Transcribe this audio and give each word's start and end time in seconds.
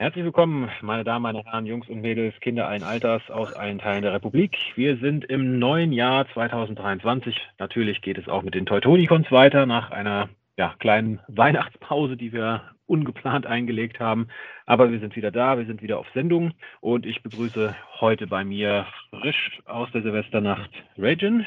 Herzlich 0.00 0.24
willkommen, 0.24 0.70
meine 0.80 1.04
Damen, 1.04 1.24
meine 1.24 1.44
Herren, 1.44 1.66
Jungs 1.66 1.86
und 1.90 2.00
Mädels, 2.00 2.34
Kinder 2.40 2.66
allen 2.66 2.82
Alters 2.82 3.20
aus 3.30 3.52
allen 3.52 3.78
Teilen 3.78 4.00
der 4.00 4.14
Republik. 4.14 4.56
Wir 4.74 4.96
sind 4.96 5.26
im 5.26 5.58
neuen 5.58 5.92
Jahr 5.92 6.26
2023. 6.32 7.36
Natürlich 7.58 8.00
geht 8.00 8.16
es 8.16 8.26
auch 8.26 8.40
mit 8.40 8.54
den 8.54 8.64
Teutonicons 8.64 9.30
weiter 9.30 9.66
nach 9.66 9.90
einer 9.90 10.30
ja, 10.56 10.74
kleinen 10.78 11.20
Weihnachtspause, 11.28 12.16
die 12.16 12.32
wir 12.32 12.62
ungeplant 12.86 13.44
eingelegt 13.44 14.00
haben. 14.00 14.28
Aber 14.64 14.90
wir 14.90 15.00
sind 15.00 15.16
wieder 15.16 15.30
da, 15.30 15.58
wir 15.58 15.66
sind 15.66 15.82
wieder 15.82 15.98
auf 15.98 16.06
Sendung 16.14 16.54
und 16.80 17.04
ich 17.04 17.22
begrüße 17.22 17.76
heute 18.00 18.26
bei 18.26 18.42
mir 18.42 18.86
frisch 19.10 19.60
aus 19.66 19.90
der 19.92 20.00
Silvesternacht 20.00 20.70
Ragin. 20.96 21.44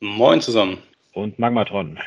Moin 0.00 0.42
zusammen. 0.42 0.76
Und 1.14 1.38
Magmatron. 1.38 1.98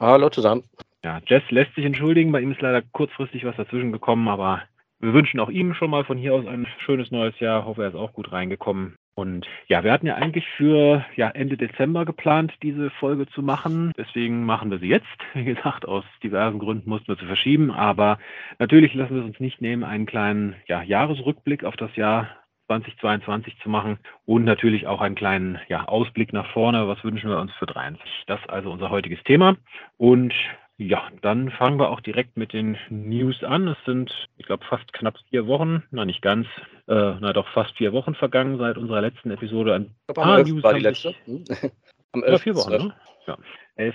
Hallo 0.00 0.28
zusammen. 0.28 0.64
Ja, 1.02 1.18
Jess 1.26 1.44
lässt 1.48 1.74
sich 1.76 1.86
entschuldigen, 1.86 2.30
bei 2.30 2.42
ihm 2.42 2.52
ist 2.52 2.60
leider 2.60 2.82
kurzfristig 2.92 3.46
was 3.46 3.56
dazwischen 3.56 3.90
gekommen, 3.90 4.28
aber 4.28 4.64
wir 5.00 5.14
wünschen 5.14 5.40
auch 5.40 5.48
ihm 5.48 5.74
schon 5.74 5.90
mal 5.90 6.04
von 6.04 6.18
hier 6.18 6.34
aus 6.34 6.46
ein 6.46 6.66
schönes 6.84 7.10
neues 7.10 7.38
Jahr. 7.40 7.64
Hoffe, 7.64 7.82
er 7.82 7.88
ist 7.88 7.94
auch 7.94 8.12
gut 8.12 8.32
reingekommen. 8.32 8.96
Und 9.14 9.46
ja, 9.66 9.82
wir 9.82 9.92
hatten 9.92 10.06
ja 10.06 10.14
eigentlich 10.14 10.46
für 10.56 11.04
ja, 11.16 11.28
Ende 11.28 11.56
Dezember 11.56 12.04
geplant, 12.04 12.52
diese 12.62 12.90
Folge 12.90 13.26
zu 13.26 13.42
machen. 13.42 13.92
Deswegen 13.96 14.44
machen 14.44 14.70
wir 14.70 14.78
sie 14.78 14.88
jetzt. 14.88 15.06
Wie 15.34 15.44
gesagt, 15.44 15.86
aus 15.86 16.04
diversen 16.22 16.58
Gründen 16.58 16.88
mussten 16.88 17.08
wir 17.08 17.16
sie 17.16 17.26
verschieben. 17.26 17.70
Aber 17.70 18.18
natürlich 18.58 18.94
lassen 18.94 19.14
wir 19.14 19.22
es 19.22 19.28
uns 19.28 19.40
nicht 19.40 19.60
nehmen, 19.60 19.84
einen 19.84 20.06
kleinen 20.06 20.56
ja, 20.68 20.82
Jahresrückblick 20.82 21.64
auf 21.64 21.76
das 21.76 21.94
Jahr 21.96 22.28
2022 22.68 23.58
zu 23.62 23.68
machen 23.68 23.98
und 24.26 24.44
natürlich 24.44 24.86
auch 24.86 25.00
einen 25.00 25.16
kleinen 25.16 25.58
ja, 25.68 25.86
Ausblick 25.86 26.32
nach 26.32 26.46
vorne. 26.52 26.86
Was 26.86 27.02
wünschen 27.02 27.28
wir 27.28 27.40
uns 27.40 27.52
für 27.58 27.66
23? 27.66 28.24
Das 28.26 28.40
ist 28.40 28.50
also 28.50 28.70
unser 28.70 28.90
heutiges 28.90 29.22
Thema. 29.24 29.56
Und 29.96 30.32
ja, 30.80 31.10
dann 31.20 31.50
fangen 31.50 31.78
wir 31.78 31.90
auch 31.90 32.00
direkt 32.00 32.38
mit 32.38 32.54
den 32.54 32.78
News 32.88 33.44
an. 33.44 33.68
Es 33.68 33.76
sind, 33.84 34.28
ich 34.38 34.46
glaube, 34.46 34.64
fast 34.64 34.90
knapp 34.94 35.18
vier 35.28 35.46
Wochen, 35.46 35.82
na 35.90 36.06
nicht 36.06 36.22
ganz, 36.22 36.46
äh, 36.88 37.14
na 37.20 37.34
doch 37.34 37.46
fast 37.48 37.76
vier 37.76 37.92
Wochen 37.92 38.14
vergangen 38.14 38.56
seit 38.56 38.78
unserer 38.78 39.02
letzten 39.02 39.30
Episode. 39.30 39.74
Ein 39.74 39.94
paar 40.14 40.38
am 40.38 40.42
News 40.42 40.62
war 40.62 40.72
die 40.72 40.80
letzte. 40.80 41.14
Hm? 41.26 41.44
am 42.12 42.22
11. 42.22 42.32
Ja, 42.32 42.38
vier 42.38 42.54
Wochen, 42.56 42.70
ne? 42.70 42.94
Ja, 43.26 43.36
11. 43.76 43.94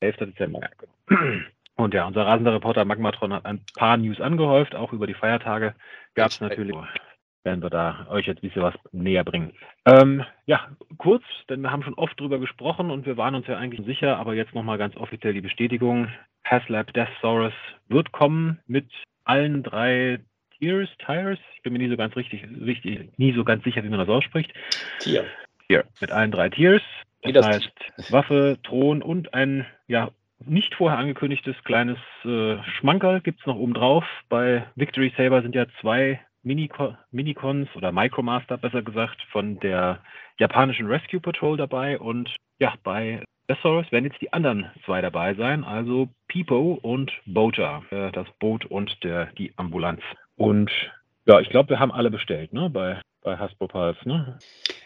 11. 0.00 0.16
Dezember. 0.16 0.60
Und 1.76 1.92
ja, 1.92 2.06
unser 2.06 2.24
rasender 2.24 2.54
Reporter 2.54 2.86
Magmatron 2.86 3.34
hat 3.34 3.44
ein 3.44 3.60
paar 3.76 3.98
News 3.98 4.20
angehäuft, 4.20 4.74
auch 4.74 4.94
über 4.94 5.06
die 5.06 5.14
Feiertage 5.14 5.74
gab 6.14 6.30
es 6.30 6.40
natürlich 6.40 6.74
werden 7.44 7.62
wir 7.62 7.70
da 7.70 8.06
euch 8.10 8.26
jetzt 8.26 8.38
ein 8.38 8.48
bisschen 8.48 8.62
was 8.62 8.74
näher 8.92 9.24
bringen. 9.24 9.52
Ähm, 9.86 10.24
ja, 10.46 10.68
kurz, 10.98 11.22
denn 11.48 11.60
wir 11.60 11.70
haben 11.70 11.82
schon 11.82 11.94
oft 11.94 12.18
drüber 12.18 12.38
gesprochen 12.38 12.90
und 12.90 13.06
wir 13.06 13.16
waren 13.16 13.34
uns 13.34 13.46
ja 13.46 13.56
eigentlich 13.56 13.86
sicher, 13.86 14.16
aber 14.16 14.34
jetzt 14.34 14.54
nochmal 14.54 14.78
ganz 14.78 14.96
offiziell 14.96 15.34
die 15.34 15.40
Bestätigung. 15.40 16.08
HasLab 16.44 16.92
Deathsaurus 16.92 17.54
wird 17.88 18.12
kommen 18.12 18.58
mit 18.66 18.86
allen 19.24 19.62
drei 19.62 20.20
Tiers, 20.58 20.88
Tires. 21.04 21.38
Ich 21.56 21.62
bin 21.62 21.72
mir 21.72 21.78
nie 21.78 21.90
so 21.90 21.96
ganz 21.96 22.16
richtig, 22.16 22.44
richtig 22.64 23.18
nie 23.18 23.32
so 23.32 23.44
ganz 23.44 23.64
sicher, 23.64 23.82
wie 23.84 23.88
man 23.88 23.98
das 23.98 24.08
ausspricht. 24.08 24.52
Tier. 25.00 25.24
Tier. 25.68 25.84
Mit 26.00 26.10
allen 26.10 26.30
drei 26.30 26.48
Tiers. 26.48 26.82
Das, 27.22 27.32
das 27.32 27.46
heißt 27.46 28.12
Waffe, 28.12 28.58
Thron 28.62 29.02
und 29.02 29.32
ein 29.34 29.66
ja, 29.86 30.10
nicht 30.46 30.74
vorher 30.74 30.98
angekündigtes 30.98 31.56
kleines 31.64 31.98
äh, 32.24 32.56
Schmankerl 32.78 33.20
gibt 33.20 33.40
es 33.40 33.46
noch 33.46 33.56
oben 33.56 33.74
drauf. 33.74 34.04
Bei 34.28 34.66
Victory 34.74 35.12
Saber 35.16 35.42
sind 35.42 35.54
ja 35.54 35.66
zwei 35.80 36.20
Minicons 36.44 37.68
oder 37.74 37.92
Micromaster 37.92 38.56
besser 38.58 38.82
gesagt 38.82 39.20
von 39.30 39.58
der 39.60 40.00
japanischen 40.38 40.86
Rescue 40.86 41.20
Patrol 41.20 41.56
dabei 41.56 41.98
und 41.98 42.34
ja, 42.58 42.74
bei 42.82 43.22
Thesaurus 43.48 43.90
werden 43.92 44.06
jetzt 44.06 44.20
die 44.20 44.32
anderen 44.32 44.70
zwei 44.84 45.00
dabei 45.00 45.34
sein, 45.34 45.64
also 45.64 46.08
Pipo 46.28 46.78
und 46.80 47.12
Boater, 47.26 47.82
äh, 47.90 48.10
das 48.12 48.26
Boot 48.38 48.64
und 48.66 49.02
der, 49.04 49.26
die 49.38 49.52
Ambulanz. 49.56 50.00
Und 50.36 50.70
ja, 51.26 51.40
ich 51.40 51.50
glaube, 51.50 51.70
wir 51.70 51.80
haben 51.80 51.92
alle 51.92 52.10
bestellt, 52.10 52.52
ne, 52.52 52.70
bei, 52.70 53.00
bei 53.22 53.36
Hasbro 53.36 53.68
Pulse, 53.68 54.08
ne? 54.08 54.38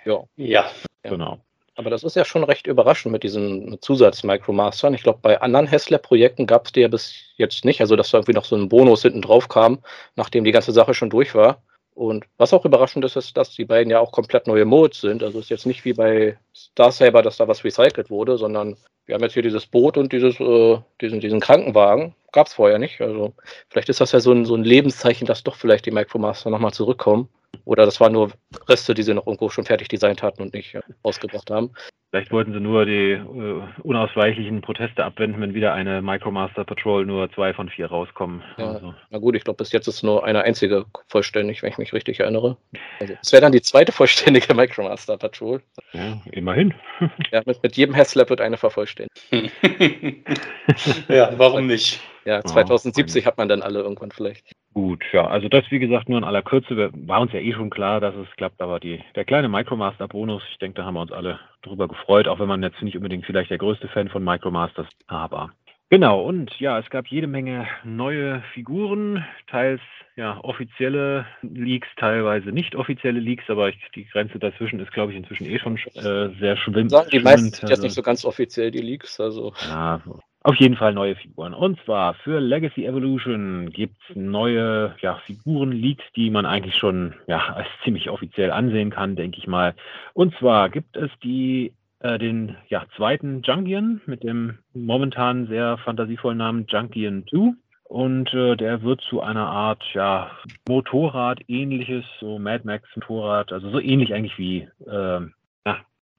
Ja. 0.05 0.25
Ja. 0.37 0.65
Genau. 1.03 1.41
Aber 1.79 1.91
das 1.91 2.03
ist 2.03 2.17
ja 2.17 2.25
schon 2.25 2.43
recht 2.43 2.67
überraschend 2.67 3.13
mit 3.13 3.23
diesen 3.23 3.81
Zusatz-Micromastern. 3.81 4.95
Ich 4.95 5.05
glaube, 5.05 5.21
bei 5.23 5.41
anderen 5.41 5.69
Hessler-Projekten 5.69 6.45
gab 6.45 6.67
es 6.67 6.73
die 6.73 6.81
ja 6.81 6.89
bis 6.89 7.15
jetzt 7.37 7.65
nicht. 7.65 7.81
Also, 7.81 7.95
dass 7.95 8.11
da 8.11 8.19
irgendwie 8.19 8.33
noch 8.33 8.45
so 8.45 8.57
ein 8.57 8.69
Bonus 8.69 9.03
hinten 9.03 9.23
drauf 9.23 9.49
kam, 9.49 9.79
nachdem 10.17 10.43
die 10.43 10.51
ganze 10.51 10.73
Sache 10.73 10.93
schon 10.93 11.09
durch 11.09 11.37
war. 11.37 11.63
Und 11.95 12.25
was 12.37 12.53
auch 12.53 12.65
überraschend 12.65 13.05
ist, 13.05 13.15
ist, 13.15 13.37
dass 13.37 13.55
die 13.55 13.65
beiden 13.65 13.93
ja 13.93 14.01
auch 14.01 14.11
komplett 14.11 14.49
neue 14.49 14.65
Modes 14.65 15.01
sind. 15.03 15.23
Also, 15.23 15.39
es 15.39 15.45
ist 15.45 15.51
jetzt 15.51 15.67
nicht 15.67 15.85
wie 15.85 15.93
bei 15.93 16.37
Star 16.53 16.91
Saber, 16.91 17.23
dass 17.23 17.37
da 17.37 17.47
was 17.47 17.63
recycelt 17.63 18.11
wurde, 18.11 18.39
sondern 18.39 18.77
wir 19.09 19.15
haben 19.15 19.23
jetzt 19.23 19.33
hier 19.33 19.43
dieses 19.43 19.67
Boot 19.67 19.97
und 19.97 20.13
dieses, 20.13 20.39
äh, 20.39 20.79
diesen, 21.01 21.21
diesen 21.21 21.41
Krankenwagen. 21.41 22.15
Gab 22.31 22.47
es 22.47 22.53
vorher 22.53 22.79
nicht. 22.79 23.01
Also, 23.01 23.33
vielleicht 23.71 23.89
ist 23.89 24.03
das 24.03 24.13
ja 24.13 24.21
so 24.21 24.33
ein, 24.33 24.45
so 24.45 24.55
ein 24.55 24.65
Lebenszeichen, 24.65 25.27
dass 25.27 25.43
doch 25.43 25.57
vielleicht 25.57 25.87
die 25.87 25.91
Micromaster 25.91 26.51
nochmal 26.51 26.75
zurückkommen. 26.75 27.31
Oder 27.65 27.87
das 27.87 28.01
waren 28.01 28.13
nur 28.13 28.33
Reste, 28.69 28.93
die 28.93 29.03
sie 29.03 29.15
noch 29.15 29.27
irgendwo 29.27 29.49
schon 29.49 29.65
fertig 29.65 29.89
designt 29.89 30.23
hatten 30.23 30.43
und 30.43 30.53
nicht 30.53 30.79
ausgebracht 31.03 31.51
haben. 31.51 31.73
Vielleicht 32.11 32.33
wollten 32.33 32.55
sie 32.55 32.61
nur 32.61 32.87
die 32.87 33.13
äh, 33.13 33.63
unausweichlichen 33.83 34.63
Proteste 34.63 35.05
abwenden, 35.05 35.43
wenn 35.43 35.53
wieder 35.53 35.75
eine 35.75 36.01
Micromaster 36.01 36.65
Patrol 36.65 37.05
nur 37.05 37.31
zwei 37.33 37.53
von 37.53 37.69
vier 37.69 37.89
rauskommen. 37.89 38.43
Ja, 38.57 38.73
also. 38.73 38.95
Na 39.11 39.19
gut, 39.19 39.37
ich 39.37 39.45
glaube, 39.45 39.59
bis 39.59 39.73
jetzt 39.73 39.89
ist 39.89 40.03
nur 40.03 40.25
eine 40.25 40.43
einzige 40.43 40.87
vollständig, 41.09 41.63
wenn 41.63 41.71
ich 41.71 41.77
mich 41.77 41.93
richtig 41.93 42.21
erinnere. 42.21 42.57
Also, 42.99 43.15
es 43.21 43.31
wäre 43.31 43.43
dann 43.43 43.53
die 43.53 43.61
zweite 43.61 43.93
vollständige 43.93 44.55
Micromaster 44.55 45.19
Patrol. 45.19 45.61
Ja, 45.93 46.19
immerhin. 46.33 46.73
ja, 47.31 47.43
mit, 47.45 47.63
mit 47.63 47.77
jedem 47.77 47.95
Hasslap 47.95 48.31
wird 48.31 48.41
eine 48.41 48.57
vervollständigt. 48.57 49.23
ja, 51.09 51.33
warum 51.37 51.67
nicht? 51.67 52.01
Ja, 52.25 52.43
2070 52.43 53.25
oh, 53.25 53.27
hat 53.27 53.37
man 53.37 53.51
dann 53.51 53.61
alle 53.61 53.81
irgendwann 53.81 54.13
vielleicht. 54.13 54.47
Gut, 54.79 55.03
ja, 55.13 55.27
also 55.27 55.49
das 55.49 55.69
wie 55.73 55.81
gesagt 55.81 56.09
nur 56.09 56.19
in 56.19 56.25
aller 56.25 56.41
Kürze. 56.41 56.93
War 56.93 57.21
uns 57.21 57.33
ja 57.33 57.41
eh 57.41 57.53
schon 57.53 57.69
klar, 57.69 57.99
dass 57.99 58.15
es 58.15 58.29
klappt, 58.37 58.63
aber 58.63 58.79
die, 58.79 59.03
der 59.17 59.25
kleine 59.25 59.49
Micromaster-Bonus, 59.49 60.41
ich 60.53 60.59
denke, 60.59 60.77
da 60.77 60.85
haben 60.85 60.95
wir 60.95 61.01
uns 61.01 61.11
alle 61.11 61.41
drüber 61.63 61.89
gefreut, 61.89 62.29
auch 62.29 62.39
wenn 62.39 62.47
man 62.47 62.63
jetzt 62.63 62.81
nicht 62.81 62.97
unbedingt 62.97 63.27
vielleicht 63.27 63.51
der 63.51 63.59
größte 63.59 63.89
Fan 63.89 64.09
von 64.09 64.23
Micromasters 64.23 64.87
aber. 65.09 65.51
Genau, 65.91 66.23
und 66.23 66.57
ja, 66.61 66.79
es 66.79 66.89
gab 66.91 67.09
jede 67.09 67.27
Menge 67.27 67.67
neue 67.83 68.41
Figuren, 68.55 69.25
teils 69.49 69.81
ja 70.15 70.39
offizielle 70.45 71.27
Leaks, 71.43 71.89
teilweise 71.97 72.51
nicht 72.51 72.77
offizielle 72.77 73.19
Leaks, 73.19 73.51
aber 73.51 73.71
ich, 73.71 73.79
die 73.97 74.05
Grenze 74.05 74.39
dazwischen 74.39 74.79
ist, 74.79 74.93
glaube 74.93 75.11
ich, 75.11 75.19
inzwischen 75.19 75.47
eh 75.47 75.59
schon 75.59 75.77
äh, 75.77 76.29
sehr 76.39 76.57
schwimmend. 76.57 76.93
Sagen 76.93 77.11
die 77.11 77.19
meisten 77.19 77.51
sind 77.51 77.69
jetzt 77.69 77.83
nicht 77.83 77.95
so 77.95 78.03
ganz 78.03 78.25
offiziell, 78.25 78.71
die 78.71 78.81
Leaks, 78.81 79.19
also. 79.19 79.55
Ja, 79.69 80.01
auf 80.49 80.57
jeden 80.57 80.77
Fall 80.77 80.95
neue 80.95 81.15
Figuren. 81.15 81.53
Und 81.53 81.79
zwar 81.85 82.15
für 82.15 82.41
Legacy 82.41 82.87
Evolution 82.87 83.69
gibt 83.71 83.97
es 84.09 84.17
neue 84.17 84.95
ja, 85.03 85.17
Figuren-Leaks, 85.27 86.05
die 86.17 86.31
man 86.31 86.47
eigentlich 86.47 86.75
schon 86.75 87.13
ja, 87.27 87.53
als 87.55 87.67
ziemlich 87.85 88.09
offiziell 88.09 88.51
ansehen 88.51 88.89
kann, 88.89 89.15
denke 89.15 89.37
ich 89.37 89.47
mal. 89.47 89.75
Und 90.15 90.35
zwar 90.39 90.71
gibt 90.71 90.97
es 90.97 91.11
die, 91.23 91.75
äh, 92.01 92.19
den 92.19 92.57
ja, 92.69 92.87
zweiten 92.97 93.43
Junkian 93.43 94.01
mit 94.07 94.23
dem 94.23 94.57
momentan 94.73 95.49
sehr 95.49 95.77
fantasievollen 95.85 96.39
Namen 96.39 96.65
Junkian 96.67 97.27
2. 97.29 97.53
Und 97.85 98.33
äh, 98.33 98.57
der 98.57 98.83
wird 98.83 99.03
zu 99.03 99.21
einer 99.21 99.49
Art 99.49 99.85
ja, 99.93 100.31
Motorrad-ähnliches, 100.67 102.07
so 102.21 102.39
Mad 102.39 102.63
Max 102.65 102.89
Motorrad, 102.97 103.53
also 103.53 103.69
so 103.69 103.81
ähnlich 103.81 104.15
eigentlich 104.15 104.39
wie 104.39 104.67
äh, 104.87 105.21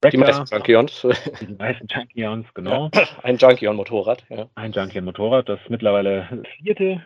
Wrecker, 0.02 0.12
die 0.12 0.18
meisten 0.18 0.56
Junkions. 0.56 1.08
Die 1.42 1.56
meisten 1.56 1.88
Junkions, 1.88 2.54
genau. 2.54 2.90
Ja, 2.94 3.04
ein 3.24 3.38
Junkion-Motorrad, 3.38 4.24
ja. 4.30 4.48
Ein 4.56 4.72
Junkion-Motorrad, 4.72 5.50
das 5.50 5.60
mittlerweile 5.68 6.44
vierte 6.58 7.04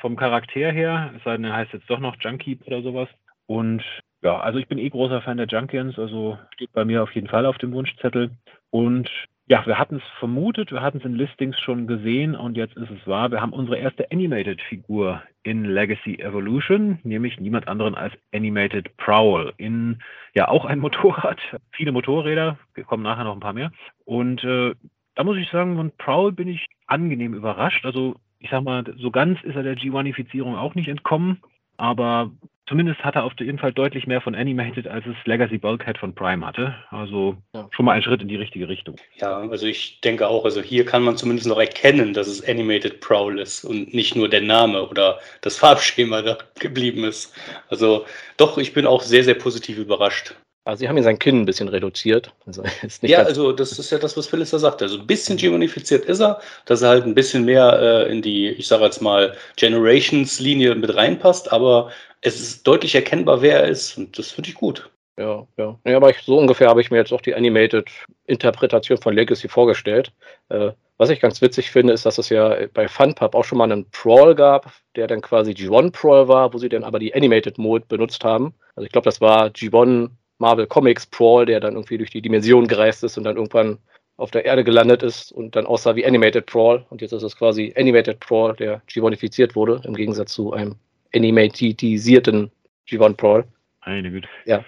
vom 0.00 0.16
Charakter 0.16 0.70
her, 0.70 1.12
es 1.16 1.24
sei 1.24 1.36
denn, 1.36 1.44
er 1.44 1.56
heißt 1.56 1.72
jetzt 1.72 1.88
doch 1.88 2.00
noch 2.00 2.16
Junkie 2.20 2.58
oder 2.66 2.82
sowas. 2.82 3.08
Und 3.46 3.82
ja, 4.22 4.40
also 4.40 4.58
ich 4.58 4.68
bin 4.68 4.78
eh 4.78 4.90
großer 4.90 5.22
Fan 5.22 5.38
der 5.38 5.46
Junkions, 5.46 5.98
also 5.98 6.38
steht 6.54 6.72
bei 6.72 6.84
mir 6.84 7.02
auf 7.02 7.14
jeden 7.14 7.28
Fall 7.28 7.46
auf 7.46 7.58
dem 7.58 7.72
Wunschzettel. 7.72 8.30
Und 8.70 9.08
ja, 9.46 9.66
wir 9.66 9.78
hatten 9.78 9.96
es 9.96 10.18
vermutet, 10.18 10.72
wir 10.72 10.80
hatten 10.80 10.98
es 10.98 11.04
in 11.04 11.16
Listings 11.16 11.58
schon 11.60 11.86
gesehen 11.86 12.34
und 12.34 12.56
jetzt 12.56 12.76
ist 12.76 12.90
es 12.90 13.06
wahr. 13.06 13.30
Wir 13.30 13.42
haben 13.42 13.52
unsere 13.52 13.76
erste 13.76 14.10
Animated-Figur 14.10 15.22
in 15.42 15.64
Legacy 15.66 16.18
Evolution, 16.18 16.98
nämlich 17.02 17.38
niemand 17.38 17.68
anderen 17.68 17.94
als 17.94 18.14
Animated 18.32 18.96
Prowl 18.96 19.52
in 19.58 19.98
ja 20.34 20.48
auch 20.48 20.64
ein 20.64 20.78
Motorrad, 20.80 21.38
viele 21.72 21.92
Motorräder, 21.92 22.58
kommen 22.86 23.02
nachher 23.02 23.24
noch 23.24 23.34
ein 23.34 23.40
paar 23.40 23.52
mehr. 23.52 23.70
Und 24.06 24.42
äh, 24.44 24.74
da 25.14 25.24
muss 25.24 25.36
ich 25.36 25.50
sagen, 25.50 25.76
von 25.76 25.92
Prowl 25.98 26.32
bin 26.32 26.48
ich 26.48 26.66
angenehm 26.86 27.34
überrascht. 27.34 27.84
Also 27.84 28.16
ich 28.38 28.50
sag 28.50 28.62
mal, 28.62 28.84
so 28.96 29.10
ganz 29.10 29.42
ist 29.42 29.56
er 29.56 29.62
der 29.62 29.76
G1-Ifizierung 29.76 30.56
auch 30.56 30.74
nicht 30.74 30.88
entkommen, 30.88 31.42
aber 31.76 32.30
Zumindest 32.66 33.04
hat 33.04 33.14
er 33.14 33.24
auf 33.24 33.32
jeden 33.38 33.58
Fall 33.58 33.74
deutlich 33.74 34.06
mehr 34.06 34.22
von 34.22 34.34
Animated, 34.34 34.88
als 34.88 35.04
es 35.04 35.16
Legacy 35.26 35.58
Bulkhead 35.58 35.98
von 35.98 36.14
Prime 36.14 36.46
hatte. 36.46 36.74
Also 36.90 37.36
ja. 37.54 37.68
schon 37.70 37.84
mal 37.84 37.92
ein 37.92 38.02
Schritt 38.02 38.22
in 38.22 38.28
die 38.28 38.36
richtige 38.36 38.68
Richtung. 38.68 38.96
Ja, 39.16 39.36
also 39.36 39.66
ich 39.66 40.00
denke 40.00 40.26
auch, 40.26 40.46
also 40.46 40.62
hier 40.62 40.86
kann 40.86 41.02
man 41.02 41.18
zumindest 41.18 41.46
noch 41.46 41.58
erkennen, 41.58 42.14
dass 42.14 42.26
es 42.26 42.46
Animated 42.48 43.00
Prowl 43.00 43.38
ist 43.38 43.64
und 43.64 43.92
nicht 43.92 44.16
nur 44.16 44.30
der 44.30 44.40
Name 44.40 44.88
oder 44.88 45.18
das 45.42 45.58
Farbschema 45.58 46.22
da 46.22 46.38
geblieben 46.58 47.04
ist. 47.04 47.34
Also 47.68 48.06
doch, 48.38 48.56
ich 48.56 48.72
bin 48.72 48.86
auch 48.86 49.02
sehr, 49.02 49.24
sehr 49.24 49.34
positiv 49.34 49.76
überrascht. 49.76 50.34
Also 50.66 50.80
sie 50.80 50.88
haben 50.88 50.96
hier 50.96 51.04
sein 51.04 51.18
Kinn 51.18 51.42
ein 51.42 51.44
bisschen 51.44 51.68
reduziert. 51.68 52.34
Also 52.46 52.62
ja, 53.02 53.18
also 53.18 53.52
das 53.52 53.78
ist 53.78 53.90
ja 53.90 53.98
das, 53.98 54.16
was 54.16 54.26
Phyllis 54.26 54.50
da 54.50 54.58
sagte. 54.58 54.84
Also 54.84 54.98
ein 54.98 55.06
bisschen 55.06 55.36
gemonifiziert 55.36 56.06
ist 56.06 56.20
er, 56.20 56.40
dass 56.64 56.80
er 56.82 56.88
halt 56.88 57.04
ein 57.04 57.14
bisschen 57.14 57.44
mehr 57.44 57.78
äh, 57.80 58.10
in 58.10 58.22
die, 58.22 58.48
ich 58.48 58.66
sage 58.66 58.84
jetzt 58.84 59.02
mal, 59.02 59.36
Generations-Linie 59.56 60.74
mit 60.74 60.94
reinpasst, 60.94 61.52
aber 61.52 61.90
es 62.22 62.40
ist 62.40 62.66
deutlich 62.66 62.94
erkennbar, 62.94 63.42
wer 63.42 63.60
er 63.60 63.68
ist. 63.68 63.98
Und 63.98 64.18
das 64.18 64.30
finde 64.30 64.48
ich 64.48 64.54
gut. 64.54 64.90
Ja, 65.18 65.46
ja. 65.58 65.78
ja 65.84 65.96
aber 65.96 66.10
ich, 66.10 66.18
so 66.22 66.38
ungefähr 66.38 66.68
habe 66.68 66.80
ich 66.80 66.90
mir 66.90 66.96
jetzt 66.96 67.12
auch 67.12 67.20
die 67.20 67.34
Animated-Interpretation 67.34 68.98
von 68.98 69.14
Legacy 69.14 69.48
vorgestellt. 69.48 70.12
Äh, 70.48 70.70
was 70.96 71.10
ich 71.10 71.20
ganz 71.20 71.42
witzig 71.42 71.70
finde, 71.70 71.92
ist, 71.92 72.06
dass 72.06 72.18
es 72.18 72.30
ja 72.30 72.56
bei 72.72 72.88
FunPub 72.88 73.34
auch 73.34 73.44
schon 73.44 73.58
mal 73.58 73.70
einen 73.70 73.90
Prawl 73.90 74.34
gab, 74.34 74.72
der 74.96 75.08
dann 75.08 75.20
quasi 75.20 75.50
G1 75.50 75.90
Prawl 75.90 76.28
war, 76.28 76.54
wo 76.54 76.58
sie 76.58 76.68
dann 76.68 76.84
aber 76.84 76.98
die 76.98 77.14
Animated 77.14 77.58
Mode 77.58 77.84
benutzt 77.86 78.24
haben. 78.24 78.54
Also 78.76 78.86
ich 78.86 78.92
glaube, 78.92 79.04
das 79.04 79.20
war 79.20 79.48
G1 79.48 80.10
Marvel 80.38 80.66
Comics 80.66 81.06
Prawl, 81.06 81.46
der 81.46 81.60
dann 81.60 81.74
irgendwie 81.74 81.98
durch 81.98 82.10
die 82.10 82.22
Dimension 82.22 82.66
gereist 82.66 83.04
ist 83.04 83.16
und 83.16 83.24
dann 83.24 83.36
irgendwann 83.36 83.78
auf 84.16 84.30
der 84.30 84.44
Erde 84.44 84.62
gelandet 84.62 85.02
ist 85.02 85.32
und 85.32 85.56
dann 85.56 85.66
aussah 85.66 85.96
wie 85.96 86.06
Animated 86.06 86.46
Prawl. 86.46 86.84
Und 86.90 87.02
jetzt 87.02 87.12
ist 87.12 87.22
es 87.22 87.36
quasi 87.36 87.74
Animated 87.76 88.20
Prawl, 88.20 88.54
der 88.54 88.82
G1ifiziert 88.88 89.54
wurde, 89.54 89.80
im 89.84 89.94
Gegensatz 89.94 90.32
zu 90.32 90.52
einem 90.52 90.76
animatisierten 91.14 92.50
G1 92.88 93.14
Prawl. 93.16 93.44
Eine 93.80 94.10
Güte. 94.10 94.28
Ja, 94.46 94.64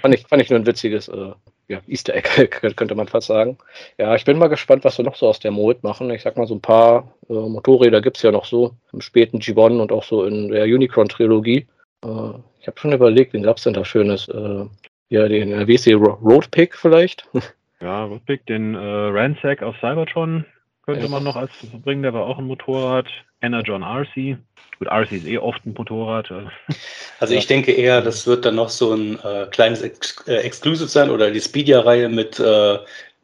fand 0.00 0.14
ich, 0.14 0.26
fand 0.26 0.42
ich 0.42 0.50
nur 0.50 0.58
ein 0.58 0.66
witziges 0.66 1.08
äh, 1.08 1.32
ja, 1.68 1.80
Easter 1.86 2.14
Egg, 2.14 2.28
könnte 2.76 2.94
man 2.94 3.08
fast 3.08 3.28
sagen. 3.28 3.58
Ja, 3.98 4.14
ich 4.14 4.24
bin 4.24 4.38
mal 4.38 4.48
gespannt, 4.48 4.84
was 4.84 4.98
wir 4.98 5.04
noch 5.04 5.16
so 5.16 5.28
aus 5.28 5.38
der 5.38 5.50
Mode 5.50 5.80
machen. 5.82 6.10
Ich 6.10 6.22
sag 6.22 6.36
mal, 6.36 6.46
so 6.46 6.54
ein 6.54 6.60
paar 6.60 7.14
äh, 7.28 7.34
Motorräder 7.34 8.00
gibt 8.00 8.16
es 8.16 8.22
ja 8.22 8.32
noch 8.32 8.46
so 8.46 8.74
im 8.92 9.00
späten 9.00 9.38
G1 9.38 9.80
und 9.80 9.92
auch 9.92 10.04
so 10.04 10.24
in 10.24 10.48
der 10.48 10.64
Unicron-Trilogie. 10.64 11.66
Äh, 12.04 12.30
ich 12.60 12.66
habe 12.66 12.78
schon 12.78 12.92
überlegt, 12.92 13.32
wen 13.32 13.42
gab 13.42 13.58
es 13.58 13.64
denn 13.64 13.74
da 13.74 13.84
Schönes? 13.84 14.28
Ja, 15.08 15.28
den 15.28 15.52
äh, 15.52 15.66
WC 15.66 15.94
Roadpick 15.94 16.76
vielleicht. 16.76 17.28
Ja, 17.80 18.06
Roadpick, 18.06 18.44
den 18.46 18.74
äh, 18.74 18.78
Ransack 18.78 19.62
aus 19.62 19.76
Cybertron 19.76 20.44
könnte 20.84 21.04
ja. 21.04 21.08
man 21.08 21.22
noch 21.22 21.36
als 21.36 21.52
bringen, 21.84 22.02
der 22.02 22.12
war 22.12 22.26
auch 22.26 22.38
ein 22.38 22.46
Motorrad. 22.46 23.06
Anna 23.40 23.60
John 23.60 23.84
RC. 23.84 24.36
Gut, 24.78 24.88
RC 24.88 25.12
ist 25.12 25.26
eh 25.28 25.38
oft 25.38 25.64
ein 25.64 25.74
Motorrad. 25.76 26.28
Äh. 26.30 26.46
Also 27.20 27.34
ich 27.34 27.46
denke 27.46 27.72
eher, 27.72 28.00
das 28.00 28.26
wird 28.26 28.44
dann 28.44 28.54
noch 28.54 28.68
so 28.68 28.94
ein 28.94 29.18
äh, 29.24 29.46
kleines 29.50 29.82
Ex 29.82 30.24
äh, 30.26 30.36
Exclusive 30.36 30.88
sein 30.88 31.10
oder 31.10 31.30
die 31.30 31.40
Speedia-Reihe 31.40 32.08
mit 32.08 32.38
äh, 32.40 32.78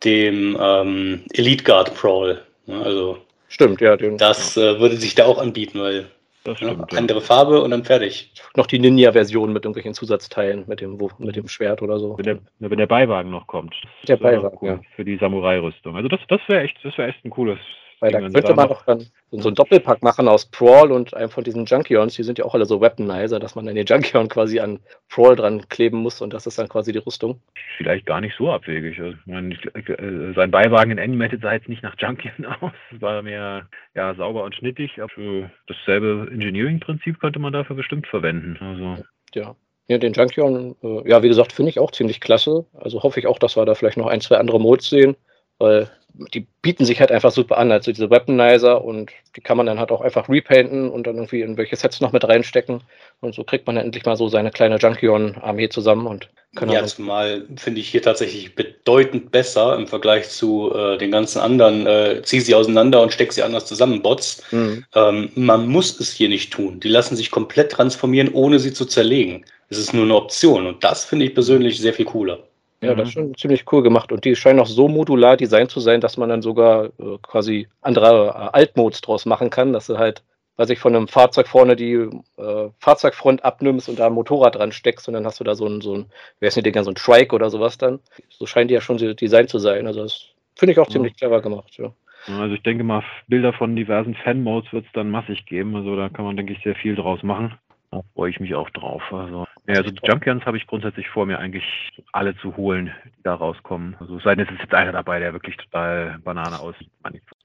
dem 0.04 0.56
ähm, 0.60 1.24
Elite 1.32 1.64
Guard 1.64 1.94
Prowl. 1.94 2.40
Ne, 2.66 2.80
also 2.82 3.18
Stimmt, 3.48 3.80
ja. 3.80 3.96
Den, 3.96 4.18
das 4.18 4.56
äh, 4.56 4.80
würde 4.80 4.96
sich 4.96 5.14
da 5.14 5.26
auch 5.26 5.38
anbieten, 5.38 5.80
weil 5.80 6.06
das 6.44 6.58
stimmt, 6.58 6.92
ja, 6.92 6.98
andere 6.98 7.20
Farbe 7.20 7.62
und 7.62 7.70
dann 7.70 7.84
fertig. 7.84 8.32
Noch 8.54 8.66
die 8.66 8.78
Ninja-Version 8.78 9.52
mit 9.52 9.64
irgendwelchen 9.64 9.94
Zusatzteilen, 9.94 10.64
mit 10.66 10.80
dem, 10.80 10.98
mit 11.18 11.36
dem 11.36 11.48
Schwert 11.48 11.82
oder 11.82 11.98
so. 11.98 12.16
Wenn 12.18 12.24
der, 12.24 12.38
wenn 12.58 12.78
der 12.78 12.86
Beiwagen 12.86 13.30
noch 13.30 13.46
kommt. 13.46 13.74
Der 14.06 14.16
Beiwagen, 14.16 14.58
cool 14.60 14.68
ja. 14.68 14.80
Für 14.94 15.04
die 15.04 15.16
Samurai-Rüstung. 15.16 15.96
Also 15.96 16.08
das, 16.08 16.20
das 16.28 16.40
wäre 16.46 16.62
echt, 16.62 16.76
das 16.82 16.98
echt 16.98 17.24
ein 17.24 17.30
cooles 17.30 17.58
weil 18.04 18.12
da 18.12 18.20
könnte 18.20 18.54
man 18.54 18.68
doch 18.68 18.84
dann 18.84 19.06
so 19.30 19.48
einen 19.48 19.54
Doppelpack 19.54 20.02
machen 20.02 20.28
aus 20.28 20.44
Prawl 20.44 20.92
und 20.92 21.14
einem 21.14 21.30
von 21.30 21.42
diesen 21.42 21.64
Junkions. 21.64 22.14
Die 22.14 22.22
sind 22.22 22.38
ja 22.38 22.44
auch 22.44 22.54
alle 22.54 22.66
so 22.66 22.80
Weaponizer, 22.80 23.40
dass 23.40 23.54
man 23.54 23.64
dann 23.64 23.74
den 23.74 23.86
Junkion 23.86 24.28
quasi 24.28 24.60
an 24.60 24.80
Prawl 25.08 25.36
dran 25.36 25.66
kleben 25.70 25.98
muss 25.98 26.20
und 26.20 26.34
das 26.34 26.46
ist 26.46 26.58
dann 26.58 26.68
quasi 26.68 26.92
die 26.92 26.98
Rüstung. 26.98 27.40
Vielleicht 27.78 28.04
gar 28.04 28.20
nicht 28.20 28.36
so 28.36 28.52
abwegig. 28.52 29.00
Also, 29.00 29.16
meine, 29.24 29.54
äh, 29.54 30.34
sein 30.34 30.50
Beiwagen 30.50 30.90
in 30.90 30.98
Animated 30.98 31.40
sah 31.40 31.54
jetzt 31.54 31.68
nicht 31.68 31.82
nach 31.82 31.96
Junkion 31.98 32.44
aus. 32.60 32.72
War 32.92 33.22
mehr 33.22 33.68
ja, 33.94 34.14
sauber 34.14 34.44
und 34.44 34.54
schnittig. 34.54 35.00
Aber 35.00 35.50
dasselbe 35.66 36.28
Engineering-Prinzip 36.30 37.20
könnte 37.20 37.38
man 37.38 37.54
dafür 37.54 37.76
bestimmt 37.76 38.06
verwenden. 38.06 38.58
Also. 38.60 39.02
Ja. 39.34 39.56
Ja, 39.86 39.98
den 39.98 40.14
Junkion, 40.14 40.76
äh, 40.82 41.08
ja, 41.08 41.22
wie 41.22 41.28
gesagt, 41.28 41.52
finde 41.52 41.70
ich 41.70 41.78
auch 41.78 41.90
ziemlich 41.90 42.20
klasse. 42.20 42.66
Also 42.74 43.02
hoffe 43.02 43.20
ich 43.20 43.26
auch, 43.26 43.38
dass 43.38 43.56
wir 43.56 43.64
da 43.66 43.74
vielleicht 43.74 43.98
noch 43.98 44.06
ein, 44.06 44.20
zwei 44.20 44.36
andere 44.36 44.58
Modes 44.58 44.88
sehen, 44.88 45.14
weil 45.58 45.90
die 46.32 46.46
bieten 46.62 46.84
sich 46.84 47.00
halt 47.00 47.10
einfach 47.10 47.32
super 47.32 47.58
an, 47.58 47.72
also 47.72 47.90
diese 47.90 48.10
Weaponizer 48.10 48.84
und 48.84 49.10
die 49.36 49.40
kann 49.40 49.56
man 49.56 49.66
dann 49.66 49.78
halt 49.80 49.90
auch 49.90 50.00
einfach 50.00 50.28
repainten 50.28 50.88
und 50.88 51.06
dann 51.06 51.16
irgendwie 51.16 51.40
in 51.40 51.56
welche 51.56 51.76
Sets 51.76 52.00
noch 52.00 52.12
mit 52.12 52.26
reinstecken 52.26 52.82
und 53.20 53.34
so 53.34 53.42
kriegt 53.42 53.66
man 53.66 53.76
dann 53.76 53.86
endlich 53.86 54.04
mal 54.04 54.16
so 54.16 54.28
seine 54.28 54.50
kleine 54.50 54.76
Junkion-Armee 54.76 55.70
zusammen 55.70 56.06
und 56.06 56.28
kann 56.54 56.70
Ja, 56.70 56.84
zumal 56.86 57.46
finde 57.56 57.80
ich 57.80 57.88
hier 57.88 58.02
tatsächlich 58.02 58.54
bedeutend 58.54 59.32
besser 59.32 59.76
im 59.76 59.88
Vergleich 59.88 60.28
zu 60.28 60.72
äh, 60.72 60.98
den 60.98 61.10
ganzen 61.10 61.40
anderen, 61.40 61.86
äh, 61.86 62.22
zieh 62.22 62.40
sie 62.40 62.54
auseinander 62.54 63.02
und 63.02 63.12
steck 63.12 63.32
sie 63.32 63.42
anders 63.42 63.66
zusammen, 63.66 64.02
Bots. 64.02 64.42
Mhm. 64.52 64.84
Ähm, 64.94 65.30
man 65.34 65.66
muss 65.66 65.98
es 65.98 66.12
hier 66.12 66.28
nicht 66.28 66.52
tun. 66.52 66.78
Die 66.78 66.88
lassen 66.88 67.16
sich 67.16 67.32
komplett 67.32 67.72
transformieren, 67.72 68.32
ohne 68.32 68.60
sie 68.60 68.72
zu 68.72 68.84
zerlegen. 68.84 69.44
Es 69.68 69.78
ist 69.78 69.94
nur 69.94 70.04
eine 70.04 70.14
Option 70.14 70.66
und 70.66 70.84
das 70.84 71.04
finde 71.04 71.24
ich 71.26 71.34
persönlich 71.34 71.78
sehr 71.78 71.94
viel 71.94 72.04
cooler. 72.04 72.38
Ja, 72.80 72.94
das 72.94 73.08
ist 73.08 73.16
mhm. 73.16 73.20
schon 73.20 73.36
ziemlich 73.36 73.72
cool 73.72 73.82
gemacht. 73.82 74.12
Und 74.12 74.24
die 74.24 74.36
scheinen 74.36 74.60
auch 74.60 74.66
so 74.66 74.88
modular 74.88 75.36
designt 75.36 75.70
zu 75.70 75.80
sein, 75.80 76.00
dass 76.00 76.16
man 76.16 76.28
dann 76.28 76.42
sogar 76.42 76.86
äh, 76.86 77.18
quasi 77.22 77.68
andere 77.80 78.28
äh, 78.28 78.56
Altmodes 78.58 79.00
draus 79.00 79.26
machen 79.26 79.50
kann, 79.50 79.72
dass 79.72 79.86
du 79.86 79.98
halt, 79.98 80.22
weiß 80.56 80.70
ich, 80.70 80.78
von 80.78 80.94
einem 80.94 81.08
Fahrzeug 81.08 81.48
vorne 81.48 81.76
die 81.76 81.92
äh, 81.92 82.68
Fahrzeugfront 82.78 83.44
abnimmst 83.44 83.88
und 83.88 83.98
da 83.98 84.06
ein 84.06 84.12
Motorrad 84.12 84.56
dran 84.56 84.72
steckst 84.72 85.08
und 85.08 85.14
dann 85.14 85.24
hast 85.24 85.40
du 85.40 85.44
da 85.44 85.54
so 85.54 85.66
ein, 85.66 85.80
so 85.80 85.96
ein, 85.96 86.06
wer 86.40 86.48
ist 86.48 86.56
denn 86.56 86.64
Dinger, 86.64 86.84
so 86.84 86.90
ein 86.90 86.96
Trike 86.96 87.34
oder 87.34 87.50
sowas 87.50 87.78
dann. 87.78 88.00
So 88.28 88.46
scheint 88.46 88.70
die 88.70 88.74
ja 88.74 88.80
schon 88.80 88.98
designt 88.98 89.48
zu 89.48 89.58
sein. 89.58 89.86
Also 89.86 90.02
das 90.02 90.28
finde 90.54 90.72
ich 90.72 90.78
auch 90.78 90.88
ziemlich 90.88 91.12
ja. 91.12 91.28
clever 91.28 91.40
gemacht, 91.40 91.76
ja. 91.78 91.92
Also 92.26 92.54
ich 92.54 92.62
denke 92.62 92.84
mal, 92.84 93.02
Bilder 93.28 93.52
von 93.52 93.76
diversen 93.76 94.14
Fan-Modes 94.14 94.72
wird 94.72 94.86
es 94.86 94.92
dann 94.92 95.10
massig 95.10 95.44
geben. 95.44 95.76
Also 95.76 95.94
da 95.94 96.08
kann 96.08 96.24
man, 96.24 96.36
denke 96.36 96.54
ich, 96.54 96.62
sehr 96.62 96.74
viel 96.74 96.94
draus 96.96 97.22
machen. 97.22 97.58
Da 97.94 98.02
freue 98.14 98.30
ich 98.30 98.40
mich 98.40 98.54
auch 98.56 98.68
drauf. 98.70 99.02
Also, 99.12 99.46
ja, 99.68 99.76
also 99.76 99.90
die 99.90 100.00
Junkions 100.04 100.44
habe 100.46 100.56
ich 100.56 100.66
grundsätzlich 100.66 101.08
vor, 101.08 101.26
mir 101.26 101.38
eigentlich 101.38 101.64
alle 102.10 102.36
zu 102.38 102.56
holen, 102.56 102.92
die 103.04 103.22
da 103.22 103.34
rauskommen. 103.34 103.96
Also 104.00 104.18
sei 104.18 104.34
denn, 104.34 104.46
es 104.46 104.52
ist 104.52 104.62
jetzt 104.62 104.74
einer 104.74 104.90
dabei, 104.90 105.20
der 105.20 105.32
wirklich 105.32 105.56
total 105.56 106.18
Banane 106.24 106.58
aussieht. 106.58 106.90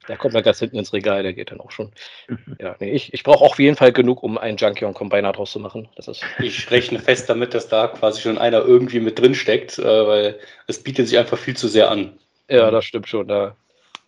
Der 0.07 0.17
kommt 0.17 0.33
dann 0.33 0.41
ganz 0.41 0.57
hinten 0.57 0.77
ins 0.77 0.91
Regal, 0.91 1.21
der 1.21 1.33
geht 1.33 1.51
dann 1.51 1.59
auch 1.59 1.69
schon. 1.69 1.91
ja, 2.59 2.75
nee, 2.79 2.89
ich, 2.89 3.13
ich 3.13 3.23
brauche 3.23 3.45
auf 3.45 3.59
jeden 3.59 3.75
Fall 3.75 3.91
genug, 3.91 4.23
um 4.23 4.39
einen 4.39 4.57
Junkion 4.57 4.95
Combiner 4.95 5.33
draus 5.33 5.51
zu 5.51 5.59
machen. 5.59 5.87
Das 5.95 6.07
ist 6.07 6.25
ich 6.39 6.71
rechne 6.71 6.97
fest 6.97 7.29
damit, 7.29 7.53
dass 7.53 7.69
da 7.69 7.87
quasi 7.87 8.21
schon 8.21 8.39
einer 8.39 8.65
irgendwie 8.65 8.99
mit 8.99 9.19
drin 9.19 9.35
steckt, 9.35 9.77
äh, 9.77 10.07
weil 10.07 10.39
es 10.65 10.81
bietet 10.81 11.07
sich 11.07 11.19
einfach 11.19 11.37
viel 11.37 11.55
zu 11.55 11.67
sehr 11.67 11.91
an. 11.91 12.17
Ja, 12.49 12.71
das 12.71 12.85
stimmt 12.85 13.07
schon. 13.07 13.27
Da 13.27 13.55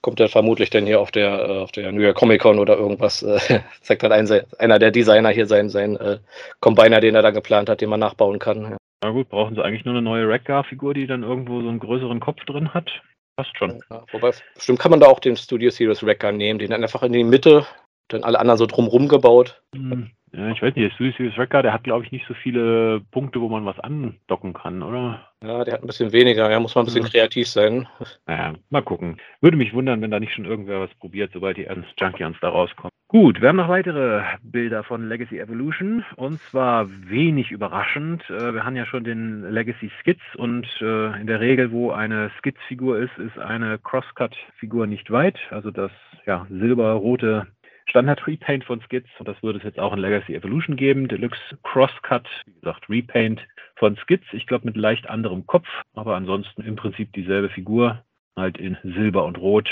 kommt 0.02 0.20
er 0.20 0.30
vermutlich 0.30 0.70
dann 0.70 0.86
hier 0.86 1.00
auf 1.00 1.12
der, 1.12 1.50
äh, 1.50 1.60
auf 1.60 1.72
der 1.72 1.92
New 1.92 2.02
York 2.02 2.18
Comic 2.18 2.42
Con 2.42 2.60
oder 2.60 2.78
irgendwas, 2.78 3.24
äh, 3.24 3.40
sagt 3.82 4.04
dann 4.04 4.12
ein, 4.12 4.28
einer 4.60 4.80
der 4.80 4.92
Designer 4.92 5.30
hier 5.30 5.46
sein, 5.46 5.70
sein 5.70 5.96
äh, 5.98 6.20
Combiner, 6.60 7.00
den 7.00 7.16
er 7.16 7.22
da 7.22 7.32
geplant 7.32 7.70
hat, 7.70 7.82
den 7.82 7.90
man 7.90 8.00
nachbauen 8.00 8.40
kann. 8.40 8.62
Ja. 8.64 8.78
Na 9.04 9.12
gut, 9.12 9.30
brauchen 9.30 9.56
sie 9.56 9.64
eigentlich 9.64 9.86
nur 9.86 9.96
eine 9.96 10.04
neue 10.04 10.28
Rekgar-Figur, 10.28 10.94
die 10.94 11.08
dann 11.08 11.24
irgendwo 11.24 11.62
so 11.62 11.70
einen 11.70 11.80
größeren 11.80 12.20
Kopf 12.20 12.44
drin 12.46 12.74
hat? 12.74 13.02
Passt 13.36 13.58
schon. 13.58 13.82
Ja, 13.90 14.04
wobei, 14.12 14.32
bestimmt 14.54 14.80
kann 14.80 14.92
man 14.92 15.00
da 15.00 15.08
auch 15.08 15.20
den 15.20 15.38
Studio 15.38 15.72
Series 15.72 16.04
Rekgar 16.04 16.32
nehmen, 16.32 16.60
den 16.60 16.70
dann 16.70 16.84
einfach 16.84 17.02
in 17.02 17.14
die 17.14 17.24
Mitte, 17.24 17.66
dann 18.10 18.24
alle 18.24 18.40
anderen 18.40 18.58
so 18.58 18.66
drumrum 18.66 19.08
gebaut. 19.08 19.62
Hm. 19.74 20.12
Ja, 20.34 20.50
ich 20.50 20.62
weiß 20.62 20.76
nicht, 20.76 21.00
der 21.00 21.12
Series 21.14 21.38
Rekgar, 21.38 21.62
der 21.62 21.74
hat 21.74 21.84
glaube 21.84 22.06
ich 22.06 22.12
nicht 22.12 22.26
so 22.26 22.34
viele 22.34 23.02
Punkte, 23.12 23.42
wo 23.42 23.50
man 23.50 23.66
was 23.66 23.80
andocken 23.80 24.54
kann, 24.54 24.82
oder? 24.82 25.28
Ja, 25.44 25.64
der 25.64 25.74
hat 25.74 25.82
ein 25.82 25.88
bisschen 25.88 26.14
weniger, 26.14 26.50
ja, 26.50 26.60
muss 26.60 26.76
man 26.76 26.84
ein 26.84 26.86
bisschen 26.86 27.04
ja. 27.04 27.10
kreativ 27.10 27.48
sein. 27.48 27.88
Naja, 28.28 28.54
mal 28.70 28.82
gucken. 28.82 29.18
Würde 29.42 29.58
mich 29.58 29.74
wundern, 29.74 30.02
wenn 30.02 30.12
da 30.12 30.20
nicht 30.20 30.34
schon 30.34 30.46
irgendwer 30.46 30.80
was 30.80 30.94
probiert, 31.00 31.32
sobald 31.34 31.58
die 31.58 31.68
Junkions 31.98 32.38
da 32.42 32.50
rauskommen. 32.50 32.92
Gut, 33.12 33.42
wir 33.42 33.50
haben 33.50 33.58
noch 33.58 33.68
weitere 33.68 34.24
Bilder 34.42 34.86
von 34.86 35.10
Legacy 35.10 35.40
Evolution 35.40 36.06
und 36.16 36.40
zwar 36.44 36.88
wenig 36.90 37.52
überraschend. 37.52 38.24
Äh, 38.30 38.54
wir 38.54 38.64
haben 38.64 38.78
ja 38.78 38.86
schon 38.86 39.04
den 39.04 39.52
Legacy 39.52 39.92
Skits 40.00 40.24
und 40.38 40.66
äh, 40.80 41.20
in 41.20 41.28
der 41.28 41.42
Regel, 41.42 41.74
wo 41.74 41.92
eine 41.92 42.32
Skits-Figur 42.38 43.00
ist, 43.00 43.18
ist 43.18 43.38
eine 43.38 43.80
Crosscut-Figur 43.80 44.88
nicht 44.88 45.12
weit. 45.12 45.38
Also 45.50 45.72
das 45.72 45.92
ja, 46.26 46.48
silberrote 46.50 47.48
Standard-Repaint 47.92 48.64
von 48.64 48.82
Skits 48.82 49.10
und 49.20 49.28
das 49.28 49.42
würde 49.44 49.60
es 49.60 49.66
jetzt 49.66 49.80
auch 49.80 49.94
in 49.94 50.00
Legacy 50.00 50.34
Evolution 50.34 50.78
geben. 50.78 51.08
Deluxe 51.08 51.58
Crosscut, 51.64 52.28
wie 52.46 52.54
gesagt, 52.54 52.90
Repaint 52.90 53.42
von 53.76 53.98
Skits. 53.98 54.26
Ich 54.32 54.48
glaube 54.48 54.66
mit 54.66 54.78
leicht 54.78 55.10
anderem 55.10 55.46
Kopf, 55.46 55.68
aber 55.94 56.16
ansonsten 56.16 56.64
im 56.64 56.78
Prinzip 56.78 57.12
dieselbe 57.14 57.50
Figur, 57.50 58.04
halt 58.38 58.58
in 58.58 58.78
Silber 58.84 59.26
und 59.26 59.38
Rot. 59.38 59.70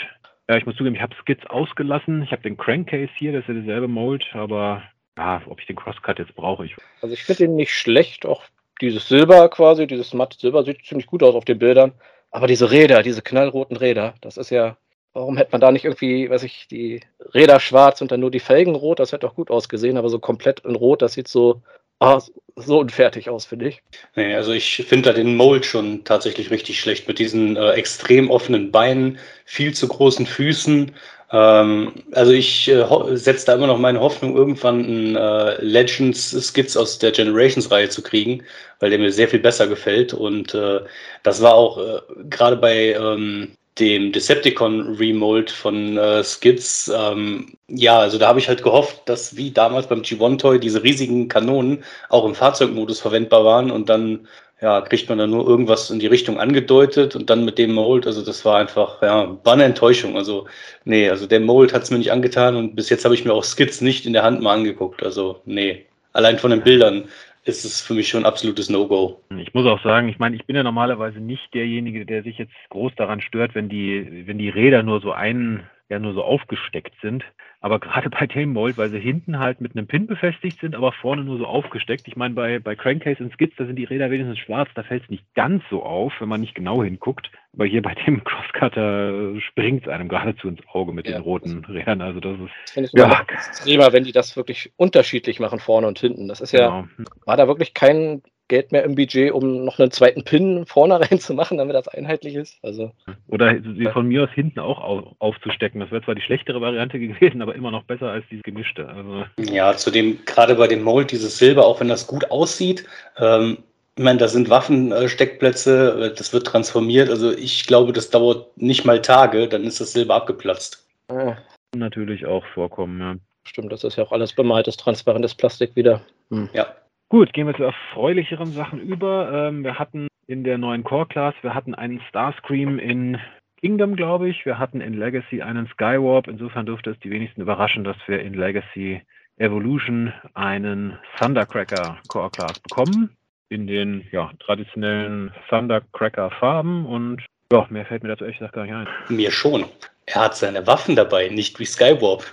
Ja, 0.50 0.58
ich 0.58 0.66
muss 0.66 0.76
zugeben, 0.76 0.96
ich 0.96 1.02
habe 1.02 1.16
Skits 1.16 1.46
ausgelassen. 1.46 2.22
Ich 2.24 2.32
habe 2.32 2.42
den 2.42 2.58
Crankcase 2.58 3.12
hier, 3.16 3.32
das 3.32 3.44
ist 3.44 3.48
ja 3.48 3.54
dieselbe 3.54 3.88
Mold, 3.88 4.28
aber 4.34 4.84
ja, 5.18 5.42
ob 5.46 5.62
ich 5.62 5.68
den 5.68 5.78
Crosscut 5.78 6.20
jetzt 6.20 6.36
brauche, 6.36 6.66
ich. 6.66 6.76
Also 7.02 7.14
ich 7.14 7.24
finde 7.24 7.46
den 7.46 7.56
nicht 7.56 7.74
schlecht, 7.74 8.26
auch 8.26 8.44
dieses 8.82 9.08
Silber 9.08 9.48
quasi, 9.50 9.88
dieses 9.88 10.14
matte 10.14 10.38
Silber 10.38 10.64
sieht 10.64 10.86
ziemlich 10.86 11.08
gut 11.08 11.24
aus 11.24 11.36
auf 11.36 11.46
den 11.46 11.60
Bildern. 11.60 11.94
Aber 12.32 12.48
diese 12.48 12.70
Räder, 12.70 13.02
diese 13.02 13.22
knallroten 13.22 13.78
Räder, 13.78 14.16
das 14.22 14.38
ist 14.38 14.50
ja 14.50 14.78
Warum 15.14 15.38
hätte 15.38 15.52
man 15.52 15.62
da 15.62 15.72
nicht 15.72 15.86
irgendwie, 15.86 16.30
weiß 16.30 16.44
ich, 16.44 16.68
die 16.68 17.02
Räder 17.34 17.60
schwarz 17.60 18.02
und 18.02 18.12
dann 18.12 18.20
nur 18.20 18.32
die 18.32 18.40
Felgen 18.40 18.76
rot? 18.76 19.00
Das 19.00 19.12
hätte 19.12 19.26
doch 19.26 19.36
gut 19.36 19.50
ausgesehen, 19.50 19.98
aber 19.98 20.10
so 20.10 20.20
komplett 20.20 20.62
in 20.62 20.76
rot, 20.76 21.02
das 21.02 21.14
sieht 21.14 21.28
so, 21.28 21.62
ah, 22.00 22.22
so 22.56 22.80
unfertig 22.80 23.30
aus, 23.30 23.46
finde 23.46 23.70
ich. 23.70 23.82
Nee, 24.16 24.36
also 24.36 24.52
ich 24.52 24.86
finde 24.88 25.10
da 25.10 25.16
den 25.16 25.36
Mold 25.36 25.66
schon 25.66 26.04
tatsächlich 26.04 26.52
richtig 26.52 26.80
schlecht 26.80 27.08
mit 27.08 27.20
diesen 27.20 27.56
äh, 27.56 27.72
extrem 27.72 28.30
offenen 28.30 28.72
Beinen, 28.72 29.18
viel 29.46 29.74
zu 29.74 29.88
großen 29.88 30.26
Füßen. 30.26 30.92
Ähm, 31.32 31.94
also 32.12 32.32
ich 32.32 32.68
äh, 32.68 32.86
setze 33.16 33.46
da 33.48 33.56
immer 33.56 33.68
noch 33.68 33.78
meine 33.78 34.00
Hoffnung, 34.00 34.36
irgendwann 34.36 34.84
einen 34.84 35.16
äh, 35.16 35.62
Legends-Skits 35.64 36.76
aus 36.78 37.00
der 37.00 37.12
Generations-Reihe 37.12 37.90
zu 37.90 38.02
kriegen, 38.02 38.44
weil 38.80 38.90
der 38.90 39.00
mir 39.00 39.12
sehr 39.12 39.28
viel 39.28 39.40
besser 39.40 39.68
gefällt. 39.68 40.14
Und 40.14 40.54
äh, 40.54 40.82
das 41.24 41.42
war 41.42 41.54
auch 41.54 41.78
äh, 41.78 42.00
gerade 42.30 42.58
bei 42.58 42.94
ähm, 42.94 43.52
dem 43.80 44.12
Decepticon 44.12 44.96
Remold 44.98 45.50
von 45.50 45.98
äh, 45.98 46.24
Skids. 46.24 46.92
Ähm, 46.94 47.54
ja, 47.68 48.00
also 48.00 48.18
da 48.18 48.28
habe 48.28 48.40
ich 48.40 48.48
halt 48.48 48.64
gehofft, 48.64 49.02
dass 49.06 49.36
wie 49.36 49.52
damals 49.52 49.88
beim 49.88 50.02
G1 50.02 50.40
Toy 50.40 50.60
diese 50.60 50.84
riesigen 50.84 51.28
Kanonen 51.28 51.84
auch 52.10 52.26
im 52.26 52.36
Fahrzeugmodus 52.36 53.00
verwendbar 53.00 53.46
waren 53.46 53.72
und 53.72 53.90
dann 53.90 54.28
ja, 54.62 54.82
kriegt 54.82 55.08
man 55.08 55.18
dann 55.18 55.30
nur 55.30 55.48
irgendwas 55.48 55.90
in 55.90 56.00
die 56.00 56.08
Richtung 56.08 56.40
angedeutet 56.40 57.16
und 57.16 57.30
dann 57.30 57.46
mit 57.46 57.58
dem 57.58 57.74
Mold, 57.74 58.06
also 58.06 58.22
das 58.22 58.44
war 58.44 58.58
einfach, 58.58 59.02
ja, 59.02 59.38
war 59.44 59.54
eine 59.54 59.64
Enttäuschung. 59.64 60.18
Also, 60.18 60.48
nee, 60.84 61.10
also 61.10 61.28
der 61.28 61.40
Mold 61.40 61.74
hat 61.74 61.84
es 61.84 61.92
mir 61.92 61.98
nicht 61.98 62.12
angetan 62.12 62.56
und 62.58 62.76
bis 62.76 62.90
jetzt 62.90 63.06
habe 63.06 63.16
ich 63.16 63.24
mir 63.24 63.34
auch 63.34 63.46
Skits 63.46 63.80
nicht 63.82 64.06
in 64.06 64.14
der 64.14 64.24
Hand 64.24 64.42
mal 64.42 64.56
angeguckt. 64.56 65.02
Also, 65.02 65.42
nee, 65.46 65.86
allein 66.14 66.38
von 66.40 66.52
den 66.52 66.62
Bildern 66.62 67.06
ist 67.50 67.66
es 67.66 67.82
für 67.82 67.94
mich 67.94 68.08
schon 68.08 68.24
ein 68.24 68.26
absolutes 68.26 68.70
No-Go. 68.70 69.22
Ich 69.38 69.54
muss 69.54 69.66
auch 69.66 69.82
sagen, 69.84 70.08
ich 70.08 70.20
meine, 70.20 70.36
ich 70.36 70.46
bin 70.46 70.56
ja 70.56 70.64
normalerweise 70.64 71.20
nicht 71.20 71.54
derjenige, 71.54 72.06
der 72.06 72.24
sich 72.24 72.38
jetzt 72.38 72.54
groß 72.70 72.94
daran 72.96 73.22
stört, 73.22 73.56
wenn 73.56 73.68
die, 73.70 74.24
wenn 74.26 74.38
die 74.38 74.50
Räder 74.50 74.84
nur 74.84 75.02
so 75.02 75.12
einen, 75.12 75.64
ja 75.90 76.00
nur 76.00 76.14
so 76.14 76.24
aufgesteckt 76.24 76.94
sind. 77.02 77.24
Aber 77.62 77.80
gerade 77.80 78.10
bei 78.10 78.26
dem 78.26 78.54
Mold, 78.54 78.78
weil 78.78 78.90
sie 78.90 79.00
hinten 79.00 79.38
halt 79.38 79.60
mit 79.60 79.76
einem 79.76 79.86
Pin 79.86 80.08
befestigt 80.08 80.62
sind, 80.62 80.76
aber 80.76 80.94
vorne 80.94 81.26
nur 81.26 81.38
so 81.38 81.46
aufgesteckt. 81.46 82.08
Ich 82.08 82.16
meine, 82.16 82.34
bei, 82.34 82.60
bei 82.60 82.76
Crankcase 82.76 83.22
und 83.22 83.34
Skids, 83.34 83.56
da 83.58 83.66
sind 83.66 83.76
die 83.76 83.84
Räder 83.84 84.10
wenigstens 84.10 84.40
schwarz, 84.40 84.70
da 84.76 84.84
fällt 84.84 85.04
es 85.04 85.10
nicht 85.10 85.26
ganz 85.36 85.62
so 85.70 85.84
auf, 85.84 86.14
wenn 86.20 86.30
man 86.30 86.40
nicht 86.40 86.56
genau 86.56 86.84
hinguckt. 86.84 87.30
Aber 87.54 87.66
hier 87.66 87.82
bei 87.82 87.96
dem 87.96 88.24
Crosscutter 88.24 89.42
springt 89.42 89.84
es 89.84 89.90
einem 89.90 90.08
geradezu 90.08 90.48
ins 90.48 90.62
Auge 90.72 90.94
mit 90.94 91.08
ja, 91.08 91.14
den 91.14 91.22
roten 91.22 91.66
Rädern. 91.66 92.02
Also 92.02 92.22
das 92.22 92.40
ist. 92.40 92.72
Finde 92.72 92.90
ja. 92.94 93.26
extremer, 93.28 93.92
wenn 93.92 94.06
die 94.06 94.14
das 94.14 94.38
wirklich 94.38 94.72
unterschiedlich 94.78 95.42
machen, 95.42 95.60
vorne 95.60 95.88
und 95.88 96.00
hinten. 96.00 96.30
Das 96.30 96.40
ist 96.40 96.54
ja, 96.54 96.88
genau. 96.96 97.10
war 97.26 97.36
da 97.36 97.48
wirklich 97.48 97.74
kein 97.74 98.22
Geld 98.50 98.74
mehr 98.74 98.84
im 98.84 98.96
Budget, 98.96 99.32
um 99.32 99.64
noch 99.64 99.80
einen 99.80 99.92
zweiten 99.92 100.24
Pin 100.24 100.66
vorne 100.66 101.00
reinzumachen, 101.10 101.58
damit 101.58 101.76
das 101.76 101.88
einheitlich 101.88 102.36
ist. 102.36 102.58
Also, 102.62 102.92
Oder 103.28 103.56
sie 103.62 103.86
von 103.94 104.08
mir 104.08 104.24
aus 104.24 104.32
hinten 104.32 104.60
auch 104.60 104.82
auf, 104.82 105.16
aufzustecken. 105.20 105.80
Das 105.80 105.92
wäre 105.92 106.04
zwar 106.04 106.16
die 106.16 106.22
schlechtere 106.22 106.60
Variante 106.60 107.00
gewesen, 107.00 107.42
aber 107.42 107.56
immer 107.56 107.72
noch 107.72 107.84
besser 107.84 108.12
als 108.12 108.26
dieses 108.30 108.44
gemischte. 108.44 108.88
Also. 108.90 109.24
Ja, 109.54 109.78
zudem 109.78 110.20
gerade 110.26 110.56
bei 110.56 110.68
dem 110.68 110.84
Mold 110.84 111.12
dieses 111.12 111.38
Silber, 111.38 111.66
auch 111.66 111.80
wenn 111.80 111.88
das 111.88 112.06
gut 112.06 112.30
aussieht, 112.30 112.86
ähm, 113.18 113.60
ich 113.96 114.06
meine, 114.06 114.20
da 114.20 114.30
sind 114.30 114.50
Waffensteckplätze, 114.50 116.12
äh, 116.12 116.16
das 116.16 116.32
wird 116.32 116.48
transformiert. 116.48 117.10
Also 117.10 117.32
ich 117.32 117.68
glaube, 117.68 117.92
das 117.92 118.10
dauert 118.10 118.56
nicht 118.58 118.86
mal 118.86 119.02
Tage, 119.02 119.50
dann 119.50 119.66
ist 119.66 119.82
das 119.82 119.92
Silber 119.92 120.16
abgeplatzt. 120.16 120.88
Ja. 121.12 121.38
Natürlich 121.76 122.26
auch 122.26 122.46
vorkommen, 122.54 123.00
ja. 123.00 123.16
Stimmt, 123.46 123.72
das 123.72 123.84
ist 123.84 123.98
ja 123.98 124.04
auch 124.04 124.12
alles 124.12 124.34
bemaltes, 124.34 124.78
transparentes 124.78 125.36
Plastik 125.36 125.76
wieder. 125.76 126.02
Hm. 126.30 126.50
Ja. 126.54 126.76
Gut, 127.10 127.34
gehen 127.34 127.48
wir 127.48 127.56
zu 127.56 127.64
erfreulicheren 127.64 128.52
Sachen 128.52 128.80
über. 128.80 129.32
Ähm, 129.34 129.64
wir 129.64 129.80
hatten 129.80 130.08
in 130.28 130.44
der 130.44 130.60
neuen 130.60 130.84
Core 130.84 131.08
Class, 131.08 131.34
wir 131.42 131.56
hatten 131.56 131.74
einen 131.74 132.02
Starscream 132.08 132.78
in 132.78 133.18
Kingdom, 133.60 133.96
glaube 133.96 134.30
ich. 134.30 134.46
Wir 134.46 134.60
hatten 134.60 134.80
in 134.80 134.94
Legacy 134.94 135.42
einen 135.42 135.68
Skywarp. 135.68 136.28
Insofern 136.28 136.68
dürfte 136.68 136.92
es 136.92 137.00
die 137.00 137.10
wenigsten 137.10 137.42
überraschen, 137.42 137.84
dass 137.84 137.98
wir 138.06 138.22
in 138.22 138.36
Legacy 138.36 139.02
Evolution 139.38 140.14
einen 140.36 141.00
Thundercracker 141.18 141.98
Core 142.08 142.30
Class 142.30 142.60
bekommen. 142.60 143.10
In 143.50 143.66
den 143.66 144.06
ja, 144.12 144.32
traditionellen 144.40 145.32
Thundercracker 145.50 146.30
Farben. 146.30 146.86
Und 146.86 147.26
ja, 147.52 147.66
mehr 147.72 147.88
fällt 147.88 148.04
mir 148.04 148.10
dazu 148.10 148.26
echt 148.26 148.40
gar 148.40 148.64
nicht 148.64 148.74
ein. 148.74 148.88
Mir 149.10 149.32
schon. 149.32 149.66
Er 150.06 150.26
hat 150.26 150.38
seine 150.38 150.68
Waffen 150.68 150.96
dabei, 150.96 151.28
nicht 151.30 151.60
wie 151.60 151.66
Skywarp. 151.66 152.24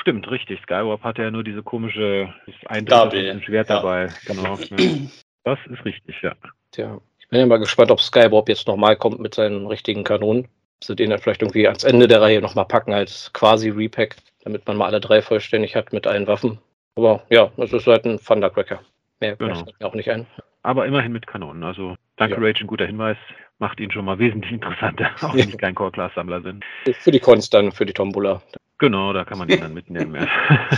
Stimmt, 0.00 0.30
richtig. 0.30 0.60
Skywarp 0.62 1.02
hatte 1.02 1.22
ja 1.22 1.30
nur 1.30 1.44
diese 1.44 1.62
komische 1.62 2.32
Gabel. 2.84 3.42
Schwert 3.42 3.68
ja. 3.68 3.76
dabei. 3.76 4.08
Genau. 4.26 4.58
Das 5.42 5.58
ist 5.70 5.82
richtig, 5.86 6.20
ja. 6.20 6.34
Tja, 6.70 7.00
ich 7.18 7.26
bin 7.28 7.40
ja 7.40 7.46
mal 7.46 7.58
gespannt, 7.58 7.90
ob 7.90 7.98
Skywarp 7.98 8.50
jetzt 8.50 8.68
nochmal 8.68 8.94
kommt 8.94 9.20
mit 9.20 9.34
seinen 9.34 9.66
richtigen 9.66 10.04
Kanonen. 10.04 10.48
Sie 10.84 10.94
den 10.94 11.08
dann 11.08 11.18
vielleicht 11.18 11.40
irgendwie 11.40 11.66
ans 11.66 11.82
Ende 11.82 12.08
der 12.08 12.20
Reihe 12.20 12.42
nochmal 12.42 12.66
packen 12.66 12.92
als 12.92 13.32
quasi 13.32 13.70
Repack, 13.70 14.16
damit 14.44 14.66
man 14.66 14.76
mal 14.76 14.84
alle 14.84 15.00
drei 15.00 15.22
vollständig 15.22 15.76
hat 15.76 15.94
mit 15.94 16.06
allen 16.06 16.26
Waffen. 16.26 16.58
Aber 16.94 17.22
ja, 17.30 17.50
das 17.56 17.72
ist 17.72 17.86
halt 17.86 18.04
ein 18.04 18.18
Thundercracker. 18.18 18.80
Mehr 19.20 19.36
genau. 19.36 19.64
mir 19.78 19.86
auch 19.86 19.94
nicht 19.94 20.10
ein. 20.10 20.26
Aber 20.62 20.86
immerhin 20.86 21.12
mit 21.12 21.26
Kanonen. 21.26 21.64
Also 21.64 21.96
danke 22.16 22.36
ja. 22.36 22.40
Rage, 22.42 22.64
ein 22.64 22.66
guter 22.66 22.86
Hinweis. 22.86 23.16
Macht 23.58 23.80
ihn 23.80 23.90
schon 23.90 24.04
mal 24.04 24.18
wesentlich 24.18 24.52
interessanter, 24.52 25.10
auch 25.22 25.34
wenn 25.34 25.50
sie 25.50 25.56
kein 25.58 25.74
Core-Class-Sammler 25.74 26.42
sind. 26.42 26.64
Für 26.98 27.10
die 27.10 27.20
Cons 27.20 27.48
dann, 27.48 27.72
für 27.72 27.86
die 27.86 27.92
Tombola. 27.92 28.42
Genau, 28.80 29.12
da 29.12 29.24
kann 29.24 29.38
man 29.38 29.48
ihn 29.50 29.60
dann 29.60 29.74
mitnehmen. 29.74 30.14
Ja. 30.14 30.68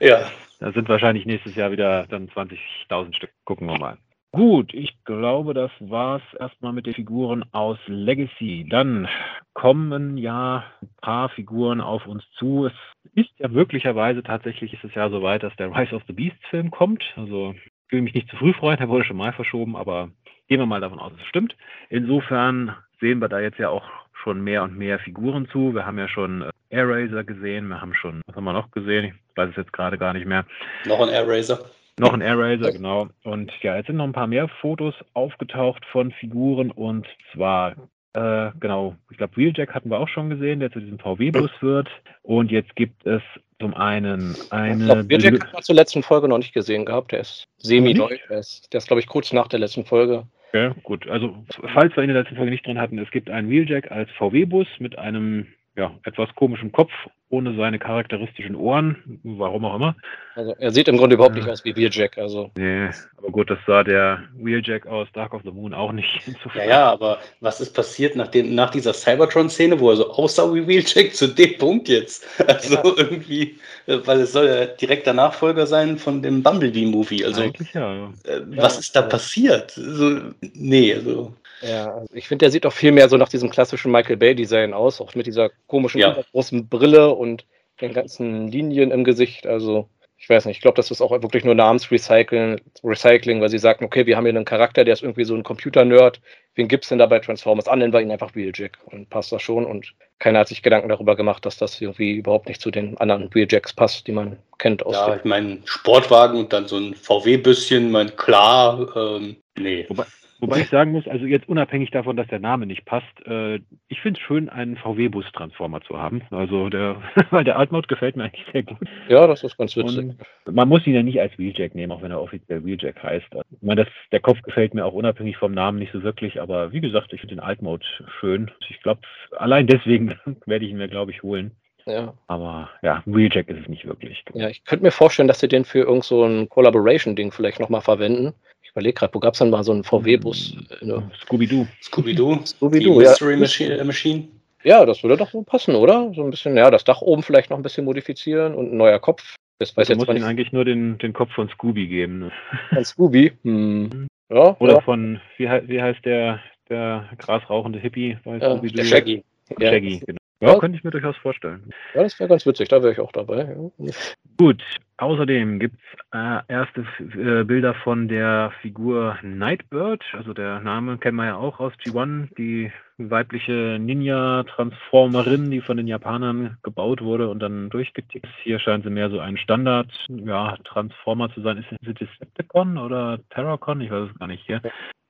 ja. 0.00 0.30
Da 0.60 0.72
sind 0.72 0.88
wahrscheinlich 0.88 1.26
nächstes 1.26 1.54
Jahr 1.54 1.70
wieder 1.70 2.06
dann 2.08 2.28
20.000 2.28 3.14
Stück. 3.14 3.30
Gucken 3.44 3.66
wir 3.68 3.78
mal. 3.78 3.98
Gut, 4.32 4.72
ich 4.72 5.04
glaube, 5.04 5.54
das 5.54 5.70
war's 5.80 6.22
erstmal 6.38 6.72
mit 6.72 6.86
den 6.86 6.94
Figuren 6.94 7.44
aus 7.52 7.78
Legacy. 7.86 8.66
Dann 8.68 9.08
kommen 9.54 10.16
ja 10.16 10.64
ein 10.80 10.88
paar 11.02 11.28
Figuren 11.30 11.80
auf 11.80 12.06
uns 12.06 12.24
zu. 12.38 12.66
Es 12.66 12.72
ist 13.14 13.30
ja 13.38 13.48
möglicherweise 13.48 14.22
tatsächlich 14.22 14.72
ist 14.72 14.84
es 14.84 14.94
ja 14.94 15.10
so 15.10 15.22
weit, 15.22 15.42
dass 15.42 15.54
der 15.56 15.74
Rise 15.74 15.94
of 15.94 16.02
the 16.06 16.12
Beasts 16.14 16.46
Film 16.48 16.70
kommt. 16.70 17.04
Also 17.16 17.54
ich 17.86 17.92
will 17.92 18.02
mich 18.02 18.14
nicht 18.14 18.30
zu 18.30 18.36
früh 18.36 18.54
freuen, 18.54 18.78
der 18.78 18.88
wurde 18.88 19.04
schon 19.04 19.16
mal 19.16 19.32
verschoben, 19.32 19.76
aber 19.76 20.10
gehen 20.48 20.60
wir 20.60 20.66
mal 20.66 20.80
davon 20.80 20.98
aus, 20.98 21.12
dass 21.12 21.20
es 21.20 21.26
stimmt. 21.26 21.56
Insofern 21.90 22.74
sehen 23.00 23.20
wir 23.20 23.28
da 23.28 23.40
jetzt 23.40 23.58
ja 23.58 23.68
auch 23.68 23.84
schon 24.22 24.42
mehr 24.42 24.62
und 24.62 24.76
mehr 24.76 24.98
Figuren 24.98 25.48
zu. 25.50 25.74
Wir 25.74 25.86
haben 25.86 25.98
ja 25.98 26.08
schon 26.08 26.42
äh, 26.42 26.50
Air 26.70 26.88
Racer 26.88 27.24
gesehen, 27.24 27.68
wir 27.68 27.80
haben 27.80 27.94
schon, 27.94 28.22
was 28.26 28.36
haben 28.36 28.44
wir 28.44 28.52
noch 28.52 28.70
gesehen? 28.70 29.06
Ich 29.06 29.36
weiß 29.36 29.50
es 29.50 29.56
jetzt 29.56 29.72
gerade 29.72 29.98
gar 29.98 30.12
nicht 30.12 30.26
mehr. 30.26 30.44
Noch 30.86 31.00
ein 31.00 31.08
Air 31.08 31.26
Racer. 31.26 31.60
Noch 31.98 32.12
ein 32.12 32.20
Air 32.20 32.38
Racer, 32.38 32.72
genau. 32.72 33.08
Und 33.24 33.52
ja, 33.62 33.76
jetzt 33.76 33.88
sind 33.88 33.96
noch 33.96 34.04
ein 34.04 34.12
paar 34.12 34.26
mehr 34.26 34.48
Fotos 34.60 34.94
aufgetaucht 35.12 35.84
von 35.86 36.12
Figuren 36.12 36.70
und 36.70 37.06
zwar 37.32 37.74
äh, 38.12 38.50
genau, 38.58 38.96
ich 39.10 39.18
glaube, 39.18 39.36
Wheeljack 39.36 39.72
hatten 39.72 39.90
wir 39.90 39.98
auch 39.98 40.08
schon 40.08 40.30
gesehen, 40.30 40.58
der 40.58 40.72
zu 40.72 40.80
diesem 40.80 40.98
VW-Bus 40.98 41.50
wird. 41.60 41.88
Und 42.22 42.50
jetzt 42.50 42.74
gibt 42.74 43.06
es 43.06 43.22
zum 43.60 43.74
einen 43.74 44.36
eine. 44.50 44.82
Ich 44.82 44.84
glaub, 44.84 45.08
Wheeljack 45.08 45.44
hat 45.44 45.52
man 45.52 45.62
zur 45.62 45.76
letzten 45.76 46.02
Folge 46.02 46.26
noch 46.26 46.38
nicht 46.38 46.52
gesehen 46.52 46.84
gehabt. 46.84 47.12
Der 47.12 47.20
ist 47.20 47.44
semi-neu. 47.58 48.16
Der 48.28 48.38
ist, 48.38 48.72
der 48.72 48.78
ist 48.78 48.88
glaube 48.88 49.00
ich, 49.00 49.06
kurz 49.06 49.32
nach 49.32 49.46
der 49.46 49.60
letzten 49.60 49.84
Folge. 49.84 50.24
Ja, 50.52 50.74
gut. 50.82 51.08
Also, 51.08 51.44
falls 51.72 51.94
wir 51.96 52.02
in 52.02 52.08
der 52.08 52.20
letzten 52.22 52.36
Folge 52.36 52.50
nicht 52.50 52.66
drin 52.66 52.78
hatten, 52.78 52.98
es 52.98 53.10
gibt 53.10 53.30
einen 53.30 53.48
Wheeljack 53.48 53.90
als 53.90 54.10
VW-Bus 54.12 54.66
mit 54.78 54.98
einem 54.98 55.46
ja, 55.76 55.92
etwas 56.04 56.28
komischem 56.34 56.72
Kopf, 56.72 56.90
ohne 57.28 57.54
seine 57.54 57.78
charakteristischen 57.78 58.56
Ohren, 58.56 59.20
warum 59.22 59.64
auch 59.64 59.76
immer. 59.76 59.96
Also 60.34 60.52
er 60.58 60.72
sieht 60.72 60.88
im 60.88 60.96
Grunde 60.96 61.14
überhaupt 61.14 61.36
nicht 61.36 61.48
aus 61.48 61.64
wie 61.64 61.76
Wheeljack. 61.76 62.18
Also. 62.18 62.50
Nee, 62.56 62.90
aber 63.16 63.28
gut, 63.30 63.50
das 63.50 63.58
sah 63.66 63.84
der 63.84 64.24
Wheeljack 64.34 64.86
aus 64.86 65.06
Dark 65.12 65.32
of 65.32 65.42
the 65.44 65.52
Moon 65.52 65.72
auch 65.72 65.92
nicht. 65.92 66.08
Ja, 66.54 66.64
ja, 66.64 66.90
aber 66.90 67.20
was 67.40 67.60
ist 67.60 67.74
passiert 67.74 68.16
nach, 68.16 68.26
dem, 68.26 68.54
nach 68.54 68.70
dieser 68.70 68.92
Cybertron-Szene, 68.92 69.78
wo 69.78 69.90
er 69.90 69.96
so 69.96 70.10
aussah 70.10 70.52
wie 70.52 70.66
Wheeljack, 70.66 71.14
zu 71.14 71.28
dem 71.28 71.56
Punkt 71.58 71.88
jetzt? 71.88 72.26
Also 72.48 72.74
ja. 72.74 72.82
irgendwie, 72.96 73.58
äh, 73.86 73.98
weil 74.04 74.20
es 74.20 74.32
soll 74.32 74.46
ja 74.46 74.66
direkter 74.66 75.12
Nachfolger 75.12 75.66
sein 75.66 75.98
von 75.98 76.20
dem 76.20 76.42
Bumblebee-Movie. 76.42 77.24
Also, 77.24 77.42
Eigentlich 77.42 77.72
ja. 77.72 78.06
Äh, 78.24 78.40
was 78.56 78.80
ist 78.80 78.96
da 78.96 79.02
passiert? 79.02 79.78
Also, 79.78 80.32
nee, 80.54 80.94
also 80.94 81.32
ja, 81.62 81.94
also 81.94 82.14
ich 82.14 82.28
finde, 82.28 82.44
der 82.44 82.50
sieht 82.50 82.66
auch 82.66 82.72
viel 82.72 82.92
mehr 82.92 83.08
so 83.08 83.16
nach 83.16 83.28
diesem 83.28 83.50
klassischen 83.50 83.92
Michael 83.92 84.16
Bay-Design 84.16 84.72
aus, 84.72 85.00
auch 85.00 85.14
mit 85.14 85.26
dieser 85.26 85.50
komischen 85.66 86.00
ja. 86.00 86.16
großen 86.32 86.68
Brille 86.68 87.10
und 87.14 87.44
den 87.80 87.92
ganzen 87.92 88.48
Linien 88.48 88.90
im 88.90 89.04
Gesicht. 89.04 89.46
Also, 89.46 89.88
ich 90.16 90.28
weiß 90.28 90.44
nicht, 90.44 90.58
ich 90.58 90.62
glaube, 90.62 90.76
das 90.76 90.90
ist 90.90 91.00
auch 91.00 91.10
wirklich 91.10 91.44
nur 91.44 91.54
Namensrecycling, 91.54 92.60
Recycling, 92.84 93.40
weil 93.40 93.48
sie 93.48 93.58
sagen, 93.58 93.84
okay, 93.84 94.06
wir 94.06 94.16
haben 94.16 94.24
hier 94.24 94.34
einen 94.34 94.44
Charakter, 94.44 94.84
der 94.84 94.92
ist 94.92 95.02
irgendwie 95.02 95.24
so 95.24 95.34
ein 95.34 95.42
Computer-Nerd. 95.42 96.20
Wen 96.54 96.68
gibt 96.68 96.84
es 96.84 96.90
denn 96.90 96.98
da 96.98 97.06
bei 97.06 97.20
Transformers 97.20 97.68
an? 97.68 97.78
Nennen 97.78 97.92
wir 97.92 98.00
ihn 98.00 98.10
einfach 98.10 98.34
Wheeljack 98.34 98.78
und 98.86 99.08
passt 99.08 99.32
das 99.32 99.40
schon. 99.40 99.64
Und 99.64 99.94
keiner 100.18 100.40
hat 100.40 100.48
sich 100.48 100.62
Gedanken 100.62 100.90
darüber 100.90 101.16
gemacht, 101.16 101.46
dass 101.46 101.56
das 101.56 101.80
irgendwie 101.80 102.12
überhaupt 102.12 102.48
nicht 102.48 102.60
zu 102.60 102.70
den 102.70 102.98
anderen 102.98 103.34
Wheeljacks 103.34 103.72
passt, 103.72 104.06
die 104.06 104.12
man 104.12 104.38
kennt. 104.58 104.84
Aus 104.84 104.94
ja, 104.94 105.16
ich 105.16 105.24
meine, 105.24 105.60
Sportwagen 105.64 106.38
und 106.38 106.52
dann 106.52 106.68
so 106.68 106.76
ein 106.76 106.94
VW-Büsschen, 106.94 107.90
mein 107.90 108.14
klar, 108.16 108.94
ähm, 108.94 109.36
nee. 109.58 109.86
Wobei, 109.88 110.04
Wobei 110.40 110.60
ich 110.60 110.68
sagen 110.68 110.92
muss, 110.92 111.06
also 111.06 111.26
jetzt 111.26 111.48
unabhängig 111.48 111.90
davon, 111.90 112.16
dass 112.16 112.26
der 112.28 112.38
Name 112.38 112.66
nicht 112.66 112.84
passt, 112.84 113.26
äh, 113.26 113.56
ich 113.88 114.00
finde 114.00 114.18
es 114.18 114.26
schön, 114.26 114.48
einen 114.48 114.76
VW-Bus-Transformer 114.76 115.82
zu 115.82 115.98
haben. 115.98 116.22
Also 116.30 116.68
der, 116.70 117.02
weil 117.30 117.44
der 117.44 117.58
Altmode 117.58 117.88
gefällt 117.88 118.16
mir 118.16 118.24
eigentlich 118.24 118.46
sehr 118.52 118.62
gut. 118.62 118.78
Ja, 119.08 119.26
das 119.26 119.44
ist 119.44 119.58
ganz 119.58 119.76
witzig. 119.76 119.98
Und 120.46 120.54
man 120.54 120.68
muss 120.68 120.86
ihn 120.86 120.94
ja 120.94 121.02
nicht 121.02 121.20
als 121.20 121.36
Wheeljack 121.38 121.74
nehmen, 121.74 121.92
auch 121.92 122.02
wenn 122.02 122.10
er 122.10 122.22
offiziell 122.22 122.64
Wheeljack 122.64 123.02
heißt. 123.02 123.26
Ich 123.50 123.62
meine, 123.62 123.84
das, 123.84 123.94
der 124.12 124.20
Kopf 124.20 124.40
gefällt 124.42 124.74
mir 124.74 124.84
auch 124.84 124.94
unabhängig 124.94 125.36
vom 125.36 125.52
Namen 125.52 125.78
nicht 125.78 125.92
so 125.92 126.02
wirklich, 126.02 126.40
aber 126.40 126.72
wie 126.72 126.80
gesagt, 126.80 127.12
ich 127.12 127.20
finde 127.20 127.36
den 127.36 127.40
Altmode 127.40 127.84
schön. 128.20 128.50
Ich 128.68 128.82
glaube, 128.82 129.02
allein 129.36 129.66
deswegen 129.66 130.18
werde 130.46 130.64
ich 130.64 130.70
ihn 130.70 130.78
mir, 130.78 130.88
glaube 130.88 131.10
ich, 131.10 131.22
holen. 131.22 131.52
Ja. 131.86 132.14
Aber 132.26 132.70
ja, 132.82 133.02
Wheeljack 133.06 133.48
ist 133.48 133.62
es 133.62 133.68
nicht 133.68 133.86
wirklich. 133.86 134.24
Ja, 134.34 134.48
ich 134.48 134.64
könnte 134.64 134.84
mir 134.84 134.90
vorstellen, 134.90 135.28
dass 135.28 135.40
sie 135.40 135.48
den 135.48 135.64
für 135.64 135.80
irgend 135.80 136.04
so 136.04 136.24
ein 136.24 136.48
Collaboration-Ding 136.48 137.32
vielleicht 137.32 137.60
nochmal 137.60 137.80
verwenden. 137.80 138.34
Ich 138.70 138.72
überlege 138.76 138.94
gerade, 138.94 139.12
wo 139.14 139.18
gab 139.18 139.34
es 139.34 139.40
denn 139.40 139.50
mal 139.50 139.64
so 139.64 139.72
einen 139.72 139.82
VW-Bus? 139.82 140.54
Hm, 140.78 141.10
Scooby-Doo. 141.22 141.66
Scooby-Doo. 141.82 142.38
Scooby-Doo, 142.46 143.00
ja. 143.00 143.08
Mystery 143.10 143.36
Machine, 143.36 143.84
Machine. 143.84 144.28
Ja, 144.62 144.86
das 144.86 145.02
würde 145.02 145.16
doch 145.16 145.28
so 145.28 145.42
passen, 145.42 145.74
oder? 145.74 146.12
So 146.14 146.22
ein 146.22 146.30
bisschen, 146.30 146.56
ja, 146.56 146.70
das 146.70 146.84
Dach 146.84 147.00
oben 147.00 147.24
vielleicht 147.24 147.50
noch 147.50 147.56
ein 147.56 147.64
bisschen 147.64 147.84
modifizieren 147.84 148.54
und 148.54 148.72
ein 148.72 148.76
neuer 148.76 149.00
Kopf. 149.00 149.34
Das 149.58 149.76
weiß 149.76 149.88
du 149.88 149.94
jetzt 149.94 150.06
musst 150.06 150.16
ihm 150.16 150.22
eigentlich 150.22 150.52
nur 150.52 150.64
den, 150.64 150.98
den 150.98 151.12
Kopf 151.12 151.32
von 151.32 151.48
Scooby 151.48 151.88
geben. 151.88 152.20
Ne? 152.20 152.32
Von 152.72 152.84
Scooby? 152.84 153.32
Hm. 153.42 154.06
Ja, 154.32 154.56
Oder 154.60 154.74
ja. 154.74 154.80
von, 154.82 155.20
wie, 155.36 155.46
wie 155.46 155.82
heißt 155.82 156.04
der, 156.04 156.38
der 156.68 157.08
grasrauchende 157.18 157.80
Hippie 157.80 158.18
bei 158.24 158.36
ja, 158.36 158.50
Scooby-Doo? 158.50 158.76
Der 158.76 158.84
Shaggy. 158.84 159.24
Ja. 159.58 159.70
Shaggy, 159.72 160.00
genau. 160.06 160.20
Ja, 160.42 160.58
könnte 160.58 160.78
ich 160.78 160.84
mir 160.84 160.92
durchaus 160.92 161.16
vorstellen. 161.16 161.70
Ja, 161.94 162.04
das 162.04 162.18
wäre 162.20 162.28
ganz 162.28 162.46
witzig, 162.46 162.68
da 162.68 162.80
wäre 162.82 162.92
ich 162.92 163.00
auch 163.00 163.12
dabei. 163.12 163.56
Ja. 163.78 163.92
Gut, 164.38 164.62
außerdem 165.00 165.58
gibt 165.58 165.76
es 165.76 166.18
äh, 166.18 166.40
erste 166.48 166.84
äh, 167.00 167.44
Bilder 167.44 167.74
von 167.74 168.08
der 168.08 168.52
Figur 168.60 169.18
Nightbird. 169.22 170.02
Also 170.12 170.32
der 170.32 170.60
Name 170.60 170.98
kennen 170.98 171.16
wir 171.16 171.26
ja 171.26 171.36
auch 171.36 171.60
aus 171.60 171.72
G1, 171.74 172.34
die 172.36 172.70
weibliche 172.98 173.78
Ninja-Transformerin, 173.80 175.50
die 175.50 175.60
von 175.60 175.76
den 175.76 175.86
Japanern 175.86 176.58
gebaut 176.62 177.02
wurde 177.02 177.28
und 177.30 177.40
dann 177.40 177.70
durchgetickt. 177.70 178.28
Hier 178.42 178.58
scheint 178.58 178.84
sie 178.84 178.90
mehr 178.90 179.10
so 179.10 179.20
ein 179.20 179.36
Standard-Transformer 179.38 181.28
ja, 181.28 181.34
zu 181.34 181.40
sein. 181.40 181.58
Ist 181.58 181.72
es 181.72 181.94
Decepticon 181.94 182.76
oder 182.76 183.20
Terracon? 183.30 183.80
Ich 183.80 183.90
weiß 183.90 184.10
es 184.10 184.18
gar 184.18 184.26
nicht 184.26 184.44
hier. 184.46 184.60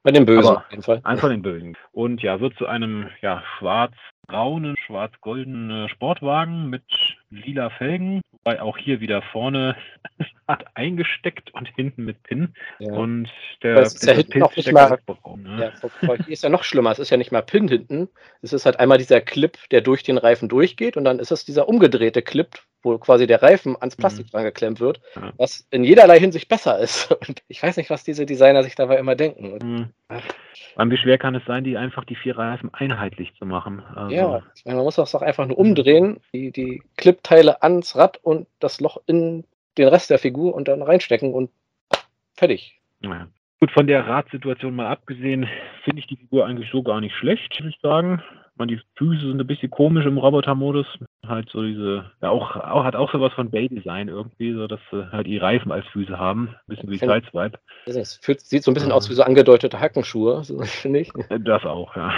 Bei 0.03 0.13
den 0.13 0.25
Bösen 0.25 0.49
Aber 0.49 0.59
auf 0.59 0.71
jeden 0.71 0.83
Fall. 0.83 1.01
Ein 1.05 1.19
von 1.19 1.31
den 1.31 1.43
Bösen. 1.43 1.77
Und 1.93 2.23
ja, 2.23 2.41
wird 2.41 2.57
zu 2.57 2.67
einem 2.67 3.09
ja, 3.21 3.43
schwarz-braunen, 3.59 4.77
schwarz-goldenen 4.87 5.89
Sportwagen 5.91 6.71
mit 6.71 6.85
lila 7.31 7.71
Felgen, 7.71 8.21
wobei 8.33 8.61
auch 8.61 8.77
hier 8.77 9.01
wieder 9.01 9.23
vorne 9.23 9.77
hat 10.49 10.65
eingesteckt 10.75 11.55
und 11.55 11.69
hinten 11.69 12.05
mit 12.05 12.23
Pin. 12.23 12.55
Ja. 12.79 12.93
Und 12.93 13.31
der 13.63 13.77
das 13.77 13.95
ist 13.95 14.07
ja 14.07 14.15
hinten 14.15 14.41
noch 14.41 14.55
nicht 14.55 14.73
mal. 14.73 14.99
Braun, 15.07 15.43
ne? 15.43 15.73
ja, 16.03 16.15
hier 16.17 16.29
ist 16.29 16.43
ja 16.43 16.49
noch 16.49 16.65
schlimmer. 16.65 16.91
Es 16.91 16.99
ist 16.99 17.11
ja 17.11 17.17
nicht 17.17 17.33
mal 17.33 17.43
Pin 17.43 17.69
hinten. 17.69 18.09
Es 18.43 18.53
ist 18.53 18.67
halt 18.67 18.81
einmal 18.81 18.99
dieser 18.99 19.21
Clip, 19.21 19.57
der 19.71 19.81
durch 19.81 20.03
den 20.03 20.19
Reifen 20.19 20.49
durchgeht 20.49 20.97
und 20.97 21.05
dann 21.05 21.19
ist 21.19 21.31
es 21.31 21.45
dieser 21.45 21.69
umgedrehte 21.69 22.23
Clip, 22.23 22.49
wo 22.83 22.99
quasi 22.99 23.27
der 23.27 23.43
Reifen 23.43 23.77
ans 23.81 23.97
Plastik 23.97 24.27
mhm. 24.27 24.31
dran 24.31 24.45
geklemmt 24.45 24.81
wird, 24.81 25.01
ja. 25.17 25.33
was 25.37 25.67
in 25.71 25.85
jederlei 25.85 26.19
Hinsicht 26.19 26.49
besser 26.49 26.79
ist. 26.79 27.11
Und 27.29 27.43
ich 27.49 27.63
weiß 27.63 27.77
nicht, 27.77 27.91
was 27.91 28.05
diese 28.05 28.27
Designer 28.27 28.63
sich 28.63 28.75
dabei 28.75 28.97
immer 28.99 29.15
denken. 29.15 29.93
Mhm. 30.09 30.91
wie 30.91 30.97
schwer 30.97 31.19
kann 31.19 31.35
es 31.35 31.45
sein, 31.45 31.65
die 31.65 31.77
einfach 31.77 32.05
die 32.05 32.17
vier 32.17 32.39
Reifen 32.39 32.73
einheitlich 32.73 33.35
zu 33.39 33.47
machen? 33.47 33.83
Also 33.95 34.15
ja, 34.15 34.43
man 34.65 34.77
muss 34.77 34.97
das 34.97 35.13
doch 35.13 35.23
einfach 35.23 35.47
nur 35.47 35.59
umdrehen, 35.59 36.21
die, 36.33 36.51
die 36.51 36.83
Clipteile 36.97 37.63
ans 37.63 37.97
Rad 37.97 38.19
und 38.23 38.47
das 38.59 38.81
Loch 38.81 38.99
in 39.07 39.45
den 39.79 39.89
Rest 39.89 40.11
der 40.11 40.19
Figur 40.19 40.55
und 40.55 40.69
dann 40.69 40.83
reinstecken 40.83 41.33
und 41.33 41.51
fertig. 42.35 42.81
Ja. 43.03 43.29
Gut, 43.61 43.73
von 43.73 43.87
der 43.87 44.07
Radsituation 44.07 44.75
mal 44.75 44.87
abgesehen, 44.87 45.47
finde 45.85 46.01
ich 46.01 46.07
die 46.07 46.17
Figur 46.17 46.47
eigentlich 46.47 46.71
so 46.71 46.83
gar 46.83 47.01
nicht 47.03 47.15
schlecht, 47.15 47.59
würde 47.59 47.69
ich 47.69 47.81
sagen 47.83 48.23
man, 48.61 48.69
die 48.69 48.81
Füße 48.97 49.27
sind 49.27 49.41
ein 49.41 49.47
bisschen 49.47 49.71
komisch 49.71 50.07
im 50.07 50.19
Robotermodus. 50.19 50.87
Halt 51.27 51.51
so 51.51 51.63
diese, 51.63 52.05
ja 52.23 52.31
auch, 52.31 52.55
auch 52.57 52.85
hat 52.85 52.95
auch 52.95 53.11
sowas 53.11 53.33
von 53.33 53.51
Bay-Design 53.51 54.09
irgendwie, 54.09 54.53
so 54.53 54.69
dass 54.69 54.81
sie 54.91 55.11
halt 55.11 55.27
die 55.27 55.39
Reifen 55.39 55.73
als 55.73 55.87
Füße 55.89 56.17
haben. 56.17 56.49
Ein 56.49 56.77
bisschen 56.77 56.91
wie 56.91 56.99
Sideswipe. 56.99 57.59
Das 57.87 58.21
sieht 58.23 58.63
so 58.63 58.71
ein 58.71 58.75
bisschen 58.75 58.91
ja. 58.91 58.95
aus 58.95 59.11
wie 59.11 59.15
so 59.15 59.23
angedeutete 59.23 59.81
Hackenschuhe, 59.81 60.45
finde 60.65 61.01
ich. 61.01 61.11
Das 61.41 61.65
auch, 61.65 61.97
ja. 61.97 62.13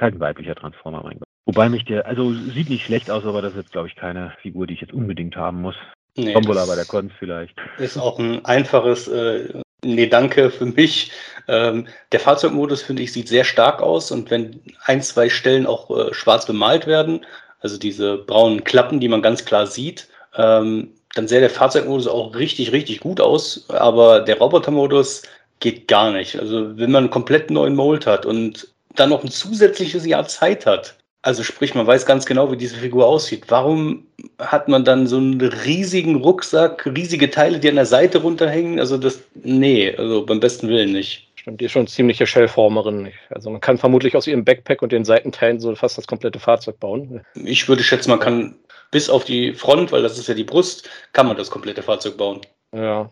Halt 0.00 0.14
ein 0.14 0.20
weiblicher 0.20 0.56
Transformer, 0.56 1.02
mein 1.04 1.18
Gott. 1.18 1.28
Wobei 1.46 1.68
mich 1.68 1.84
der, 1.84 2.06
also 2.06 2.32
sieht 2.32 2.70
nicht 2.70 2.84
schlecht 2.84 3.10
aus, 3.10 3.24
aber 3.24 3.42
das 3.42 3.52
ist 3.52 3.58
jetzt, 3.58 3.72
glaube 3.72 3.88
ich, 3.88 3.96
keine 3.96 4.32
Figur, 4.40 4.66
die 4.66 4.74
ich 4.74 4.80
jetzt 4.80 4.94
unbedingt 4.94 5.36
haben 5.36 5.60
muss. 5.60 5.76
Nee, 6.16 6.32
Tombola 6.32 6.64
bei 6.66 6.76
der 6.76 6.86
Konz 6.86 7.12
vielleicht. 7.18 7.56
Ist 7.78 7.98
auch 7.98 8.18
ein 8.18 8.44
einfaches 8.44 9.08
äh, 9.08 9.62
Nee, 9.84 10.06
danke 10.06 10.50
für 10.50 10.66
mich. 10.66 11.10
Ähm, 11.46 11.86
der 12.12 12.20
Fahrzeugmodus, 12.20 12.82
finde 12.82 13.02
ich, 13.02 13.12
sieht 13.12 13.28
sehr 13.28 13.44
stark 13.44 13.82
aus 13.82 14.10
und 14.10 14.30
wenn 14.30 14.60
ein, 14.84 15.02
zwei 15.02 15.28
Stellen 15.28 15.66
auch 15.66 15.90
äh, 15.90 16.14
schwarz 16.14 16.46
bemalt 16.46 16.86
werden, 16.86 17.26
also 17.60 17.76
diese 17.76 18.16
braunen 18.16 18.64
Klappen, 18.64 18.98
die 18.98 19.08
man 19.08 19.20
ganz 19.20 19.44
klar 19.44 19.66
sieht, 19.66 20.08
ähm, 20.36 20.92
dann 21.14 21.28
sähe 21.28 21.40
der 21.40 21.50
Fahrzeugmodus 21.50 22.06
auch 22.06 22.34
richtig, 22.34 22.72
richtig 22.72 23.00
gut 23.00 23.20
aus, 23.20 23.66
aber 23.68 24.20
der 24.20 24.38
Robotermodus 24.38 25.22
geht 25.60 25.86
gar 25.86 26.10
nicht. 26.12 26.38
Also 26.38 26.76
wenn 26.78 26.90
man 26.90 27.04
einen 27.04 27.10
komplett 27.10 27.50
neuen 27.50 27.76
Mold 27.76 28.06
hat 28.06 28.26
und 28.26 28.68
dann 28.96 29.10
noch 29.10 29.22
ein 29.22 29.30
zusätzliches 29.30 30.06
Jahr 30.06 30.26
Zeit 30.26 30.66
hat, 30.66 30.96
also 31.24 31.42
sprich, 31.42 31.74
man 31.74 31.86
weiß 31.86 32.04
ganz 32.04 32.26
genau, 32.26 32.52
wie 32.52 32.56
diese 32.56 32.76
Figur 32.76 33.06
aussieht. 33.06 33.44
Warum 33.48 34.06
hat 34.38 34.68
man 34.68 34.84
dann 34.84 35.06
so 35.06 35.16
einen 35.16 35.40
riesigen 35.40 36.16
Rucksack, 36.16 36.84
riesige 36.84 37.30
Teile, 37.30 37.58
die 37.58 37.70
an 37.70 37.76
der 37.76 37.86
Seite 37.86 38.18
runterhängen? 38.18 38.78
Also 38.78 38.98
das, 38.98 39.22
nee, 39.34 39.94
also 39.96 40.26
beim 40.26 40.38
besten 40.38 40.68
Willen 40.68 40.92
nicht. 40.92 41.26
Stimmt, 41.36 41.62
die 41.62 41.64
ist 41.64 41.72
schon 41.72 41.86
ziemliche 41.86 42.26
Shellformerin. 42.26 43.10
Also 43.30 43.48
man 43.48 43.62
kann 43.62 43.78
vermutlich 43.78 44.14
aus 44.16 44.26
ihrem 44.26 44.44
Backpack 44.44 44.82
und 44.82 44.92
den 44.92 45.06
Seitenteilen 45.06 45.60
so 45.60 45.74
fast 45.74 45.96
das 45.96 46.06
komplette 46.06 46.38
Fahrzeug 46.38 46.78
bauen. 46.78 47.22
Ich 47.34 47.66
würde 47.70 47.82
schätzen, 47.82 48.10
man 48.10 48.20
kann 48.20 48.56
bis 48.90 49.08
auf 49.08 49.24
die 49.24 49.54
Front, 49.54 49.92
weil 49.92 50.02
das 50.02 50.18
ist 50.18 50.28
ja 50.28 50.34
die 50.34 50.44
Brust, 50.44 50.90
kann 51.14 51.26
man 51.26 51.38
das 51.38 51.50
komplette 51.50 51.82
Fahrzeug 51.82 52.18
bauen. 52.18 52.42
Ja. 52.74 53.08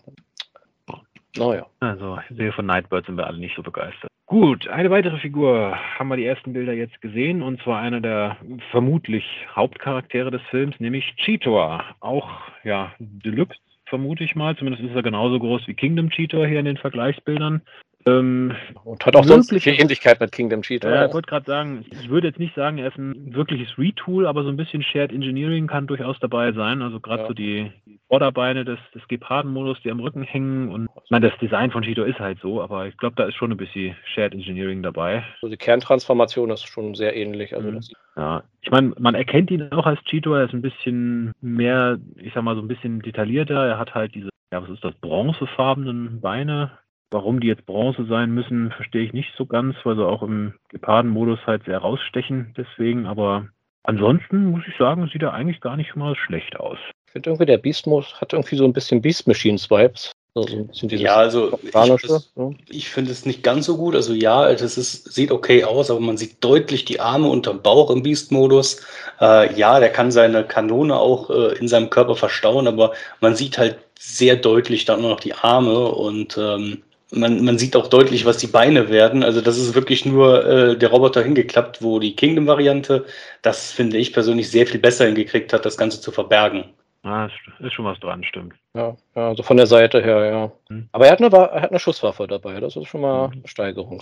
Naja. 1.37 1.67
Also, 1.81 2.19
ich 2.29 2.37
sehe 2.37 2.53
von 2.53 2.67
Nightbird 2.67 3.07
sind 3.07 3.17
wir 3.17 3.27
alle 3.27 3.39
nicht 3.39 3.57
so 3.57 3.63
begeistert. 3.63 4.11
Gut, 4.27 4.67
eine 4.69 4.91
weitere 4.91 5.19
Figur 5.19 5.77
haben 5.99 6.09
wir 6.09 6.17
die 6.17 6.25
ersten 6.25 6.55
Bilder 6.55 6.73
jetzt 6.73 7.01
gesehen 7.03 7.43
und 7.43 7.61
zwar 7.63 7.81
einer 7.81 8.01
der 8.01 8.39
vermutlich 8.71 9.25
Hauptcharaktere 9.55 10.31
des 10.31 10.41
Films, 10.51 10.79
nämlich 10.81 11.05
Cheetor. 11.17 11.85
Auch 12.01 12.31
ja, 12.65 12.93
Deluxe 12.99 13.59
vermute 13.85 14.25
ich 14.25 14.35
mal, 14.35 14.57
zumindest 14.57 14.85
ist 14.85 14.95
er 14.95 15.03
genauso 15.03 15.39
groß 15.39 15.69
wie 15.69 15.75
Kingdom 15.75 16.09
Cheetor 16.09 16.47
hier 16.47 16.61
in 16.61 16.65
den 16.65 16.79
Vergleichsbildern. 16.79 17.61
Ähm, 18.07 18.55
und 18.85 19.05
hat 19.07 19.17
auch 19.17 19.25
sonst 19.25 19.51
viel 19.51 19.81
Ähnlichkeit 19.81 20.21
mit 20.21 20.33
Kingdom 20.33 20.63
Cheetah. 20.63 20.93
Ja, 20.93 21.07
ich 21.07 21.15
wollte 21.15 21.29
gerade 21.29 21.47
sagen, 21.47 21.85
ich 21.91 22.09
würde 22.09 22.29
jetzt 22.29 22.39
nicht 22.39 22.55
sagen, 22.55 22.79
er 22.79 22.89
ist 22.89 22.99
ein 22.99 23.35
wirkliches 23.35 23.79
Retool, 23.79 24.27
aber 24.27 24.43
so 24.43 24.49
ein 24.49 24.57
bisschen 24.57 24.83
Shared 24.83 25.13
Engineering 25.13 25.67
kann 25.67 25.87
durchaus 25.87 26.19
dabei 26.21 26.53
sein. 26.53 26.83
Also 26.83 27.01
gerade 27.01 27.23
ja. 27.23 27.29
so 27.29 27.35
die, 27.35 27.71
Vorderbeine 28.13 28.67
des, 28.67 28.79
des 28.95 29.09
Gepardenmodus, 29.09 29.81
die 29.83 29.91
am 29.91 29.99
Rücken 29.99 30.23
hängen. 30.23 30.71
Und 30.71 30.91
ich 31.03 31.11
meine, 31.11 31.31
das 31.31 31.39
Design 31.39 31.71
von 31.71 31.83
Cheetor 31.83 32.07
ist 32.07 32.21
halt 32.21 32.39
so, 32.41 32.61
aber 32.61 32.87
ich 32.87 32.95
glaube, 32.99 33.17
da 33.17 33.25
ist 33.25 33.37
schon 33.37 33.51
ein 33.51 33.57
bisschen 33.57 33.97
Shared 34.05 34.35
Engineering 34.35 34.83
dabei. 34.83 35.25
Also 35.37 35.49
die 35.49 35.57
Kerntransformation 35.57 36.51
ist 36.51 36.67
schon 36.67 36.95
sehr 36.95 37.17
ähnlich. 37.17 37.57
Also 37.57 37.71
mhm. 37.71 37.81
Ja, 38.15 38.43
ich 38.61 38.71
meine, 38.71 38.93
man 38.99 39.15
erkennt 39.15 39.51
ihn 39.51 39.73
auch 39.73 39.87
als 39.87 39.99
Cheetor, 40.05 40.41
er 40.41 40.45
ist 40.45 40.53
ein 40.53 40.61
bisschen 40.61 41.33
mehr, 41.41 41.99
ich 42.17 42.35
sag 42.35 42.43
mal, 42.43 42.55
so 42.55 42.61
ein 42.61 42.69
bisschen 42.69 43.01
detaillierter. 43.01 43.67
Er 43.67 43.79
hat 43.79 43.95
halt 43.95 44.15
diese, 44.15 44.29
ja, 44.53 44.63
was 44.63 44.69
ist 44.69 44.85
das, 44.85 44.95
bronzefarbenen 44.97 46.21
Beine, 46.21 46.73
Warum 47.13 47.41
die 47.41 47.49
jetzt 47.49 47.67
Bronze 47.67 48.07
sein 48.07 48.31
müssen, 48.31 48.73
verstehe 48.73 49.05
ich 49.05 49.13
nicht 49.13 49.33
so 49.37 49.45
ganz, 49.45 49.77
weil 49.85 49.97
sie 49.97 50.07
auch 50.07 50.23
im 50.23 50.55
Gepardenmodus 50.71 51.41
halt 51.47 51.65
sehr 51.65 51.79
rausstechen. 51.79 52.55
Deswegen, 52.57 53.07
aber 53.07 53.49
ansonsten 53.83 54.47
muss 54.47 54.63
ich 54.67 54.77
sagen, 54.79 55.09
sieht 55.13 55.23
er 55.23 55.35
eigentlich 55.35 55.61
gar 55.61 55.77
nicht 55.77 55.95
mal 55.95 56.17
schlecht 56.17 56.59
aus. 56.59 56.79
Ich 57.07 57.13
finde 57.13 57.29
irgendwie, 57.29 57.47
der 57.47 57.59
Beast-Modus 57.59 58.19
hat 58.21 58.33
irgendwie 58.33 58.57
so 58.57 58.65
ein 58.65 58.73
bisschen 58.73 59.03
Beast 59.03 59.29
Machines-Vibes. 59.29 60.13
Also 60.35 60.67
ja, 60.81 61.17
also 61.17 61.59
ich, 61.63 62.71
ich 62.71 62.89
finde 62.89 63.11
es 63.11 63.27
nicht 63.27 63.43
ganz 63.43 63.67
so 63.67 63.77
gut. 63.77 63.95
Also 63.95 64.15
ja, 64.15 64.51
das 64.51 64.79
ist, 64.79 65.13
sieht 65.13 65.31
okay 65.31 65.65
aus, 65.65 65.91
aber 65.91 66.01
man 66.01 66.17
sieht 66.17 66.43
deutlich 66.43 66.87
die 66.87 67.01
Arme 67.01 67.29
unterm 67.29 67.61
Bauch 67.61 67.91
im 67.91 68.03
Beast-Modus. 68.03 68.81
Äh, 69.21 69.55
ja, 69.55 69.79
der 69.79 69.91
kann 69.91 70.11
seine 70.11 70.45
Kanone 70.45 70.97
auch 70.97 71.29
äh, 71.29 71.59
in 71.59 71.69
seinem 71.69 71.91
Körper 71.91 72.17
verstauen, 72.17 72.67
aber 72.67 72.93
man 73.21 73.37
sieht 73.37 73.59
halt 73.59 73.77
sehr 73.99 74.37
deutlich 74.37 74.87
dann 74.87 75.03
nur 75.03 75.11
noch 75.11 75.21
die 75.21 75.35
Arme 75.35 75.89
und 75.89 76.39
ähm, 76.39 76.83
man, 77.13 77.45
man 77.45 77.59
sieht 77.59 77.77
auch 77.77 77.89
deutlich, 77.89 78.25
was 78.25 78.39
die 78.39 78.47
Beine 78.47 78.89
werden. 78.89 79.23
Also 79.23 79.41
das 79.41 79.59
ist 79.59 79.75
wirklich 79.75 80.05
nur 80.05 80.45
äh, 80.47 80.77
der 80.77 80.91
Roboter 80.91 81.23
hingeklappt, 81.23 81.83
wo 81.83 81.99
die 81.99 82.17
Kingdom-Variante, 82.17 83.05
das 83.43 83.71
finde 83.71 83.99
ich 83.99 84.13
persönlich 84.13 84.51
sehr 84.51 84.67
viel 84.67 84.81
besser 84.81 85.07
hingekriegt 85.07 85.53
hat, 85.53 85.65
das 85.65 85.77
Ganze 85.77 86.01
zu 86.01 86.11
verbergen. 86.11 86.65
Ah, 87.05 87.29
ist 87.59 87.73
schon 87.73 87.85
was 87.85 87.99
dran, 87.99 88.23
stimmt. 88.23 88.55
Ja, 88.75 88.97
ja 89.17 89.29
also 89.29 89.43
von 89.43 89.57
der 89.57 89.67
Seite 89.67 90.01
her, 90.01 90.25
ja. 90.25 90.53
Hm. 90.69 90.89
Aber 90.93 91.07
er 91.07 91.13
hat, 91.13 91.21
eine, 91.21 91.35
er 91.35 91.63
hat 91.63 91.71
eine 91.71 91.81
Schusswaffe 91.81 92.29
dabei, 92.29 92.61
das 92.61 92.77
ist 92.77 92.87
schon 92.87 93.01
mal 93.01 93.31
eine 93.33 93.49
Steigerung. 93.49 94.01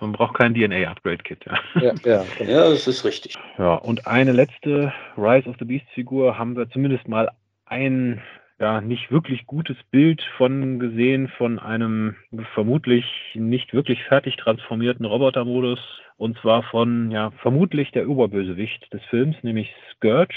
Man 0.00 0.12
braucht 0.12 0.34
kein 0.34 0.52
DNA-Upgrade-Kit, 0.52 1.46
ja. 1.46 1.80
Ja, 1.80 1.94
ja, 2.04 2.24
ja, 2.44 2.68
das 2.68 2.88
ist 2.88 3.04
richtig. 3.04 3.36
Ja, 3.58 3.76
und 3.76 4.08
eine 4.08 4.32
letzte 4.32 4.92
Rise 5.16 5.48
of 5.48 5.54
the 5.60 5.64
Beast-Figur 5.64 6.36
haben 6.36 6.56
wir 6.56 6.68
zumindest 6.68 7.06
mal 7.06 7.30
ein 7.66 8.20
ja, 8.58 8.80
nicht 8.80 9.10
wirklich 9.10 9.46
gutes 9.46 9.76
Bild 9.90 10.22
von 10.36 10.78
gesehen 10.78 11.28
von 11.28 11.58
einem 11.58 12.16
vermutlich 12.54 13.04
nicht 13.34 13.74
wirklich 13.74 14.02
fertig 14.04 14.36
transformierten 14.36 15.04
Robotermodus. 15.04 15.80
Und 16.16 16.38
zwar 16.38 16.62
von, 16.62 17.10
ja, 17.10 17.30
vermutlich 17.42 17.90
der 17.92 18.08
Oberbösewicht 18.08 18.90
des 18.92 19.02
Films, 19.10 19.36
nämlich 19.42 19.74
Scourge, 19.92 20.34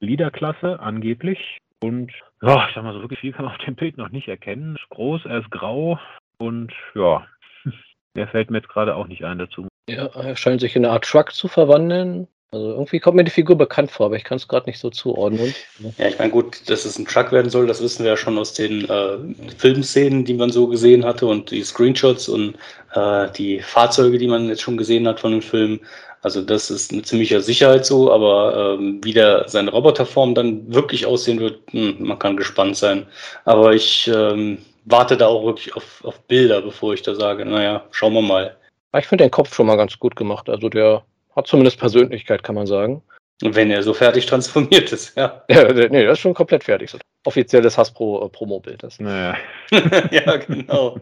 Leaderklasse 0.00 0.80
angeblich. 0.80 1.58
Und 1.82 2.12
ja, 2.42 2.68
ich 2.68 2.74
sag 2.74 2.84
mal, 2.84 2.92
so 2.92 3.00
wirklich 3.00 3.20
viel 3.20 3.32
kann 3.32 3.46
man 3.46 3.54
auf 3.54 3.64
dem 3.64 3.74
Bild 3.74 3.96
noch 3.96 4.10
nicht 4.10 4.28
erkennen. 4.28 4.76
Ist 4.76 4.88
groß, 4.90 5.24
er 5.24 5.40
ist 5.40 5.50
grau 5.50 5.98
und 6.36 6.72
ja, 6.94 7.26
der 8.16 8.28
fällt 8.28 8.50
mir 8.50 8.58
jetzt 8.58 8.68
gerade 8.68 8.94
auch 8.94 9.08
nicht 9.08 9.24
ein 9.24 9.38
dazu. 9.38 9.66
Ja, 9.88 10.06
er 10.06 10.36
scheint 10.36 10.60
sich 10.60 10.76
in 10.76 10.84
eine 10.84 10.92
Art 10.92 11.04
Truck 11.04 11.32
zu 11.32 11.48
verwandeln. 11.48 12.28
Also 12.54 12.72
irgendwie 12.72 13.00
kommt 13.00 13.16
mir 13.16 13.24
die 13.24 13.30
Figur 13.30 13.56
bekannt 13.56 13.90
vor, 13.90 14.06
aber 14.06 14.16
ich 14.16 14.24
kann 14.24 14.36
es 14.36 14.46
gerade 14.46 14.68
nicht 14.68 14.78
so 14.78 14.90
zuordnen. 14.90 15.54
Ja, 15.96 16.08
ich 16.08 16.18
meine, 16.18 16.30
gut, 16.30 16.68
dass 16.68 16.84
es 16.84 16.98
ein 16.98 17.06
Truck 17.06 17.32
werden 17.32 17.50
soll, 17.50 17.66
das 17.66 17.82
wissen 17.82 18.04
wir 18.04 18.10
ja 18.10 18.16
schon 18.18 18.36
aus 18.36 18.52
den 18.52 18.84
äh, 18.90 19.16
Filmszenen, 19.56 20.26
die 20.26 20.34
man 20.34 20.50
so 20.50 20.66
gesehen 20.66 21.02
hatte 21.02 21.26
und 21.26 21.50
die 21.50 21.62
Screenshots 21.62 22.28
und 22.28 22.56
äh, 22.92 23.30
die 23.30 23.60
Fahrzeuge, 23.60 24.18
die 24.18 24.28
man 24.28 24.48
jetzt 24.48 24.60
schon 24.60 24.76
gesehen 24.76 25.08
hat 25.08 25.20
von 25.20 25.32
dem 25.32 25.40
Film. 25.40 25.80
Also 26.20 26.42
das 26.42 26.70
ist 26.70 26.92
eine 26.92 27.00
ziemliche 27.00 27.40
Sicherheit 27.40 27.86
so, 27.86 28.12
aber 28.12 28.76
ähm, 28.78 29.00
wie 29.02 29.14
der 29.14 29.48
seine 29.48 29.70
Roboterform 29.70 30.34
dann 30.34 30.74
wirklich 30.74 31.06
aussehen 31.06 31.40
wird, 31.40 31.60
hm, 31.70 31.96
man 32.00 32.18
kann 32.18 32.36
gespannt 32.36 32.76
sein. 32.76 33.06
Aber 33.46 33.72
ich 33.72 34.10
ähm, 34.14 34.58
warte 34.84 35.16
da 35.16 35.28
auch 35.28 35.46
wirklich 35.46 35.74
auf, 35.74 36.04
auf 36.04 36.20
Bilder, 36.24 36.60
bevor 36.60 36.92
ich 36.92 37.00
da 37.00 37.14
sage, 37.14 37.46
naja, 37.46 37.86
schauen 37.92 38.12
wir 38.12 38.22
mal. 38.22 38.56
Ich 38.98 39.06
finde 39.06 39.24
den 39.24 39.30
Kopf 39.30 39.54
schon 39.54 39.66
mal 39.66 39.76
ganz 39.76 39.98
gut 39.98 40.16
gemacht. 40.16 40.50
Also 40.50 40.68
der 40.68 41.02
hat 41.36 41.46
zumindest 41.46 41.78
Persönlichkeit, 41.78 42.42
kann 42.42 42.54
man 42.54 42.66
sagen. 42.66 43.02
Wenn 43.42 43.70
er 43.70 43.82
so 43.82 43.92
fertig 43.92 44.26
transformiert 44.26 44.92
ist, 44.92 45.16
ja. 45.16 45.42
ja 45.50 45.72
nee, 45.72 46.04
das 46.04 46.18
ist 46.18 46.20
schon 46.20 46.34
komplett 46.34 46.64
fertig. 46.64 46.96
Offizielles 47.24 47.76
Hasbro-Promo-Bild. 47.76 48.86
Naja. 49.00 49.36
ja, 50.10 50.36
genau. 50.36 51.00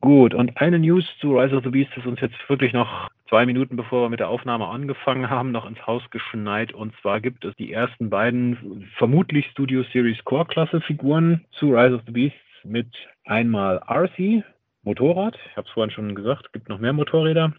Gut, 0.00 0.32
und 0.32 0.56
eine 0.58 0.78
News 0.78 1.04
zu 1.20 1.36
Rise 1.36 1.56
of 1.56 1.64
the 1.64 1.70
Beast 1.70 1.90
ist 1.96 2.06
uns 2.06 2.20
jetzt 2.20 2.36
wirklich 2.48 2.72
noch 2.72 3.08
zwei 3.28 3.44
Minuten 3.44 3.76
bevor 3.76 4.02
wir 4.02 4.08
mit 4.08 4.20
der 4.20 4.28
Aufnahme 4.28 4.68
angefangen 4.68 5.28
haben, 5.28 5.50
noch 5.50 5.66
ins 5.66 5.84
Haus 5.86 6.02
geschneit. 6.10 6.72
Und 6.72 6.94
zwar 7.02 7.20
gibt 7.20 7.44
es 7.44 7.54
die 7.56 7.72
ersten 7.72 8.08
beiden, 8.08 8.88
vermutlich 8.96 9.46
Studio 9.46 9.82
Series 9.92 10.22
Core 10.24 10.46
Klasse 10.46 10.80
Figuren 10.80 11.44
zu 11.50 11.70
Rise 11.70 11.96
of 11.96 12.02
the 12.06 12.12
Beasts 12.12 12.38
mit 12.62 12.86
einmal 13.24 13.82
RC, 13.88 14.44
Motorrad. 14.84 15.36
Ich 15.50 15.56
habe 15.56 15.66
es 15.66 15.74
vorhin 15.74 15.90
schon 15.90 16.14
gesagt, 16.14 16.46
es 16.46 16.52
gibt 16.52 16.68
noch 16.68 16.78
mehr 16.78 16.92
Motorräder, 16.92 17.52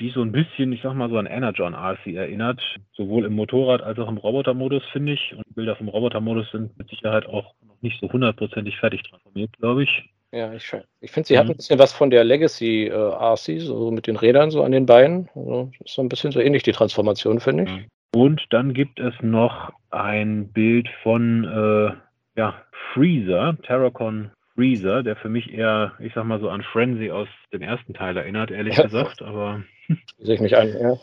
die 0.00 0.10
so 0.10 0.22
ein 0.22 0.32
bisschen, 0.32 0.72
ich 0.72 0.82
sag 0.82 0.94
mal, 0.94 1.08
so 1.08 1.16
an 1.16 1.26
Energon 1.26 1.74
RC 1.74 2.14
erinnert. 2.14 2.60
Sowohl 2.92 3.24
im 3.24 3.34
Motorrad 3.34 3.82
als 3.82 3.98
auch 3.98 4.08
im 4.08 4.18
Robotermodus, 4.18 4.82
finde 4.92 5.12
ich. 5.12 5.34
Und 5.34 5.54
Bilder 5.54 5.76
vom 5.76 5.88
Robotermodus 5.88 6.50
sind 6.50 6.76
mit 6.76 6.88
Sicherheit 6.88 7.26
auch 7.26 7.54
noch 7.66 7.80
nicht 7.80 8.00
so 8.00 8.12
hundertprozentig 8.12 8.76
fertig 8.78 9.02
transformiert, 9.04 9.50
glaube 9.58 9.84
ich. 9.84 10.10
Ja, 10.32 10.52
ich, 10.52 10.70
ich 11.00 11.10
finde, 11.10 11.26
sie 11.26 11.34
mhm. 11.34 11.38
hat 11.38 11.46
ein 11.46 11.56
bisschen 11.56 11.78
was 11.78 11.92
von 11.92 12.10
der 12.10 12.24
Legacy 12.24 12.88
äh, 12.88 12.92
RC, 12.92 13.60
so 13.60 13.90
mit 13.90 14.06
den 14.06 14.16
Rädern 14.16 14.50
so 14.50 14.62
an 14.62 14.72
den 14.72 14.84
Beinen. 14.84 15.30
Also, 15.34 15.70
ist 15.82 15.94
so 15.94 16.02
ein 16.02 16.10
bisschen 16.10 16.32
so 16.32 16.40
ähnlich 16.40 16.62
die 16.64 16.72
Transformation, 16.72 17.40
finde 17.40 17.64
ich. 17.64 17.88
Und 18.14 18.44
dann 18.50 18.74
gibt 18.74 19.00
es 19.00 19.14
noch 19.22 19.72
ein 19.90 20.52
Bild 20.52 20.88
von 21.02 21.44
äh, 21.44 22.38
ja, 22.38 22.54
Freezer, 22.92 23.56
Terracon 23.62 24.30
Freezer, 24.58 25.04
der 25.04 25.14
für 25.14 25.28
mich 25.28 25.54
eher, 25.54 25.92
ich 26.00 26.12
sag 26.14 26.24
mal 26.24 26.40
so 26.40 26.48
an 26.50 26.62
Frenzy 26.62 27.12
aus 27.12 27.28
dem 27.52 27.62
ersten 27.62 27.94
Teil 27.94 28.16
erinnert, 28.16 28.50
ehrlich 28.50 28.76
ja. 28.76 28.82
gesagt, 28.82 29.22
aber. 29.22 29.62
Sehe 30.18 30.34
ich 30.34 30.40
mich 30.40 30.56
an, 30.56 30.68
ja. 30.68 30.98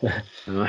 Ja, 0.46 0.68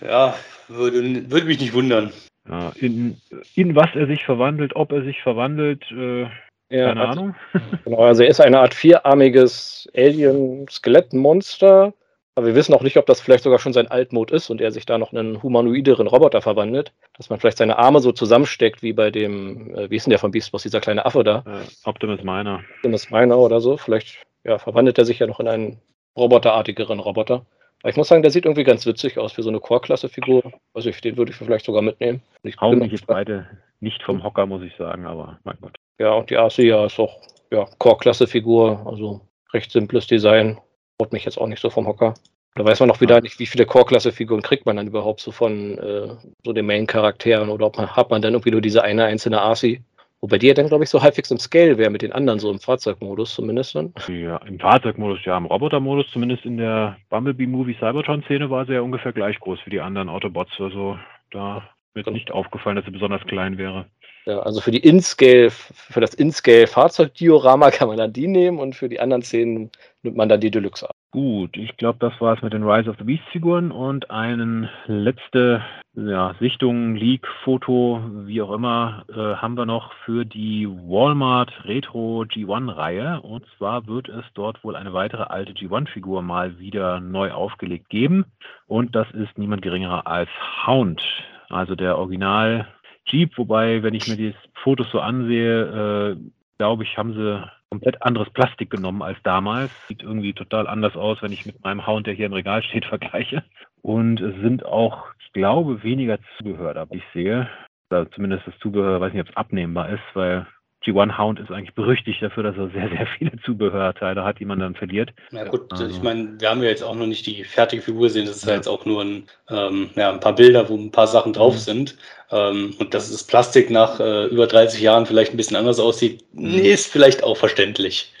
ja 0.00 0.34
würde, 0.68 1.28
würde 1.32 1.46
mich 1.46 1.58
nicht 1.58 1.74
wundern. 1.74 2.12
Ja, 2.48 2.70
in, 2.76 3.16
in 3.56 3.74
was 3.74 3.88
er 3.94 4.06
sich 4.06 4.24
verwandelt, 4.24 4.76
ob 4.76 4.92
er 4.92 5.02
sich 5.02 5.20
verwandelt, 5.20 5.82
äh, 5.90 6.28
keine 6.70 7.00
also, 7.00 7.20
Ahnung. 7.20 7.34
Genau, 7.84 7.98
also 7.98 8.22
er 8.22 8.28
ist 8.28 8.40
eine 8.40 8.60
Art 8.60 8.72
vierarmiges 8.72 9.88
Alien-Skelettmonster 9.96 11.92
aber 12.38 12.46
wir 12.46 12.54
wissen 12.54 12.72
auch 12.72 12.82
nicht, 12.82 12.96
ob 12.96 13.06
das 13.06 13.20
vielleicht 13.20 13.42
sogar 13.42 13.58
schon 13.58 13.72
sein 13.72 13.88
Altmod 13.88 14.30
ist 14.30 14.48
und 14.48 14.60
er 14.60 14.70
sich 14.70 14.86
da 14.86 14.96
noch 14.96 15.12
einen 15.12 15.42
humanoideren 15.42 16.06
Roboter 16.06 16.40
verwandelt. 16.40 16.92
Dass 17.16 17.30
man 17.30 17.40
vielleicht 17.40 17.58
seine 17.58 17.78
Arme 17.78 17.98
so 17.98 18.12
zusammensteckt, 18.12 18.80
wie 18.80 18.92
bei 18.92 19.10
dem, 19.10 19.74
äh, 19.74 19.90
wie 19.90 19.96
ist 19.96 20.06
denn 20.06 20.10
der 20.10 20.20
von 20.20 20.30
Beast 20.30 20.52
Boss, 20.52 20.62
dieser 20.62 20.78
kleine 20.78 21.04
Affe 21.04 21.24
da? 21.24 21.42
Äh, 21.44 21.66
Optimus 21.82 22.22
Miner. 22.22 22.60
Optimus 22.76 23.10
Miner 23.10 23.36
oder 23.38 23.60
so. 23.60 23.76
Vielleicht 23.76 24.22
ja, 24.44 24.56
verwandelt 24.58 24.98
er 24.98 25.04
sich 25.04 25.18
ja 25.18 25.26
noch 25.26 25.40
in 25.40 25.48
einen 25.48 25.80
roboterartigeren 26.16 27.00
Roboter. 27.00 27.44
Aber 27.82 27.90
ich 27.90 27.96
muss 27.96 28.06
sagen, 28.06 28.22
der 28.22 28.30
sieht 28.30 28.44
irgendwie 28.44 28.62
ganz 28.62 28.86
witzig 28.86 29.18
aus 29.18 29.32
für 29.32 29.42
so 29.42 29.48
eine 29.48 29.58
Core-Klasse-Figur. 29.58 30.52
Also 30.74 30.90
ich, 30.90 31.00
den 31.00 31.16
würde 31.16 31.32
ich 31.32 31.36
vielleicht 31.36 31.66
sogar 31.66 31.82
mitnehmen. 31.82 32.22
Ich 32.44 32.60
Hauen 32.60 32.78
mich 32.78 32.92
jetzt 32.92 33.08
beide 33.08 33.48
nicht 33.80 34.04
vom 34.04 34.22
Hocker, 34.22 34.46
muss 34.46 34.62
ich 34.62 34.76
sagen, 34.76 35.06
aber 35.06 35.40
mein 35.42 35.58
Gott. 35.60 35.74
Ja, 35.98 36.12
und 36.12 36.30
die 36.30 36.36
Arcia 36.36 36.86
ist 36.86 37.00
auch 37.00 37.20
ja, 37.50 37.66
Core-Klasse-Figur, 37.78 38.86
also 38.86 39.22
recht 39.52 39.72
simples 39.72 40.06
Design 40.06 40.58
haut 41.00 41.12
mich 41.12 41.24
jetzt 41.24 41.38
auch 41.38 41.46
nicht 41.46 41.60
so 41.60 41.70
vom 41.70 41.86
Hocker. 41.86 42.14
Da 42.54 42.64
weiß 42.64 42.80
man 42.80 42.90
auch 42.90 43.00
wieder 43.00 43.20
nicht, 43.20 43.38
wie 43.38 43.46
viele 43.46 43.66
Core-Klasse-Figuren 43.66 44.42
kriegt 44.42 44.66
man 44.66 44.76
dann 44.76 44.88
überhaupt 44.88 45.20
so 45.20 45.30
von 45.30 45.78
äh, 45.78 46.08
so 46.44 46.52
den 46.52 46.66
Main-Charakteren 46.66 47.50
oder 47.50 47.66
ob 47.66 47.76
man, 47.76 47.94
hat 47.94 48.10
man 48.10 48.20
dann 48.20 48.34
irgendwie 48.34 48.50
nur 48.50 48.60
diese 48.60 48.82
eine 48.82 49.04
einzelne 49.04 49.40
Arci. 49.40 49.82
Wobei 50.20 50.38
die 50.38 50.48
ja 50.48 50.54
dann, 50.54 50.66
glaube 50.66 50.82
ich, 50.82 50.90
so 50.90 51.00
halbwegs 51.00 51.30
im 51.30 51.38
Scale 51.38 51.78
wäre 51.78 51.90
mit 51.90 52.02
den 52.02 52.12
anderen, 52.12 52.40
so 52.40 52.50
im 52.50 52.58
Fahrzeugmodus 52.58 53.34
zumindest. 53.34 53.76
Dann. 53.76 53.94
Ja, 54.08 54.38
im 54.38 54.58
Fahrzeugmodus, 54.58 55.20
ja. 55.24 55.36
Im 55.36 55.46
Robotermodus, 55.46 56.10
zumindest 56.10 56.44
in 56.44 56.56
der 56.56 56.96
Bumblebee-Movie-Cybertron-Szene, 57.10 58.50
war 58.50 58.66
sie 58.66 58.72
ja 58.72 58.80
ungefähr 58.80 59.12
gleich 59.12 59.38
groß 59.38 59.60
wie 59.64 59.70
die 59.70 59.80
anderen 59.80 60.08
Autobots. 60.08 60.50
Also 60.58 60.98
da 61.30 61.62
wird 61.94 62.06
genau. 62.06 62.16
nicht 62.16 62.32
aufgefallen, 62.32 62.74
dass 62.74 62.86
sie 62.86 62.90
besonders 62.90 63.24
klein 63.26 63.58
wäre. 63.58 63.86
Ja, 64.26 64.40
also 64.40 64.60
für 64.60 64.72
die 64.72 64.84
In-Scale, 64.84 65.50
für 65.50 66.00
das 66.00 66.14
In-Scale-Fahrzeugdiorama 66.14 67.70
kann 67.70 67.86
man 67.86 67.98
dann 67.98 68.12
die 68.12 68.26
nehmen 68.26 68.58
und 68.58 68.74
für 68.74 68.88
die 68.88 68.98
anderen 68.98 69.22
Szenen 69.22 69.70
nimmt 70.02 70.16
man 70.16 70.28
dann 70.28 70.40
die 70.40 70.50
Deluxe 70.50 70.88
ab. 70.88 70.94
Gut, 71.10 71.56
ich 71.56 71.76
glaube, 71.78 71.98
das 72.00 72.20
war 72.20 72.36
es 72.36 72.42
mit 72.42 72.52
den 72.52 72.64
Rise 72.64 72.90
of 72.90 72.96
the 72.98 73.04
Beast 73.04 73.24
Figuren 73.32 73.70
und 73.70 74.10
eine 74.10 74.68
letzte 74.86 75.62
ja, 75.94 76.34
Sichtung, 76.38 76.94
Leak, 76.94 77.26
Foto, 77.42 78.02
wie 78.26 78.42
auch 78.42 78.52
immer, 78.52 79.04
äh, 79.08 79.36
haben 79.36 79.56
wir 79.56 79.66
noch 79.66 79.92
für 80.04 80.24
die 80.24 80.68
Walmart 80.68 81.64
Retro 81.64 82.22
G1-Reihe. 82.28 83.22
Und 83.22 83.44
zwar 83.56 83.86
wird 83.86 84.08
es 84.08 84.24
dort 84.34 84.62
wohl 84.62 84.76
eine 84.76 84.92
weitere 84.92 85.22
alte 85.22 85.52
G1-Figur 85.52 86.22
mal 86.22 86.58
wieder 86.58 87.00
neu 87.00 87.32
aufgelegt 87.32 87.88
geben. 87.88 88.26
Und 88.66 88.94
das 88.94 89.10
ist 89.12 89.38
niemand 89.38 89.62
geringerer 89.62 90.06
als 90.06 90.28
Hound, 90.66 91.02
also 91.48 91.74
der 91.74 91.98
Original 91.98 92.68
Jeep. 93.06 93.36
Wobei, 93.38 93.82
wenn 93.82 93.94
ich 93.94 94.06
mir 94.06 94.16
die 94.16 94.34
Fotos 94.62 94.90
so 94.92 95.00
ansehe, 95.00 96.12
äh, 96.12 96.16
glaube 96.58 96.84
ich, 96.84 96.96
haben 96.98 97.14
sie 97.14 97.50
komplett 97.70 98.02
anderes 98.02 98.30
Plastik 98.30 98.70
genommen 98.70 99.02
als 99.02 99.18
damals. 99.22 99.70
Sieht 99.88 100.02
irgendwie 100.02 100.32
total 100.32 100.66
anders 100.66 100.96
aus, 100.96 101.22
wenn 101.22 101.32
ich 101.32 101.46
mit 101.46 101.62
meinem 101.62 101.86
Hound, 101.86 102.06
der 102.06 102.14
hier 102.14 102.26
im 102.26 102.32
Regal 102.32 102.62
steht, 102.62 102.84
vergleiche. 102.86 103.44
Und 103.82 104.20
es 104.20 104.34
sind 104.40 104.64
auch, 104.64 105.06
ich 105.20 105.32
glaube, 105.32 105.82
weniger 105.82 106.18
Zubehör 106.36 106.74
da, 106.74 106.90
wie 106.90 106.98
ich 106.98 107.04
sehe. 107.12 107.48
Oder 107.90 108.10
zumindest 108.10 108.46
das 108.46 108.58
Zubehör, 108.58 109.00
weiß 109.00 109.12
nicht, 109.12 109.22
ob 109.22 109.30
es 109.30 109.36
abnehmbar 109.36 109.88
ist, 109.90 110.02
weil 110.14 110.46
G1 110.84 111.18
Hound 111.18 111.40
ist 111.40 111.50
eigentlich 111.50 111.74
berüchtigt 111.74 112.22
dafür, 112.22 112.44
dass 112.44 112.56
er 112.56 112.70
sehr, 112.70 112.88
sehr 112.88 113.06
viele 113.18 113.32
Zubehörteile 113.44 114.24
hat, 114.24 114.38
die 114.38 114.44
man 114.44 114.60
dann 114.60 114.74
verliert. 114.74 115.10
Ja 115.32 115.44
gut, 115.44 115.72
also. 115.72 115.86
ich 115.86 116.02
meine, 116.02 116.40
wir 116.40 116.50
haben 116.50 116.62
ja 116.62 116.68
jetzt 116.68 116.82
auch 116.82 116.94
noch 116.94 117.06
nicht 117.06 117.26
die 117.26 117.44
fertige 117.44 117.82
Figur 117.82 118.02
gesehen. 118.02 118.26
Das 118.26 118.36
ist 118.36 118.46
ja 118.46 118.54
jetzt 118.54 118.68
auch 118.68 118.84
nur 118.84 119.02
ein, 119.02 119.24
ähm, 119.50 119.90
ja, 119.96 120.12
ein 120.12 120.20
paar 120.20 120.34
Bilder, 120.34 120.68
wo 120.68 120.76
ein 120.76 120.92
paar 120.92 121.06
Sachen 121.06 121.32
drauf 121.32 121.54
mhm. 121.54 121.58
sind. 121.58 121.98
Ähm, 122.30 122.74
und 122.78 122.94
dass 122.94 123.10
das 123.10 123.24
Plastik 123.24 123.70
nach 123.70 123.98
äh, 124.00 124.26
über 124.26 124.46
30 124.46 124.80
Jahren 124.80 125.06
vielleicht 125.06 125.32
ein 125.32 125.36
bisschen 125.36 125.56
anders 125.56 125.80
aussieht, 125.80 126.24
mhm. 126.32 126.54
ist 126.54 126.90
vielleicht 126.90 127.24
auch 127.24 127.36
verständlich. 127.36 128.12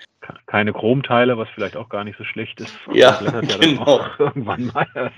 Keine 0.46 0.72
Chromteile, 0.72 1.38
was 1.38 1.48
vielleicht 1.54 1.76
auch 1.76 1.88
gar 1.88 2.04
nicht 2.04 2.18
so 2.18 2.24
schlecht 2.24 2.60
ist. 2.60 2.74
Ja, 2.92 3.20
ja 3.22 3.40
genau. 3.60 4.00
irgendwann 4.18 4.66
mal. 4.74 5.12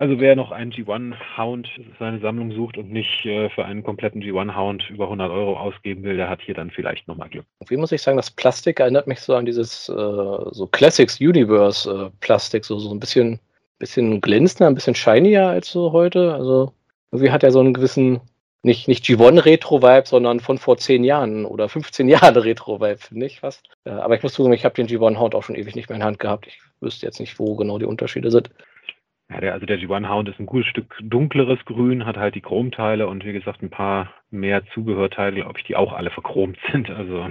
Also 0.00 0.18
wer 0.18 0.34
noch 0.34 0.50
einen 0.50 0.72
G1-Hound 0.72 1.68
seine 1.98 2.20
Sammlung 2.20 2.52
sucht 2.52 2.78
und 2.78 2.90
nicht 2.90 3.26
äh, 3.26 3.50
für 3.50 3.66
einen 3.66 3.82
kompletten 3.82 4.22
G1-Hound 4.22 4.88
über 4.88 5.04
100 5.04 5.30
Euro 5.30 5.58
ausgeben 5.58 6.04
will, 6.04 6.16
der 6.16 6.30
hat 6.30 6.40
hier 6.40 6.54
dann 6.54 6.70
vielleicht 6.70 7.06
nochmal 7.06 7.28
Glück. 7.28 7.44
Wie 7.68 7.76
muss 7.76 7.92
ich 7.92 8.00
sagen, 8.00 8.16
das 8.16 8.30
Plastik 8.30 8.80
erinnert 8.80 9.06
mich 9.06 9.20
so 9.20 9.34
an 9.34 9.44
dieses 9.44 9.90
äh, 9.90 9.92
so 9.92 10.68
Classics 10.72 11.20
Universe 11.20 11.90
äh, 11.90 12.10
Plastik, 12.20 12.64
so, 12.64 12.78
so 12.78 12.90
ein 12.92 12.98
bisschen, 12.98 13.40
bisschen 13.78 14.22
glänzender, 14.22 14.68
ein 14.68 14.74
bisschen 14.74 14.94
shinier 14.94 15.48
als 15.48 15.70
so 15.70 15.92
heute. 15.92 16.32
Also 16.32 16.72
irgendwie 17.12 17.30
hat 17.30 17.42
er 17.42 17.52
so 17.52 17.60
einen 17.60 17.74
gewissen, 17.74 18.22
nicht, 18.62 18.88
nicht 18.88 19.04
G1-Retro-Vibe, 19.04 20.08
sondern 20.08 20.40
von 20.40 20.56
vor 20.56 20.78
10 20.78 21.04
Jahren 21.04 21.44
oder 21.44 21.68
15 21.68 22.08
Jahren 22.08 22.38
Retro-Vibe, 22.38 22.96
finde 22.96 23.26
ich 23.26 23.40
fast. 23.40 23.68
aber 23.84 24.16
ich 24.16 24.22
muss 24.22 24.32
zugeben, 24.32 24.54
ich 24.54 24.64
habe 24.64 24.82
den 24.82 24.88
G1-Hound 24.88 25.34
auch 25.34 25.42
schon 25.42 25.56
ewig 25.56 25.76
nicht 25.76 25.90
mehr 25.90 25.96
in 25.96 26.04
Hand 26.04 26.18
gehabt. 26.18 26.46
Ich 26.46 26.58
wüsste 26.80 27.04
jetzt 27.04 27.20
nicht, 27.20 27.38
wo 27.38 27.54
genau 27.54 27.78
die 27.78 27.84
Unterschiede 27.84 28.30
sind. 28.30 28.48
Ja, 29.30 29.40
der, 29.40 29.52
also 29.52 29.64
der 29.64 29.78
G1 29.78 30.08
Hound 30.08 30.28
ist 30.28 30.40
ein 30.40 30.46
gutes 30.46 30.68
Stück 30.68 30.98
dunkleres 31.02 31.64
Grün, 31.64 32.04
hat 32.04 32.16
halt 32.16 32.34
die 32.34 32.40
Chromteile 32.40 33.06
und 33.06 33.24
wie 33.24 33.32
gesagt 33.32 33.62
ein 33.62 33.70
paar 33.70 34.12
mehr 34.30 34.64
Zubehörteile, 34.74 35.46
ob 35.46 35.58
ich 35.58 35.64
die 35.64 35.76
auch 35.76 35.92
alle 35.92 36.10
verchromt 36.10 36.58
sind. 36.72 36.90
Also 36.90 37.28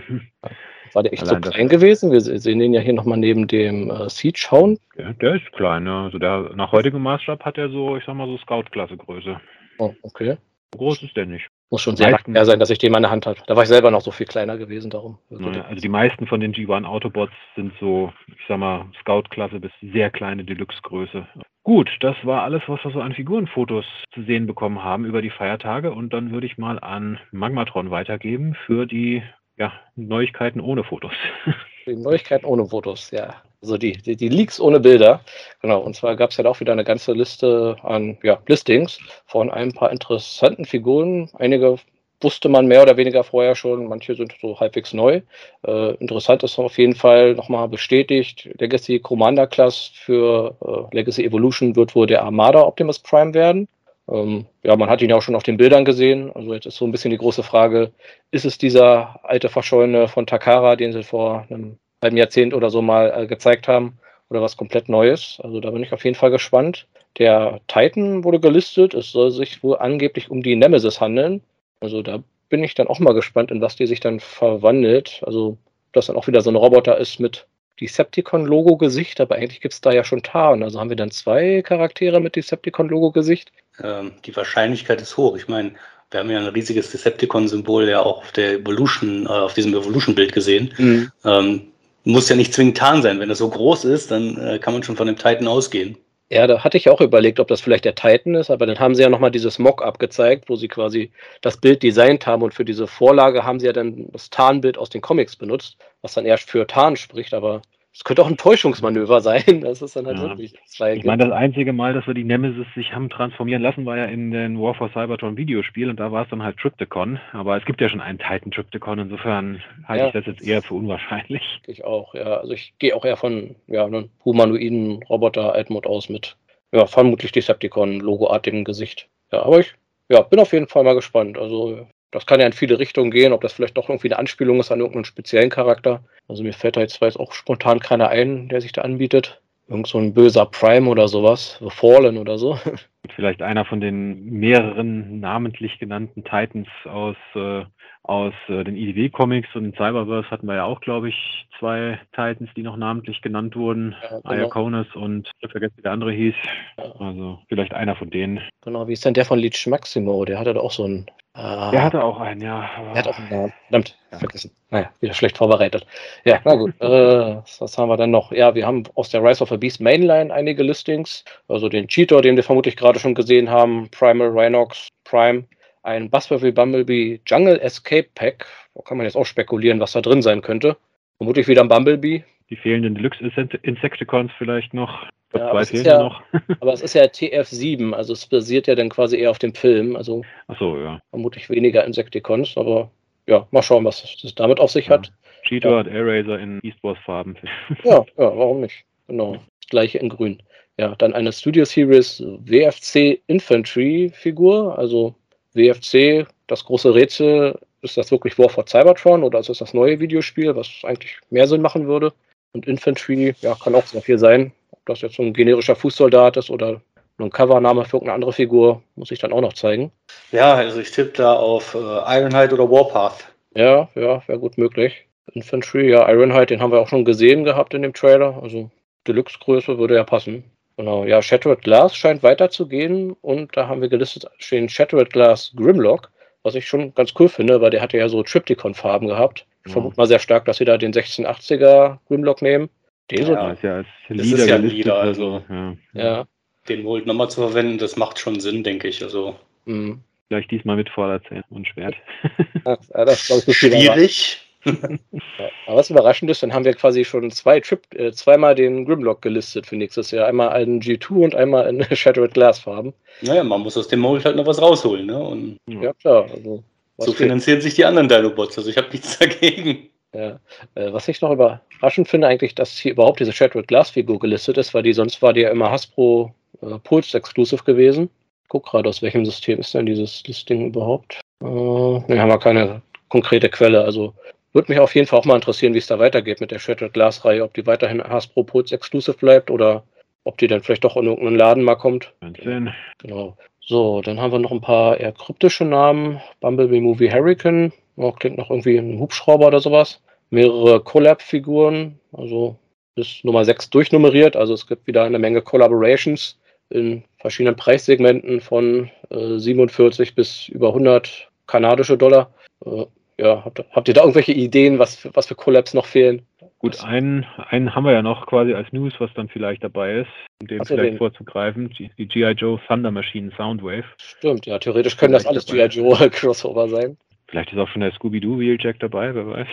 war 0.93 1.03
der 1.03 1.13
echt 1.13 1.25
so 1.25 1.35
klein 1.35 1.67
gewesen? 1.67 2.11
Wir 2.11 2.21
sehen 2.21 2.59
den 2.59 2.73
ja 2.73 2.81
hier 2.81 2.93
nochmal 2.93 3.17
neben 3.17 3.47
dem 3.47 3.91
äh, 3.91 4.09
Siege 4.09 4.47
Hound. 4.51 4.79
Ja, 4.97 5.11
der 5.13 5.35
ist 5.35 5.51
klein, 5.51 5.85
ja. 5.85 6.05
Also 6.05 6.19
der 6.19 6.51
nach 6.55 6.71
heutigem 6.71 7.01
Maßstab 7.03 7.43
hat 7.43 7.57
er 7.57 7.69
so, 7.69 7.97
ich 7.97 8.05
sag 8.05 8.15
mal 8.15 8.27
so 8.27 8.37
Scout-Klasse 8.37 8.95
Größe. 8.95 9.39
Oh, 9.77 9.93
okay. 10.03 10.37
So 10.71 10.79
groß 10.79 11.03
ist 11.03 11.17
der 11.17 11.25
nicht. 11.25 11.49
Muss 11.71 11.81
schon 11.81 11.95
sehr 11.95 12.11
meisten, 12.11 12.33
sein, 12.45 12.59
dass 12.59 12.69
ich 12.69 12.79
den 12.79 12.87
in 12.87 12.93
meiner 12.93 13.11
Hand 13.11 13.27
habe. 13.27 13.39
Da 13.45 13.55
war 13.55 13.63
ich 13.63 13.69
selber 13.69 13.91
noch 13.91 14.01
so 14.01 14.11
viel 14.11 14.25
kleiner 14.25 14.57
gewesen 14.57 14.89
darum. 14.89 15.19
Naja, 15.29 15.65
also 15.65 15.81
die 15.81 15.89
meisten 15.89 16.25
von 16.25 16.39
den 16.39 16.53
G1 16.53 16.85
Autobots 16.85 17.33
sind 17.55 17.73
so, 17.79 18.11
ich 18.27 18.45
sag 18.47 18.57
mal, 18.57 18.85
Scout-Klasse 19.01 19.59
bis 19.59 19.71
sehr 19.81 20.09
kleine 20.09 20.43
Deluxe-Größe. 20.43 21.27
Gut, 21.63 21.89
das 21.99 22.15
war 22.23 22.43
alles, 22.43 22.63
was 22.67 22.83
wir 22.83 22.91
so 22.91 23.01
an 23.01 23.13
Figurenfotos 23.13 23.85
zu 24.13 24.23
sehen 24.23 24.47
bekommen 24.47 24.83
haben 24.83 25.05
über 25.05 25.21
die 25.21 25.29
Feiertage. 25.29 25.91
Und 25.91 26.13
dann 26.13 26.31
würde 26.31 26.47
ich 26.47 26.57
mal 26.57 26.79
an 26.79 27.19
Magmatron 27.31 27.91
weitergeben 27.91 28.55
für 28.65 28.85
die 28.85 29.21
ja, 29.57 29.73
Neuigkeiten 29.95 30.61
ohne 30.61 30.83
Fotos. 30.83 31.13
Die 31.85 31.95
Neuigkeiten 31.95 32.45
ohne 32.45 32.67
Fotos, 32.67 33.09
ja. 33.09 33.41
Also 33.61 33.77
die, 33.77 33.93
die, 33.93 34.15
die 34.15 34.29
Leaks 34.29 34.59
ohne 34.59 34.79
Bilder. 34.79 35.21
Genau, 35.61 35.79
und 35.79 35.95
zwar 35.95 36.15
gab 36.15 36.29
es 36.29 36.37
ja 36.37 36.45
auch 36.45 36.59
wieder 36.59 36.73
eine 36.73 36.83
ganze 36.83 37.13
Liste 37.13 37.77
an 37.81 38.17
ja, 38.21 38.39
Listings 38.47 38.99
von 39.25 39.49
ein 39.49 39.73
paar 39.73 39.91
interessanten 39.91 40.65
Figuren. 40.65 41.29
Einige 41.33 41.77
wusste 42.21 42.49
man 42.49 42.67
mehr 42.67 42.81
oder 42.81 42.97
weniger 42.97 43.23
vorher 43.23 43.55
schon, 43.55 43.87
manche 43.87 44.15
sind 44.15 44.35
so 44.41 44.59
halbwegs 44.59 44.93
neu. 44.93 45.21
Äh, 45.65 45.95
interessant 45.95 46.43
ist 46.43 46.59
auf 46.59 46.77
jeden 46.77 46.95
Fall 46.95 47.35
nochmal 47.35 47.67
bestätigt, 47.67 48.49
Legacy 48.59 48.99
Commander 48.99 49.47
Class 49.47 49.91
für 49.93 50.55
äh, 50.91 50.95
Legacy 50.95 51.25
Evolution 51.25 51.75
wird 51.75 51.95
wohl 51.95 52.07
der 52.07 52.23
Armada 52.23 52.61
Optimus 52.61 52.99
Prime 52.99 53.33
werden. 53.33 53.67
Ähm, 54.09 54.45
ja, 54.63 54.75
man 54.75 54.89
hat 54.89 55.01
ihn 55.01 55.09
ja 55.09 55.15
auch 55.15 55.21
schon 55.21 55.35
auf 55.35 55.43
den 55.43 55.57
Bildern 55.57 55.85
gesehen. 55.85 56.31
Also 56.33 56.53
jetzt 56.53 56.65
ist 56.65 56.75
so 56.75 56.85
ein 56.85 56.91
bisschen 56.91 57.11
die 57.11 57.17
große 57.17 57.43
Frage, 57.43 57.91
ist 58.31 58.45
es 58.45 58.57
dieser 58.57 59.19
alte 59.23 59.49
Verschollene 59.49 60.07
von 60.07 60.25
Takara, 60.25 60.75
den 60.75 60.91
sie 60.91 61.03
vor 61.03 61.45
einem 61.49 61.77
halben 62.01 62.17
Jahrzehnt 62.17 62.53
oder 62.53 62.69
so 62.69 62.81
mal 62.81 63.13
äh, 63.15 63.27
gezeigt 63.27 63.67
haben? 63.67 63.99
oder 64.29 64.41
was 64.41 64.57
komplett 64.57 64.89
Neues. 64.89 65.39
Also 65.43 65.59
da 65.59 65.71
bin 65.71 65.83
ich 65.83 65.93
auf 65.93 66.03
jeden 66.03 66.15
Fall 66.15 66.31
gespannt. 66.31 66.87
Der 67.17 67.59
Titan 67.67 68.23
wurde 68.23 68.39
gelistet. 68.39 68.93
Es 68.93 69.11
soll 69.11 69.31
sich 69.31 69.63
wohl 69.63 69.77
angeblich 69.77 70.29
um 70.29 70.43
die 70.43 70.55
Nemesis 70.55 71.01
handeln. 71.01 71.41
Also 71.79 72.01
da 72.01 72.23
bin 72.49 72.63
ich 72.63 72.75
dann 72.75 72.87
auch 72.87 72.99
mal 72.99 73.13
gespannt, 73.13 73.51
in 73.51 73.61
was 73.61 73.75
die 73.75 73.87
sich 73.87 73.99
dann 73.99 74.19
verwandelt. 74.19 75.21
Also, 75.25 75.57
dass 75.91 76.07
dann 76.07 76.15
auch 76.15 76.27
wieder 76.27 76.41
so 76.41 76.49
ein 76.49 76.55
Roboter 76.55 76.97
ist 76.97 77.19
mit 77.19 77.47
Decepticon-Logo-Gesicht, 77.79 79.21
aber 79.21 79.35
eigentlich 79.35 79.61
gibt 79.61 79.73
es 79.73 79.81
da 79.81 79.91
ja 79.91 80.03
schon 80.03 80.23
Tarn. 80.23 80.63
Also 80.63 80.79
haben 80.79 80.89
wir 80.89 80.97
dann 80.97 81.11
zwei 81.11 81.61
Charaktere 81.61 82.19
mit 82.19 82.35
Decepticon-Logo-Gesicht? 82.35 83.51
Ähm, 83.81 84.11
die 84.25 84.35
Wahrscheinlichkeit 84.35 85.01
ist 85.01 85.15
hoch. 85.15 85.37
Ich 85.37 85.47
meine, 85.47 85.73
wir 86.11 86.19
haben 86.19 86.29
ja 86.29 86.39
ein 86.39 86.47
riesiges 86.47 86.91
Decepticon-Symbol 86.91 87.87
ja 87.87 88.01
auch 88.01 88.19
auf 88.19 88.31
der 88.31 88.53
Evolution, 88.53 89.25
äh, 89.25 89.29
auf 89.29 89.53
diesem 89.53 89.73
Evolution-Bild 89.73 90.33
gesehen. 90.33 90.73
Mhm. 90.77 91.11
Ähm, 91.23 91.61
muss 92.03 92.29
ja 92.29 92.35
nicht 92.35 92.53
zwingend 92.53 92.77
Tarn 92.77 93.01
sein. 93.01 93.19
Wenn 93.19 93.29
das 93.29 93.37
so 93.37 93.49
groß 93.49 93.85
ist, 93.85 94.11
dann 94.11 94.37
äh, 94.37 94.59
kann 94.59 94.73
man 94.73 94.83
schon 94.83 94.97
von 94.97 95.07
dem 95.07 95.17
Titan 95.17 95.47
ausgehen. 95.47 95.97
Ja, 96.31 96.45
da 96.47 96.63
hatte 96.63 96.77
ich 96.77 96.89
auch 96.89 97.01
überlegt, 97.01 97.39
ob 97.39 97.47
das 97.47 97.59
vielleicht 97.61 97.85
der 97.85 97.95
Titan 97.95 98.35
ist, 98.35 98.51
aber 98.51 98.65
dann 98.67 98.79
haben 98.79 98.93
sie 98.93 99.01
ja 99.01 99.09
nochmal 99.09 99.31
dieses 99.31 99.57
Mock-up 99.57 99.97
gezeigt, 99.99 100.47
wo 100.47 100.55
sie 100.55 100.67
quasi 100.67 101.11
das 101.41 101.57
Bild 101.57 101.81
designt 101.81 102.27
haben 102.27 102.43
und 102.43 102.53
für 102.53 102.65
diese 102.65 102.85
Vorlage 102.87 103.43
haben 103.45 103.59
sie 103.59 103.65
ja 103.65 103.73
dann 103.73 104.11
das 104.11 104.29
Tarnbild 104.29 104.77
aus 104.77 104.89
den 104.89 105.01
Comics 105.01 105.35
benutzt, 105.35 105.77
was 106.01 106.13
dann 106.13 106.25
erst 106.25 106.49
für 106.49 106.67
Tarn 106.67 106.97
spricht, 106.97 107.33
aber 107.33 107.63
es 107.99 108.05
könnte 108.05 108.21
auch 108.21 108.27
ein 108.27 108.37
Täuschungsmanöver 108.37 109.19
sein. 109.29 109.59
Das 109.59 109.81
ist 109.81 109.97
dann 109.97 110.07
halt 110.07 110.19
ja. 110.19 110.29
wirklich 110.29 110.53
zwei. 110.65 110.95
Ich 110.95 111.03
meine, 111.03 111.25
das 111.25 111.33
einzige 111.33 111.73
Mal, 111.73 111.93
dass 111.93 112.07
wir 112.07 112.13
die 112.13 112.23
Nemesis 112.23 112.65
sich 112.73 112.93
haben 112.93 113.09
transformieren 113.09 113.61
lassen, 113.61 113.85
war 113.85 113.97
ja 113.97 114.05
in 114.05 114.31
den 114.31 114.57
War 114.57 114.73
for 114.73 114.89
Cybertron 114.93 115.35
Videospiel 115.35 115.89
und 115.89 115.99
da 115.99 116.09
war 116.09 116.23
es 116.23 116.29
dann 116.29 116.41
halt 116.41 116.55
Trypticon. 116.57 117.19
Aber 117.33 117.57
es 117.57 117.65
gibt 117.65 117.81
ja 117.81 117.89
schon 117.89 117.99
einen 117.99 118.17
Titan 118.17 118.51
Trypticon, 118.51 118.99
insofern 118.99 119.61
halte 119.85 120.03
ja. 120.03 120.07
ich 120.07 120.13
das 120.13 120.25
jetzt 120.27 120.41
eher 120.41 120.61
für 120.61 120.75
unwahrscheinlich. 120.75 121.43
Ich 121.67 121.83
auch, 121.83 122.15
ja. 122.15 122.37
Also 122.37 122.53
ich 122.53 122.73
gehe 122.79 122.95
auch 122.95 123.03
eher 123.03 123.17
von 123.17 123.57
ja, 123.67 123.85
einem 123.85 124.09
humanoiden 124.23 125.03
Roboter 125.03 125.53
Altmod 125.53 125.85
aus 125.85 126.07
mit 126.07 126.37
ja, 126.71 126.85
vermutlich 126.85 127.33
Decepticon-logoartigem 127.33 128.63
Gesicht. 128.63 129.09
Ja, 129.33 129.43
aber 129.43 129.59
ich 129.59 129.73
ja, 130.07 130.21
bin 130.21 130.39
auf 130.39 130.53
jeden 130.53 130.67
Fall 130.67 130.85
mal 130.85 130.95
gespannt. 130.95 131.37
Also 131.37 131.85
das 132.11 132.25
kann 132.25 132.39
ja 132.39 132.45
in 132.45 132.53
viele 132.53 132.79
Richtungen 132.79 133.11
gehen, 133.11 133.33
ob 133.33 133.41
das 133.41 133.53
vielleicht 133.53 133.77
doch 133.77 133.89
irgendwie 133.89 134.09
eine 134.09 134.19
Anspielung 134.19 134.59
ist 134.59 134.71
an 134.71 134.79
irgendeinen 134.79 135.05
speziellen 135.05 135.49
Charakter. 135.49 136.03
Also 136.27 136.43
mir 136.43 136.53
fällt 136.53 136.77
da 136.77 136.81
jetzt 136.81 136.99
weiß 137.01 137.17
auch 137.17 137.33
spontan 137.33 137.79
keiner 137.79 138.09
ein, 138.09 138.49
der 138.49 138.61
sich 138.61 138.71
da 138.71 138.81
anbietet. 138.81 139.41
Irgend 139.67 139.87
so 139.87 139.99
ein 139.99 140.15
böser 140.15 140.47
Prime 140.47 140.89
oder 140.89 141.07
sowas, 141.07 141.57
The 141.59 141.69
Fallen 141.69 142.17
oder 142.17 142.39
so. 142.39 142.57
Vielleicht 143.15 143.41
einer 143.41 143.65
von 143.65 143.81
den 143.81 144.25
mehreren 144.25 145.19
namentlich 145.19 145.77
genannten 145.77 146.23
Titans 146.23 146.67
aus 146.85 147.15
äh, 147.35 147.65
aus 148.09 148.33
äh, 148.47 148.63
den 148.63 148.75
IDW-Comics 148.75 149.55
und 149.55 149.65
in 149.65 149.73
Cyberverse 149.73 150.31
hatten 150.31 150.47
wir 150.47 150.55
ja 150.55 150.63
auch, 150.63 150.81
glaube 150.81 151.09
ich, 151.09 151.47
zwei 151.59 151.99
Titans, 152.11 152.49
die 152.55 152.63
noch 152.63 152.75
namentlich 152.75 153.21
genannt 153.21 153.55
wurden. 153.55 153.95
Ja, 154.01 154.19
genau. 154.21 154.33
Iaconus 154.45 154.87
und 154.95 155.29
ich 155.39 155.51
vergesse, 155.51 155.77
wie 155.77 155.83
der 155.83 155.91
andere 155.91 156.11
hieß. 156.11 156.33
Ja. 156.77 156.91
Also 156.99 157.39
vielleicht 157.49 157.73
einer 157.73 157.95
von 157.95 158.09
denen. 158.09 158.39
Genau, 158.63 158.87
wie 158.87 158.93
ist 158.93 159.05
denn 159.05 159.13
der 159.13 159.25
von 159.25 159.37
Leech 159.37 159.67
Maximo? 159.67 160.25
Der 160.25 160.39
hatte 160.39 160.55
doch 160.55 160.63
auch 160.63 160.71
so 160.71 160.85
einen. 160.85 161.05
Äh, 161.39 161.71
der 161.71 161.83
hatte 161.83 162.03
auch 162.03 162.19
einen, 162.19 162.41
ja. 162.41 162.69
Der 162.93 162.99
hat 162.99 163.07
auch 163.07 163.17
einen 163.17 163.29
Namen. 163.29 163.53
Verdammt, 163.69 163.97
vergessen. 164.11 164.51
Naja, 164.69 164.91
wieder 164.99 165.13
schlecht 165.13 165.37
vorbereitet. 165.37 165.87
Ja, 166.25 166.41
na 166.43 166.55
gut. 166.55 166.73
äh, 166.81 167.37
was 167.59 167.77
haben 167.77 167.89
wir 167.89 167.97
dann 167.97 168.11
noch? 168.11 168.31
Ja, 168.31 168.55
wir 168.55 168.67
haben 168.67 168.83
aus 168.95 169.09
der 169.09 169.23
Rise 169.23 169.41
of 169.41 169.49
the 169.49 169.57
Beast 169.57 169.79
Mainline 169.79 170.33
einige 170.33 170.63
Listings. 170.63 171.23
Also 171.47 171.69
den 171.69 171.87
Cheater, 171.87 172.21
den 172.21 172.35
wir 172.35 172.43
vermutlich 172.43 172.75
gerade 172.75 172.99
schon 172.99 173.15
gesehen 173.15 173.49
haben. 173.49 173.89
Primal 173.89 174.29
Rhinox 174.29 174.89
Prime 175.05 175.45
ein 175.83 176.09
Buzzworthy 176.09 176.51
Bumblebee 176.51 177.21
Jungle 177.25 177.59
Escape 177.61 178.09
Pack. 178.15 178.45
Da 178.75 178.81
kann 178.81 178.97
man 178.97 179.05
jetzt 179.05 179.15
auch 179.15 179.25
spekulieren, 179.25 179.79
was 179.79 179.93
da 179.93 180.01
drin 180.01 180.21
sein 180.21 180.41
könnte. 180.41 180.77
Vermutlich 181.17 181.47
wieder 181.47 181.61
ein 181.61 181.69
Bumblebee. 181.69 182.23
Die 182.49 182.55
fehlenden 182.55 182.95
Deluxe 182.95 183.23
Insecticons 183.61 184.31
vielleicht 184.37 184.73
noch. 184.73 185.07
Ja, 185.33 185.51
zwei 185.51 185.65
fehlen 185.65 185.85
ja, 185.85 186.03
noch. 186.03 186.23
aber 186.59 186.73
es 186.73 186.81
ist 186.81 186.95
ja 186.95 187.03
TF7, 187.03 187.93
also 187.93 188.13
es 188.13 188.25
basiert 188.25 188.67
ja 188.67 188.75
dann 188.75 188.89
quasi 188.89 189.17
eher 189.17 189.31
auf 189.31 189.39
dem 189.39 189.53
Film. 189.53 189.95
Also 189.95 190.23
so, 190.57 190.77
ja. 190.77 190.99
vermutlich 191.11 191.49
weniger 191.49 191.85
Insecticons, 191.85 192.57
aber 192.57 192.89
ja, 193.27 193.47
mal 193.51 193.61
schauen, 193.61 193.85
was 193.85 194.17
das 194.21 194.33
damit 194.35 194.59
auf 194.59 194.71
sich 194.71 194.87
ja. 194.87 194.93
hat. 194.93 195.11
Cheetor 195.43 195.71
ja. 195.71 195.77
hat 195.79 195.87
Air 195.87 196.39
in 196.39 196.59
East 196.63 196.83
Wars 196.83 196.97
Farben. 197.05 197.35
ja, 197.83 197.97
ja, 197.99 198.05
warum 198.17 198.61
nicht? 198.61 198.83
Genau. 199.07 199.33
Das 199.33 199.69
gleiche 199.69 199.99
in 199.99 200.09
grün. 200.09 200.41
Ja, 200.77 200.95
dann 200.95 201.13
eine 201.13 201.31
Studio 201.31 201.65
Series 201.65 202.23
WFC 202.45 203.21
Infantry 203.27 204.11
Figur, 204.13 204.77
also 204.77 205.13
WFC, 205.53 206.25
das 206.47 206.63
große 206.63 206.93
Rätsel, 206.93 207.59
ist 207.81 207.97
das 207.97 208.11
wirklich 208.11 208.37
War 208.37 208.49
for 208.49 208.65
Cybertron 208.65 209.23
oder 209.23 209.39
ist 209.39 209.49
das 209.49 209.59
das 209.59 209.73
neue 209.73 209.99
Videospiel, 209.99 210.55
was 210.55 210.69
eigentlich 210.83 211.17
mehr 211.29 211.47
Sinn 211.47 211.61
machen 211.61 211.87
würde? 211.87 212.13
Und 212.53 212.67
Infantry, 212.67 213.35
ja, 213.41 213.55
kann 213.55 213.75
auch 213.75 213.85
sehr 213.85 214.01
viel 214.01 214.17
sein. 214.17 214.51
Das 214.89 215.01
jetzt 215.01 215.15
so 215.15 215.23
ein 215.23 215.33
generischer 215.33 215.75
Fußsoldat 215.75 216.37
ist 216.37 216.49
oder 216.49 216.81
ein 217.19 217.29
Covername 217.29 217.85
für 217.85 217.97
irgendeine 217.97 218.15
andere 218.15 218.33
Figur, 218.33 218.81
muss 218.95 219.11
ich 219.11 219.19
dann 219.19 219.33
auch 219.33 219.41
noch 219.41 219.53
zeigen. 219.53 219.91
Ja, 220.31 220.53
also 220.55 220.79
ich 220.79 220.91
tippe 220.91 221.11
da 221.17 221.33
auf 221.33 221.75
äh, 221.75 221.77
Ironhide 221.77 222.53
oder 222.53 222.69
Warpath. 222.69 223.27
Ja, 223.55 223.89
ja, 223.95 224.23
wäre 224.27 224.39
gut 224.39 224.57
möglich. 224.57 225.05
Infantry, 225.33 225.91
ja, 225.91 226.09
Ironhide, 226.09 226.47
den 226.47 226.61
haben 226.61 226.71
wir 226.71 226.79
auch 226.79 226.87
schon 226.87 227.05
gesehen 227.05 227.43
gehabt 227.43 227.73
in 227.73 227.81
dem 227.81 227.93
Trailer. 227.93 228.41
Also 228.41 228.69
Deluxe-Größe 229.07 229.77
würde 229.77 229.95
ja 229.95 230.03
passen. 230.03 230.43
Genau, 230.77 231.03
ja, 231.03 231.21
Shattered 231.21 231.61
Glass 231.61 231.95
scheint 231.95 232.23
weiterzugehen 232.23 233.11
und 233.21 233.55
da 233.57 233.67
haben 233.67 233.81
wir 233.81 233.89
gelistet 233.89 234.25
stehen 234.37 234.69
Shattered 234.69 235.11
Glass 235.11 235.51
Grimlock, 235.55 236.09
was 236.43 236.55
ich 236.55 236.67
schon 236.67 236.93
ganz 236.95 237.13
cool 237.19 237.27
finde, 237.27 237.59
weil 237.59 237.69
der 237.69 237.81
hatte 237.81 237.97
ja 237.97 238.07
so 238.07 238.23
Triptychon-Farben 238.23 239.07
gehabt. 239.07 239.45
Ich 239.65 239.69
mhm. 239.69 239.73
vermute 239.73 239.97
mal 239.97 240.07
sehr 240.07 240.19
stark, 240.19 240.45
dass 240.45 240.57
sie 240.57 240.65
da 240.65 240.77
den 240.77 240.93
1680er 240.93 241.97
Grimlock 242.07 242.41
nehmen. 242.41 242.69
Den 243.11 243.25
so 243.25 243.33
ja, 243.33 243.51
ist 243.51 243.63
ja 243.63 243.75
als 243.77 243.87
Lieder, 244.07 244.23
das 244.23 244.39
ist 244.41 244.47
ja 244.47 244.55
Lieder 244.57 244.95
also, 244.97 245.43
ja. 245.49 245.75
ja. 245.93 246.27
Den 246.67 246.83
Volt 246.83 247.05
nochmal 247.05 247.29
zu 247.29 247.41
verwenden, 247.41 247.77
das 247.77 247.95
macht 247.95 248.19
schon 248.19 248.39
Sinn, 248.39 248.63
denke 248.63 248.87
ich. 248.87 249.01
Also. 249.03 249.35
Mhm. 249.65 250.01
Vielleicht 250.27 250.51
diesmal 250.51 250.75
mit 250.75 250.89
Vorderzähne 250.89 251.43
und 251.49 251.67
Schwert. 251.67 251.95
Ja, 252.65 253.05
das, 253.05 253.47
ich, 253.47 253.57
Schwierig. 253.57 254.45
Aber 254.65 255.77
was 255.77 255.89
überraschend 255.89 256.29
ist, 256.29 256.43
dann 256.43 256.53
haben 256.53 256.65
wir 256.65 256.73
quasi 256.73 257.05
schon 257.05 257.31
zwei 257.31 257.59
Trip, 257.61 257.81
äh, 257.95 258.11
zweimal 258.11 258.53
den 258.53 258.85
Grimlock 258.85 259.21
gelistet 259.21 259.65
für 259.65 259.77
nächstes 259.77 260.11
Jahr. 260.11 260.27
Einmal 260.27 260.49
einen 260.49 260.81
G2 260.81 261.11
und 261.23 261.35
einmal 261.35 261.67
in 261.67 261.83
Shattered 261.95 262.33
Glass 262.33 262.59
Farben. 262.59 262.93
Naja, 263.21 263.43
man 263.43 263.61
muss 263.61 263.77
aus 263.77 263.87
dem 263.87 264.01
Mold 264.01 264.25
halt 264.25 264.35
noch 264.35 264.45
was 264.45 264.61
rausholen, 264.61 265.05
ne? 265.07 265.17
Und 265.17 265.57
ja, 265.67 265.93
klar. 265.93 266.29
Also, 266.29 266.63
so 266.97 267.13
finanzieren 267.13 267.61
sich 267.61 267.75
die 267.75 267.85
anderen 267.85 268.09
Dinobots, 268.09 268.57
also 268.57 268.69
ich 268.69 268.77
habe 268.77 268.89
nichts 268.91 269.17
dagegen. 269.17 269.89
Ja, 270.13 270.39
äh, 270.75 270.91
was 270.91 271.07
ich 271.07 271.21
noch 271.21 271.31
überraschend 271.31 272.07
finde, 272.07 272.27
eigentlich, 272.27 272.55
dass 272.55 272.77
hier 272.77 272.93
überhaupt 272.93 273.19
diese 273.19 273.31
Shattered 273.31 273.67
Glass 273.67 273.91
Figur 273.91 274.19
gelistet 274.19 274.57
ist, 274.57 274.73
weil 274.73 274.83
die 274.83 274.93
sonst 274.93 275.21
war 275.21 275.33
die 275.33 275.41
ja 275.41 275.49
immer 275.49 275.69
Hasbro 275.69 276.33
äh, 276.61 276.79
Pulse 276.83 277.17
Exclusive 277.17 277.63
gewesen. 277.63 278.09
guck 278.47 278.65
gerade, 278.65 278.89
aus 278.89 279.01
welchem 279.01 279.25
System 279.25 279.59
ist 279.59 279.73
denn 279.75 279.85
dieses 279.85 280.23
Listing 280.25 280.67
überhaupt? 280.67 281.19
Äh, 281.41 281.45
ne, 281.45 282.19
haben 282.19 282.29
wir 282.29 282.39
keine 282.39 282.81
konkrete 283.09 283.49
Quelle, 283.49 283.83
also 283.83 284.13
würde 284.53 284.71
mich 284.71 284.79
auf 284.79 284.95
jeden 284.95 285.05
Fall 285.05 285.19
auch 285.19 285.25
mal 285.25 285.35
interessieren, 285.35 285.75
wie 285.75 285.77
es 285.77 285.87
da 285.87 285.99
weitergeht 285.99 286.41
mit 286.41 286.49
der 286.49 286.59
Shattered 286.59 286.93
Glass 286.93 287.23
Reihe, 287.23 287.43
ob 287.43 287.53
die 287.53 287.67
weiterhin 287.67 288.03
Hasbro 288.03 288.43
Pulse 288.43 288.73
Exclusive 288.73 289.17
bleibt 289.17 289.51
oder 289.51 289.83
ob 290.23 290.37
die 290.39 290.47
dann 290.47 290.61
vielleicht 290.61 290.83
doch 290.83 290.97
in 290.97 291.05
irgendeinen 291.05 291.37
Laden 291.37 291.63
mal 291.63 291.75
kommt. 291.75 292.13
Wahnsinn. 292.21 292.73
Genau. 292.97 293.37
So, 293.61 294.01
dann 294.01 294.19
haben 294.19 294.31
wir 294.31 294.39
noch 294.39 294.51
ein 294.51 294.61
paar 294.61 294.99
eher 294.99 295.11
kryptische 295.11 295.65
Namen. 295.65 296.19
Bumblebee 296.39 296.81
Movie 296.81 297.11
Hurricane, 297.11 297.71
oh, 297.99 298.11
klingt 298.11 298.37
noch 298.37 298.49
irgendwie 298.49 298.77
ein 298.77 298.99
Hubschrauber 298.99 299.47
oder 299.47 299.59
sowas. 299.59 300.01
Mehrere 300.29 300.79
Collab-Figuren, 300.81 301.99
also 302.13 302.55
ist 302.95 303.23
Nummer 303.23 303.45
6 303.45 303.69
durchnummeriert, 303.69 304.35
also 304.35 304.53
es 304.53 304.67
gibt 304.67 304.87
wieder 304.87 305.03
eine 305.03 305.19
Menge 305.19 305.41
Collaborations 305.41 306.39
in 306.69 307.03
verschiedenen 307.17 307.55
Preissegmenten 307.55 308.41
von 308.41 308.89
äh, 309.09 309.37
47 309.37 310.15
bis 310.15 310.47
über 310.49 310.69
100 310.69 311.29
kanadische 311.47 311.97
Dollar. 311.97 312.31
Äh, 312.65 312.85
ja, 313.17 313.43
habt, 313.43 313.63
habt, 313.71 313.87
ihr 313.87 313.93
da 313.93 314.01
irgendwelche 314.01 314.31
Ideen, 314.31 314.79
was, 314.79 315.07
was 315.13 315.27
für 315.27 315.35
Collabs 315.35 315.73
noch 315.73 315.85
fehlen? 315.85 316.21
Gut, 316.59 316.81
einen, 316.83 317.25
einen 317.49 317.73
haben 317.73 317.85
wir 317.85 317.91
ja 317.91 318.01
noch 318.01 318.27
quasi 318.27 318.53
als 318.53 318.71
News, 318.71 318.93
was 318.99 319.09
dann 319.15 319.29
vielleicht 319.29 319.63
dabei 319.63 320.01
ist, 320.01 320.09
um 320.41 320.47
dem 320.47 320.59
so, 320.59 320.75
vielleicht 320.75 320.93
den. 320.93 320.97
vorzugreifen. 320.97 321.69
Die, 321.69 321.89
die 321.97 322.07
G.I. 322.07 322.31
Joe 322.31 322.59
Thunder 322.67 322.91
Machine 322.91 323.31
Soundwave. 323.35 323.85
Stimmt, 323.97 324.45
ja, 324.45 324.59
theoretisch 324.59 324.95
können 324.95 325.13
das 325.13 325.25
alles 325.25 325.45
G.I. 325.45 325.65
Joe 325.65 326.09
Crossover 326.11 326.69
sein. 326.69 326.97
Vielleicht 327.29 327.51
ist 327.53 327.59
auch 327.59 327.67
schon 327.67 327.81
der 327.81 327.91
Scooby-Doo 327.91 328.39
Wheeljack 328.39 328.79
dabei, 328.79 329.13
wer 329.13 329.27
weiß. 329.27 329.47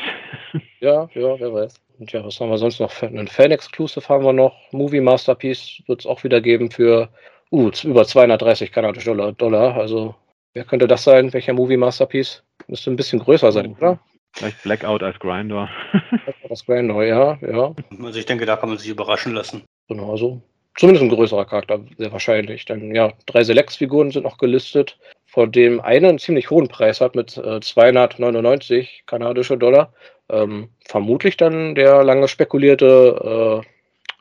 Ja, 0.80 1.08
ja, 1.14 1.40
wer 1.40 1.52
weiß. 1.52 1.74
Und 1.98 2.12
ja, 2.12 2.24
was 2.24 2.40
haben 2.40 2.50
wir 2.50 2.58
sonst 2.58 2.80
noch? 2.80 3.02
Einen 3.02 3.28
Fan-Exclusive 3.28 4.08
haben 4.08 4.24
wir 4.24 4.32
noch. 4.32 4.54
Movie 4.72 5.00
Masterpiece 5.00 5.82
wird 5.86 6.00
es 6.00 6.06
auch 6.06 6.22
wieder 6.22 6.40
geben 6.40 6.70
für 6.70 7.08
uh, 7.50 7.70
über 7.82 8.04
230 8.04 8.72
kanadische 8.72 9.10
Dollar, 9.10 9.32
Dollar. 9.32 9.76
Also, 9.76 10.14
wer 10.54 10.64
könnte 10.64 10.86
das 10.86 11.04
sein? 11.04 11.32
Welcher 11.32 11.54
Movie 11.54 11.76
Masterpiece? 11.76 12.42
Müsste 12.68 12.90
ein 12.90 12.96
bisschen 12.96 13.18
größer 13.18 13.52
sein, 13.52 13.74
oder? 13.76 13.98
Vielleicht 14.32 14.62
Blackout 14.62 15.02
als 15.02 15.18
Grinder. 15.18 15.68
als 16.50 16.64
Grinder, 16.64 17.02
ja, 17.04 17.38
ja. 17.40 17.74
Also 18.02 18.18
ich 18.18 18.26
denke, 18.26 18.46
da 18.46 18.56
kann 18.56 18.68
man 18.68 18.78
sich 18.78 18.90
überraschen 18.90 19.34
lassen. 19.34 19.64
Genau, 19.88 20.10
also 20.10 20.42
zumindest 20.76 21.04
ein 21.04 21.08
größerer 21.08 21.46
Charakter, 21.46 21.80
sehr 21.96 22.12
wahrscheinlich. 22.12 22.64
Dann 22.66 22.94
ja, 22.94 23.12
drei 23.24 23.44
Selects-Figuren 23.44 24.10
sind 24.10 24.24
noch 24.24 24.38
gelistet, 24.38 24.98
von 25.36 25.52
dem 25.52 25.80
eine 25.82 26.08
einen 26.08 26.18
ziemlich 26.18 26.48
hohen 26.48 26.66
Preis 26.66 27.02
hat 27.02 27.14
mit 27.14 27.36
äh, 27.36 27.60
299 27.60 29.02
kanadische 29.04 29.58
Dollar. 29.58 29.92
Ähm, 30.30 30.70
vermutlich 30.86 31.36
dann 31.36 31.74
der 31.74 32.02
lange 32.02 32.26
spekulierte 32.26 33.62
äh, 33.62 33.66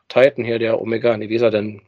Titan 0.08 0.44
hier, 0.44 0.58
der 0.58 0.78
Omega, 0.78 1.16
nee, 1.16 1.30
wie 1.30 1.36
ist 1.36 1.40
er 1.40 1.50
denn? 1.50 1.80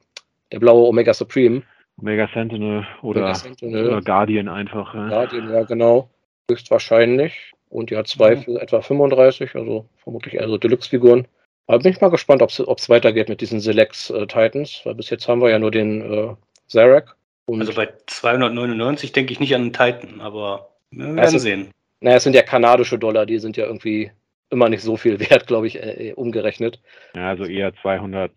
Der 0.51 0.61
blaue 0.61 0.89
Omega 0.89 1.13
Supreme. 1.13 1.63
Omega 2.01 2.27
Sentinel 2.33 2.87
oder, 3.03 3.21
Omega 3.21 3.35
Sentinel. 3.35 3.89
oder 3.89 4.01
Guardian 4.01 4.49
einfach. 4.49 4.95
Ja. 4.95 5.09
Guardian, 5.11 5.53
ja, 5.53 5.63
genau. 5.65 6.09
Höchstwahrscheinlich. 6.51 7.53
Und 7.69 7.91
ja, 7.91 8.05
zwei 8.05 8.37
mhm. 8.37 8.43
für 8.45 8.63
etwa 8.63 8.81
35, 8.81 9.55
also 9.57 9.85
vermutlich 10.03 10.37
eher 10.37 10.49
so 10.49 10.57
Deluxe-Figuren. 10.57 11.29
Aber 11.67 11.81
bin 11.81 11.93
ich 11.93 12.01
mal 12.01 12.09
gespannt, 12.09 12.41
ob 12.41 12.79
es 12.79 12.89
weitergeht 12.89 13.29
mit 13.29 13.43
diesen 13.43 13.61
Selects 13.61 14.09
äh, 14.09 14.27
Titans, 14.27 14.81
weil 14.85 14.95
bis 14.95 15.11
jetzt 15.11 15.29
haben 15.29 15.43
wir 15.43 15.51
ja 15.51 15.59
nur 15.59 15.71
den 15.71 16.01
äh, 16.01 16.35
Zarek. 16.67 17.15
Also 17.49 17.75
bei 17.75 17.89
299 18.07 19.13
denke 19.13 19.33
ich 19.33 19.41
nicht 19.41 19.55
an 19.55 19.65
den 19.65 19.73
Titan, 19.73 20.21
aber 20.21 20.71
wir 20.91 21.17
werden 21.17 21.31
sind, 21.31 21.41
sehen. 21.41 21.71
Naja, 22.01 22.17
es 22.17 22.25
sind 22.25 22.35
ja 22.35 22.43
kanadische 22.43 22.99
Dollar, 22.99 23.27
die 23.27 23.39
sind 23.39 23.57
ja 23.57 23.67
irgendwie 23.67 24.11
immer 24.51 24.69
nicht 24.69 24.83
so 24.83 24.97
viel 24.97 25.19
wert, 25.19 25.47
glaube 25.47 25.67
ich, 25.67 25.83
äh, 25.83 26.13
umgerechnet. 26.15 26.81
Ja, 27.15 27.29
also 27.29 27.45
eher 27.45 27.73
200, 27.83 28.33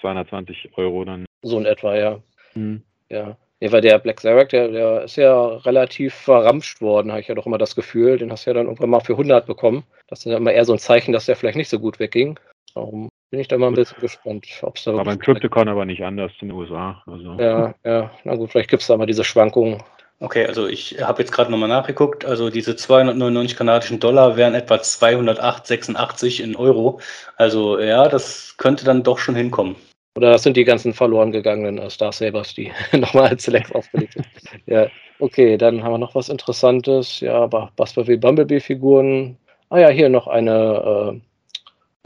220 0.00 0.76
Euro 0.76 1.04
dann. 1.04 1.26
So 1.42 1.58
in 1.58 1.66
etwa, 1.66 1.96
ja. 1.96 2.20
Hm. 2.52 2.82
Ja. 3.08 3.36
Ja, 3.60 3.72
weil 3.72 3.80
der 3.80 3.98
Black 3.98 4.20
Zarek, 4.20 4.50
der, 4.50 4.68
der 4.68 5.04
ist 5.04 5.16
ja 5.16 5.46
relativ 5.48 6.12
verramscht 6.14 6.82
worden, 6.82 7.10
habe 7.10 7.22
ich 7.22 7.28
ja 7.28 7.34
doch 7.34 7.46
immer 7.46 7.56
das 7.56 7.74
Gefühl. 7.74 8.18
Den 8.18 8.30
hast 8.30 8.44
du 8.44 8.50
ja 8.50 8.54
dann 8.54 8.66
irgendwann 8.66 8.90
mal 8.90 9.00
für 9.00 9.14
100 9.14 9.46
bekommen. 9.46 9.84
Das 10.08 10.18
ist 10.18 10.26
ja 10.26 10.36
immer 10.36 10.52
eher 10.52 10.66
so 10.66 10.74
ein 10.74 10.78
Zeichen, 10.78 11.12
dass 11.12 11.24
der 11.24 11.36
vielleicht 11.36 11.56
nicht 11.56 11.70
so 11.70 11.78
gut 11.78 11.98
wegging. 11.98 12.38
Darum 12.74 13.08
bin 13.30 13.40
ich 13.40 13.48
da 13.48 13.58
mal 13.58 13.68
ein 13.68 13.74
bisschen 13.74 14.00
gespannt, 14.00 14.46
ob 14.62 14.76
es 14.76 14.84
da. 14.84 14.92
Aber 14.92 15.04
beim 15.04 15.18
Crypticon 15.18 15.68
aber 15.68 15.84
nicht 15.84 16.04
anders 16.04 16.32
in 16.40 16.48
den 16.48 16.56
USA. 16.56 17.02
Also. 17.06 17.32
Ja, 17.38 17.74
ja, 17.84 18.10
na 18.24 18.34
gut, 18.36 18.50
vielleicht 18.50 18.70
gibt 18.70 18.82
es 18.82 18.88
da 18.88 18.96
mal 18.96 19.06
diese 19.06 19.24
Schwankungen. 19.24 19.82
Okay, 20.18 20.46
also 20.46 20.66
ich 20.66 21.02
habe 21.02 21.20
jetzt 21.20 21.32
gerade 21.32 21.50
nochmal 21.50 21.68
nachgeguckt. 21.68 22.24
Also 22.24 22.48
diese 22.48 22.74
299 22.74 23.56
kanadischen 23.56 24.00
Dollar 24.00 24.36
wären 24.36 24.54
etwa 24.54 24.76
208,86 24.76 26.42
in 26.42 26.56
Euro. 26.56 27.00
Also 27.36 27.78
ja, 27.78 28.08
das 28.08 28.54
könnte 28.56 28.86
dann 28.86 29.02
doch 29.02 29.18
schon 29.18 29.34
hinkommen. 29.34 29.76
Oder 30.16 30.32
das 30.32 30.42
sind 30.42 30.56
die 30.56 30.64
ganzen 30.64 30.94
verloren 30.94 31.30
gegangenen 31.30 31.76
äh, 31.76 31.90
Star 31.90 32.12
Sabers, 32.12 32.54
die 32.54 32.72
nochmal 32.92 33.28
als 33.28 33.44
Select 33.44 33.74
aufgelegt 33.74 34.14
sind. 34.14 34.26
Ja, 34.66 34.86
okay, 35.18 35.58
dann 35.58 35.82
haben 35.82 35.92
wir 35.92 35.98
noch 35.98 36.14
was 36.14 36.30
Interessantes. 36.30 37.20
Ja, 37.20 37.46
Buster 37.46 38.04
Bumblebee-Figuren. 38.04 39.36
Ah 39.68 39.80
ja, 39.80 39.88
hier 39.88 40.08
noch 40.08 40.26
eine, 40.28 41.12
äh, 41.14 41.20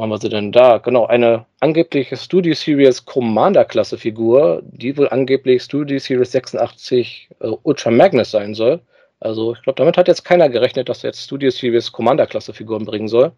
haben 0.01 0.11
wir 0.11 0.19
sie 0.19 0.29
denn 0.29 0.53
da? 0.53 0.79
Genau, 0.79 1.07
eine 1.07 1.47
angebliche 1.61 2.17
Studio 2.17 2.55
Series 2.55 3.05
Commander-Klasse-Figur, 3.05 4.63
die 4.65 4.97
wohl 4.97 5.09
angeblich 5.09 5.63
Studio 5.63 5.99
Series 5.99 6.33
86 6.33 7.29
äh, 7.41 7.49
Ultra 7.63 7.91
Magnus 7.91 8.31
sein 8.31 8.55
soll. 8.55 8.81
Also 9.21 9.55
ich 9.55 9.63
glaube, 9.63 9.77
damit 9.77 9.97
hat 9.97 10.09
jetzt 10.09 10.25
keiner 10.25 10.49
gerechnet, 10.49 10.89
dass 10.89 11.05
er 11.05 11.11
jetzt 11.11 11.25
Studio 11.25 11.51
Series 11.51 11.93
Commander-Klasse-Figuren 11.93 12.87
bringen 12.87 13.09
soll. 13.09 13.33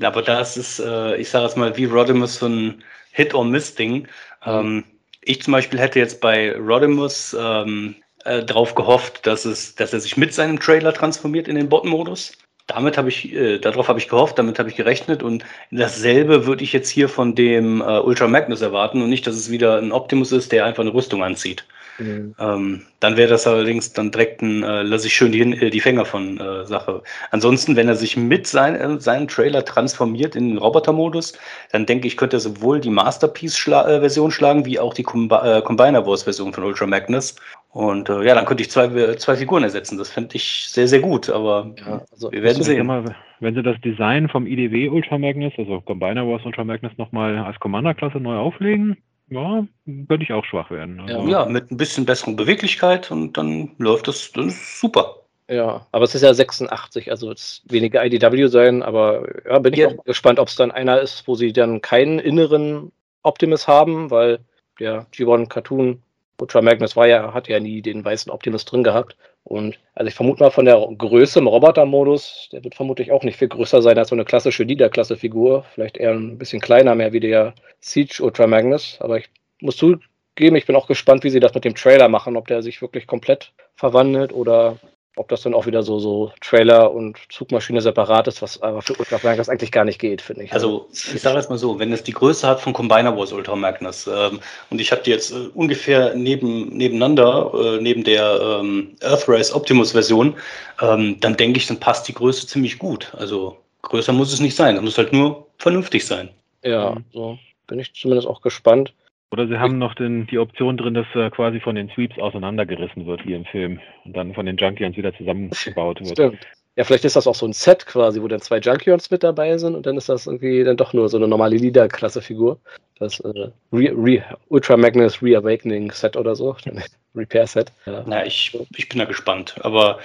Ja, 0.00 0.08
aber 0.08 0.22
das 0.22 0.56
ist, 0.56 0.78
äh, 0.78 1.16
ich 1.16 1.28
sage 1.28 1.46
es 1.46 1.56
mal, 1.56 1.76
wie 1.76 1.84
Rodimus 1.84 2.36
so 2.36 2.46
ein 2.46 2.82
Hit-or-Miss-Ding. 3.12 3.94
Mhm. 3.94 4.06
Ähm, 4.46 4.84
ich 5.20 5.42
zum 5.42 5.52
Beispiel 5.52 5.78
hätte 5.78 5.98
jetzt 5.98 6.20
bei 6.20 6.56
Rodimus 6.56 7.36
ähm, 7.38 7.96
äh, 8.24 8.44
darauf 8.44 8.74
gehofft, 8.74 9.26
dass, 9.26 9.44
es, 9.44 9.74
dass 9.74 9.92
er 9.92 10.00
sich 10.00 10.16
mit 10.16 10.32
seinem 10.32 10.58
Trailer 10.58 10.94
transformiert 10.94 11.48
in 11.48 11.56
den 11.56 11.68
Bot-Modus. 11.68 12.32
Damit 12.66 12.98
habe 12.98 13.08
ich, 13.08 13.32
äh, 13.32 13.58
darauf 13.58 13.88
habe 13.88 13.98
ich 13.98 14.08
gehofft, 14.08 14.38
damit 14.38 14.58
habe 14.58 14.68
ich 14.68 14.76
gerechnet 14.76 15.22
und 15.22 15.44
dasselbe 15.70 16.46
würde 16.46 16.64
ich 16.64 16.72
jetzt 16.72 16.88
hier 16.88 17.08
von 17.08 17.34
dem 17.34 17.80
äh, 17.80 18.00
Ultra 18.00 18.26
Magnus 18.26 18.60
erwarten 18.60 19.02
und 19.02 19.08
nicht, 19.08 19.26
dass 19.26 19.36
es 19.36 19.50
wieder 19.50 19.78
ein 19.78 19.92
Optimus 19.92 20.32
ist, 20.32 20.50
der 20.52 20.64
einfach 20.64 20.82
eine 20.82 20.92
Rüstung 20.92 21.22
anzieht. 21.22 21.64
Mhm. 21.98 22.34
Ähm, 22.38 22.82
dann 23.00 23.16
wäre 23.16 23.28
das 23.28 23.46
allerdings 23.46 23.92
dann 23.92 24.10
direkt 24.10 24.42
ein, 24.42 24.62
äh, 24.62 24.82
lasse 24.82 25.06
ich 25.06 25.14
schön 25.14 25.32
die, 25.32 25.40
äh, 25.40 25.70
die 25.70 25.80
Fänger 25.80 26.04
von 26.04 26.38
äh, 26.38 26.64
Sache. 26.64 27.02
Ansonsten, 27.30 27.76
wenn 27.76 27.88
er 27.88 27.96
sich 27.96 28.16
mit 28.16 28.46
sein, 28.46 28.74
äh, 28.74 29.00
seinem 29.00 29.28
Trailer 29.28 29.64
transformiert 29.64 30.36
in 30.36 30.50
den 30.50 30.58
Roboter-Modus, 30.58 31.38
dann 31.72 31.86
denke 31.86 32.06
ich, 32.06 32.16
könnte 32.16 32.36
er 32.36 32.40
sowohl 32.40 32.80
die 32.80 32.90
Masterpiece-Version 32.90 34.30
-Schla 34.30 34.30
äh, 34.30 34.32
schlagen, 34.32 34.64
wie 34.66 34.78
auch 34.78 34.94
die 34.94 35.02
Com 35.02 35.30
äh, 35.30 35.62
Combiner 35.62 36.06
Wars-Version 36.06 36.52
von 36.52 36.64
Ultra 36.64 36.86
Magnus. 36.86 37.36
Und 37.70 38.08
ja, 38.08 38.34
dann 38.34 38.46
könnte 38.46 38.62
ich 38.62 38.70
zwei, 38.70 39.14
zwei 39.16 39.36
Figuren 39.36 39.62
ersetzen. 39.62 39.98
Das 39.98 40.08
fände 40.08 40.34
ich 40.34 40.66
sehr, 40.66 40.88
sehr 40.88 41.00
gut, 41.00 41.28
aber 41.28 41.74
ja, 41.78 42.00
also 42.10 42.32
wir 42.32 42.42
werden 42.42 42.62
sehen. 42.62 42.86
Mal, 42.86 43.14
wenn 43.40 43.54
sie 43.54 43.62
das 43.62 43.78
Design 43.82 44.30
vom 44.30 44.46
IDW 44.46 44.88
Ultra 44.88 45.18
Magnus, 45.18 45.52
also 45.58 45.82
Combiner 45.82 46.26
Wars 46.26 46.40
Ultra 46.46 46.64
Magnus, 46.64 46.92
nochmal 46.96 47.36
als 47.36 47.60
Commander-Klasse 47.60 48.18
neu 48.18 48.36
auflegen, 48.36 48.96
ja, 49.28 49.66
könnte 49.84 50.22
ich 50.22 50.32
auch 50.32 50.44
schwach 50.44 50.70
werden. 50.70 51.00
Also. 51.00 51.28
Ja, 51.28 51.44
mit 51.46 51.70
ein 51.70 51.76
bisschen 51.76 52.06
besseren 52.06 52.36
Beweglichkeit 52.36 53.10
und 53.10 53.36
dann 53.36 53.72
läuft 53.78 54.08
das, 54.08 54.30
das 54.32 54.80
super. 54.80 55.16
Ja, 55.48 55.86
aber 55.92 56.04
es 56.04 56.14
ist 56.14 56.22
ja 56.22 56.34
86, 56.34 57.10
also 57.10 57.30
es 57.30 57.62
weniger 57.68 58.04
IDW 58.04 58.48
sein, 58.48 58.82
aber 58.82 59.28
ja, 59.44 59.58
bin 59.60 59.74
ich 59.74 59.80
ja. 59.80 59.88
auch 59.88 60.04
gespannt, 60.04 60.40
ob 60.40 60.48
es 60.48 60.56
dann 60.56 60.72
einer 60.72 61.00
ist, 61.00 61.28
wo 61.28 61.36
sie 61.36 61.52
dann 61.52 61.80
keinen 61.80 62.18
inneren 62.18 62.90
Optimus 63.22 63.68
haben, 63.68 64.10
weil 64.10 64.40
der 64.80 65.06
G1 65.12 65.48
Cartoon 65.48 66.02
Ultra 66.40 66.62
Magnus 66.62 66.96
war 66.96 67.06
ja, 67.06 67.32
hat 67.32 67.48
ja 67.48 67.60
nie 67.60 67.80
den 67.80 68.04
weißen 68.04 68.30
Optimus 68.30 68.64
drin 68.64 68.84
gehabt. 68.84 69.16
Und 69.46 69.78
also 69.94 70.08
ich 70.08 70.14
vermute 70.14 70.42
mal 70.42 70.50
von 70.50 70.64
der 70.64 70.76
Größe 70.98 71.38
im 71.38 71.46
Roboter-Modus, 71.46 72.48
der 72.50 72.64
wird 72.64 72.74
vermutlich 72.74 73.12
auch 73.12 73.22
nicht 73.22 73.38
viel 73.38 73.46
größer 73.46 73.80
sein 73.80 73.96
als 73.96 74.08
so 74.08 74.16
eine 74.16 74.24
klassische 74.24 74.64
Leader-Klasse-Figur. 74.64 75.64
Vielleicht 75.72 75.98
eher 75.98 76.10
ein 76.14 76.36
bisschen 76.36 76.60
kleiner, 76.60 76.96
mehr 76.96 77.12
wie 77.12 77.20
der 77.20 77.54
Siege 77.78 78.24
Ultra 78.24 78.48
Magnus. 78.48 78.98
Aber 79.00 79.18
ich 79.18 79.30
muss 79.60 79.76
zugeben, 79.76 80.56
ich 80.56 80.66
bin 80.66 80.74
auch 80.74 80.88
gespannt, 80.88 81.22
wie 81.22 81.30
sie 81.30 81.38
das 81.38 81.54
mit 81.54 81.64
dem 81.64 81.76
Trailer 81.76 82.08
machen, 82.08 82.36
ob 82.36 82.48
der 82.48 82.60
sich 82.60 82.82
wirklich 82.82 83.06
komplett 83.06 83.52
verwandelt 83.76 84.32
oder 84.32 84.78
ob 85.16 85.28
das 85.28 85.42
dann 85.42 85.54
auch 85.54 85.66
wieder 85.66 85.82
so, 85.82 85.98
so 85.98 86.30
Trailer 86.40 86.92
und 86.92 87.18
Zugmaschine 87.30 87.80
separat 87.80 88.28
ist, 88.28 88.42
was 88.42 88.60
aber 88.62 88.82
für 88.82 88.94
Ultra 88.94 89.18
Magnus 89.22 89.48
eigentlich 89.48 89.72
gar 89.72 89.84
nicht 89.84 89.98
geht, 89.98 90.20
finde 90.20 90.44
ich. 90.44 90.52
Also, 90.52 90.88
ich 90.92 91.20
sage 91.20 91.38
jetzt 91.38 91.48
mal 91.48 91.58
so, 91.58 91.78
wenn 91.78 91.92
es 91.92 92.02
die 92.02 92.12
Größe 92.12 92.46
hat 92.46 92.60
von 92.60 92.74
Combiner 92.74 93.16
Wars 93.16 93.32
Ultra 93.32 93.56
Magnus 93.56 94.06
ähm, 94.06 94.40
und 94.70 94.80
ich 94.80 94.92
habe 94.92 95.02
die 95.02 95.10
jetzt 95.10 95.32
äh, 95.32 95.48
ungefähr 95.54 96.14
neben, 96.14 96.68
nebeneinander, 96.68 97.50
äh, 97.54 97.80
neben 97.80 98.04
der 98.04 98.60
ähm, 98.60 98.94
Earthrise 99.00 99.54
Optimus 99.54 99.92
Version, 99.92 100.34
ähm, 100.82 101.18
dann 101.20 101.36
denke 101.36 101.58
ich, 101.58 101.66
dann 101.66 101.80
passt 101.80 102.06
die 102.08 102.14
Größe 102.14 102.46
ziemlich 102.46 102.78
gut. 102.78 103.12
Also, 103.16 103.56
größer 103.82 104.12
muss 104.12 104.32
es 104.32 104.40
nicht 104.40 104.54
sein, 104.54 104.76
es 104.76 104.82
muss 104.82 104.98
halt 104.98 105.12
nur 105.12 105.46
vernünftig 105.58 106.06
sein. 106.06 106.28
Ja, 106.62 106.90
mhm. 106.90 107.04
so 107.12 107.38
bin 107.66 107.78
ich 107.78 107.94
zumindest 107.94 108.28
auch 108.28 108.42
gespannt. 108.42 108.92
Oder 109.30 109.48
sie 109.48 109.58
haben 109.58 109.78
noch 109.78 109.94
den, 109.94 110.26
die 110.28 110.38
Option 110.38 110.76
drin, 110.76 110.94
dass 110.94 111.06
er 111.14 111.30
quasi 111.30 111.60
von 111.60 111.74
den 111.74 111.90
Sweeps 111.90 112.18
auseinandergerissen 112.18 113.06
wird, 113.06 113.26
wie 113.26 113.34
im 113.34 113.44
Film, 113.44 113.80
und 114.04 114.16
dann 114.16 114.34
von 114.34 114.46
den 114.46 114.56
Junkions 114.56 114.96
wieder 114.96 115.14
zusammengebaut 115.16 116.00
wird. 116.00 116.12
Stimmt. 116.12 116.46
Ja, 116.76 116.84
vielleicht 116.84 117.06
ist 117.06 117.16
das 117.16 117.26
auch 117.26 117.34
so 117.34 117.46
ein 117.46 117.54
Set 117.54 117.86
quasi, 117.86 118.20
wo 118.20 118.28
dann 118.28 118.40
zwei 118.42 118.58
Junkions 118.58 119.10
mit 119.10 119.22
dabei 119.22 119.56
sind 119.56 119.74
und 119.74 119.86
dann 119.86 119.96
ist 119.96 120.10
das 120.10 120.26
irgendwie 120.26 120.62
dann 120.62 120.76
doch 120.76 120.92
nur 120.92 121.08
so 121.08 121.16
eine 121.16 121.26
normale 121.26 121.56
Leader-Klasse-Figur. 121.56 122.60
Das 122.98 123.18
äh, 123.20 123.50
Re 123.72 123.92
Re 123.94 124.22
Ultra 124.48 124.76
Magnus 124.76 125.22
Reawakening 125.22 125.90
Set 125.90 126.16
oder 126.16 126.36
so. 126.36 126.54
Repair 127.14 127.46
Set. 127.46 127.72
Ja. 127.86 128.04
Na, 128.06 128.26
ich, 128.26 128.56
ich 128.76 128.88
bin 128.90 128.98
da 128.98 129.06
gespannt. 129.06 129.54
Aber 129.60 129.98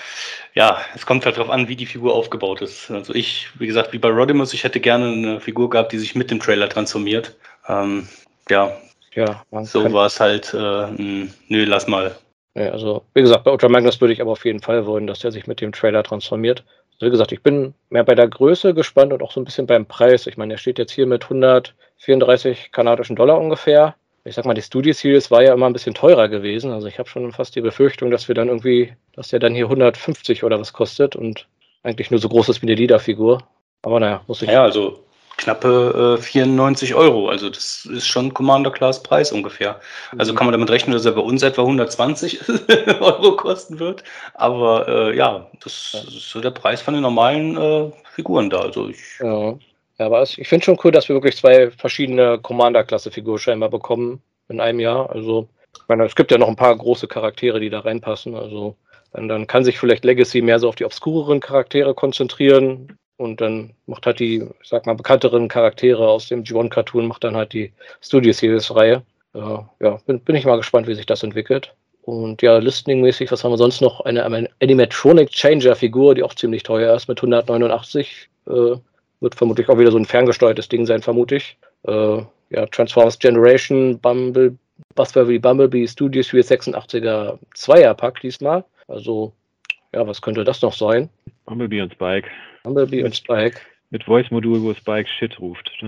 ja, 0.53 0.79
es 0.95 1.05
kommt 1.05 1.25
halt 1.25 1.36
darauf 1.36 1.49
an, 1.49 1.67
wie 1.67 1.75
die 1.75 1.86
Figur 1.86 2.15
aufgebaut 2.15 2.62
ist. 2.62 2.89
Also 2.89 3.13
ich, 3.13 3.49
wie 3.60 3.67
gesagt, 3.67 3.91
wie 3.91 3.99
bei 3.99 4.10
Rodimus, 4.10 4.53
ich 4.53 4.63
hätte 4.63 4.79
gerne 4.79 5.07
eine 5.07 5.39
Figur 5.41 5.69
gehabt, 5.69 5.91
die 5.91 5.99
sich 5.99 6.15
mit 6.15 6.31
dem 6.31 6.39
Trailer 6.39 6.69
transformiert. 6.69 7.36
Ähm, 7.67 8.07
ja, 8.49 8.77
ja, 9.13 9.43
so 9.63 9.91
war 9.91 10.06
es 10.06 10.19
halt, 10.19 10.54
äh, 10.54 11.28
nö, 11.47 11.65
lass 11.65 11.88
mal. 11.88 12.15
Ja, 12.56 12.71
also, 12.71 13.04
wie 13.13 13.21
gesagt, 13.21 13.45
bei 13.45 13.52
Ultra 13.52 13.69
Magnus 13.69 14.02
würde 14.02 14.13
ich 14.13 14.21
aber 14.21 14.32
auf 14.32 14.45
jeden 14.45 14.62
Fall 14.62 14.86
wollen, 14.86 15.08
dass 15.08 15.19
der 15.19 15.32
sich 15.32 15.47
mit 15.47 15.62
dem 15.62 15.71
Trailer 15.71 16.04
transformiert. 16.04 16.63
Also, 16.93 17.06
wie 17.06 17.12
gesagt, 17.12 17.32
ich 17.32 17.41
bin 17.41 17.74
mehr 17.89 18.04
bei 18.04 18.15
der 18.15 18.28
Größe 18.28 18.74
gespannt 18.74 19.13
und 19.13 19.21
auch 19.21 19.32
so 19.32 19.39
ein 19.39 19.45
bisschen 19.45 19.67
beim 19.67 19.86
Preis. 19.86 20.28
Ich 20.28 20.38
meine, 20.38 20.54
er 20.56 20.58
steht 20.58 20.78
jetzt 20.78 20.91
hier 20.91 21.08
mit 21.08 21.24
134 21.24 22.71
kanadischen 22.71 23.15
Dollar 23.15 23.39
ungefähr. 23.39 23.95
Ich 24.24 24.36
sag 24.36 24.45
mal, 24.45 24.54
die 24.54 24.62
Studio 24.62 24.93
Series 24.93 25.32
war 25.32 25.41
ja 25.41 25.54
immer 25.54 25.65
ein 25.65 25.74
bisschen 25.74 25.95
teurer 25.95 26.28
gewesen. 26.28 26.71
Also 26.71 26.88
ich 26.88 27.00
habe 27.00 27.10
schon 27.10 27.32
fast 27.32 27.56
die 27.56 27.62
Befürchtung, 27.62 28.12
dass 28.12 28.28
wir 28.28 28.36
dann 28.36 28.50
irgendwie, 28.50 28.93
dass 29.13 29.30
der 29.30 29.39
dann 29.39 29.56
hier 29.56 29.65
150 29.65 30.44
oder 30.44 30.60
was 30.60 30.73
kostet 30.73 31.15
und 31.15 31.48
eigentlich 31.81 32.12
nur 32.12 32.19
so 32.19 32.29
groß 32.29 32.50
ist 32.50 32.62
wie 32.62 32.67
eine 32.67 32.75
Leader-Figur. 32.75 33.42
Aber 33.81 34.00
naja, 34.00 34.21
muss 34.27 34.44
ich. 34.44 34.50
Ja, 34.50 34.62
also 34.62 35.04
knappe 35.42 36.17
äh, 36.19 36.21
94 36.21 36.96
Euro. 36.96 37.29
Also 37.29 37.50
das 37.50 37.85
ist 37.85 38.08
schon 38.08 38.33
Commander-Class-Preis 38.33 39.31
ungefähr. 39.31 39.79
Also 40.17 40.31
mhm. 40.31 40.37
kann 40.37 40.48
man 40.48 40.54
damit 40.54 40.69
rechnen, 40.69 40.94
dass 40.94 41.06
er 41.06 41.12
bei 41.13 41.21
uns 41.21 41.44
etwa 41.44 41.63
120 41.63 42.39
Euro 43.02 43.35
kosten 43.35 43.79
wird. 43.79 44.04
Aber 44.35 44.87
äh, 44.87 45.17
ja, 45.17 45.48
das 45.63 45.94
ist 45.94 46.29
so 46.29 46.39
der 46.39 46.52
Preis 46.52 46.81
von 46.81 46.94
den 46.94 47.04
normalen 47.04 47.58
äh, 47.58 47.92
Figuren 48.13 48.50
da. 48.50 48.62
Also 48.62 48.89
ich, 48.89 49.00
ja. 49.19 49.58
ja, 49.98 50.06
aber 50.06 50.23
ich 50.23 50.48
finde 50.48 50.63
schon 50.63 50.79
cool, 50.83 50.92
dass 50.92 51.10
wir 51.10 51.15
wirklich 51.15 51.37
zwei 51.37 51.71
verschiedene 51.71 52.39
Commander-Klasse-Figuren 52.39 53.39
scheinbar 53.39 53.69
bekommen 53.69 54.21
in 54.48 54.60
einem 54.60 54.79
Jahr. 54.79 55.10
Also 55.10 55.50
ich 55.75 55.87
meine, 55.87 56.06
es 56.06 56.15
gibt 56.15 56.31
ja 56.31 56.37
noch 56.37 56.50
ein 56.50 56.56
paar 56.56 56.77
große 56.77 57.08
Charaktere, 57.08 57.60
die 57.60 57.69
da 57.69 57.79
reinpassen. 57.79 58.35
Also 58.35 58.75
dann, 59.13 59.27
dann 59.27 59.48
kann 59.48 59.63
sich 59.63 59.79
vielleicht 59.79 60.06
Legacy 60.06 60.42
mehr 60.42 60.60
so 60.60 60.69
auf 60.69 60.75
die 60.75 60.85
obskureren 60.85 61.39
Charaktere 61.39 61.94
konzentrieren. 61.94 62.98
Und 63.22 63.40
dann 63.40 63.74
macht 63.86 64.08
halt 64.08 64.19
die, 64.19 64.38
ich 64.63 64.67
sag 64.67 64.88
mal, 64.88 64.96
bekannteren 64.96 65.48
Charaktere 65.48 66.08
aus 66.10 66.28
dem 66.28 66.44
G1-Cartoon, 66.44 67.06
macht 67.06 67.24
dann 67.24 67.36
halt 67.36 67.54
die 67.54 67.72
Studio 68.02 68.34
Series-Reihe. 68.34 69.04
Äh, 69.36 69.40
ja, 69.80 70.00
bin, 70.08 70.22
bin 70.22 70.36
ich 70.36 70.46
mal 70.46 70.58
gespannt, 70.58 70.88
wie 70.88 70.96
sich 70.96 71.06
das 71.06 71.22
entwickelt. 71.22 71.72
Und 72.02 72.42
ja, 72.42 72.58
Listening-mäßig, 72.58 73.32
was 73.32 73.44
haben 73.44 73.52
wir 73.52 73.60
sonst 73.60 73.80
noch? 73.80 74.02
Eine, 74.02 74.50
Animatronic 74.60 75.30
Changer-Figur, 75.30 76.15
die 76.15 76.24
auch 76.24 76.34
ziemlich 76.34 76.63
teuer 76.63 76.96
ist, 76.96 77.08
mit 77.08 77.19
189. 77.19 78.28
Äh, 78.48 78.78
wird 79.19 79.36
vermutlich 79.36 79.69
auch 79.69 79.78
wieder 79.78 79.92
so 79.92 80.00
ein 80.00 80.06
ferngesteuertes 80.06 80.67
Ding 80.67 80.88
sein, 80.88 81.04
vermute 81.04 81.36
ich. 81.36 81.58
Äh, 81.84 82.24
ja, 82.50 82.65
Transformers 82.72 83.19
Generation, 83.19 84.00
Bumble, 84.00 84.58
Buzzworthy 84.96 85.38
Bumblebee 85.38 85.88
Studio 85.88 86.24
Series 86.24 86.50
86er 86.50 87.38
Zweierpack 87.54 88.19
diesmal. 88.22 88.63
Also, 88.88 89.32
ja, 89.94 90.08
was 90.08 90.24
könnte 90.24 90.44
das 90.44 90.63
noch 90.63 90.74
sein? 90.74 91.08
Bumblebee 91.52 91.81
und 91.81 91.91
Spike. 91.91 92.29
Bumblebee 92.63 93.04
und 93.04 93.13
Spike. 93.13 93.60
Mit 93.89 94.06
Voice-Modul, 94.06 94.62
wo 94.63 94.73
Spike 94.73 95.10
Shit 95.10 95.37
ruft. 95.41 95.69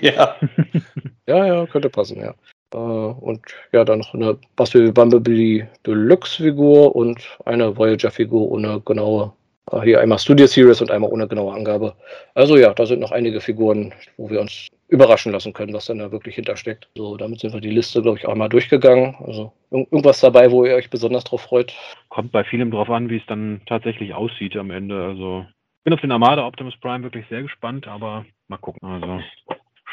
ja. 0.00 0.36
ja, 1.26 1.46
ja, 1.46 1.66
könnte 1.66 1.90
passen, 1.90 2.20
ja. 2.20 2.32
Äh, 2.72 2.76
und 2.76 3.40
ja, 3.72 3.84
dann 3.84 3.98
noch 3.98 4.14
eine 4.14 4.38
Buzzworthy 4.54 4.92
Bumblebee 4.92 5.66
Deluxe-Figur 5.84 6.94
und 6.94 7.38
eine 7.44 7.76
Voyager-Figur 7.76 8.48
ohne 8.48 8.80
genaue 8.82 9.32
äh, 9.72 9.80
hier 9.80 10.00
einmal 10.00 10.20
Studio 10.20 10.46
Series 10.46 10.80
und 10.80 10.92
einmal 10.92 11.10
ohne 11.10 11.26
genaue 11.26 11.52
Angabe. 11.52 11.96
Also 12.34 12.56
ja, 12.56 12.72
da 12.72 12.86
sind 12.86 13.00
noch 13.00 13.10
einige 13.10 13.40
Figuren, 13.40 13.92
wo 14.16 14.30
wir 14.30 14.40
uns 14.40 14.68
überraschen 14.88 15.32
lassen 15.32 15.52
können, 15.52 15.74
was 15.74 15.86
dann 15.86 15.98
da 15.98 16.12
wirklich 16.12 16.36
hintersteckt. 16.36 16.88
So, 16.96 17.16
damit 17.16 17.40
sind 17.40 17.52
wir 17.52 17.60
die 17.60 17.70
Liste, 17.70 18.02
glaube 18.02 18.18
ich, 18.18 18.26
auch 18.26 18.34
mal 18.34 18.48
durchgegangen. 18.48 19.16
Also 19.24 19.52
irgendwas 19.70 20.20
dabei, 20.20 20.50
wo 20.50 20.64
ihr 20.64 20.74
euch 20.74 20.90
besonders 20.90 21.24
drauf 21.24 21.42
freut. 21.42 21.72
Kommt 22.08 22.32
bei 22.32 22.44
vielem 22.44 22.70
drauf 22.70 22.88
an, 22.90 23.10
wie 23.10 23.16
es 23.16 23.26
dann 23.26 23.62
tatsächlich 23.66 24.14
aussieht 24.14 24.56
am 24.56 24.70
Ende. 24.70 25.04
Also 25.04 25.44
ich 25.78 25.84
bin 25.84 25.94
auf 25.94 26.00
den 26.00 26.12
Armada 26.12 26.46
Optimus 26.46 26.76
Prime 26.80 27.02
wirklich 27.02 27.26
sehr 27.28 27.42
gespannt, 27.42 27.88
aber 27.88 28.24
mal 28.48 28.58
gucken. 28.58 28.88
Also 28.88 29.20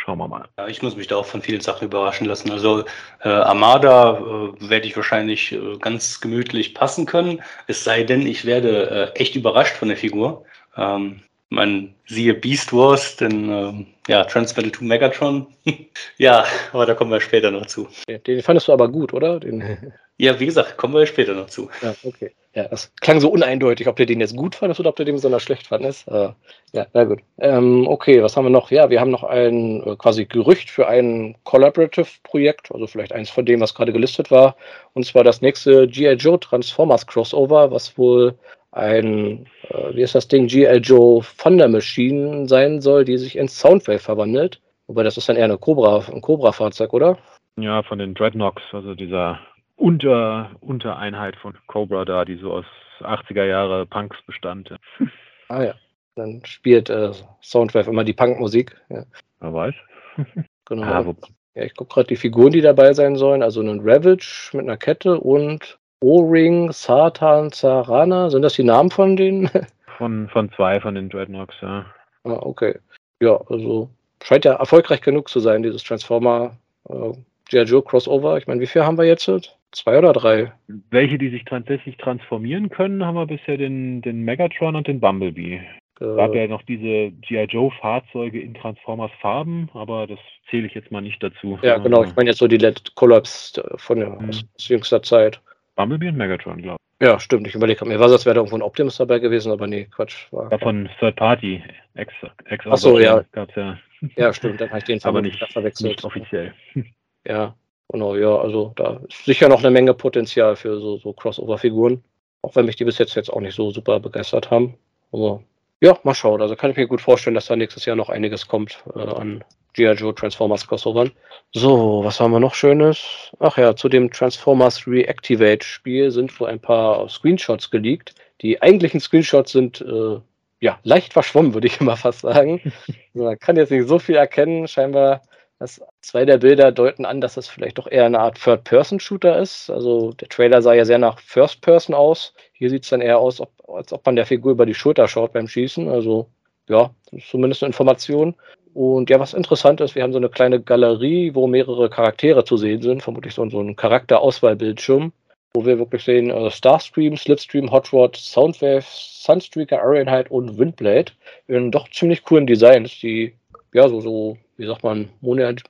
schauen 0.04 0.20
wir 0.20 0.28
mal. 0.28 0.48
Ja, 0.58 0.68
ich 0.68 0.82
muss 0.82 0.96
mich 0.96 1.08
da 1.08 1.16
auch 1.16 1.26
von 1.26 1.42
vielen 1.42 1.62
Sachen 1.62 1.86
überraschen 1.86 2.28
lassen. 2.28 2.52
Also 2.52 2.86
äh, 3.22 3.30
Armada 3.30 4.18
äh, 4.18 4.70
werde 4.70 4.86
ich 4.86 4.96
wahrscheinlich 4.96 5.52
äh, 5.54 5.78
ganz 5.80 6.22
gemütlich 6.22 6.76
passen 6.76 7.06
können. 7.06 7.42
Es 7.68 7.84
sei 7.84 8.04
denn, 8.04 8.28
ich 8.28 8.46
werde 8.46 9.14
äh, 9.16 9.20
echt 9.20 9.36
überrascht 9.36 9.76
von 9.76 9.88
der 9.88 9.98
Figur. 9.98 10.46
Ähm, 10.78 11.22
man 11.54 11.94
siehe 12.08 12.34
Beast 12.34 12.74
Wars, 12.74 13.16
denn 13.16 13.50
ähm, 13.50 13.86
ja, 14.08 14.24
Transmetal 14.26 14.72
to 14.72 14.84
Megatron. 14.84 15.48
ja, 16.18 16.46
aber 16.72 16.86
da 16.86 16.94
kommen 16.94 17.12
wir 17.12 17.22
später 17.22 17.52
noch 17.52 17.66
zu. 17.68 17.88
Den 18.08 18.42
fandest 18.42 18.68
du 18.68 18.74
aber 18.74 18.90
gut, 18.90 19.14
oder? 19.14 19.40
Den 19.40 19.94
ja, 20.18 20.40
wie 20.40 20.48
gesagt, 20.48 20.78
kommen 20.78 20.96
wir 20.96 21.06
später 21.06 21.34
noch 21.34 21.48
zu. 21.48 21.70
Ja, 21.82 21.96
okay. 22.04 22.32
Ja, 22.56 22.68
das 22.68 22.92
klang 23.02 23.20
so 23.20 23.30
uneindeutig, 23.30 23.88
ob 23.88 23.96
du 23.96 24.06
den 24.06 24.20
jetzt 24.20 24.36
gut 24.36 24.56
fandest 24.56 24.80
oder 24.80 24.90
ob 24.90 24.96
du 24.96 25.06
den 25.06 25.16
besonders 25.16 25.42
schlecht 25.42 25.68
fandest. 25.68 26.08
Äh, 26.08 26.30
ja, 26.74 26.86
na 26.94 27.04
gut. 27.04 27.22
Ähm, 27.40 27.88
okay, 27.88 28.22
was 28.22 28.36
haben 28.36 28.46
wir 28.46 28.52
noch? 28.52 28.70
Ja, 28.70 28.90
wir 28.90 29.00
haben 29.00 29.10
noch 29.10 29.24
ein 29.24 29.82
äh, 29.84 29.96
quasi 29.96 30.26
Gerücht 30.26 30.70
für 30.70 30.88
ein 30.88 31.36
Collaborative-Projekt, 31.46 32.72
also 32.72 32.86
vielleicht 32.86 33.14
eins 33.14 33.30
von 33.30 33.46
dem, 33.46 33.60
was 33.60 33.74
gerade 33.74 33.94
gelistet 33.94 34.30
war. 34.30 34.56
Und 34.94 35.06
zwar 35.06 35.24
das 35.24 35.42
nächste 35.42 35.88
G.I. 35.88 36.14
Joe 36.14 36.40
Transformers 36.40 37.08
Crossover, 37.08 37.72
was 37.72 37.98
wohl 37.98 38.38
ein, 38.74 39.46
äh, 39.70 39.96
wie 39.96 40.02
ist 40.02 40.16
das 40.16 40.28
Ding, 40.28 40.48
G.I. 40.48 40.78
Joe 40.78 41.24
Thunder 41.38 41.68
Machine 41.68 42.48
sein 42.48 42.82
soll, 42.82 43.06
die 43.06 43.18
sich 43.18 43.38
in 43.38 43.48
Soundwave 43.48 44.00
verwandelt. 44.00 44.62
Wobei 44.88 45.04
das 45.04 45.18
ist 45.18 45.30
dann 45.30 45.38
eher 45.38 45.46
eine 45.46 45.58
Cobra, 45.58 46.04
ein 46.12 46.22
Cobra-Fahrzeug, 46.22 46.94
oder? 46.94 47.18
Ja, 47.56 47.84
von 47.84 48.00
den 48.00 48.16
Dreadnoks, 48.16 48.64
also 48.72 48.96
dieser 48.96 49.40
unter, 49.76 50.52
Untereinheit 50.62 51.36
von 51.36 51.56
Cobra 51.68 52.04
da, 52.04 52.26
die 52.26 52.36
so 52.38 52.52
aus 52.52 52.66
80er 53.02 53.46
Jahre 53.46 53.86
Punks 53.86 54.18
bestand. 54.26 54.76
Ah 55.50 55.62
ja, 55.62 55.76
dann 56.16 56.42
spielt 56.46 56.90
äh, 56.90 57.12
Soundwave 57.42 57.90
immer 57.90 58.06
die 58.06 58.14
Punkmusik. 58.14 58.76
Ja. 58.90 59.04
Wer 59.40 59.54
weiß. 59.54 59.76
genau. 60.66 60.84
Ah, 60.84 61.16
ja, 61.54 61.64
ich 61.64 61.76
gucke 61.76 61.94
gerade 61.94 62.08
die 62.08 62.16
Figuren, 62.16 62.54
die 62.54 62.62
dabei 62.62 62.94
sein 62.94 63.18
sollen. 63.18 63.44
Also 63.44 63.60
einen 63.60 63.82
Ravage 63.84 64.50
mit 64.54 64.62
einer 64.62 64.78
Kette 64.78 65.20
und 65.20 65.78
O-Ring, 66.04 66.74
Satan, 66.74 67.50
Sarana. 67.52 68.30
Sind 68.30 68.42
das 68.42 68.56
die 68.56 68.64
Namen 68.64 68.92
von 68.92 69.16
denen? 69.16 69.50
von, 69.98 70.28
von 70.28 70.52
zwei 70.52 70.82
von 70.82 70.96
den 70.96 71.10
Dreadnoks, 71.10 71.56
ja. 71.62 71.86
Ah, 72.26 72.40
okay. 72.42 72.78
Ja, 73.22 73.40
also 73.50 73.90
scheint 74.22 74.44
ja 74.44 74.54
erfolgreich 74.54 75.02
genug 75.02 75.30
zu 75.30 75.40
sein, 75.40 75.64
dieses 75.64 75.82
Transformer 75.84 76.58
äh, 76.90 77.14
G.I. 77.50 77.64
Joe 77.64 77.82
Crossover. 77.82 78.38
Ich 78.38 78.48
meine, 78.48 78.60
wie 78.60 78.68
viel 78.68 78.84
haben 78.84 78.98
wir 78.98 79.06
jetzt? 79.06 79.32
Zwei 79.72 79.98
oder 79.98 80.12
drei? 80.12 80.52
Welche, 80.90 81.18
die 81.18 81.30
sich 81.30 81.46
tatsächlich 81.46 81.96
transformieren 81.98 82.70
können, 82.70 83.06
haben 83.06 83.16
wir 83.16 83.26
bisher 83.26 83.58
den, 83.58 84.02
den 84.02 84.24
Megatron 84.24 84.76
und 84.76 84.88
den 84.88 85.00
Bumblebee. 85.00 85.62
Es 86.02 86.02
äh, 86.02 86.16
gab 86.18 86.36
ja 86.36 86.48
noch 86.48 86.64
diese 86.64 87.12
G.I. 87.12 87.46
Joe-Fahrzeuge 87.46 88.42
in 88.42 88.54
Transformers-Farben, 88.56 89.70
aber 89.74 90.08
das 90.08 90.20
zähle 90.50 90.68
ich 90.68 90.74
jetzt 90.74 90.92
mal 90.92 91.02
nicht 91.02 91.24
dazu. 91.24 91.58
Ja, 91.62 91.78
genau. 91.78 92.00
Also 92.00 92.12
ich 92.12 92.16
meine 92.18 92.30
jetzt 92.30 92.40
so 92.40 92.48
die 92.48 92.58
Led 92.58 92.94
Collapse 92.96 93.64
von 93.78 94.00
der, 94.00 94.20
hm. 94.20 94.30
aus, 94.30 94.44
aus 94.58 94.68
jüngster 94.68 95.02
Zeit. 95.02 95.40
Bumblebee 95.76 96.10
und 96.10 96.18
Megatron, 96.18 96.62
glaube 96.62 96.78
ich. 97.00 97.08
Ja, 97.08 97.20
stimmt. 97.20 97.48
Ich 97.48 97.56
überlege 97.56 97.84
mir, 97.86 98.00
was 98.00 98.12
das 98.12 98.26
wäre 98.26 98.36
da 98.36 98.40
irgendwo 98.40 98.58
ein 98.58 98.62
Optimus 98.62 98.98
dabei 98.98 99.20
gewesen, 99.20 99.52
aber 99.52 99.68
nee, 99.68 99.86
Quatsch. 99.86 100.32
War 100.32 100.52
ja, 100.52 100.58
von 100.58 100.90
Third 101.00 101.16
Party. 101.16 101.62
Ex, 101.96 102.14
ex 102.46 102.66
Achso, 102.66 103.00
ja. 103.00 103.24
Gab's 103.32 103.56
ja. 103.56 103.78
Ja, 104.16 104.34
stimmt. 104.34 104.60
Dann 104.62 104.70
habe 104.70 104.80
ich 104.80 104.86
den 104.86 105.04
aber 105.04 105.22
nicht, 105.22 105.44
verwechselt. 105.52 105.92
Nicht 105.92 106.04
offiziell. 106.04 106.54
Ja, 107.26 107.56
Genau, 107.94 108.16
ja, 108.16 108.36
also 108.38 108.74
da 108.76 109.02
ist 109.08 109.24
sicher 109.24 109.50
noch 109.50 109.60
eine 109.60 109.70
Menge 109.70 109.94
Potenzial 109.94 110.56
für 110.56 110.80
so, 110.80 110.98
so 110.98 111.14
Crossover-Figuren. 111.14 112.04
Auch 112.42 112.56
wenn 112.56 112.66
mich 112.66 112.76
die 112.76 112.86
bis 112.86 112.98
jetzt, 112.98 113.14
jetzt 113.14 113.32
auch 113.32 113.40
nicht 113.40 113.56
so 113.56 113.70
super 113.70 114.00
begeistert 114.00 114.50
haben. 114.50 114.74
Aber 115.12 115.44
ja, 115.84 116.00
mal 116.04 116.16
schauen. 116.16 116.42
Also 116.42 116.56
kann 116.56 116.72
ich 116.72 116.78
mir 116.78 116.88
gut 116.88 117.02
vorstellen, 117.02 117.36
dass 117.36 117.48
da 117.48 117.58
nächstes 117.58 117.84
Jahr 117.84 117.98
noch 117.98 118.08
einiges 118.08 118.48
kommt 118.48 118.82
äh, 118.96 119.00
an 119.00 119.44
G.I. 119.74 119.92
Joe 119.92 120.16
Transformers 120.16 120.66
Crossovern. 120.66 121.12
So, 121.52 122.06
was 122.06 122.22
haben 122.22 122.32
wir 122.32 122.40
noch 122.40 122.56
Schönes? 122.56 123.32
Ach 123.40 123.58
ja, 123.58 123.76
zu 123.76 123.90
dem 123.90 124.10
Transformers 124.10 124.88
Reactivate 124.88 125.66
Spiel 125.66 126.10
sind 126.10 126.40
wohl 126.40 126.48
ein 126.48 126.62
paar 126.62 127.10
Screenshots 127.10 127.70
geleakt. 127.70 128.16
Die 128.42 128.62
eigentlichen 128.62 129.02
Screenshots 129.02 129.52
sind 129.52 129.82
äh, 129.82 130.20
ja 130.62 130.80
leicht 130.84 131.12
verschwommen, 131.12 131.54
würde 131.54 131.68
ich 131.68 131.78
immer 131.82 131.98
fast 131.98 132.22
sagen. 132.22 132.62
Man 133.14 133.38
kann 133.38 133.58
jetzt 133.58 133.72
nicht 133.72 133.90
so 133.90 134.00
viel 134.00 134.16
erkennen. 134.16 134.70
Scheinbar 134.70 135.22
das, 135.64 135.82
zwei 136.02 136.26
der 136.26 136.40
Bilder 136.40 136.72
deuten 136.74 137.06
an, 137.06 137.22
dass 137.22 137.36
das 137.36 137.48
vielleicht 137.48 137.78
doch 137.78 137.88
eher 137.90 138.06
eine 138.06 138.20
Art 138.20 138.38
Third-Person-Shooter 138.38 139.40
ist. 139.40 139.70
Also 139.70 140.12
der 140.12 140.28
Trailer 140.28 140.62
sah 140.62 140.74
ja 140.74 140.84
sehr 140.84 140.98
nach 140.98 141.20
First-Person 141.20 141.96
aus. 141.96 142.34
Hier 142.52 142.70
sieht 142.70 142.84
es 142.84 142.90
dann 142.90 143.00
eher 143.00 143.20
aus, 143.20 143.40
ob, 143.40 143.52
als 143.70 143.94
ob 143.94 144.06
man 144.06 144.18
der 144.18 144.26
Figur 144.26 144.52
über 144.52 144.66
die 144.66 144.74
Schulter 144.74 145.08
schaut 145.08 145.32
beim 145.32 145.48
Schießen. 145.48 145.88
Also 145.88 146.28
ja, 146.68 146.92
das 147.06 147.24
ist 147.24 147.30
zumindest 147.30 147.64
eine 147.64 147.70
Information. 147.70 148.36
Und 148.74 149.10
ja, 149.10 149.20
was 149.20 149.34
interessant 149.34 149.80
ist, 149.80 149.96
wir 149.96 150.04
haben 150.04 150.12
so 150.12 150.18
eine 150.18 150.30
kleine 150.30 150.62
Galerie, 150.62 151.34
wo 151.34 151.48
mehrere 151.48 151.90
Charaktere 151.90 152.44
zu 152.44 152.58
sehen 152.58 152.82
sind, 152.82 153.02
vermutlich 153.02 153.34
so, 153.34 153.48
so 153.50 153.62
ein 153.62 153.78
Charakterauswahlbildschirm, 153.78 155.14
wo 155.54 155.66
wir 155.66 155.78
wirklich 155.78 156.04
sehen 156.04 156.30
äh, 156.30 156.52
Starstream, 156.52 157.16
Slipstream, 157.16 157.72
Hot 157.72 157.94
Rod, 157.94 158.18
Soundwave, 158.18 158.84
Sunstreaker, 158.86 159.78
Ironhide 159.78 160.30
und 160.30 160.58
Windblade 160.58 161.14
in 161.48 161.72
doch 161.72 161.90
ziemlich 161.90 162.24
coolen 162.24 162.48
Designs, 162.48 163.00
die 163.00 163.34
ja 163.74 163.88
so, 163.88 164.02
so 164.02 164.38
wie 164.64 164.68
sagt 164.68 164.84
man, 164.84 165.10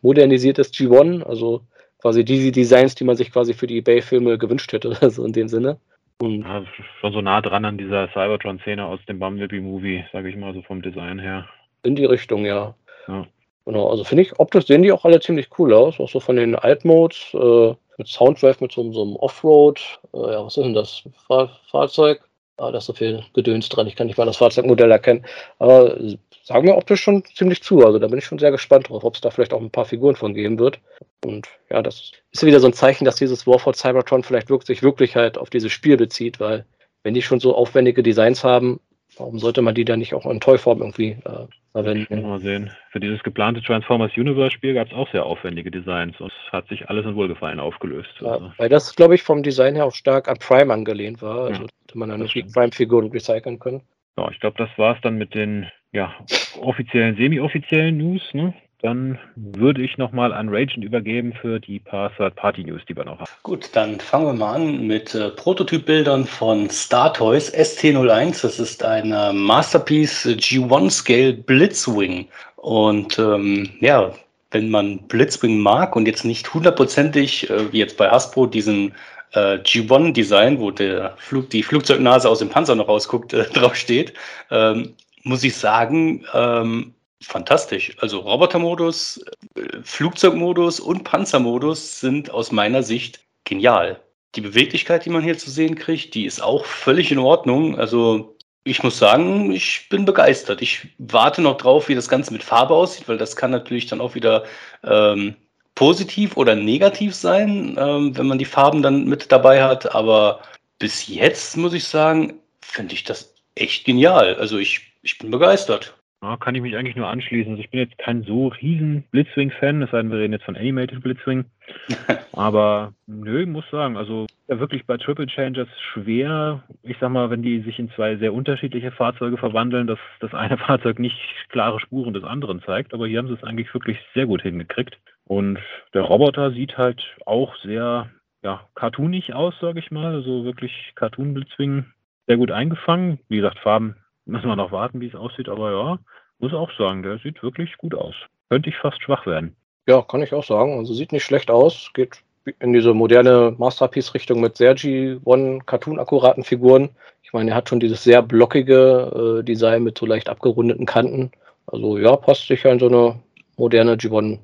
modernisiertes 0.01 0.71
G1, 0.71 1.23
also 1.23 1.61
quasi 1.99 2.23
diese 2.23 2.51
Designs, 2.51 2.93
die 2.93 3.03
man 3.03 3.15
sich 3.15 3.31
quasi 3.31 3.53
für 3.53 3.65
die 3.65 3.81
Bay-Filme 3.81 4.37
gewünscht 4.37 4.71
hätte, 4.71 4.95
also 5.01 5.25
in 5.25 5.33
dem 5.33 5.47
Sinne. 5.47 5.77
Und 6.19 6.43
ja, 6.43 6.63
schon 7.01 7.11
so 7.11 7.21
nah 7.21 7.41
dran 7.41 7.65
an 7.65 7.77
dieser 7.77 8.07
Cybertron-Szene 8.09 8.85
aus 8.85 8.99
dem 9.07 9.19
Bumblebee-Movie, 9.19 10.05
sage 10.13 10.29
ich 10.29 10.35
mal, 10.35 10.53
so 10.53 10.61
vom 10.61 10.81
Design 10.81 11.17
her. 11.17 11.47
In 11.81 11.95
die 11.95 12.05
Richtung, 12.05 12.45
ja. 12.45 12.75
ja. 13.07 13.25
Genau, 13.65 13.89
also 13.89 14.03
finde 14.03 14.23
ich, 14.23 14.39
optisch 14.39 14.67
sehen 14.67 14.83
die 14.83 14.91
auch 14.91 15.05
alle 15.05 15.19
ziemlich 15.19 15.47
cool 15.57 15.73
aus, 15.73 15.99
auch 15.99 16.09
so 16.09 16.19
von 16.19 16.35
den 16.35 16.55
Alt-Modes, 16.55 17.33
äh, 17.33 17.73
mit 17.97 18.07
Soundwave, 18.07 18.57
mit 18.59 18.71
so, 18.71 18.91
so 18.91 19.01
einem 19.01 19.15
Offroad, 19.15 19.81
äh, 20.13 20.17
ja, 20.17 20.45
was 20.45 20.57
ist 20.57 20.63
denn 20.63 20.73
das? 20.73 21.03
Fahr 21.27 21.49
Fahrzeug? 21.69 22.21
Ah, 22.57 22.71
da 22.71 22.77
ist 22.77 22.85
so 22.85 22.93
viel 22.93 23.23
Gedöns 23.33 23.67
dran, 23.69 23.87
ich 23.87 23.95
kann 23.95 24.07
nicht 24.07 24.17
mal 24.17 24.25
das 24.25 24.37
Fahrzeugmodell 24.37 24.91
erkennen. 24.91 25.25
Aber 25.57 25.97
sagen 26.43 26.65
mir 26.65 26.75
optisch 26.75 27.01
schon 27.01 27.23
ziemlich 27.33 27.63
zu. 27.63 27.83
Also 27.85 27.97
da 27.99 28.07
bin 28.07 28.19
ich 28.19 28.25
schon 28.25 28.37
sehr 28.37 28.51
gespannt 28.51 28.89
drauf, 28.89 29.03
ob 29.03 29.15
es 29.15 29.21
da 29.21 29.31
vielleicht 29.31 29.53
auch 29.53 29.61
ein 29.61 29.71
paar 29.71 29.85
Figuren 29.85 30.15
von 30.15 30.33
geben 30.33 30.59
wird. 30.59 30.79
Und 31.25 31.47
ja, 31.69 31.81
das 31.81 32.11
ist 32.31 32.45
wieder 32.45 32.59
so 32.59 32.67
ein 32.67 32.73
Zeichen, 32.73 33.05
dass 33.05 33.15
dieses 33.15 33.47
War 33.47 33.59
for 33.59 33.73
Cybertron 33.73 34.23
vielleicht 34.23 34.49
wirklich, 34.49 34.67
sich 34.67 34.83
wirklich 34.83 35.15
halt 35.15 35.37
auf 35.37 35.49
dieses 35.49 35.71
Spiel 35.71 35.97
bezieht, 35.97 36.39
weil 36.39 36.65
wenn 37.01 37.13
die 37.13 37.21
schon 37.21 37.39
so 37.39 37.55
aufwendige 37.55 38.03
Designs 38.03 38.43
haben, 38.43 38.79
warum 39.17 39.39
sollte 39.39 39.61
man 39.61 39.75
die 39.75 39.85
dann 39.85 39.99
nicht 39.99 40.13
auch 40.13 40.25
in 40.25 40.39
Toyform 40.39 40.79
irgendwie 40.79 41.17
äh, 41.25 41.47
verwenden? 41.73 42.21
Mal 42.21 42.39
sehen. 42.39 42.71
Für 42.91 42.99
dieses 42.99 43.21
geplante 43.23 43.61
Transformers 43.61 44.15
Universe 44.15 44.51
Spiel 44.51 44.73
gab 44.73 44.87
es 44.87 44.93
auch 44.93 45.11
sehr 45.11 45.25
aufwendige 45.25 45.69
Designs 45.69 46.19
und 46.21 46.31
es 46.31 46.51
hat 46.53 46.67
sich 46.69 46.89
alles 46.89 47.05
in 47.05 47.15
Wohlgefallen 47.15 47.59
aufgelöst. 47.59 48.13
Ja, 48.21 48.31
also. 48.31 48.53
Weil 48.57 48.69
das, 48.69 48.95
glaube 48.95 49.15
ich, 49.15 49.23
vom 49.23 49.43
Design 49.43 49.75
her 49.75 49.85
auch 49.85 49.93
stark 49.93 50.29
an 50.29 50.37
Prime 50.39 50.73
angelehnt 50.73 51.21
war. 51.21 51.47
Also 51.47 51.63
ja, 51.63 51.67
hätte 51.81 51.97
man 51.97 52.09
dann 52.09 52.21
irgendwie 52.21 52.43
Prime-Figuren 52.43 53.11
recyceln 53.11 53.59
können. 53.59 53.81
Ja, 54.17 54.29
ich 54.31 54.39
glaube, 54.39 54.57
das 54.57 54.69
war 54.77 54.95
es 54.95 55.01
dann 55.01 55.17
mit 55.17 55.33
den 55.33 55.67
ja, 55.91 56.13
offiziellen, 56.61 57.15
semi-offiziellen 57.15 57.97
News. 57.97 58.21
Ne? 58.33 58.53
Dann 58.83 59.17
würde 59.37 59.81
ich 59.81 59.97
nochmal 59.97 60.33
an 60.33 60.49
Ragen 60.49 60.81
übergeben 60.81 61.33
für 61.39 61.61
die 61.61 61.79
paar 61.79 62.13
Third-Party-News, 62.17 62.81
die 62.89 62.97
wir 62.97 63.05
noch 63.05 63.17
haben. 63.17 63.31
Gut, 63.41 63.69
dann 63.71 63.97
fangen 64.01 64.25
wir 64.25 64.33
mal 64.33 64.55
an 64.55 64.85
mit 64.85 65.15
äh, 65.15 65.29
Prototypbildern 65.29 66.25
von 66.25 66.69
Star 66.69 67.13
Toys 67.13 67.53
ST01. 67.53 68.41
Das 68.41 68.59
ist 68.59 68.83
ein 68.83 69.13
äh, 69.13 69.31
Masterpiece 69.31 70.25
G1 70.25 70.89
Scale 70.89 71.31
Blitzwing. 71.31 72.27
Und 72.57 73.17
ähm, 73.17 73.69
ja, 73.79 74.11
wenn 74.51 74.69
man 74.69 74.97
Blitzwing 75.07 75.59
mag 75.59 75.95
und 75.95 76.05
jetzt 76.05 76.25
nicht 76.25 76.53
hundertprozentig, 76.53 77.49
äh, 77.49 77.71
wie 77.71 77.79
jetzt 77.79 77.95
bei 77.95 78.09
Hasbro, 78.09 78.47
diesen 78.47 78.93
äh, 79.31 79.59
G1-Design, 79.59 80.59
wo 80.59 80.71
der 80.71 81.15
Flug, 81.19 81.49
die 81.51 81.63
Flugzeugnase 81.63 82.27
aus 82.27 82.39
dem 82.39 82.49
Panzer 82.49 82.75
noch 82.75 82.89
rausguckt, 82.89 83.31
äh, 83.31 83.45
drauf 83.53 83.77
steht, 83.77 84.13
ähm, 84.51 84.93
muss 85.23 85.45
ich 85.45 85.55
sagen, 85.55 86.25
ähm, 86.33 86.93
fantastisch. 87.23 87.95
Also 87.99 88.19
Robotermodus, 88.19 89.23
äh, 89.55 89.61
Flugzeugmodus 89.83 90.79
und 90.79 91.03
Panzermodus 91.03 91.99
sind 91.99 92.29
aus 92.31 92.51
meiner 92.51 92.83
Sicht 92.83 93.19
genial. 93.45 93.99
Die 94.35 94.41
Beweglichkeit, 94.41 95.05
die 95.05 95.09
man 95.09 95.23
hier 95.23 95.37
zu 95.37 95.49
sehen 95.49 95.75
kriegt, 95.75 96.13
die 96.15 96.25
ist 96.25 96.41
auch 96.41 96.65
völlig 96.65 97.11
in 97.11 97.19
Ordnung. 97.19 97.77
Also 97.77 98.35
ich 98.63 98.81
muss 98.83 98.97
sagen, 98.97 99.51
ich 99.51 99.87
bin 99.89 100.05
begeistert. 100.05 100.61
Ich 100.61 100.87
warte 100.97 101.41
noch 101.41 101.57
drauf, 101.57 101.87
wie 101.89 101.95
das 101.95 102.09
Ganze 102.09 102.33
mit 102.33 102.43
Farbe 102.43 102.73
aussieht, 102.73 103.07
weil 103.07 103.17
das 103.17 103.35
kann 103.35 103.51
natürlich 103.51 103.87
dann 103.87 104.01
auch 104.01 104.15
wieder 104.15 104.45
ähm, 104.83 105.35
positiv 105.75 106.37
oder 106.37 106.55
negativ 106.55 107.13
sein, 107.15 107.75
ähm, 107.77 108.17
wenn 108.17 108.27
man 108.27 108.37
die 108.37 108.45
Farben 108.45 108.81
dann 108.81 109.05
mit 109.05 109.31
dabei 109.31 109.63
hat. 109.63 109.93
Aber 109.93 110.41
bis 110.79 111.07
jetzt 111.07 111.57
muss 111.57 111.73
ich 111.73 111.83
sagen, 111.85 112.39
finde 112.61 112.93
ich 112.93 113.03
das 113.03 113.33
echt 113.55 113.85
genial. 113.85 114.35
Also 114.35 114.57
ich, 114.57 114.93
ich 115.01 115.17
bin 115.17 115.31
begeistert. 115.31 115.95
Ja, 116.23 116.37
kann 116.37 116.55
ich 116.55 116.61
mich 116.61 116.77
eigentlich 116.77 116.95
nur 116.95 117.09
anschließen. 117.09 117.51
Also 117.51 117.61
ich 117.61 117.69
bin 117.69 117.81
jetzt 117.81 117.97
kein 117.97 118.23
so 118.23 118.47
riesen 118.47 119.03
Blitzwing-Fan, 119.11 119.81
es 119.81 119.91
sei 119.91 120.01
denn, 120.01 120.09
wir 120.09 120.19
reden 120.19 120.31
jetzt 120.31 120.45
von 120.45 120.55
Animated 120.55 121.03
Blitzwing. 121.03 121.43
Aber 122.31 122.93
nö, 123.07 123.45
muss 123.45 123.69
sagen, 123.69 123.97
also 123.97 124.27
ja, 124.47 124.57
wirklich 124.57 124.85
bei 124.85 124.95
Triple 124.95 125.27
Changers 125.27 125.67
schwer, 125.91 126.63
ich 126.81 126.95
sag 127.01 127.09
mal, 127.09 127.29
wenn 127.29 127.41
die 127.41 127.59
sich 127.59 127.77
in 127.77 127.91
zwei 127.91 128.15
sehr 128.15 128.33
unterschiedliche 128.33 128.91
Fahrzeuge 128.91 129.35
verwandeln, 129.35 129.85
dass 129.85 129.99
das 130.21 130.33
eine 130.33 130.57
Fahrzeug 130.65 130.97
nicht 130.97 131.17
klare 131.49 131.81
Spuren 131.81 132.13
des 132.13 132.23
anderen 132.23 132.61
zeigt. 132.61 132.93
Aber 132.93 133.05
hier 133.05 133.19
haben 133.19 133.27
sie 133.27 133.33
es 133.33 133.43
eigentlich 133.43 133.73
wirklich 133.73 133.97
sehr 134.13 134.25
gut 134.25 134.43
hingekriegt. 134.43 134.97
Und 135.25 135.59
der 135.93 136.03
Roboter 136.03 136.51
sieht 136.51 136.77
halt 136.77 137.03
auch 137.25 137.53
sehr 137.63 138.09
ja, 138.43 138.61
cartoonig 138.75 139.33
aus, 139.33 139.55
sage 139.59 139.79
ich 139.79 139.91
mal. 139.91 140.13
Also 140.13 140.45
wirklich 140.45 140.93
Cartoon-Blitzwing 140.95 141.83
sehr 142.27 142.37
gut 142.37 142.51
eingefangen. 142.51 143.19
Wie 143.27 143.37
gesagt, 143.37 143.59
Farben 143.59 143.97
müssen 144.25 144.47
wir 144.47 144.55
noch 144.55 144.71
warten, 144.71 145.01
wie 145.01 145.07
es 145.07 145.15
aussieht, 145.15 145.49
aber 145.49 145.71
ja, 145.71 145.99
muss 146.39 146.53
auch 146.53 146.71
sagen, 146.77 147.03
der 147.03 147.19
sieht 147.19 147.41
wirklich 147.43 147.77
gut 147.77 147.95
aus. 147.95 148.15
Könnte 148.49 148.69
ich 148.69 148.77
fast 148.77 149.01
schwach 149.01 149.25
werden. 149.25 149.55
Ja, 149.87 150.01
kann 150.01 150.21
ich 150.21 150.33
auch 150.33 150.43
sagen. 150.43 150.77
Also 150.77 150.93
sieht 150.93 151.11
nicht 151.11 151.23
schlecht 151.23 151.49
aus. 151.49 151.91
Geht 151.93 152.23
in 152.59 152.73
diese 152.73 152.93
moderne 152.93 153.55
Masterpiece-Richtung 153.57 154.41
mit 154.41 154.57
Sergi 154.57 155.19
One 155.23 155.59
Cartoon-akkuraten 155.65 156.43
Figuren. 156.43 156.89
Ich 157.21 157.33
meine, 157.33 157.51
er 157.51 157.57
hat 157.57 157.69
schon 157.69 157.79
dieses 157.79 158.03
sehr 158.03 158.21
blockige 158.21 159.39
äh, 159.39 159.43
Design 159.43 159.83
mit 159.83 159.97
so 159.97 160.05
leicht 160.05 160.29
abgerundeten 160.29 160.85
Kanten. 160.85 161.31
Also 161.67 161.97
ja, 161.97 162.15
passt 162.15 162.47
sicher 162.47 162.71
in 162.71 162.79
so 162.79 162.87
eine 162.87 163.19
moderne 163.57 163.95
G1 163.95 164.39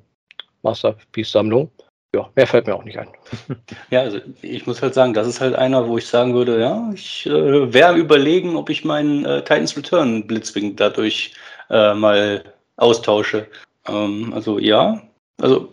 Masterpiece-Sammlung 0.62 1.70
ja, 2.14 2.28
mehr 2.34 2.46
fällt 2.46 2.66
mir 2.66 2.74
auch 2.74 2.84
nicht 2.84 2.98
ein. 2.98 3.08
Ja, 3.90 4.00
also 4.00 4.18
ich 4.42 4.66
muss 4.66 4.82
halt 4.82 4.94
sagen, 4.94 5.14
das 5.14 5.26
ist 5.26 5.40
halt 5.40 5.54
einer, 5.54 5.88
wo 5.88 5.98
ich 5.98 6.06
sagen 6.06 6.34
würde, 6.34 6.60
ja, 6.60 6.90
ich 6.94 7.26
äh, 7.26 7.72
wäre 7.72 7.96
überlegen, 7.96 8.56
ob 8.56 8.70
ich 8.70 8.84
meinen 8.84 9.24
äh, 9.24 9.42
Titans 9.42 9.76
Return 9.76 10.26
Blitzwing 10.26 10.76
dadurch 10.76 11.34
äh, 11.70 11.94
mal 11.94 12.42
austausche. 12.76 13.46
Ähm, 13.86 14.32
also 14.34 14.58
ja, 14.58 15.02
also 15.40 15.70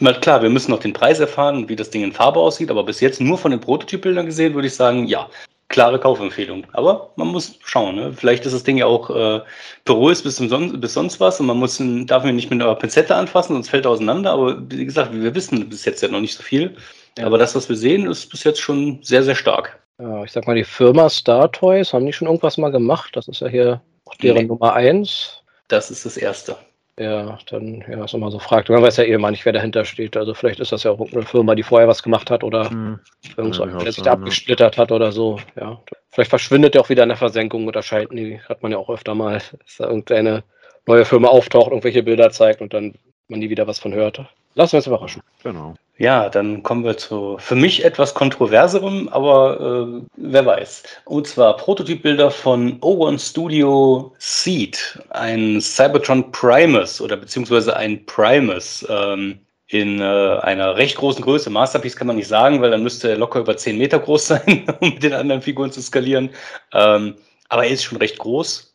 mal 0.00 0.18
klar, 0.20 0.42
wir 0.42 0.50
müssen 0.50 0.70
noch 0.70 0.80
den 0.80 0.92
Preis 0.92 1.20
erfahren, 1.20 1.68
wie 1.68 1.76
das 1.76 1.90
Ding 1.90 2.02
in 2.02 2.12
Farbe 2.12 2.40
aussieht, 2.40 2.70
aber 2.70 2.84
bis 2.84 3.00
jetzt 3.00 3.20
nur 3.20 3.38
von 3.38 3.50
den 3.50 3.60
Prototypbildern 3.60 4.26
gesehen, 4.26 4.54
würde 4.54 4.68
ich 4.68 4.74
sagen, 4.74 5.06
ja, 5.06 5.28
klare 5.68 5.98
Kaufempfehlung. 5.98 6.66
Aber 6.72 7.10
man 7.16 7.28
muss 7.28 7.58
schauen. 7.64 7.96
Ne? 7.96 8.12
Vielleicht 8.12 8.46
ist 8.46 8.54
das 8.54 8.64
Ding 8.64 8.78
ja 8.78 8.86
auch 8.86 9.10
äh, 9.10 9.40
porös 9.84 10.22
bis, 10.22 10.36
Son 10.36 10.80
bis 10.80 10.94
sonst 10.94 11.20
was 11.20 11.40
und 11.40 11.46
man 11.46 11.58
muss, 11.58 11.82
darf 12.06 12.24
ihn 12.24 12.36
nicht 12.36 12.50
mit 12.50 12.62
einer 12.62 12.74
Pinzette 12.74 13.14
anfassen, 13.14 13.54
sonst 13.54 13.70
fällt 13.70 13.84
er 13.84 13.92
auseinander. 13.92 14.32
Aber 14.32 14.58
wie 14.70 14.84
gesagt, 14.84 15.12
wir 15.12 15.34
wissen 15.34 15.68
bis 15.68 15.84
jetzt 15.84 16.02
ja 16.02 16.08
noch 16.08 16.20
nicht 16.20 16.34
so 16.34 16.42
viel. 16.42 16.76
Ja. 17.18 17.26
Aber 17.26 17.38
das, 17.38 17.54
was 17.54 17.68
wir 17.68 17.76
sehen, 17.76 18.06
ist 18.06 18.30
bis 18.30 18.44
jetzt 18.44 18.60
schon 18.60 18.98
sehr, 19.02 19.22
sehr 19.22 19.34
stark. 19.34 19.78
Ja, 20.00 20.22
ich 20.22 20.32
sag 20.32 20.46
mal, 20.46 20.54
die 20.54 20.64
Firma 20.64 21.08
Star 21.08 21.50
Toys, 21.50 21.92
haben 21.92 22.06
die 22.06 22.12
schon 22.12 22.28
irgendwas 22.28 22.56
mal 22.56 22.70
gemacht? 22.70 23.16
Das 23.16 23.28
ist 23.28 23.40
ja 23.40 23.48
hier 23.48 23.80
auch 24.04 24.14
deren 24.16 24.38
nee. 24.38 24.44
Nummer 24.44 24.72
eins. 24.74 25.42
Das 25.66 25.90
ist 25.90 26.06
das 26.06 26.16
Erste 26.16 26.56
ja, 26.98 27.38
dann 27.50 27.84
ja, 27.88 28.04
ist 28.04 28.14
immer 28.14 28.30
so 28.30 28.38
fragt. 28.38 28.68
Man 28.68 28.82
weiß 28.82 28.96
ja 28.96 29.04
eh 29.04 29.16
mal 29.18 29.30
nicht, 29.30 29.44
wer 29.44 29.52
dahinter 29.52 29.84
steht. 29.84 30.16
Also 30.16 30.34
vielleicht 30.34 30.60
ist 30.60 30.72
das 30.72 30.82
ja 30.82 30.90
auch 30.90 31.12
eine 31.12 31.22
Firma, 31.22 31.54
die 31.54 31.62
vorher 31.62 31.88
was 31.88 32.02
gemacht 32.02 32.30
hat 32.30 32.42
oder 32.42 32.70
hm. 32.70 32.98
irgend 33.36 33.56
ja, 33.56 33.66
der 33.66 33.92
sich 33.92 34.02
da 34.02 34.12
abgesplittert 34.12 34.76
hat 34.78 34.92
oder 34.92 35.12
so. 35.12 35.38
Ja. 35.56 35.80
Vielleicht 36.10 36.30
verschwindet 36.30 36.74
er 36.74 36.80
auch 36.80 36.88
wieder 36.88 37.04
in 37.04 37.10
der 37.10 37.18
Versenkung 37.18 37.66
oder 37.66 37.82
scheint 37.82 38.12
nie. 38.12 38.40
Hat 38.48 38.62
man 38.62 38.72
ja 38.72 38.78
auch 38.78 38.90
öfter 38.90 39.14
mal, 39.14 39.34
dass 39.34 39.76
da 39.78 39.84
irgendeine 39.84 40.42
neue 40.86 41.04
Firma 41.04 41.28
auftaucht, 41.28 41.70
irgendwelche 41.70 42.02
Bilder 42.02 42.30
zeigt 42.30 42.60
und 42.60 42.74
dann 42.74 42.94
man 43.28 43.40
nie 43.40 43.50
wieder 43.50 43.66
was 43.66 43.78
von 43.78 43.92
hört. 43.92 44.24
Lassen 44.54 44.72
wir 44.72 44.78
uns 44.78 44.86
überraschen. 44.86 45.22
Genau. 45.42 45.74
Ja, 45.98 46.28
dann 46.28 46.62
kommen 46.62 46.84
wir 46.84 46.96
zu 46.96 47.38
für 47.40 47.56
mich 47.56 47.84
etwas 47.84 48.14
kontroverserem, 48.14 49.08
aber 49.08 49.98
äh, 50.00 50.06
wer 50.16 50.46
weiß. 50.46 50.84
Und 51.06 51.26
zwar 51.26 51.56
Prototypbilder 51.56 52.30
von 52.30 52.80
O1 52.80 53.30
Studio 53.30 54.14
Seed, 54.18 55.00
ein 55.10 55.60
Cybertron 55.60 56.30
Primus 56.30 57.00
oder 57.00 57.16
beziehungsweise 57.16 57.76
ein 57.76 58.06
Primus 58.06 58.86
ähm, 58.88 59.40
in 59.66 60.00
äh, 60.00 60.04
einer 60.04 60.76
recht 60.76 60.96
großen 60.96 61.22
Größe. 61.24 61.50
Masterpiece 61.50 61.96
kann 61.96 62.06
man 62.06 62.16
nicht 62.16 62.28
sagen, 62.28 62.62
weil 62.62 62.70
dann 62.70 62.84
müsste 62.84 63.10
er 63.10 63.18
locker 63.18 63.40
über 63.40 63.56
10 63.56 63.76
Meter 63.76 63.98
groß 63.98 64.26
sein, 64.28 64.66
um 64.80 64.90
mit 64.90 65.02
den 65.02 65.14
anderen 65.14 65.42
Figuren 65.42 65.72
zu 65.72 65.82
skalieren. 65.82 66.30
Ähm, 66.74 67.16
aber 67.48 67.64
er 67.64 67.70
ist 67.72 67.82
schon 67.82 67.98
recht 67.98 68.18
groß. 68.18 68.67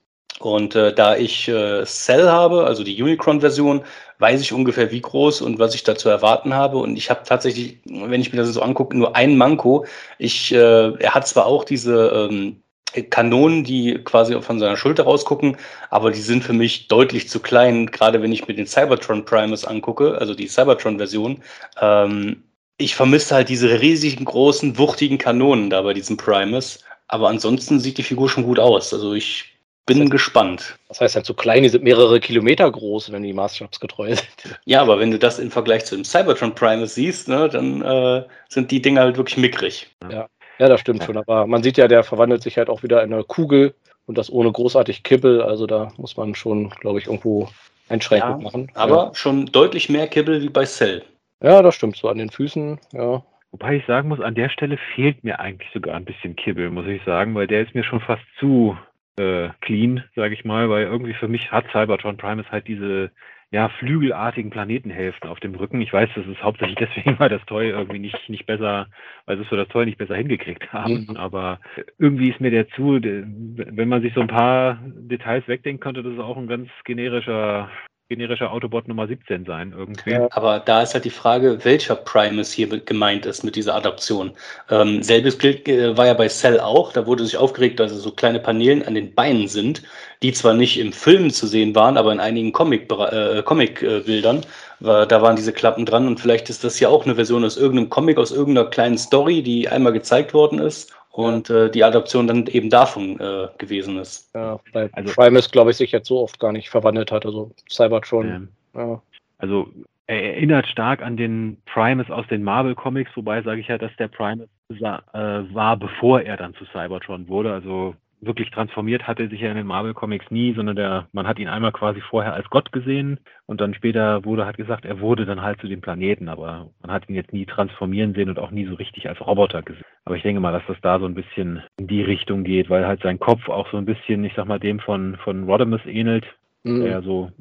Und 0.45 0.75
äh, 0.75 0.93
da 0.93 1.15
ich 1.15 1.47
äh, 1.47 1.85
Cell 1.85 2.29
habe, 2.29 2.65
also 2.65 2.83
die 2.83 3.01
Unicron-Version, 3.01 3.83
weiß 4.19 4.41
ich 4.41 4.53
ungefähr 4.53 4.91
wie 4.91 5.01
groß 5.01 5.41
und 5.41 5.59
was 5.59 5.75
ich 5.75 5.83
da 5.83 5.95
zu 5.95 6.09
erwarten 6.09 6.53
habe. 6.53 6.77
Und 6.77 6.95
ich 6.95 7.09
habe 7.09 7.21
tatsächlich, 7.25 7.79
wenn 7.85 8.21
ich 8.21 8.31
mir 8.31 8.39
das 8.39 8.53
so 8.53 8.61
angucke, 8.61 8.97
nur 8.97 9.15
ein 9.15 9.37
Manko. 9.37 9.85
Ich, 10.17 10.53
äh, 10.53 10.93
er 10.97 11.13
hat 11.13 11.27
zwar 11.27 11.45
auch 11.45 11.63
diese 11.63 12.29
ähm, 12.29 12.61
Kanonen, 13.09 13.63
die 13.63 13.95
quasi 14.03 14.39
von 14.41 14.59
seiner 14.59 14.77
Schulter 14.77 15.03
rausgucken, 15.03 15.57
aber 15.89 16.11
die 16.11 16.21
sind 16.21 16.43
für 16.43 16.53
mich 16.53 16.87
deutlich 16.87 17.27
zu 17.27 17.39
klein, 17.39 17.87
gerade 17.87 18.21
wenn 18.21 18.31
ich 18.31 18.47
mir 18.47 18.53
den 18.53 18.67
Cybertron 18.67 19.25
Primus 19.25 19.65
angucke, 19.65 20.17
also 20.19 20.35
die 20.35 20.47
Cybertron-Version. 20.47 21.41
Ähm, 21.81 22.43
ich 22.77 22.95
vermisse 22.95 23.35
halt 23.35 23.49
diese 23.49 23.81
riesigen, 23.81 24.25
großen, 24.25 24.77
wuchtigen 24.77 25.17
Kanonen 25.17 25.69
da 25.69 25.81
bei 25.81 25.93
diesem 25.93 26.17
Primus. 26.17 26.79
Aber 27.07 27.29
ansonsten 27.29 27.79
sieht 27.79 27.97
die 27.97 28.03
Figur 28.03 28.29
schon 28.29 28.43
gut 28.43 28.59
aus. 28.59 28.93
Also 28.93 29.13
ich 29.13 29.52
bin 29.85 29.97
das 29.97 30.03
heißt, 30.05 30.11
gespannt. 30.11 30.79
Das 30.87 31.01
heißt 31.01 31.15
halt 31.15 31.25
so 31.25 31.33
klein, 31.33 31.63
die 31.63 31.69
sind 31.69 31.83
mehrere 31.83 32.19
Kilometer 32.19 32.71
groß, 32.71 33.11
wenn 33.11 33.23
die 33.23 33.33
maßstabsgetreu 33.33 34.15
sind. 34.15 34.27
Ja, 34.65 34.81
aber 34.81 34.99
wenn 34.99 35.11
du 35.11 35.19
das 35.19 35.39
im 35.39 35.51
Vergleich 35.51 35.85
zu 35.85 35.95
dem 35.95 36.05
Cybertron 36.05 36.55
Primus 36.55 36.95
siehst, 36.95 37.27
ne, 37.27 37.49
dann 37.49 37.81
äh, 37.81 38.23
sind 38.49 38.71
die 38.71 38.81
Dinger 38.81 39.01
halt 39.01 39.17
wirklich 39.17 39.37
mickrig. 39.37 39.89
Ja, 40.09 40.27
ja 40.59 40.67
das 40.67 40.79
stimmt 40.79 40.99
ja. 41.01 41.05
schon. 41.05 41.17
Aber 41.17 41.47
man 41.47 41.63
sieht 41.63 41.77
ja, 41.77 41.87
der 41.87 42.03
verwandelt 42.03 42.43
sich 42.43 42.57
halt 42.57 42.69
auch 42.69 42.83
wieder 42.83 43.03
in 43.03 43.13
eine 43.13 43.23
Kugel 43.23 43.75
und 44.05 44.17
das 44.17 44.31
ohne 44.31 44.51
großartig 44.51 45.03
Kibbel. 45.03 45.41
Also 45.41 45.67
da 45.67 45.91
muss 45.97 46.17
man 46.17 46.35
schon, 46.35 46.69
glaube 46.69 46.99
ich, 46.99 47.07
irgendwo 47.07 47.49
Einschränkungen 47.89 48.39
ja, 48.39 48.43
machen. 48.43 48.71
Aber 48.73 49.07
ja. 49.07 49.15
schon 49.15 49.47
deutlich 49.47 49.89
mehr 49.89 50.07
Kibbel 50.07 50.41
wie 50.41 50.49
bei 50.49 50.65
Cell. 50.65 51.03
Ja, 51.41 51.61
das 51.61 51.75
stimmt. 51.75 51.97
So 51.97 52.07
an 52.07 52.17
den 52.17 52.29
Füßen, 52.29 52.79
ja. 52.93 53.23
Wobei 53.51 53.75
ich 53.75 53.85
sagen 53.85 54.09
muss, 54.09 54.19
an 54.19 54.33
der 54.33 54.49
Stelle 54.49 54.79
fehlt 54.95 55.23
mir 55.23 55.39
eigentlich 55.39 55.69
sogar 55.73 55.95
ein 55.95 56.05
bisschen 56.05 56.35
Kibbel, 56.35 56.71
muss 56.71 56.87
ich 56.87 57.03
sagen, 57.03 57.35
weil 57.35 57.45
der 57.45 57.61
ist 57.61 57.75
mir 57.75 57.83
schon 57.83 57.99
fast 57.99 58.23
zu 58.39 58.75
äh, 59.17 59.49
clean, 59.61 60.03
sage 60.15 60.33
ich 60.33 60.45
mal, 60.45 60.69
weil 60.69 60.85
irgendwie 60.85 61.13
für 61.13 61.27
mich 61.27 61.51
hat 61.51 61.65
Cybertron 61.71 62.17
Primus 62.17 62.49
halt 62.51 62.67
diese 62.67 63.11
ja, 63.53 63.69
flügelartigen 63.69 64.49
Planetenhälften 64.49 65.29
auf 65.29 65.39
dem 65.39 65.53
Rücken. 65.53 65.79
Ich 65.79 65.93
weiß, 65.93 66.09
das 66.15 66.25
ist 66.25 66.41
hauptsächlich 66.41 66.75
deswegen, 66.79 67.19
weil 67.19 67.29
das 67.29 67.45
Toy 67.45 67.69
irgendwie 67.69 67.99
nicht, 67.99 68.27
nicht 68.27 68.47
besser, 68.47 68.87
weil 69.27 69.37
sie 69.37 69.43
es 69.43 69.49
für 69.49 69.57
das 69.57 69.67
Toy 69.67 69.85
nicht 69.85 69.99
besser 69.99 70.15
hingekriegt 70.15 70.73
haben. 70.73 71.05
Mhm. 71.07 71.17
Aber 71.17 71.59
irgendwie 71.99 72.31
ist 72.31 72.41
mir 72.41 72.49
der 72.49 72.67
zu, 72.69 72.99
wenn 72.99 73.89
man 73.89 74.01
sich 74.01 74.15
so 74.15 74.21
ein 74.21 74.27
paar 74.27 74.79
Details 74.83 75.47
wegdenken 75.47 75.81
könnte, 75.81 76.01
das 76.01 76.13
ist 76.13 76.19
auch 76.19 76.37
ein 76.37 76.47
ganz 76.47 76.67
generischer 76.83 77.69
generischer 78.15 78.51
Autobot 78.51 78.87
Nummer 78.87 79.07
17 79.07 79.45
sein 79.45 79.73
irgendwie. 79.75 80.11
Ja, 80.11 80.27
aber 80.31 80.59
da 80.59 80.83
ist 80.83 80.93
halt 80.93 81.05
die 81.05 81.09
Frage, 81.09 81.65
welcher 81.65 81.95
Primus 81.95 82.51
hier 82.51 82.67
gemeint 82.67 83.25
ist 83.25 83.43
mit 83.43 83.55
dieser 83.55 83.73
Adaption. 83.73 84.31
Ähm, 84.69 85.01
selbes 85.01 85.39
gilt, 85.39 85.67
äh, 85.67 85.97
war 85.97 86.05
ja 86.05 86.13
bei 86.13 86.27
Cell 86.27 86.59
auch. 86.59 86.93
Da 86.93 87.07
wurde 87.07 87.25
sich 87.25 87.37
aufgeregt, 87.37 87.79
dass 87.79 87.91
es 87.91 88.03
so 88.03 88.11
kleine 88.11 88.39
Paneelen 88.39 88.85
an 88.85 88.93
den 88.93 89.15
Beinen 89.15 89.47
sind, 89.47 89.81
die 90.21 90.31
zwar 90.31 90.53
nicht 90.53 90.79
im 90.79 90.93
Film 90.93 91.31
zu 91.31 91.47
sehen 91.47 91.73
waren, 91.73 91.97
aber 91.97 92.11
in 92.11 92.19
einigen 92.19 92.53
Comic-Bildern. 92.53 93.39
Äh, 93.39 93.43
Comic, 93.43 93.81
äh, 93.81 94.31
da 94.79 95.21
waren 95.21 95.35
diese 95.35 95.53
Klappen 95.53 95.85
dran 95.85 96.07
und 96.07 96.19
vielleicht 96.19 96.49
ist 96.49 96.63
das 96.63 96.79
ja 96.79 96.89
auch 96.89 97.05
eine 97.05 97.15
Version 97.15 97.43
aus 97.43 97.57
irgendeinem 97.57 97.89
Comic, 97.89 98.17
aus 98.17 98.31
irgendeiner 98.31 98.69
kleinen 98.69 98.97
Story, 98.97 99.41
die 99.41 99.69
einmal 99.69 99.93
gezeigt 99.93 100.33
worden 100.33 100.59
ist 100.59 100.93
und 101.13 101.51
äh, 101.51 101.69
die 101.69 101.83
Adoption 101.83 102.25
dann 102.25 102.47
eben 102.47 102.71
davon 102.71 103.19
äh, 103.19 103.47
gewesen 103.59 103.99
ist. 103.99 104.33
Ja, 104.33 104.59
weil 104.73 104.89
also, 104.93 105.13
Primus, 105.13 105.49
glaube 105.51 105.69
ich, 105.69 105.77
sich 105.77 105.91
jetzt 105.91 106.07
so 106.07 106.19
oft 106.19 106.39
gar 106.39 106.51
nicht 106.51 106.69
verwandelt 106.69 107.11
hat, 107.11 107.25
also 107.25 107.51
Cybertron. 107.69 108.27
Ähm, 108.27 108.47
ja. 108.73 109.01
Also 109.37 109.67
er 110.07 110.23
erinnert 110.33 110.67
stark 110.67 111.03
an 111.03 111.15
den 111.15 111.57
Primus 111.71 112.09
aus 112.09 112.25
den 112.27 112.43
Marvel 112.43 112.73
Comics, 112.73 113.11
wobei 113.15 113.43
sage 113.43 113.61
ich 113.61 113.67
ja, 113.67 113.77
dass 113.77 113.95
der 113.97 114.07
Primus 114.07 114.47
äh, 114.69 114.81
war, 114.81 115.77
bevor 115.77 116.21
er 116.21 116.35
dann 116.35 116.55
zu 116.55 116.65
Cybertron 116.65 117.27
wurde. 117.27 117.53
Also 117.53 117.93
wirklich 118.25 118.51
transformiert 118.51 119.07
hat 119.07 119.19
er 119.19 119.29
sich 119.29 119.41
ja 119.41 119.49
in 119.49 119.57
den 119.57 119.67
Marvel 119.67 119.93
Comics 119.93 120.29
nie, 120.31 120.53
sondern 120.53 120.75
der, 120.75 121.07
man 121.11 121.27
hat 121.27 121.39
ihn 121.39 121.47
einmal 121.47 121.71
quasi 121.71 122.01
vorher 122.01 122.33
als 122.33 122.49
Gott 122.49 122.71
gesehen 122.71 123.19
und 123.45 123.61
dann 123.61 123.73
später 123.73 124.23
wurde 124.25 124.45
halt 124.45 124.57
gesagt, 124.57 124.85
er 124.85 124.99
wurde 124.99 125.25
dann 125.25 125.41
halt 125.41 125.59
zu 125.61 125.67
dem 125.67 125.81
Planeten, 125.81 126.29
aber 126.29 126.69
man 126.81 126.91
hat 126.91 127.09
ihn 127.09 127.15
jetzt 127.15 127.33
nie 127.33 127.45
transformieren 127.45 128.13
sehen 128.13 128.29
und 128.29 128.39
auch 128.39 128.51
nie 128.51 128.65
so 128.65 128.75
richtig 128.75 129.09
als 129.09 129.21
Roboter 129.21 129.61
gesehen. 129.61 129.85
Aber 130.05 130.15
ich 130.15 130.23
denke 130.23 130.41
mal, 130.41 130.51
dass 130.51 130.65
das 130.67 130.77
da 130.81 130.99
so 130.99 131.05
ein 131.05 131.15
bisschen 131.15 131.61
in 131.77 131.87
die 131.87 132.01
Richtung 132.01 132.43
geht, 132.43 132.69
weil 132.69 132.85
halt 132.85 133.01
sein 133.01 133.19
Kopf 133.19 133.49
auch 133.49 133.69
so 133.71 133.77
ein 133.77 133.85
bisschen, 133.85 134.23
ich 134.23 134.33
sag 134.35 134.47
mal, 134.47 134.59
dem 134.59 134.79
von, 134.79 135.17
von 135.23 135.43
Rodimus 135.43 135.85
ähnelt. 135.85 136.25
Mhm. 136.63 136.81
Der 136.81 137.01
so 137.01 137.31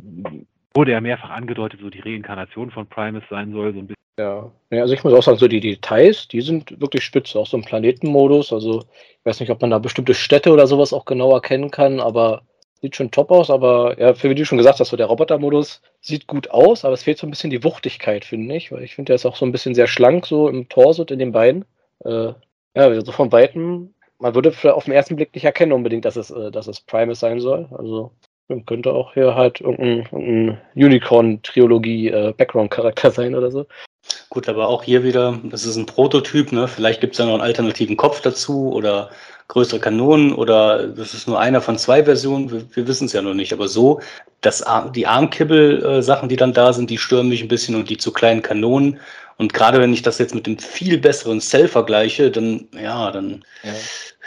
wurde 0.74 0.93
ja 0.93 1.01
mehrfach 1.01 1.30
angedeutet, 1.30 1.80
so 1.80 1.91
die 1.91 2.01
Reinkarnation 2.01 2.70
von 2.70 2.87
Primus 2.87 3.24
sein 3.30 3.53
soll, 3.53 3.72
so 3.72 3.80
ein 3.80 3.87
bisschen. 3.87 4.02
Ja. 4.19 4.53
ja, 4.71 4.83
also 4.83 4.93
ich 4.93 5.05
muss 5.05 5.15
auch 5.15 5.23
sagen, 5.23 5.39
so 5.39 5.49
die 5.49 5.61
Details, 5.61 6.29
die 6.29 6.43
sind 6.43 6.81
wirklich 6.81 7.03
spitze, 7.03 7.39
auch 7.39 7.47
so 7.47 7.57
im 7.57 7.65
Planetenmodus. 7.65 8.53
Also 8.53 8.81
ich 8.81 9.25
weiß 9.25 9.41
nicht, 9.41 9.51
ob 9.51 9.61
man 9.63 9.71
da 9.71 9.79
bestimmte 9.79 10.15
Städte 10.15 10.51
oder 10.53 10.67
sowas 10.67 10.93
auch 10.93 11.07
genau 11.07 11.33
erkennen 11.33 11.71
kann, 11.71 11.99
aber 11.99 12.43
sieht 12.83 12.97
schon 12.97 13.11
top 13.11 13.31
aus. 13.31 13.49
Aber 13.51 13.99
ja, 13.99 14.15
für 14.15 14.29
wie 14.29 14.35
du 14.35 14.45
schon 14.45 14.59
gesagt 14.59 14.81
hast, 14.81 14.91
so 14.91 14.97
der 14.97 15.07
Robotermodus 15.07 15.81
sieht 16.01 16.27
gut 16.27 16.51
aus, 16.51 16.85
aber 16.85 16.95
es 16.95 17.05
fehlt 17.05 17.19
so 17.19 17.27
ein 17.27 17.31
bisschen 17.31 17.51
die 17.51 17.65
Wuchtigkeit, 17.65 18.25
finde 18.25 18.55
ich, 18.57 18.71
weil 18.71 18.83
ich 18.83 18.95
finde, 18.95 19.11
der 19.11 19.17
ist 19.17 19.25
auch 19.27 19.37
so 19.37 19.47
ein 19.47 19.53
bisschen 19.53 19.75
sehr 19.75 19.87
schlank, 19.87 20.27
so 20.27 20.49
im 20.49 20.69
Torso 20.69 21.03
und 21.03 21.11
in 21.11 21.19
den 21.19 21.33
Beinen. 21.33 21.65
Äh, 22.05 22.29
ja, 22.29 22.35
also 22.75 23.13
von 23.13 23.33
Weitem, 23.33 23.95
man 24.19 24.35
würde 24.35 24.53
auf 24.75 24.85
den 24.85 24.95
ersten 24.95 25.17
Blick 25.17 25.35
nicht 25.35 25.45
erkennen 25.45 25.73
unbedingt, 25.73 26.05
dass 26.05 26.17
es, 26.17 26.31
äh, 26.31 26.51
dass 26.51 26.67
es 26.67 26.81
Primus 26.81 27.21
sein 27.21 27.41
soll. 27.41 27.69
Also 27.73 28.13
könnte 28.67 28.93
auch 28.93 29.15
hier 29.15 29.35
halt 29.35 29.61
irgendein, 29.61 30.07
irgendein 30.13 30.59
Unicorn-Triologie-Background-Charakter 30.75 33.09
äh, 33.09 33.13
sein 33.13 33.35
oder 33.35 33.51
so. 33.51 33.67
Gut, 34.31 34.49
aber 34.49 34.69
auch 34.69 34.83
hier 34.83 35.05
wieder, 35.05 35.39
das 35.45 35.65
ist 35.65 35.77
ein 35.77 35.87
Prototyp, 35.87 36.53
ne? 36.53 36.67
Vielleicht 36.67 37.01
gibt 37.01 37.13
es 37.13 37.19
da 37.19 37.25
noch 37.25 37.35
einen 37.35 37.43
alternativen 37.43 37.97
Kopf 37.97 38.21
dazu 38.21 38.73
oder 38.73 39.11
größere 39.49 39.81
Kanonen 39.81 40.33
oder 40.33 40.89
das 40.89 41.15
ist 41.15 41.29
nur 41.29 41.39
einer 41.39 41.61
von 41.61 41.77
zwei 41.77 42.05
Versionen, 42.05 42.51
wir, 42.51 42.65
wir 42.75 42.89
wissen 42.89 43.05
es 43.05 43.13
ja 43.13 43.23
noch 43.23 43.35
nicht. 43.35 43.53
Aber 43.53 43.69
so, 43.69 44.01
das, 44.41 44.65
die 44.95 45.07
Armkibbel-Sachen, 45.07 46.29
die 46.29 46.37
dann 46.37 46.55
da 46.55 46.73
sind, 46.73 46.91
die 46.91 46.99
stören 46.99 47.29
mich 47.29 47.43
ein 47.43 47.49
bisschen 47.49 47.75
und 47.75 47.91
die 47.91 47.99
zu 47.99 48.13
kleinen 48.13 48.43
Kanonen. 48.43 48.99
Und 49.37 49.53
gerade 49.53 49.81
wenn 49.81 49.93
ich 49.93 50.03
das 50.03 50.19
jetzt 50.19 50.35
mit 50.35 50.47
dem 50.47 50.59
viel 50.59 50.99
besseren 50.99 51.41
Cell 51.41 51.69
vergleiche, 51.69 52.31
dann, 52.31 52.69
ja, 52.81 53.11
dann, 53.11 53.45
ja, 53.63 53.73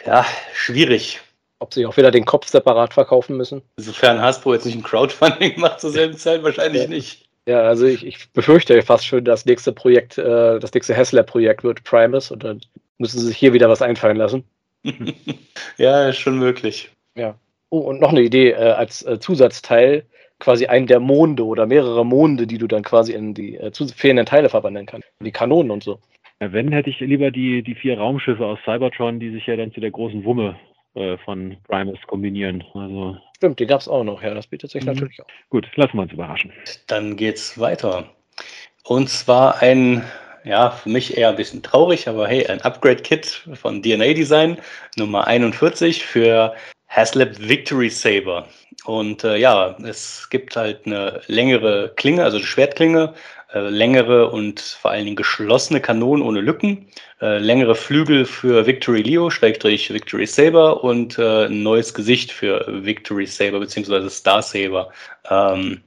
ja 0.06 0.26
schwierig. 0.54 1.22
Ob 1.66 1.74
sie 1.74 1.88
auch 1.88 1.98
wieder 1.98 2.12
den 2.12 2.26
Kopf 2.26 2.48
separat 2.48 2.94
verkaufen 2.94 3.38
müssen? 3.38 3.64
Sofern 3.78 4.22
Hasbro 4.22 4.54
jetzt 4.54 4.68
nicht 4.68 4.78
ein 4.78 4.84
Crowdfunding 4.84 5.54
macht 5.60 5.82
zur 5.82 5.90
selben 5.90 6.16
Zeit, 6.16 6.44
wahrscheinlich 6.44 6.84
ja. 6.84 6.88
nicht. 6.88 7.28
Ja, 7.48 7.62
also 7.62 7.88
ich, 7.88 8.06
ich 8.06 8.32
befürchte 8.34 8.80
fast 8.84 9.04
schon, 9.04 9.26
das 9.26 9.48
nächste 9.48 9.74
Projekt, 9.74 10.20
äh, 10.20 10.60
das 10.60 10.72
nächste 10.76 10.94
Hessler-Projekt 10.94 11.64
wird 11.64 11.84
Primus 11.84 12.30
und 12.30 12.44
dann 12.44 12.62
müssen 13.00 13.20
sie 13.20 13.26
sich 13.26 13.38
hier 13.38 13.54
wieder 13.54 13.68
was 13.68 13.82
einfallen 13.82 14.16
lassen. 14.16 14.44
ja, 15.78 16.08
ist 16.08 16.20
schon 16.20 16.38
möglich. 16.38 16.92
Ja. 17.16 17.34
Oh, 17.72 17.80
und 17.80 18.00
noch 18.00 18.12
eine 18.12 18.22
Idee 18.22 18.52
äh, 18.52 18.74
als 18.74 19.02
äh, 19.02 19.20
Zusatzteil, 19.20 20.06
quasi 20.38 20.68
einen 20.68 20.86
der 20.86 21.00
Monde 21.00 21.44
oder 21.46 21.66
mehrere 21.66 22.06
Monde, 22.06 22.46
die 22.46 22.60
du 22.60 22.68
dann 22.68 22.84
quasi 22.84 23.14
in 23.14 23.34
die 23.34 23.56
äh, 23.56 23.72
fehlenden 23.96 24.28
Teile 24.28 24.50
verwandeln 24.50 24.86
kannst. 24.86 25.08
Die 25.20 25.32
Kanonen 25.32 25.72
und 25.72 25.84
so. 25.84 25.98
Ja, 26.40 26.54
wenn, 26.54 26.72
hätte 26.72 26.92
ich 26.92 27.00
lieber 27.00 27.32
die, 27.32 27.64
die 27.64 27.74
vier 27.74 27.98
Raumschiffe 27.98 28.46
aus 28.46 28.60
Cybertron, 28.66 29.20
die 29.20 29.32
sich 29.32 29.48
ja 29.48 29.56
dann 29.56 29.74
zu 29.74 29.80
der 29.80 29.90
großen 29.90 30.26
Wumme 30.26 30.60
äh, 30.96 31.18
von 31.18 31.58
Primus 31.68 32.00
kombinieren. 32.08 32.64
Also, 32.74 33.18
Stimmt, 33.38 33.60
die 33.60 33.66
gab 33.66 33.82
es 33.82 33.88
auch 33.88 34.04
noch, 34.04 34.22
ja, 34.22 34.34
das 34.34 34.48
bietet 34.48 34.72
sich 34.72 34.86
mhm. 34.86 34.94
natürlich 34.94 35.22
auch. 35.22 35.28
Gut, 35.50 35.68
lassen 35.76 35.98
wir 35.98 36.04
uns 36.04 36.14
überraschen. 36.14 36.52
Dann 36.88 37.16
geht's 37.16 37.60
weiter. 37.60 38.10
Und 38.84 39.10
zwar 39.10 39.62
ein, 39.62 40.04
ja, 40.44 40.72
für 40.72 40.90
mich 40.90 41.18
eher 41.18 41.30
ein 41.30 41.36
bisschen 41.36 41.64
traurig, 41.64 42.08
aber 42.08 42.28
hey, 42.28 42.48
ein 42.48 42.62
Upgrade-Kit 42.62 43.48
von 43.54 43.82
DNA 43.82 44.14
Design, 44.14 44.58
Nummer 44.96 45.28
41 45.28 46.06
für 46.06 46.56
Haslab 46.88 47.40
Victory 47.40 47.90
Saber. 47.90 48.48
Und 48.86 49.24
äh, 49.24 49.38
ja, 49.38 49.76
es 49.84 50.30
gibt 50.30 50.56
halt 50.56 50.86
eine 50.86 51.22
längere 51.28 51.92
Klinge, 51.96 52.24
also 52.24 52.38
eine 52.38 52.46
Schwertklinge, 52.46 53.14
längere 53.60 54.30
und 54.30 54.60
vor 54.60 54.92
allen 54.92 55.06
Dingen 55.06 55.16
geschlossene 55.16 55.82
Kanonen 55.82 56.26
ohne 56.26 56.42
Lücken, 56.42 56.88
äh, 57.22 57.38
längere 57.38 57.76
Flügel 57.76 58.26
für 58.26 58.66
Victory 58.66 59.02
Leo, 59.02 59.30
Schrägstrich 59.30 59.94
Victory 59.94 60.26
Saber 60.26 60.84
und 60.84 61.18
äh, 61.18 61.46
ein 61.46 61.64
neues 61.64 61.94
Gesicht 61.94 62.32
für 62.32 62.66
Victory 62.68 63.26
Saber 63.26 63.60
bzw. 63.60 64.10
Star 64.10 64.42
Saber. 64.42 64.92
Ähm, 65.30 65.82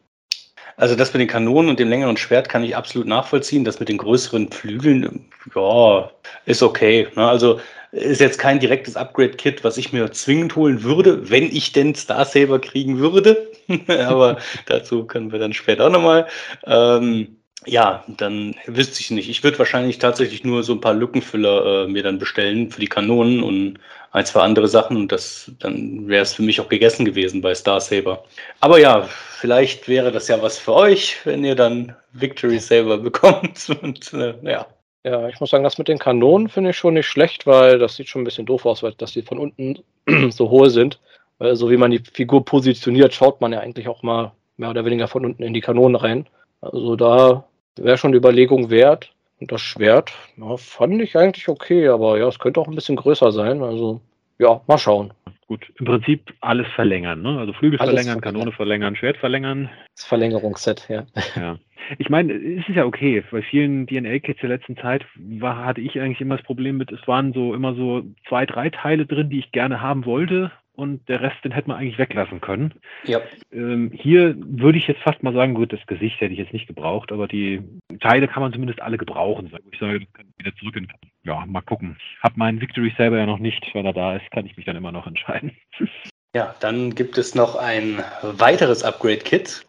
also 0.76 0.94
das 0.94 1.12
mit 1.12 1.20
den 1.20 1.28
Kanonen 1.28 1.70
und 1.70 1.80
dem 1.80 1.88
längeren 1.88 2.16
Schwert 2.16 2.48
kann 2.48 2.62
ich 2.62 2.76
absolut 2.76 3.08
nachvollziehen. 3.08 3.64
Das 3.64 3.80
mit 3.80 3.88
den 3.88 3.98
größeren 3.98 4.50
Flügeln, 4.52 5.26
ja, 5.54 6.10
ist 6.46 6.62
okay. 6.62 7.08
Ne? 7.16 7.28
Also 7.28 7.60
ist 7.90 8.20
jetzt 8.20 8.38
kein 8.38 8.60
direktes 8.60 8.96
Upgrade-Kit, 8.96 9.64
was 9.64 9.76
ich 9.76 9.92
mir 9.92 10.12
zwingend 10.12 10.54
holen 10.56 10.82
würde, 10.82 11.30
wenn 11.30 11.44
ich 11.44 11.72
denn 11.72 11.94
Star 11.94 12.24
Saber 12.24 12.60
kriegen 12.60 12.98
würde. 12.98 13.50
Aber 13.88 14.38
dazu 14.66 15.04
können 15.04 15.32
wir 15.32 15.38
dann 15.38 15.52
später 15.52 15.86
auch 15.86 15.90
nochmal. 15.90 16.28
Ähm, 16.64 17.37
ja, 17.66 18.04
dann 18.06 18.54
wüsste 18.66 19.00
ich 19.00 19.10
nicht. 19.10 19.28
Ich 19.28 19.42
würde 19.42 19.58
wahrscheinlich 19.58 19.98
tatsächlich 19.98 20.44
nur 20.44 20.62
so 20.62 20.74
ein 20.74 20.80
paar 20.80 20.94
Lückenfüller 20.94 21.84
äh, 21.84 21.88
mir 21.88 22.02
dann 22.02 22.18
bestellen 22.18 22.70
für 22.70 22.80
die 22.80 22.86
Kanonen 22.86 23.42
und 23.42 23.78
ein, 24.12 24.24
zwei 24.24 24.40
andere 24.40 24.68
Sachen 24.68 24.96
und 24.96 25.12
das, 25.12 25.50
dann 25.58 26.08
wäre 26.08 26.22
es 26.22 26.34
für 26.34 26.42
mich 26.42 26.60
auch 26.60 26.68
gegessen 26.68 27.04
gewesen 27.04 27.40
bei 27.40 27.54
Star 27.54 27.80
Saber. 27.80 28.24
Aber 28.60 28.78
ja, 28.78 29.02
vielleicht 29.40 29.88
wäre 29.88 30.12
das 30.12 30.28
ja 30.28 30.40
was 30.40 30.58
für 30.58 30.74
euch, 30.74 31.18
wenn 31.24 31.44
ihr 31.44 31.54
dann 31.54 31.94
Victory 32.12 32.58
Saber 32.58 32.98
bekommt 32.98 33.68
und 33.82 34.12
äh, 34.12 34.34
ja. 34.42 34.66
Ja, 35.04 35.28
ich 35.28 35.38
muss 35.40 35.50
sagen, 35.50 35.64
das 35.64 35.78
mit 35.78 35.88
den 35.88 35.98
Kanonen 35.98 36.48
finde 36.48 36.70
ich 36.70 36.76
schon 36.76 36.94
nicht 36.94 37.06
schlecht, 37.06 37.46
weil 37.46 37.78
das 37.78 37.96
sieht 37.96 38.08
schon 38.08 38.22
ein 38.22 38.24
bisschen 38.24 38.46
doof 38.46 38.66
aus, 38.66 38.82
weil 38.82 38.92
dass 38.92 39.12
die 39.12 39.22
von 39.22 39.38
unten 39.38 39.78
so 40.30 40.50
hohe 40.50 40.70
sind. 40.70 40.98
Weil 41.38 41.54
so 41.54 41.70
wie 41.70 41.76
man 41.76 41.92
die 41.92 42.00
Figur 42.00 42.44
positioniert, 42.44 43.14
schaut 43.14 43.40
man 43.40 43.52
ja 43.52 43.60
eigentlich 43.60 43.88
auch 43.88 44.02
mal 44.02 44.32
mehr 44.56 44.70
oder 44.70 44.84
weniger 44.84 45.06
von 45.06 45.24
unten 45.24 45.44
in 45.44 45.54
die 45.54 45.60
Kanonen 45.60 45.94
rein. 45.94 46.26
Also 46.60 46.96
da 46.96 47.44
wäre 47.76 47.98
schon 47.98 48.12
die 48.12 48.18
Überlegung 48.18 48.70
wert. 48.70 49.12
Und 49.40 49.52
das 49.52 49.60
Schwert, 49.60 50.12
ja, 50.36 50.56
fand 50.56 51.00
ich 51.00 51.16
eigentlich 51.16 51.48
okay, 51.48 51.88
aber 51.88 52.18
ja, 52.18 52.26
es 52.26 52.40
könnte 52.40 52.60
auch 52.60 52.66
ein 52.66 52.74
bisschen 52.74 52.96
größer 52.96 53.30
sein. 53.30 53.62
Also, 53.62 54.00
ja, 54.38 54.60
mal 54.66 54.78
schauen. 54.78 55.12
Gut, 55.46 55.72
im 55.78 55.86
Prinzip 55.86 56.34
alles 56.40 56.66
verlängern, 56.74 57.22
ne? 57.22 57.38
Also 57.38 57.52
Flügel 57.52 57.78
alles 57.78 57.94
verlängern, 57.94 58.20
Kanone 58.20 58.52
verlängern, 58.52 58.96
Schwert 58.96 59.16
verlängern. 59.16 59.70
Das 59.94 60.04
Verlängerungsset, 60.04 60.88
ja. 60.88 61.06
Ja. 61.36 61.58
Ich 61.98 62.10
meine, 62.10 62.34
es 62.34 62.68
ist 62.68 62.74
ja 62.74 62.84
okay. 62.84 63.24
Bei 63.30 63.40
vielen 63.40 63.86
DNA-Kits 63.86 64.40
der 64.40 64.50
letzten 64.50 64.76
Zeit 64.76 65.06
war, 65.16 65.64
hatte 65.64 65.80
ich 65.80 65.98
eigentlich 65.98 66.20
immer 66.20 66.36
das 66.36 66.44
Problem 66.44 66.76
mit, 66.76 66.92
es 66.92 67.06
waren 67.08 67.32
so 67.32 67.54
immer 67.54 67.74
so 67.74 68.02
zwei, 68.28 68.44
drei 68.44 68.68
Teile 68.68 69.06
drin, 69.06 69.30
die 69.30 69.38
ich 69.38 69.52
gerne 69.52 69.80
haben 69.80 70.04
wollte 70.04 70.50
und 70.78 71.08
der 71.08 71.20
Rest, 71.20 71.36
den 71.42 71.50
hätte 71.50 71.66
man 71.66 71.78
eigentlich 71.78 71.98
weglassen 71.98 72.40
können. 72.40 72.72
Ja. 73.02 73.20
Ähm, 73.52 73.90
hier 73.92 74.36
würde 74.38 74.78
ich 74.78 74.86
jetzt 74.86 75.02
fast 75.02 75.24
mal 75.24 75.34
sagen, 75.34 75.54
gut, 75.54 75.72
das 75.72 75.84
Gesicht 75.88 76.20
hätte 76.20 76.32
ich 76.32 76.38
jetzt 76.38 76.52
nicht 76.52 76.68
gebraucht, 76.68 77.10
aber 77.10 77.26
die 77.26 77.60
Teile 77.98 78.28
kann 78.28 78.44
man 78.44 78.52
zumindest 78.52 78.80
alle 78.80 78.96
gebrauchen. 78.96 79.52
Ich 79.72 79.80
sage, 79.80 79.98
das 79.98 80.12
kann 80.12 80.32
wieder 80.38 80.54
zurück 80.54 80.76
in. 80.76 80.86
Ja, 81.24 81.44
mal 81.46 81.62
gucken. 81.62 81.96
Ich 81.98 82.22
habe 82.22 82.34
meinen 82.36 82.60
Victory 82.60 82.94
Saber 82.96 83.18
ja 83.18 83.26
noch 83.26 83.40
nicht. 83.40 83.68
Wenn 83.74 83.86
er 83.86 83.92
da 83.92 84.14
ist, 84.14 84.30
kann 84.30 84.46
ich 84.46 84.56
mich 84.56 84.66
dann 84.66 84.76
immer 84.76 84.92
noch 84.92 85.06
entscheiden. 85.06 85.52
Ja, 86.34 86.54
dann 86.60 86.94
gibt 86.94 87.16
es 87.16 87.34
noch 87.34 87.56
ein 87.56 88.04
weiteres 88.22 88.84
Upgrade-Kit 88.84 89.64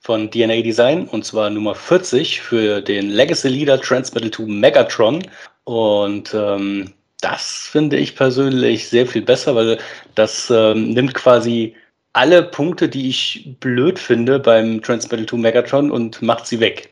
von 0.00 0.28
DNA 0.28 0.62
Design 0.62 1.06
und 1.06 1.24
zwar 1.24 1.50
Nummer 1.50 1.76
40 1.76 2.40
für 2.40 2.80
den 2.80 3.10
Legacy 3.10 3.48
Leader 3.48 3.80
Transmetal 3.80 4.32
2 4.32 4.42
Megatron. 4.46 5.22
Und 5.64 6.34
ähm, 6.34 6.92
das 7.20 7.68
finde 7.70 7.96
ich 7.96 8.16
persönlich 8.16 8.88
sehr 8.88 9.06
viel 9.06 9.22
besser, 9.22 9.54
weil 9.54 9.78
das 10.14 10.50
ähm, 10.50 10.90
nimmt 10.90 11.14
quasi 11.14 11.74
alle 12.12 12.42
Punkte, 12.42 12.88
die 12.88 13.08
ich 13.08 13.54
blöd 13.60 13.98
finde 13.98 14.38
beim 14.40 14.82
Transmetal 14.82 15.26
2 15.26 15.36
Megatron 15.36 15.90
und 15.90 16.22
macht 16.22 16.46
sie 16.46 16.60
weg. 16.60 16.90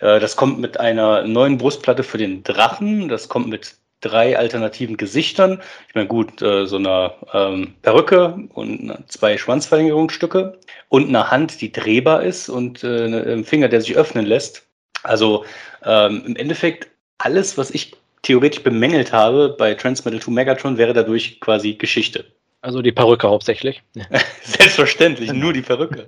Äh, 0.00 0.20
das 0.20 0.36
kommt 0.36 0.58
mit 0.58 0.80
einer 0.80 1.22
neuen 1.22 1.58
Brustplatte 1.58 2.02
für 2.02 2.18
den 2.18 2.42
Drachen, 2.42 3.08
das 3.08 3.28
kommt 3.28 3.48
mit 3.48 3.76
drei 4.00 4.38
alternativen 4.38 4.96
Gesichtern. 4.96 5.60
Ich 5.88 5.94
meine, 5.94 6.08
gut, 6.08 6.40
äh, 6.42 6.66
so 6.66 6.76
eine 6.76 7.12
ähm, 7.32 7.74
Perücke 7.82 8.48
und 8.54 8.96
zwei 9.08 9.36
Schwanzverlängerungsstücke 9.36 10.58
und 10.88 11.08
eine 11.08 11.30
Hand, 11.30 11.60
die 11.60 11.70
drehbar 11.70 12.22
ist 12.22 12.48
und 12.48 12.82
äh, 12.82 13.34
ein 13.34 13.44
Finger, 13.44 13.68
der 13.68 13.82
sich 13.82 13.96
öffnen 13.96 14.24
lässt. 14.24 14.66
Also 15.02 15.44
ähm, 15.84 16.22
im 16.26 16.36
Endeffekt 16.36 16.88
alles, 17.18 17.58
was 17.58 17.70
ich 17.70 17.92
theoretisch 18.22 18.62
bemängelt 18.62 19.12
habe 19.12 19.54
bei 19.58 19.74
Transmetal 19.74 20.20
2 20.20 20.30
Megatron, 20.32 20.78
wäre 20.78 20.92
dadurch 20.92 21.40
quasi 21.40 21.74
Geschichte. 21.74 22.24
Also 22.62 22.82
die 22.82 22.92
Perücke 22.92 23.28
hauptsächlich. 23.28 23.82
Selbstverständlich, 24.42 25.32
nur 25.32 25.52
die 25.52 25.62
Perücke. 25.62 26.06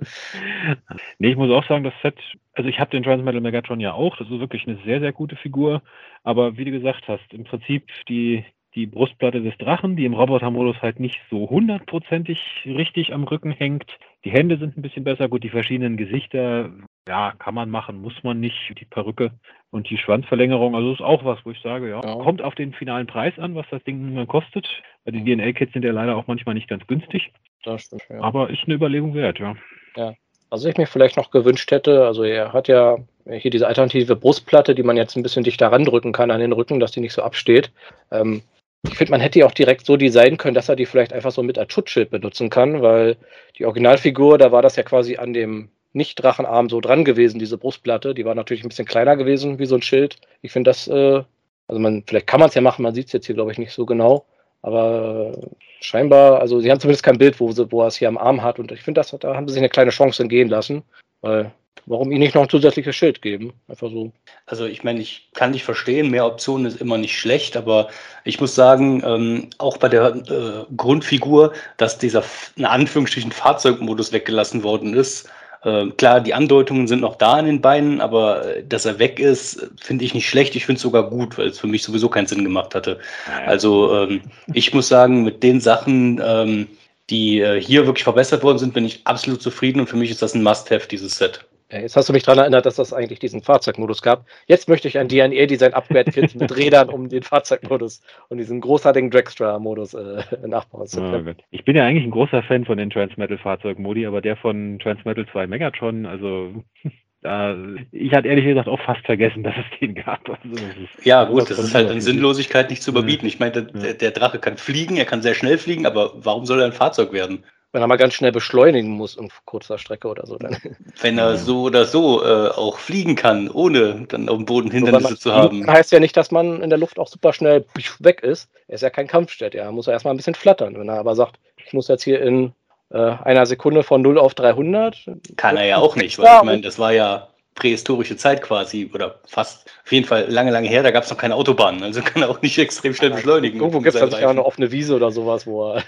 nee, 1.17 1.31
ich 1.31 1.35
muss 1.35 1.49
auch 1.49 1.67
sagen, 1.67 1.83
das 1.83 1.93
Set, 2.03 2.15
also 2.53 2.69
ich 2.69 2.79
habe 2.79 2.91
den 2.91 3.03
Transmetal 3.03 3.41
Megatron 3.41 3.79
ja 3.79 3.93
auch, 3.93 4.15
das 4.17 4.27
ist 4.27 4.39
wirklich 4.39 4.67
eine 4.67 4.77
sehr, 4.85 4.99
sehr 4.99 5.13
gute 5.13 5.35
Figur. 5.35 5.81
Aber 6.23 6.57
wie 6.57 6.65
du 6.65 6.71
gesagt 6.71 7.07
hast, 7.07 7.33
im 7.33 7.43
Prinzip 7.43 7.87
die, 8.07 8.45
die 8.75 8.85
Brustplatte 8.85 9.41
des 9.41 9.57
Drachen, 9.57 9.95
die 9.95 10.05
im 10.05 10.13
Robotermodus 10.13 10.79
halt 10.81 10.99
nicht 10.99 11.19
so 11.31 11.49
hundertprozentig 11.49 12.39
richtig 12.65 13.13
am 13.13 13.23
Rücken 13.23 13.51
hängt. 13.51 13.89
Die 14.23 14.31
Hände 14.31 14.57
sind 14.57 14.77
ein 14.77 14.83
bisschen 14.83 15.03
besser. 15.03 15.29
Gut, 15.29 15.43
die 15.43 15.49
verschiedenen 15.49 15.97
Gesichter, 15.97 16.71
ja, 17.07 17.33
kann 17.37 17.53
man 17.53 17.69
machen, 17.69 18.01
muss 18.01 18.23
man 18.23 18.39
nicht. 18.39 18.55
Die 18.79 18.85
Perücke 18.85 19.31
und 19.71 19.89
die 19.89 19.97
Schwanzverlängerung, 19.97 20.75
also 20.75 20.93
ist 20.93 21.01
auch 21.01 21.25
was, 21.25 21.39
wo 21.43 21.51
ich 21.51 21.61
sage, 21.61 21.89
ja, 21.89 22.01
ja. 22.03 22.15
kommt 22.15 22.41
auf 22.41 22.55
den 22.55 22.73
finalen 22.73 23.07
Preis 23.07 23.37
an, 23.37 23.55
was 23.55 23.65
das 23.71 23.83
Ding 23.83 24.15
dann 24.15 24.27
kostet. 24.27 24.67
Weil 25.03 25.13
die 25.13 25.23
DNA-Kits 25.23 25.73
sind 25.73 25.83
ja 25.83 25.91
leider 25.91 26.15
auch 26.15 26.27
manchmal 26.27 26.55
nicht 26.55 26.69
ganz 26.69 26.85
günstig. 26.87 27.31
Stimmt, 27.61 28.03
ja. 28.09 28.21
Aber 28.21 28.49
ist 28.49 28.63
eine 28.65 28.75
Überlegung 28.75 29.13
wert, 29.13 29.39
ja. 29.39 29.55
Ja. 29.95 30.13
Also 30.49 30.69
ich 30.69 30.77
mir 30.77 30.85
vielleicht 30.85 31.17
noch 31.17 31.31
gewünscht 31.31 31.71
hätte, 31.71 32.05
also 32.05 32.23
er 32.23 32.53
hat 32.53 32.67
ja 32.67 32.97
hier 33.27 33.49
diese 33.49 33.67
alternative 33.67 34.15
Brustplatte, 34.15 34.75
die 34.75 34.83
man 34.83 34.97
jetzt 34.97 35.15
ein 35.15 35.23
bisschen 35.23 35.43
dichter 35.43 35.71
randrücken 35.71 36.11
kann 36.11 36.29
an 36.29 36.41
den 36.41 36.51
Rücken, 36.51 36.79
dass 36.79 36.91
die 36.91 36.99
nicht 36.99 37.13
so 37.13 37.23
absteht. 37.23 37.71
Ähm, 38.11 38.43
ich 38.83 38.95
finde, 38.95 39.11
man 39.11 39.21
hätte 39.21 39.39
die 39.39 39.45
auch 39.45 39.51
direkt 39.51 39.85
so 39.85 39.97
designen 39.97 40.37
können, 40.37 40.53
dass 40.53 40.69
er 40.69 40.75
die 40.75 40.85
vielleicht 40.85 41.13
einfach 41.13 41.31
so 41.31 41.41
mit 41.41 41.57
als 41.57 41.73
Schutzschild 41.73 42.11
benutzen 42.11 42.49
kann, 42.49 42.81
weil 42.81 43.15
die 43.57 43.65
Originalfigur, 43.65 44.37
da 44.37 44.51
war 44.51 44.61
das 44.61 44.75
ja 44.75 44.83
quasi 44.83 45.17
an 45.17 45.33
dem 45.33 45.69
Nicht-Drachenarm 45.93 46.69
so 46.69 46.81
dran 46.81 47.05
gewesen, 47.05 47.39
diese 47.39 47.57
Brustplatte. 47.57 48.13
Die 48.13 48.25
war 48.25 48.35
natürlich 48.35 48.63
ein 48.63 48.69
bisschen 48.69 48.87
kleiner 48.87 49.15
gewesen, 49.15 49.59
wie 49.59 49.65
so 49.65 49.75
ein 49.75 49.81
Schild. 49.81 50.17
Ich 50.41 50.51
finde 50.51 50.69
das, 50.69 50.87
äh, 50.87 51.23
also 51.67 51.79
man, 51.79 52.03
vielleicht 52.05 52.27
kann 52.27 52.39
man 52.39 52.49
es 52.49 52.55
ja 52.55 52.61
machen, 52.61 52.83
man 52.83 52.93
sieht 52.93 53.07
es 53.07 53.13
jetzt 53.13 53.27
hier, 53.27 53.35
glaube 53.35 53.51
ich, 53.51 53.57
nicht 53.57 53.71
so 53.71 53.85
genau. 53.85 54.25
Aber 54.63 55.37
scheinbar, 55.81 56.39
also 56.39 56.59
sie 56.59 56.71
haben 56.71 56.79
zumindest 56.79 57.03
kein 57.03 57.17
Bild, 57.17 57.39
wo, 57.39 57.53
wo 57.71 57.81
er 57.81 57.87
es 57.87 57.97
hier 57.97 58.07
am 58.07 58.17
Arm 58.17 58.41
hat. 58.41 58.59
Und 58.59 58.71
ich 58.71 58.81
finde, 58.81 59.01
da 59.19 59.35
haben 59.35 59.47
sie 59.47 59.53
sich 59.53 59.61
eine 59.61 59.69
kleine 59.69 59.91
Chance 59.91 60.23
entgehen 60.23 60.49
lassen. 60.49 60.83
Weil 61.21 61.51
warum 61.85 62.11
ihnen 62.11 62.21
nicht 62.21 62.35
noch 62.35 62.43
ein 62.43 62.49
zusätzliches 62.49 62.95
Schild 62.95 63.21
geben? 63.21 63.53
Einfach 63.67 63.89
so. 63.89 64.11
Also 64.45 64.65
ich 64.65 64.83
meine, 64.83 65.01
ich 65.01 65.29
kann 65.33 65.53
dich 65.53 65.63
verstehen, 65.63 66.11
mehr 66.11 66.25
Optionen 66.25 66.65
ist 66.65 66.79
immer 66.79 66.97
nicht 66.97 67.17
schlecht, 67.17 67.57
aber 67.57 67.89
ich 68.23 68.39
muss 68.39 68.55
sagen, 68.55 69.03
ähm, 69.05 69.49
auch 69.57 69.77
bei 69.77 69.89
der 69.89 70.15
äh, 70.15 70.73
Grundfigur, 70.75 71.53
dass 71.77 71.97
dieser 71.97 72.23
in 72.55 72.65
Anführungsstrichen 72.65 73.31
Fahrzeugmodus 73.31 74.11
weggelassen 74.11 74.63
worden 74.63 74.93
ist. 74.93 75.29
Äh, 75.63 75.87
klar, 75.97 76.21
die 76.21 76.33
Andeutungen 76.33 76.87
sind 76.87 77.01
noch 77.01 77.15
da 77.15 77.33
an 77.33 77.45
den 77.45 77.61
Beinen, 77.61 78.01
aber 78.01 78.45
äh, 78.45 78.63
dass 78.67 78.85
er 78.85 78.99
weg 78.99 79.19
ist, 79.19 79.69
finde 79.81 80.03
ich 80.05 80.13
nicht 80.13 80.27
schlecht. 80.27 80.55
Ich 80.55 80.65
finde 80.65 80.77
es 80.77 80.83
sogar 80.83 81.09
gut, 81.09 81.37
weil 81.37 81.47
es 81.47 81.59
für 81.59 81.67
mich 81.67 81.83
sowieso 81.83 82.09
keinen 82.09 82.27
Sinn 82.27 82.43
gemacht 82.43 82.75
hatte. 82.75 82.99
Also 83.45 83.95
ähm, 83.95 84.21
ich 84.53 84.73
muss 84.73 84.87
sagen, 84.87 85.23
mit 85.23 85.41
den 85.43 85.61
Sachen, 85.61 86.21
ähm, 86.23 86.67
die 87.09 87.39
äh, 87.39 87.61
hier 87.61 87.85
wirklich 87.85 88.03
verbessert 88.03 88.43
worden 88.43 88.57
sind, 88.57 88.73
bin 88.73 88.85
ich 88.85 89.01
absolut 89.05 89.41
zufrieden 89.41 89.79
und 89.79 89.87
für 89.87 89.97
mich 89.97 90.11
ist 90.11 90.21
das 90.21 90.33
ein 90.33 90.43
Must-Have, 90.43 90.87
dieses 90.87 91.17
Set. 91.17 91.45
Jetzt 91.71 91.95
hast 91.95 92.09
du 92.09 92.13
mich 92.13 92.23
daran 92.23 92.39
erinnert, 92.39 92.65
dass 92.65 92.75
das 92.75 92.93
eigentlich 92.93 93.19
diesen 93.19 93.41
Fahrzeugmodus 93.41 94.01
gab. 94.01 94.25
Jetzt 94.47 94.69
möchte 94.69 94.87
ich 94.87 94.97
ein 94.97 95.07
DNA-Design-Upgrade-Kit 95.07 96.35
mit 96.35 96.55
Rädern, 96.57 96.89
um 96.89 97.09
den 97.09 97.23
Fahrzeugmodus 97.23 98.01
und 98.29 98.37
diesen 98.37 98.61
großartigen 98.61 99.09
Dragster-Modus 99.09 99.93
äh, 99.93 100.23
nachbauen 100.47 100.87
zu 100.87 101.01
können. 101.01 101.35
Oh 101.37 101.43
ich 101.51 101.65
bin 101.65 101.75
ja 101.75 101.85
eigentlich 101.85 102.03
ein 102.03 102.11
großer 102.11 102.43
Fan 102.43 102.65
von 102.65 102.77
den 102.77 102.89
Transmetal-Fahrzeugmodi, 102.89 104.05
aber 104.05 104.21
der 104.21 104.37
von 104.37 104.79
Transmetal 104.79 105.25
2 105.31 105.47
Megatron, 105.47 106.05
also 106.05 106.53
da, 107.21 107.55
ich 107.91 108.13
hatte 108.13 108.27
ehrlich 108.27 108.45
gesagt 108.45 108.67
auch 108.67 108.81
fast 108.81 109.05
vergessen, 109.05 109.43
dass 109.43 109.55
es 109.55 109.79
den 109.79 109.95
gab. 109.95 110.29
Also 110.29 110.61
ja, 111.03 111.23
gut, 111.23 111.49
das 111.49 111.57
ist 111.57 111.73
halt 111.73 111.89
an 111.89 112.01
Sinnlosigkeit 112.01 112.69
nicht 112.69 112.83
zu 112.83 112.91
überbieten. 112.91 113.25
Ich 113.25 113.39
meine, 113.39 113.63
der, 113.63 113.93
der 113.93 114.11
Drache 114.11 114.39
kann 114.39 114.57
fliegen, 114.57 114.97
er 114.97 115.05
kann 115.05 115.21
sehr 115.21 115.33
schnell 115.33 115.57
fliegen, 115.57 115.85
aber 115.85 116.11
warum 116.15 116.45
soll 116.45 116.59
er 116.59 116.65
ein 116.65 116.73
Fahrzeug 116.73 117.13
werden? 117.13 117.45
Wenn 117.73 117.81
er 117.81 117.87
mal 117.87 117.97
ganz 117.97 118.13
schnell 118.13 118.31
beschleunigen 118.31 118.91
muss 118.91 119.15
in 119.17 119.29
kurzer 119.45 119.79
Strecke 119.79 120.07
oder 120.07 120.27
so. 120.27 120.37
Dann. 120.37 120.57
Wenn 121.01 121.17
er 121.17 121.37
so 121.37 121.63
oder 121.63 121.85
so 121.85 122.23
äh, 122.23 122.49
auch 122.49 122.77
fliegen 122.77 123.15
kann, 123.15 123.49
ohne 123.49 124.05
dann 124.07 124.29
auf 124.29 124.37
dem 124.37 124.45
Boden 124.45 124.71
Hindernisse 124.71 125.17
zu 125.17 125.33
haben. 125.33 125.67
Heißt 125.67 125.91
ja 125.91 125.99
nicht, 125.99 126.15
dass 126.15 126.29
man 126.29 126.61
in 126.61 126.69
der 126.69 126.77
Luft 126.77 126.99
auch 126.99 127.07
super 127.07 127.33
schnell 127.33 127.65
weg 127.99 128.21
ist. 128.21 128.47
Er 128.67 128.75
ist 128.75 128.81
ja 128.81 128.91
kein 128.91 129.07
Kampfjet, 129.07 129.55
ja, 129.55 129.71
muss 129.71 129.87
er 129.87 129.93
erstmal 129.93 130.13
ein 130.13 130.17
bisschen 130.17 130.35
flattern. 130.35 130.77
Wenn 130.77 130.87
er 130.87 130.99
aber 130.99 131.15
sagt, 131.15 131.39
ich 131.65 131.73
muss 131.73 131.87
jetzt 131.87 132.03
hier 132.03 132.21
in 132.21 132.53
äh, 132.91 132.97
einer 132.97 133.47
Sekunde 133.47 133.81
von 133.81 134.03
0 134.03 134.19
auf 134.19 134.35
300. 134.35 135.09
Kann 135.35 135.57
er 135.57 135.65
ja 135.65 135.77
auch 135.77 135.95
nicht, 135.95 136.19
weil 136.19 136.37
ich 136.37 136.43
meine, 136.43 136.61
das 136.61 136.77
war 136.77 136.93
ja 136.93 137.27
prähistorische 137.55 138.17
Zeit 138.17 138.41
quasi 138.41 138.89
oder 138.93 139.19
fast 139.25 139.69
auf 139.85 139.91
jeden 139.91 140.07
Fall 140.07 140.25
lange, 140.29 140.51
lange 140.51 140.67
her, 140.67 140.83
da 140.83 140.91
gab 140.91 141.03
es 141.03 141.09
noch 141.09 141.17
keine 141.17 141.35
Autobahnen, 141.35 141.83
also 141.83 142.01
kann 142.01 142.21
er 142.21 142.29
auch 142.29 142.41
nicht 142.41 142.57
extrem 142.59 142.93
schnell 142.93 143.11
beschleunigen. 143.11 143.59
Irgendwo 143.59 143.79
gibt 143.79 143.95
es 143.95 144.19
ja 144.19 144.29
eine 144.29 144.45
offene 144.45 144.71
Wiese 144.71 144.95
oder 144.95 145.11
sowas, 145.11 145.45
wo 145.45 145.73
er 145.73 145.83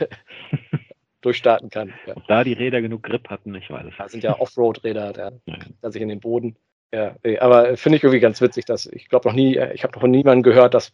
durchstarten 1.26 1.70
kann. 1.70 1.94
Ja. 2.06 2.16
Ob 2.16 2.28
da 2.28 2.44
die 2.44 2.54
Räder 2.54 2.82
genug 2.82 3.04
Grip 3.04 3.30
hatten, 3.30 3.56
ich 3.56 3.70
weiß 3.70 3.86
es. 3.88 3.94
Das 3.98 4.12
sind 4.12 4.24
ja 4.24 4.40
Offroad-Räder, 4.40 5.14
der 5.14 5.34
ja. 5.46 5.58
kann 5.82 5.92
sich 5.92 6.02
in 6.02 6.10
den 6.10 6.20
Boden. 6.20 6.56
Ja, 6.94 7.16
aber 7.42 7.76
finde 7.76 7.98
ich 7.98 8.04
irgendwie 8.04 8.22
ganz 8.22 8.40
witzig, 8.40 8.64
dass 8.66 8.86
ich 8.86 9.10
glaube 9.10 9.28
noch 9.28 9.36
nie, 9.36 9.58
ich 9.74 9.84
habe 9.84 9.94
noch 9.94 10.02
von 10.02 10.12
niemandem 10.12 10.44
gehört, 10.44 10.74
dass, 10.74 10.94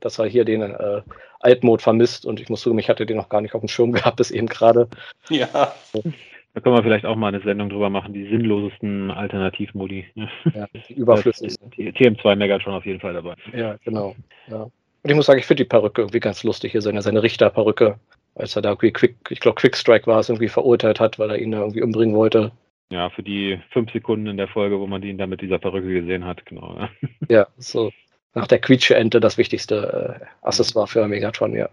dass 0.00 0.18
er 0.18 0.26
hier 0.26 0.46
den 0.46 0.62
äh, 0.62 1.02
Altmode 1.40 1.82
vermisst 1.82 2.24
und 2.24 2.40
ich 2.40 2.48
muss 2.48 2.62
zugeben, 2.62 2.78
ich 2.78 2.88
hatte 2.88 3.04
den 3.04 3.18
noch 3.18 3.28
gar 3.28 3.42
nicht 3.42 3.54
auf 3.54 3.60
dem 3.60 3.68
Schirm 3.68 3.92
gehabt, 3.92 4.16
bis 4.16 4.30
eben 4.30 4.46
gerade. 4.46 4.88
Ja. 5.28 5.74
Da 6.54 6.60
können 6.60 6.76
wir 6.76 6.82
vielleicht 6.82 7.06
auch 7.06 7.16
mal 7.16 7.28
eine 7.28 7.42
Sendung 7.42 7.70
drüber 7.70 7.90
machen, 7.90 8.12
die 8.14 8.28
sinnlosesten 8.28 9.10
Alternativmodi. 9.10 10.06
Ja, 10.14 10.66
die 10.88 10.94
überflüssigsten. 10.94 11.70
TM2 11.72 12.36
Megatron 12.36 12.74
auf 12.74 12.86
jeden 12.86 13.00
Fall 13.00 13.14
dabei. 13.14 13.34
Ja, 13.54 13.76
genau. 13.84 14.14
Ja. 14.48 14.70
Und 15.02 15.10
ich 15.10 15.16
muss 15.16 15.26
sagen, 15.26 15.38
ich 15.38 15.46
finde 15.46 15.64
die 15.64 15.68
Perücke 15.68 16.02
irgendwie 16.02 16.20
ganz 16.20 16.44
lustig 16.44 16.72
hier, 16.72 16.82
seine, 16.82 17.02
seine 17.02 17.22
Richterperücke 17.22 17.98
als 18.34 18.56
er 18.56 18.62
da 18.62 18.70
irgendwie 18.70 18.92
Quick, 18.92 19.16
ich 19.30 19.40
glaube 19.40 19.56
Quickstrike 19.56 20.06
war 20.06 20.20
es, 20.20 20.28
irgendwie 20.28 20.48
verurteilt 20.48 21.00
hat, 21.00 21.18
weil 21.18 21.30
er 21.30 21.38
ihn 21.38 21.52
da 21.52 21.58
irgendwie 21.58 21.82
umbringen 21.82 22.14
wollte. 22.14 22.52
Ja, 22.90 23.10
für 23.10 23.22
die 23.22 23.60
fünf 23.70 23.92
Sekunden 23.92 24.26
in 24.26 24.36
der 24.36 24.48
Folge, 24.48 24.78
wo 24.78 24.86
man 24.86 25.02
ihn 25.02 25.18
da 25.18 25.26
mit 25.26 25.40
dieser 25.40 25.58
Perücke 25.58 25.92
gesehen 25.92 26.24
hat, 26.24 26.44
genau. 26.46 26.88
Ja, 27.28 27.46
so 27.56 27.90
nach 28.34 28.46
der 28.46 28.60
Quietsche-Ente 28.60 29.20
das 29.20 29.38
wichtigste 29.38 30.20
äh, 30.20 30.46
Accessoire 30.46 30.86
für 30.86 31.06
Megatron, 31.06 31.54
ja. 31.54 31.68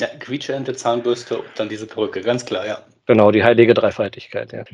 Ja, 0.00 0.08
Quietsche-Ente, 0.18 0.74
Zahnbürste 0.74 1.38
und 1.38 1.48
dann 1.56 1.68
diese 1.68 1.86
Perücke, 1.86 2.20
ganz 2.20 2.44
klar, 2.44 2.66
ja. 2.66 2.78
Genau, 3.06 3.30
die 3.30 3.44
heilige 3.44 3.74
Dreifaltigkeit, 3.74 4.52
ja. 4.52 4.64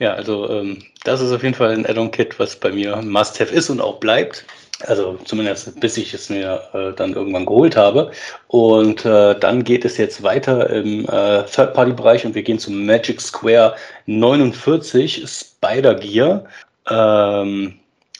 Ja, 0.00 0.14
also 0.14 0.50
ähm, 0.50 0.82
das 1.04 1.20
ist 1.20 1.30
auf 1.30 1.44
jeden 1.44 1.54
Fall 1.54 1.70
ein 1.70 1.86
Add-on-Kit, 1.86 2.40
was 2.40 2.58
bei 2.58 2.72
mir 2.72 2.96
ein 2.96 3.08
Must-Have 3.08 3.54
ist 3.54 3.70
und 3.70 3.80
auch 3.80 4.00
bleibt. 4.00 4.44
Also 4.86 5.18
zumindest 5.24 5.78
bis 5.80 5.96
ich 5.96 6.12
es 6.14 6.28
mir 6.28 6.62
äh, 6.72 6.92
dann 6.92 7.14
irgendwann 7.14 7.46
geholt 7.46 7.76
habe. 7.76 8.10
Und 8.48 9.04
äh, 9.04 9.38
dann 9.38 9.64
geht 9.64 9.84
es 9.84 9.96
jetzt 9.96 10.22
weiter 10.22 10.68
im 10.70 11.04
äh, 11.04 11.44
Third-Party-Bereich 11.44 12.26
und 12.26 12.34
wir 12.34 12.42
gehen 12.42 12.58
zum 12.58 12.84
Magic 12.84 13.20
Square 13.20 13.74
49 14.06 15.24
Spider 15.26 15.94
Gear 15.94 16.44
ähm, 16.90 17.74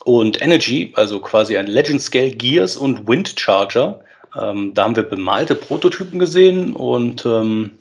und 0.04 0.40
Energy, 0.42 0.92
also 0.96 1.20
quasi 1.20 1.56
ein 1.56 1.66
Legend 1.66 2.00
Scale 2.00 2.30
Gears 2.30 2.76
und 2.76 3.06
Wind 3.06 3.38
Charger. 3.38 4.00
Ähm, 4.40 4.72
da 4.74 4.84
haben 4.84 4.96
wir 4.96 5.04
bemalte 5.04 5.54
Prototypen 5.54 6.18
gesehen 6.18 6.74
und 6.74 7.24
ähm, 7.24 7.72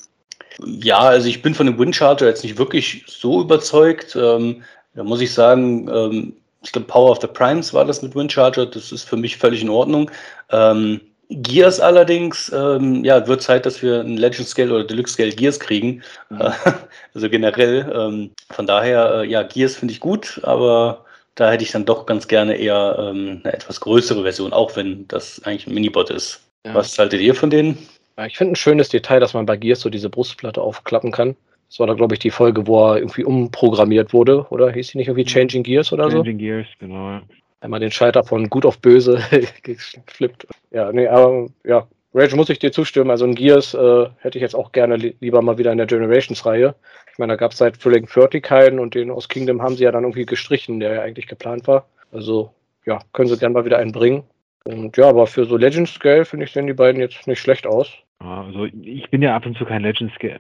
ja, 0.64 1.00
also 1.00 1.28
ich 1.28 1.42
bin 1.42 1.56
von 1.56 1.66
dem 1.66 1.80
Wind 1.80 1.96
Charger 1.96 2.28
jetzt 2.28 2.44
nicht 2.44 2.58
wirklich 2.58 3.04
so 3.08 3.42
überzeugt. 3.42 4.16
Ähm, 4.16 4.64
da 4.94 5.04
muss 5.04 5.22
ich 5.22 5.34
sagen, 5.34 5.90
ähm, 5.92 6.34
ich 6.64 6.72
glaube, 6.72 6.88
Power 6.88 7.12
of 7.12 7.22
the 7.22 7.28
Primes 7.28 7.74
war 7.74 7.86
das 7.86 8.02
mit 8.02 8.16
Windcharger, 8.16 8.66
das 8.66 8.92
ist 8.92 9.04
für 9.04 9.18
mich 9.18 9.38
völlig 9.38 9.62
in 9.62 9.70
Ordnung. 9.70 10.10
Ähm, 10.50 11.02
Gears 11.30 11.80
allerdings, 11.80 12.52
ähm, 12.54 13.04
ja, 13.04 13.26
wird 13.28 13.42
Zeit, 13.42 13.66
dass 13.66 13.82
wir 13.82 14.02
ein 14.02 14.18
Legend 14.18 14.48
Scale 14.48 14.74
oder 14.74 14.84
Deluxe 14.84 15.14
Scale 15.14 15.32
Gears 15.32 15.60
kriegen. 15.60 16.04
Mhm. 16.30 16.42
also 17.14 17.30
generell, 17.30 17.92
ähm, 17.94 18.32
von 18.52 18.68
daher, 18.68 19.22
äh, 19.22 19.28
ja, 19.28 19.44
Gears 19.44 19.76
finde 19.76 19.94
ich 19.94 20.00
gut, 20.00 20.40
aber 20.44 21.06
da 21.36 21.52
hätte 21.52 21.64
ich 21.64 21.72
dann 21.72 21.86
doch 21.86 22.06
ganz 22.06 22.28
gerne 22.28 22.56
eher 22.56 22.96
ähm, 23.00 23.42
eine 23.44 23.54
etwas 23.54 23.80
größere 23.80 24.22
Version, 24.22 24.54
auch 24.54 24.76
wenn 24.76 25.08
das 25.08 25.42
eigentlich 25.44 25.68
ein 25.68 25.74
Minibot 25.74 26.10
ist. 26.10 26.42
Ja. 26.66 26.76
Was 26.76 26.98
haltet 26.98 27.22
ihr 27.22 27.34
von 27.34 27.50
denen? 27.50 27.78
Ja, 28.18 28.26
ich 28.26 28.38
finde 28.38 28.54
ein 28.54 28.56
schönes 28.56 28.90
Detail, 28.90 29.20
dass 29.20 29.34
man 29.34 29.46
bei 29.46 29.58
Gears 29.58 29.82
so 29.82 29.90
diese 29.90 30.10
Brustplatte 30.10 30.62
aufklappen 30.62 31.12
kann. 31.12 31.36
Das 31.74 31.80
war 31.80 31.88
da, 31.88 31.96
glaube 31.96 32.14
ich, 32.14 32.20
die 32.20 32.30
Folge, 32.30 32.68
wo 32.68 32.88
er 32.88 32.98
irgendwie 32.98 33.24
umprogrammiert 33.24 34.14
wurde, 34.14 34.46
oder? 34.52 34.72
Hieß 34.72 34.92
die 34.92 35.00
nicht 35.00 35.08
irgendwie 35.08 35.26
Changing 35.26 35.64
Gears 35.64 35.92
oder 35.92 36.04
Changing 36.04 36.18
so? 36.18 36.24
Changing 36.24 36.38
Gears, 36.38 36.68
genau. 36.78 37.20
Einmal 37.62 37.80
den 37.80 37.90
Schalter 37.90 38.24
von 38.24 38.48
gut 38.48 38.64
auf 38.64 38.78
böse 38.78 39.20
geflippt. 39.64 40.46
Ja, 40.70 40.92
nee, 40.92 41.08
aber 41.08 41.48
ja, 41.64 41.88
Rage 42.14 42.36
muss 42.36 42.52
ich 42.52 42.60
dir 42.60 42.72
zustimmen. 42.72 43.10
Also 43.10 43.26
ein 43.26 43.34
Gears 43.34 43.74
äh, 43.74 44.06
hätte 44.20 44.38
ich 44.38 44.44
jetzt 44.44 44.54
auch 44.54 44.72
gerne 44.72 44.98
li 44.98 45.16
lieber 45.20 45.42
mal 45.42 45.58
wieder 45.58 45.72
in 45.72 45.80
der 45.80 45.88
Generations-Reihe. 45.88 46.76
Ich 47.12 47.18
meine, 47.18 47.34
da 47.34 47.38
gab 47.38 47.54
es 47.54 47.58
seit 47.58 47.82
Thrilling 47.82 48.06
30 48.06 48.44
keinen 48.44 48.78
und 48.78 48.94
den 48.94 49.10
aus 49.10 49.28
Kingdom 49.28 49.64
haben 49.64 49.76
sie 49.76 49.86
ja 49.86 49.92
dann 49.92 50.04
irgendwie 50.04 50.28
gestrichen, 50.28 50.80
der 50.80 50.94
ja 50.94 51.02
eigentlich 51.02 51.26
geplant 51.26 51.66
war. 51.66 51.88
Also 52.12 52.54
ja, 52.86 53.00
können 53.14 53.30
sie 53.30 53.38
gerne 53.40 53.54
mal 53.54 53.66
wieder 53.66 53.80
einen 53.80 53.94
bringen. 53.94 54.22
Und 54.66 54.96
ja, 54.96 55.10
aber 55.10 55.26
für 55.26 55.46
so 55.46 55.58
Legends 55.58 55.96
Scale 55.96 56.26
finde 56.26 56.46
ich, 56.46 56.52
sehen 56.52 56.68
die 56.68 56.74
beiden 56.74 57.02
jetzt 57.02 57.26
nicht 57.26 57.40
schlecht 57.40 57.66
aus. 57.66 57.92
Also 58.20 58.66
ich 58.66 59.10
bin 59.10 59.24
ja 59.24 59.36
ab 59.36 59.48
und 59.48 59.58
zu 59.58 59.66
kein 59.66 59.82
Legends 59.82 60.14
Scale, 60.14 60.40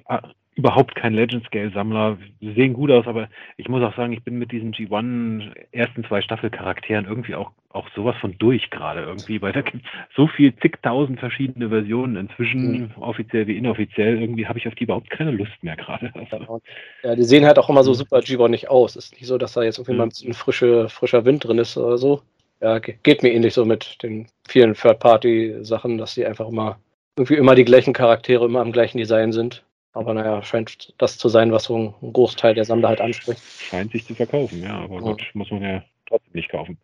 überhaupt 0.56 0.95
kein 0.95 1.14
Legend 1.14 1.45
Scale 1.45 1.72
Sammler. 1.72 2.18
Sie 2.39 2.54
sehen 2.54 2.74
gut 2.74 2.91
aus, 2.91 3.08
aber 3.08 3.30
ich 3.58 3.70
muss 3.70 3.82
auch 3.82 3.95
sagen, 3.95 4.14
ich 4.14 4.24
bin 4.24 4.38
mit 4.38 4.51
diesen 4.51 4.74
G1 4.74 5.51
ersten 5.72 6.04
zwei 6.06 6.22
Staffelcharakteren 6.22 7.06
irgendwie 7.06 7.36
auch, 7.36 7.51
auch 7.70 7.88
sowas 7.95 8.16
von 8.22 8.38
durch 8.38 8.70
gerade 8.70 9.01
irgendwie, 9.01 9.41
weil 9.41 9.51
da 9.51 9.62
gibt 9.62 9.84
es 9.84 10.16
so 10.16 10.28
viel 10.28 10.56
zigtausend 10.58 11.20
verschiedene 11.20 11.70
Versionen 11.70 12.16
inzwischen, 12.16 12.72
mhm. 12.72 12.91
offiziell 13.01 13.47
wie 13.47 13.58
inoffiziell. 13.58 14.22
Irgendwie 14.22 14.47
habe 14.47 14.60
ich 14.60 14.68
auf 14.68 14.76
die 14.76 14.84
überhaupt 14.84 15.10
keine 15.10 15.32
Lust 15.32 15.64
mehr 15.64 15.76
gerade. 15.76 16.12
Also. 16.14 16.62
Ja, 17.04 17.16
die 17.16 17.24
sehen 17.24 17.45
halt 17.45 17.58
auch 17.58 17.70
immer 17.70 17.84
so 17.84 17.91
mhm. 17.91 17.95
super 17.95 18.18
G1 18.20 18.49
nicht 18.49 18.70
aus. 18.70 18.95
Ist 18.95 19.14
nicht 19.14 19.28
so, 19.28 19.38
dass 19.38 19.54
da 19.54 19.64
jetzt 19.64 19.78
irgendwie 19.80 19.93
mhm. 19.93 19.97
mal 19.97 20.04
ein 20.06 20.10
bisschen 20.10 20.34
frische, 20.34 20.89
frischer 20.89 21.26
Wind 21.26 21.43
drin 21.43 21.58
ist 21.58 21.78
oder 21.78 21.97
so. 21.97 22.22
Ja, 22.62 22.80
geht 22.80 23.24
mir 23.24 23.34
ähnlich 23.34 23.54
so 23.54 23.66
mit 23.66 24.01
den 24.04 24.28
vielen 24.47 24.74
Third-Party-Sachen, 24.74 25.97
dass 25.97 26.16
die 26.16 26.26
einfach 26.26 26.47
immer 26.47 26.78
irgendwie 27.18 27.36
immer 27.36 27.56
die 27.56 27.66
gleichen 27.66 27.93
Charaktere, 27.93 28.45
immer 28.45 28.62
am 28.62 28.72
gleichen 28.72 28.97
Design 28.97 29.32
sind. 29.32 29.64
Aber 29.94 30.14
naja, 30.14 30.41
scheint 30.41 30.94
das 30.98 31.18
zu 31.18 31.30
sein, 31.30 31.52
was 31.52 31.66
so 31.66 31.78
ein 31.78 32.14
Großteil 32.14 32.56
der 32.56 32.66
Sammler 32.66 32.89
halt 32.89 33.02
anspricht. 33.02 33.41
Scheint 33.60 33.91
sich 33.91 34.06
zu 34.06 34.16
verkaufen, 34.16 34.64
ja, 34.64 34.80
aber 34.80 34.96
ja. 34.96 35.02
gut, 35.02 35.24
muss 35.34 35.52
man 35.52 35.62
ja 35.62 35.84
trotzdem 36.08 36.34
nicht 36.34 36.50
kaufen. 36.50 36.78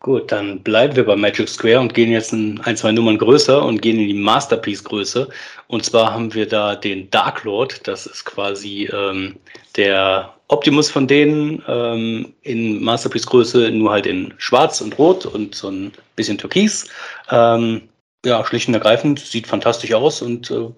Gut, 0.00 0.30
dann 0.30 0.62
bleiben 0.62 0.94
wir 0.94 1.04
bei 1.04 1.16
Magic 1.16 1.48
Square 1.48 1.80
und 1.80 1.92
gehen 1.92 2.12
jetzt 2.12 2.32
ein, 2.32 2.60
ein 2.60 2.76
zwei 2.76 2.92
Nummern 2.92 3.18
größer 3.18 3.64
und 3.64 3.82
gehen 3.82 3.98
in 3.98 4.06
die 4.06 4.14
Masterpiece-Größe. 4.14 5.28
Und 5.66 5.84
zwar 5.84 6.12
haben 6.12 6.32
wir 6.34 6.46
da 6.46 6.76
den 6.76 7.10
Dark 7.10 7.42
Lord, 7.42 7.86
das 7.88 8.06
ist 8.06 8.24
quasi 8.24 8.88
ähm, 8.92 9.40
der 9.76 10.32
Optimus 10.46 10.88
von 10.88 11.08
denen 11.08 11.64
ähm, 11.66 12.32
in 12.42 12.80
Masterpiece-Größe, 12.84 13.72
nur 13.72 13.90
halt 13.90 14.06
in 14.06 14.32
schwarz 14.38 14.80
und 14.80 14.96
rot 14.98 15.26
und 15.26 15.56
so 15.56 15.68
ein 15.68 15.92
bisschen 16.14 16.38
türkis. 16.38 16.88
Ähm, 17.30 17.88
ja, 18.24 18.44
schlicht 18.44 18.68
und 18.68 18.74
ergreifend, 18.74 19.18
sieht 19.18 19.48
fantastisch 19.48 19.92
aus 19.94 20.22
und 20.22 20.48
äh, 20.52 20.68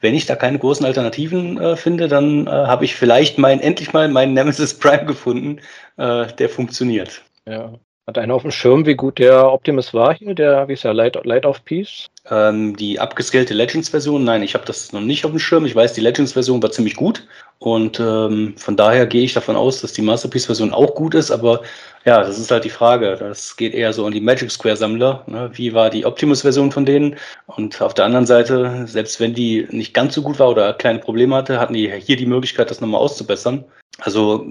wenn 0.00 0.14
ich 0.14 0.26
da 0.26 0.36
keine 0.36 0.58
großen 0.58 0.84
Alternativen 0.84 1.60
äh, 1.60 1.76
finde, 1.76 2.08
dann 2.08 2.46
äh, 2.46 2.50
habe 2.50 2.84
ich 2.84 2.94
vielleicht 2.94 3.38
mein, 3.38 3.60
endlich 3.60 3.92
mal 3.92 4.08
meinen 4.08 4.34
Nemesis 4.34 4.78
Prime 4.78 5.04
gefunden, 5.04 5.60
äh, 5.96 6.26
der 6.26 6.48
funktioniert. 6.48 7.22
Ja. 7.46 7.74
Hat 8.06 8.18
einer 8.18 8.34
auf 8.34 8.42
dem 8.42 8.50
Schirm, 8.50 8.86
wie 8.86 8.96
gut 8.96 9.18
der 9.18 9.52
Optimus 9.52 9.94
war 9.94 10.14
hier, 10.14 10.34
der, 10.34 10.66
wie 10.68 10.72
ist 10.72 10.84
der, 10.84 10.94
Light, 10.94 11.22
Light 11.24 11.46
of 11.46 11.64
Peace? 11.64 12.08
Ähm, 12.30 12.76
die 12.76 13.00
abgescalte 13.00 13.54
Legends-Version, 13.54 14.22
nein, 14.22 14.44
ich 14.44 14.54
habe 14.54 14.64
das 14.64 14.92
noch 14.92 15.00
nicht 15.00 15.24
auf 15.24 15.32
dem 15.32 15.40
Schirm. 15.40 15.66
Ich 15.66 15.74
weiß, 15.74 15.94
die 15.94 16.00
Legends-Version 16.00 16.62
war 16.62 16.70
ziemlich 16.70 16.94
gut. 16.94 17.26
Und 17.58 17.98
ähm, 17.98 18.54
von 18.56 18.76
daher 18.76 19.06
gehe 19.06 19.24
ich 19.24 19.34
davon 19.34 19.56
aus, 19.56 19.80
dass 19.80 19.92
die 19.92 20.02
Masterpiece-Version 20.02 20.72
auch 20.72 20.94
gut 20.94 21.14
ist. 21.14 21.32
Aber 21.32 21.62
ja, 22.04 22.20
das 22.20 22.38
ist 22.38 22.50
halt 22.50 22.64
die 22.64 22.70
Frage. 22.70 23.16
Das 23.18 23.56
geht 23.56 23.74
eher 23.74 23.92
so 23.92 24.06
an 24.06 24.12
die 24.12 24.20
Magic 24.20 24.50
Square-Sammler. 24.50 25.24
Ne? 25.26 25.50
Wie 25.54 25.74
war 25.74 25.90
die 25.90 26.06
Optimus-Version 26.06 26.70
von 26.70 26.86
denen? 26.86 27.16
Und 27.46 27.82
auf 27.82 27.94
der 27.94 28.04
anderen 28.04 28.26
Seite, 28.26 28.86
selbst 28.86 29.18
wenn 29.18 29.34
die 29.34 29.66
nicht 29.70 29.92
ganz 29.92 30.14
so 30.14 30.22
gut 30.22 30.38
war 30.38 30.50
oder 30.50 30.72
kleine 30.74 31.00
Probleme 31.00 31.34
hatte, 31.34 31.58
hatten 31.58 31.74
die 31.74 31.90
hier 32.00 32.16
die 32.16 32.26
Möglichkeit, 32.26 32.70
das 32.70 32.80
nochmal 32.80 33.00
auszubessern. 33.00 33.64
Also. 33.98 34.46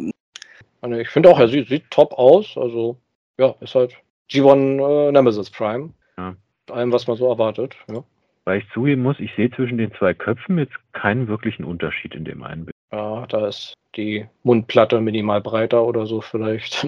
Ich 0.99 1.09
finde 1.09 1.29
auch, 1.29 1.39
er 1.39 1.47
sieht, 1.47 1.69
sieht 1.69 1.89
top 1.91 2.13
aus. 2.13 2.57
Also, 2.57 2.97
ja, 3.37 3.55
ist 3.61 3.73
halt 3.73 3.93
G1 4.29 5.07
äh, 5.07 5.11
Nemesis 5.11 5.49
Prime. 5.49 5.91
Ja. 6.17 6.35
Allem, 6.71 6.91
was 6.91 7.07
man 7.07 7.17
so 7.17 7.27
erwartet. 7.27 7.75
Ja. 7.91 8.03
Weil 8.45 8.59
ich 8.59 8.69
zugeben 8.71 9.03
muss, 9.03 9.19
ich 9.19 9.33
sehe 9.35 9.51
zwischen 9.51 9.77
den 9.77 9.93
zwei 9.93 10.13
Köpfen 10.13 10.57
jetzt 10.57 10.75
keinen 10.93 11.27
wirklichen 11.27 11.63
Unterschied 11.63 12.15
in 12.15 12.25
dem 12.25 12.43
einen 12.43 12.65
Bild. 12.65 12.75
Ja, 12.91 13.27
da 13.27 13.47
ist 13.47 13.75
die 13.95 14.25
Mundplatte 14.43 15.01
minimal 15.01 15.41
breiter 15.41 15.85
oder 15.85 16.05
so 16.05 16.21
vielleicht. 16.21 16.83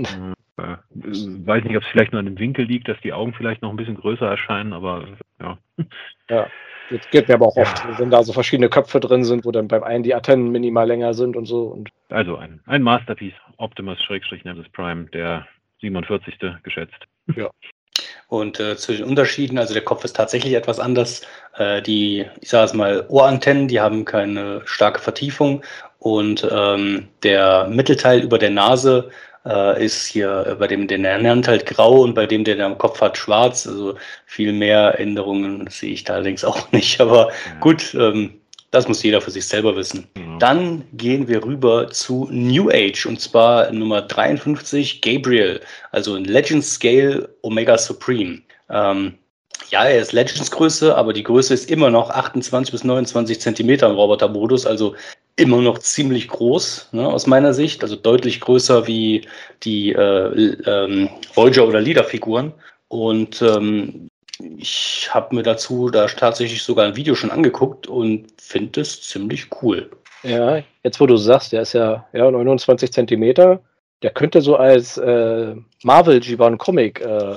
Ja, 0.58 0.80
weiß 0.90 1.64
nicht, 1.64 1.78
ob 1.78 1.84
es 1.84 1.90
vielleicht 1.90 2.12
nur 2.12 2.20
an 2.20 2.26
dem 2.26 2.40
Winkel 2.40 2.66
liegt, 2.66 2.88
dass 2.88 3.00
die 3.02 3.14
Augen 3.14 3.34
vielleicht 3.34 3.62
noch 3.62 3.70
ein 3.70 3.76
bisschen 3.76 3.98
größer 3.98 4.28
erscheinen, 4.28 4.74
aber 4.74 5.08
ja. 5.40 5.58
Ja, 6.30 6.48
jetzt 6.90 7.12
geht 7.12 7.28
mir 7.28 7.36
aber 7.36 7.48
auch 7.48 7.58
oft, 7.58 7.84
ja. 7.84 8.00
wenn 8.00 8.10
da 8.10 8.24
so 8.24 8.34
verschiedene 8.34 8.70
Köpfe 8.70 9.00
drin 9.00 9.24
sind, 9.24 9.46
wo 9.46 9.52
dann 9.52 9.68
beim 9.68 9.84
einen 9.84 10.04
die 10.04 10.16
Antennen 10.16 10.52
minimal 10.52 10.88
länger 10.88 11.14
sind 11.14 11.36
und 11.36 11.46
so. 11.46 11.66
Und 11.66 11.90
also 12.10 12.38
ein, 12.38 12.62
ein 12.66 12.82
Masterpiece, 12.82 13.36
Optimus-Nemesis 13.58 14.70
Prime, 14.70 15.06
der 15.06 15.48
47. 15.82 16.38
geschätzt. 16.64 17.06
Ja. 17.36 17.50
Und 18.28 18.60
äh, 18.60 18.78
zu 18.78 18.94
den 18.94 19.04
Unterschieden, 19.04 19.58
also 19.58 19.74
der 19.74 19.84
Kopf 19.84 20.06
ist 20.06 20.16
tatsächlich 20.16 20.54
etwas 20.54 20.80
anders. 20.80 21.22
Äh, 21.58 21.82
die, 21.82 22.26
ich 22.40 22.50
sage 22.50 22.66
es 22.66 22.74
mal, 22.74 23.06
Ohrantennen, 23.10 23.68
die 23.68 23.82
haben 23.82 24.06
keine 24.06 24.62
starke 24.66 25.00
Vertiefung. 25.00 25.64
Und 26.00 26.48
ähm, 26.50 27.08
der 27.24 27.68
Mittelteil 27.68 28.22
über 28.22 28.40
der 28.40 28.50
Nase 28.50 29.10
äh, 29.46 29.84
ist 29.84 30.06
hier 30.06 30.56
bei 30.60 30.68
dem, 30.68 30.88
den 30.88 31.06
er 31.06 31.18
nennt, 31.18 31.48
halt 31.48 31.66
grau 31.66 32.02
und 32.02 32.14
bei 32.14 32.26
dem, 32.26 32.44
der 32.44 32.60
am 32.66 32.78
Kopf 32.78 33.02
hat, 33.02 33.18
schwarz. 33.18 33.68
Also 33.68 33.96
viel 34.26 34.54
mehr 34.54 35.00
Änderungen 35.00 35.68
sehe 35.70 35.94
ich 35.94 36.04
da 36.04 36.16
allerdings 36.16 36.44
auch 36.44 36.60
nicht. 36.72 37.02
Aber 37.02 37.28
ja. 37.28 37.60
gut, 37.60 37.94
ähm, 37.94 38.41
das 38.72 38.88
muss 38.88 39.04
jeder 39.04 39.22
für 39.22 39.32
sich 39.32 39.46
selber 39.46 39.76
wissen. 39.76 40.08
Mhm. 40.16 40.40
Dann 40.40 40.84
gehen 40.94 41.28
wir 41.28 41.44
rüber 41.44 41.90
zu 41.90 42.28
New 42.32 42.70
Age 42.70 43.06
und 43.06 43.20
zwar 43.20 43.72
Nummer 43.72 44.02
53, 44.02 45.02
Gabriel, 45.02 45.62
also 45.92 46.16
ein 46.16 46.26
Legends 46.26 46.74
Scale 46.74 47.30
Omega 47.42 47.78
Supreme. 47.78 48.42
Ähm, 48.70 49.16
ja, 49.70 49.86
er 49.86 50.00
ist 50.00 50.12
Legends-Größe, 50.12 50.96
aber 50.96 51.14
die 51.14 51.24
Größe 51.24 51.54
ist 51.54 51.70
immer 51.70 51.90
noch 51.90 52.10
28 52.10 52.72
bis 52.72 52.84
29 52.84 53.40
Zentimeter 53.40 53.90
im 53.90 53.96
Robotermodus, 53.96 54.66
also 54.66 54.96
immer 55.36 55.62
noch 55.62 55.80
ziemlich 55.80 56.28
groß 56.28 56.90
ne, 56.92 57.08
aus 57.08 57.28
meiner 57.28 57.54
Sicht, 57.54 57.84
also 57.84 57.96
deutlich 57.96 58.42
größer 58.42 58.88
wie 58.88 59.28
die 59.64 59.94
äh, 59.94 60.56
ähm, 60.66 61.10
Voyager- 61.34 61.68
oder 61.68 61.80
Leader-Figuren. 61.80 62.54
Und 62.90 63.42
ähm, 63.42 64.10
ich 64.58 65.10
habe 65.12 65.36
mir 65.36 65.44
dazu 65.44 65.90
da 65.90 66.08
tatsächlich 66.08 66.64
sogar 66.64 66.86
ein 66.86 66.96
Video 66.96 67.16
schon 67.16 67.32
angeguckt 67.32 67.88
und 67.88 68.28
finde 68.38 68.82
es 68.82 69.02
ziemlich 69.02 69.48
cool. 69.62 69.90
Ja, 70.24 70.62
jetzt 70.84 71.00
wo 71.00 71.08
du 71.08 71.18
sagst, 71.18 71.52
der 71.52 71.64
ist 71.64 71.74
ja, 71.74 72.06
ja 72.14 72.30
29 72.30 72.92
Zentimeter. 72.92 73.60
Der 74.02 74.12
könnte 74.12 74.42
so 74.42 74.56
als 74.56 74.98
äh, 74.98 75.56
Marvel 75.84 76.18
G1 76.20 76.58
Comic 76.58 77.02
äh, 77.02 77.36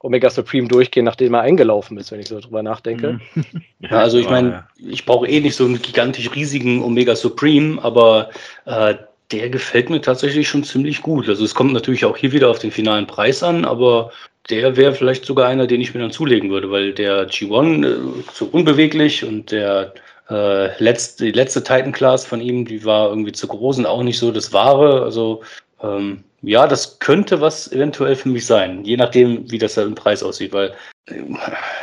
Omega 0.00 0.30
Supreme 0.30 0.68
durchgehen, 0.68 1.04
nachdem 1.04 1.34
er 1.34 1.40
eingelaufen 1.40 1.98
ist, 1.98 2.12
wenn 2.12 2.20
ich 2.20 2.28
so 2.28 2.38
drüber 2.40 2.62
nachdenke. 2.62 3.20
ja, 3.80 3.90
also 3.90 4.18
ich 4.18 4.28
meine, 4.28 4.66
ich 4.76 5.04
brauche 5.04 5.26
eh 5.26 5.40
nicht 5.40 5.56
so 5.56 5.64
einen 5.64 5.80
gigantisch 5.80 6.34
riesigen 6.34 6.82
Omega 6.82 7.16
Supreme, 7.16 7.82
aber 7.82 8.30
äh, 8.66 8.94
der 9.32 9.50
gefällt 9.50 9.90
mir 9.90 10.00
tatsächlich 10.00 10.48
schon 10.48 10.64
ziemlich 10.64 11.02
gut. 11.02 11.28
Also 11.28 11.44
es 11.44 11.54
kommt 11.54 11.72
natürlich 11.72 12.04
auch 12.04 12.16
hier 12.16 12.32
wieder 12.32 12.50
auf 12.50 12.58
den 12.58 12.70
finalen 12.70 13.06
Preis 13.06 13.42
an, 13.42 13.64
aber 13.64 14.12
der 14.50 14.76
wäre 14.76 14.94
vielleicht 14.94 15.24
sogar 15.24 15.48
einer, 15.48 15.66
den 15.66 15.80
ich 15.80 15.94
mir 15.94 16.00
dann 16.00 16.10
zulegen 16.10 16.50
würde, 16.50 16.70
weil 16.70 16.92
der 16.92 17.28
G1 17.28 17.84
äh, 17.84 18.32
zu 18.32 18.50
unbeweglich 18.50 19.24
und 19.24 19.50
der 19.50 19.92
äh, 20.30 20.82
letzte, 20.82 21.24
die 21.24 21.32
letzte 21.32 21.62
Titan 21.62 21.92
Class 21.92 22.24
von 22.24 22.40
ihm, 22.40 22.64
die 22.64 22.84
war 22.84 23.08
irgendwie 23.08 23.32
zu 23.32 23.46
groß 23.48 23.78
und 23.78 23.86
auch 23.86 24.02
nicht 24.02 24.18
so 24.18 24.30
das 24.30 24.52
Wahre. 24.52 25.02
Also 25.02 25.42
ähm, 25.82 26.24
ja, 26.42 26.66
das 26.66 26.98
könnte 26.98 27.40
was 27.40 27.70
eventuell 27.72 28.16
für 28.16 28.28
mich 28.28 28.46
sein, 28.46 28.84
je 28.84 28.96
nachdem, 28.96 29.50
wie 29.50 29.58
das 29.58 29.76
im 29.76 29.94
Preis 29.94 30.22
aussieht, 30.22 30.52
weil 30.52 30.74
äh, 31.06 31.22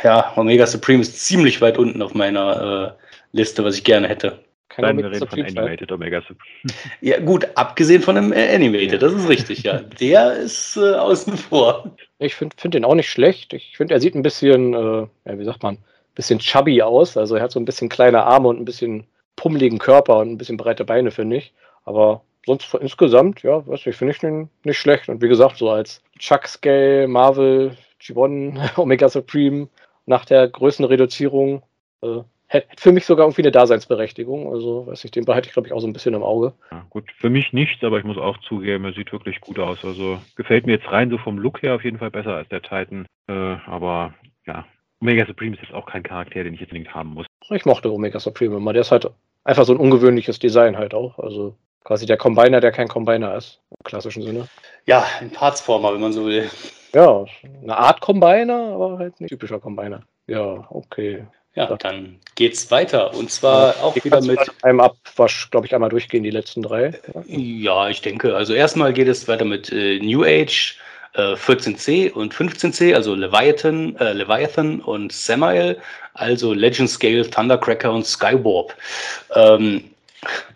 ja, 0.02 0.32
Omega 0.36 0.66
Supreme 0.66 1.02
ist 1.02 1.24
ziemlich 1.24 1.60
weit 1.60 1.78
unten 1.78 2.02
auf 2.02 2.14
meiner 2.14 2.96
äh, 2.96 3.36
Liste, 3.36 3.64
was 3.64 3.76
ich 3.76 3.84
gerne 3.84 4.08
hätte. 4.08 4.38
Keine 4.74 5.02
wir 5.02 5.10
reden 5.10 5.28
von 5.28 5.40
Animated 5.40 5.92
Omega 5.92 6.20
Supreme. 6.20 6.38
Ja, 7.00 7.20
gut, 7.20 7.46
abgesehen 7.54 8.02
von 8.02 8.16
dem 8.16 8.32
äh, 8.32 8.54
Animated, 8.54 9.02
das 9.02 9.12
ist 9.12 9.28
richtig, 9.28 9.62
ja. 9.62 9.78
Der 10.00 10.36
ist 10.36 10.76
äh, 10.76 10.94
außen 10.94 11.36
vor. 11.36 11.94
Ich 12.18 12.34
finde 12.34 12.56
find 12.58 12.74
den 12.74 12.84
auch 12.84 12.94
nicht 12.94 13.08
schlecht. 13.08 13.52
Ich 13.52 13.76
finde, 13.76 13.94
er 13.94 14.00
sieht 14.00 14.14
ein 14.14 14.22
bisschen, 14.22 14.74
äh, 14.74 15.06
ja, 15.26 15.38
wie 15.38 15.44
sagt 15.44 15.62
man, 15.62 15.74
ein 15.74 16.14
bisschen 16.14 16.38
chubby 16.38 16.82
aus. 16.82 17.16
Also 17.16 17.36
er 17.36 17.42
hat 17.42 17.52
so 17.52 17.60
ein 17.60 17.64
bisschen 17.64 17.88
kleine 17.88 18.24
Arme 18.24 18.48
und 18.48 18.60
ein 18.60 18.64
bisschen 18.64 19.06
pummeligen 19.36 19.78
Körper 19.78 20.18
und 20.18 20.32
ein 20.32 20.38
bisschen 20.38 20.56
breite 20.56 20.84
Beine, 20.84 21.10
finde 21.10 21.36
ich. 21.36 21.52
Aber 21.84 22.22
sonst 22.46 22.74
insgesamt, 22.74 23.42
ja, 23.42 23.66
weiß 23.66 23.86
ich, 23.86 23.96
finde 23.96 24.12
ich 24.12 24.20
den 24.20 24.48
nicht 24.64 24.78
schlecht. 24.78 25.08
Und 25.08 25.22
wie 25.22 25.28
gesagt, 25.28 25.58
so 25.58 25.70
als 25.70 26.02
Chuck 26.18 26.46
Scale, 26.46 27.06
Marvel, 27.06 27.76
G1, 28.00 28.76
Omega 28.78 29.08
Supreme, 29.08 29.68
nach 30.06 30.24
der 30.24 30.48
Größenreduzierung, 30.48 31.62
äh, 32.02 32.20
hätte 32.54 32.68
für 32.78 32.92
mich 32.92 33.04
sogar 33.04 33.26
irgendwie 33.26 33.42
eine 33.42 33.52
Daseinsberechtigung. 33.52 34.50
Also, 34.50 34.86
weiß 34.86 35.04
ich, 35.04 35.10
den 35.10 35.24
behalte 35.24 35.48
ich, 35.48 35.52
glaube 35.52 35.68
ich, 35.68 35.74
auch 35.74 35.80
so 35.80 35.86
ein 35.86 35.92
bisschen 35.92 36.14
im 36.14 36.22
Auge. 36.22 36.54
Ja, 36.70 36.86
gut, 36.88 37.10
für 37.18 37.30
mich 37.30 37.52
nichts, 37.52 37.84
aber 37.84 37.98
ich 37.98 38.04
muss 38.04 38.16
auch 38.16 38.38
zugeben, 38.38 38.84
er 38.84 38.94
sieht 38.94 39.12
wirklich 39.12 39.40
gut 39.40 39.58
aus. 39.58 39.84
Also, 39.84 40.18
gefällt 40.36 40.66
mir 40.66 40.72
jetzt 40.72 40.90
rein 40.90 41.10
so 41.10 41.18
vom 41.18 41.38
Look 41.38 41.62
her 41.62 41.74
auf 41.74 41.84
jeden 41.84 41.98
Fall 41.98 42.10
besser 42.10 42.36
als 42.36 42.48
der 42.48 42.62
Titan. 42.62 43.06
Äh, 43.28 43.32
aber 43.66 44.14
ja, 44.46 44.64
Omega 45.00 45.26
Supreme 45.26 45.54
ist 45.54 45.62
jetzt 45.62 45.74
auch 45.74 45.86
kein 45.86 46.02
Charakter, 46.02 46.42
den 46.44 46.54
ich 46.54 46.60
jetzt 46.60 46.70
unbedingt 46.70 46.94
haben 46.94 47.10
muss. 47.10 47.26
Ich 47.50 47.66
mochte 47.66 47.92
Omega 47.92 48.18
Supreme 48.18 48.56
immer. 48.56 48.72
Der 48.72 48.82
ist 48.82 48.90
halt 48.90 49.10
einfach 49.44 49.64
so 49.64 49.74
ein 49.74 49.78
ungewöhnliches 49.78 50.38
Design 50.38 50.78
halt 50.78 50.94
auch. 50.94 51.18
Also, 51.18 51.56
quasi 51.82 52.06
der 52.06 52.16
Combiner, 52.16 52.60
der 52.60 52.72
kein 52.72 52.88
Combiner 52.88 53.36
ist, 53.36 53.60
im 53.70 53.84
klassischen 53.84 54.22
Sinne. 54.22 54.48
Ja, 54.86 55.04
ein 55.20 55.30
Partsformer, 55.30 55.92
wenn 55.92 56.00
man 56.00 56.12
so 56.12 56.24
will. 56.24 56.50
Ja, 56.94 57.24
eine 57.62 57.76
Art 57.76 58.00
Combiner, 58.00 58.72
aber 58.74 58.98
halt 58.98 59.20
nicht 59.20 59.30
typischer 59.30 59.58
Combiner. 59.58 60.02
Ja, 60.26 60.66
okay. 60.70 61.26
Ja, 61.54 61.76
dann 61.76 62.18
geht's 62.34 62.70
weiter. 62.70 63.14
Und 63.14 63.30
zwar 63.30 63.76
auch 63.82 63.94
wieder 64.04 64.20
mit 64.20 64.40
einem 64.62 64.80
Abwasch, 64.80 65.50
glaube 65.50 65.66
ich, 65.66 65.74
einmal 65.74 65.90
durchgehen, 65.90 66.24
die 66.24 66.30
letzten 66.30 66.62
drei. 66.62 66.98
Ja, 67.26 67.88
ich 67.88 68.02
denke. 68.02 68.34
Also 68.34 68.54
erstmal 68.54 68.92
geht 68.92 69.06
es 69.06 69.28
weiter 69.28 69.44
mit 69.44 69.70
äh, 69.70 70.00
New 70.00 70.24
Age 70.24 70.76
äh, 71.14 71.34
14C 71.34 72.12
und 72.12 72.34
15C, 72.34 72.94
also 72.94 73.14
Leviathan, 73.14 73.96
äh, 73.96 74.12
Leviathan 74.12 74.80
und 74.80 75.12
Samael, 75.12 75.78
also 76.14 76.52
Legend 76.52 76.90
Scale, 76.90 77.28
Thundercracker 77.30 77.92
und 77.92 78.04
Skywarp. 78.04 78.74
Ähm, 79.36 79.84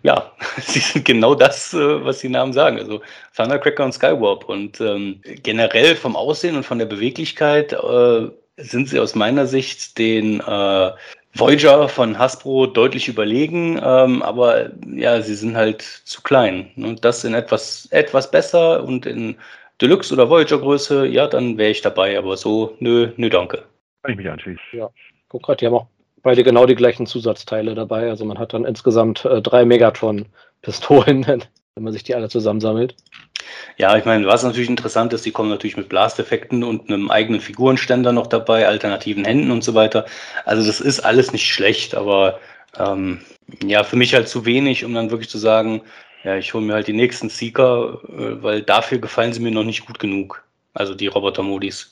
ja, 0.03 0.31
sie 0.61 0.79
sind 0.79 1.05
genau 1.05 1.33
das, 1.33 1.73
äh, 1.73 2.03
was 2.03 2.19
die 2.19 2.29
Namen 2.29 2.51
sagen. 2.51 2.77
Also 2.77 3.01
Thundercracker 3.37 3.85
und 3.85 3.93
Skywarp. 3.93 4.49
Und 4.49 4.81
ähm, 4.81 5.21
generell 5.43 5.95
vom 5.95 6.17
Aussehen 6.17 6.57
und 6.57 6.65
von 6.65 6.79
der 6.79 6.87
Beweglichkeit 6.87 7.71
äh, 7.71 8.27
sind 8.59 8.89
sie 8.89 8.99
aus 8.99 9.15
meiner 9.15 9.45
Sicht 9.45 9.97
den 9.97 10.39
äh, 10.41 10.91
Voyager 11.33 11.87
von 11.87 12.17
Hasbro 12.17 12.67
deutlich 12.67 13.07
überlegen, 13.07 13.79
ähm, 13.83 14.21
aber 14.21 14.71
ja, 14.87 15.21
sie 15.21 15.35
sind 15.35 15.55
halt 15.55 15.81
zu 15.81 16.21
klein. 16.21 16.71
Und 16.75 16.83
ne? 16.83 16.95
das 17.01 17.23
in 17.23 17.33
etwas, 17.33 17.87
etwas 17.91 18.29
besser 18.31 18.83
und 18.83 19.05
in 19.05 19.35
Deluxe 19.81 20.13
oder 20.13 20.29
Voyager 20.29 20.57
Größe, 20.57 21.05
ja, 21.05 21.27
dann 21.27 21.57
wäre 21.57 21.71
ich 21.71 21.81
dabei, 21.81 22.17
aber 22.17 22.35
so, 22.35 22.75
nö, 22.79 23.11
nö, 23.15 23.29
danke. 23.29 23.63
Kann 24.03 24.11
ich 24.11 24.17
mich 24.17 24.29
anschließen. 24.29 24.61
Ja, 24.73 24.89
guck 25.29 25.43
gerade, 25.43 25.57
die 25.57 25.65
haben 25.67 25.75
auch 25.75 25.87
beide 26.23 26.43
genau 26.43 26.65
die 26.65 26.75
gleichen 26.75 27.05
Zusatzteile 27.05 27.75
dabei. 27.75 28.09
Also 28.09 28.25
man 28.25 28.39
hat 28.39 28.53
dann 28.53 28.65
insgesamt 28.65 29.23
äh, 29.25 29.41
drei 29.41 29.65
Megatron-Pistolen, 29.65 31.43
wenn 31.79 31.85
man 31.85 31.93
sich 31.93 32.03
die 32.03 32.13
alle 32.13 32.27
zusammensammelt. 32.27 32.93
Ja, 33.77 33.95
ich 33.95 34.03
meine, 34.03 34.27
was 34.27 34.43
natürlich 34.43 34.69
interessant 34.69 35.13
ist, 35.13 35.25
die 35.25 35.31
kommen 35.31 35.49
natürlich 35.49 35.77
mit 35.77 35.87
Blasteffekten 35.87 36.61
und 36.61 36.89
einem 36.89 37.09
eigenen 37.09 37.39
Figurenständer 37.39 38.11
noch 38.11 38.27
dabei, 38.27 38.67
alternativen 38.67 39.23
Händen 39.23 39.49
und 39.49 39.63
so 39.63 39.75
weiter. 39.75 40.05
Also 40.43 40.67
das 40.67 40.81
ist 40.81 40.99
alles 40.99 41.31
nicht 41.31 41.47
schlecht, 41.47 41.95
aber 41.95 42.37
ähm, 42.77 43.21
ja, 43.63 43.85
für 43.85 43.95
mich 43.95 44.13
halt 44.13 44.27
zu 44.27 44.45
wenig, 44.45 44.83
um 44.83 44.93
dann 44.93 45.09
wirklich 45.09 45.29
zu 45.29 45.37
sagen, 45.37 45.81
ja, 46.25 46.35
ich 46.35 46.53
hole 46.53 46.65
mir 46.65 46.73
halt 46.73 46.87
die 46.87 46.93
nächsten 46.93 47.29
Seeker, 47.29 47.99
äh, 48.09 48.43
weil 48.43 48.61
dafür 48.61 48.97
gefallen 48.97 49.31
sie 49.31 49.39
mir 49.39 49.51
noch 49.51 49.63
nicht 49.63 49.85
gut 49.85 49.99
genug. 49.99 50.43
Also 50.73 50.93
die 50.93 51.07
Roboter-Modis. 51.07 51.89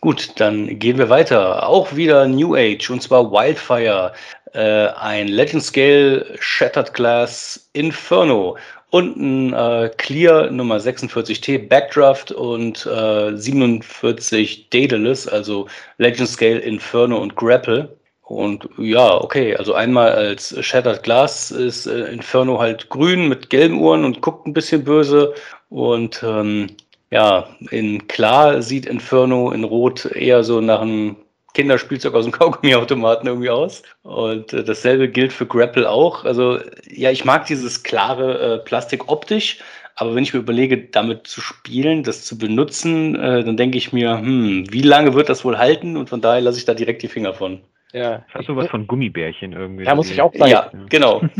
Gut, 0.00 0.32
dann 0.40 0.80
gehen 0.80 0.98
wir 0.98 1.08
weiter. 1.08 1.68
Auch 1.68 1.94
wieder 1.94 2.26
New 2.26 2.56
Age 2.56 2.90
und 2.90 3.00
zwar 3.00 3.30
Wildfire. 3.30 4.12
äh, 4.54 4.88
ein 5.00 5.28
Legend 5.28 5.62
Scale 5.62 6.36
Shattered 6.38 6.94
Glass 6.94 7.68
Inferno 7.72 8.56
und 8.94 9.16
ein 9.16 9.52
äh, 9.52 9.90
Clear 9.96 10.52
Nummer 10.52 10.76
46T 10.76 11.68
Backdraft 11.68 12.30
und 12.30 12.86
äh, 12.86 13.36
47 13.36 14.70
Daedalus, 14.70 15.26
also 15.26 15.66
Legend 15.98 16.28
Scale 16.28 16.60
Inferno 16.60 17.18
und 17.18 17.34
Grapple. 17.34 17.88
Und 18.22 18.68
ja, 18.78 19.20
okay, 19.20 19.56
also 19.56 19.74
einmal 19.74 20.12
als 20.12 20.56
Shattered 20.64 21.02
Glass 21.02 21.50
ist 21.50 21.86
äh, 21.86 22.04
Inferno 22.12 22.60
halt 22.60 22.88
grün 22.88 23.28
mit 23.28 23.50
gelben 23.50 23.80
Uhren 23.80 24.04
und 24.04 24.20
guckt 24.20 24.46
ein 24.46 24.52
bisschen 24.52 24.84
böse. 24.84 25.34
Und 25.70 26.22
ähm, 26.22 26.68
ja, 27.10 27.48
in 27.72 28.06
klar 28.06 28.62
sieht 28.62 28.86
Inferno 28.86 29.50
in 29.50 29.64
Rot 29.64 30.04
eher 30.04 30.44
so 30.44 30.60
nach 30.60 30.82
einem 30.82 31.16
Kinderspielzeug 31.54 32.14
aus 32.14 32.24
dem 32.24 32.32
Kaugummiautomaten 32.32 33.26
irgendwie 33.26 33.50
aus. 33.50 33.82
Und 34.02 34.52
äh, 34.52 34.62
dasselbe 34.62 35.08
gilt 35.08 35.32
für 35.32 35.46
Grapple 35.46 35.88
auch. 35.88 36.24
Also 36.24 36.58
ja, 36.88 37.10
ich 37.10 37.24
mag 37.24 37.46
dieses 37.46 37.82
klare 37.82 38.56
äh, 38.56 38.58
Plastik 38.58 39.10
optisch, 39.10 39.60
aber 39.96 40.14
wenn 40.14 40.24
ich 40.24 40.34
mir 40.34 40.40
überlege, 40.40 40.78
damit 40.78 41.26
zu 41.26 41.40
spielen, 41.40 42.02
das 42.02 42.24
zu 42.24 42.36
benutzen, 42.36 43.14
äh, 43.14 43.44
dann 43.44 43.56
denke 43.56 43.78
ich 43.78 43.92
mir, 43.92 44.18
hm, 44.18 44.66
wie 44.70 44.82
lange 44.82 45.14
wird 45.14 45.28
das 45.28 45.44
wohl 45.44 45.56
halten? 45.56 45.96
Und 45.96 46.10
von 46.10 46.20
daher 46.20 46.40
lasse 46.40 46.58
ich 46.58 46.64
da 46.64 46.74
direkt 46.74 47.02
die 47.02 47.08
Finger 47.08 47.32
von. 47.32 47.60
Ja. 47.92 48.24
Das 48.26 48.34
hat 48.40 48.46
sowas 48.46 48.66
von 48.68 48.88
Gummibärchen 48.88 49.52
irgendwie. 49.52 49.84
Ja, 49.84 49.94
muss 49.94 50.10
ich 50.10 50.20
auch 50.20 50.34
sagen. 50.34 50.50
Ja, 50.50 50.70
genau. 50.88 51.22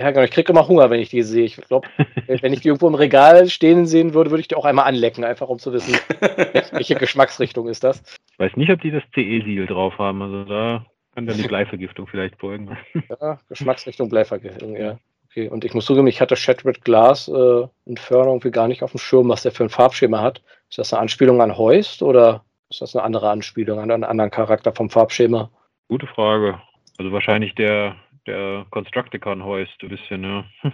Ja, 0.00 0.10
genau. 0.12 0.24
Ich 0.24 0.30
kriege 0.30 0.50
immer 0.50 0.66
Hunger, 0.66 0.88
wenn 0.88 0.98
ich 0.98 1.10
die 1.10 1.22
sehe. 1.22 1.44
Ich 1.44 1.56
glaube, 1.56 1.86
wenn 2.26 2.54
ich 2.54 2.60
die 2.60 2.68
irgendwo 2.68 2.88
im 2.88 2.94
Regal 2.94 3.50
stehen 3.50 3.86
sehen 3.86 4.14
würde, 4.14 4.30
würde 4.30 4.40
ich 4.40 4.48
die 4.48 4.54
auch 4.54 4.64
einmal 4.64 4.86
anlecken, 4.86 5.24
einfach 5.24 5.48
um 5.50 5.58
zu 5.58 5.74
wissen, 5.74 5.94
welche 6.72 6.94
Geschmacksrichtung 6.94 7.68
ist 7.68 7.84
das. 7.84 8.02
Ich 8.32 8.38
weiß 8.38 8.56
nicht, 8.56 8.70
ob 8.70 8.80
die 8.80 8.92
das 8.92 9.02
CE-Siegel 9.14 9.66
drauf 9.66 9.98
haben. 9.98 10.22
Also 10.22 10.44
da 10.44 10.86
kann 11.14 11.26
dann 11.26 11.36
die 11.36 11.42
Bleivergiftung 11.48 12.06
vielleicht 12.06 12.36
folgen. 12.36 12.78
Ja, 13.10 13.38
Geschmacksrichtung 13.50 14.08
Bleivergiftung, 14.08 14.74
ja. 14.74 14.98
Okay, 15.26 15.48
und 15.48 15.66
ich 15.66 15.74
muss 15.74 15.84
zugeben, 15.84 16.06
ich 16.06 16.22
hatte 16.22 16.34
Shattered 16.34 16.82
Glass 16.82 17.28
äh, 17.28 17.66
Inferno 17.84 18.30
irgendwie 18.30 18.50
gar 18.50 18.68
nicht 18.68 18.82
auf 18.82 18.92
dem 18.92 18.98
Schirm, 18.98 19.28
was 19.28 19.42
der 19.42 19.52
für 19.52 19.64
ein 19.64 19.68
Farbschema 19.68 20.22
hat. 20.22 20.42
Ist 20.70 20.78
das 20.78 20.94
eine 20.94 21.02
Anspielung 21.02 21.42
an 21.42 21.58
Heust 21.58 22.02
oder 22.02 22.42
ist 22.70 22.80
das 22.80 22.96
eine 22.96 23.04
andere 23.04 23.28
Anspielung 23.28 23.80
an 23.80 23.90
einen 23.90 24.04
anderen 24.04 24.30
Charakter 24.30 24.72
vom 24.72 24.88
Farbschema? 24.88 25.50
Gute 25.88 26.06
Frage. 26.06 26.58
Also 26.96 27.12
wahrscheinlich 27.12 27.54
der 27.54 27.96
der 28.26 28.66
Constructicon 28.70 29.44
Heust 29.44 29.72
ein 29.82 29.88
bisschen, 29.88 30.24
ja. 30.24 30.44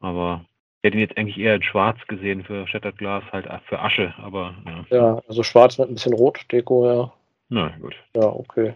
aber 0.00 0.44
ich 0.80 0.88
hätte 0.88 0.96
ihn 0.96 1.02
jetzt 1.02 1.16
eigentlich 1.16 1.38
eher 1.38 1.56
in 1.56 1.62
schwarz 1.62 1.98
gesehen 2.06 2.44
für 2.44 2.66
Shattered 2.68 2.98
Glass, 2.98 3.24
halt 3.32 3.48
für 3.68 3.80
Asche, 3.80 4.14
aber 4.18 4.54
ja. 4.66 4.96
Ja, 4.96 5.22
also 5.28 5.42
schwarz 5.42 5.78
mit 5.78 5.88
ein 5.88 5.94
bisschen 5.94 6.14
Rot-Deko, 6.14 6.86
ja. 6.86 7.12
Na 7.48 7.72
gut. 7.80 7.96
Ja, 8.14 8.26
okay. 8.26 8.74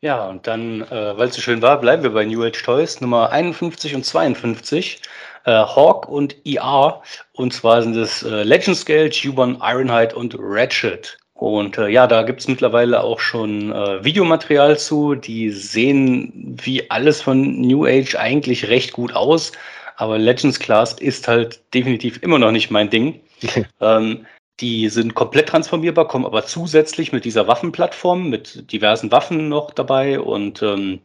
Ja, 0.00 0.28
und 0.28 0.46
dann, 0.46 0.82
äh, 0.82 1.16
weil 1.18 1.28
es 1.28 1.34
so 1.34 1.40
schön 1.40 1.60
war, 1.60 1.80
bleiben 1.80 2.02
wir 2.02 2.10
bei 2.10 2.24
New 2.24 2.42
Age 2.44 2.62
Toys 2.62 3.00
Nummer 3.00 3.30
51 3.30 3.94
und 3.94 4.04
52. 4.04 5.02
Äh, 5.44 5.50
Hawk 5.50 6.08
und 6.08 6.36
ER. 6.46 7.02
Und 7.32 7.52
zwar 7.52 7.82
sind 7.82 7.96
es 7.96 8.22
äh, 8.22 8.44
Legend 8.44 8.76
Scale, 8.76 9.08
Juban, 9.08 9.58
Ironhide 9.60 10.14
und 10.14 10.36
Ratchet. 10.38 11.18
Und 11.38 11.78
äh, 11.78 11.86
ja, 11.86 12.08
da 12.08 12.24
gibt 12.24 12.40
es 12.40 12.48
mittlerweile 12.48 13.00
auch 13.04 13.20
schon 13.20 13.70
äh, 13.70 14.04
Videomaterial 14.04 14.76
zu. 14.76 15.14
Die 15.14 15.50
sehen 15.50 16.32
wie 16.64 16.90
alles 16.90 17.22
von 17.22 17.60
New 17.60 17.86
Age 17.86 18.16
eigentlich 18.16 18.68
recht 18.68 18.92
gut 18.92 19.14
aus. 19.14 19.52
Aber 19.96 20.18
Legends 20.18 20.58
Class 20.58 20.94
ist 20.94 21.28
halt 21.28 21.60
definitiv 21.72 22.20
immer 22.24 22.40
noch 22.40 22.50
nicht 22.50 22.72
mein 22.72 22.90
Ding. 22.90 23.20
ähm, 23.80 24.26
die 24.58 24.88
sind 24.88 25.14
komplett 25.14 25.48
transformierbar, 25.48 26.08
kommen 26.08 26.26
aber 26.26 26.44
zusätzlich 26.44 27.12
mit 27.12 27.24
dieser 27.24 27.46
Waffenplattform, 27.46 28.28
mit 28.28 28.72
diversen 28.72 29.12
Waffen 29.12 29.48
noch 29.48 29.70
dabei 29.70 30.18
und 30.18 30.60
ähm, 30.64 30.98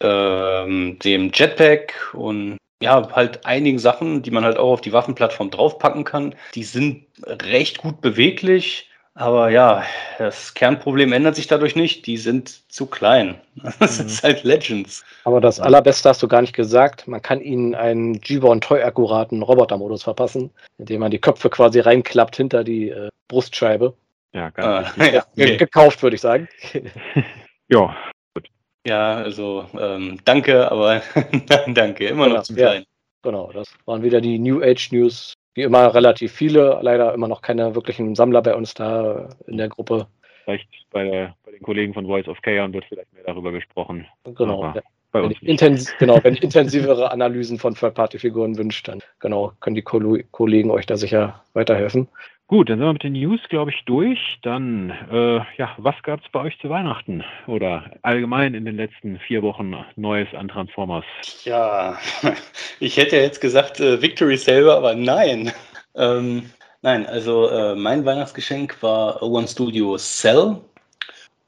ähm, 0.00 0.98
dem 1.02 1.30
Jetpack 1.32 2.12
und 2.12 2.58
ja, 2.82 3.10
halt 3.12 3.46
einigen 3.46 3.78
Sachen, 3.78 4.20
die 4.20 4.30
man 4.30 4.44
halt 4.44 4.58
auch 4.58 4.72
auf 4.74 4.80
die 4.82 4.92
Waffenplattform 4.92 5.50
draufpacken 5.50 6.04
kann. 6.04 6.34
Die 6.54 6.64
sind 6.64 7.06
recht 7.24 7.78
gut 7.78 8.02
beweglich 8.02 8.87
aber 9.18 9.50
ja, 9.50 9.82
das 10.18 10.54
Kernproblem 10.54 11.12
ändert 11.12 11.34
sich 11.34 11.48
dadurch 11.48 11.74
nicht. 11.74 12.06
Die 12.06 12.16
sind 12.16 12.72
zu 12.72 12.86
klein. 12.86 13.40
Das 13.80 13.98
mhm. 13.98 14.06
ist 14.06 14.22
halt 14.22 14.44
Legends. 14.44 15.04
Aber 15.24 15.40
das 15.40 15.58
Allerbeste 15.58 16.08
hast 16.08 16.22
du 16.22 16.28
gar 16.28 16.40
nicht 16.40 16.54
gesagt. 16.54 17.08
Man 17.08 17.20
kann 17.20 17.40
ihnen 17.40 17.74
einen 17.74 18.20
G-Born 18.20 18.60
Toy-akkuraten 18.60 19.42
Robotermodus 19.42 20.04
verpassen, 20.04 20.50
indem 20.78 21.00
man 21.00 21.10
die 21.10 21.18
Köpfe 21.18 21.50
quasi 21.50 21.80
reinklappt 21.80 22.36
hinter 22.36 22.62
die 22.62 22.90
äh, 22.90 23.08
Brustscheibe. 23.26 23.94
Ja, 24.32 24.50
ganz 24.50 24.88
ah, 24.96 25.04
ja, 25.12 25.26
okay. 25.32 25.56
Gekauft, 25.56 26.00
würde 26.04 26.14
ich 26.14 26.22
sagen. 26.22 26.48
ja, 27.68 27.96
gut. 28.34 28.48
Ja, 28.86 29.16
also 29.16 29.66
ähm, 29.76 30.20
danke, 30.24 30.70
aber 30.70 31.02
nein, 31.32 31.74
danke. 31.74 32.06
Immer 32.06 32.24
genau, 32.24 32.36
noch 32.36 32.44
zu 32.44 32.54
klein. 32.54 32.82
Ja, 32.82 32.86
genau, 33.22 33.50
das 33.52 33.68
waren 33.86 34.04
wieder 34.04 34.20
die 34.20 34.38
New 34.38 34.62
Age 34.62 34.92
News 34.92 35.34
wie 35.58 35.64
immer 35.64 35.92
relativ 35.92 36.32
viele, 36.32 36.78
leider 36.82 37.12
immer 37.12 37.26
noch 37.26 37.42
keine 37.42 37.74
wirklichen 37.74 38.14
Sammler 38.14 38.42
bei 38.42 38.54
uns 38.54 38.74
da 38.74 39.28
in 39.48 39.58
der 39.58 39.68
Gruppe. 39.68 40.06
Vielleicht 40.44 40.68
bei, 40.92 41.04
der, 41.04 41.34
bei 41.44 41.50
den 41.50 41.62
Kollegen 41.62 41.92
von 41.92 42.06
Voice 42.06 42.28
of 42.28 42.40
Chaos 42.42 42.72
wird 42.72 42.84
vielleicht 42.84 43.12
mehr 43.12 43.24
darüber 43.24 43.50
gesprochen. 43.50 44.06
Genau. 44.22 44.72
Bei 45.10 45.20
uns 45.20 45.34
wenn, 45.40 45.48
intens 45.48 45.92
genau, 45.98 46.20
wenn 46.22 46.36
intensivere 46.36 47.10
Analysen 47.10 47.58
von 47.58 47.74
Third-Party-Figuren 47.74 48.56
wünscht, 48.56 48.86
dann 48.86 49.02
genau, 49.18 49.52
können 49.60 49.74
die 49.74 49.82
Kollegen 49.82 50.70
euch 50.70 50.86
da 50.86 50.96
sicher 50.96 51.42
weiterhelfen. 51.54 52.08
Gut, 52.48 52.70
dann 52.70 52.78
sind 52.78 52.86
wir 52.86 52.92
mit 52.94 53.02
den 53.02 53.12
News, 53.12 53.40
glaube 53.50 53.70
ich, 53.70 53.84
durch. 53.84 54.18
Dann, 54.40 54.88
äh, 55.12 55.36
ja, 55.58 55.74
was 55.76 55.94
gab 56.02 56.20
es 56.24 56.32
bei 56.32 56.40
euch 56.40 56.58
zu 56.60 56.70
Weihnachten 56.70 57.22
oder 57.46 57.90
allgemein 58.00 58.54
in 58.54 58.64
den 58.64 58.74
letzten 58.74 59.18
vier 59.18 59.42
Wochen 59.42 59.74
Neues 59.96 60.28
an 60.32 60.48
Transformers? 60.48 61.04
Ja, 61.44 61.98
ich 62.80 62.96
hätte 62.96 63.16
jetzt 63.16 63.42
gesagt 63.42 63.80
äh, 63.80 64.00
Victory 64.00 64.38
selber, 64.38 64.78
aber 64.78 64.94
nein. 64.94 65.52
Ähm, 65.94 66.48
nein, 66.80 67.04
also 67.04 67.50
äh, 67.50 67.74
mein 67.74 68.06
Weihnachtsgeschenk 68.06 68.82
war 68.82 69.22
One 69.22 69.46
Studio 69.46 69.98
Cell 69.98 70.56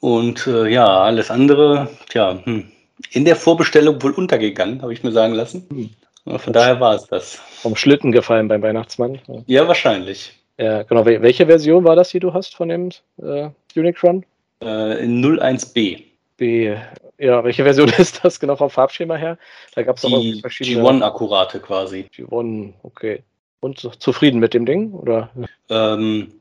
und 0.00 0.46
äh, 0.46 0.68
ja, 0.68 0.86
alles 0.86 1.30
andere, 1.30 1.88
tja, 2.10 2.42
hm, 2.44 2.70
in 3.12 3.24
der 3.24 3.36
Vorbestellung 3.36 4.02
wohl 4.02 4.12
untergegangen, 4.12 4.82
habe 4.82 4.92
ich 4.92 5.02
mir 5.02 5.12
sagen 5.12 5.32
lassen. 5.32 5.66
Hm. 5.70 6.38
Von 6.38 6.52
daher 6.52 6.78
war 6.78 6.94
es 6.94 7.06
das. 7.06 7.36
Vom 7.36 7.74
Schlitten 7.74 8.12
gefallen 8.12 8.48
beim 8.48 8.60
Weihnachtsmann. 8.60 9.18
Ja, 9.46 9.66
wahrscheinlich. 9.66 10.39
Ja, 10.60 10.82
genau. 10.82 11.06
Welche 11.06 11.46
Version 11.46 11.84
war 11.84 11.96
das, 11.96 12.10
die 12.10 12.20
du 12.20 12.34
hast 12.34 12.54
von 12.54 12.68
dem 12.68 12.90
äh, 13.22 13.48
Unicron? 13.74 14.26
Äh, 14.60 14.66
01B. 15.06 16.02
B. 16.36 16.76
Ja, 17.18 17.42
welche 17.42 17.64
Version 17.64 17.88
ist 17.98 18.22
das 18.22 18.38
genau 18.38 18.56
vom 18.56 18.68
Farbschema 18.68 19.16
her? 19.16 19.38
Da 19.74 19.82
gab 19.82 19.96
es 19.96 20.04
auch 20.04 20.22
verschiedene. 20.42 20.86
G1-Akkurate 20.86 21.60
quasi. 21.60 22.06
G1, 22.14 22.74
okay. 22.82 23.22
Und 23.60 23.78
zufrieden 24.02 24.38
mit 24.38 24.52
dem 24.52 24.66
Ding? 24.66 24.92
Oder? 24.92 25.30
Ähm, 25.70 26.32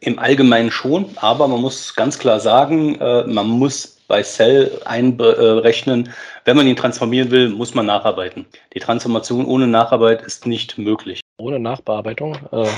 Im 0.00 0.18
Allgemeinen 0.18 0.70
schon, 0.70 1.06
aber 1.16 1.46
man 1.46 1.60
muss 1.60 1.94
ganz 1.94 2.18
klar 2.18 2.40
sagen, 2.40 2.98
äh, 2.98 3.24
man 3.26 3.46
muss 3.46 3.98
bei 4.08 4.22
Cell 4.22 4.80
einberechnen, 4.86 6.10
wenn 6.44 6.56
man 6.56 6.66
ihn 6.66 6.76
transformieren 6.76 7.30
will, 7.30 7.50
muss 7.50 7.74
man 7.74 7.86
nacharbeiten. 7.86 8.46
Die 8.72 8.78
Transformation 8.78 9.44
ohne 9.44 9.66
Nacharbeit 9.66 10.22
ist 10.22 10.46
nicht 10.46 10.78
möglich. 10.78 11.20
Ohne 11.38 11.58
Nachbearbeitung? 11.58 12.38
Äh, 12.52 12.68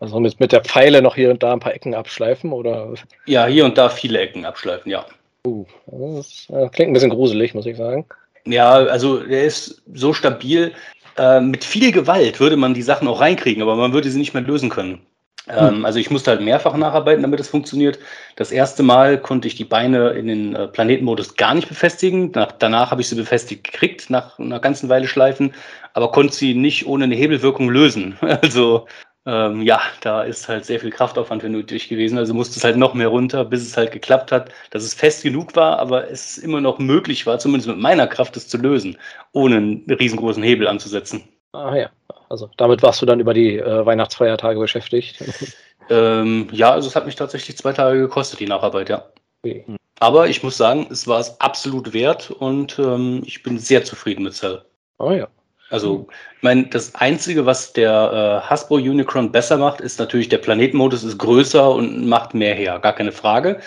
also 0.00 0.20
mit, 0.20 0.40
mit 0.40 0.52
der 0.52 0.62
Pfeile 0.62 1.02
noch 1.02 1.14
hier 1.14 1.30
und 1.30 1.42
da 1.42 1.52
ein 1.52 1.60
paar 1.60 1.74
Ecken 1.74 1.94
abschleifen 1.94 2.52
oder? 2.52 2.94
Ja, 3.26 3.46
hier 3.46 3.64
und 3.64 3.78
da 3.78 3.88
viele 3.88 4.20
Ecken 4.20 4.44
abschleifen, 4.44 4.90
ja. 4.90 5.06
Uh, 5.46 5.64
das 5.86 6.48
äh, 6.50 6.68
klingt 6.68 6.90
ein 6.90 6.92
bisschen 6.92 7.10
gruselig, 7.10 7.54
muss 7.54 7.66
ich 7.66 7.76
sagen. 7.76 8.04
Ja, 8.46 8.72
also 8.72 9.20
der 9.20 9.44
ist 9.44 9.82
so 9.92 10.12
stabil. 10.12 10.72
Äh, 11.16 11.40
mit 11.40 11.64
viel 11.64 11.92
Gewalt 11.92 12.40
würde 12.40 12.56
man 12.56 12.74
die 12.74 12.82
Sachen 12.82 13.08
auch 13.08 13.20
reinkriegen, 13.20 13.62
aber 13.62 13.76
man 13.76 13.92
würde 13.92 14.10
sie 14.10 14.18
nicht 14.18 14.34
mehr 14.34 14.42
lösen 14.42 14.68
können. 14.68 15.00
Hm. 15.46 15.76
Ähm, 15.76 15.84
also 15.84 15.98
ich 15.98 16.10
musste 16.10 16.32
halt 16.32 16.40
mehrfach 16.40 16.76
nacharbeiten, 16.76 17.22
damit 17.22 17.40
es 17.40 17.48
funktioniert. 17.48 17.98
Das 18.34 18.50
erste 18.50 18.82
Mal 18.82 19.20
konnte 19.20 19.48
ich 19.48 19.54
die 19.54 19.64
Beine 19.64 20.10
in 20.10 20.26
den 20.26 20.54
äh, 20.54 20.68
Planetenmodus 20.68 21.36
gar 21.36 21.54
nicht 21.54 21.68
befestigen. 21.68 22.32
Nach, 22.34 22.52
danach 22.52 22.90
habe 22.90 23.00
ich 23.00 23.08
sie 23.08 23.14
befestigt 23.14 23.64
gekriegt, 23.64 24.10
nach 24.10 24.38
einer 24.38 24.60
ganzen 24.60 24.88
Weile 24.88 25.06
schleifen, 25.06 25.54
aber 25.94 26.10
konnte 26.10 26.34
sie 26.34 26.54
nicht 26.54 26.86
ohne 26.86 27.04
eine 27.04 27.14
Hebelwirkung 27.14 27.68
lösen. 27.70 28.18
Also 28.42 28.86
ähm, 29.26 29.62
ja, 29.62 29.80
da 30.02 30.22
ist 30.22 30.48
halt 30.48 30.64
sehr 30.64 30.78
viel 30.78 30.90
Kraftaufwand 30.90 31.42
für 31.42 31.48
nötig 31.48 31.88
gewesen. 31.88 32.16
Also 32.16 32.32
musste 32.32 32.58
es 32.58 32.64
halt 32.64 32.76
noch 32.76 32.94
mehr 32.94 33.08
runter, 33.08 33.44
bis 33.44 33.62
es 33.62 33.76
halt 33.76 33.90
geklappt 33.90 34.30
hat, 34.30 34.52
dass 34.70 34.84
es 34.84 34.94
fest 34.94 35.24
genug 35.24 35.56
war, 35.56 35.80
aber 35.80 36.08
es 36.08 36.38
immer 36.38 36.60
noch 36.60 36.78
möglich 36.78 37.26
war, 37.26 37.40
zumindest 37.40 37.68
mit 37.68 37.78
meiner 37.78 38.06
Kraft, 38.06 38.36
es 38.36 38.46
zu 38.46 38.56
lösen, 38.56 38.96
ohne 39.32 39.56
einen 39.56 39.84
riesengroßen 39.90 40.42
Hebel 40.42 40.68
anzusetzen. 40.68 41.24
Ah 41.52 41.74
ja, 41.74 41.90
also 42.28 42.50
damit 42.56 42.82
warst 42.82 43.02
du 43.02 43.06
dann 43.06 43.18
über 43.18 43.34
die 43.34 43.58
äh, 43.58 43.84
Weihnachtsfeiertage 43.84 44.60
beschäftigt. 44.60 45.22
ähm, 45.90 46.48
ja, 46.52 46.70
also 46.70 46.88
es 46.88 46.94
hat 46.94 47.06
mich 47.06 47.16
tatsächlich 47.16 47.56
zwei 47.56 47.72
Tage 47.72 47.98
gekostet, 47.98 48.38
die 48.38 48.46
Nacharbeit, 48.46 48.88
ja. 48.88 49.06
Okay. 49.42 49.64
Aber 49.98 50.28
ich 50.28 50.42
muss 50.42 50.56
sagen, 50.56 50.86
es 50.90 51.08
war 51.08 51.18
es 51.18 51.40
absolut 51.40 51.92
wert 51.92 52.30
und 52.30 52.78
ähm, 52.78 53.22
ich 53.26 53.42
bin 53.42 53.58
sehr 53.58 53.82
zufrieden 53.84 54.22
mit 54.22 54.34
Cell. 54.34 54.62
Ah 54.98 55.12
ja. 55.12 55.28
Also, 55.70 56.06
ich 56.36 56.42
meine, 56.42 56.64
das 56.66 56.94
Einzige, 56.94 57.44
was 57.44 57.72
der 57.72 58.42
äh, 58.44 58.48
Hasbro 58.48 58.76
Unicron 58.76 59.32
besser 59.32 59.56
macht, 59.58 59.80
ist 59.80 59.98
natürlich, 59.98 60.28
der 60.28 60.38
Planetenmodus 60.38 61.02
ist 61.02 61.18
größer 61.18 61.74
und 61.74 62.06
macht 62.06 62.34
mehr 62.34 62.54
her, 62.54 62.78
gar 62.78 62.92
keine 62.92 63.12
Frage. 63.12 63.60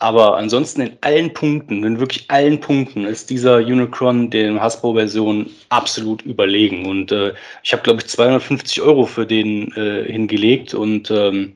Aber 0.00 0.36
ansonsten 0.36 0.80
in 0.82 0.96
allen 1.02 1.32
Punkten, 1.32 1.84
in 1.84 1.98
wirklich 1.98 2.30
allen 2.30 2.60
Punkten, 2.60 3.04
ist 3.04 3.28
dieser 3.28 3.58
Unicron 3.58 4.30
den 4.30 4.60
Hasbro-Version 4.60 5.50
absolut 5.68 6.22
überlegen. 6.22 6.86
Und 6.86 7.12
äh, 7.12 7.34
ich 7.62 7.72
habe, 7.72 7.82
glaube 7.82 8.00
ich, 8.00 8.06
250 8.06 8.80
Euro 8.82 9.04
für 9.04 9.26
den 9.26 9.72
äh, 9.72 10.10
hingelegt 10.10 10.74
und 10.74 11.10
ähm, 11.10 11.54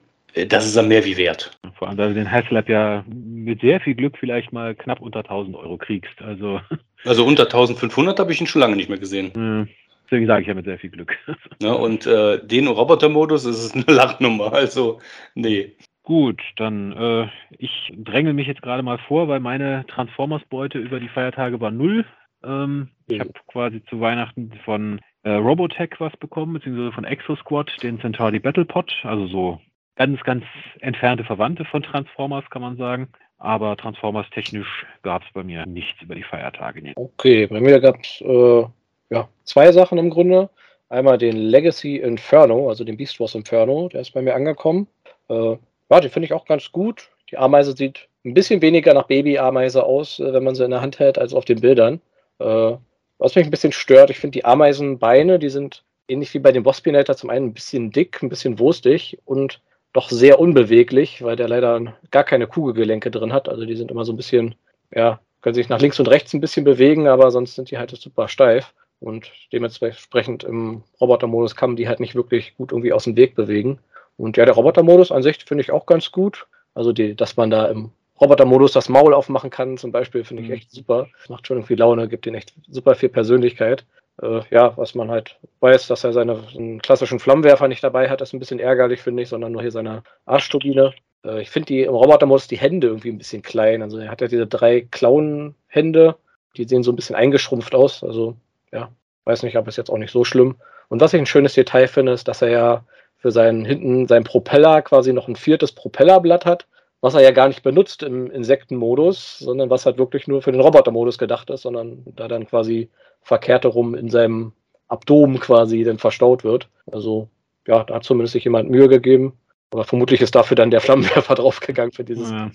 das 0.49 0.67
ist 0.67 0.77
dann 0.77 0.89
mehr 0.89 1.05
wie 1.05 1.17
wert. 1.17 1.57
Vor 1.79 1.89
allem, 1.89 1.97
weil 1.97 2.09
du 2.09 2.15
den 2.15 2.31
Haslab 2.31 2.69
ja 2.69 3.05
mit 3.09 3.61
sehr 3.61 3.81
viel 3.81 3.95
Glück 3.95 4.19
vielleicht 4.19 4.53
mal 4.53 4.75
knapp 4.75 5.01
unter 5.01 5.21
1000 5.21 5.57
Euro 5.57 5.77
kriegst. 5.77 6.21
Also, 6.21 6.61
also 7.05 7.25
unter 7.25 7.45
1500 7.45 8.19
habe 8.19 8.33
ich 8.33 8.41
ihn 8.41 8.47
schon 8.47 8.61
lange 8.61 8.77
nicht 8.77 8.89
mehr 8.89 8.99
gesehen. 8.99 9.69
Deswegen 10.05 10.27
sage 10.27 10.43
ich 10.43 10.49
ja 10.49 10.55
mit 10.55 10.67
sehr 10.67 10.79
viel 10.79 10.91
Glück. 10.91 11.17
Ja, 11.61 11.73
und 11.73 12.07
äh, 12.07 12.45
den 12.45 12.69
Roboter-Modus 12.69 13.45
ist 13.45 13.65
es 13.65 13.75
eine 13.75 13.85
Lachnummer. 13.89 14.53
Also, 14.53 15.01
nee. 15.35 15.73
Gut, 16.03 16.43
dann 16.57 16.93
äh, 16.93 17.29
ich 17.59 17.93
dränge 17.97 18.35
mich 18.35 18.47
jetzt 18.47 18.61
gerade 18.61 18.83
mal 18.83 18.99
vor, 18.99 19.29
weil 19.29 19.41
meine 19.41 19.87
Transformers-Beute 19.89 20.79
über 20.79 21.01
die 21.01 21.09
Feiertage 21.09 21.61
war 21.61 21.71
null. 21.71 22.05
Ähm, 22.45 22.91
ich 23.07 23.21
habe 23.21 23.33
quasi 23.49 23.83
zu 23.89 24.01
Weihnachten 24.01 24.53
von 24.67 25.01
äh, 25.23 25.31
Robotech 25.31 25.93
was 25.99 26.15
bekommen, 26.19 26.53
beziehungsweise 26.53 26.93
von 26.93 27.05
Exo 27.05 27.37
Squad, 27.37 27.83
den 27.83 27.99
Centauri 28.01 28.39
Battle 28.39 28.67
Pod, 28.67 28.95
also 29.05 29.27
so 29.27 29.61
ganz, 29.97 30.21
ganz 30.25 30.45
entfernte 30.81 31.25
Verwandte 31.25 31.65
von 31.65 31.83
Transformers, 31.83 32.45
kann 32.51 32.61
man 32.61 32.77
sagen. 32.77 33.09
Aber 33.45 33.77
Transformers 33.77 34.27
technisch 34.31 34.87
gab 35.03 35.23
es 35.23 35.29
bei 35.35 35.45
mir 35.45 35.67
nichts 35.67 36.01
über 36.01 36.15
die 36.15 36.23
Feiertage. 36.23 36.95
Okay, 36.97 37.47
bei 37.47 37.61
mir 37.61 37.79
gab 37.79 38.01
es 38.03 38.23
äh, 38.23 38.65
ja, 39.11 39.29
zwei 39.45 39.71
Sachen 39.71 39.99
im 39.99 40.09
Grunde. 40.09 40.49
Einmal 40.89 41.19
den 41.19 41.37
Legacy 41.37 41.99
Inferno, 41.99 42.71
also 42.71 42.85
den 42.85 42.97
Beast 42.97 43.21
Wars 43.21 43.35
Inferno, 43.35 43.91
der 43.91 44.01
ist 44.01 44.13
bei 44.13 44.23
mir 44.23 44.35
angekommen. 44.35 44.89
Äh, 45.29 45.57
ja, 45.91 46.01
den 46.01 46.11
finde 46.11 46.25
ich 46.25 46.33
auch 46.33 46.47
ganz 46.47 46.73
gut. 46.73 47.11
Die 47.31 47.37
Ameise 47.37 47.77
sieht 47.77 48.09
ein 48.25 48.33
bisschen 48.33 48.63
weniger 48.63 48.95
nach 48.95 49.09
Baby-Ameise 49.09 49.85
aus, 49.85 50.21
äh, 50.21 50.33
wenn 50.33 50.45
man 50.45 50.55
sie 50.55 50.65
in 50.65 50.71
der 50.71 50.81
Hand 50.81 50.99
hält, 50.99 51.19
als 51.19 51.35
auf 51.35 51.45
den 51.45 51.61
Bildern. 51.61 52.01
Äh, 52.39 52.73
was 53.19 53.35
mich 53.35 53.45
ein 53.45 53.51
bisschen 53.51 53.73
stört, 53.73 54.09
ich 54.09 54.19
finde 54.19 54.39
die 54.39 54.47
Ameisenbeine, 54.47 55.39
die 55.39 55.51
sind 55.51 55.85
ähnlich 56.09 56.33
wie 56.33 56.39
bei 56.39 56.53
dem 56.53 56.65
Waspinator 56.65 57.15
zum 57.15 57.29
einen 57.29 57.49
ein 57.49 57.55
bisschen 57.55 57.91
dick, 57.91 58.23
ein 58.23 58.31
bisschen 58.31 58.59
wurstig 58.59 59.19
und 59.27 59.61
doch 59.95 60.11
sehr 60.11 60.39
unbeweglich, 60.39 61.23
weil 61.23 61.37
der 61.37 61.49
leider 61.49 61.95
gar 62.11 62.25
keine 62.25 62.47
Kugelgelenke 62.47 63.11
drin 63.11 63.33
hat. 63.33 63.49
Also 63.49 63.65
die 63.65 63.77
sind 63.77 63.91
immer 63.91 64.05
so 64.05 64.13
ein 64.13 64.17
bisschen, 64.17 64.57
ja, 64.95 65.21
können 65.41 65.55
sich 65.55 65.69
nach 65.69 65.81
links 65.81 66.01
und 66.01 66.09
rechts 66.09 66.35
ein 66.35 66.41
bisschen 66.41 66.65
bewegen, 66.65 67.07
aber 67.09 67.31
sonst 67.31 67.55
sind 67.55 67.71
die 67.71 67.79
halt 67.79 67.91
super 67.91 68.29
steif. 68.29 68.75
Und 69.01 69.31
dementsprechend 69.53 70.45
im 70.45 70.83
Robotermodus 71.01 71.55
kann 71.57 71.71
man 71.71 71.77
die 71.77 71.89
halt 71.89 72.01
nicht 72.01 72.15
wirklich 72.15 72.57
gut 72.57 72.73
irgendwie 72.73 72.93
aus 72.93 73.05
dem 73.05 73.17
Weg 73.17 73.35
bewegen. 73.35 73.79
Und 74.17 74.37
ja, 74.37 74.45
der 74.45 74.55
Robotermodus 74.55 75.13
an 75.13 75.23
sich 75.23 75.45
finde 75.45 75.63
ich 75.63 75.71
auch 75.71 75.87
ganz 75.87 76.11
gut. 76.11 76.47
Also, 76.75 76.93
die, 76.93 77.15
dass 77.15 77.37
man 77.37 77.51
da 77.51 77.67
im 77.67 77.91
Robotermodus 78.21 78.73
das 78.73 78.89
Maul 78.89 79.15
aufmachen 79.15 79.51
kann, 79.51 79.77
zum 79.77 79.93
Beispiel, 79.93 80.25
finde 80.25 80.43
ich 80.43 80.49
mhm. 80.49 80.55
echt 80.55 80.71
super. 80.71 81.09
Das 81.19 81.29
macht 81.29 81.47
schon 81.47 81.59
irgendwie 81.59 81.75
Laune, 81.75 82.09
gibt 82.09 82.27
den 82.27 82.35
echt 82.35 82.55
super 82.69 82.95
viel 82.95 83.11
Persönlichkeit. 83.11 83.85
Äh, 84.23 84.41
ja, 84.51 84.77
was 84.77 84.95
man 84.95 85.11
halt 85.11 85.39
weiß, 85.61 85.89
dass 85.89 86.05
er 86.05 86.13
seine 86.13 86.79
klassischen 86.83 87.19
Flammenwerfer 87.19 87.69
nicht 87.69 87.83
dabei 87.83 88.09
hat, 88.09 88.21
ist 88.21 88.33
ein 88.33 88.39
bisschen 88.39 88.61
ärgerlich, 88.61 89.03
finde 89.03 89.23
ich, 89.23 89.29
sondern 89.29 89.53
nur 89.53 89.63
hier 89.63 89.73
seine 89.73 90.03
Arschturbine. 90.27 90.95
Äh, 91.25 91.43
ich 91.43 91.51
finde 91.51 91.67
die 91.67 91.83
im 91.83 91.95
Robotermodus 91.95 92.49
die 92.49 92.59
Hände 92.59 92.89
irgendwie 92.89 93.11
ein 93.11 93.19
bisschen 93.19 93.43
klein. 93.43 93.83
Also 93.83 93.99
er 93.99 94.11
hat 94.11 94.21
ja 94.21 94.29
diese 94.29 94.47
drei 94.47 94.83
Klauenhände, 94.83 96.17
die 96.57 96.65
sehen 96.65 96.83
so 96.83 96.93
ein 96.93 96.97
bisschen 96.97 97.17
eingeschrumpft 97.17 97.75
aus. 97.75 98.05
Also 98.05 98.37
ja, 98.73 98.91
weiß 99.25 99.43
nicht, 99.43 99.57
aber 99.57 99.69
ist 99.69 99.77
jetzt 99.77 99.91
auch 99.91 99.99
nicht 99.99 100.13
so 100.13 100.25
schlimm. 100.25 100.57
Und 100.89 101.01
was 101.01 101.15
ich 101.15 101.21
ein 101.21 101.27
schönes 101.27 101.55
Detail 101.55 101.89
finde, 101.89 102.13
ist, 102.13 102.29
dass 102.29 102.43
er 102.43 102.51
ja 102.51 102.85
für 103.17 103.33
seinen 103.33 103.65
hinten 103.65 104.07
seinen 104.07 104.25
Propeller 104.25 104.83
quasi 104.83 105.13
noch 105.13 105.29
ein 105.29 105.37
viertes 105.37 105.73
Propellerblatt 105.73 106.45
hat, 106.45 106.67
was 107.05 107.13
er 107.13 107.21
ja 107.21 107.33
gar 107.33 107.49
nicht 107.49 107.63
benutzt 107.63 108.03
im 108.03 108.31
Insektenmodus, 108.31 109.39
sondern 109.39 109.69
was 109.69 109.85
halt 109.85 109.99
wirklich 109.99 110.27
nur 110.27 110.41
für 110.41 110.53
den 110.53 110.63
Robotermodus 110.63 111.19
gedacht 111.19 111.51
ist, 111.51 111.61
sondern 111.61 112.03
da 112.07 112.29
dann 112.29 112.47
quasi 112.47 112.89
verkehrt 113.21 113.65
herum 113.65 113.95
in 113.95 114.09
seinem 114.09 114.53
Abdomen 114.89 115.39
quasi 115.39 115.85
dann 115.85 115.99
verstaut 115.99 116.45
wird. 116.45 116.71
Also 116.91 117.29
ja, 117.67 117.85
da 117.85 117.97
hat 117.97 118.05
zumindest 118.05 118.33
sich 118.33 118.45
jemand 118.45 118.71
Mühe 118.71 118.89
gegeben. 118.89 119.35
Aber 119.71 119.85
vermutlich 119.85 120.23
ist 120.23 120.35
dafür 120.35 120.55
dann 120.55 120.71
der 120.71 120.81
Flammenwerfer 120.81 121.35
draufgegangen 121.35 121.93
für 121.93 122.05
dieses 122.05 122.31
ja. 122.31 122.51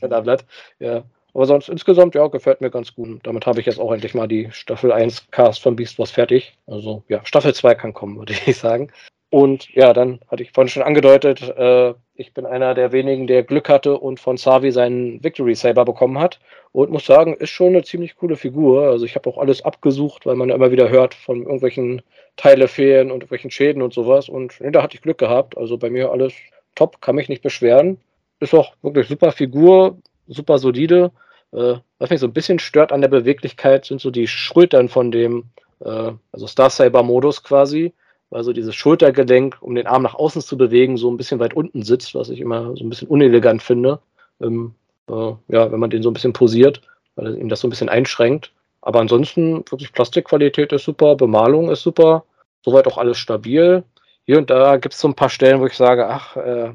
Ja. 0.79 1.03
Aber 1.35 1.45
sonst 1.45 1.69
insgesamt, 1.69 2.15
ja, 2.15 2.25
gefällt 2.25 2.59
mir 2.59 2.71
ganz 2.71 2.95
gut. 2.95 3.19
Damit 3.27 3.45
habe 3.45 3.59
ich 3.59 3.67
jetzt 3.67 3.79
auch 3.79 3.91
endlich 3.91 4.15
mal 4.15 4.27
die 4.27 4.49
Staffel 4.49 4.91
1 4.91 5.29
Cast 5.29 5.61
von 5.61 5.75
Beast 5.75 5.99
Wars 5.99 6.09
fertig. 6.09 6.57
Also 6.65 7.03
ja, 7.07 7.23
Staffel 7.23 7.53
2 7.53 7.75
kann 7.75 7.93
kommen, 7.93 8.17
würde 8.17 8.33
ich 8.47 8.57
sagen. 8.57 8.91
Und 9.31 9.69
ja, 9.75 9.93
dann 9.93 10.19
hatte 10.27 10.41
ich 10.41 10.51
vorhin 10.51 10.69
schon 10.69 10.81
angedeutet, 10.81 11.41
äh, 11.41 11.93
ich 12.15 12.33
bin 12.33 12.45
einer 12.45 12.73
der 12.73 12.91
wenigen, 12.91 13.27
der 13.27 13.43
Glück 13.43 13.69
hatte 13.69 13.97
und 13.97 14.19
von 14.19 14.37
Savi 14.37 14.71
seinen 14.71 15.23
Victory 15.23 15.53
Saber 15.55 15.85
bekommen 15.85 16.19
hat. 16.19 16.39
Und 16.71 16.91
muss 16.91 17.05
sagen, 17.05 17.35
ist 17.35 17.51
schon 17.51 17.69
eine 17.69 17.83
ziemlich 17.83 18.15
coole 18.15 18.35
Figur. 18.35 18.89
Also 18.89 19.05
ich 19.05 19.15
habe 19.15 19.29
auch 19.29 19.37
alles 19.37 19.63
abgesucht, 19.63 20.25
weil 20.25 20.35
man 20.35 20.49
ja 20.49 20.55
immer 20.55 20.71
wieder 20.71 20.89
hört 20.89 21.13
von 21.13 21.43
irgendwelchen 21.43 22.01
Teilefehlen 22.37 23.11
und 23.11 23.17
irgendwelchen 23.17 23.51
Schäden 23.51 23.81
und 23.81 23.93
sowas. 23.93 24.29
Und 24.29 24.59
nee, 24.59 24.71
da 24.71 24.81
hatte 24.81 24.95
ich 24.95 25.01
Glück 25.01 25.19
gehabt. 25.19 25.57
Also 25.57 25.77
bei 25.77 25.89
mir 25.89 26.11
alles 26.11 26.33
top, 26.75 26.99
kann 27.01 27.15
mich 27.15 27.29
nicht 27.29 27.43
beschweren. 27.43 27.99
Ist 28.39 28.53
auch 28.53 28.73
wirklich 28.81 29.07
super 29.07 29.31
Figur, 29.31 29.97
super 30.27 30.57
solide. 30.57 31.11
Äh, 31.51 31.75
was 31.99 32.09
mich 32.09 32.19
so 32.19 32.27
ein 32.27 32.33
bisschen 32.33 32.59
stört 32.59 32.91
an 32.91 33.01
der 33.01 33.09
Beweglichkeit, 33.09 33.85
sind 33.85 34.01
so 34.01 34.11
die 34.11 34.27
Schultern 34.27 34.89
von 34.89 35.11
dem, 35.11 35.45
äh, 35.79 36.11
also 36.31 36.47
Star 36.47 36.69
Saber-Modus 36.69 37.43
quasi, 37.43 37.93
weil 38.29 38.43
so 38.43 38.53
dieses 38.53 38.75
Schultergelenk, 38.75 39.57
um 39.61 39.75
den 39.75 39.87
Arm 39.87 40.03
nach 40.03 40.15
außen 40.15 40.41
zu 40.41 40.57
bewegen, 40.57 40.97
so 40.97 41.09
ein 41.09 41.17
bisschen 41.17 41.39
weit 41.39 41.53
unten 41.53 41.83
sitzt, 41.83 42.15
was 42.15 42.29
ich 42.29 42.39
immer 42.39 42.75
so 42.75 42.83
ein 42.83 42.89
bisschen 42.89 43.07
unelegant 43.07 43.63
finde. 43.63 43.99
Ähm, 44.41 44.75
äh, 45.09 45.33
ja, 45.47 45.71
wenn 45.71 45.79
man 45.79 45.89
den 45.89 46.03
so 46.03 46.09
ein 46.09 46.13
bisschen 46.13 46.33
posiert, 46.33 46.81
weil 47.15 47.37
ihm 47.37 47.49
das 47.49 47.61
so 47.61 47.67
ein 47.67 47.71
bisschen 47.71 47.89
einschränkt. 47.89 48.51
Aber 48.81 48.99
ansonsten 48.99 49.65
wirklich 49.69 49.91
Plastikqualität 49.91 50.71
ist 50.71 50.85
super, 50.85 51.15
Bemalung 51.15 51.69
ist 51.69 51.81
super, 51.81 52.23
soweit 52.63 52.87
auch 52.87 52.97
alles 52.97 53.17
stabil. 53.17 53.83
Hier 54.25 54.37
und 54.37 54.49
da 54.49 54.77
gibt 54.77 54.93
es 54.93 55.01
so 55.01 55.07
ein 55.07 55.15
paar 55.15 55.29
Stellen, 55.29 55.59
wo 55.59 55.65
ich 55.65 55.73
sage, 55.73 56.07
ach, 56.07 56.37
äh, 56.37 56.73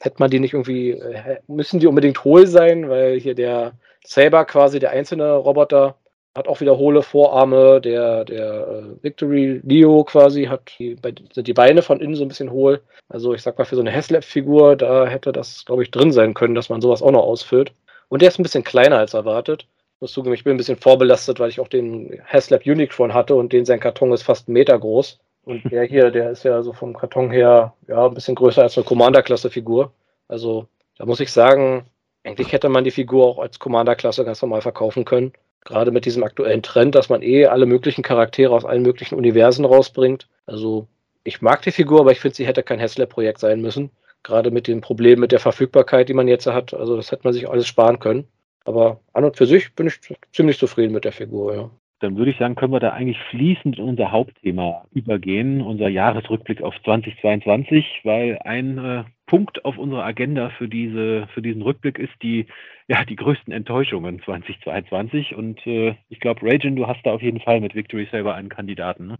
hätte 0.00 0.16
man 0.18 0.30
die 0.30 0.40
nicht 0.40 0.54
irgendwie, 0.54 0.92
äh, 0.92 1.38
müssen 1.46 1.78
die 1.78 1.86
unbedingt 1.86 2.24
hohl 2.24 2.46
sein, 2.46 2.88
weil 2.88 3.20
hier 3.20 3.34
der 3.34 3.72
Saber 4.04 4.44
quasi, 4.46 4.78
der 4.78 4.90
einzelne 4.90 5.34
Roboter, 5.34 5.96
hat 6.34 6.46
auch 6.46 6.60
wieder 6.60 6.78
hohle 6.78 7.02
Vorarme, 7.02 7.80
der, 7.80 8.24
der 8.24 8.68
äh, 8.68 9.02
Victory 9.02 9.60
Leo 9.64 10.04
quasi 10.04 10.44
hat 10.44 10.72
die, 10.78 10.96
sind 11.32 11.46
die 11.46 11.52
Beine 11.52 11.82
von 11.82 12.00
innen 12.00 12.14
so 12.14 12.24
ein 12.24 12.28
bisschen 12.28 12.50
hohl. 12.50 12.82
Also 13.08 13.34
ich 13.34 13.42
sag 13.42 13.58
mal, 13.58 13.64
für 13.64 13.74
so 13.74 13.80
eine 13.80 13.92
Haslab-Figur, 13.92 14.76
da 14.76 15.06
hätte 15.06 15.32
das, 15.32 15.64
glaube 15.64 15.82
ich, 15.82 15.90
drin 15.90 16.12
sein 16.12 16.34
können, 16.34 16.54
dass 16.54 16.68
man 16.68 16.80
sowas 16.80 17.02
auch 17.02 17.10
noch 17.10 17.24
ausfüllt. 17.24 17.72
Und 18.08 18.22
der 18.22 18.28
ist 18.28 18.38
ein 18.38 18.44
bisschen 18.44 18.64
kleiner 18.64 18.98
als 18.98 19.14
erwartet. 19.14 19.66
Ich 19.96 20.00
muss 20.00 20.12
zugeben, 20.12 20.34
ich 20.34 20.44
bin 20.44 20.54
ein 20.54 20.56
bisschen 20.56 20.78
vorbelastet, 20.78 21.40
weil 21.40 21.50
ich 21.50 21.60
auch 21.60 21.68
den 21.68 22.20
Haslab 22.24 22.64
Unicron 22.64 23.12
hatte 23.12 23.34
und 23.34 23.52
den 23.52 23.64
sein 23.64 23.80
Karton 23.80 24.12
ist 24.12 24.22
fast 24.22 24.48
einen 24.48 24.54
Meter 24.54 24.78
groß. 24.78 25.18
Und 25.44 25.70
der 25.72 25.84
hier, 25.84 26.10
der 26.10 26.30
ist 26.30 26.44
ja 26.44 26.62
so 26.62 26.72
vom 26.72 26.96
Karton 26.96 27.30
her 27.30 27.74
ja 27.88 28.06
ein 28.06 28.14
bisschen 28.14 28.34
größer 28.34 28.62
als 28.62 28.76
eine 28.76 28.84
Commander-Klasse-Figur. 28.84 29.92
Also 30.28 30.68
da 30.96 31.06
muss 31.06 31.20
ich 31.20 31.32
sagen, 31.32 31.86
eigentlich 32.24 32.52
hätte 32.52 32.68
man 32.68 32.84
die 32.84 32.90
Figur 32.90 33.26
auch 33.26 33.38
als 33.38 33.58
Commander-Klasse 33.58 34.24
ganz 34.24 34.40
normal 34.42 34.60
verkaufen 34.60 35.04
können. 35.04 35.32
Gerade 35.64 35.90
mit 35.90 36.04
diesem 36.04 36.24
aktuellen 36.24 36.62
Trend, 36.62 36.94
dass 36.94 37.08
man 37.08 37.22
eh 37.22 37.46
alle 37.46 37.66
möglichen 37.66 38.02
Charaktere 38.02 38.52
aus 38.52 38.64
allen 38.64 38.82
möglichen 38.82 39.14
Universen 39.14 39.64
rausbringt. 39.64 40.28
Also 40.46 40.86
ich 41.22 41.42
mag 41.42 41.62
die 41.62 41.70
Figur, 41.70 42.00
aber 42.00 42.12
ich 42.12 42.20
finde, 42.20 42.36
sie 42.36 42.46
hätte 42.46 42.62
kein 42.62 42.78
Hessler-Projekt 42.78 43.40
sein 43.40 43.60
müssen. 43.60 43.90
Gerade 44.22 44.50
mit 44.50 44.68
dem 44.68 44.80
Problem 44.80 45.20
mit 45.20 45.32
der 45.32 45.40
Verfügbarkeit, 45.40 46.08
die 46.08 46.14
man 46.14 46.28
jetzt 46.28 46.46
hat. 46.46 46.74
Also 46.74 46.96
das 46.96 47.12
hätte 47.12 47.24
man 47.24 47.32
sich 47.32 47.48
alles 47.48 47.66
sparen 47.66 47.98
können. 47.98 48.26
Aber 48.64 49.00
an 49.12 49.24
und 49.24 49.36
für 49.36 49.46
sich 49.46 49.74
bin 49.74 49.86
ich 49.86 50.00
ziemlich 50.32 50.58
zufrieden 50.58 50.92
mit 50.92 51.04
der 51.04 51.12
Figur, 51.12 51.54
ja. 51.54 51.70
Dann 52.00 52.16
würde 52.16 52.30
ich 52.30 52.38
sagen, 52.38 52.54
können 52.54 52.72
wir 52.72 52.80
da 52.80 52.90
eigentlich 52.90 53.18
fließend 53.30 53.78
in 53.78 53.84
unser 53.84 54.10
Hauptthema 54.10 54.86
übergehen, 54.92 55.60
unser 55.60 55.88
Jahresrückblick 55.88 56.62
auf 56.62 56.74
2022, 56.82 58.00
weil 58.04 58.38
ein 58.44 58.78
äh, 58.78 59.04
Punkt 59.26 59.64
auf 59.64 59.76
unserer 59.76 60.04
Agenda 60.04 60.50
für, 60.56 60.66
diese, 60.66 61.28
für 61.34 61.42
diesen 61.42 61.62
Rückblick 61.62 61.98
ist 61.98 62.14
die, 62.22 62.46
ja, 62.88 63.04
die 63.04 63.16
größten 63.16 63.52
Enttäuschungen 63.52 64.20
2022. 64.24 65.34
Und 65.34 65.64
äh, 65.66 65.94
ich 66.08 66.20
glaube, 66.20 66.40
Ragin, 66.42 66.74
du 66.74 66.86
hast 66.86 67.04
da 67.04 67.12
auf 67.12 67.22
jeden 67.22 67.40
Fall 67.40 67.60
mit 67.60 67.74
Victory 67.74 68.08
Saber 68.10 68.34
einen 68.34 68.48
Kandidaten. 68.48 69.06
Ne? 69.06 69.16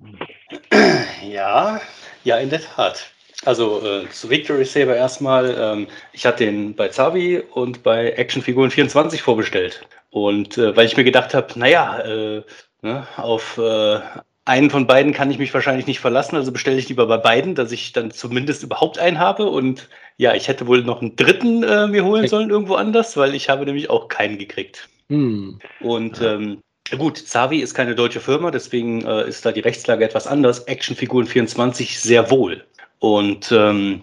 Ja, 1.31 1.81
ja, 2.25 2.39
in 2.39 2.49
der 2.49 2.63
Tat. 2.63 3.13
Also 3.45 3.81
äh, 3.87 4.09
zu 4.09 4.31
Victory 4.31 4.65
Saber 4.65 4.97
erstmal. 4.97 5.55
Ähm, 5.59 5.87
ich 6.13 6.27
hatte 6.27 6.45
den 6.45 6.75
bei 6.75 6.89
Zavi 6.89 7.43
und 7.53 7.83
bei 7.83 8.11
Actionfiguren 8.11 8.71
24 8.71 9.23
vorbestellt. 9.23 9.87
Und 10.11 10.59
äh, 10.59 10.77
weil 10.77 10.87
ich 10.87 10.97
mir 10.97 11.05
gedacht 11.05 11.35
habe, 11.35 11.59
naja, 11.59 12.01
äh, 12.01 12.43
Ne? 12.83 13.07
Auf 13.17 13.59
äh, 13.59 14.01
einen 14.45 14.71
von 14.71 14.87
beiden 14.87 15.13
kann 15.13 15.31
ich 15.31 15.39
mich 15.39 15.53
wahrscheinlich 15.55 15.87
nicht 15.87 16.01
verlassen, 16.01 16.37
also 16.37 16.51
bestelle 16.53 16.79
ich 16.79 16.89
lieber 16.89 17.07
bei 17.07 17.19
beiden, 17.19 17.55
dass 17.55 17.73
ich 17.73 17.93
dann 17.93 18.11
zumindest 18.11 18.63
überhaupt 18.63 18.99
einen 18.99 19.19
habe. 19.19 19.47
Und 19.47 19.89
ja, 20.17 20.35
ich 20.35 20.49
hätte 20.49 20.67
wohl 20.67 20.83
noch 20.83 21.01
einen 21.01 21.17
dritten 21.17 21.63
äh, 21.63 21.87
mir 21.87 22.05
holen 22.05 22.29
sollen 22.29 22.51
irgendwo 22.51 22.75
anders, 22.75 23.17
weil 23.17 23.35
ich 23.35 23.49
habe 23.49 23.65
nämlich 23.65 23.91
auch 23.91 24.09
keinen 24.09 24.39
gekriegt. 24.39 24.89
Hm. 25.09 25.59
Und 25.81 26.21
ähm, 26.21 26.63
Gut, 26.99 27.19
Zavi 27.19 27.61
ist 27.61 27.75
keine 27.75 27.95
deutsche 27.95 28.21
Firma, 28.21 28.51
deswegen 28.51 29.05
äh, 29.05 29.29
ist 29.29 29.47
da 29.47 29.53
die 29.53 29.61
Rechtslage 29.61 30.05
etwas 30.05 30.27
anders. 30.27 30.65
Actionfiguren 30.65 31.27
24 31.27 32.01
sehr 32.01 32.31
wohl. 32.31 32.65
Und 32.99 33.53
ähm, 33.53 34.03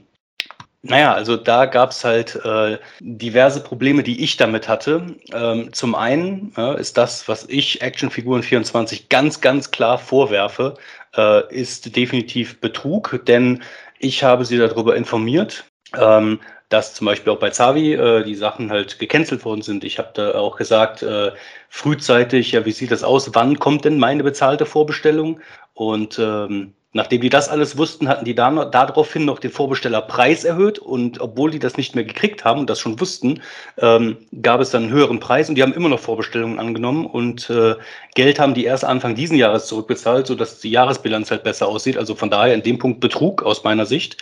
naja, 0.83 1.13
also 1.13 1.37
da 1.37 1.65
gab 1.65 1.91
es 1.91 2.03
halt 2.03 2.35
äh, 2.45 2.77
diverse 2.99 3.61
Probleme, 3.61 4.03
die 4.03 4.23
ich 4.23 4.37
damit 4.37 4.67
hatte. 4.67 5.15
Ähm, 5.33 5.73
zum 5.73 5.95
einen 5.95 6.53
äh, 6.55 6.79
ist 6.79 6.97
das, 6.97 7.27
was 7.27 7.45
ich 7.49 7.81
Actionfiguren 7.81 8.43
24 8.43 9.09
ganz, 9.09 9.41
ganz 9.41 9.71
klar 9.71 9.97
vorwerfe, 9.97 10.75
äh, 11.15 11.53
ist 11.53 11.95
definitiv 11.95 12.61
Betrug, 12.61 13.21
denn 13.25 13.63
ich 13.99 14.23
habe 14.23 14.45
sie 14.45 14.57
darüber 14.57 14.95
informiert, 14.95 15.65
ähm, 15.97 16.39
dass 16.69 16.93
zum 16.93 17.05
Beispiel 17.05 17.33
auch 17.33 17.39
bei 17.39 17.49
Zavi 17.49 17.93
äh, 17.93 18.23
die 18.23 18.35
Sachen 18.35 18.69
halt 18.69 18.99
gecancelt 18.99 19.45
worden 19.45 19.61
sind. 19.61 19.83
Ich 19.83 19.97
habe 19.97 20.09
da 20.13 20.35
auch 20.35 20.57
gesagt, 20.57 21.01
äh, 21.01 21.31
frühzeitig, 21.69 22.51
ja, 22.51 22.65
wie 22.65 22.71
sieht 22.71 22.91
das 22.91 23.03
aus? 23.03 23.33
Wann 23.33 23.57
kommt 23.57 23.85
denn 23.85 23.97
meine 23.97 24.23
bezahlte 24.23 24.65
Vorbestellung? 24.65 25.39
Und 25.73 26.19
ähm, 26.19 26.73
nachdem 26.93 27.21
die 27.21 27.29
das 27.29 27.49
alles 27.49 27.77
wussten, 27.77 28.07
hatten 28.07 28.25
die 28.25 28.35
da 28.35 28.49
noch, 28.49 28.71
daraufhin 28.71 29.25
noch 29.25 29.39
den 29.39 29.51
Vorbestellerpreis 29.51 30.43
erhöht. 30.43 30.79
Und 30.79 31.19
obwohl 31.19 31.51
die 31.51 31.59
das 31.59 31.77
nicht 31.77 31.95
mehr 31.95 32.03
gekriegt 32.03 32.45
haben 32.45 32.61
und 32.61 32.69
das 32.69 32.79
schon 32.79 32.99
wussten, 32.99 33.41
ähm, 33.77 34.17
gab 34.41 34.61
es 34.61 34.71
dann 34.71 34.83
einen 34.83 34.91
höheren 34.91 35.19
Preis 35.19 35.49
und 35.49 35.55
die 35.55 35.63
haben 35.63 35.73
immer 35.73 35.89
noch 35.89 35.99
Vorbestellungen 35.99 36.59
angenommen. 36.59 37.05
Und 37.05 37.49
äh, 37.49 37.75
Geld 38.15 38.39
haben 38.39 38.53
die 38.53 38.65
erst 38.65 38.85
Anfang 38.85 39.15
diesen 39.15 39.37
Jahres 39.37 39.67
zurückbezahlt, 39.67 40.27
sodass 40.27 40.59
die 40.59 40.71
Jahresbilanz 40.71 41.31
halt 41.31 41.43
besser 41.43 41.67
aussieht. 41.67 41.97
Also 41.97 42.15
von 42.15 42.29
daher 42.29 42.53
in 42.53 42.63
dem 42.63 42.79
Punkt 42.79 42.99
Betrug 42.99 43.43
aus 43.43 43.63
meiner 43.63 43.85
Sicht. 43.85 44.17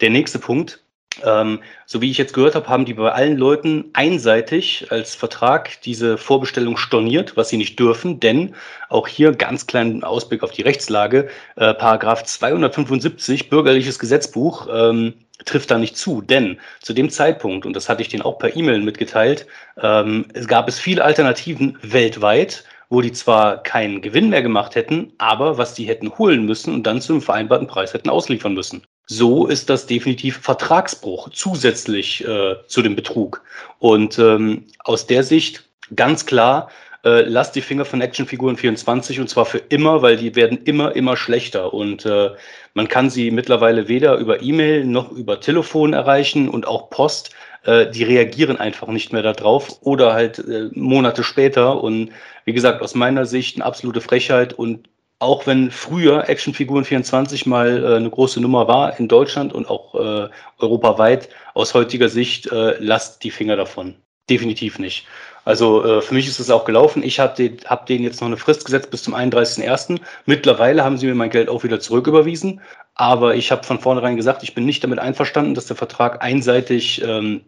Der 0.00 0.10
nächste 0.10 0.38
Punkt 0.38 0.82
ähm, 1.24 1.60
so 1.86 2.00
wie 2.00 2.10
ich 2.10 2.18
jetzt 2.18 2.34
gehört 2.34 2.54
habe, 2.54 2.68
haben 2.68 2.84
die 2.84 2.94
bei 2.94 3.10
allen 3.10 3.36
Leuten 3.36 3.90
einseitig 3.92 4.86
als 4.90 5.14
Vertrag 5.14 5.80
diese 5.82 6.16
Vorbestellung 6.16 6.76
storniert, 6.76 7.36
was 7.36 7.48
sie 7.48 7.56
nicht 7.56 7.78
dürfen, 7.78 8.20
denn 8.20 8.54
auch 8.88 9.08
hier 9.08 9.32
ganz 9.32 9.66
kleinen 9.66 10.04
Ausblick 10.04 10.42
auf 10.42 10.52
die 10.52 10.62
Rechtslage, 10.62 11.28
äh, 11.56 11.74
Paragraph 11.74 12.24
275 12.24 13.50
Bürgerliches 13.50 13.98
Gesetzbuch 13.98 14.68
ähm, 14.72 15.14
trifft 15.44 15.70
da 15.70 15.78
nicht 15.78 15.96
zu, 15.96 16.20
denn 16.20 16.60
zu 16.80 16.92
dem 16.92 17.10
Zeitpunkt, 17.10 17.66
und 17.66 17.74
das 17.74 17.88
hatte 17.88 18.02
ich 18.02 18.08
denen 18.08 18.22
auch 18.22 18.38
per 18.38 18.54
E-Mail 18.54 18.80
mitgeteilt, 18.80 19.46
ähm, 19.82 20.26
es 20.34 20.46
gab 20.46 20.68
es 20.68 20.78
viele 20.78 21.04
Alternativen 21.04 21.78
weltweit, 21.82 22.64
wo 22.88 23.00
die 23.00 23.12
zwar 23.12 23.62
keinen 23.62 24.00
Gewinn 24.00 24.30
mehr 24.30 24.42
gemacht 24.42 24.74
hätten, 24.74 25.12
aber 25.18 25.58
was 25.58 25.74
die 25.74 25.86
hätten 25.86 26.10
holen 26.18 26.44
müssen 26.44 26.74
und 26.74 26.84
dann 26.84 27.00
zu 27.00 27.12
einem 27.12 27.22
vereinbarten 27.22 27.66
Preis 27.66 27.94
hätten 27.94 28.10
ausliefern 28.10 28.54
müssen 28.54 28.82
so 29.10 29.48
ist 29.48 29.68
das 29.68 29.86
definitiv 29.86 30.38
Vertragsbruch 30.38 31.30
zusätzlich 31.30 32.24
äh, 32.24 32.54
zu 32.68 32.80
dem 32.80 32.94
Betrug. 32.94 33.42
Und 33.80 34.20
ähm, 34.20 34.66
aus 34.84 35.08
der 35.08 35.24
Sicht 35.24 35.64
ganz 35.96 36.26
klar, 36.26 36.70
äh, 37.04 37.22
lasst 37.22 37.56
die 37.56 37.60
Finger 37.60 37.84
von 37.84 38.00
Actionfiguren 38.00 38.56
24 38.56 39.18
und 39.18 39.28
zwar 39.28 39.46
für 39.46 39.58
immer, 39.58 40.02
weil 40.02 40.16
die 40.16 40.36
werden 40.36 40.58
immer, 40.62 40.94
immer 40.94 41.16
schlechter. 41.16 41.74
Und 41.74 42.06
äh, 42.06 42.30
man 42.74 42.86
kann 42.86 43.10
sie 43.10 43.32
mittlerweile 43.32 43.88
weder 43.88 44.16
über 44.16 44.42
E-Mail 44.42 44.84
noch 44.84 45.10
über 45.10 45.40
Telefon 45.40 45.92
erreichen 45.92 46.48
und 46.48 46.68
auch 46.68 46.88
Post. 46.90 47.34
Äh, 47.64 47.90
die 47.90 48.04
reagieren 48.04 48.58
einfach 48.58 48.88
nicht 48.88 49.12
mehr 49.12 49.22
darauf 49.22 49.82
oder 49.82 50.12
halt 50.12 50.38
äh, 50.38 50.68
Monate 50.72 51.24
später. 51.24 51.82
Und 51.82 52.10
wie 52.44 52.52
gesagt, 52.52 52.80
aus 52.80 52.94
meiner 52.94 53.26
Sicht 53.26 53.56
eine 53.56 53.64
absolute 53.64 54.02
Frechheit 54.02 54.52
und 54.52 54.88
auch 55.20 55.46
wenn 55.46 55.70
früher 55.70 56.28
Actionfiguren 56.28 56.84
24 56.84 57.46
mal 57.46 57.84
äh, 57.84 57.96
eine 57.96 58.10
große 58.10 58.40
Nummer 58.40 58.66
war 58.66 58.98
in 58.98 59.06
Deutschland 59.06 59.52
und 59.52 59.68
auch 59.68 59.94
äh, 59.94 60.28
europaweit, 60.58 61.28
aus 61.54 61.74
heutiger 61.74 62.08
Sicht 62.08 62.50
äh, 62.50 62.74
lasst 62.80 63.22
die 63.22 63.30
Finger 63.30 63.54
davon. 63.56 63.94
Definitiv 64.28 64.78
nicht. 64.78 65.06
Also 65.44 65.84
äh, 65.84 66.02
für 66.02 66.14
mich 66.14 66.26
ist 66.26 66.38
es 66.38 66.50
auch 66.50 66.64
gelaufen. 66.64 67.02
Ich 67.02 67.20
habe 67.20 67.34
den, 67.36 67.58
hab 67.66 67.86
denen 67.86 68.04
jetzt 68.04 68.20
noch 68.20 68.28
eine 68.28 68.36
Frist 68.38 68.64
gesetzt 68.64 68.90
bis 68.90 69.02
zum 69.02 69.14
31.01. 69.14 70.00
Mittlerweile 70.24 70.84
haben 70.84 70.96
sie 70.96 71.06
mir 71.06 71.14
mein 71.14 71.30
Geld 71.30 71.48
auch 71.48 71.64
wieder 71.64 71.80
zurücküberwiesen. 71.80 72.60
Aber 72.94 73.34
ich 73.34 73.50
habe 73.50 73.64
von 73.64 73.78
vornherein 73.78 74.16
gesagt, 74.16 74.42
ich 74.42 74.54
bin 74.54 74.64
nicht 74.64 74.82
damit 74.84 74.98
einverstanden, 74.98 75.54
dass 75.54 75.66
der 75.66 75.76
Vertrag 75.76 76.22
einseitig 76.22 77.02
ähm, 77.02 77.42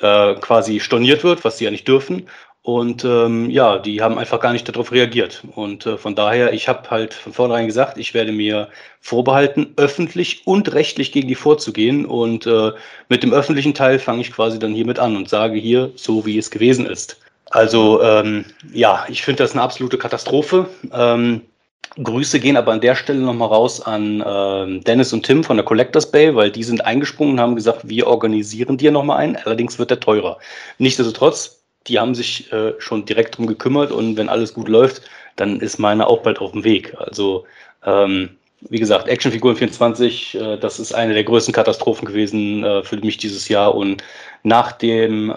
äh, 0.00 0.34
quasi 0.36 0.80
storniert 0.80 1.22
wird, 1.24 1.44
was 1.44 1.58
sie 1.58 1.64
ja 1.64 1.70
nicht 1.70 1.86
dürfen. 1.86 2.28
Und 2.62 3.04
ähm, 3.06 3.48
ja, 3.48 3.78
die 3.78 4.02
haben 4.02 4.18
einfach 4.18 4.38
gar 4.38 4.52
nicht 4.52 4.68
darauf 4.68 4.92
reagiert. 4.92 5.42
Und 5.54 5.86
äh, 5.86 5.96
von 5.96 6.14
daher, 6.14 6.52
ich 6.52 6.68
habe 6.68 6.90
halt 6.90 7.14
von 7.14 7.32
vornherein 7.32 7.66
gesagt, 7.66 7.96
ich 7.96 8.12
werde 8.12 8.32
mir 8.32 8.68
vorbehalten, 9.00 9.72
öffentlich 9.76 10.46
und 10.46 10.74
rechtlich 10.74 11.10
gegen 11.10 11.28
die 11.28 11.34
vorzugehen. 11.34 12.04
Und 12.04 12.46
äh, 12.46 12.72
mit 13.08 13.22
dem 13.22 13.32
öffentlichen 13.32 13.72
Teil 13.72 13.98
fange 13.98 14.20
ich 14.20 14.32
quasi 14.32 14.58
dann 14.58 14.74
hiermit 14.74 14.98
an 14.98 15.16
und 15.16 15.28
sage 15.28 15.58
hier, 15.58 15.90
so 15.96 16.26
wie 16.26 16.36
es 16.36 16.50
gewesen 16.50 16.84
ist. 16.84 17.18
Also 17.50 18.02
ähm, 18.02 18.44
ja, 18.72 19.04
ich 19.08 19.22
finde 19.22 19.42
das 19.42 19.52
eine 19.52 19.62
absolute 19.62 19.96
Katastrophe. 19.96 20.68
Ähm, 20.92 21.42
Grüße 22.00 22.38
gehen 22.38 22.56
aber 22.56 22.72
an 22.72 22.80
der 22.80 22.94
Stelle 22.94 23.18
nochmal 23.18 23.48
raus 23.48 23.80
an 23.80 24.20
äh, 24.20 24.80
Dennis 24.80 25.12
und 25.12 25.24
Tim 25.24 25.42
von 25.42 25.56
der 25.56 25.64
Collectors 25.64 26.10
Bay, 26.12 26.34
weil 26.36 26.50
die 26.50 26.62
sind 26.62 26.84
eingesprungen 26.84 27.34
und 27.34 27.40
haben 27.40 27.56
gesagt, 27.56 27.88
wir 27.88 28.06
organisieren 28.06 28.76
dir 28.76 28.92
nochmal 28.92 29.18
einen, 29.18 29.36
allerdings 29.36 29.78
wird 29.78 29.90
der 29.90 29.98
teurer. 29.98 30.38
Nichtsdestotrotz, 30.78 31.59
die 31.90 31.98
haben 31.98 32.14
sich 32.14 32.50
äh, 32.52 32.74
schon 32.78 33.04
direkt 33.04 33.36
drum 33.36 33.46
gekümmert 33.46 33.90
und 33.92 34.16
wenn 34.16 34.28
alles 34.28 34.54
gut 34.54 34.68
läuft, 34.68 35.02
dann 35.36 35.60
ist 35.60 35.78
meine 35.78 36.06
auch 36.06 36.22
bald 36.22 36.38
auf 36.38 36.52
dem 36.52 36.64
Weg. 36.64 36.94
Also 36.98 37.44
ähm, 37.84 38.30
wie 38.68 38.78
gesagt, 38.78 39.08
Actionfiguren 39.08 39.56
24, 39.56 40.34
äh, 40.34 40.56
das 40.58 40.78
ist 40.78 40.92
eine 40.92 41.14
der 41.14 41.24
größten 41.24 41.54
Katastrophen 41.54 42.06
gewesen 42.06 42.62
äh, 42.62 42.82
für 42.82 42.96
mich 42.98 43.16
dieses 43.16 43.48
Jahr. 43.48 43.74
Und 43.74 44.04
nach 44.42 44.72
dem, 44.72 45.30
äh, 45.30 45.34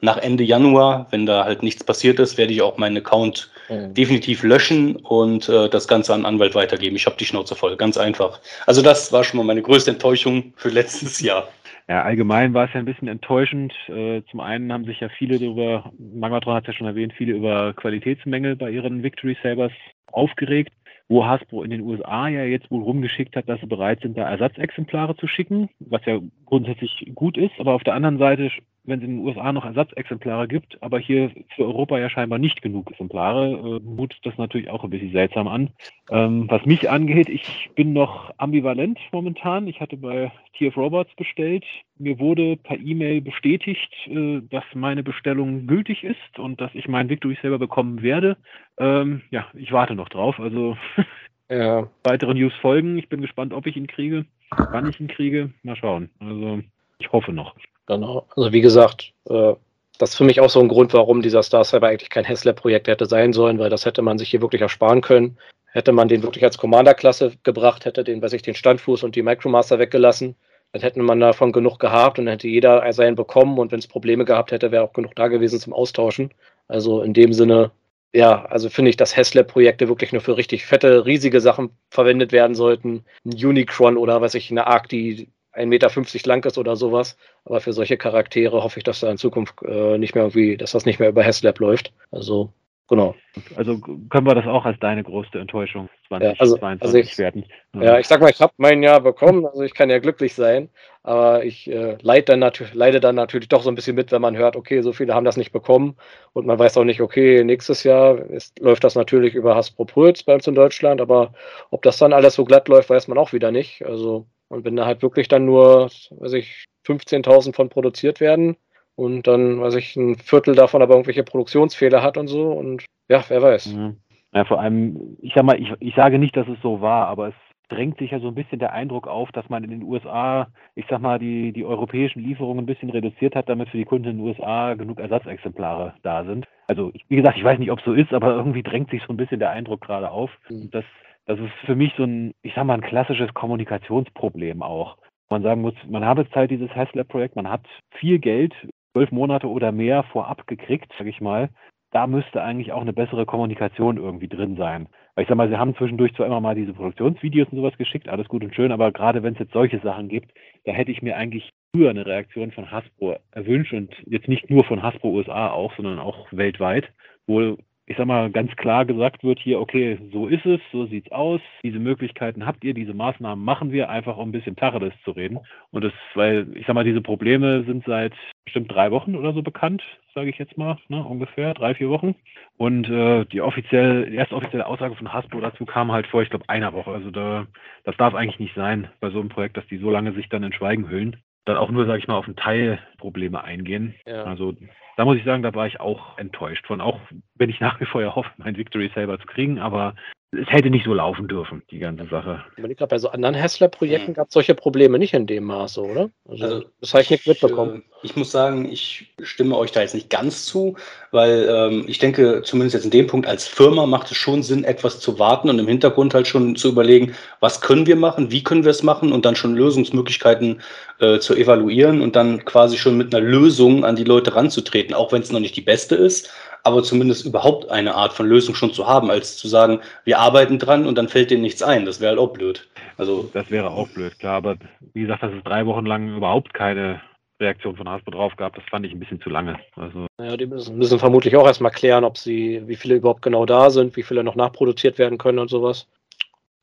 nach 0.00 0.16
Ende 0.18 0.44
Januar, 0.44 1.06
wenn 1.10 1.26
da 1.26 1.44
halt 1.44 1.62
nichts 1.62 1.84
passiert 1.84 2.18
ist, 2.18 2.36
werde 2.36 2.52
ich 2.52 2.62
auch 2.62 2.76
meinen 2.76 2.96
Account 2.96 3.50
mhm. 3.68 3.94
definitiv 3.94 4.42
löschen 4.42 4.96
und 4.96 5.48
äh, 5.48 5.68
das 5.68 5.86
Ganze 5.86 6.14
an 6.14 6.26
Anwalt 6.26 6.54
weitergeben. 6.54 6.96
Ich 6.96 7.06
habe 7.06 7.16
die 7.16 7.26
Schnauze 7.26 7.54
voll, 7.54 7.76
ganz 7.76 7.96
einfach. 7.96 8.40
Also 8.66 8.82
das 8.82 9.12
war 9.12 9.22
schon 9.24 9.38
mal 9.38 9.44
meine 9.44 9.62
größte 9.62 9.92
Enttäuschung 9.92 10.52
für 10.56 10.68
letztes 10.68 11.20
Jahr. 11.20 11.48
Ja, 11.86 12.02
allgemein 12.02 12.54
war 12.54 12.64
es 12.64 12.72
ja 12.72 12.80
ein 12.80 12.86
bisschen 12.86 13.08
enttäuschend. 13.08 13.74
Äh, 13.88 14.22
zum 14.30 14.40
einen 14.40 14.72
haben 14.72 14.86
sich 14.86 15.00
ja 15.00 15.10
viele 15.10 15.38
darüber, 15.38 15.92
Magatron 15.98 16.54
hat 16.54 16.64
es 16.64 16.68
ja 16.68 16.72
schon 16.72 16.86
erwähnt, 16.86 17.12
viele 17.12 17.34
über 17.34 17.74
Qualitätsmängel 17.74 18.56
bei 18.56 18.70
ihren 18.70 19.02
Victory 19.02 19.36
Sabers 19.42 19.72
aufgeregt, 20.10 20.72
wo 21.08 21.26
Hasbro 21.26 21.62
in 21.62 21.70
den 21.70 21.82
USA 21.82 22.28
ja 22.28 22.44
jetzt 22.44 22.70
wohl 22.70 22.82
rumgeschickt 22.82 23.36
hat, 23.36 23.50
dass 23.50 23.60
sie 23.60 23.66
bereit 23.66 24.00
sind, 24.00 24.16
da 24.16 24.28
Ersatzexemplare 24.30 25.16
zu 25.16 25.26
schicken, 25.26 25.68
was 25.78 26.00
ja 26.06 26.20
grundsätzlich 26.46 27.10
gut 27.14 27.36
ist. 27.36 27.52
Aber 27.58 27.74
auf 27.74 27.84
der 27.84 27.94
anderen 27.94 28.18
Seite 28.18 28.50
wenn 28.84 28.98
es 28.98 29.04
in 29.04 29.16
den 29.16 29.26
USA 29.26 29.52
noch 29.52 29.64
Ersatzexemplare 29.64 30.46
gibt, 30.46 30.82
aber 30.82 30.98
hier 30.98 31.30
für 31.56 31.64
Europa 31.64 31.98
ja 31.98 32.10
scheinbar 32.10 32.38
nicht 32.38 32.60
genug 32.60 32.90
Exemplare, 32.90 33.52
äh, 33.52 33.80
mutet 33.80 34.20
das 34.24 34.36
natürlich 34.36 34.68
auch 34.68 34.84
ein 34.84 34.90
bisschen 34.90 35.12
seltsam 35.12 35.48
an. 35.48 35.70
Ähm, 36.10 36.46
was 36.48 36.64
mich 36.66 36.90
angeht, 36.90 37.28
ich 37.28 37.70
bin 37.74 37.92
noch 37.94 38.32
ambivalent 38.36 38.98
momentan. 39.12 39.66
Ich 39.66 39.80
hatte 39.80 39.96
bei 39.96 40.30
TF 40.56 40.76
Robots 40.76 41.14
bestellt. 41.16 41.64
Mir 41.98 42.18
wurde 42.18 42.56
per 42.56 42.78
E-Mail 42.78 43.22
bestätigt, 43.22 43.92
äh, 44.06 44.42
dass 44.50 44.64
meine 44.74 45.02
Bestellung 45.02 45.66
gültig 45.66 46.04
ist 46.04 46.38
und 46.38 46.60
dass 46.60 46.74
ich 46.74 46.86
meinen 46.86 47.08
Victory 47.08 47.38
selber 47.40 47.58
bekommen 47.58 48.02
werde. 48.02 48.36
Ähm, 48.78 49.22
ja, 49.30 49.46
ich 49.54 49.72
warte 49.72 49.94
noch 49.94 50.10
drauf. 50.10 50.38
Also 50.38 50.76
ja. 51.48 51.88
weitere 52.02 52.34
News 52.34 52.52
folgen. 52.60 52.98
Ich 52.98 53.08
bin 53.08 53.22
gespannt, 53.22 53.54
ob 53.54 53.66
ich 53.66 53.76
ihn 53.76 53.86
kriege, 53.86 54.26
wann 54.50 54.88
ich 54.88 55.00
ihn 55.00 55.08
kriege. 55.08 55.52
Mal 55.62 55.76
schauen. 55.76 56.10
Also 56.20 56.60
ich 56.98 57.10
hoffe 57.12 57.32
noch. 57.32 57.56
Genau. 57.86 58.26
Also 58.36 58.52
wie 58.52 58.60
gesagt, 58.60 59.12
äh, 59.28 59.54
das 59.98 60.10
ist 60.10 60.16
für 60.16 60.24
mich 60.24 60.40
auch 60.40 60.50
so 60.50 60.60
ein 60.60 60.68
Grund, 60.68 60.92
warum 60.92 61.22
dieser 61.22 61.42
Star 61.42 61.64
Cyber 61.64 61.88
eigentlich 61.88 62.10
kein 62.10 62.24
Hessler-Projekt 62.24 62.88
hätte 62.88 63.06
sein 63.06 63.32
sollen, 63.32 63.58
weil 63.58 63.70
das 63.70 63.84
hätte 63.86 64.02
man 64.02 64.18
sich 64.18 64.30
hier 64.30 64.40
wirklich 64.40 64.62
ersparen 64.62 65.02
können. 65.02 65.38
Hätte 65.66 65.92
man 65.92 66.08
den 66.08 66.22
wirklich 66.22 66.44
als 66.44 66.58
Commander-Klasse 66.58 67.32
gebracht, 67.42 67.84
hätte 67.84 68.04
den, 68.04 68.22
weiß 68.22 68.32
ich, 68.32 68.42
den 68.42 68.54
Standfuß 68.54 69.02
und 69.02 69.16
die 69.16 69.22
Micromaster 69.22 69.78
weggelassen, 69.78 70.36
dann 70.72 70.82
hätte 70.82 71.00
man 71.00 71.20
davon 71.20 71.52
genug 71.52 71.78
gehabt 71.78 72.18
und 72.18 72.26
dann 72.26 72.32
hätte 72.32 72.48
jeder 72.48 72.92
seinen 72.92 73.16
bekommen 73.16 73.58
und 73.58 73.70
wenn 73.72 73.78
es 73.78 73.86
Probleme 73.86 74.24
gehabt 74.24 74.50
hätte, 74.50 74.72
wäre 74.72 74.84
auch 74.84 74.92
genug 74.92 75.14
da 75.14 75.28
gewesen 75.28 75.60
zum 75.60 75.72
Austauschen. 75.72 76.32
Also 76.68 77.02
in 77.02 77.12
dem 77.12 77.32
Sinne, 77.32 77.70
ja, 78.12 78.44
also 78.46 78.70
finde 78.70 78.90
ich, 78.90 78.96
dass 78.96 79.16
Hessler-Projekte 79.16 79.88
wirklich 79.88 80.12
nur 80.12 80.22
für 80.22 80.36
richtig 80.36 80.66
fette, 80.66 81.06
riesige 81.06 81.40
Sachen 81.40 81.70
verwendet 81.90 82.32
werden 82.32 82.54
sollten. 82.54 83.04
Ein 83.24 83.44
Unicron 83.44 83.96
oder 83.96 84.20
was 84.20 84.34
ich, 84.34 84.50
eine 84.50 84.66
Arc, 84.66 84.88
die 84.88 85.28
1,50 85.56 85.66
Meter 85.66 86.28
lang 86.28 86.44
ist 86.44 86.58
oder 86.58 86.76
sowas. 86.76 87.16
Aber 87.44 87.60
für 87.60 87.72
solche 87.72 87.96
Charaktere 87.96 88.62
hoffe 88.62 88.78
ich, 88.78 88.84
dass 88.84 89.00
da 89.00 89.10
in 89.10 89.18
Zukunft 89.18 89.54
äh, 89.62 89.98
nicht 89.98 90.14
mehr 90.14 90.24
irgendwie, 90.24 90.56
dass 90.56 90.72
das 90.72 90.86
nicht 90.86 90.98
mehr 90.98 91.08
über 91.08 91.24
Haslab 91.24 91.58
läuft. 91.58 91.92
Also, 92.10 92.52
genau. 92.88 93.14
Also 93.56 93.78
können 93.78 94.26
wir 94.26 94.34
das 94.34 94.46
auch 94.46 94.64
als 94.64 94.78
deine 94.80 95.02
größte 95.02 95.38
Enttäuschung 95.38 95.88
2022 96.08 96.28
ja, 96.28 96.40
also, 96.40 96.58
also 96.86 96.98
ich, 96.98 97.18
werden? 97.18 97.44
Ja. 97.74 97.82
ja. 97.82 97.98
ich 97.98 98.06
sag 98.08 98.20
mal, 98.20 98.30
ich 98.30 98.40
habe 98.40 98.52
mein 98.56 98.82
Jahr 98.82 99.00
bekommen, 99.00 99.46
also 99.46 99.62
ich 99.62 99.74
kann 99.74 99.90
ja 99.90 99.98
glücklich 99.98 100.34
sein, 100.34 100.68
aber 101.02 101.44
ich 101.44 101.70
äh, 101.70 101.98
leide, 102.00 102.36
dann 102.36 102.52
leide 102.72 103.00
dann 103.00 103.14
natürlich 103.14 103.48
doch 103.48 103.62
so 103.62 103.70
ein 103.70 103.74
bisschen 103.74 103.96
mit, 103.96 104.12
wenn 104.12 104.22
man 104.22 104.36
hört, 104.36 104.56
okay, 104.56 104.80
so 104.80 104.92
viele 104.92 105.14
haben 105.14 105.24
das 105.24 105.36
nicht 105.36 105.52
bekommen 105.52 105.96
und 106.32 106.46
man 106.46 106.58
weiß 106.58 106.76
auch 106.78 106.84
nicht, 106.84 107.00
okay, 107.00 107.44
nächstes 107.44 107.84
Jahr 107.84 108.18
ist, 108.18 108.58
läuft 108.60 108.84
das 108.84 108.94
natürlich 108.94 109.34
über 109.34 109.54
Hasbro 109.54 109.84
Puls 109.84 110.22
bei 110.22 110.34
uns 110.34 110.46
in 110.46 110.54
Deutschland, 110.54 111.00
aber 111.00 111.32
ob 111.70 111.82
das 111.82 111.98
dann 111.98 112.12
alles 112.12 112.34
so 112.34 112.44
glatt 112.44 112.68
läuft, 112.68 112.90
weiß 112.90 113.08
man 113.08 113.18
auch 113.18 113.32
wieder 113.32 113.50
nicht. 113.50 113.84
Also 113.84 114.26
und 114.54 114.64
wenn 114.64 114.76
da 114.76 114.86
halt 114.86 115.02
wirklich 115.02 115.28
dann 115.28 115.44
nur, 115.44 115.90
weiß 116.10 116.32
ich, 116.32 116.64
15.000 116.86 117.54
von 117.54 117.68
produziert 117.68 118.20
werden, 118.20 118.56
und 118.96 119.26
dann, 119.26 119.60
weiß 119.60 119.74
ich, 119.76 119.96
ein 119.96 120.16
Viertel 120.16 120.54
davon 120.54 120.82
aber 120.82 120.94
irgendwelche 120.94 121.24
Produktionsfehler 121.24 122.02
hat 122.02 122.16
und 122.16 122.28
so 122.28 122.52
und 122.52 122.84
ja, 123.08 123.24
wer 123.28 123.42
weiß. 123.42 123.74
Mhm. 123.74 123.96
Ja, 124.32 124.44
vor 124.44 124.60
allem, 124.60 125.16
ich 125.20 125.32
sag 125.34 125.44
mal, 125.44 125.60
ich, 125.60 125.72
ich 125.80 125.94
sage 125.94 126.18
nicht, 126.18 126.36
dass 126.36 126.48
es 126.48 126.60
so 126.62 126.80
war, 126.80 127.06
aber 127.06 127.28
es 127.28 127.34
drängt 127.68 127.98
sich 127.98 128.10
ja 128.10 128.20
so 128.20 128.28
ein 128.28 128.34
bisschen 128.34 128.58
der 128.58 128.72
Eindruck 128.72 129.06
auf, 129.06 129.30
dass 129.32 129.48
man 129.48 129.64
in 129.64 129.70
den 129.70 129.82
USA, 129.82 130.48
ich 130.74 130.84
sag 130.88 131.00
mal, 131.00 131.18
die, 131.18 131.52
die 131.52 131.64
europäischen 131.64 132.20
Lieferungen 132.20 132.64
ein 132.64 132.66
bisschen 132.66 132.90
reduziert 132.90 133.34
hat, 133.36 133.48
damit 133.48 133.68
für 133.68 133.78
die 133.78 133.84
Kunden 133.84 134.08
in 134.08 134.16
den 134.18 134.26
USA 134.26 134.74
genug 134.74 135.00
Ersatzexemplare 135.00 135.94
da 136.02 136.24
sind. 136.24 136.46
Also, 136.66 136.92
wie 137.08 137.16
gesagt, 137.16 137.38
ich 137.38 137.44
weiß 137.44 137.58
nicht, 137.58 137.70
ob 137.70 137.78
es 137.78 137.84
so 137.84 137.92
ist, 137.92 138.12
aber 138.12 138.34
irgendwie 138.34 138.62
drängt 138.62 138.90
sich 138.90 139.02
so 139.06 139.12
ein 139.12 139.16
bisschen 139.16 139.38
der 139.38 139.50
Eindruck 139.50 139.80
gerade 139.80 140.10
auf. 140.10 140.30
Mhm. 140.48 140.70
Das, 140.72 140.84
das 141.26 141.38
ist 141.38 141.52
für 141.64 141.74
mich 141.74 141.92
so 141.96 142.04
ein, 142.04 142.32
ich 142.42 142.54
sag 142.54 142.64
mal, 142.64 142.74
ein 142.74 142.80
klassisches 142.80 143.32
Kommunikationsproblem 143.34 144.62
auch. 144.62 144.98
Man 145.30 145.42
sagen 145.42 145.62
muss, 145.62 145.74
man 145.88 146.04
hat 146.04 146.18
jetzt 146.18 146.34
halt 146.34 146.50
dieses 146.50 146.70
Haslab-Projekt, 146.74 147.36
man 147.36 147.48
hat 147.48 147.66
viel 147.98 148.18
Geld, 148.18 148.54
zwölf 148.92 149.10
Monate 149.10 149.48
oder 149.48 149.72
mehr 149.72 150.02
vorab 150.04 150.46
gekriegt, 150.46 150.92
sag 150.98 151.06
ich 151.06 151.20
mal 151.20 151.48
da 151.94 152.08
müsste 152.08 152.42
eigentlich 152.42 152.72
auch 152.72 152.80
eine 152.80 152.92
bessere 152.92 153.24
Kommunikation 153.24 153.98
irgendwie 153.98 154.26
drin 154.26 154.56
sein. 154.56 154.88
Weil 155.14 155.22
ich 155.22 155.28
sag 155.28 155.36
mal, 155.36 155.48
sie 155.48 155.56
haben 155.56 155.76
zwischendurch 155.76 156.12
zwar 156.14 156.26
immer 156.26 156.40
mal 156.40 156.56
diese 156.56 156.72
Produktionsvideos 156.72 157.48
und 157.50 157.58
sowas 157.58 157.78
geschickt, 157.78 158.08
alles 158.08 158.26
gut 158.26 158.42
und 158.42 158.52
schön, 158.52 158.72
aber 158.72 158.90
gerade 158.90 159.22
wenn 159.22 159.34
es 159.34 159.38
jetzt 159.38 159.52
solche 159.52 159.78
Sachen 159.78 160.08
gibt, 160.08 160.32
da 160.64 160.72
hätte 160.72 160.90
ich 160.90 161.02
mir 161.02 161.16
eigentlich 161.16 161.50
früher 161.72 161.90
eine 161.90 162.04
Reaktion 162.04 162.50
von 162.50 162.72
Hasbro 162.72 163.16
erwünscht 163.30 163.72
und 163.72 163.94
jetzt 164.06 164.26
nicht 164.26 164.50
nur 164.50 164.64
von 164.64 164.82
Hasbro 164.82 165.08
USA 165.08 165.50
auch, 165.50 165.72
sondern 165.76 166.00
auch 166.00 166.26
weltweit, 166.32 166.88
wo 167.28 167.56
ich 167.86 167.96
sag 167.98 168.06
mal, 168.06 168.30
ganz 168.30 168.54
klar 168.56 168.86
gesagt 168.86 169.24
wird 169.24 169.38
hier, 169.38 169.60
okay, 169.60 169.98
so 170.10 170.26
ist 170.26 170.46
es, 170.46 170.60
so 170.72 170.86
sieht's 170.86 171.12
aus, 171.12 171.40
diese 171.62 171.78
Möglichkeiten 171.78 172.46
habt 172.46 172.64
ihr, 172.64 172.72
diese 172.72 172.94
Maßnahmen 172.94 173.44
machen 173.44 173.72
wir, 173.72 173.90
einfach 173.90 174.16
um 174.16 174.30
ein 174.30 174.32
bisschen 174.32 174.56
Tacheles 174.56 174.94
zu 175.04 175.10
reden. 175.10 175.40
Und 175.70 175.84
das, 175.84 175.92
weil, 176.14 176.46
ich 176.54 176.66
sag 176.66 176.74
mal, 176.74 176.84
diese 176.84 177.02
Probleme 177.02 177.62
sind 177.64 177.84
seit 177.84 178.14
bestimmt 178.44 178.72
drei 178.72 178.90
Wochen 178.90 179.14
oder 179.16 179.34
so 179.34 179.42
bekannt, 179.42 179.82
sage 180.14 180.30
ich 180.30 180.38
jetzt 180.38 180.56
mal, 180.56 180.78
ne, 180.88 181.04
ungefähr, 181.04 181.52
drei, 181.52 181.74
vier 181.74 181.90
Wochen. 181.90 182.14
Und 182.56 182.88
äh, 182.88 183.26
die 183.26 183.42
offiziell, 183.42 184.08
die 184.10 184.16
erste 184.16 184.36
offizielle 184.36 184.66
Aussage 184.66 184.94
von 184.94 185.12
Hasbro 185.12 185.40
dazu 185.40 185.66
kam 185.66 185.92
halt 185.92 186.06
vor, 186.06 186.22
ich 186.22 186.30
glaube, 186.30 186.48
einer 186.48 186.72
Woche. 186.72 186.90
Also 186.90 187.10
da, 187.10 187.46
das 187.84 187.96
darf 187.98 188.14
eigentlich 188.14 188.40
nicht 188.40 188.54
sein 188.54 188.88
bei 189.00 189.10
so 189.10 189.20
einem 189.20 189.28
Projekt, 189.28 189.58
dass 189.58 189.66
die 189.66 189.78
so 189.78 189.90
lange 189.90 190.12
sich 190.12 190.28
dann 190.30 190.42
in 190.42 190.52
Schweigen 190.54 190.88
hüllen. 190.88 191.16
Dann 191.44 191.58
auch 191.58 191.70
nur, 191.70 191.84
sage 191.84 191.98
ich 191.98 192.08
mal, 192.08 192.16
auf 192.16 192.26
ein 192.26 192.36
Teil 192.36 192.78
Probleme 192.96 193.44
eingehen. 193.44 193.94
Ja. 194.06 194.24
Also 194.24 194.54
da 194.96 195.04
muss 195.04 195.16
ich 195.16 195.24
sagen, 195.24 195.42
da 195.42 195.54
war 195.54 195.66
ich 195.66 195.80
auch 195.80 196.18
enttäuscht 196.18 196.66
von, 196.66 196.80
auch 196.80 197.00
wenn 197.34 197.50
ich 197.50 197.60
nach 197.60 197.80
wie 197.80 197.86
vor 197.86 198.02
ja 198.02 198.14
hoffe, 198.14 198.30
mein 198.36 198.56
Victory 198.56 198.90
selber 198.94 199.18
zu 199.18 199.26
kriegen, 199.26 199.58
aber 199.58 199.94
es 200.40 200.48
hätte 200.48 200.70
nicht 200.70 200.84
so 200.84 200.94
laufen 200.94 201.28
dürfen, 201.28 201.62
die 201.70 201.78
ganze 201.78 202.06
Sache. 202.06 202.44
Ich 202.56 202.76
glaube, 202.76 202.86
bei 202.86 202.98
so 202.98 203.10
anderen 203.10 203.34
Hessler-Projekten 203.34 204.08
hm. 204.08 204.14
gab 204.14 204.28
es 204.28 204.34
solche 204.34 204.54
Probleme 204.54 204.98
nicht 204.98 205.14
in 205.14 205.26
dem 205.26 205.44
Maße, 205.44 205.80
oder? 205.80 206.10
Also, 206.28 206.44
also 206.44 206.64
das 206.80 206.92
habe 206.92 207.02
ich 207.02 207.10
nicht 207.10 207.26
mitbekommen. 207.26 207.82
Ich, 208.02 208.02
äh, 208.02 208.06
ich, 208.06 208.16
muss 208.16 208.30
sagen, 208.30 208.70
ich 208.70 209.14
stimme 209.22 209.56
euch 209.56 209.72
da 209.72 209.80
jetzt 209.80 209.94
nicht 209.94 210.10
ganz 210.10 210.46
zu, 210.46 210.76
weil 211.10 211.48
ähm, 211.48 211.84
ich 211.86 211.98
denke, 211.98 212.42
zumindest 212.44 212.74
jetzt 212.74 212.84
in 212.84 212.90
dem 212.90 213.06
Punkt 213.06 213.26
als 213.26 213.46
Firma 213.46 213.86
macht 213.86 214.10
es 214.10 214.16
schon 214.16 214.42
Sinn, 214.42 214.64
etwas 214.64 215.00
zu 215.00 215.18
warten 215.18 215.50
und 215.50 215.58
im 215.58 215.68
Hintergrund 215.68 216.14
halt 216.14 216.26
schon 216.26 216.56
zu 216.56 216.68
überlegen, 216.68 217.14
was 217.40 217.60
können 217.60 217.86
wir 217.86 217.96
machen, 217.96 218.30
wie 218.30 218.42
können 218.42 218.64
wir 218.64 218.70
es 218.70 218.82
machen 218.82 219.12
und 219.12 219.24
dann 219.24 219.36
schon 219.36 219.54
Lösungsmöglichkeiten 219.54 220.60
äh, 221.00 221.18
zu 221.18 221.34
evaluieren 221.34 222.00
und 222.00 222.16
dann 222.16 222.44
quasi 222.44 222.76
schon 222.76 222.96
mit 222.96 223.14
einer 223.14 223.24
Lösung 223.24 223.84
an 223.84 223.96
die 223.96 224.04
Leute 224.04 224.34
ranzutreten, 224.34 224.94
auch 224.94 225.12
wenn 225.12 225.22
es 225.22 225.32
noch 225.32 225.40
nicht 225.40 225.56
die 225.56 225.62
beste 225.62 225.94
ist 225.94 226.30
aber 226.64 226.82
zumindest 226.82 227.26
überhaupt 227.26 227.70
eine 227.70 227.94
Art 227.94 228.14
von 228.14 228.26
Lösung 228.26 228.54
schon 228.54 228.72
zu 228.72 228.86
haben, 228.86 229.10
als 229.10 229.36
zu 229.36 229.46
sagen, 229.46 229.80
wir 230.04 230.18
arbeiten 230.18 230.58
dran 230.58 230.86
und 230.86 230.96
dann 230.96 231.08
fällt 231.08 231.30
denen 231.30 231.42
nichts 231.42 231.62
ein. 231.62 231.84
Das 231.84 232.00
wäre 232.00 232.10
halt 232.10 232.18
auch 232.18 232.32
blöd. 232.32 232.66
Also 232.96 233.30
das 233.34 233.50
wäre 233.50 233.70
auch 233.70 233.88
blöd, 233.88 234.18
klar. 234.18 234.36
Aber 234.36 234.56
wie 234.94 235.02
gesagt, 235.02 235.22
dass 235.22 235.32
es 235.32 235.44
drei 235.44 235.66
Wochen 235.66 235.84
lang 235.84 236.16
überhaupt 236.16 236.54
keine 236.54 237.02
Reaktion 237.38 237.76
von 237.76 237.88
Hasbro 237.88 238.12
drauf 238.12 238.34
gab, 238.36 238.54
das 238.54 238.64
fand 238.70 238.86
ich 238.86 238.92
ein 238.92 238.98
bisschen 238.98 239.20
zu 239.20 239.28
lange. 239.28 239.58
Also 239.76 240.06
ja, 240.18 240.36
die 240.36 240.46
müssen, 240.46 240.78
müssen 240.78 240.98
vermutlich 240.98 241.36
auch 241.36 241.46
erstmal 241.46 241.70
klären, 241.70 242.04
ob 242.04 242.16
sie, 242.16 242.62
wie 242.66 242.76
viele 242.76 242.94
überhaupt 242.94 243.22
genau 243.22 243.44
da 243.44 243.68
sind, 243.68 243.96
wie 243.96 244.02
viele 244.02 244.24
noch 244.24 244.36
nachproduziert 244.36 244.98
werden 244.98 245.18
können 245.18 245.40
und 245.40 245.50
sowas. 245.50 245.86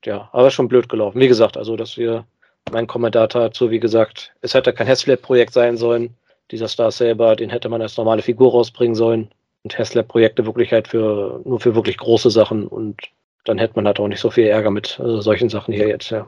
Ja, 0.04 0.30
aber 0.32 0.50
schon 0.50 0.68
blöd 0.68 0.90
gelaufen. 0.90 1.20
Wie 1.20 1.28
gesagt, 1.28 1.58
also 1.58 1.76
dass 1.76 1.98
wir, 1.98 2.26
mein 2.72 2.88
Kommentar 2.88 3.28
dazu, 3.28 3.70
wie 3.70 3.80
gesagt, 3.80 4.34
es 4.42 4.56
hätte 4.56 4.74
kein 4.74 4.88
Heslab-Projekt 4.88 5.54
sein 5.54 5.78
sollen. 5.78 6.16
Dieser 6.50 6.68
Star 6.68 6.90
Saber, 6.90 7.36
den 7.36 7.50
hätte 7.50 7.70
man 7.70 7.82
als 7.82 7.98
normale 7.98 8.24
Figur 8.24 8.52
rausbringen 8.52 8.96
sollen 8.96 9.30
Tesla-Projekte 9.70 10.46
wirklich 10.46 10.72
halt 10.72 10.88
für 10.88 11.42
nur 11.46 11.60
für 11.60 11.76
wirklich 11.76 11.98
große 11.98 12.32
Sachen 12.32 12.68
und 12.68 12.98
dann 13.46 13.58
hätte 13.58 13.74
man 13.76 13.88
halt 13.88 14.00
auch 14.00 14.08
nicht 14.08 14.20
so 14.20 14.30
viel 14.30 14.46
Ärger 14.46 14.72
mit 14.72 15.00
also 15.00 15.22
solchen 15.22 15.50
Sachen 15.50 15.74
hier 15.74 15.88
jetzt, 15.88 16.10
ja. 16.12 16.28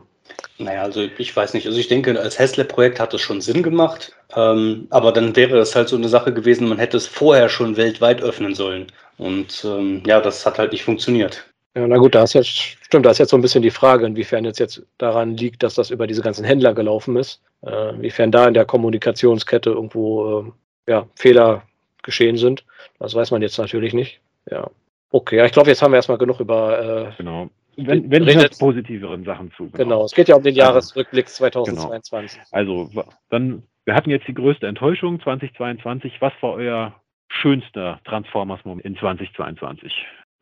Naja, 0.58 0.84
also 0.84 1.08
ich 1.18 1.36
weiß 1.36 1.54
nicht. 1.54 1.68
Also 1.68 1.78
ich 1.78 1.88
denke, 1.88 2.20
als 2.20 2.36
Tesla-Projekt 2.36 3.00
hat 3.00 3.14
es 3.14 3.22
schon 3.22 3.42
Sinn 3.42 3.62
gemacht, 3.62 4.14
ähm, 4.36 4.88
aber 4.90 5.12
dann 5.12 5.36
wäre 5.36 5.58
es 5.60 5.76
halt 5.76 5.90
so 5.90 5.96
eine 5.96 6.08
Sache 6.10 6.34
gewesen, 6.34 6.68
man 6.68 6.80
hätte 6.80 6.98
es 6.98 7.08
vorher 7.08 7.50
schon 7.50 7.78
weltweit 7.78 8.22
öffnen 8.22 8.56
sollen. 8.56 8.88
Und 9.18 9.64
ähm, 9.66 10.02
ja, 10.06 10.22
das 10.22 10.46
hat 10.46 10.58
halt 10.58 10.72
nicht 10.72 10.84
funktioniert. 10.84 11.44
Ja, 11.76 11.88
na 11.88 11.98
gut, 11.98 12.14
da 12.14 12.24
ist 12.24 12.34
jetzt, 12.34 12.50
stimmt, 12.50 13.06
da 13.06 13.12
ist 13.12 13.18
jetzt 13.18 13.32
so 13.32 13.38
ein 13.38 13.42
bisschen 13.42 13.64
die 13.64 13.72
Frage, 13.72 14.06
inwiefern 14.06 14.46
jetzt 14.46 14.60
jetzt 14.60 14.84
daran 15.00 15.36
liegt, 15.36 15.64
dass 15.64 15.74
das 15.74 15.90
über 15.90 16.06
diese 16.06 16.22
ganzen 16.22 16.46
Händler 16.46 16.74
gelaufen 16.74 17.16
ist, 17.16 17.42
äh, 17.66 17.90
inwiefern 17.90 18.32
da 18.32 18.48
in 18.48 18.54
der 18.54 18.66
Kommunikationskette 18.66 19.72
irgendwo 19.72 20.54
äh, 20.88 20.92
ja, 20.92 21.08
Fehler 21.16 21.64
geschehen 22.04 22.38
sind. 22.38 22.64
Das 23.04 23.14
weiß 23.14 23.32
man 23.32 23.42
jetzt 23.42 23.58
natürlich 23.58 23.94
nicht. 23.94 24.22
Ja. 24.50 24.70
Okay, 25.12 25.36
ja, 25.36 25.46
ich 25.46 25.52
glaube, 25.52 25.70
jetzt 25.70 25.82
haben 25.82 25.92
wir 25.92 25.98
erstmal 25.98 26.18
genug 26.18 26.40
über. 26.40 27.10
Äh, 27.10 27.18
genau. 27.18 27.50
Wenn, 27.76 28.10
wenn 28.10 28.24
redet, 28.24 28.58
positiveren 28.58 29.26
Sachen 29.26 29.52
zu. 29.58 29.66
Genau. 29.66 29.78
genau. 29.78 30.06
es 30.06 30.14
geht 30.14 30.30
ja 30.30 30.36
um 30.36 30.44
den 30.44 30.54
also, 30.54 30.62
Jahresrückblick 30.62 31.28
2022. 31.28 32.40
Genau. 32.40 32.48
Also, 32.52 32.90
dann, 33.30 33.64
wir 33.84 33.94
hatten 33.94 34.10
jetzt 34.10 34.26
die 34.30 34.34
größte 34.34 34.68
Enttäuschung 34.68 35.20
2022. 35.20 36.14
Was 36.22 36.32
war 36.40 36.54
euer 36.54 36.96
schönster 37.28 38.00
Transformers-Moment 38.06 38.86
in 38.86 38.96
2022? 38.96 39.92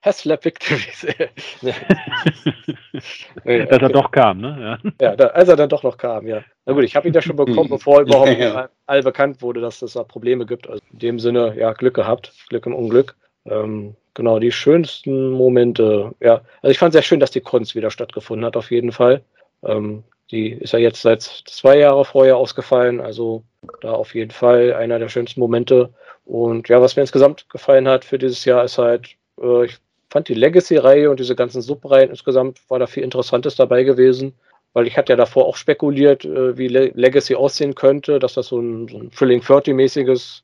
Haslab 0.02 0.44
Victories. 0.44 1.06
Dass 3.44 3.82
er 3.82 3.90
doch 3.90 4.12
kam, 4.12 4.40
ne? 4.40 4.80
Ja, 4.82 4.92
ja 5.10 5.16
da, 5.16 5.28
als 5.28 5.50
er 5.50 5.56
dann 5.56 5.70
doch 5.70 5.84
noch 5.84 5.98
kam, 5.98 6.28
ja. 6.28 6.44
Na 6.66 6.74
gut, 6.74 6.84
ich 6.84 6.96
habe 6.96 7.08
ihn 7.08 7.14
ja 7.14 7.22
schon 7.22 7.36
bekommen, 7.36 7.70
bevor 7.70 8.02
überhaupt 8.02 8.38
ja. 8.38 8.70
all 8.86 9.04
bekannt 9.04 9.42
wurde, 9.42 9.62
dass 9.62 9.82
es 9.82 9.94
da 9.94 10.04
Probleme 10.04 10.46
gibt. 10.46 10.70
Also 10.70 10.84
in 10.92 11.00
dem 11.00 11.20
Sinne, 11.20 11.56
ja, 11.58 11.74
Glück 11.74 11.96
gehabt, 11.96 12.34
Glück 12.50 12.66
im 12.66 12.76
Unglück. 12.76 13.16
Ähm, 13.46 13.96
genau, 14.14 14.40
die 14.40 14.52
schönsten 14.52 15.32
Momente, 15.32 16.14
ja. 16.20 16.42
Also 16.62 16.72
ich 16.72 16.80
fand 16.80 16.94
sehr 16.94 17.02
schön, 17.02 17.20
dass 17.20 17.32
die 17.32 17.42
Kunst 17.42 17.76
wieder 17.76 17.92
stattgefunden 17.92 18.46
hat, 18.46 18.58
auf 18.58 18.72
jeden 18.72 18.92
Fall. 18.92 19.22
Ähm, 19.64 20.04
die 20.32 20.52
ist 20.52 20.74
ja 20.74 20.80
jetzt 20.80 21.02
seit 21.02 21.22
zwei 21.22 21.78
Jahren 21.78 22.06
vorher 22.06 22.38
ausgefallen, 22.38 23.02
also 23.02 23.44
da 23.82 23.92
auf 23.92 24.16
jeden 24.16 24.32
Fall 24.32 24.74
einer 24.74 24.98
der 25.00 25.10
schönsten 25.10 25.40
Momente. 25.40 25.94
Und 26.26 26.70
ja, 26.70 26.82
was 26.82 26.96
mir 26.96 27.02
insgesamt 27.02 27.50
gefallen 27.50 27.88
hat 27.88 28.06
für 28.06 28.18
dieses 28.18 28.46
Jahr 28.46 28.64
ist 28.64 28.78
halt, 28.78 29.10
äh, 29.42 29.66
ich 29.66 29.80
fand 30.12 30.28
die 30.28 30.34
Legacy-Reihe 30.34 31.10
und 31.10 31.20
diese 31.20 31.36
ganzen 31.36 31.62
Subreihen 31.62 32.10
insgesamt 32.10 32.60
war 32.70 32.80
da 32.80 32.86
viel 32.86 33.04
Interessantes 33.04 33.56
dabei 33.56 33.84
gewesen, 33.84 34.34
weil 34.74 34.86
ich 34.86 34.98
hatte 34.98 35.14
ja 35.14 35.18
davor 35.18 35.46
auch 35.46 35.56
spekuliert, 35.56 36.26
äh, 36.26 36.58
wie 36.58 36.68
Le 36.68 36.92
Legacy 36.94 37.36
aussehen 37.36 37.76
könnte, 37.76 38.20
dass 38.20 38.34
das 38.34 38.48
so 38.48 38.60
ein, 38.60 38.90
so 38.90 38.98
ein 38.98 39.12
Thrilling 39.12 39.42
30-mäßiges 39.42 40.42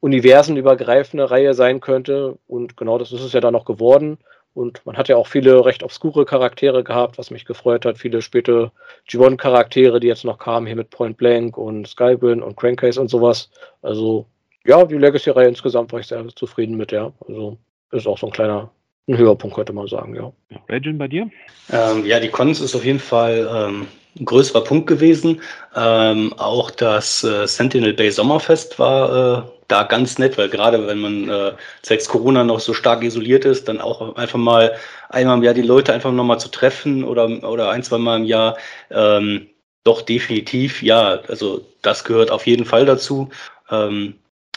universenübergreifende 0.00 1.30
Reihe 1.30 1.54
sein 1.54 1.80
könnte 1.80 2.38
und 2.48 2.76
genau 2.76 2.98
das 2.98 3.12
ist 3.12 3.20
es 3.20 3.32
ja 3.34 3.40
dann 3.40 3.52
noch 3.52 3.66
geworden. 3.66 4.18
Und 4.54 4.84
man 4.84 4.96
hat 4.96 5.08
ja 5.08 5.16
auch 5.16 5.26
viele 5.26 5.64
recht 5.64 5.82
obskure 5.82 6.24
Charaktere 6.26 6.84
gehabt, 6.84 7.16
was 7.16 7.30
mich 7.30 7.46
gefreut 7.46 7.86
hat. 7.86 7.96
Viele 7.96 8.20
späte 8.20 8.70
G1-Charaktere, 9.08 9.98
die 9.98 10.08
jetzt 10.08 10.24
noch 10.24 10.38
kamen, 10.38 10.66
hier 10.66 10.76
mit 10.76 10.90
Point 10.90 11.16
Blank 11.16 11.56
und 11.56 11.86
Skyburn 11.86 12.42
und 12.42 12.56
Crankcase 12.56 13.00
und 13.00 13.08
sowas. 13.08 13.50
Also, 13.80 14.26
ja, 14.66 14.84
die 14.84 14.98
Legacy-Reihe 14.98 15.48
insgesamt 15.48 15.92
war 15.92 16.00
ich 16.00 16.06
sehr 16.06 16.26
zufrieden 16.34 16.76
mit, 16.76 16.92
ja. 16.92 17.12
Also, 17.26 17.56
ist 17.92 18.06
auch 18.06 18.18
so 18.18 18.26
ein 18.26 18.32
kleiner 18.32 18.70
ein 19.08 19.16
Höhepunkt, 19.16 19.56
könnte 19.56 19.72
man 19.72 19.86
sagen, 19.88 20.14
ja. 20.14 20.32
Regin, 20.68 20.98
bei 20.98 21.08
dir? 21.08 21.30
Ähm, 21.70 22.06
ja, 22.06 22.20
die 22.20 22.28
Cons 22.28 22.60
ist 22.60 22.74
auf 22.74 22.84
jeden 22.84 23.00
Fall 23.00 23.48
ähm, 23.52 23.86
ein 24.18 24.24
größerer 24.24 24.62
Punkt 24.62 24.86
gewesen. 24.86 25.40
Ähm, 25.74 26.32
auch 26.36 26.70
das 26.70 27.24
äh, 27.24 27.46
Sentinel 27.46 27.94
Bay 27.94 28.10
Sommerfest 28.10 28.78
war 28.78 29.46
äh, 29.46 29.50
da 29.68 29.84
ganz 29.84 30.18
nett, 30.18 30.38
weil 30.38 30.48
gerade 30.48 30.86
wenn 30.86 30.98
man 30.98 31.28
äh, 31.28 31.52
zwecks 31.82 32.08
Corona 32.08 32.44
noch 32.44 32.60
so 32.60 32.74
stark 32.74 33.02
isoliert 33.02 33.44
ist, 33.44 33.68
dann 33.68 33.80
auch 33.80 34.16
einfach 34.16 34.38
mal 34.38 34.76
einmal 35.08 35.38
im 35.38 35.42
Jahr 35.42 35.54
die 35.54 35.62
Leute 35.62 35.92
einfach 35.92 36.12
nochmal 36.12 36.40
zu 36.40 36.48
treffen 36.48 37.04
oder, 37.04 37.42
oder 37.48 37.70
ein, 37.70 37.82
zwei 37.82 37.98
Mal 37.98 38.18
im 38.18 38.24
Jahr, 38.24 38.56
ähm, 38.90 39.48
doch 39.84 40.02
definitiv, 40.02 40.82
ja, 40.82 41.20
also 41.26 41.66
das 41.80 42.04
gehört 42.04 42.30
auf 42.30 42.46
jeden 42.46 42.64
Fall 42.64 42.86
dazu. 42.86 43.30
Ähm, 43.70 44.14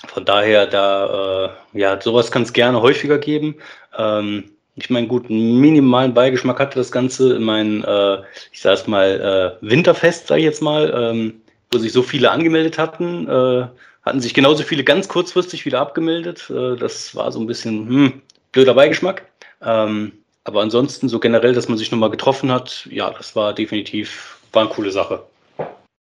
von 0.07 0.25
daher, 0.25 0.67
da, 0.67 1.45
äh, 1.73 1.79
ja, 1.79 1.99
sowas 2.01 2.31
kann 2.31 2.43
es 2.43 2.53
gerne 2.53 2.81
häufiger 2.81 3.17
geben. 3.17 3.55
Ähm, 3.97 4.51
ich 4.75 4.89
meine, 4.89 5.07
gut, 5.07 5.29
einen 5.29 5.59
minimalen 5.59 6.13
Beigeschmack 6.13 6.59
hatte 6.59 6.79
das 6.79 6.91
Ganze 6.91 7.35
in 7.35 7.43
meinem, 7.43 7.83
äh, 7.85 8.17
ich 8.51 8.61
sag's 8.61 8.87
mal, 8.87 9.57
äh, 9.61 9.67
Winterfest, 9.67 10.27
sag 10.27 10.37
ich 10.37 10.43
jetzt 10.43 10.61
mal, 10.61 10.93
ähm, 10.95 11.41
wo 11.71 11.77
sich 11.77 11.93
so 11.93 12.03
viele 12.03 12.31
angemeldet 12.31 12.77
hatten, 12.77 13.27
äh, 13.27 13.67
hatten 14.03 14.21
sich 14.21 14.33
genauso 14.33 14.63
viele 14.63 14.83
ganz 14.83 15.07
kurzfristig 15.07 15.65
wieder 15.65 15.79
abgemeldet. 15.79 16.49
Äh, 16.49 16.75
das 16.75 17.15
war 17.15 17.31
so 17.31 17.39
ein 17.39 17.47
bisschen 17.47 17.87
hm, 17.87 18.21
blöder 18.51 18.73
Beigeschmack. 18.73 19.23
Ähm, 19.61 20.11
aber 20.43 20.61
ansonsten 20.61 21.09
so 21.09 21.19
generell, 21.19 21.53
dass 21.53 21.69
man 21.69 21.77
sich 21.77 21.91
nochmal 21.91 22.11
getroffen 22.11 22.51
hat, 22.51 22.87
ja, 22.91 23.09
das 23.09 23.35
war 23.35 23.53
definitiv, 23.53 24.37
war 24.51 24.63
eine 24.63 24.71
coole 24.71 24.91
Sache. 24.91 25.23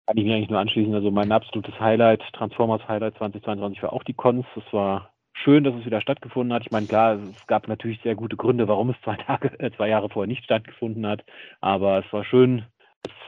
Kann 0.07 0.17
ich 0.17 0.25
mich 0.25 0.35
eigentlich 0.35 0.51
nur 0.51 0.61
anschließen. 0.61 0.95
Also 0.95 1.11
mein 1.11 1.33
absolutes 1.33 1.79
Highlight, 1.79 2.23
Transformers 2.33 2.87
Highlight 2.89 3.17
2022 3.17 3.83
war 3.83 3.93
auch 3.93 4.03
die 4.03 4.15
Cons. 4.15 4.47
Das 4.55 4.65
war 4.73 5.11
schön, 5.33 5.65
dass 5.65 5.75
es 5.75 5.87
wieder 5.87 6.01
stattgefunden 6.01 6.53
hat. 6.53 6.63
Ich 6.65 6.73
meine, 6.73 6.87
klar, 6.87 7.15
es 7.15 7.47
gab 7.47 7.69
natürlich 7.69 8.01
sehr 8.03 8.15
gute 8.15 8.37
Gründe, 8.37 8.69
warum 8.69 8.91
es 8.91 9.01
zwei 9.03 9.17
Tage, 9.27 9.59
äh, 9.61 9.71
zwei 9.73 9.89
Jahre 9.89 10.09
vorher 10.09 10.29
nicht 10.29 10.45
stattgefunden 10.45 11.07
hat. 11.07 11.25
Aber 11.61 12.05
es 12.05 12.13
war 12.13 12.25
schön, 12.25 12.65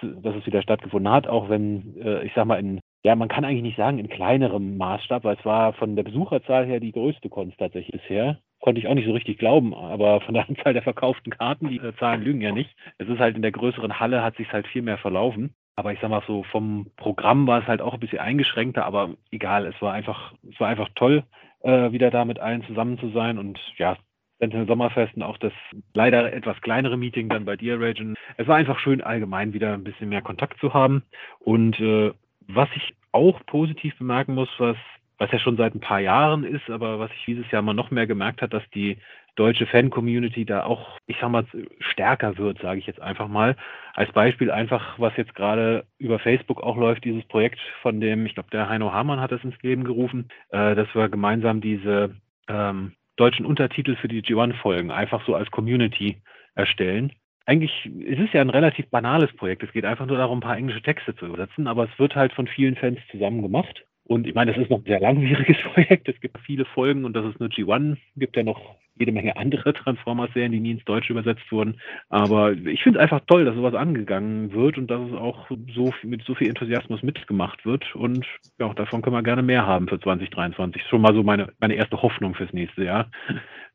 dass 0.03 0.37
es 0.37 0.47
wieder 0.47 0.63
stattgefunden 0.63 1.13
hat, 1.13 1.27
auch 1.27 1.49
wenn, 1.49 1.97
äh, 2.01 2.25
ich 2.25 2.33
sag 2.35 2.47
mal, 2.47 2.59
in, 2.59 2.81
ja, 3.05 3.15
man 3.17 3.29
kann 3.29 3.45
eigentlich 3.45 3.63
nicht 3.63 3.77
sagen 3.77 3.99
in 3.99 4.09
kleinerem 4.09 4.77
Maßstab, 4.77 5.25
weil 5.25 5.37
es 5.37 5.45
war 5.45 5.73
von 5.75 5.97
der 5.97 6.05
Besucherzahl 6.05 6.67
her 6.67 6.81
die 6.81 6.93
größte 6.93 7.29
Cons 7.29 7.55
tatsächlich 7.59 8.01
bisher. 8.01 8.39
Konnte 8.61 8.81
ich 8.81 8.89
auch 8.89 8.95
nicht 8.95 9.07
so 9.07 9.13
richtig 9.13 9.39
glauben, 9.39 9.75
aber 9.75 10.21
von 10.21 10.35
der 10.35 10.49
Anzahl 10.49 10.73
der 10.73 10.83
verkauften 10.83 11.31
Karten, 11.31 11.69
die 11.69 11.79
äh, 11.79 11.95
Zahlen 11.99 12.23
lügen 12.23 12.41
ja 12.41 12.53
nicht. 12.53 12.71
Es 12.99 13.09
ist 13.09 13.19
halt 13.19 13.37
in 13.37 13.43
der 13.43 13.53
größeren 13.53 14.01
Halle, 14.01 14.23
hat 14.23 14.37
sich 14.37 14.53
halt 14.53 14.67
viel 14.67 14.83
mehr 14.83 14.99
verlaufen. 14.99 15.55
Aber 15.77 15.93
ich 15.93 16.01
sag 16.01 16.11
mal 16.11 16.23
so, 16.27 16.45
vom 16.45 16.91
Programm 16.97 17.47
war 17.47 17.61
es 17.61 17.67
halt 17.67 17.81
auch 17.81 17.95
ein 17.95 18.01
bisschen 18.01 18.21
eingeschränkter, 18.21 18.85
aber 18.85 19.11
egal, 19.31 19.67
es 19.67 19.81
war 19.83 19.93
einfach, 19.93 20.33
es 20.49 20.59
war 20.61 20.69
einfach 20.69 20.89
toll, 20.95 21.25
äh, 21.63 21.91
wieder 21.93 22.11
da 22.11 22.25
mit 22.25 22.39
allen 22.39 22.63
zusammen 22.65 22.99
zu 22.99 23.11
sein 23.11 23.39
und 23.39 23.59
ja, 23.77 23.97
Sentinel 24.39 24.67
Sommerfest 24.67 25.17
und 25.17 25.23
auch 25.23 25.39
das 25.39 25.53
leider 25.95 26.33
etwas 26.33 26.61
kleinere 26.61 26.97
Meeting 26.97 27.29
dann 27.29 27.45
bei 27.45 27.57
dir, 27.57 27.81
Ragen. 27.81 28.15
Es 28.37 28.47
war 28.47 28.57
einfach 28.57 28.79
schön, 28.79 29.01
allgemein 29.01 29.53
wieder 29.53 29.73
ein 29.73 29.85
bisschen 29.85 30.09
mehr 30.09 30.23
Kontakt 30.23 30.59
zu 30.61 30.75
haben. 30.75 31.03
Und 31.39 31.79
äh, 31.81 32.13
was 32.47 32.69
ich 32.75 32.95
auch 33.13 33.41
positiv 33.47 33.97
bemerken 33.97 34.35
muss, 34.35 34.49
was, 34.59 34.77
was 35.19 35.31
ja 35.31 35.39
schon 35.39 35.57
seit 35.57 35.75
ein 35.75 35.81
paar 35.81 36.01
Jahren 36.01 36.45
ist, 36.45 36.69
aber 36.69 36.99
was 36.99 37.11
ich 37.13 37.25
dieses 37.25 37.51
Jahr 37.51 37.63
mal 37.63 37.75
noch 37.75 37.91
mehr 37.91 38.07
gemerkt 38.07 38.43
hat, 38.43 38.53
dass 38.53 38.69
die 38.75 38.99
deutsche 39.37 39.67
Fan-Community 39.67 40.45
da 40.45 40.65
auch, 40.65 40.99
ich 41.07 41.17
sag 41.21 41.31
mal, 41.31 41.45
stärker 41.81 42.39
wird, 42.39 42.61
sage 42.61 42.79
ich 42.79 42.87
jetzt 42.87 43.01
einfach 43.01 43.29
mal. 43.29 43.57
Als 43.95 44.13
Beispiel 44.13 44.51
einfach, 44.51 44.99
was 44.99 45.17
jetzt 45.17 45.35
gerade 45.35 45.85
über 45.99 46.19
Facebook 46.19 46.63
auch 46.63 46.77
läuft, 46.77 47.05
dieses 47.05 47.25
Projekt 47.25 47.59
von 47.83 48.01
dem, 48.01 48.27
ich 48.27 48.35
glaube, 48.35 48.51
der 48.51 48.69
Heino 48.69 48.93
Hamann 48.93 49.21
hat 49.21 49.33
es 49.33 49.43
ins 49.43 49.61
Leben 49.63 49.85
gerufen, 49.85 50.29
äh, 50.51 50.75
dass 50.75 50.93
wir 50.95 51.09
gemeinsam 51.09 51.61
diese 51.61 52.15
ähm, 52.49 52.93
deutschen 53.17 53.47
Untertitel 53.47 53.97
für 53.97 54.09
die 54.09 54.23
G1-Folgen 54.23 54.91
einfach 54.91 55.25
so 55.27 55.35
als 55.35 55.51
Community 55.51 56.21
erstellen. 56.55 57.13
Eigentlich 57.47 57.87
es 57.87 58.19
ist 58.19 58.29
es 58.29 58.33
ja 58.33 58.41
ein 58.41 58.51
relativ 58.51 58.89
banales 58.89 59.33
Projekt. 59.37 59.63
Es 59.63 59.73
geht 59.73 59.85
einfach 59.85 60.07
nur 60.07 60.17
darum, 60.17 60.39
ein 60.39 60.43
paar 60.43 60.57
englische 60.57 60.83
Texte 60.83 61.15
zu 61.15 61.27
übersetzen, 61.27 61.67
aber 61.67 61.85
es 61.85 61.99
wird 61.99 62.15
halt 62.15 62.33
von 62.33 62.47
vielen 62.47 62.77
Fans 62.77 62.99
zusammen 63.11 63.43
gemacht. 63.43 63.85
Und 64.07 64.27
ich 64.27 64.35
meine, 64.35 64.53
das 64.53 64.61
ist 64.61 64.71
noch 64.71 64.79
ein 64.79 64.85
sehr 64.85 65.01
langwieriges 65.01 65.57
Projekt. 65.73 66.09
Es 66.09 66.21
gibt 66.21 66.39
viele 66.41 66.67
Folgen 66.67 67.05
und 67.05 67.15
das 67.15 67.25
ist 67.25 67.41
nur 67.41 67.49
G1. 67.49 67.93
Es 67.93 68.21
gibt 68.21 68.37
ja 68.37 68.43
noch 68.43 68.77
jede 68.97 69.13
Menge 69.13 69.37
andere 69.37 69.73
Transformers-Serien, 69.73 70.53
die 70.53 70.61
nie 70.61 70.73
ins 70.73 70.85
Deutsche 70.85 71.13
übersetzt 71.13 71.51
wurden. 71.51 71.81
Aber 72.11 72.53
ich 72.53 72.83
finde 72.83 72.99
es 72.99 73.03
einfach 73.03 73.21
toll, 73.27 73.45
dass 73.45 73.57
sowas 73.57 73.75
angegangen 73.75 74.53
wird 74.53 74.79
und 74.79 74.91
dass 74.91 75.01
es 75.09 75.15
auch 75.17 75.49
so 75.75 75.93
mit 76.03 76.23
so 76.25 76.35
viel 76.35 76.49
Enthusiasmus 76.49 77.03
mitgemacht 77.03 77.65
wird. 77.65 77.95
Und 77.97 78.27
ja, 78.59 78.73
davon 78.75 79.03
können 79.03 79.17
wir 79.17 79.23
gerne 79.23 79.43
mehr 79.43 79.67
haben 79.67 79.89
für 79.89 79.99
2023. 79.99 80.83
Schon 80.89 81.01
mal 81.01 81.15
so 81.15 81.23
meine, 81.23 81.53
meine 81.59 81.75
erste 81.75 82.01
Hoffnung 82.03 82.35
fürs 82.35 82.53
nächste 82.53 82.85
Jahr, 82.85 83.11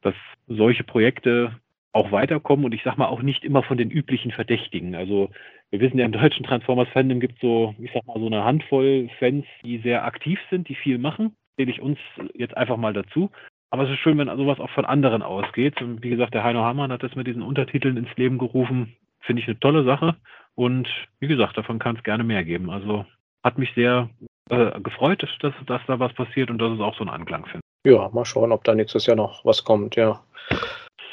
dass 0.02 0.16
solche 0.48 0.84
Projekte 0.84 1.52
auch 1.92 2.12
weiterkommen 2.12 2.66
und 2.66 2.74
ich 2.74 2.84
sag 2.84 2.98
mal 2.98 3.08
auch 3.08 3.22
nicht 3.22 3.44
immer 3.44 3.64
von 3.64 3.78
den 3.78 3.90
üblichen 3.90 4.32
Verdächtigen. 4.32 4.96
Also 4.96 5.30
wir 5.72 5.80
wissen 5.80 5.98
ja 5.98 6.06
im 6.06 6.12
deutschen 6.12 6.46
Transformers-Fandom 6.46 7.20
gibt 7.20 7.36
es 7.36 7.42
so, 7.42 7.76
ich 7.80 7.92
sag 7.94 8.06
mal, 8.06 8.20
so 8.20 8.28
eine 8.28 8.44
Handvoll 8.44 9.10
Fans, 9.20 9.46
die 9.64 9.80
sehr 9.80 10.06
aktiv 10.06 10.40
sind, 10.50 10.70
die 10.70 10.76
viel 10.76 10.98
machen. 10.98 11.36
Zähle 11.56 11.72
ich 11.72 11.82
uns 11.82 11.98
jetzt 12.34 12.56
einfach 12.56 12.78
mal 12.78 12.94
dazu. 12.94 13.30
Aber 13.72 13.84
es 13.84 13.92
ist 13.92 14.00
schön, 14.00 14.18
wenn 14.18 14.36
sowas 14.36 14.60
auch 14.60 14.70
von 14.72 14.86
anderen 14.86 15.22
ausgeht. 15.22 15.82
Und 15.82 16.04
wie 16.04 16.10
gesagt, 16.10 16.34
der 16.34 16.44
Heino 16.44 16.62
Hamann 16.62 16.92
hat 16.92 17.04
das 17.04 17.16
mit 17.16 17.28
diesen 17.28 17.44
Untertiteln 17.44 17.98
ins 17.98 18.16
Leben 18.18 18.38
gerufen. 18.38 18.96
Finde 19.20 19.42
ich 19.42 19.48
eine 19.48 19.60
tolle 19.60 19.84
Sache. 19.84 20.16
Und 20.56 20.88
wie 21.20 21.28
gesagt, 21.28 21.58
davon 21.58 21.80
kann 21.80 21.96
es 21.96 22.04
gerne 22.04 22.24
mehr 22.24 22.44
geben. 22.44 22.70
Also 22.70 23.06
hat 23.44 23.58
mich 23.58 23.74
sehr 23.76 24.10
äh, 24.50 24.80
gefreut, 24.82 25.24
dass, 25.42 25.56
dass 25.66 25.82
da 25.86 26.00
was 26.00 26.14
passiert 26.14 26.50
und 26.50 26.60
dass 26.60 26.72
es 26.72 26.80
auch 26.80 26.96
so 26.96 27.02
einen 27.02 27.12
Anklang 27.12 27.46
findet. 27.46 27.64
Ja, 27.86 28.10
mal 28.10 28.26
schauen, 28.26 28.52
ob 28.52 28.64
da 28.64 28.76
nächstes 28.76 29.06
Jahr 29.06 29.16
noch 29.16 29.46
was 29.46 29.64
kommt, 29.64 29.96
ja. 29.96 30.20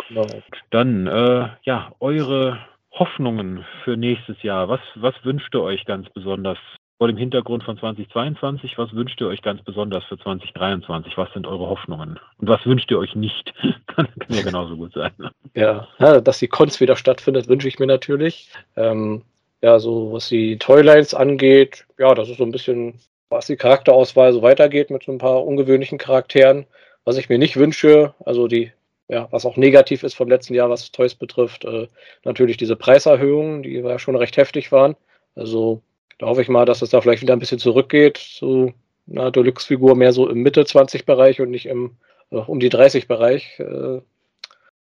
Genau. 0.08 0.26
Dann, 0.70 1.06
äh, 1.06 1.48
ja, 1.62 1.92
eure 2.00 2.58
Hoffnungen 2.92 3.64
für 3.84 3.96
nächstes 3.96 4.42
Jahr. 4.42 4.68
Was, 4.68 4.80
was 4.94 5.14
wünscht 5.24 5.54
ihr 5.54 5.62
euch 5.62 5.84
ganz 5.84 6.08
besonders 6.10 6.58
vor 6.98 7.08
dem 7.08 7.16
Hintergrund 7.16 7.62
von 7.62 7.78
2022, 7.78 8.78
was 8.78 8.92
wünscht 8.94 9.20
ihr 9.20 9.26
euch 9.26 9.42
ganz 9.42 9.62
besonders 9.62 10.04
für 10.04 10.18
2023? 10.18 11.16
Was 11.16 11.30
sind 11.34 11.46
eure 11.46 11.68
Hoffnungen? 11.68 12.18
Und 12.38 12.48
was 12.48 12.64
wünscht 12.64 12.90
ihr 12.90 12.98
euch 12.98 13.14
nicht? 13.14 13.52
kann, 13.86 14.08
kann 14.18 14.36
ja 14.36 14.42
genauso 14.42 14.76
gut 14.76 14.94
sein. 14.94 15.12
Ja, 15.54 15.86
ja, 15.98 16.20
dass 16.20 16.38
die 16.38 16.48
Cons 16.48 16.80
wieder 16.80 16.96
stattfindet, 16.96 17.48
wünsche 17.48 17.68
ich 17.68 17.78
mir 17.78 17.86
natürlich. 17.86 18.50
Ähm, 18.76 19.22
ja, 19.60 19.78
so 19.78 20.12
was 20.12 20.28
die 20.28 20.58
Toylines 20.58 21.12
angeht, 21.12 21.86
ja, 21.98 22.14
das 22.14 22.30
ist 22.30 22.38
so 22.38 22.44
ein 22.44 22.52
bisschen, 22.52 22.98
was 23.28 23.46
die 23.46 23.56
Charakterauswahl 23.56 24.32
so 24.32 24.40
weitergeht 24.42 24.90
mit 24.90 25.02
so 25.02 25.12
ein 25.12 25.18
paar 25.18 25.44
ungewöhnlichen 25.44 25.98
Charakteren. 25.98 26.66
Was 27.04 27.18
ich 27.18 27.28
mir 27.28 27.38
nicht 27.38 27.56
wünsche, 27.56 28.14
also 28.24 28.48
die, 28.48 28.72
ja, 29.08 29.28
was 29.30 29.46
auch 29.46 29.56
negativ 29.56 30.02
ist 30.02 30.14
vom 30.14 30.28
letzten 30.28 30.54
Jahr, 30.54 30.70
was 30.70 30.90
Toys 30.90 31.14
betrifft, 31.14 31.64
äh, 31.64 31.88
natürlich 32.24 32.56
diese 32.56 32.76
Preiserhöhungen, 32.76 33.62
die 33.62 33.74
ja 33.74 33.98
schon 33.98 34.16
recht 34.16 34.36
heftig 34.36 34.72
waren. 34.72 34.96
Also 35.34 35.82
da 36.18 36.26
hoffe 36.26 36.42
ich 36.42 36.48
mal, 36.48 36.64
dass 36.64 36.82
es 36.82 36.90
da 36.90 37.00
vielleicht 37.00 37.22
wieder 37.22 37.34
ein 37.34 37.38
bisschen 37.38 37.58
zurückgeht 37.58 38.16
zu 38.16 38.72
einer 39.08 39.30
Deluxe-Figur 39.30 39.94
mehr 39.94 40.12
so 40.12 40.28
im 40.28 40.42
Mitte-20-Bereich 40.42 41.40
und 41.40 41.50
nicht 41.50 41.66
im 41.66 41.96
äh, 42.30 42.36
um 42.36 42.60
die 42.60 42.70
30-Bereich. 42.70 43.60
Äh, 43.60 44.00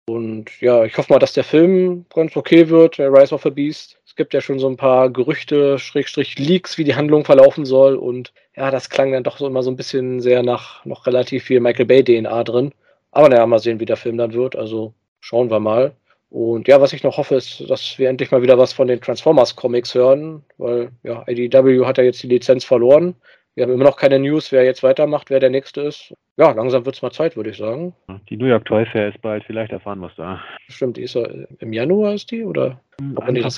und 0.05 0.61
ja, 0.61 0.83
ich 0.83 0.97
hoffe 0.97 1.13
mal, 1.13 1.19
dass 1.19 1.33
der 1.33 1.43
Film 1.43 2.05
ganz 2.13 2.35
okay 2.35 2.69
wird, 2.69 2.97
der 2.97 3.13
Rise 3.13 3.33
of 3.33 3.43
the 3.43 3.49
Beast. 3.49 3.97
Es 4.05 4.15
gibt 4.15 4.33
ja 4.33 4.41
schon 4.41 4.59
so 4.59 4.67
ein 4.67 4.77
paar 4.77 5.09
Gerüchte, 5.09 5.79
Schrägstrich 5.79 6.37
Leaks, 6.37 6.77
wie 6.77 6.83
die 6.83 6.95
Handlung 6.95 7.23
verlaufen 7.23 7.65
soll. 7.65 7.95
Und 7.95 8.33
ja, 8.55 8.71
das 8.71 8.89
klang 8.89 9.11
dann 9.11 9.23
doch 9.23 9.37
so 9.37 9.47
immer 9.47 9.63
so 9.63 9.71
ein 9.71 9.77
bisschen 9.77 10.19
sehr 10.19 10.43
nach 10.43 10.83
noch 10.85 11.07
relativ 11.07 11.45
viel 11.45 11.59
Michael 11.59 11.85
Bay 11.85 12.03
DNA 12.03 12.43
drin. 12.43 12.73
Aber 13.11 13.29
naja, 13.29 13.45
mal 13.45 13.59
sehen, 13.59 13.79
wie 13.79 13.85
der 13.85 13.97
Film 13.97 14.17
dann 14.17 14.33
wird. 14.33 14.55
Also 14.55 14.93
schauen 15.19 15.49
wir 15.49 15.59
mal. 15.59 15.93
Und 16.29 16.69
ja, 16.69 16.79
was 16.79 16.93
ich 16.93 17.03
noch 17.03 17.17
hoffe, 17.17 17.35
ist, 17.35 17.69
dass 17.69 17.99
wir 17.99 18.09
endlich 18.09 18.31
mal 18.31 18.41
wieder 18.41 18.57
was 18.57 18.71
von 18.71 18.87
den 18.87 19.01
Transformers 19.01 19.55
Comics 19.57 19.93
hören, 19.93 20.43
weil 20.57 20.89
ja, 21.03 21.25
IDW 21.27 21.85
hat 21.85 21.97
ja 21.97 22.05
jetzt 22.05 22.23
die 22.23 22.27
Lizenz 22.27 22.63
verloren. 22.63 23.15
Wir 23.53 23.65
haben 23.65 23.73
immer 23.73 23.83
noch 23.83 23.97
keine 23.97 24.17
News, 24.17 24.53
wer 24.53 24.63
jetzt 24.63 24.81
weitermacht, 24.81 25.29
wer 25.29 25.41
der 25.41 25.49
nächste 25.49 25.81
ist. 25.81 26.13
Ja, 26.37 26.51
langsam 26.51 26.85
wird 26.85 26.95
es 26.95 27.01
mal 27.01 27.11
Zeit, 27.11 27.35
würde 27.35 27.49
ich 27.49 27.57
sagen. 27.57 27.93
Die 28.29 28.37
New 28.37 28.45
York 28.45 28.63
Toy 28.63 28.85
Fair 28.85 29.09
ist 29.09 29.21
bald, 29.21 29.43
vielleicht 29.43 29.73
erfahren 29.73 29.99
wir 29.99 30.07
es 30.07 30.15
da. 30.15 30.41
Stimmt, 30.69 30.95
die 30.95 31.03
ist 31.03 31.15
ja 31.15 31.27
im 31.59 31.73
Januar 31.73 32.13
ist 32.13 32.31
die 32.31 32.45
oder? 32.45 32.79
Anfang, 33.17 33.51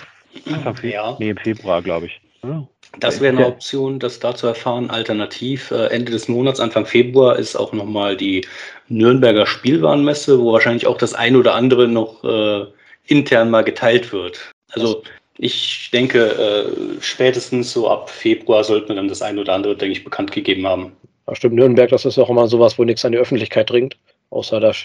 Anfang 0.47 0.75
Fe 0.75 0.87
ja. 0.89 1.15
nee, 1.19 1.29
im 1.29 1.37
Februar, 1.37 1.83
glaube 1.83 2.07
ich. 2.07 2.21
Ja. 2.43 2.67
Das 2.99 3.21
wäre 3.21 3.35
eine 3.35 3.47
Option, 3.47 3.99
das 3.99 4.19
da 4.19 4.35
zu 4.35 4.47
erfahren. 4.47 4.89
Alternativ, 4.89 5.71
äh, 5.71 5.87
Ende 5.87 6.11
des 6.11 6.27
Monats, 6.27 6.59
Anfang 6.59 6.85
Februar, 6.85 7.37
ist 7.37 7.55
auch 7.55 7.73
nochmal 7.73 8.15
die 8.15 8.45
Nürnberger 8.87 9.47
Spielwarenmesse, 9.47 10.39
wo 10.39 10.53
wahrscheinlich 10.53 10.85
auch 10.85 10.97
das 10.97 11.13
ein 11.13 11.35
oder 11.35 11.55
andere 11.55 11.87
noch 11.87 12.23
äh, 12.23 12.65
intern 13.07 13.49
mal 13.49 13.63
geteilt 13.63 14.13
wird. 14.13 14.51
Also 14.71 15.03
ich 15.37 15.89
denke, 15.91 16.19
äh, 16.19 17.01
spätestens 17.01 17.73
so 17.73 17.89
ab 17.89 18.09
Februar 18.09 18.63
sollten 18.63 18.89
wir 18.89 18.95
dann 18.95 19.07
das 19.07 19.21
ein 19.21 19.39
oder 19.39 19.53
andere, 19.53 19.75
denke 19.75 19.93
ich, 19.93 20.03
bekannt 20.03 20.31
gegeben 20.31 20.67
haben. 20.67 20.91
Ja, 21.27 21.35
stimmt, 21.35 21.55
Nürnberg, 21.55 21.89
das 21.89 22.05
ist 22.05 22.19
auch 22.19 22.29
immer 22.29 22.47
sowas, 22.47 22.77
wo 22.77 22.83
nichts 22.83 23.03
an 23.05 23.13
die 23.13 23.17
Öffentlichkeit 23.17 23.69
dringt, 23.69 23.97
außer 24.29 24.59
das. 24.59 24.77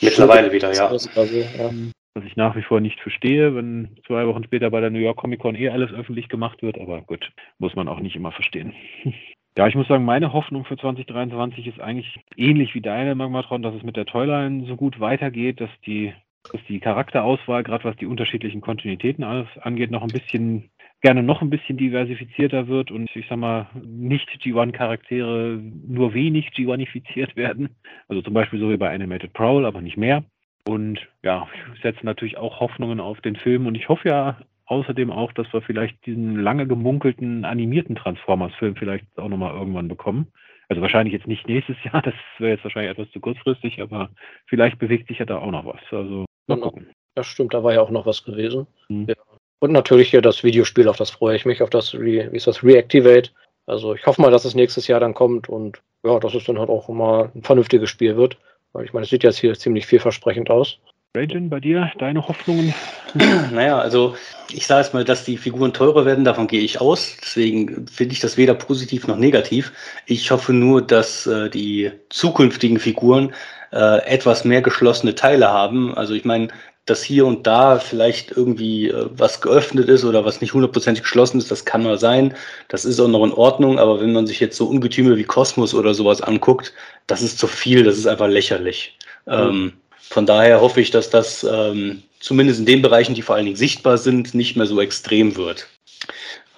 Mittlerweile 0.00 0.50
wieder, 0.52 0.72
ja. 0.72 0.88
Also, 0.88 1.10
ja 1.14 1.70
was 2.14 2.24
ich 2.24 2.36
nach 2.36 2.56
wie 2.56 2.62
vor 2.62 2.80
nicht 2.80 3.00
verstehe, 3.00 3.54
wenn 3.54 3.96
zwei 4.06 4.26
Wochen 4.26 4.44
später 4.44 4.70
bei 4.70 4.80
der 4.80 4.90
New 4.90 4.98
York 4.98 5.16
Comic 5.16 5.40
Con 5.40 5.54
eh 5.54 5.68
alles 5.68 5.92
öffentlich 5.92 6.28
gemacht 6.28 6.62
wird, 6.62 6.78
aber 6.78 7.02
gut, 7.02 7.30
muss 7.58 7.76
man 7.76 7.88
auch 7.88 8.00
nicht 8.00 8.16
immer 8.16 8.32
verstehen. 8.32 8.72
Ja, 9.58 9.66
ich 9.66 9.74
muss 9.74 9.88
sagen, 9.88 10.04
meine 10.04 10.32
Hoffnung 10.32 10.64
für 10.64 10.76
2023 10.76 11.66
ist 11.66 11.80
eigentlich 11.80 12.20
ähnlich 12.36 12.72
wie 12.74 12.80
deine, 12.80 13.16
Magmatron, 13.16 13.62
dass 13.62 13.74
es 13.74 13.82
mit 13.82 13.96
der 13.96 14.06
Toyline 14.06 14.64
so 14.66 14.76
gut 14.76 15.00
weitergeht, 15.00 15.60
dass 15.60 15.70
die, 15.84 16.14
dass 16.52 16.60
die 16.68 16.78
Charakterauswahl, 16.78 17.64
gerade 17.64 17.82
was 17.82 17.96
die 17.96 18.06
unterschiedlichen 18.06 18.60
Kontinuitäten 18.60 19.24
alles 19.24 19.48
angeht, 19.60 19.90
noch 19.90 20.02
ein 20.02 20.08
bisschen, 20.08 20.70
gerne 21.00 21.24
noch 21.24 21.42
ein 21.42 21.50
bisschen 21.50 21.76
diversifizierter 21.76 22.68
wird 22.68 22.92
und 22.92 23.14
ich 23.16 23.26
sag 23.28 23.38
mal, 23.38 23.66
nicht 23.84 24.28
G1-Charaktere 24.40 25.60
nur 25.86 26.14
wenig 26.14 26.50
G1ifiziert 26.50 27.34
werden. 27.36 27.70
Also 28.06 28.22
zum 28.22 28.34
Beispiel 28.34 28.60
so 28.60 28.70
wie 28.70 28.76
bei 28.76 28.94
Animated 28.94 29.32
Prowl, 29.32 29.66
aber 29.66 29.80
nicht 29.80 29.96
mehr. 29.96 30.24
Und 30.66 31.00
ja, 31.22 31.48
ich 31.74 31.82
setze 31.82 32.04
natürlich 32.04 32.36
auch 32.36 32.60
Hoffnungen 32.60 33.00
auf 33.00 33.20
den 33.20 33.36
Film 33.36 33.66
und 33.66 33.74
ich 33.74 33.88
hoffe 33.88 34.08
ja 34.08 34.38
außerdem 34.66 35.10
auch, 35.10 35.32
dass 35.32 35.52
wir 35.52 35.62
vielleicht 35.62 36.04
diesen 36.06 36.36
lange 36.36 36.66
gemunkelten 36.66 37.44
animierten 37.44 37.96
Transformers-Film 37.96 38.76
vielleicht 38.76 39.06
auch 39.16 39.28
nochmal 39.28 39.54
irgendwann 39.54 39.88
bekommen. 39.88 40.28
Also 40.68 40.80
wahrscheinlich 40.82 41.12
jetzt 41.12 41.26
nicht 41.26 41.48
nächstes 41.48 41.76
Jahr, 41.84 42.02
das 42.02 42.14
wäre 42.38 42.52
jetzt 42.52 42.64
wahrscheinlich 42.64 42.92
etwas 42.92 43.10
zu 43.10 43.20
kurzfristig, 43.20 43.82
aber 43.82 44.10
vielleicht 44.46 44.78
bewegt 44.78 45.08
sich 45.08 45.18
ja 45.18 45.26
da 45.26 45.38
auch 45.38 45.50
noch 45.50 45.66
was. 45.66 45.80
Also 45.90 46.24
mal 46.46 46.54
genau. 46.54 46.70
gucken. 46.70 46.90
Das 47.16 47.26
stimmt, 47.26 47.52
da 47.52 47.64
war 47.64 47.74
ja 47.74 47.80
auch 47.80 47.90
noch 47.90 48.06
was 48.06 48.24
gewesen. 48.24 48.66
Mhm. 48.88 49.06
Ja. 49.08 49.16
Und 49.58 49.72
natürlich 49.72 50.10
hier 50.10 50.22
das 50.22 50.44
Videospiel, 50.44 50.88
auf 50.88 50.96
das 50.96 51.10
freue 51.10 51.36
ich 51.36 51.44
mich, 51.44 51.62
auf 51.62 51.70
das, 51.70 51.94
Re, 51.94 52.28
wie 52.30 52.36
ist 52.36 52.46
das, 52.46 52.62
Reactivate. 52.62 53.30
Also 53.66 53.94
ich 53.94 54.06
hoffe 54.06 54.22
mal, 54.22 54.30
dass 54.30 54.44
es 54.44 54.54
nächstes 54.54 54.86
Jahr 54.86 55.00
dann 55.00 55.14
kommt 55.14 55.48
und 55.48 55.82
ja, 56.04 56.18
dass 56.18 56.34
es 56.34 56.44
dann 56.44 56.58
halt 56.58 56.70
auch 56.70 56.88
mal 56.88 57.30
ein 57.34 57.42
vernünftiges 57.42 57.90
Spiel 57.90 58.16
wird. 58.16 58.38
Weil 58.72 58.84
ich 58.84 58.92
meine, 58.92 59.04
es 59.04 59.10
sieht 59.10 59.24
jetzt 59.24 59.38
hier 59.38 59.54
ziemlich 59.54 59.86
vielversprechend 59.86 60.50
aus. 60.50 60.78
Ragin, 61.16 61.50
bei 61.50 61.58
dir, 61.58 61.90
deine 61.98 62.26
Hoffnungen? 62.28 62.72
Naja, 63.52 63.80
also 63.80 64.14
ich 64.52 64.68
sage 64.68 64.82
es 64.82 64.92
mal, 64.92 65.04
dass 65.04 65.24
die 65.24 65.36
Figuren 65.36 65.72
teurer 65.72 66.06
werden, 66.06 66.24
davon 66.24 66.46
gehe 66.46 66.60
ich 66.60 66.80
aus. 66.80 67.16
Deswegen 67.20 67.88
finde 67.88 68.12
ich 68.12 68.20
das 68.20 68.36
weder 68.36 68.54
positiv 68.54 69.08
noch 69.08 69.16
negativ. 69.16 69.72
Ich 70.06 70.30
hoffe 70.30 70.52
nur, 70.52 70.82
dass 70.82 71.26
äh, 71.26 71.50
die 71.50 71.90
zukünftigen 72.10 72.78
Figuren 72.78 73.34
äh, 73.72 74.06
etwas 74.06 74.44
mehr 74.44 74.62
geschlossene 74.62 75.16
Teile 75.16 75.48
haben. 75.48 75.92
Also 75.96 76.14
ich 76.14 76.24
meine, 76.24 76.48
dass 76.86 77.02
hier 77.02 77.26
und 77.26 77.46
da 77.46 77.78
vielleicht 77.78 78.32
irgendwie 78.32 78.88
äh, 78.88 79.06
was 79.10 79.40
geöffnet 79.40 79.88
ist 79.88 80.04
oder 80.04 80.24
was 80.24 80.40
nicht 80.40 80.54
hundertprozentig 80.54 81.02
geschlossen 81.02 81.38
ist, 81.38 81.50
das 81.50 81.64
kann 81.64 81.82
mal 81.82 81.98
sein. 81.98 82.34
Das 82.68 82.84
ist 82.84 82.98
auch 83.00 83.08
noch 83.08 83.24
in 83.24 83.32
Ordnung, 83.32 83.78
aber 83.78 84.00
wenn 84.00 84.12
man 84.12 84.26
sich 84.26 84.40
jetzt 84.40 84.56
so 84.56 84.66
Ungetüme 84.66 85.16
wie 85.16 85.24
Kosmos 85.24 85.74
oder 85.74 85.94
sowas 85.94 86.20
anguckt, 86.20 86.72
das 87.06 87.22
ist 87.22 87.38
zu 87.38 87.46
viel, 87.46 87.84
das 87.84 87.98
ist 87.98 88.06
einfach 88.06 88.28
lächerlich. 88.28 88.96
Mhm. 89.26 89.32
Ähm, 89.32 89.72
von 90.00 90.26
daher 90.26 90.60
hoffe 90.60 90.80
ich, 90.80 90.90
dass 90.90 91.10
das 91.10 91.44
ähm, 91.44 92.02
zumindest 92.18 92.60
in 92.60 92.66
den 92.66 92.82
Bereichen, 92.82 93.14
die 93.14 93.22
vor 93.22 93.36
allen 93.36 93.44
Dingen 93.44 93.56
sichtbar 93.56 93.98
sind, 93.98 94.34
nicht 94.34 94.56
mehr 94.56 94.66
so 94.66 94.80
extrem 94.80 95.36
wird. 95.36 95.68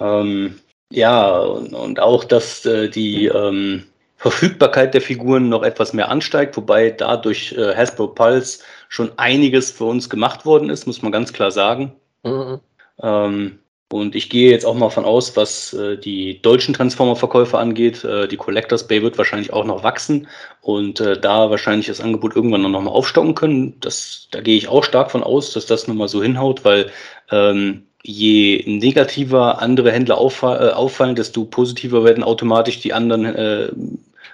Ähm, 0.01 0.59
ja, 0.91 1.39
und, 1.39 1.75
und, 1.75 2.01
auch, 2.01 2.25
dass 2.25 2.65
äh, 2.67 2.89
die 2.89 3.27
ähm, 3.27 3.85
Verfügbarkeit 4.23 4.95
der 4.95 5.01
Figuren 5.01 5.49
noch 5.49 5.65
etwas 5.65 5.93
mehr 5.93 6.09
ansteigt, 6.09 6.57
wobei 6.57 6.91
da 6.91 7.17
durch 7.17 7.53
äh, 7.59 7.75
Hasbro 7.75 8.07
Pulse 8.07 8.61
schon 8.89 9.11
einiges 9.17 9.73
für 9.73 9.85
uns 9.85 10.09
gemacht 10.09 10.47
worden 10.47 10.71
ist, 10.71 10.87
muss 10.87 11.03
man 11.03 11.11
ganz 11.11 11.33
klar 11.33 11.51
sagen. 11.51 11.93
Mhm. 12.23 12.61
Ähm, 13.03 13.59
und 13.91 14.15
ich 14.15 14.31
gehe 14.31 14.53
jetzt 14.53 14.65
auch 14.65 14.77
mal 14.77 14.91
von 14.91 15.05
aus, 15.05 15.37
was 15.37 15.73
äh, 15.75 15.99
die 15.99 16.41
deutschen 16.41 16.73
Transformer-Verkäufe 16.73 17.59
angeht. 17.59 18.05
Äh, 18.05 18.29
die 18.29 18.37
Collectors 18.37 18.87
Bay 18.87 19.03
wird 19.03 19.19
wahrscheinlich 19.19 19.53
auch 19.53 19.65
noch 19.65 19.83
wachsen 19.83 20.29
und 20.61 21.01
äh, 21.01 21.21
da 21.21 21.51
wahrscheinlich 21.51 21.89
das 21.89 22.01
Angebot 22.01 22.37
irgendwann 22.37 22.63
noch 22.63 22.81
mal 22.81 22.91
aufstocken 22.91 23.35
können. 23.35 23.81
Das, 23.81 24.29
da 24.31 24.41
gehe 24.41 24.57
ich 24.57 24.69
auch 24.69 24.85
stark 24.85 25.11
von 25.11 25.25
aus, 25.25 25.53
dass 25.53 25.67
das 25.67 25.89
nochmal 25.89 26.09
so 26.09 26.23
hinhaut, 26.23 26.65
weil 26.65 26.93
ähm, 27.33 27.89
je 28.03 28.63
negativer 28.67 29.61
andere 29.61 29.93
Händler 29.93 30.19
auffall, 30.19 30.69
äh, 30.69 30.73
auffallen, 30.73 31.17
desto 31.17 31.45
positiver 31.45 32.05
werden 32.05 32.25
automatisch 32.25 32.81
die 32.81 32.93
anderen 32.93 33.25
äh, 33.25 33.69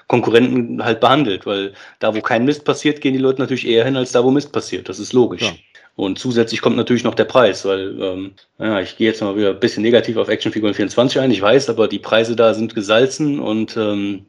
Konkurrenten 0.09 0.85
halt 0.85 1.01
behandelt, 1.01 1.47
weil 1.47 1.73
da, 2.01 2.15
wo 2.15 2.21
kein 2.21 2.45
Mist 2.45 2.65
passiert, 2.65 3.01
gehen 3.01 3.13
die 3.13 3.21
Leute 3.21 3.41
natürlich 3.41 3.67
eher 3.67 3.85
hin, 3.85 3.97
als 3.97 4.13
da, 4.13 4.25
wo 4.25 4.31
Mist 4.31 4.53
passiert. 4.53 4.89
Das 4.89 4.99
ist 4.99 5.13
logisch. 5.13 5.43
Ja. 5.43 5.53
Und 5.97 6.19
zusätzlich 6.19 6.61
kommt 6.61 6.77
natürlich 6.77 7.05
noch 7.05 7.15
der 7.15 7.25
Preis, 7.25 7.65
weil, 7.65 8.01
ähm, 8.01 8.33
ja, 8.59 8.81
ich 8.81 8.97
gehe 8.97 9.09
jetzt 9.09 9.21
mal 9.21 9.37
wieder 9.37 9.51
ein 9.51 9.61
bisschen 9.61 9.83
negativ 9.83 10.17
auf 10.17 10.29
Actionfiguren 10.29 10.75
24 10.75 11.21
ein, 11.21 11.31
ich 11.31 11.43
weiß, 11.43 11.69
aber 11.71 11.89
die 11.89 11.99
Preise 11.99 12.37
da 12.37 12.55
sind 12.55 12.75
gesalzen 12.75 13.41
und 13.41 13.77
ähm, 13.77 14.25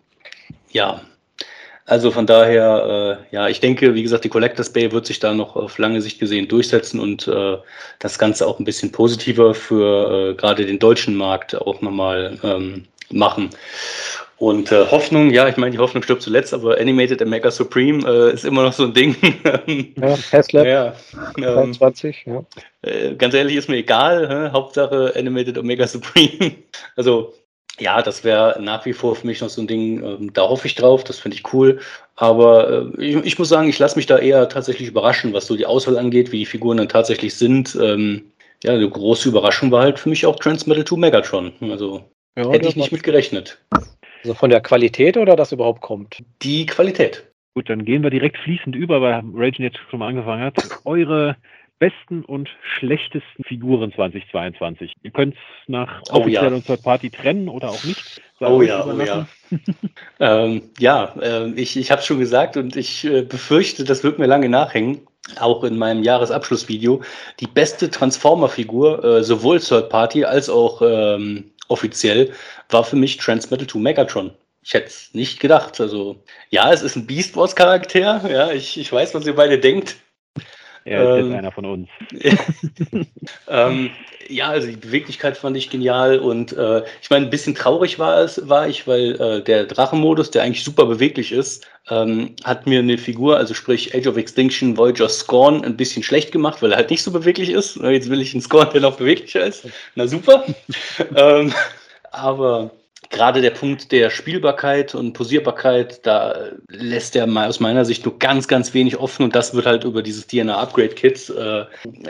ja, 0.71 1.01
also 1.85 2.11
von 2.11 2.27
daher, 2.27 3.19
äh, 3.31 3.35
ja, 3.35 3.47
ich 3.47 3.59
denke, 3.59 3.95
wie 3.95 4.03
gesagt, 4.03 4.23
die 4.23 4.29
Collectors 4.29 4.73
Bay 4.73 4.91
wird 4.91 5.07
sich 5.07 5.19
da 5.19 5.33
noch 5.33 5.55
auf 5.55 5.79
lange 5.79 6.01
Sicht 6.01 6.19
gesehen 6.19 6.47
durchsetzen 6.47 6.99
und 6.99 7.27
äh, 7.27 7.57
das 7.97 8.19
Ganze 8.19 8.45
auch 8.45 8.59
ein 8.59 8.65
bisschen 8.65 8.91
positiver 8.91 9.55
für 9.55 10.31
äh, 10.31 10.33
gerade 10.35 10.67
den 10.67 10.77
deutschen 10.77 11.15
Markt 11.15 11.55
auch 11.55 11.81
nochmal 11.81 12.37
ähm, 12.43 12.85
machen. 13.11 13.49
Und 14.39 14.71
äh, 14.71 14.85
Hoffnung, 14.89 15.31
ja, 15.31 15.49
ich 15.49 15.57
meine, 15.57 15.71
die 15.71 15.79
Hoffnung 15.79 16.01
stirbt 16.01 16.21
zuletzt, 16.21 16.53
aber 16.53 16.79
Animated 16.79 17.21
and 17.21 17.29
Mega 17.29 17.51
Supreme 17.51 18.07
äh, 18.07 18.33
ist 18.33 18.45
immer 18.45 18.63
noch 18.63 18.71
so 18.71 18.85
ein 18.85 18.93
Ding. 18.93 19.13
ja, 19.99 20.15
Tesla. 20.15 20.65
Ja, 20.65 20.93
ähm, 21.37 21.73
23, 21.73 22.25
ja. 22.25 22.45
Äh, 22.81 23.15
ganz 23.15 23.33
ehrlich, 23.33 23.57
ist 23.57 23.67
mir 23.67 23.75
egal. 23.75 24.29
Hä? 24.29 24.53
Hauptsache 24.53 25.13
Animated 25.15 25.57
Omega 25.57 25.85
Supreme. 25.85 26.55
Also, 26.95 27.33
ja, 27.79 28.01
das 28.01 28.23
wäre 28.23 28.57
nach 28.61 28.85
wie 28.85 28.93
vor 28.93 29.15
für 29.15 29.27
mich 29.27 29.41
noch 29.41 29.49
so 29.49 29.61
ein 29.61 29.67
Ding, 29.67 30.03
ähm, 30.03 30.33
da 30.33 30.43
hoffe 30.43 30.67
ich 30.67 30.75
drauf, 30.75 31.03
das 31.03 31.19
finde 31.19 31.35
ich 31.35 31.53
cool. 31.53 31.79
Aber 32.15 32.91
äh, 32.97 33.03
ich, 33.03 33.15
ich, 33.25 33.39
muss 33.39 33.49
sagen, 33.49 33.67
ich 33.67 33.79
lasse 33.79 33.97
mich 33.97 34.05
da 34.05 34.17
eher 34.17 34.47
tatsächlich 34.47 34.87
überraschen, 34.87 35.33
was 35.33 35.47
so 35.47 35.57
die 35.57 35.65
Auswahl 35.65 35.97
angeht, 35.97 36.31
wie 36.31 36.39
die 36.39 36.45
Figuren 36.45 36.77
dann 36.77 36.89
tatsächlich 36.89 37.35
sind. 37.35 37.77
Ähm, 37.81 38.31
ja, 38.63 38.73
eine 38.73 38.89
große 38.89 39.27
Überraschung 39.27 39.71
war 39.71 39.83
halt 39.83 39.99
für 39.99 40.09
mich 40.09 40.25
auch 40.25 40.37
Transmetal 40.37 40.85
2 40.85 40.97
Megatron. 40.97 41.53
Also, 41.61 42.03
ja, 42.45 42.51
hätte 42.51 42.67
ich 42.67 42.75
nicht 42.75 42.91
mit 42.91 43.03
gerechnet. 43.03 43.59
Also 44.23 44.33
von 44.33 44.49
der 44.49 44.61
Qualität 44.61 45.17
oder 45.17 45.35
dass 45.35 45.51
überhaupt 45.51 45.81
kommt? 45.81 46.17
Die 46.41 46.65
Qualität. 46.65 47.25
Gut, 47.53 47.69
dann 47.69 47.85
gehen 47.85 48.03
wir 48.03 48.09
direkt 48.09 48.37
fließend 48.37 48.75
über, 48.75 49.01
weil 49.01 49.13
Ragen 49.13 49.63
jetzt 49.63 49.79
schon 49.89 49.99
mal 49.99 50.07
angefangen 50.07 50.43
hat. 50.43 50.55
Eure 50.85 51.35
besten 51.79 52.23
und 52.25 52.49
schlechtesten 52.77 53.43
Figuren 53.43 53.91
2022. 53.93 54.93
Ihr 55.01 55.11
könnt 55.11 55.35
es 55.35 55.39
nach 55.67 56.01
oh, 56.09 56.17
offiziell 56.17 56.49
ja. 56.49 56.55
und 56.55 56.65
Third 56.65 56.83
Party 56.83 57.09
trennen 57.09 57.47
oder 57.47 57.69
auch 57.69 57.83
nicht. 57.83 58.21
Oh 58.41 58.61
ja, 58.61 58.85
oh 58.85 59.01
ja. 59.01 59.27
ähm, 60.19 60.61
ja, 60.77 61.15
äh, 61.21 61.49
ich, 61.51 61.77
ich 61.77 61.89
habe 61.89 62.01
es 62.01 62.05
schon 62.05 62.19
gesagt 62.19 62.57
und 62.57 62.75
ich 62.75 63.05
äh, 63.05 63.21
befürchte, 63.21 63.83
das 63.83 64.03
wird 64.03 64.19
mir 64.19 64.27
lange 64.27 64.49
nachhängen. 64.49 64.99
Auch 65.39 65.63
in 65.63 65.77
meinem 65.77 66.03
Jahresabschlussvideo. 66.03 67.01
Die 67.39 67.47
beste 67.47 67.89
Transformer-Figur, 67.89 69.03
äh, 69.03 69.23
sowohl 69.23 69.59
Third 69.59 69.89
Party 69.89 70.25
als 70.25 70.49
auch 70.49 70.81
ähm, 70.81 71.51
offiziell, 71.69 72.33
war 72.69 72.83
für 72.83 72.95
mich 72.97 73.17
Transmetal 73.17 73.67
2 73.67 73.79
Megatron. 73.79 74.31
Ich 74.61 74.73
hätte 74.73 74.87
es 74.87 75.13
nicht 75.13 75.39
gedacht. 75.39 75.79
Also, 75.79 76.21
ja, 76.49 76.71
es 76.73 76.81
ist 76.81 76.95
ein 76.95 77.07
Beast 77.07 77.35
Wars 77.35 77.55
Charakter. 77.55 78.29
Ja, 78.29 78.51
ich, 78.51 78.77
ich 78.77 78.91
weiß, 78.91 79.13
was 79.15 79.25
ihr 79.25 79.35
beide 79.35 79.57
denkt. 79.57 79.95
Er 80.85 81.17
ist 81.17 81.25
ähm, 81.25 81.33
einer 81.33 81.51
von 81.51 81.65
uns. 81.65 81.89
ähm, 83.47 83.91
ja, 84.27 84.49
also 84.49 84.67
die 84.67 84.75
Beweglichkeit 84.75 85.37
fand 85.37 85.57
ich 85.57 85.69
genial 85.69 86.19
und 86.19 86.53
äh, 86.53 86.83
ich 87.01 87.09
meine, 87.09 87.25
ein 87.25 87.29
bisschen 87.29 87.55
traurig 87.55 87.99
war 87.99 88.19
es, 88.19 88.47
war 88.47 88.67
ich, 88.67 88.87
weil 88.87 89.19
äh, 89.19 89.43
der 89.43 89.65
Drachenmodus, 89.65 90.31
der 90.31 90.43
eigentlich 90.43 90.63
super 90.63 90.85
beweglich 90.85 91.31
ist, 91.31 91.67
ähm, 91.89 92.35
hat 92.43 92.67
mir 92.67 92.79
eine 92.79 92.97
Figur, 92.97 93.37
also 93.37 93.53
sprich 93.53 93.95
Age 93.95 94.07
of 94.07 94.17
Extinction, 94.17 94.77
Voyager 94.77 95.09
Scorn, 95.09 95.63
ein 95.63 95.77
bisschen 95.77 96.03
schlecht 96.03 96.31
gemacht, 96.31 96.61
weil 96.61 96.71
er 96.71 96.77
halt 96.77 96.91
nicht 96.91 97.03
so 97.03 97.11
beweglich 97.11 97.49
ist. 97.49 97.77
Jetzt 97.77 98.09
will 98.09 98.21
ich 98.21 98.33
einen 98.33 98.41
Scorn, 98.41 98.69
der 98.71 98.81
noch 98.81 98.97
beweglicher 98.97 99.45
ist. 99.45 99.67
Na 99.95 100.07
super. 100.07 100.45
ähm, 101.15 101.53
aber 102.11 102.71
gerade 103.09 103.41
der 103.41 103.51
Punkt 103.51 103.91
der 103.91 104.09
Spielbarkeit 104.09 104.93
und 104.93 105.13
Posierbarkeit, 105.13 106.05
da 106.05 106.49
lässt 106.67 107.15
er 107.15 107.27
aus 107.47 107.59
meiner 107.59 107.85
Sicht 107.85 108.05
nur 108.05 108.19
ganz, 108.19 108.47
ganz 108.47 108.73
wenig 108.73 108.97
offen 108.97 109.23
und 109.23 109.35
das 109.35 109.53
wird 109.53 109.65
halt 109.65 109.83
über 109.83 110.03
dieses 110.03 110.27
DNA-Upgrade-Kit 110.27 111.29
äh, 111.29 111.65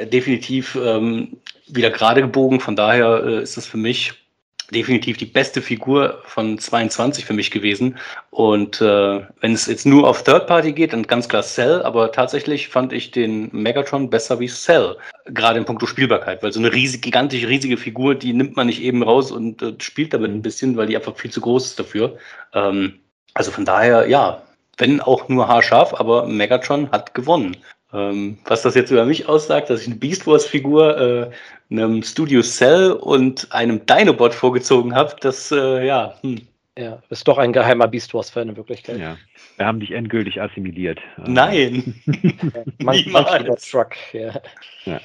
definitiv 0.07 0.75
ähm, 0.75 1.37
wieder 1.67 1.91
gerade 1.91 2.21
gebogen. 2.21 2.59
Von 2.59 2.75
daher 2.75 3.23
äh, 3.23 3.43
ist 3.43 3.57
das 3.57 3.65
für 3.65 3.77
mich 3.77 4.13
definitiv 4.71 5.17
die 5.17 5.25
beste 5.25 5.61
Figur 5.61 6.21
von 6.25 6.57
22 6.57 7.25
für 7.25 7.33
mich 7.33 7.51
gewesen. 7.51 7.97
Und 8.29 8.81
äh, 8.81 9.21
wenn 9.41 9.53
es 9.53 9.65
jetzt 9.65 9.85
nur 9.85 10.07
auf 10.07 10.23
Third 10.23 10.47
Party 10.47 10.73
geht, 10.73 10.93
dann 10.93 11.03
ganz 11.03 11.27
klar 11.27 11.43
Cell, 11.43 11.81
aber 11.81 12.11
tatsächlich 12.11 12.67
fand 12.67 12.93
ich 12.93 13.11
den 13.11 13.49
Megatron 13.51 14.09
besser 14.09 14.39
wie 14.39 14.47
Cell. 14.47 14.95
Gerade 15.25 15.59
in 15.59 15.65
puncto 15.65 15.85
Spielbarkeit, 15.85 16.43
weil 16.43 16.51
so 16.51 16.59
eine 16.59 16.73
riesige, 16.73 17.01
gigantische, 17.01 17.47
riesige 17.47 17.77
Figur, 17.77 18.15
die 18.15 18.33
nimmt 18.33 18.55
man 18.55 18.67
nicht 18.67 18.81
eben 18.81 19.03
raus 19.03 19.31
und 19.31 19.61
äh, 19.61 19.73
spielt 19.79 20.13
damit 20.13 20.31
ein 20.31 20.41
bisschen, 20.41 20.77
weil 20.77 20.87
die 20.87 20.95
einfach 20.95 21.15
viel 21.15 21.31
zu 21.31 21.41
groß 21.41 21.65
ist 21.65 21.79
dafür. 21.79 22.17
Ähm, 22.53 22.99
also 23.33 23.51
von 23.51 23.65
daher, 23.65 24.07
ja, 24.07 24.43
wenn 24.77 25.01
auch 25.01 25.27
nur 25.29 25.47
haarscharf, 25.47 25.93
aber 25.93 26.25
Megatron 26.25 26.91
hat 26.91 27.13
gewonnen. 27.13 27.57
Ähm, 27.91 28.37
was 28.45 28.61
das 28.61 28.75
jetzt 28.75 28.91
über 28.91 29.05
mich 29.05 29.27
aussagt, 29.27 29.69
dass 29.69 29.81
ich 29.81 29.87
eine 29.87 29.95
Beast 29.95 30.27
Wars-Figur 30.27 30.97
äh, 30.97 31.31
einem 31.69 32.03
Studio 32.03 32.41
Cell 32.41 32.91
und 32.91 33.51
einem 33.51 33.85
Dinobot 33.85 34.33
vorgezogen 34.33 34.95
habe, 34.95 35.15
das, 35.21 35.51
äh, 35.51 35.85
ja. 35.85 36.15
Hm. 36.21 36.41
Ja, 36.77 37.01
ist 37.09 37.27
doch 37.27 37.37
ein 37.37 37.51
geheimer 37.51 37.89
Beast 37.89 38.13
Wars-Fan 38.13 38.49
in 38.49 38.55
Wirklichkeit. 38.55 38.99
Ja. 38.99 39.17
Wir 39.57 39.65
haben 39.65 39.81
dich 39.81 39.91
endgültig 39.91 40.41
assimiliert. 40.41 40.99
Nein. 41.25 42.01
Man, 42.77 42.95
Niemals. 42.95 43.69
Truck, 43.69 43.95
ja. 44.13 44.39
ja. 44.85 45.01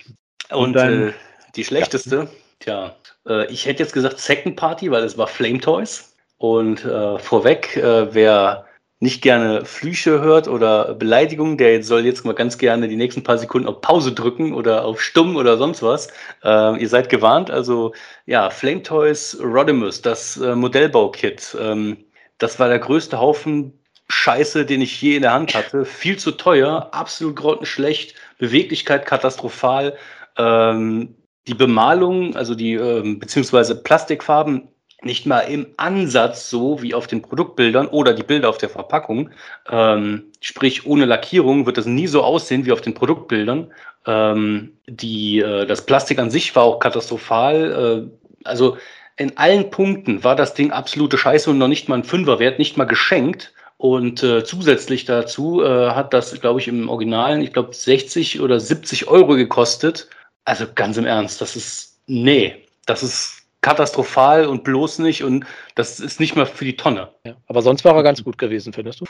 Und, 0.51 0.59
und 0.59 0.73
dann, 0.75 1.09
äh, 1.09 1.13
die 1.57 1.65
schlechteste, 1.65 2.29
ja. 2.65 2.95
tja, 2.95 2.97
äh, 3.27 3.53
ich 3.53 3.67
hätte 3.67 3.83
jetzt 3.83 3.93
gesagt 3.93 4.21
Second 4.21 4.55
Party, 4.55 4.89
weil 4.91 5.03
es 5.03 5.19
war 5.19 5.27
Flame 5.27 5.59
Toys. 5.59 6.15
Und 6.39 6.85
äh, 6.85 7.19
vorweg, 7.19 7.77
äh, 7.77 8.15
wer 8.15 8.67
nicht 9.05 9.21
gerne 9.21 9.67
Flüche 9.67 10.21
hört 10.21 10.49
oder 10.49 10.95
Beleidigungen, 10.95 11.59
der 11.59 11.83
soll 11.83 12.07
jetzt 12.07 12.25
mal 12.25 12.35
ganz 12.35 12.57
gerne 12.57 12.89
die 12.89 12.97
nächsten 12.97 13.23
paar 13.23 13.37
Sekunden 13.37 13.69
auf 13.69 13.83
Pause 13.83 14.13
drücken 14.13 14.55
oder 14.55 14.85
auf 14.85 15.01
Stumm 15.03 15.37
oder 15.37 15.59
sonst 15.59 15.83
was. 15.83 16.09
Äh, 16.43 16.81
ihr 16.81 16.89
seid 16.89 17.11
gewarnt. 17.11 17.51
Also 17.51 17.93
ja, 18.25 18.49
Flame 18.49 18.83
Toys 18.83 19.39
Rodimus, 19.43 20.01
das 20.01 20.39
äh, 20.39 20.57
Modellbaukit, 20.57 21.55
ähm, 21.61 21.99
das 22.39 22.59
war 22.59 22.69
der 22.69 22.79
größte 22.79 23.21
Haufen 23.21 23.79
Scheiße, 24.09 24.65
den 24.65 24.81
ich 24.81 25.01
je 25.01 25.17
in 25.17 25.23
der 25.23 25.35
Hand 25.35 25.55
hatte. 25.55 25.85
Viel 25.85 26.19
zu 26.19 26.33
teuer, 26.33 26.89
absolut 26.93 27.37
grottenschlecht, 27.37 28.15
Beweglichkeit 28.39 29.07
katastrophal. 29.07 29.97
Ähm, 30.37 31.15
die 31.47 31.55
Bemalung, 31.55 32.37
also 32.37 32.55
die 32.55 32.75
ähm, 32.75 33.19
beziehungsweise 33.19 33.83
Plastikfarben 33.83 34.69
nicht 35.05 35.27
mal 35.27 35.41
im 35.41 35.67
Ansatz 35.77 36.51
so 36.51 36.83
wie 36.83 36.95
auf 36.95 37.07
den 37.07 37.23
Produktbildern 37.23 37.87
oder 37.89 38.13
die 38.13 38.23
Bilder 38.23 38.49
auf 38.49 38.59
der 38.59 38.69
Verpackung. 38.69 39.31
Ähm, 39.71 40.25
sprich, 40.41 40.87
ohne 40.87 41.05
Lackierung 41.05 41.67
wird 41.67 41.79
das 41.79 41.87
nie 41.87 42.07
so 42.07 42.23
aussehen 42.23 42.67
wie 42.67 42.73
auf 42.73 42.81
den 42.81 42.95
Produktbildern. 42.95 43.73
Ähm, 44.07 44.73
die, 44.87 45.41
äh, 45.41 45.67
das 45.67 45.87
Plastik 45.87 46.19
an 46.19 46.31
sich 46.31 46.55
war 46.57 46.65
auch 46.65 46.79
katastrophal. 46.79 48.09
Äh, 48.09 48.47
also 48.49 48.77
in 49.17 49.37
allen 49.37 49.71
Punkten 49.71 50.25
war 50.25 50.37
das 50.37 50.55
Ding 50.55 50.73
absolute 50.73 51.19
Scheiße 51.19 51.51
und 51.51 51.59
noch 51.59 51.69
nicht 51.69 51.89
mal 51.89 51.97
ein 51.97 52.05
Fünferwert, 52.05 52.59
nicht 52.59 52.77
mal 52.77 52.85
geschenkt. 52.85 53.53
Und 53.77 54.23
äh, 54.23 54.45
zusätzlich 54.45 55.05
dazu 55.05 55.63
äh, 55.63 55.91
hat 55.91 56.15
das, 56.15 56.41
glaube 56.41 56.61
ich, 56.61 56.69
im 56.69 56.89
Originalen, 56.89 57.43
ich 57.43 57.53
glaube, 57.53 57.75
60 57.75 58.41
oder 58.41 58.59
70 58.59 59.09
Euro 59.09 59.35
gekostet. 59.35 60.09
Also 60.45 60.67
ganz 60.75 60.97
im 60.97 61.07
Ernst, 61.07 61.41
das 61.41 61.57
ist, 61.57 61.99
nee, 62.07 62.65
das 62.87 63.03
ist 63.03 63.44
katastrophal 63.65 64.47
und 64.47 64.63
bloß 64.63 64.99
nicht 64.99 65.25
und 65.25 65.47
das 65.75 65.99
ist 65.99 66.21
nicht 66.21 66.37
mal 66.37 66.45
für 66.45 66.67
die 66.67 66.77
Tonne. 66.77 67.09
Ja, 67.25 67.35
aber 67.47 67.63
sonst 67.63 67.83
war 67.85 67.97
er 67.97 68.03
ganz 68.03 68.23
gut 68.23 68.37
gewesen, 68.37 68.75
findest 68.75 69.01
du? 69.01 69.07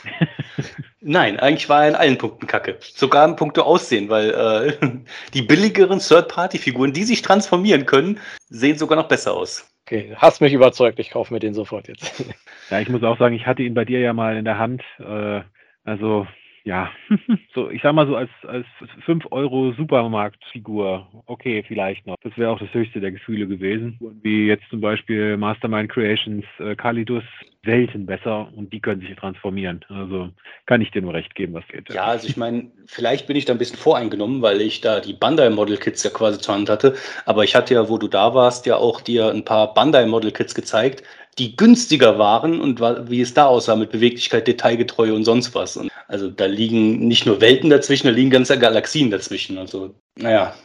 Nein, 1.01 1.37
eigentlich 1.41 1.67
war 1.67 1.83
er 1.83 1.89
in 1.89 1.95
allen 1.95 2.17
Punkten 2.17 2.47
kacke. 2.47 2.77
Sogar 2.79 3.27
in 3.27 3.35
puncto 3.35 3.63
Aussehen, 3.63 4.07
weil 4.07 4.29
äh, 4.81 4.89
die 5.33 5.41
billigeren 5.41 5.99
Third-Party-Figuren, 5.99 6.93
die 6.93 7.03
sich 7.03 7.21
transformieren 7.21 7.85
können, 7.85 8.17
sehen 8.47 8.77
sogar 8.77 8.97
noch 8.97 9.09
besser 9.09 9.33
aus. 9.33 9.69
Okay, 9.85 10.13
hast 10.15 10.39
mich 10.39 10.53
überzeugt, 10.53 10.99
ich 10.99 11.11
kaufe 11.11 11.33
mir 11.33 11.41
den 11.41 11.53
sofort 11.53 11.89
jetzt. 11.89 12.23
Ja, 12.71 12.79
ich 12.79 12.89
muss 12.89 13.03
auch 13.03 13.19
sagen, 13.19 13.35
ich 13.35 13.45
hatte 13.45 13.61
ihn 13.61 13.73
bei 13.73 13.85
dir 13.85 13.99
ja 13.99 14.13
mal 14.13 14.37
in 14.37 14.45
der 14.45 14.57
Hand. 14.57 14.81
Äh, 14.99 15.41
also 15.83 16.25
ja, 16.65 16.89
so, 17.53 17.69
ich 17.69 17.81
sag 17.83 17.93
mal 17.93 18.07
so 18.07 18.15
als, 18.15 18.29
als 18.47 18.65
5 19.05 19.27
Euro 19.29 19.71
Supermarktfigur, 19.73 21.07
okay, 21.27 21.63
vielleicht 21.67 22.07
noch. 22.07 22.15
Das 22.23 22.35
wäre 22.37 22.49
auch 22.49 22.59
das 22.59 22.73
höchste 22.73 22.99
der 22.99 23.11
Gefühle 23.11 23.47
gewesen. 23.47 23.99
Wie 24.23 24.47
jetzt 24.47 24.63
zum 24.71 24.81
Beispiel 24.81 25.37
Mastermind 25.37 25.91
Creations 25.91 26.43
äh, 26.57 26.75
Kalidus 26.75 27.23
selten 27.63 28.07
besser 28.07 28.51
und 28.55 28.73
die 28.73 28.79
können 28.79 29.01
sich 29.01 29.15
transformieren. 29.15 29.85
Also 29.89 30.29
kann 30.65 30.81
ich 30.81 30.89
dir 30.89 31.03
nur 31.03 31.13
recht 31.13 31.35
geben, 31.35 31.53
was 31.53 31.67
geht. 31.67 31.93
Ja, 31.93 32.05
also 32.05 32.27
ich 32.27 32.35
meine, 32.35 32.71
vielleicht 32.87 33.27
bin 33.27 33.35
ich 33.35 33.45
da 33.45 33.53
ein 33.53 33.59
bisschen 33.59 33.77
voreingenommen, 33.77 34.41
weil 34.41 34.59
ich 34.59 34.81
da 34.81 34.99
die 34.99 35.13
Bandai 35.13 35.51
Model 35.51 35.77
Kits 35.77 36.03
ja 36.03 36.09
quasi 36.09 36.39
zur 36.39 36.55
Hand 36.55 36.69
hatte. 36.69 36.95
Aber 37.27 37.43
ich 37.43 37.55
hatte 37.55 37.75
ja, 37.75 37.89
wo 37.89 37.99
du 37.99 38.07
da 38.07 38.33
warst, 38.33 38.65
ja 38.65 38.77
auch 38.77 39.01
dir 39.01 39.29
ein 39.29 39.45
paar 39.45 39.75
Bandai 39.75 40.07
Model 40.07 40.31
Kits 40.31 40.55
gezeigt, 40.55 41.03
die 41.37 41.55
günstiger 41.55 42.17
waren 42.17 42.59
und 42.59 42.79
wie 42.79 43.21
es 43.21 43.33
da 43.33 43.45
aussah 43.45 43.75
mit 43.75 43.91
Beweglichkeit, 43.91 44.47
Detailgetreue 44.47 45.13
und 45.13 45.25
sonst 45.25 45.53
was. 45.53 45.77
Und 45.77 45.91
also 46.07 46.29
da 46.29 46.45
liegen 46.45 47.07
nicht 47.07 47.25
nur 47.25 47.41
Welten 47.41 47.69
dazwischen, 47.69 48.07
da 48.07 48.13
liegen 48.13 48.29
ganze 48.29 48.57
Galaxien 48.59 49.11
dazwischen. 49.11 49.57
Also, 49.57 49.95
naja. 50.15 50.55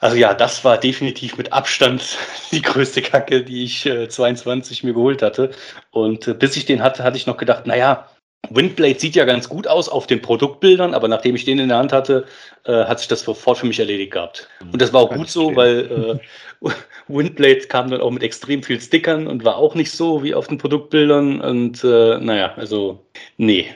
Also 0.00 0.16
ja, 0.16 0.32
das 0.32 0.64
war 0.64 0.78
definitiv 0.78 1.36
mit 1.36 1.52
Abstand 1.52 2.18
die 2.52 2.62
größte 2.62 3.02
Kacke, 3.02 3.44
die 3.44 3.64
ich 3.64 3.86
äh, 3.86 4.08
22 4.08 4.82
mir 4.84 4.94
geholt 4.94 5.22
hatte. 5.22 5.50
Und 5.90 6.26
äh, 6.28 6.34
bis 6.34 6.56
ich 6.56 6.66
den 6.66 6.82
hatte, 6.82 7.04
hatte 7.04 7.16
ich 7.16 7.26
noch 7.26 7.36
gedacht, 7.36 7.66
naja, 7.66 8.08
Windblade 8.48 8.98
sieht 8.98 9.14
ja 9.14 9.24
ganz 9.24 9.48
gut 9.48 9.66
aus 9.66 9.88
auf 9.88 10.06
den 10.06 10.22
Produktbildern, 10.22 10.94
aber 10.94 11.08
nachdem 11.08 11.36
ich 11.36 11.44
den 11.44 11.58
in 11.58 11.68
der 11.68 11.78
Hand 11.78 11.92
hatte, 11.92 12.26
äh, 12.64 12.84
hat 12.84 12.98
sich 12.98 13.08
das 13.08 13.22
sofort 13.22 13.58
für 13.58 13.66
mich 13.66 13.78
erledigt 13.78 14.12
gehabt. 14.12 14.48
Und 14.72 14.80
das 14.80 14.92
war 14.92 15.02
auch 15.02 15.10
Kann 15.10 15.18
gut 15.18 15.28
so, 15.28 15.54
weil 15.54 16.18
äh, 16.66 16.70
Windblade 17.08 17.60
kam 17.68 17.90
dann 17.90 18.00
auch 18.00 18.10
mit 18.10 18.22
extrem 18.22 18.62
viel 18.62 18.80
Stickern 18.80 19.26
und 19.26 19.44
war 19.44 19.56
auch 19.56 19.74
nicht 19.74 19.92
so 19.92 20.22
wie 20.22 20.34
auf 20.34 20.48
den 20.48 20.58
Produktbildern. 20.58 21.40
Und 21.40 21.84
äh, 21.84 22.18
naja, 22.18 22.54
also 22.56 23.04
nee. 23.36 23.66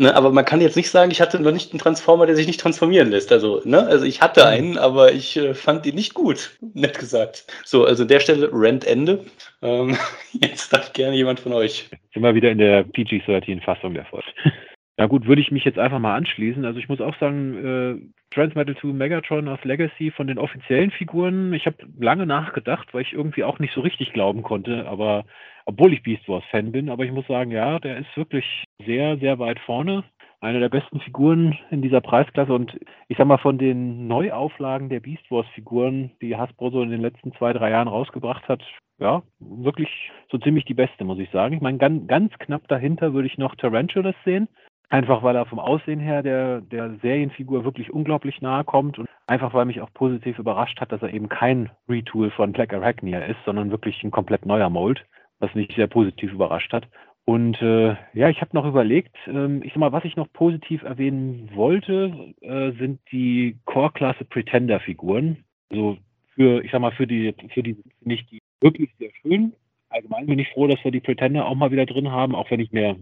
Ne, 0.00 0.14
aber 0.14 0.30
man 0.30 0.44
kann 0.44 0.60
jetzt 0.60 0.76
nicht 0.76 0.90
sagen, 0.90 1.10
ich 1.10 1.20
hatte 1.20 1.40
noch 1.40 1.50
nicht 1.50 1.72
einen 1.72 1.80
Transformer, 1.80 2.26
der 2.26 2.36
sich 2.36 2.46
nicht 2.46 2.60
transformieren 2.60 3.10
lässt. 3.10 3.32
Also, 3.32 3.60
ne, 3.64 3.84
also 3.84 4.04
ich 4.04 4.22
hatte 4.22 4.42
mhm. 4.42 4.46
einen, 4.46 4.78
aber 4.78 5.12
ich 5.12 5.36
äh, 5.36 5.54
fand 5.54 5.86
ihn 5.86 5.96
nicht 5.96 6.14
gut, 6.14 6.56
nett 6.74 6.96
gesagt. 6.96 7.46
So, 7.64 7.84
also 7.84 8.04
an 8.04 8.08
der 8.08 8.20
Stelle 8.20 8.48
Rent 8.52 8.86
Ende. 8.86 9.24
Ähm, 9.60 9.96
jetzt 10.32 10.72
darf 10.72 10.92
gerne 10.92 11.16
jemand 11.16 11.40
von 11.40 11.52
euch. 11.52 11.90
Sind 12.14 12.22
wir 12.22 12.32
wieder 12.32 12.52
in 12.52 12.58
der 12.58 12.84
PG-13-Fassung 12.84 13.94
der 13.94 14.04
Folge. 14.04 14.28
Ja 14.98 15.06
gut, 15.06 15.26
würde 15.26 15.40
ich 15.40 15.52
mich 15.52 15.64
jetzt 15.64 15.78
einfach 15.78 16.00
mal 16.00 16.16
anschließen. 16.16 16.64
Also 16.64 16.80
ich 16.80 16.88
muss 16.88 17.00
auch 17.00 17.16
sagen, 17.20 17.54
äh, 17.54 18.34
Transmetal 18.34 18.76
2 18.76 18.88
Megatron 18.88 19.46
aus 19.46 19.62
Legacy 19.62 20.10
von 20.10 20.26
den 20.26 20.38
offiziellen 20.38 20.90
Figuren, 20.90 21.52
ich 21.52 21.66
habe 21.66 21.76
lange 22.00 22.26
nachgedacht, 22.26 22.92
weil 22.92 23.02
ich 23.02 23.12
irgendwie 23.12 23.44
auch 23.44 23.60
nicht 23.60 23.72
so 23.72 23.80
richtig 23.80 24.12
glauben 24.12 24.42
konnte, 24.42 24.88
aber 24.88 25.24
obwohl 25.66 25.92
ich 25.92 26.02
Beast 26.02 26.28
Wars 26.28 26.44
Fan 26.50 26.72
bin, 26.72 26.88
aber 26.90 27.04
ich 27.04 27.12
muss 27.12 27.26
sagen, 27.28 27.52
ja, 27.52 27.78
der 27.78 27.98
ist 27.98 28.16
wirklich 28.16 28.64
sehr, 28.84 29.18
sehr 29.18 29.38
weit 29.38 29.60
vorne. 29.60 30.02
Eine 30.40 30.60
der 30.60 30.68
besten 30.68 31.00
Figuren 31.00 31.56
in 31.70 31.82
dieser 31.82 32.00
Preisklasse 32.00 32.52
und 32.52 32.78
ich 33.06 33.18
sag 33.18 33.26
mal 33.26 33.38
von 33.38 33.58
den 33.58 34.08
Neuauflagen 34.08 34.88
der 34.88 35.00
Beast 35.00 35.30
Wars 35.30 35.46
Figuren, 35.54 36.10
die 36.20 36.36
Hasbro 36.36 36.70
so 36.70 36.82
in 36.82 36.90
den 36.90 37.00
letzten 37.00 37.32
zwei, 37.34 37.52
drei 37.52 37.70
Jahren 37.70 37.88
rausgebracht 37.88 38.48
hat, 38.48 38.62
ja, 38.98 39.22
wirklich 39.38 40.10
so 40.30 40.38
ziemlich 40.38 40.64
die 40.64 40.74
beste, 40.74 41.04
muss 41.04 41.18
ich 41.20 41.30
sagen. 41.30 41.54
Ich 41.54 41.60
meine, 41.60 41.78
ganz, 41.78 42.06
ganz 42.08 42.32
knapp 42.38 42.66
dahinter 42.66 43.14
würde 43.14 43.28
ich 43.28 43.38
noch 43.38 43.54
Tarantulas 43.54 44.16
sehen. 44.24 44.48
Einfach 44.90 45.22
weil 45.22 45.36
er 45.36 45.46
vom 45.46 45.58
Aussehen 45.58 46.00
her 46.00 46.22
der, 46.22 46.62
der 46.62 46.96
Serienfigur 47.02 47.64
wirklich 47.64 47.92
unglaublich 47.92 48.40
nahe 48.40 48.64
kommt 48.64 48.98
und 48.98 49.08
einfach 49.26 49.52
weil 49.52 49.66
mich 49.66 49.82
auch 49.82 49.92
positiv 49.92 50.38
überrascht 50.38 50.80
hat, 50.80 50.92
dass 50.92 51.02
er 51.02 51.12
eben 51.12 51.28
kein 51.28 51.70
Retool 51.88 52.30
von 52.30 52.52
Black 52.52 52.72
Arachnia 52.72 53.20
ist, 53.20 53.38
sondern 53.44 53.70
wirklich 53.70 54.02
ein 54.02 54.10
komplett 54.10 54.46
neuer 54.46 54.70
Mold 54.70 55.04
was 55.38 55.54
mich 55.54 55.68
sehr 55.74 55.86
positiv 55.86 56.32
überrascht 56.32 56.72
hat. 56.72 56.88
Und 57.24 57.60
äh, 57.60 57.94
ja, 58.14 58.30
ich 58.30 58.40
habe 58.40 58.56
noch 58.56 58.66
überlegt, 58.66 59.14
ähm, 59.26 59.62
ich 59.62 59.72
sag 59.72 59.80
mal, 59.80 59.92
was 59.92 60.04
ich 60.04 60.16
noch 60.16 60.32
positiv 60.32 60.82
erwähnen 60.82 61.50
wollte, 61.54 62.34
äh, 62.40 62.72
sind 62.72 63.00
die 63.12 63.58
Core-Klasse 63.66 64.24
Pretender-Figuren. 64.24 65.44
Also 65.70 65.98
für, 66.34 66.64
ich 66.64 66.70
sag 66.70 66.80
mal, 66.80 66.92
für 66.92 67.06
die, 67.06 67.34
für 67.52 67.62
die 67.62 67.74
finde 67.98 68.14
ich 68.14 68.26
die 68.26 68.38
wirklich 68.60 68.90
sehr 68.98 69.10
schön. 69.20 69.52
Allgemein 69.90 70.26
bin 70.26 70.38
ich 70.38 70.48
froh, 70.48 70.66
dass 70.66 70.82
wir 70.84 70.90
die 70.90 71.00
Pretender 71.00 71.46
auch 71.46 71.54
mal 71.54 71.70
wieder 71.70 71.86
drin 71.86 72.10
haben, 72.10 72.34
auch 72.34 72.50
wenn 72.50 72.60
ich 72.60 72.72
mir 72.72 72.96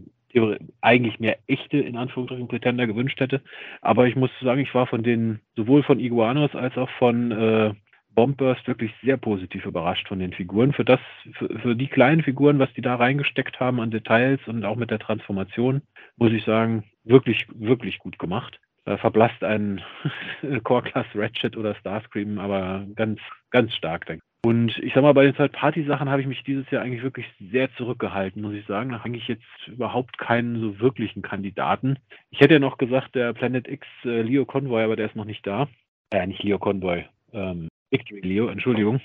eigentlich 0.81 1.19
mehr 1.19 1.39
echte, 1.47 1.79
in 1.79 1.97
Anführungsstrichen, 1.97 2.49
Pretender 2.49 2.87
gewünscht 2.87 3.21
hätte. 3.21 3.43
Aber 3.81 4.07
ich 4.07 4.17
muss 4.17 4.31
sagen, 4.41 4.61
ich 4.61 4.75
war 4.75 4.87
von 4.87 5.03
den, 5.03 5.41
sowohl 5.57 5.83
von 5.83 6.01
Iguanos 6.01 6.55
als 6.55 6.77
auch 6.77 6.91
von 6.99 7.33
äh, 7.33 7.75
Bombburst 8.17 8.67
wirklich 8.67 8.93
sehr 9.03 9.19
positiv 9.19 9.67
überrascht 9.67 10.09
von 10.09 10.19
den 10.19 10.33
Figuren. 10.33 10.73
Für 10.73 10.85
das, 10.85 11.01
für, 11.35 11.49
für, 11.61 11.77
die 11.77 11.87
kleinen 11.87 12.23
Figuren, 12.23 12.59
was 12.59 12.73
die 12.75 12.81
da 12.81 12.97
reingesteckt 12.97 13.61
haben 13.61 13.79
an 13.81 13.91
Details 13.91 14.41
und 14.47 14.65
auch 14.65 14.77
mit 14.77 14.91
der 14.91 14.99
Transformation, 14.99 15.83
muss 16.17 16.33
ich 16.33 16.45
sagen, 16.45 16.85
wirklich, 17.05 17.47
wirklich 17.55 17.99
gut 17.99 18.19
gemacht. 18.19 18.59
Da 18.85 18.97
verblasst 18.97 19.45
ein 19.45 19.83
Core 20.65 20.83
Class 20.83 21.07
Ratchet 21.15 21.57
oder 21.57 21.75
Starscream, 21.75 22.39
aber 22.39 22.87
ganz, 22.95 23.21
ganz 23.51 23.75
stark, 23.75 24.07
denke 24.07 24.25
ich. 24.25 24.36
Und 24.47 24.78
ich 24.78 24.94
sag 24.94 25.02
mal, 25.02 25.12
bei 25.12 25.24
den 25.24 25.35
Third-Party-Sachen 25.35 26.09
habe 26.09 26.20
ich 26.20 26.28
mich 26.28 26.44
dieses 26.44 26.70
Jahr 26.70 26.82
eigentlich 26.82 27.02
wirklich 27.02 27.27
sehr 27.51 27.68
zurückgehalten, 27.74 28.40
muss 28.43 28.55
ich 28.55 28.64
sagen. 28.66 28.90
Da 28.90 29.01
habe 29.02 29.16
ich 29.16 29.27
jetzt 29.27 29.43
überhaupt 29.66 30.18
keinen 30.18 30.60
so 30.60 30.78
wirklichen 30.78 31.20
Kandidaten. 31.20 31.98
Ich 32.31 32.39
hätte 32.39 32.55
ja 32.55 32.60
noch 32.60 32.78
gesagt, 32.78 33.16
der 33.16 33.32
Planet 33.32 33.66
X 33.66 33.85
äh, 34.05 34.23
Leo 34.23 34.44
Convoy, 34.44 34.85
aber 34.85 34.94
der 34.94 35.06
ist 35.06 35.16
noch 35.16 35.24
nicht 35.24 35.44
da. 35.48 35.66
Äh, 36.12 36.28
nicht 36.28 36.44
Leo 36.44 36.60
Convoy. 36.60 37.06
Ähm, 37.32 37.66
Victory 37.90 38.20
Leo, 38.20 38.47
Entschuldigung. 38.47 39.01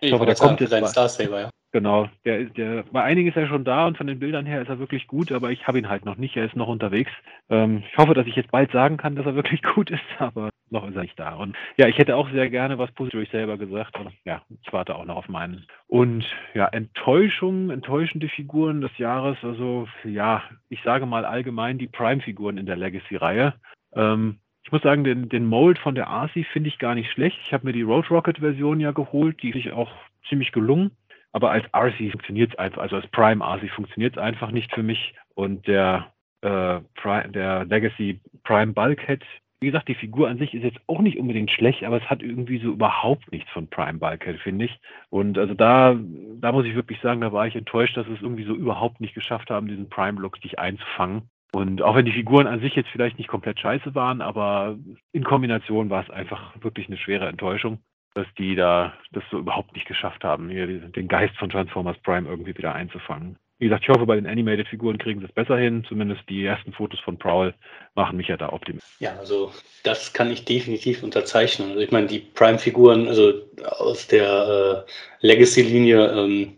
Ich, 0.00 0.08
ich 0.08 0.12
hoffe, 0.12 0.24
der 0.24 0.36
kommt 0.36 0.60
jetzt. 0.60 0.72
Dein 0.72 0.86
Star 0.86 1.10
Saber, 1.10 1.40
ja. 1.40 1.50
Genau, 1.72 2.08
der, 2.24 2.44
der, 2.44 2.84
bei 2.84 3.02
einigen 3.02 3.28
ist 3.28 3.36
er 3.36 3.46
schon 3.46 3.64
da 3.64 3.86
und 3.86 3.98
von 3.98 4.06
den 4.06 4.18
Bildern 4.18 4.46
her 4.46 4.62
ist 4.62 4.70
er 4.70 4.78
wirklich 4.78 5.06
gut, 5.06 5.32
aber 5.32 5.50
ich 5.50 5.66
habe 5.66 5.78
ihn 5.78 5.90
halt 5.90 6.06
noch 6.06 6.16
nicht, 6.16 6.34
er 6.34 6.46
ist 6.46 6.56
noch 6.56 6.68
unterwegs. 6.68 7.10
Ähm, 7.50 7.82
ich 7.90 7.98
hoffe, 7.98 8.14
dass 8.14 8.26
ich 8.26 8.36
jetzt 8.36 8.50
bald 8.50 8.72
sagen 8.72 8.96
kann, 8.96 9.16
dass 9.16 9.26
er 9.26 9.34
wirklich 9.34 9.62
gut 9.74 9.90
ist, 9.90 10.00
aber 10.18 10.48
noch 10.72 10.86
ist 10.88 10.96
er 10.96 11.02
nicht 11.02 11.18
da. 11.18 11.34
Und 11.34 11.56
ja, 11.76 11.88
ich 11.88 11.98
hätte 11.98 12.16
auch 12.16 12.30
sehr 12.30 12.50
gerne 12.50 12.78
was 12.78 12.90
Positives 12.92 13.30
selber 13.30 13.58
gesagt, 13.58 13.96
aber 13.96 14.12
ja, 14.24 14.42
ich 14.62 14.72
warte 14.72 14.94
auch 14.94 15.04
noch 15.04 15.16
auf 15.16 15.28
meinen. 15.28 15.66
Und 15.86 16.24
ja, 16.54 16.66
Enttäuschung, 16.66 17.70
enttäuschende 17.70 18.28
Figuren 18.28 18.80
des 18.80 18.96
Jahres, 18.98 19.36
also 19.42 19.88
ja, 20.04 20.42
ich 20.68 20.82
sage 20.82 21.06
mal 21.06 21.24
allgemein 21.24 21.78
die 21.78 21.88
Prime-Figuren 21.88 22.58
in 22.58 22.66
der 22.66 22.76
Legacy-Reihe. 22.76 23.54
Ähm, 23.94 24.38
ich 24.62 24.72
muss 24.72 24.82
sagen, 24.82 25.04
den, 25.04 25.28
den 25.28 25.46
Mold 25.46 25.78
von 25.78 25.94
der 25.94 26.08
Arcee 26.08 26.44
finde 26.44 26.68
ich 26.68 26.78
gar 26.78 26.94
nicht 26.94 27.10
schlecht. 27.10 27.38
Ich 27.46 27.52
habe 27.52 27.66
mir 27.66 27.72
die 27.72 27.82
Road 27.82 28.10
Rocket 28.10 28.38
Version 28.38 28.80
ja 28.80 28.92
geholt, 28.92 29.42
die 29.42 29.50
ist 29.50 29.72
auch 29.72 29.90
ziemlich 30.28 30.52
gelungen. 30.52 30.90
Aber 31.32 31.50
als 31.50 31.64
RC 31.74 32.10
funktioniert 32.10 32.52
es 32.52 32.58
einfach, 32.58 32.82
also 32.82 32.96
als 32.96 33.06
Prime 33.08 33.44
RC 33.44 33.70
funktioniert 33.70 34.16
es 34.16 34.22
einfach 34.22 34.50
nicht 34.50 34.74
für 34.74 34.82
mich. 34.82 35.14
Und 35.34 35.66
der, 35.66 36.12
äh, 36.42 36.80
Prime, 36.94 37.28
der 37.30 37.64
Legacy 37.64 38.20
Prime 38.44 38.72
Bulkhead, 38.72 39.24
wie 39.60 39.66
gesagt, 39.66 39.88
die 39.88 39.94
Figur 39.94 40.28
an 40.28 40.38
sich 40.38 40.54
ist 40.54 40.62
jetzt 40.62 40.78
auch 40.86 41.00
nicht 41.00 41.18
unbedingt 41.18 41.50
schlecht, 41.50 41.82
aber 41.82 41.96
es 41.96 42.08
hat 42.08 42.22
irgendwie 42.22 42.58
so 42.58 42.68
überhaupt 42.68 43.32
nichts 43.32 43.50
von 43.50 43.68
Prime 43.68 43.98
Bulkhead, 43.98 44.38
finde 44.40 44.66
ich. 44.66 44.78
Und 45.10 45.36
also 45.36 45.54
da, 45.54 45.96
da 46.40 46.52
muss 46.52 46.64
ich 46.64 46.74
wirklich 46.76 47.00
sagen, 47.00 47.20
da 47.20 47.32
war 47.32 47.46
ich 47.46 47.56
enttäuscht, 47.56 47.96
dass 47.96 48.06
es 48.06 48.22
irgendwie 48.22 48.44
so 48.44 48.54
überhaupt 48.54 49.00
nicht 49.00 49.14
geschafft 49.14 49.50
haben, 49.50 49.66
diesen 49.66 49.88
Prime-Look 49.88 50.40
dich 50.40 50.58
einzufangen. 50.58 51.22
Und 51.52 51.82
auch 51.82 51.96
wenn 51.96 52.04
die 52.04 52.12
Figuren 52.12 52.46
an 52.46 52.60
sich 52.60 52.74
jetzt 52.74 52.90
vielleicht 52.90 53.18
nicht 53.18 53.28
komplett 53.28 53.58
scheiße 53.58 53.94
waren, 53.94 54.20
aber 54.20 54.76
in 55.12 55.24
Kombination 55.24 55.90
war 55.90 56.02
es 56.02 56.10
einfach 56.10 56.52
wirklich 56.62 56.86
eine 56.86 56.98
schwere 56.98 57.26
Enttäuschung, 57.26 57.78
dass 58.14 58.26
die 58.36 58.54
da 58.54 58.92
das 59.12 59.24
so 59.30 59.38
überhaupt 59.38 59.74
nicht 59.74 59.86
geschafft 59.86 60.24
haben, 60.24 60.50
hier 60.50 60.66
den 60.66 61.08
Geist 61.08 61.36
von 61.36 61.50
Transformers 61.50 61.98
Prime 62.02 62.28
irgendwie 62.28 62.56
wieder 62.56 62.74
einzufangen. 62.74 63.38
Wie 63.58 63.64
gesagt, 63.64 63.82
ich 63.82 63.88
hoffe, 63.88 64.06
bei 64.06 64.14
den 64.14 64.26
Animated-Figuren 64.26 64.98
kriegen 64.98 65.18
sie 65.18 65.26
es 65.26 65.32
besser 65.32 65.56
hin. 65.56 65.84
Zumindest 65.88 66.22
die 66.28 66.44
ersten 66.44 66.72
Fotos 66.72 67.00
von 67.00 67.18
Prowl 67.18 67.54
machen 67.96 68.16
mich 68.16 68.28
ja 68.28 68.36
da 68.36 68.52
optimistisch. 68.52 68.94
Ja, 69.00 69.16
also 69.18 69.52
das 69.82 70.12
kann 70.12 70.30
ich 70.30 70.44
definitiv 70.44 71.02
unterzeichnen. 71.02 71.70
Also 71.70 71.80
ich 71.80 71.90
meine, 71.90 72.06
die 72.06 72.20
Prime-Figuren, 72.20 73.08
also 73.08 73.32
aus 73.64 74.06
der 74.06 74.86
äh, 74.86 75.26
Legacy-Linie, 75.26 76.06
ähm, 76.06 76.56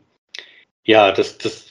ja, 0.85 1.11
das, 1.13 1.39
das 1.39 1.71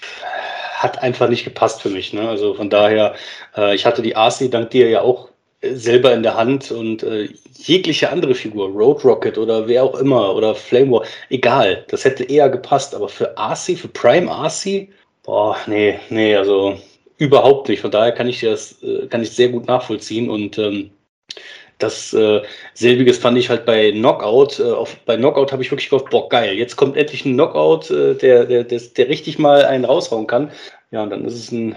hat 0.79 1.03
einfach 1.03 1.29
nicht 1.29 1.43
gepasst 1.43 1.81
für 1.81 1.89
mich. 1.89 2.13
Ne? 2.13 2.27
Also 2.27 2.55
von 2.55 2.69
daher, 2.69 3.13
äh, 3.55 3.75
ich 3.75 3.85
hatte 3.85 4.01
die 4.01 4.15
AC 4.15 4.49
dank 4.49 4.71
dir 4.71 4.89
ja 4.89 5.01
auch 5.01 5.29
äh, 5.61 5.73
selber 5.73 6.13
in 6.13 6.23
der 6.23 6.37
Hand 6.37 6.71
und 6.71 7.03
äh, 7.03 7.29
jegliche 7.55 8.09
andere 8.09 8.33
Figur, 8.33 8.69
Road 8.69 9.03
Rocket 9.03 9.37
oder 9.37 9.67
wer 9.67 9.83
auch 9.83 9.99
immer 9.99 10.33
oder 10.33 10.55
Flame 10.55 10.91
War, 10.91 11.05
egal, 11.29 11.85
das 11.89 12.05
hätte 12.05 12.23
eher 12.23 12.49
gepasst, 12.49 12.95
aber 12.95 13.09
für 13.09 13.37
AC, 13.37 13.77
für 13.77 13.89
Prime 13.89 14.31
AC, 14.31 14.87
boah, 15.29 15.55
nee, 15.67 15.99
nee, 16.09 16.35
also 16.35 16.79
überhaupt 17.19 17.69
nicht. 17.69 17.81
Von 17.81 17.91
daher 17.91 18.11
kann 18.11 18.27
ich 18.27 18.39
das, 18.41 18.81
äh, 18.81 19.05
kann 19.05 19.21
ich 19.21 19.29
sehr 19.29 19.49
gut 19.49 19.67
nachvollziehen 19.67 20.27
und 20.27 20.57
ähm, 20.57 20.89
das 21.77 22.13
äh, 22.15 22.41
selbiges 22.73 23.19
fand 23.19 23.37
ich 23.37 23.47
halt 23.47 23.63
bei 23.63 23.91
Knockout. 23.91 24.59
Äh, 24.59 24.71
auf, 24.71 24.97
bei 25.05 25.17
Knockout 25.17 25.51
habe 25.51 25.61
ich 25.61 25.69
wirklich 25.69 25.89
gehofft, 25.89 26.09
boah, 26.09 26.27
geil, 26.29 26.55
jetzt 26.55 26.77
kommt 26.77 26.97
endlich 26.97 27.25
ein 27.25 27.35
Knockout, 27.35 27.91
äh, 27.91 28.15
der, 28.15 28.45
der, 28.45 28.63
der, 28.63 28.79
der 28.79 29.07
richtig 29.07 29.37
mal 29.37 29.65
einen 29.65 29.85
raushauen 29.85 30.25
kann. 30.25 30.51
Ja, 30.89 31.03
und 31.03 31.11
dann 31.11 31.23
ist 31.25 31.35
es 31.35 31.51
ein 31.51 31.75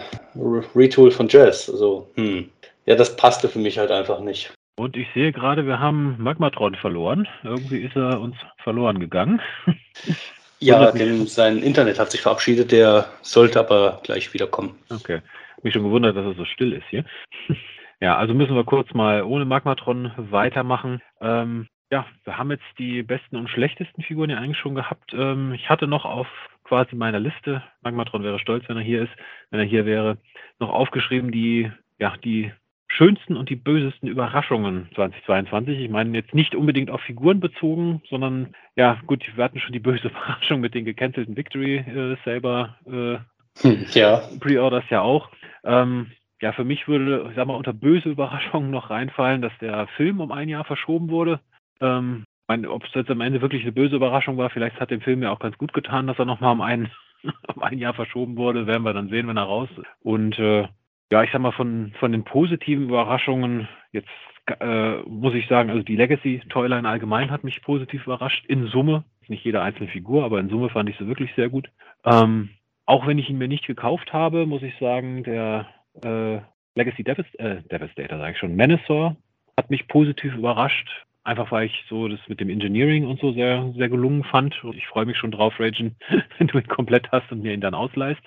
Retool 0.74 1.10
von 1.10 1.28
Jazz. 1.28 1.68
Also, 1.68 2.08
hm. 2.14 2.48
Ja, 2.86 2.94
das 2.94 3.16
passte 3.16 3.50
für 3.50 3.58
mich 3.58 3.76
halt 3.76 3.90
einfach 3.90 4.20
nicht. 4.20 4.50
Und 4.76 4.96
ich 4.96 5.06
sehe 5.12 5.30
gerade, 5.30 5.66
wir 5.66 5.78
haben 5.78 6.16
Magmatron 6.18 6.74
verloren. 6.74 7.28
Irgendwie 7.44 7.82
ist 7.82 7.94
er 7.94 8.18
uns 8.18 8.34
verloren 8.64 8.98
gegangen. 8.98 9.42
ja, 10.62 10.90
denn 10.92 11.26
sein 11.26 11.58
Internet 11.58 11.98
hat 11.98 12.10
sich 12.10 12.20
verabschiedet, 12.20 12.72
der 12.72 13.06
sollte 13.22 13.58
aber 13.60 14.00
gleich 14.02 14.32
wiederkommen. 14.32 14.74
Okay. 14.90 15.20
Mich 15.62 15.74
schon 15.74 15.84
gewundert, 15.84 16.16
dass 16.16 16.26
es 16.26 16.36
so 16.36 16.44
still 16.44 16.72
ist 16.72 16.86
hier. 16.90 17.04
Ja, 18.00 18.16
also 18.16 18.34
müssen 18.34 18.56
wir 18.56 18.64
kurz 18.64 18.92
mal 18.94 19.22
ohne 19.22 19.44
Magmatron 19.44 20.10
weitermachen. 20.16 21.00
Ähm, 21.20 21.68
ja, 21.92 22.04
wir 22.24 22.36
haben 22.36 22.50
jetzt 22.50 22.64
die 22.76 23.04
besten 23.04 23.36
und 23.36 23.48
schlechtesten 23.48 24.02
Figuren 24.02 24.28
ja 24.28 24.38
eigentlich 24.38 24.58
schon 24.58 24.74
gehabt. 24.74 25.14
Ähm, 25.14 25.52
ich 25.52 25.70
hatte 25.70 25.86
noch 25.86 26.04
auf 26.04 26.26
quasi 26.64 26.96
meiner 26.96 27.20
Liste, 27.20 27.62
Magmatron 27.82 28.24
wäre 28.24 28.40
stolz, 28.40 28.64
wenn 28.66 28.76
er 28.76 28.82
hier 28.82 29.02
ist, 29.02 29.12
wenn 29.50 29.60
er 29.60 29.66
hier 29.66 29.86
wäre, 29.86 30.18
noch 30.58 30.70
aufgeschrieben 30.70 31.30
die, 31.30 31.70
ja, 32.00 32.14
die 32.24 32.50
schönsten 32.92 33.36
und 33.36 33.48
die 33.48 33.56
bösesten 33.56 34.08
Überraschungen 34.08 34.88
2022. 34.94 35.80
Ich 35.80 35.90
meine 35.90 36.16
jetzt 36.16 36.34
nicht 36.34 36.54
unbedingt 36.54 36.90
auf 36.90 37.00
Figuren 37.00 37.40
bezogen, 37.40 38.02
sondern 38.08 38.54
ja, 38.76 38.98
gut, 39.06 39.24
wir 39.34 39.44
hatten 39.44 39.60
schon 39.60 39.72
die 39.72 39.80
böse 39.80 40.08
Überraschung 40.08 40.60
mit 40.60 40.74
den 40.74 40.84
gecancelten 40.84 41.36
Victory 41.36 41.76
äh, 41.76 42.16
Saber 42.24 42.76
äh, 42.86 43.18
ja. 43.92 44.22
Pre-Orders 44.40 44.84
ja 44.90 45.00
auch. 45.00 45.30
Ähm, 45.64 46.10
ja, 46.40 46.52
für 46.52 46.64
mich 46.64 46.88
würde, 46.88 47.26
ich 47.30 47.36
sag 47.36 47.46
mal, 47.46 47.54
unter 47.54 47.72
böse 47.72 48.08
Überraschungen 48.08 48.70
noch 48.70 48.90
reinfallen, 48.90 49.42
dass 49.42 49.52
der 49.60 49.86
Film 49.96 50.20
um 50.20 50.32
ein 50.32 50.48
Jahr 50.48 50.64
verschoben 50.64 51.08
wurde. 51.08 51.40
Ähm, 51.80 52.24
ob 52.68 52.84
es 52.84 52.94
jetzt 52.94 53.10
am 53.10 53.22
Ende 53.22 53.40
wirklich 53.40 53.62
eine 53.62 53.72
böse 53.72 53.96
Überraschung 53.96 54.36
war, 54.36 54.50
vielleicht 54.50 54.78
hat 54.78 54.90
dem 54.90 55.00
Film 55.00 55.22
ja 55.22 55.30
auch 55.30 55.38
ganz 55.38 55.56
gut 55.56 55.72
getan, 55.72 56.06
dass 56.06 56.18
er 56.18 56.26
nochmal 56.26 56.52
um 56.52 56.60
ein, 56.60 56.90
um 57.54 57.62
ein 57.62 57.78
Jahr 57.78 57.94
verschoben 57.94 58.36
wurde. 58.36 58.66
Werden 58.66 58.82
wir 58.82 58.92
dann 58.92 59.08
sehen, 59.08 59.28
wenn 59.28 59.38
er 59.38 59.44
raus 59.44 59.68
ist. 59.76 59.86
Und 60.00 60.38
äh, 60.38 60.66
ja, 61.12 61.22
ich 61.22 61.30
sag 61.30 61.42
mal, 61.42 61.52
von, 61.52 61.92
von 62.00 62.10
den 62.10 62.24
positiven 62.24 62.84
Überraschungen, 62.84 63.68
jetzt 63.92 64.08
äh, 64.46 65.02
muss 65.02 65.34
ich 65.34 65.46
sagen, 65.46 65.68
also 65.68 65.82
die 65.82 65.96
Legacy-Toyline 65.96 66.88
allgemein 66.88 67.30
hat 67.30 67.44
mich 67.44 67.60
positiv 67.60 68.06
überrascht. 68.06 68.46
In 68.46 68.68
Summe, 68.68 69.04
nicht 69.28 69.44
jede 69.44 69.60
einzelne 69.60 69.90
Figur, 69.90 70.24
aber 70.24 70.40
in 70.40 70.48
Summe 70.48 70.70
fand 70.70 70.88
ich 70.88 70.96
sie 70.96 71.06
wirklich 71.06 71.30
sehr 71.36 71.50
gut. 71.50 71.68
Ähm, 72.06 72.48
auch 72.86 73.06
wenn 73.06 73.18
ich 73.18 73.28
ihn 73.28 73.36
mir 73.36 73.46
nicht 73.46 73.66
gekauft 73.66 74.14
habe, 74.14 74.46
muss 74.46 74.62
ich 74.62 74.74
sagen, 74.78 75.22
der 75.22 75.66
äh, 76.02 76.38
Legacy 76.76 77.04
Devast 77.04 77.38
äh, 77.38 77.60
Devastator, 77.70 78.16
sage 78.16 78.32
ich 78.32 78.38
schon, 78.38 78.56
Menasor 78.56 79.14
hat 79.58 79.68
mich 79.68 79.88
positiv 79.88 80.34
überrascht. 80.34 80.88
Einfach 81.24 81.52
weil 81.52 81.66
ich 81.66 81.84
so 81.90 82.08
das 82.08 82.20
mit 82.26 82.40
dem 82.40 82.48
Engineering 82.48 83.04
und 83.04 83.20
so 83.20 83.32
sehr, 83.32 83.70
sehr 83.76 83.90
gelungen 83.90 84.24
fand. 84.24 84.64
Und 84.64 84.76
ich 84.76 84.86
freue 84.86 85.04
mich 85.04 85.18
schon 85.18 85.30
drauf, 85.30 85.60
Ragen, 85.60 85.94
wenn 86.38 86.46
du 86.46 86.56
ihn 86.56 86.68
komplett 86.68 87.12
hast 87.12 87.30
und 87.30 87.42
mir 87.42 87.52
ihn 87.52 87.60
dann 87.60 87.74
ausleihst. 87.74 88.22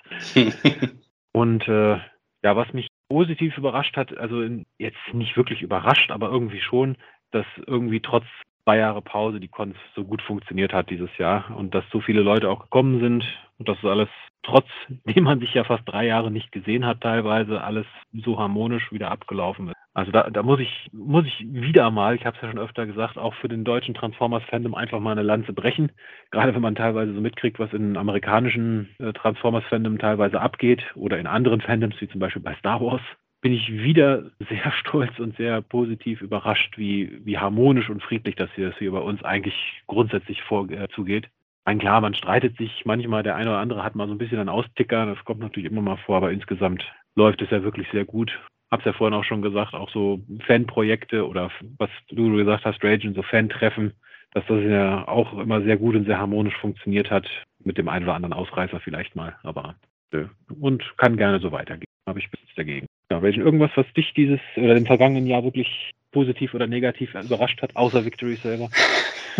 und 1.32 1.66
äh, 1.66 1.98
ja, 2.46 2.54
was 2.54 2.72
mich 2.72 2.86
positiv 3.08 3.58
überrascht 3.58 3.96
hat, 3.96 4.16
also 4.16 4.40
jetzt 4.78 5.00
nicht 5.12 5.36
wirklich 5.36 5.62
überrascht, 5.62 6.12
aber 6.12 6.30
irgendwie 6.30 6.60
schon, 6.60 6.96
dass 7.32 7.44
irgendwie 7.66 7.98
trotz 7.98 8.24
zwei 8.62 8.78
Jahre 8.78 9.02
Pause 9.02 9.40
die 9.40 9.48
Cons 9.48 9.76
so 9.96 10.04
gut 10.04 10.22
funktioniert 10.22 10.72
hat 10.72 10.88
dieses 10.88 11.10
Jahr 11.18 11.56
und 11.56 11.74
dass 11.74 11.82
so 11.90 12.00
viele 12.00 12.20
Leute 12.20 12.48
auch 12.48 12.60
gekommen 12.60 13.00
sind 13.00 13.24
und 13.58 13.68
dass 13.68 13.84
alles, 13.84 14.08
trotzdem 14.44 15.00
man 15.24 15.40
sich 15.40 15.54
ja 15.54 15.64
fast 15.64 15.82
drei 15.86 16.06
Jahre 16.06 16.30
nicht 16.30 16.52
gesehen 16.52 16.86
hat, 16.86 17.00
teilweise 17.00 17.64
alles 17.64 17.86
so 18.12 18.38
harmonisch 18.38 18.92
wieder 18.92 19.10
abgelaufen 19.10 19.70
ist. 19.70 19.85
Also 19.96 20.12
da, 20.12 20.28
da 20.28 20.42
muss 20.42 20.60
ich, 20.60 20.90
muss 20.92 21.24
ich 21.24 21.46
wieder 21.48 21.90
mal, 21.90 22.16
ich 22.16 22.26
habe 22.26 22.36
es 22.36 22.42
ja 22.42 22.50
schon 22.50 22.58
öfter 22.58 22.84
gesagt, 22.84 23.16
auch 23.16 23.32
für 23.36 23.48
den 23.48 23.64
deutschen 23.64 23.94
Transformers-Fandom 23.94 24.74
einfach 24.74 25.00
mal 25.00 25.12
eine 25.12 25.22
Lanze 25.22 25.54
brechen. 25.54 25.90
Gerade 26.30 26.54
wenn 26.54 26.60
man 26.60 26.74
teilweise 26.74 27.14
so 27.14 27.20
mitkriegt, 27.22 27.58
was 27.58 27.72
in 27.72 27.96
amerikanischen 27.96 28.90
äh, 28.98 29.14
Transformers-Fandom 29.14 29.98
teilweise 29.98 30.38
abgeht 30.38 30.84
oder 30.96 31.18
in 31.18 31.26
anderen 31.26 31.62
Fandoms, 31.62 31.98
wie 31.98 32.08
zum 32.08 32.20
Beispiel 32.20 32.42
bei 32.42 32.54
Star 32.56 32.82
Wars 32.82 33.00
bin 33.40 33.54
ich 33.54 33.72
wieder 33.72 34.32
sehr 34.50 34.70
stolz 34.80 35.18
und 35.18 35.34
sehr 35.38 35.62
positiv 35.62 36.20
überrascht, 36.20 36.76
wie, 36.76 37.18
wie 37.24 37.38
harmonisch 37.38 37.88
und 37.88 38.02
friedlich 38.02 38.36
das 38.36 38.50
hier, 38.54 38.68
das 38.68 38.78
hier 38.78 38.92
bei 38.92 39.00
uns 39.00 39.22
eigentlich 39.22 39.82
grundsätzlich 39.86 40.42
vor, 40.42 40.70
äh, 40.70 40.88
zugeht. 40.88 41.30
Mein 41.64 41.78
klar, 41.78 42.02
man 42.02 42.12
streitet 42.12 42.58
sich 42.58 42.84
manchmal, 42.84 43.22
der 43.22 43.36
eine 43.36 43.48
oder 43.48 43.60
andere 43.60 43.82
hat 43.82 43.94
mal 43.94 44.08
so 44.08 44.12
ein 44.12 44.18
bisschen 44.18 44.40
einen 44.40 44.50
Austicker, 44.50 45.06
das 45.06 45.24
kommt 45.24 45.40
natürlich 45.40 45.72
immer 45.72 45.80
mal 45.80 45.96
vor, 45.96 46.18
aber 46.18 46.32
insgesamt 46.32 46.84
läuft 47.14 47.40
es 47.40 47.48
ja 47.48 47.62
wirklich 47.62 47.88
sehr 47.92 48.04
gut. 48.04 48.38
Hab's 48.70 48.84
ja 48.84 48.92
vorhin 48.92 49.14
auch 49.14 49.24
schon 49.24 49.42
gesagt, 49.42 49.74
auch 49.74 49.90
so 49.90 50.20
Fanprojekte 50.46 51.26
oder 51.26 51.50
was 51.78 51.90
du 52.08 52.34
gesagt 52.36 52.64
hast, 52.64 52.82
Rage 52.82 53.06
und 53.06 53.14
so 53.14 53.22
Fan-Treffen, 53.22 53.92
dass 54.32 54.44
das 54.46 54.62
ja 54.64 55.06
auch 55.06 55.38
immer 55.38 55.62
sehr 55.62 55.76
gut 55.76 55.94
und 55.94 56.06
sehr 56.06 56.18
harmonisch 56.18 56.56
funktioniert 56.56 57.10
hat, 57.10 57.28
mit 57.60 57.78
dem 57.78 57.88
einen 57.88 58.04
oder 58.04 58.14
anderen 58.14 58.32
Ausreißer 58.32 58.80
vielleicht 58.80 59.14
mal, 59.14 59.36
aber 59.42 59.76
äh, 60.12 60.24
und 60.60 60.82
kann 60.96 61.16
gerne 61.16 61.40
so 61.40 61.52
weitergehen. 61.52 61.86
Habe 62.08 62.18
ich 62.18 62.30
bis 62.30 62.40
dagegen. 62.56 62.85
Ja, 63.10 63.22
welchen 63.22 63.42
irgendwas, 63.42 63.70
was 63.76 63.86
dich 63.96 64.12
dieses 64.14 64.40
oder 64.56 64.76
im 64.76 64.86
vergangenen 64.86 65.26
Jahr 65.26 65.44
wirklich 65.44 65.94
positiv 66.12 66.54
oder 66.54 66.66
negativ 66.66 67.14
überrascht 67.14 67.62
hat, 67.62 67.76
außer 67.76 68.04
Victory 68.04 68.36
selber? 68.36 68.68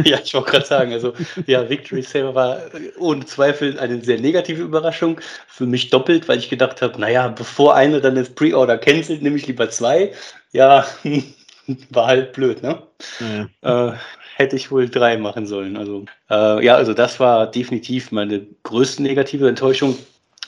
Ja, 0.04 0.18
ich 0.22 0.34
wollte 0.34 0.50
gerade 0.50 0.66
sagen, 0.66 0.92
also 0.92 1.14
ja, 1.46 1.70
Victory 1.70 2.02
Saber 2.02 2.34
war 2.34 2.60
ohne 2.98 3.24
Zweifel 3.24 3.78
eine 3.78 3.98
sehr 4.02 4.20
negative 4.20 4.62
Überraschung. 4.62 5.18
Für 5.46 5.64
mich 5.64 5.88
doppelt, 5.88 6.28
weil 6.28 6.38
ich 6.38 6.50
gedacht 6.50 6.82
habe, 6.82 7.00
naja, 7.00 7.28
bevor 7.28 7.74
eine 7.74 8.02
dann 8.02 8.14
das 8.14 8.28
Pre-Order 8.28 8.76
cancelt, 8.76 9.22
nehme 9.22 9.36
ich 9.36 9.46
lieber 9.46 9.70
zwei. 9.70 10.12
Ja, 10.52 10.84
war 11.90 12.08
halt 12.08 12.34
blöd, 12.34 12.62
ne? 12.62 12.82
Ja. 13.62 13.92
Äh, 13.92 13.96
hätte 14.36 14.56
ich 14.56 14.70
wohl 14.70 14.88
drei 14.88 15.16
machen 15.16 15.46
sollen. 15.46 15.76
Also 15.76 16.04
äh, 16.30 16.64
ja, 16.64 16.74
also 16.74 16.92
das 16.92 17.18
war 17.18 17.50
definitiv 17.50 18.12
meine 18.12 18.46
größte 18.64 19.02
negative 19.02 19.48
Enttäuschung. 19.48 19.96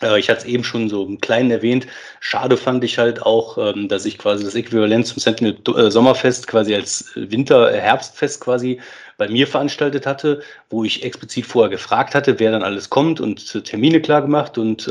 Äh, 0.03 0.19
ich 0.19 0.29
hatte 0.29 0.41
es 0.41 0.47
eben 0.47 0.65
schon 0.65 0.89
so 0.89 1.05
im 1.05 1.21
Kleinen 1.21 1.51
erwähnt. 1.51 1.87
Schade 2.21 2.57
fand 2.57 2.85
ich 2.85 2.99
halt 2.99 3.23
auch, 3.23 3.59
ähm, 3.59 3.89
dass 3.89 4.05
ich 4.05 4.19
quasi 4.19 4.45
das 4.45 4.55
Äquivalent 4.55 5.07
zum 5.07 5.19
Sentinel 5.19 5.57
äh, 5.77 5.91
Sommerfest 5.91 6.47
quasi 6.47 6.75
als 6.75 7.11
Winter-Herbstfest 7.15 8.41
äh, 8.41 8.45
quasi 8.45 8.81
bei 9.17 9.29
mir 9.29 9.49
veranstaltet 9.49 10.07
hatte, 10.07 10.43
wo 10.71 10.85
ich 10.85 11.03
explizit 11.03 11.45
vorher 11.45 11.71
gefragt 11.71 12.15
hatte, 12.15 12.39
wer 12.39 12.53
dann 12.53 12.63
alles 12.63 12.89
kommt 12.89 13.21
und 13.21 13.65
Termine 13.65 14.01
klar 14.01 14.23
gemacht. 14.23 14.59
Und 14.59 14.89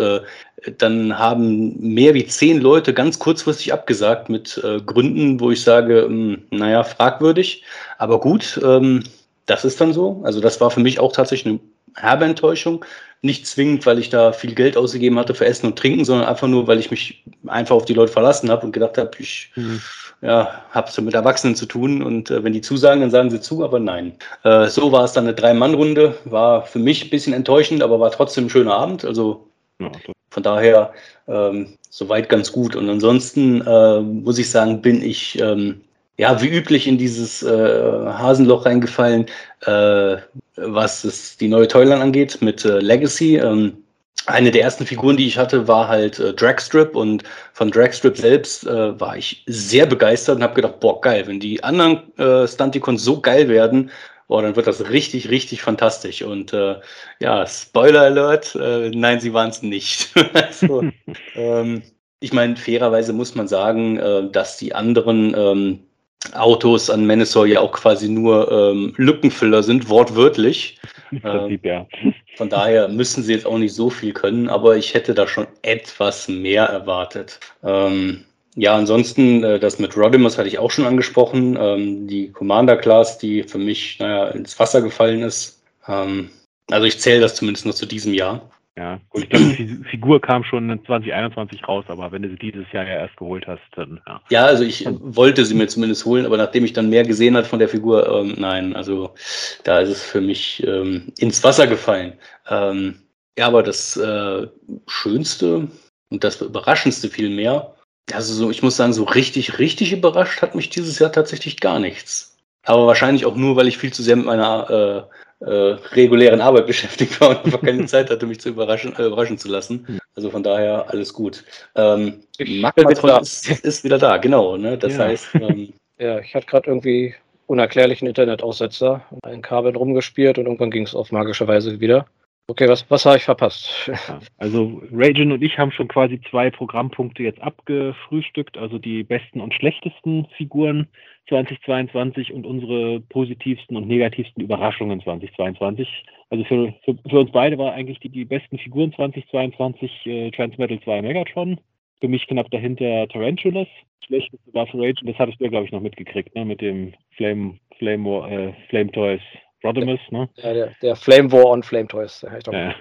dann 0.79 1.17
haben 1.17 1.79
mehr 1.79 2.13
wie 2.13 2.27
zehn 2.27 2.59
Leute 2.59 2.93
ganz 2.93 3.19
kurzfristig 3.19 3.71
abgesagt 3.71 4.27
mit 4.27 4.61
Gründen, 4.85 5.39
wo 5.39 5.49
ich 5.51 5.63
sage, 5.63 6.07
hm, 6.07 6.43
naja, 6.49 6.83
fragwürdig. 6.83 7.63
Aber 7.99 8.19
gut, 8.19 8.59
ähm, 8.61 9.05
das 9.45 9.63
ist 9.63 9.79
dann 9.79 9.93
so. 9.93 10.21
Also 10.25 10.41
das 10.41 10.59
war 10.59 10.71
für 10.71 10.81
mich 10.81 10.99
auch 10.99 11.13
tatsächlich 11.13 11.53
eine 11.53 11.59
herbe 11.97 12.25
Enttäuschung. 12.25 12.85
Nicht 13.21 13.47
zwingend, 13.47 13.85
weil 13.85 13.97
ich 13.97 14.09
da 14.09 14.31
viel 14.31 14.53
Geld 14.53 14.77
ausgegeben 14.77 15.17
hatte 15.17 15.33
für 15.33 15.45
Essen 15.45 15.65
und 15.65 15.77
Trinken, 15.77 16.05
sondern 16.05 16.27
einfach 16.27 16.47
nur, 16.47 16.67
weil 16.67 16.79
ich 16.79 16.91
mich 16.91 17.23
einfach 17.47 17.75
auf 17.75 17.85
die 17.85 17.93
Leute 17.93 18.11
verlassen 18.11 18.51
habe 18.51 18.65
und 18.65 18.71
gedacht 18.71 18.97
habe, 18.97 19.11
ich 19.17 19.51
mhm. 19.55 19.81
ja, 20.21 20.63
habe 20.69 20.87
es 20.87 21.01
mit 21.01 21.15
Erwachsenen 21.15 21.55
zu 21.55 21.65
tun 21.65 22.03
und 22.03 22.29
äh, 22.29 22.43
wenn 22.43 22.53
die 22.53 22.61
zusagen, 22.61 23.01
dann 23.01 23.09
sagen 23.09 23.31
sie 23.31 23.41
zu, 23.41 23.63
aber 23.63 23.79
nein. 23.79 24.13
Äh, 24.43 24.67
so 24.67 24.91
war 24.91 25.03
es 25.03 25.13
dann 25.13 25.25
eine 25.25 25.33
Drei-Mann-Runde, 25.33 26.15
war 26.25 26.63
für 26.65 26.79
mich 26.79 27.05
ein 27.05 27.09
bisschen 27.09 27.33
enttäuschend, 27.33 27.81
aber 27.81 27.99
war 27.99 28.11
trotzdem 28.11 28.45
ein 28.45 28.49
schöner 28.51 28.75
Abend. 28.75 29.03
Also 29.03 29.47
ja, 29.79 29.91
von 30.29 30.43
daher 30.43 30.93
ähm, 31.27 31.77
soweit 31.89 32.29
ganz 32.29 32.51
gut. 32.51 32.75
Und 32.75 32.89
ansonsten 32.89 33.61
äh, 33.65 33.99
muss 34.01 34.37
ich 34.37 34.49
sagen, 34.49 34.81
bin 34.81 35.01
ich 35.01 35.39
ähm, 35.41 35.81
ja, 36.17 36.41
wie 36.41 36.49
üblich 36.49 36.87
in 36.87 36.97
dieses 36.97 37.43
äh, 37.43 37.47
Hasenloch 37.47 38.65
reingefallen, 38.65 39.27
äh, 39.65 40.17
was 40.55 41.03
es, 41.03 41.37
die 41.37 41.47
neue 41.47 41.67
Toyline 41.67 42.01
angeht 42.01 42.39
mit 42.41 42.65
äh, 42.65 42.79
Legacy. 42.79 43.37
Ähm, 43.37 43.83
eine 44.25 44.51
der 44.51 44.63
ersten 44.63 44.85
Figuren, 44.85 45.15
die 45.15 45.27
ich 45.27 45.37
hatte, 45.37 45.67
war 45.67 45.87
halt 45.87 46.19
äh, 46.19 46.33
Dragstrip 46.33 46.95
und 46.95 47.23
von 47.53 47.71
Dragstrip 47.71 48.17
selbst 48.17 48.65
äh, 48.65 48.99
war 48.99 49.15
ich 49.15 49.43
sehr 49.45 49.85
begeistert 49.85 50.37
und 50.37 50.43
habe 50.43 50.55
gedacht, 50.55 50.79
boah, 50.79 50.99
geil, 50.99 51.25
wenn 51.27 51.39
die 51.39 51.63
anderen 51.63 52.17
äh, 52.17 52.47
Stunticons 52.47 53.03
so 53.03 53.21
geil 53.21 53.47
werden, 53.47 53.91
boah, 54.27 54.41
dann 54.41 54.55
wird 54.55 54.67
das 54.67 54.89
richtig, 54.89 55.29
richtig 55.29 55.61
fantastisch. 55.61 56.23
Und 56.23 56.51
äh, 56.51 56.75
ja, 57.19 57.45
Spoiler 57.45 58.01
Alert, 58.01 58.55
äh, 58.55 58.89
nein, 58.89 59.19
sie 59.19 59.33
waren 59.33 59.51
es 59.51 59.61
nicht. 59.61 60.09
also, 60.33 60.83
ähm, 61.35 61.83
ich 62.19 62.33
meine, 62.33 62.55
fairerweise 62.55 63.13
muss 63.13 63.35
man 63.35 63.47
sagen, 63.47 63.97
äh, 63.97 64.29
dass 64.31 64.57
die 64.57 64.73
anderen 64.73 65.33
ähm, 65.37 65.86
Autos 66.33 66.89
an 66.89 67.05
Menasor 67.05 67.45
ja 67.45 67.61
auch 67.61 67.71
quasi 67.71 68.09
nur 68.09 68.51
ähm, 68.51 68.93
Lückenfüller 68.97 69.63
sind, 69.63 69.89
wortwörtlich. 69.89 70.79
Prinzip, 71.09 71.65
ähm, 71.65 71.71
ja. 71.71 71.87
Von 72.35 72.49
daher 72.49 72.87
müssen 72.87 73.23
sie 73.23 73.33
jetzt 73.33 73.45
auch 73.45 73.57
nicht 73.57 73.73
so 73.73 73.89
viel 73.89 74.13
können, 74.13 74.49
aber 74.49 74.77
ich 74.77 74.93
hätte 74.93 75.13
da 75.13 75.27
schon 75.27 75.47
etwas 75.61 76.27
mehr 76.27 76.65
erwartet. 76.65 77.39
Ähm, 77.63 78.25
ja, 78.55 78.75
ansonsten, 78.75 79.43
äh, 79.43 79.59
das 79.59 79.77
mit 79.77 79.95
Rodimus 79.95 80.37
hatte 80.37 80.47
ich 80.47 80.57
auch 80.57 80.71
schon 80.71 80.87
angesprochen. 80.87 81.57
Ähm, 81.59 82.07
die 82.07 82.31
Commander-Class, 82.31 83.19
die 83.19 83.43
für 83.43 83.59
mich 83.59 83.99
naja, 83.99 84.29
ins 84.29 84.59
Wasser 84.59 84.81
gefallen 84.81 85.21
ist. 85.21 85.61
Ähm, 85.87 86.31
also 86.71 86.85
ich 86.85 86.99
zähle 86.99 87.21
das 87.21 87.35
zumindest 87.35 87.65
noch 87.67 87.75
zu 87.75 87.85
diesem 87.85 88.13
Jahr. 88.13 88.49
Ja, 88.77 88.99
gut, 89.09 89.23
ich 89.23 89.29
glaube, 89.29 89.55
die 89.57 89.83
Figur 89.89 90.21
kam 90.21 90.43
schon 90.43 90.79
2021 90.85 91.67
raus, 91.67 91.85
aber 91.87 92.11
wenn 92.11 92.21
du 92.21 92.29
sie 92.29 92.37
dieses 92.37 92.71
Jahr 92.71 92.83
ja 92.83 92.99
erst 92.99 93.17
geholt 93.17 93.47
hast, 93.47 93.63
dann 93.75 93.99
ja. 94.05 94.21
Ja, 94.29 94.45
also 94.45 94.63
ich 94.63 94.87
wollte 94.87 95.43
sie 95.45 95.55
mir 95.55 95.67
zumindest 95.67 96.05
holen, 96.05 96.27
aber 96.27 96.37
nachdem 96.37 96.63
ich 96.63 96.73
dann 96.73 96.91
mehr 96.91 97.03
gesehen 97.03 97.35
habe 97.35 97.47
von 97.47 97.57
der 97.57 97.69
Figur, 97.69 98.07
ähm, 98.07 98.35
nein, 98.37 98.75
also 98.75 99.15
da 99.63 99.79
ist 99.79 99.89
es 99.89 100.03
für 100.03 100.21
mich 100.21 100.63
ähm, 100.67 101.11
ins 101.17 101.43
Wasser 101.43 101.65
gefallen. 101.65 102.13
Ähm, 102.47 103.01
ja, 103.35 103.47
aber 103.47 103.63
das 103.63 103.97
äh, 103.97 104.47
Schönste 104.85 105.67
und 106.09 106.23
das 106.23 106.39
Überraschendste 106.39 107.09
vielmehr, 107.09 107.73
also 108.13 108.31
so, 108.31 108.51
ich 108.51 108.61
muss 108.61 108.77
sagen, 108.77 108.93
so 108.93 109.05
richtig, 109.05 109.57
richtig 109.57 109.91
überrascht 109.91 110.43
hat 110.43 110.53
mich 110.53 110.69
dieses 110.69 110.99
Jahr 110.99 111.11
tatsächlich 111.11 111.59
gar 111.59 111.79
nichts. 111.79 112.37
Aber 112.63 112.85
wahrscheinlich 112.85 113.25
auch 113.25 113.35
nur, 113.35 113.55
weil 113.55 113.67
ich 113.67 113.79
viel 113.79 113.91
zu 113.91 114.03
sehr 114.03 114.17
mit 114.17 114.25
meiner 114.25 115.09
äh, 115.09 115.17
äh, 115.39 115.49
regulären 115.49 116.41
Arbeit 116.41 116.67
beschäftigt 116.67 117.19
war 117.21 117.29
und 117.29 117.45
einfach 117.45 117.61
keine 117.61 117.85
Zeit 117.85 118.09
hatte, 118.09 118.25
mich 118.25 118.39
zu 118.39 118.49
überraschen, 118.49 118.95
äh, 118.97 119.03
überraschen 119.03 119.37
zu 119.37 119.47
lassen. 119.47 119.85
Hm. 119.87 119.99
Also 120.15 120.29
von 120.29 120.43
daher 120.43 120.89
alles 120.89 121.13
gut. 121.13 121.43
Ähm, 121.75 122.21
Magmatron 122.39 123.21
ist, 123.21 123.49
ist, 123.63 123.83
wieder 123.83 123.97
da, 123.97 124.17
genau. 124.17 124.57
Ne? 124.57 124.77
Das 124.77 124.97
ja. 124.97 125.05
heißt. 125.05 125.35
Ähm, 125.35 125.73
ja, 125.99 126.19
ich 126.19 126.33
hatte 126.33 126.47
gerade 126.47 126.69
irgendwie 126.69 127.15
unerklärlichen 127.47 128.07
Internetaussetzer, 128.07 129.01
ein 129.23 129.41
Kabel 129.41 129.75
rumgespielt 129.75 130.37
und 130.37 130.45
irgendwann 130.45 130.71
ging 130.71 130.83
es 130.83 130.95
auf 130.95 131.11
magische 131.11 131.47
Weise 131.47 131.79
wieder. 131.79 132.05
Okay, 132.49 132.69
was, 132.69 132.89
was 132.89 133.05
habe 133.05 133.17
ich 133.17 133.23
verpasst? 133.23 133.91
Also 134.37 134.81
Ragen 134.93 135.33
und 135.33 135.43
ich 135.43 135.57
haben 135.57 135.71
schon 135.71 135.89
quasi 135.89 136.21
zwei 136.29 136.49
Programmpunkte 136.49 137.21
jetzt 137.21 137.41
abgefrühstückt, 137.41 138.57
also 138.57 138.77
die 138.77 139.03
besten 139.03 139.41
und 139.41 139.53
schlechtesten 139.53 140.27
Figuren 140.37 140.87
2022 141.27 142.31
und 142.31 142.45
unsere 142.45 143.01
positivsten 143.01 143.75
und 143.75 143.89
negativsten 143.89 144.41
Überraschungen 144.41 145.01
2022. 145.01 145.89
Also 146.29 146.45
für, 146.45 146.73
für, 146.85 146.97
für 147.09 147.19
uns 147.19 147.31
beide 147.31 147.57
war 147.57 147.73
eigentlich 147.73 147.99
die, 147.99 148.09
die 148.09 148.23
besten 148.23 148.57
Figuren 148.59 148.93
2022 148.93 150.05
äh, 150.05 150.31
Transmetal 150.31 150.79
2 150.79 151.01
Megatron, 151.01 151.59
für 151.99 152.07
mich 152.07 152.27
knapp 152.27 152.49
dahinter 152.51 153.09
Tarantulas. 153.09 153.67
Schlechteste 154.05 154.53
war 154.53 154.67
für 154.67 154.79
Ragen, 154.79 155.05
das 155.05 155.17
hattest 155.19 155.41
du 155.41 155.43
ja 155.43 155.49
glaube 155.49 155.65
ich 155.65 155.73
noch 155.73 155.81
mitgekriegt, 155.81 156.33
ne? 156.33 156.45
mit 156.45 156.61
dem 156.61 156.93
Flame, 157.17 157.59
Flame, 157.77 158.29
äh, 158.29 158.69
Flame 158.69 158.91
Toys 158.93 159.21
Rodimus, 159.63 159.99
ne? 160.11 160.29
Ja, 160.35 160.53
der, 160.53 160.71
der, 160.81 160.95
Flame 160.95 161.31
War 161.31 161.45
on 161.45 161.63
Flame 161.63 161.87
Toys. 161.87 162.21
Ja. 162.21 162.51
Ja. 162.51 162.75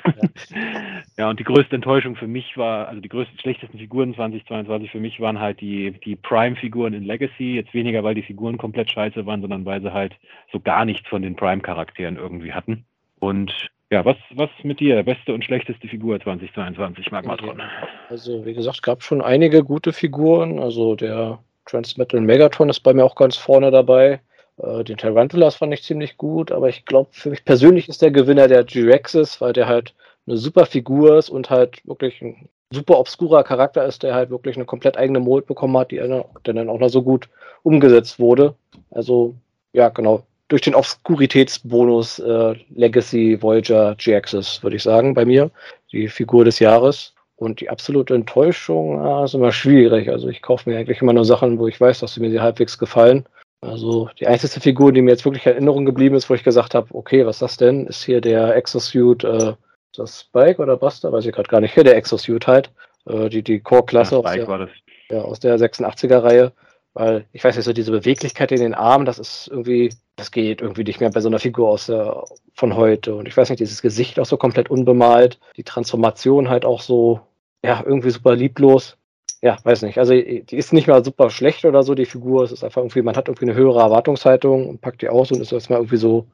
ja. 1.16 1.31
und 1.31 1.40
die 1.40 1.44
größte 1.44 1.74
Enttäuschung 1.74 2.16
für 2.16 2.27
mich 2.27 2.57
war, 2.57 2.89
also 2.89 3.01
die 3.01 3.09
größten, 3.09 3.39
schlechtesten 3.39 3.78
Figuren 3.78 4.15
2022 4.15 4.90
für 4.90 5.01
mich 5.01 5.19
waren 5.20 5.40
halt 5.40 5.61
die, 5.61 5.93
die 6.05 6.16
Prime-Figuren 6.16 6.93
in 6.93 7.05
Legacy. 7.05 7.55
Jetzt 7.55 7.73
weniger, 7.73 8.05
weil 8.05 8.15
die 8.15 8.23
Figuren 8.23 8.59
komplett 8.59 8.90
scheiße 8.90 9.24
waren, 9.24 9.40
sondern 9.40 9.65
weil 9.65 9.81
sie 9.81 9.93
halt 9.93 10.15
so 10.53 10.61
gar 10.61 10.85
nichts 10.85 11.09
von 11.09 11.23
den 11.23 11.36
Prime-Charakteren 11.36 12.16
irgendwie 12.16 12.53
hatten. 12.53 12.85
Und 13.19 13.53
ja, 13.90 14.05
was, 14.05 14.16
was 14.35 14.51
mit 14.62 14.81
dir? 14.81 15.03
Beste 15.03 15.32
und 15.32 15.44
schlechteste 15.44 15.86
Figur 15.89 16.20
2022, 16.20 17.11
Magmatron? 17.12 17.62
Also, 18.11 18.44
wie 18.44 18.55
gesagt, 18.55 18.82
gab 18.82 19.03
schon 19.03 19.23
einige 19.23 19.62
gute 19.62 19.93
Figuren. 19.93 20.59
Also, 20.59 20.97
der 20.97 21.39
Transmetal 21.66 22.20
Megaton 22.20 22.69
ist 22.69 22.81
bei 22.81 22.93
mir 22.93 23.05
auch 23.05 23.15
ganz 23.15 23.36
vorne 23.36 23.70
dabei. 23.70 24.20
Äh, 24.59 24.85
den 24.85 24.97
Tarantulas 24.97 25.57
fand 25.57 25.74
ich 25.74 25.83
ziemlich 25.83 26.16
gut, 26.16 26.53
aber 26.53 26.69
ich 26.69 26.85
glaube, 26.85 27.09
für 27.12 27.31
mich 27.31 27.45
persönlich 27.45 27.89
ist 27.89 28.03
der 28.03 28.11
Gewinner 28.11 28.49
der 28.49 28.65
G-Rexes, 28.65 29.41
weil 29.41 29.53
der 29.53 29.66
halt 29.66 29.95
eine 30.27 30.37
super 30.37 30.66
Figur 30.66 31.19
ist 31.19 31.28
und 31.28 31.51
halt 31.51 31.87
wirklich 31.87 32.20
ein 32.23 32.49
super 32.73 32.99
obskurer 32.99 33.45
Charakter 33.45 33.85
ist, 33.85 34.03
der 34.03 34.15
halt 34.15 34.31
wirklich 34.31 34.57
eine 34.57 34.65
komplett 34.65 34.97
eigene 34.97 35.20
Mold 35.20 35.47
bekommen 35.47 35.77
hat, 35.77 35.91
die 35.91 35.97
dann 35.99 36.69
auch 36.69 36.78
noch 36.78 36.89
so 36.89 37.03
gut 37.03 37.28
umgesetzt 37.62 38.19
wurde. 38.19 38.55
Also, 38.91 39.35
ja, 39.73 39.89
genau. 39.89 40.24
Durch 40.49 40.62
den 40.62 40.74
Obskuritätsbonus 40.74 42.19
äh, 42.20 42.55
Legacy 42.74 43.41
Voyager 43.41 43.95
G-Axis, 43.97 44.62
würde 44.62 44.77
ich 44.77 44.83
sagen, 44.83 45.15
bei 45.15 45.24
mir. 45.24 45.51
Die 45.93 46.09
Figur 46.09 46.45
des 46.45 46.59
Jahres. 46.59 47.15
Und 47.37 47.61
die 47.61 47.69
absolute 47.69 48.15
Enttäuschung 48.15 49.05
ja, 49.05 49.24
ist 49.24 49.35
immer 49.35 49.53
schwierig. 49.53 50.09
Also 50.09 50.28
ich 50.28 50.43
kaufe 50.43 50.70
mir 50.70 50.78
eigentlich 50.78 51.03
immer 51.03 51.12
nur 51.12 51.24
Sachen, 51.24 51.59
wo 51.59 51.66
ich 51.66 51.81
weiß, 51.81 52.01
dass 52.01 52.15
sie 52.15 52.20
mir 52.20 52.43
halbwegs 52.43 52.78
gefallen. 52.78 53.27
Also 53.67 54.09
die 54.19 54.27
einzige 54.27 54.61
Figur, 54.61 54.93
die 54.93 55.03
mir 55.03 55.11
jetzt 55.11 55.25
wirklich 55.25 55.47
in 55.47 55.53
Erinnerung 55.53 55.85
geblieben 55.85 56.15
ist, 56.15 56.31
wo 56.31 56.35
ich 56.35 56.45
gesagt 56.45 56.75
habe, 56.75 56.89
okay, 56.95 57.27
was 57.27 57.37
ist 57.37 57.43
das 57.43 57.57
denn? 57.57 57.87
Ist 57.87 58.05
hier 58.05 58.21
der 58.21 58.55
Exosuit, 58.57 59.25
äh, 59.25 59.55
das 59.95 60.21
Spike 60.21 60.61
oder 60.63 60.77
Buster? 60.77 61.13
Weiß 61.13 61.27
ich 61.27 61.35
gerade 61.35 61.49
gar 61.49 61.61
nicht. 61.61 61.75
Hier 61.75 61.85
der 61.85 61.97
Exosuit 61.97 62.47
halt. 62.47 62.71
Äh, 63.07 63.29
die 63.29 63.43
die 63.43 63.61
Core-Klasse 63.61 64.17
ja, 64.17 64.21
aus, 64.21 64.69
ja, 65.11 65.21
aus 65.23 65.41
der 65.41 65.59
86er-Reihe. 65.59 66.53
Weil 66.95 67.27
ich 67.33 67.45
weiß 67.45 67.57
nicht, 67.57 67.67
so 67.67 67.75
diese 67.75 67.93
Beweglichkeit 67.93 68.53
in 68.53 68.61
den 68.61 68.75
Armen, 68.75 69.05
das 69.05 69.19
ist 69.19 69.49
irgendwie, 69.49 69.93
das 70.17 70.31
geht 70.31 70.63
irgendwie 70.63 70.85
nicht 70.85 71.01
mehr 71.01 71.11
bei 71.11 71.21
so 71.21 71.29
einer 71.29 71.39
Figur 71.39 71.69
aus 71.69 71.87
der, 71.87 72.25
von 72.55 72.75
heute. 72.75 73.15
Und 73.15 73.29
ich 73.29 73.37
weiß 73.37 73.51
nicht, 73.51 73.61
dieses 73.61 73.83
Gesicht 73.83 74.19
auch 74.19 74.25
so 74.25 74.39
komplett 74.39 74.71
unbemalt, 74.71 75.39
die 75.57 75.65
Transformation 75.65 76.49
halt 76.49 76.65
auch 76.65 76.81
so, 76.81 77.21
ja, 77.63 77.83
irgendwie 77.85 78.11
super 78.11 78.35
lieblos 78.35 78.97
ja, 79.43 79.59
weiß 79.63 79.83
nicht. 79.83 79.99
Also 79.99 80.15
die 80.15 80.45
ist 80.51 80.73
nicht 80.73 80.89
mal 80.89 81.05
super 81.05 81.31
schlecht 81.31 81.65
oder 81.65 81.83
so, 81.83 81.95
die 81.95 82.07
Figur. 82.07 82.45
Es 82.45 82.53
ist 82.53 82.65
einfach 82.65 82.81
irgendwie, 82.81 83.03
man 83.03 83.17
hat 83.17 83.29
irgendwie 83.29 83.47
eine 83.47 83.55
höhere 83.55 83.81
Erwartungshaltung 83.81 84.69
und 84.69 84.81
packt 84.81 85.03
die 85.03 85.09
aus 85.09 85.31
und 85.31 85.41
ist 85.41 85.53
erstmal 85.53 85.79
irgendwie 85.79 85.99
so 85.99 86.27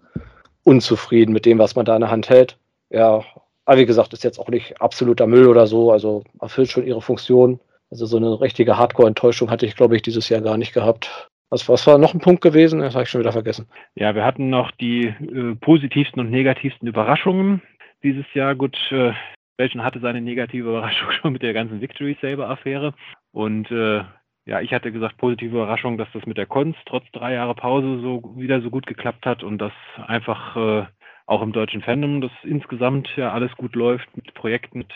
unzufrieden 0.63 1.33
mit 1.33 1.45
dem, 1.45 1.59
was 1.59 1.75
man 1.75 1.85
da 1.85 1.95
in 1.95 2.01
der 2.01 2.11
Hand 2.11 2.29
hält. 2.29 2.59
Ja, 2.91 3.25
aber 3.65 3.79
wie 3.79 3.87
gesagt, 3.87 4.13
ist 4.13 4.25
jetzt 4.25 4.39
auch 4.39 4.49
nicht 4.49 4.81
absoluter 4.81 5.27
Müll 5.27 5.49
oder 5.49 5.67
so, 5.67 5.93
also 5.93 6.25
erfüllt 6.41 6.71
schon 6.71 6.87
ihre 6.87 7.03
Funktion. 7.03 7.61
Also 7.91 8.07
so 8.07 8.17
eine 8.17 8.41
richtige 8.41 8.79
Hardcore-Enttäuschung 8.79 9.51
hatte 9.51 9.67
ich, 9.67 9.77
glaube 9.77 9.97
ich, 9.97 10.03
dieses 10.03 10.29
Jahr 10.29 10.41
gar 10.41 10.57
nicht 10.57 10.73
gehabt. 10.73 11.29
Was, 11.51 11.69
was 11.69 11.87
war 11.87 11.99
noch 11.99 12.15
ein 12.15 12.21
Punkt 12.21 12.41
gewesen? 12.41 12.81
Das 12.81 12.95
habe 12.95 13.05
ich 13.05 13.11
schon 13.11 13.21
wieder 13.21 13.33
vergessen. 13.33 13.67
Ja, 13.95 14.15
wir 14.15 14.25
hatten 14.25 14.49
noch 14.49 14.71
die 14.71 15.09
äh, 15.09 15.55
positivsten 15.61 16.21
und 16.21 16.31
negativsten 16.31 16.89
Überraschungen 16.89 17.61
dieses 18.03 18.25
Jahr. 18.33 18.55
Gut, 18.55 18.77
äh, 18.91 19.13
Belgian 19.57 19.85
hatte 19.85 20.01
seine 20.01 20.21
negative 20.21 20.69
Überraschung 20.69 21.11
schon 21.21 21.33
mit 21.33 21.43
der 21.43 21.53
ganzen 21.53 21.81
Victory 21.81 22.17
Saber-Affäre. 22.21 22.95
Und 23.33 23.71
äh, 23.71 24.05
ja, 24.45 24.61
ich 24.61 24.73
hatte 24.73 24.93
gesagt, 24.93 25.19
positive 25.19 25.57
Überraschung, 25.57 25.99
dass 25.99 26.09
das 26.13 26.27
mit 26.27 26.37
der 26.37 26.47
Konst 26.47 26.81
trotz 26.87 27.05
drei 27.13 27.35
Jahre 27.35 27.55
Pause 27.55 28.01
so 28.01 28.35
wieder 28.37 28.61
so 28.61 28.71
gut 28.71 28.87
geklappt 28.87 29.25
hat 29.25 29.43
und 29.43 29.59
dass 29.59 29.73
einfach 30.07 30.57
äh, 30.57 30.87
auch 31.27 31.43
im 31.43 31.53
deutschen 31.53 31.83
Fandom 31.83 32.21
das 32.21 32.33
insgesamt 32.43 33.09
ja 33.17 33.33
alles 33.33 33.53
gut 33.57 33.77
läuft 33.77 34.17
mit 34.17 34.35
Projekten, 34.35 34.79
mit 34.79 34.93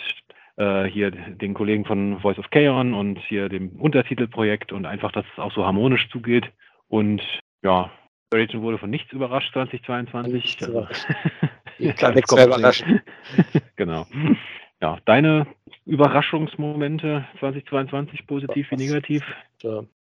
äh, 0.57 0.85
hier 0.85 1.11
den 1.11 1.55
Kollegen 1.55 1.85
von 1.85 2.19
Voice 2.21 2.39
of 2.39 2.51
Chaos 2.51 2.85
und 2.85 3.19
hier 3.29 3.49
dem 3.49 3.71
Untertitelprojekt 3.79 4.73
und 4.73 4.85
einfach, 4.85 5.13
dass 5.13 5.25
es 5.33 5.39
auch 5.39 5.53
so 5.53 5.65
harmonisch 5.65 6.09
zugeht. 6.11 6.51
Und 6.89 7.23
ja, 7.63 7.91
Origin 8.33 8.63
wurde 8.63 8.79
von 8.79 8.91
nichts 8.91 9.13
überrascht 9.13 9.53
2022. 9.53 10.33
Nichts 10.33 10.67
überrascht. 10.67 11.07
Ich 11.79 11.97
kann 11.97 12.15
nichts 12.15 12.35
mehr 12.35 12.47
überraschen. 12.47 13.01
genau. 13.77 14.07
Ja, 14.81 14.99
deine 15.05 15.47
Überraschungsmomente 15.87 17.25
2022, 17.39 18.27
positiv 18.27 18.71
wie 18.71 18.77
negativ? 18.77 19.25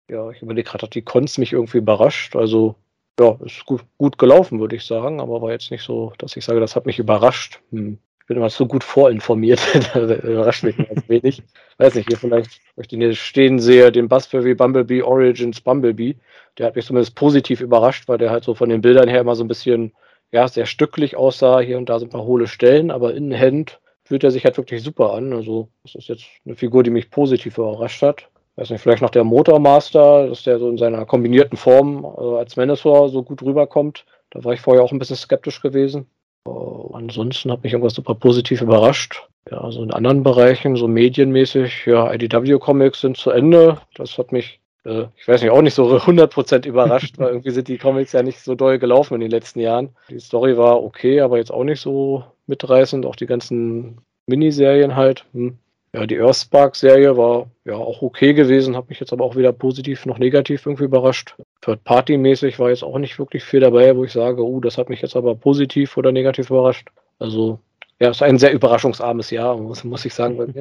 Ja, 0.10 0.32
ich 0.32 0.42
überlege 0.42 0.70
gerade, 0.70 0.84
hat 0.84 0.96
die 0.96 1.02
Cons 1.02 1.38
mich 1.38 1.54
irgendwie 1.54 1.78
überrascht. 1.78 2.36
Also, 2.36 2.76
ja, 3.20 3.38
ist 3.46 3.66
gut, 3.66 3.84
gut 3.98 4.18
gelaufen, 4.18 4.60
würde 4.60 4.76
ich 4.76 4.86
sagen, 4.86 5.22
aber 5.22 5.42
war 5.42 5.52
jetzt 5.52 5.72
nicht 5.72 5.84
so, 5.84 6.14
dass 6.18 6.36
ich 6.36 6.44
sage, 6.44 6.60
das 6.60 6.76
hat 6.76 6.86
mich 6.86 7.00
überrascht. 7.00 7.62
Hm. 7.72 7.98
Ich 8.20 8.28
bin 8.28 8.38
immer 8.38 8.50
so 8.50 8.66
gut 8.66 8.86
vorinformiert, 8.86 9.60
da 9.94 10.00
überrascht 10.00 10.64
mich 10.64 10.78
ganz 10.78 11.08
wenig. 11.10 11.44
Weiß 11.78 11.96
nicht, 11.96 12.08
hier 12.08 12.18
vielleicht, 12.18 12.62
wenn 12.76 12.84
ich 12.84 12.88
den 12.88 13.02
hier 13.02 13.14
stehen 13.16 13.60
sehe, 13.60 13.92
den 13.92 14.08
Buzzfurry 14.08 14.56
Bumblebee 14.56 15.02
Origins 15.02 15.60
Bumblebee, 15.60 16.16
der 16.58 16.68
hat 16.68 16.76
mich 16.76 16.86
zumindest 16.86 17.16
positiv 17.16 17.60
überrascht, 17.60 18.08
weil 18.08 18.18
der 18.18 18.32
halt 18.32 18.46
so 18.46 18.56
von 18.56 18.70
den 18.70 18.82
Bildern 18.82 19.10
her 19.10 19.22
immer 19.22 19.36
so 19.36 19.44
ein 19.44 19.50
bisschen 19.50 19.92
ja, 20.34 20.48
sehr 20.48 20.66
stücklich 20.66 21.16
aussah. 21.16 21.60
Hier 21.60 21.78
und 21.78 21.88
da 21.88 22.00
sind 22.00 22.10
ein 22.10 22.18
paar 22.18 22.26
hohle 22.26 22.48
Stellen, 22.48 22.92
aber 22.92 23.14
in 23.14 23.38
Hand 23.38 23.80
fühlt 24.04 24.24
er 24.24 24.32
sich 24.32 24.44
halt 24.44 24.58
wirklich 24.58 24.84
super 24.84 25.14
an. 25.14 25.32
Also, 25.32 25.70
das 25.84 25.96
ist 25.96 26.10
jetzt 26.10 26.26
eine 26.46 26.56
Figur, 26.56 26.84
die 26.84 26.90
mich 26.90 27.12
positiv 27.12 27.58
überrascht 27.58 28.02
hat. 28.02 28.28
Weiß 28.56 28.70
nicht, 28.70 28.82
vielleicht 28.82 29.02
noch 29.02 29.10
der 29.10 29.24
Motormaster, 29.24 30.28
dass 30.28 30.44
der 30.44 30.60
so 30.60 30.70
in 30.70 30.78
seiner 30.78 31.06
kombinierten 31.06 31.58
Form 31.58 32.06
also 32.06 32.38
als 32.38 32.56
Manowar 32.56 33.10
so 33.10 33.24
gut 33.24 33.42
rüberkommt. 33.42 34.06
Da 34.32 34.44
war 34.44 34.54
ich 34.54 34.62
vorher 34.62 34.84
auch 34.84 34.92
ein 34.92 35.00
bisschen 35.00 35.16
skeptisch 35.16 35.62
gewesen. 35.62 36.08
Uh, 36.48 36.92
ansonsten 36.94 37.52
hat 37.52 37.64
mich 37.64 37.74
irgendwas 37.74 37.94
super 37.94 38.16
positiv 38.16 38.62
überrascht. 38.62 39.28
Ja, 39.50 39.62
also 39.62 39.84
in 39.84 39.92
anderen 39.92 40.24
Bereichen, 40.24 40.76
so 40.76 40.88
medienmäßig, 40.88 41.86
ja, 41.86 42.12
IDW 42.12 42.60
Comics 42.60 43.02
sind 43.02 43.18
zu 43.18 43.30
Ende. 43.30 43.80
Das 43.96 44.18
hat 44.18 44.32
mich 44.32 44.60
äh, 44.86 45.06
ich 45.16 45.28
weiß 45.28 45.42
nicht, 45.42 45.52
auch 45.52 45.62
nicht 45.62 45.74
so 45.74 45.86
100% 45.98 46.68
überrascht, 46.68 47.18
weil 47.18 47.30
irgendwie 47.30 47.52
sind 47.52 47.68
die 47.68 47.78
Comics 47.78 48.12
ja 48.12 48.24
nicht 48.24 48.40
so 48.40 48.56
doll 48.56 48.80
gelaufen 48.80 49.16
in 49.16 49.22
den 49.22 49.32
letzten 49.32 49.60
Jahren. 49.60 49.90
Die 50.10 50.20
Story 50.20 50.58
war 50.58 50.84
okay, 50.84 51.22
aber 51.22 51.38
jetzt 51.38 51.52
auch 51.52 51.64
nicht 51.64 51.82
so 51.82 52.24
mitreißend. 52.48 53.06
Auch 53.06 53.16
die 53.16 53.26
ganzen 53.26 54.02
Miniserien 54.28 54.96
halt. 54.96 55.26
Hm. 55.34 55.58
Ja, 55.96 56.08
die 56.08 56.20
Earthspark-Serie 56.20 57.18
war 57.18 57.52
ja 57.66 57.76
auch 57.76 58.02
okay 58.02 58.34
gewesen, 58.34 58.76
hat 58.76 58.90
mich 58.90 59.00
jetzt 59.00 59.14
aber 59.14 59.24
auch 59.24 59.36
weder 59.36 59.54
positiv 59.54 60.08
noch 60.08 60.18
negativ 60.18 60.66
irgendwie 60.66 60.86
überrascht. 60.86 61.36
Third-Party-mäßig 61.62 62.58
war 62.58 62.70
jetzt 62.70 62.84
auch 62.84 62.98
nicht 62.98 63.20
wirklich 63.20 63.44
viel 63.44 63.60
dabei, 63.60 63.96
wo 63.96 64.04
ich 64.04 64.12
sage, 64.12 64.44
uh, 64.44 64.60
das 64.60 64.80
hat 64.80 64.90
mich 64.90 65.04
jetzt 65.04 65.16
aber 65.16 65.36
positiv 65.36 65.96
oder 65.96 66.12
negativ 66.12 66.50
überrascht. 66.50 66.90
Also, 67.20 67.60
ja, 68.00 68.10
es 68.10 68.18
ist 68.18 68.24
ein 68.24 68.40
sehr 68.40 68.54
überraschungsarmes 68.54 69.30
Jahr, 69.30 69.56
muss, 69.56 69.84
muss 69.84 70.04
ich 70.04 70.16
sagen. 70.16 70.56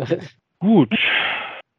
Gut, 0.59 0.94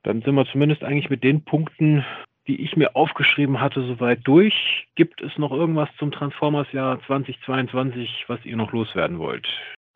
dann 0.02 0.24
sind 0.24 0.34
wir 0.34 0.46
zumindest 0.52 0.84
eigentlich 0.84 1.12
mit 1.12 1.24
den 1.24 1.46
Punkten 1.46 2.04
die 2.48 2.62
ich 2.62 2.76
mir 2.76 2.96
aufgeschrieben 2.96 3.62
hatte, 3.62 3.86
soweit 3.86 4.20
durch. 4.24 4.88
Gibt 4.96 5.22
es 5.22 5.38
noch 5.38 5.52
irgendwas 5.52 5.90
zum 5.98 6.12
Transformers-Jahr 6.12 7.00
2022, 7.08 8.26
was 8.28 8.44
ihr 8.46 8.58
noch 8.58 8.72
loswerden 8.72 9.20
wollt? 9.20 9.48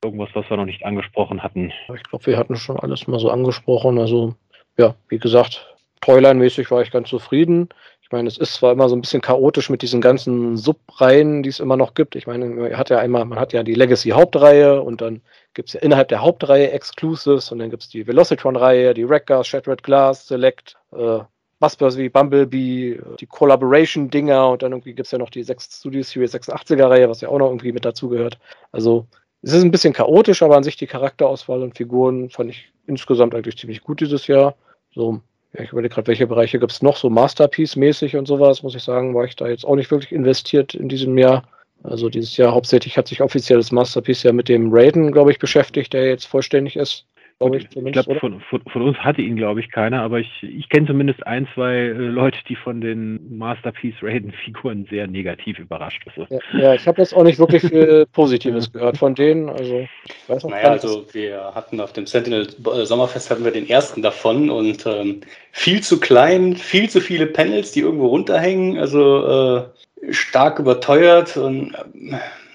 irgendwas, 0.03 0.29
was 0.33 0.49
wir 0.49 0.57
noch 0.57 0.65
nicht 0.65 0.85
angesprochen 0.85 1.43
hatten? 1.43 1.71
Ich 1.93 2.03
glaube, 2.03 2.25
wir 2.25 2.37
hatten 2.37 2.55
schon 2.55 2.77
alles 2.77 3.07
mal 3.07 3.19
so 3.19 3.29
angesprochen. 3.29 3.97
Also, 3.99 4.35
ja, 4.77 4.95
wie 5.09 5.19
gesagt, 5.19 5.75
Toyline-mäßig 6.01 6.69
war 6.71 6.81
ich 6.81 6.91
ganz 6.91 7.09
zufrieden. 7.09 7.69
Ich 8.01 8.11
meine, 8.11 8.29
es 8.29 8.37
ist 8.37 8.53
zwar 8.53 8.71
immer 8.71 8.87
so 8.87 8.95
ein 8.95 9.01
bisschen 9.01 9.21
chaotisch 9.21 9.69
mit 9.69 9.81
diesen 9.81 9.99
ganzen 9.99 10.55
Subreihen, 10.55 11.43
die 11.43 11.49
es 11.49 11.59
immer 11.59 11.75
noch 11.75 11.93
gibt. 11.93 12.15
Ich 12.15 12.25
meine, 12.25 12.45
man 12.45 12.77
hat 12.77 12.89
ja 12.89 12.99
einmal, 12.99 13.25
man 13.25 13.39
hat 13.39 13.51
ja 13.51 13.63
die 13.63 13.73
Legacy-Hauptreihe 13.73 14.81
und 14.81 15.01
dann 15.01 15.21
gibt 15.53 15.69
es 15.69 15.73
ja 15.73 15.81
innerhalb 15.81 16.07
der 16.07 16.21
Hauptreihe 16.21 16.71
Exclusives 16.71 17.51
und 17.51 17.59
dann 17.59 17.69
gibt 17.69 17.83
es 17.83 17.89
die 17.89 18.07
Velocitron-Reihe, 18.07 18.93
die 18.93 19.09
Wreckers, 19.09 19.47
Shattered 19.47 19.83
Glass, 19.83 20.25
Select, 20.25 20.77
äh, 20.93 21.19
Buzzbuzz 21.59 21.97
wie 21.97 22.09
Bumblebee, 22.09 22.99
die 23.19 23.25
Collaboration-Dinger 23.25 24.49
und 24.49 24.61
dann 24.61 24.71
irgendwie 24.71 24.93
gibt 24.93 25.07
es 25.07 25.11
ja 25.11 25.17
noch 25.17 25.29
die 25.29 25.43
6 25.43 25.79
Studio 25.79 26.03
Series 26.03 26.35
86er-Reihe, 26.35 27.09
was 27.09 27.21
ja 27.21 27.29
auch 27.29 27.39
noch 27.39 27.47
irgendwie 27.47 27.71
mit 27.71 27.85
dazugehört. 27.85 28.37
Also 28.71 29.07
es 29.41 29.53
ist 29.53 29.63
ein 29.63 29.71
bisschen 29.71 29.93
chaotisch, 29.93 30.43
aber 30.43 30.57
an 30.57 30.63
sich 30.63 30.77
die 30.77 30.87
Charakterauswahl 30.87 31.61
und 31.63 31.77
Figuren 31.77 32.29
fand 32.29 32.51
ich 32.51 32.71
insgesamt 32.85 33.33
eigentlich 33.33 33.57
ziemlich 33.57 33.81
gut 33.81 34.01
dieses 34.01 34.27
Jahr. 34.27 34.55
So, 34.93 35.21
ja, 35.53 35.63
ich 35.63 35.71
überlege 35.71 35.95
gerade, 35.95 36.07
welche 36.07 36.27
Bereiche 36.27 36.59
gibt 36.59 36.71
es 36.71 36.81
noch, 36.81 36.97
so 36.97 37.09
Masterpiece-mäßig 37.09 38.17
und 38.17 38.27
sowas, 38.27 38.63
muss 38.63 38.75
ich 38.75 38.83
sagen, 38.83 39.15
war 39.15 39.25
ich 39.25 39.35
da 39.35 39.47
jetzt 39.47 39.65
auch 39.65 39.75
nicht 39.75 39.89
wirklich 39.89 40.11
investiert 40.11 40.75
in 40.75 40.89
diesem 40.89 41.17
Jahr. 41.17 41.43
Also 41.83 42.09
dieses 42.09 42.37
Jahr 42.37 42.53
hauptsächlich 42.53 42.97
hat 42.97 43.07
sich 43.07 43.21
offizielles 43.21 43.71
Masterpiece 43.71 44.23
ja 44.23 44.33
mit 44.33 44.49
dem 44.49 44.69
Raiden, 44.71 45.11
glaube 45.11 45.31
ich, 45.31 45.39
beschäftigt, 45.39 45.93
der 45.93 46.07
jetzt 46.07 46.25
vollständig 46.25 46.75
ist 46.75 47.05
glaube 47.39 47.57
ich. 47.57 47.67
Ich 47.75 47.91
glaube, 47.91 48.19
von, 48.19 48.41
von, 48.41 48.61
von, 48.71 48.81
uns 48.81 48.97
hatte 48.97 49.21
ihn, 49.21 49.35
glaube 49.35 49.59
ich, 49.59 49.71
keiner, 49.71 50.01
aber 50.01 50.19
ich, 50.19 50.43
ich 50.43 50.69
kenne 50.69 50.87
zumindest 50.87 51.25
ein, 51.25 51.47
zwei 51.53 51.75
äh, 51.75 51.91
Leute, 51.91 52.39
die 52.49 52.55
von 52.55 52.81
den 52.81 53.37
Masterpiece 53.37 53.95
Raiden-Figuren 54.01 54.87
sehr 54.89 55.07
negativ 55.07 55.59
überrascht 55.59 56.03
sind. 56.15 56.29
Ja, 56.29 56.59
ja, 56.59 56.73
ich 56.73 56.87
habe 56.87 57.01
jetzt 57.01 57.13
auch 57.15 57.23
nicht 57.23 57.39
wirklich 57.39 57.63
viel 57.63 58.05
Positives 58.13 58.71
gehört 58.71 58.97
von 58.97 59.13
denen. 59.13 59.49
Also, 59.49 59.87
ich 60.05 60.29
weiß 60.29 60.43
noch 60.43 60.51
naja, 60.51 60.71
also 60.71 61.05
wir 61.13 61.51
hatten 61.53 61.79
auf 61.79 61.93
dem 61.93 62.07
Sentinel 62.07 62.47
äh, 62.47 62.85
Sommerfest 62.85 63.29
hatten 63.29 63.43
wir 63.43 63.51
den 63.51 63.69
ersten 63.69 64.01
davon 64.01 64.49
und 64.49 64.85
ähm, 64.85 65.21
viel 65.51 65.81
zu 65.81 65.99
klein, 65.99 66.55
viel 66.55 66.89
zu 66.89 67.01
viele 67.01 67.27
Panels, 67.27 67.71
die 67.71 67.81
irgendwo 67.81 68.07
runterhängen, 68.07 68.77
also 68.77 69.67
äh, 70.01 70.13
stark 70.13 70.59
überteuert 70.59 71.37
und 71.37 71.75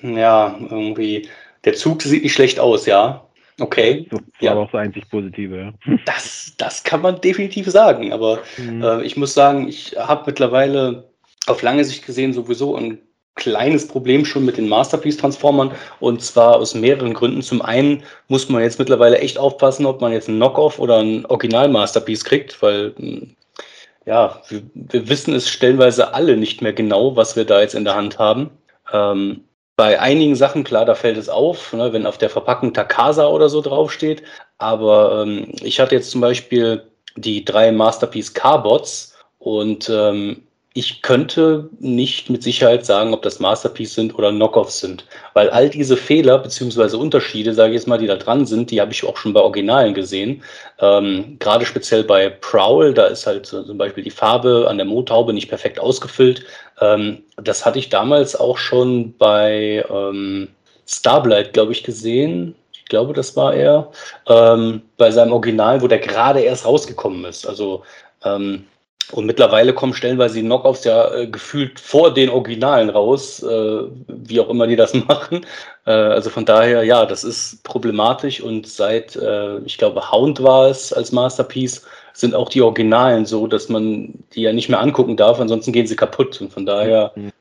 äh, 0.01 0.21
ja, 0.21 0.59
irgendwie 0.71 1.29
der 1.65 1.75
Zug 1.75 2.03
sieht 2.03 2.25
nicht 2.25 2.35
schlecht 2.35 2.59
aus, 2.59 2.87
ja. 2.87 3.25
Okay. 3.63 4.07
Das 4.11 4.19
war 4.19 4.27
ja. 4.41 4.51
aber 4.51 4.61
auch 4.63 4.73
das 4.73 4.81
einzig 4.81 5.09
Positive, 5.09 5.57
ja. 5.57 5.97
Das, 6.05 6.53
das 6.59 6.83
kann 6.83 7.01
man 7.01 7.21
definitiv 7.21 7.71
sagen, 7.71 8.13
aber 8.13 8.41
mhm. 8.59 8.83
äh, 8.83 9.03
ich 9.03 9.17
muss 9.17 9.35
sagen, 9.35 9.69
ich 9.69 9.95
habe 9.97 10.25
mittlerweile 10.27 11.09
auf 11.47 11.63
lange 11.63 11.85
Sicht 11.85 12.05
gesehen 12.05 12.33
sowieso 12.33 12.77
ein 12.77 12.99
kleines 13.37 13.87
Problem 13.87 14.25
schon 14.25 14.45
mit 14.45 14.57
den 14.57 14.69
Masterpiece-Transformern 14.69 15.71
und 16.01 16.23
zwar 16.23 16.57
aus 16.57 16.75
mehreren 16.75 17.15
Gründen. 17.15 17.41
Zum 17.41 17.63
einen 17.63 18.03
muss 18.27 18.49
man 18.49 18.63
jetzt 18.63 18.81
mittlerweile 18.81 19.19
echt 19.19 19.39
aufpassen, 19.39 19.87
ob 19.87 20.01
man 20.01 20.13
jetzt 20.13 20.29
ein 20.29 20.37
Knockoff 20.37 20.81
oder 20.81 20.99
ein 20.99 21.25
Original-Masterpiece 21.27 22.25
kriegt, 22.25 22.61
weil 22.63 22.93
hm, 22.97 23.37
ja, 24.05 24.43
wir, 24.49 24.63
wir, 24.75 25.09
wissen 25.09 25.35
es 25.35 25.49
stellenweise 25.49 26.13
alle 26.15 26.37
nicht 26.37 26.63
mehr 26.63 26.73
genau, 26.73 27.15
was 27.15 27.37
wir 27.37 27.45
da 27.45 27.61
jetzt 27.61 27.77
in 27.77 27.85
der 27.85 27.95
Hand 27.95 28.19
haben. 28.19 28.51
Ähm, 28.93 29.45
bei 29.77 30.01
einigen 30.01 30.37
Sachen, 30.37 30.65
klar, 30.65 30.85
da 30.85 30.95
fällt 30.95 31.17
es 31.17 31.29
auf, 31.29 31.73
ne, 31.73 31.93
wenn 31.93 32.07
auf 32.07 32.19
der 32.19 32.31
Verpackung 32.31 32.75
Takasa 32.75 33.27
oder 33.27 33.49
so 33.49 33.61
draufsteht. 33.61 34.23
Aber 34.59 35.23
ähm, 35.23 35.53
ich 35.63 35.81
hatte 35.81 35.95
jetzt 35.95 36.11
zum 36.11 36.21
Beispiel 36.21 36.83
die 37.17 37.45
drei 37.45 37.73
Masterpiece 37.73 38.35
Carbots 38.35 39.15
und 39.39 39.91
ähm, 39.91 40.43
ich 40.75 41.03
könnte 41.03 41.69
nicht 41.81 42.31
mit 42.31 42.43
Sicherheit 42.43 42.87
sagen, 42.87 43.13
ob 43.13 43.21
das 43.23 43.41
Masterpiece 43.41 43.95
sind 43.95 44.15
oder 44.15 44.31
Knockoffs 44.31 44.81
sind, 44.81 45.05
weil 45.35 45.51
all 45.51 45.69
diese 45.69 45.99
Fehler 45.99 46.39
beziehungsweise 46.39 46.97
Unterschiede, 46.97 47.53
sage 47.53 47.71
ich 47.71 47.75
jetzt 47.75 47.89
mal, 47.89 47.99
die 47.99 48.07
da 48.07 48.17
dran 48.17 48.47
sind, 48.47 48.71
die 48.71 48.81
habe 48.81 48.93
ich 48.93 49.05
auch 49.05 49.19
schon 49.19 49.35
bei 49.35 49.41
Originalen 49.41 49.93
gesehen. 49.93 50.43
Ähm, 50.79 51.37
Gerade 51.41 51.67
speziell 51.67 52.05
bei 52.05 52.31
Prowl, 52.31 52.95
da 52.95 53.07
ist 53.07 53.27
halt 53.27 53.47
zum 53.47 53.77
Beispiel 53.77 54.05
die 54.05 54.11
Farbe 54.11 54.67
an 54.69 54.79
der 54.79 54.87
Motorhaube 54.87 55.35
nicht 55.35 55.49
perfekt 55.49 55.79
ausgefüllt. 55.79 56.45
Ähm, 56.81 57.23
das 57.37 57.65
hatte 57.65 57.79
ich 57.79 57.89
damals 57.89 58.35
auch 58.37 58.59
schon 58.59 59.17
bei 59.17 59.85
ähm, 59.91 60.49
Starblight, 60.87 61.53
glaube 61.53 61.73
ich, 61.73 61.83
gesehen. 61.83 62.55
Ich 62.73 62.85
glaube, 62.87 63.13
das 63.13 63.37
war 63.37 63.55
er 63.55 63.91
ähm, 64.27 64.83
bei 64.97 65.11
seinem 65.11 65.33
Original, 65.33 65.81
wo 65.83 65.89
der 65.89 65.99
gerade 65.99 66.41
erst 66.41 66.67
rausgekommen 66.67 67.25
ist. 67.25 67.47
Also 67.47 67.83
ähm, 68.25 68.67
und 69.11 69.27
mittlerweile 69.27 69.75
kommen 69.75 69.93
stellenweise 69.93 70.37
die 70.37 70.43
Knockoffs 70.43 70.85
ja 70.85 71.13
äh, 71.15 71.27
gefühlt 71.27 71.81
vor 71.81 72.15
den 72.15 72.31
Originalen 72.31 72.89
raus, 72.89 73.43
äh, 73.43 73.83
wie 74.07 74.41
auch 74.41 74.49
immer 74.49 74.67
die 74.67 74.77
das 74.77 74.95
machen. 75.09 75.45
Äh, 75.87 75.91
also 75.91 76.31
von 76.31 76.45
daher, 76.45 76.83
ja, 76.85 77.05
das 77.05 77.25
ist 77.25 77.63
problematisch 77.65 78.41
und 78.41 78.67
seit, 78.67 79.17
äh, 79.17 79.59
ich 79.61 79.77
glaube, 79.77 80.13
Hound 80.13 80.43
war 80.43 80.69
es 80.69 80.93
als 80.93 81.13
Masterpiece, 81.13 81.85
sind 82.13 82.35
auch 82.35 82.49
die 82.49 82.63
Originalen 82.63 83.27
so, 83.27 83.47
dass 83.47 83.69
man 83.69 84.25
die 84.35 84.43
ja 84.43 84.53
nicht 84.53 84.69
mehr 84.69 84.81
angucken 84.81 85.17
darf, 85.17 85.41
ansonsten 85.41 85.73
gehen 85.73 85.87
sie 85.87 85.97
kaputt. 85.97 86.41
Und 86.41 86.53
von 86.53 86.67
daher, 86.67 87.13
mhm. 87.15 87.33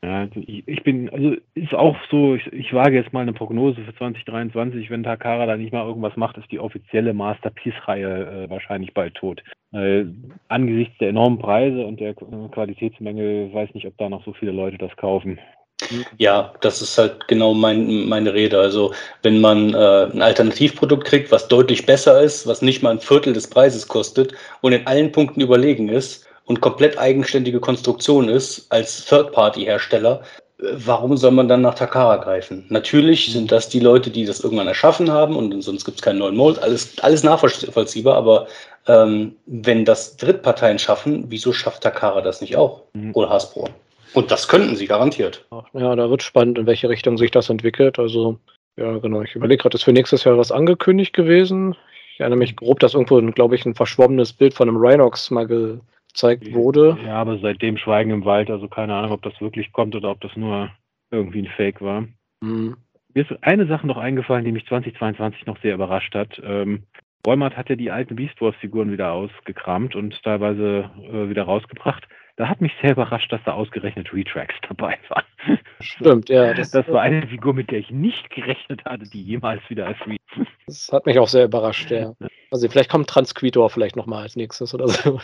Ja, 0.00 0.20
also 0.20 0.40
ich, 0.46 0.84
bin, 0.84 1.10
also 1.10 1.34
ist 1.54 1.74
auch 1.74 1.96
so, 2.08 2.36
ich, 2.36 2.46
ich, 2.52 2.72
wage 2.72 2.94
jetzt 2.94 3.12
mal 3.12 3.22
eine 3.22 3.32
Prognose 3.32 3.82
für 3.82 3.94
2023, 3.96 4.90
wenn 4.90 5.02
Takara 5.02 5.44
da 5.44 5.56
nicht 5.56 5.72
mal 5.72 5.84
irgendwas 5.84 6.16
macht, 6.16 6.38
ist 6.38 6.52
die 6.52 6.60
offizielle 6.60 7.12
Masterpiece-Reihe 7.14 8.44
äh, 8.44 8.50
wahrscheinlich 8.50 8.94
bald 8.94 9.14
tot. 9.16 9.42
Äh, 9.72 10.04
angesichts 10.46 10.96
der 10.98 11.08
enormen 11.08 11.40
Preise 11.40 11.84
und 11.84 11.98
der 11.98 12.14
Qualitätsmenge 12.14 13.52
weiß 13.52 13.74
nicht, 13.74 13.88
ob 13.88 13.98
da 13.98 14.08
noch 14.08 14.24
so 14.24 14.32
viele 14.34 14.52
Leute 14.52 14.78
das 14.78 14.96
kaufen. 14.96 15.40
Ja, 16.16 16.52
das 16.60 16.82
ist 16.82 16.98
halt 16.98 17.28
genau 17.28 17.54
mein, 17.54 18.08
meine 18.08 18.34
Rede. 18.34 18.58
Also 18.58 18.92
wenn 19.22 19.40
man 19.40 19.74
äh, 19.74 20.08
ein 20.12 20.22
Alternativprodukt 20.22 21.04
kriegt, 21.04 21.30
was 21.30 21.48
deutlich 21.48 21.86
besser 21.86 22.20
ist, 22.20 22.46
was 22.46 22.62
nicht 22.62 22.82
mal 22.82 22.90
ein 22.90 23.00
Viertel 23.00 23.32
des 23.32 23.46
Preises 23.46 23.86
kostet 23.86 24.32
und 24.60 24.72
in 24.72 24.86
allen 24.86 25.12
Punkten 25.12 25.40
überlegen 25.40 25.88
ist, 25.88 26.24
und 26.48 26.62
komplett 26.62 26.98
eigenständige 26.98 27.60
Konstruktion 27.60 28.28
ist 28.28 28.66
als 28.70 29.04
Third-Party-Hersteller, 29.04 30.22
warum 30.58 31.16
soll 31.16 31.30
man 31.30 31.46
dann 31.46 31.60
nach 31.60 31.74
Takara 31.74 32.16
greifen? 32.16 32.64
Natürlich 32.68 33.30
sind 33.30 33.52
das 33.52 33.68
die 33.68 33.80
Leute, 33.80 34.10
die 34.10 34.24
das 34.24 34.40
irgendwann 34.40 34.66
erschaffen 34.66 35.10
haben 35.10 35.36
und 35.36 35.60
sonst 35.62 35.84
gibt 35.84 35.98
es 35.98 36.02
keinen 36.02 36.18
neuen 36.18 36.36
Mold, 36.36 36.58
alles, 36.58 36.98
alles 37.00 37.22
nachvollziehbar, 37.22 38.16
aber 38.16 38.48
ähm, 38.86 39.36
wenn 39.46 39.84
das 39.84 40.16
Drittparteien 40.16 40.78
schaffen, 40.78 41.26
wieso 41.28 41.52
schafft 41.52 41.82
Takara 41.82 42.22
das 42.22 42.40
nicht 42.40 42.56
auch? 42.56 42.82
Mhm. 42.94 43.14
Oder 43.14 43.28
Hasbro? 43.28 43.68
Und 44.14 44.30
das 44.30 44.48
könnten 44.48 44.76
sie 44.76 44.86
garantiert. 44.86 45.46
Ja, 45.72 45.96
da 45.96 46.10
wird 46.10 46.22
spannend, 46.22 46.58
in 46.58 46.66
welche 46.66 46.88
Richtung 46.88 47.18
sich 47.18 47.30
das 47.30 47.50
entwickelt. 47.50 47.98
Also, 47.98 48.38
ja, 48.76 48.98
genau. 48.98 49.22
Ich 49.22 49.34
überlege 49.34 49.62
gerade, 49.62 49.76
ist 49.76 49.84
für 49.84 49.92
nächstes 49.92 50.24
Jahr 50.24 50.38
was 50.38 50.52
angekündigt 50.52 51.12
gewesen. 51.12 51.76
Ich 52.14 52.20
erinnere 52.20 52.38
mich 52.38 52.56
grob, 52.56 52.80
dass 52.80 52.94
irgendwo, 52.94 53.20
glaube 53.32 53.54
ich, 53.54 53.64
ein 53.64 53.74
verschwommenes 53.74 54.32
Bild 54.32 54.54
von 54.54 54.68
einem 54.68 54.78
Rhinox 54.78 55.30
mal 55.30 55.46
ge 55.46 55.78
gezeigt 56.18 56.52
wurde. 56.52 56.98
Ja, 57.04 57.14
aber 57.16 57.38
seitdem 57.38 57.76
Schweigen 57.76 58.10
im 58.10 58.24
Wald, 58.24 58.50
also 58.50 58.66
keine 58.68 58.94
Ahnung, 58.94 59.12
ob 59.12 59.22
das 59.22 59.40
wirklich 59.40 59.72
kommt 59.72 59.94
oder 59.94 60.10
ob 60.10 60.20
das 60.20 60.34
nur 60.36 60.70
irgendwie 61.10 61.42
ein 61.42 61.52
Fake 61.56 61.80
war. 61.80 62.06
Mhm. 62.40 62.76
Mir 63.14 63.22
ist 63.22 63.42
eine 63.42 63.66
Sache 63.66 63.86
noch 63.86 63.96
eingefallen, 63.96 64.44
die 64.44 64.52
mich 64.52 64.66
2022 64.66 65.46
noch 65.46 65.60
sehr 65.62 65.74
überrascht 65.74 66.14
hat. 66.14 66.40
Ähm, 66.44 66.84
Walmart 67.24 67.56
hat 67.56 67.68
ja 67.68 67.76
die 67.76 67.90
alten 67.90 68.16
Beast 68.16 68.40
Wars 68.40 68.56
Figuren 68.56 68.92
wieder 68.92 69.12
ausgekramt 69.12 69.96
und 69.96 70.22
teilweise 70.22 70.90
äh, 71.02 71.28
wieder 71.28 71.44
rausgebracht. 71.44 72.08
Da 72.38 72.48
hat 72.48 72.60
mich 72.60 72.72
sehr 72.80 72.92
überrascht, 72.92 73.32
dass 73.32 73.40
da 73.44 73.54
ausgerechnet 73.54 74.14
Retracks 74.14 74.54
dabei 74.68 74.96
waren. 75.08 75.58
Stimmt, 75.80 76.28
ja. 76.28 76.54
Das, 76.54 76.70
das 76.70 76.86
war 76.86 77.02
eine 77.02 77.26
Figur, 77.26 77.52
mit 77.52 77.72
der 77.72 77.80
ich 77.80 77.90
nicht 77.90 78.30
gerechnet 78.30 78.84
hatte, 78.84 79.10
die 79.10 79.20
jemals 79.20 79.60
wieder 79.68 79.88
als 79.88 79.98
Re 80.06 80.18
Das 80.66 80.88
hat 80.92 81.04
mich 81.06 81.18
auch 81.18 81.26
sehr 81.26 81.46
überrascht, 81.46 81.90
ja. 81.90 82.12
Also 82.52 82.68
vielleicht 82.68 82.90
kommt 82.90 83.08
Transquitor 83.10 83.68
vielleicht 83.70 83.96
nochmal 83.96 84.22
als 84.22 84.36
nächstes 84.36 84.72
oder 84.72 84.86
so. 84.86 85.18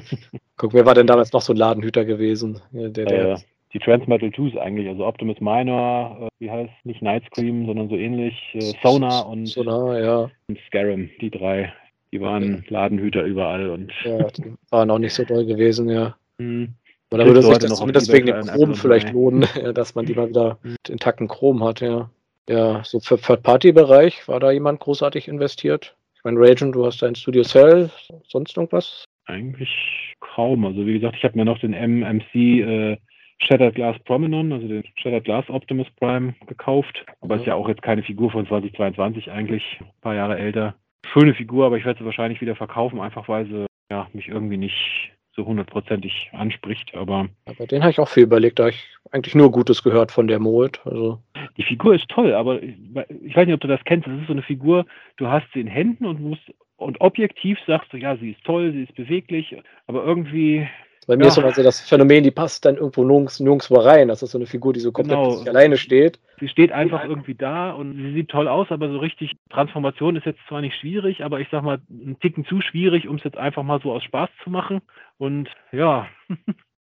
Guck, 0.56 0.72
wer 0.72 0.86
war 0.86 0.94
denn 0.94 1.06
damals 1.06 1.34
noch 1.34 1.42
so 1.42 1.52
ein 1.52 1.58
Ladenhüter 1.58 2.06
gewesen? 2.06 2.62
Der, 2.72 2.88
der 2.88 3.32
äh, 3.32 3.36
die 3.74 3.78
Transmetal 3.80 4.30
2s 4.30 4.56
eigentlich, 4.56 4.88
also 4.88 5.04
Optimus 5.04 5.40
Minor, 5.40 6.16
äh, 6.18 6.28
wie 6.38 6.50
heißt 6.50 6.72
nicht 6.84 7.02
Night 7.02 7.24
Scream, 7.26 7.66
sondern 7.66 7.90
so 7.90 7.96
ähnlich, 7.96 8.34
äh, 8.54 8.72
Sonar 8.82 9.28
und, 9.28 9.48
Sonar, 9.48 10.00
ja. 10.00 10.30
und 10.48 10.58
Scarum, 10.66 11.10
die 11.20 11.30
drei, 11.30 11.74
die 12.10 12.22
waren 12.22 12.54
okay. 12.54 12.64
Ladenhüter 12.68 13.22
überall 13.22 13.68
und 13.68 13.92
ja, 14.02 14.30
die 14.30 14.54
waren 14.70 14.90
auch 14.90 14.98
nicht 14.98 15.12
so 15.12 15.24
doll 15.24 15.44
gewesen, 15.44 15.90
ja. 15.90 16.16
Mhm. 16.38 16.74
Da 17.10 17.24
würde 17.26 17.42
sich 17.42 17.58
das 17.58 17.78
zumindest 17.78 18.12
wegen 18.12 18.26
dem 18.26 18.46
Chrom 18.46 18.74
vielleicht 18.74 19.12
lohnen, 19.12 19.46
dass 19.74 19.94
man 19.94 20.06
die 20.06 20.14
mal 20.14 20.28
wieder 20.28 20.58
mhm. 20.62 20.76
intakten 20.88 21.28
Chrom 21.28 21.62
hat, 21.62 21.80
ja. 21.80 22.10
Ja, 22.48 22.82
so 22.84 23.00
für 23.00 23.18
Third-Party-Bereich 23.18 24.28
war 24.28 24.40
da 24.40 24.50
jemand 24.50 24.80
großartig 24.80 25.28
investiert? 25.28 25.96
Ich 26.14 26.24
meine, 26.24 26.38
Ragen, 26.40 26.72
du 26.72 26.84
hast 26.84 27.00
dein 27.00 27.14
Studio 27.14 27.42
Cell, 27.42 27.90
sonst 28.28 28.56
irgendwas? 28.56 29.04
Eigentlich 29.26 30.14
kaum. 30.20 30.66
Also 30.66 30.86
wie 30.86 30.94
gesagt, 30.94 31.16
ich 31.16 31.24
habe 31.24 31.38
mir 31.38 31.44
noch 31.44 31.58
den 31.58 31.72
MMC 31.72 32.34
äh, 32.34 32.98
Shattered 33.38 33.74
Glass 33.74 33.98
Promenon, 34.04 34.52
also 34.52 34.68
den 34.68 34.84
Shattered 34.96 35.24
Glass 35.24 35.48
Optimus 35.48 35.86
Prime 35.98 36.34
gekauft. 36.46 37.06
Aber 37.20 37.36
mhm. 37.36 37.40
ist 37.40 37.46
ja 37.46 37.54
auch 37.54 37.68
jetzt 37.68 37.82
keine 37.82 38.02
Figur 38.02 38.30
von 38.30 38.46
2022 38.46 39.30
eigentlich, 39.30 39.62
ein 39.80 39.86
paar 40.02 40.14
Jahre 40.14 40.38
älter. 40.38 40.74
Schöne 41.06 41.34
Figur, 41.34 41.66
aber 41.66 41.78
ich 41.78 41.84
werde 41.84 42.00
sie 42.00 42.04
wahrscheinlich 42.04 42.40
wieder 42.40 42.56
verkaufen, 42.56 43.00
einfach 43.00 43.28
weil 43.28 43.46
sie 43.46 43.66
ja, 43.90 44.08
mich 44.12 44.28
irgendwie 44.28 44.56
nicht 44.56 45.12
so 45.34 45.44
hundertprozentig 45.44 46.30
anspricht. 46.32 46.94
Aber 46.94 47.28
bei 47.58 47.66
denen 47.66 47.82
habe 47.82 47.90
ich 47.90 48.00
auch 48.00 48.08
viel 48.08 48.24
überlegt, 48.24 48.58
da 48.58 48.64
habe 48.64 48.72
ich 48.72 48.86
eigentlich 49.10 49.34
nur 49.34 49.50
Gutes 49.50 49.82
gehört 49.82 50.12
von 50.12 50.26
der 50.26 50.38
Mold. 50.38 50.80
Also 50.84 51.18
Die 51.56 51.62
Figur 51.62 51.94
ist 51.94 52.08
toll, 52.08 52.34
aber 52.34 52.62
ich 52.62 53.36
weiß 53.36 53.46
nicht, 53.46 53.54
ob 53.54 53.60
du 53.60 53.68
das 53.68 53.84
kennst. 53.84 54.06
Das 54.06 54.20
ist 54.20 54.26
so 54.26 54.32
eine 54.32 54.42
Figur, 54.42 54.86
du 55.16 55.28
hast 55.28 55.46
sie 55.52 55.60
in 55.60 55.66
Händen 55.66 56.06
und 56.06 56.20
musst 56.20 56.42
und 56.76 57.00
objektiv 57.00 57.58
sagst 57.66 57.92
du, 57.92 57.96
ja, 57.96 58.16
sie 58.16 58.32
ist 58.32 58.44
toll, 58.44 58.72
sie 58.72 58.82
ist 58.82 58.94
beweglich, 58.94 59.56
aber 59.86 60.04
irgendwie. 60.04 60.68
Bei 61.06 61.16
mir 61.16 61.24
ja. 61.24 61.28
ist 61.28 61.38
immer 61.38 61.52
so 61.52 61.62
das 61.62 61.80
Phänomen, 61.80 62.24
die 62.24 62.30
passt 62.30 62.64
dann 62.64 62.76
irgendwo 62.76 63.04
nirgends, 63.04 63.40
nirgendwo 63.40 63.76
rein. 63.76 64.08
Das 64.08 64.22
ist 64.22 64.30
so 64.30 64.38
eine 64.38 64.46
Figur, 64.46 64.72
die 64.72 64.80
so 64.80 64.92
komplett 64.92 65.18
genau. 65.18 65.50
alleine 65.50 65.76
steht. 65.76 66.18
Sie 66.40 66.48
steht 66.48 66.72
einfach 66.72 67.04
irgendwie 67.04 67.34
da 67.34 67.72
und 67.72 67.96
sie 67.96 68.12
sieht 68.12 68.28
toll 68.28 68.48
aus, 68.48 68.66
aber 68.70 68.88
so 68.88 68.98
richtig 68.98 69.32
Transformation 69.50 70.16
ist 70.16 70.26
jetzt 70.26 70.40
zwar 70.48 70.60
nicht 70.60 70.76
schwierig, 70.78 71.24
aber 71.24 71.40
ich 71.40 71.48
sag 71.50 71.62
mal, 71.62 71.78
ein 71.90 72.18
Ticken 72.20 72.44
zu 72.44 72.60
schwierig, 72.60 73.08
um 73.08 73.16
es 73.16 73.24
jetzt 73.24 73.38
einfach 73.38 73.62
mal 73.62 73.80
so 73.82 73.92
aus 73.92 74.02
Spaß 74.04 74.30
zu 74.42 74.50
machen. 74.50 74.80
Und 75.18 75.48
ja, 75.72 76.08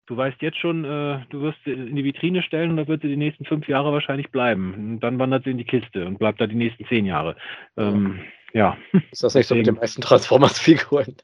Du 0.05 0.17
weißt 0.17 0.41
jetzt 0.41 0.57
schon, 0.57 0.83
äh, 0.83 1.19
du 1.29 1.41
wirst 1.41 1.59
sie 1.63 1.71
in 1.71 1.95
die 1.95 2.03
Vitrine 2.03 2.41
stellen 2.43 2.71
und 2.71 2.77
da 2.77 2.87
wird 2.87 3.03
sie 3.03 3.07
die 3.07 3.15
nächsten 3.15 3.45
fünf 3.45 3.69
Jahre 3.69 3.93
wahrscheinlich 3.93 4.31
bleiben. 4.31 4.73
Und 4.73 4.99
dann 4.99 5.17
wandert 5.17 5.45
sie 5.45 5.51
in 5.51 5.57
die 5.57 5.63
Kiste 5.63 6.05
und 6.05 6.19
bleibt 6.19 6.41
da 6.41 6.47
die 6.47 6.55
nächsten 6.55 6.85
zehn 6.87 7.05
Jahre. 7.05 7.37
Ähm, 7.77 8.19
ja. 8.19 8.23
Ist 9.11 9.23
das 9.23 9.33
nicht 9.33 9.47
so 9.47 9.55
mit 9.55 9.65
den 9.65 9.75
meisten 9.75 10.01
Transformers-Figuren? 10.01 11.15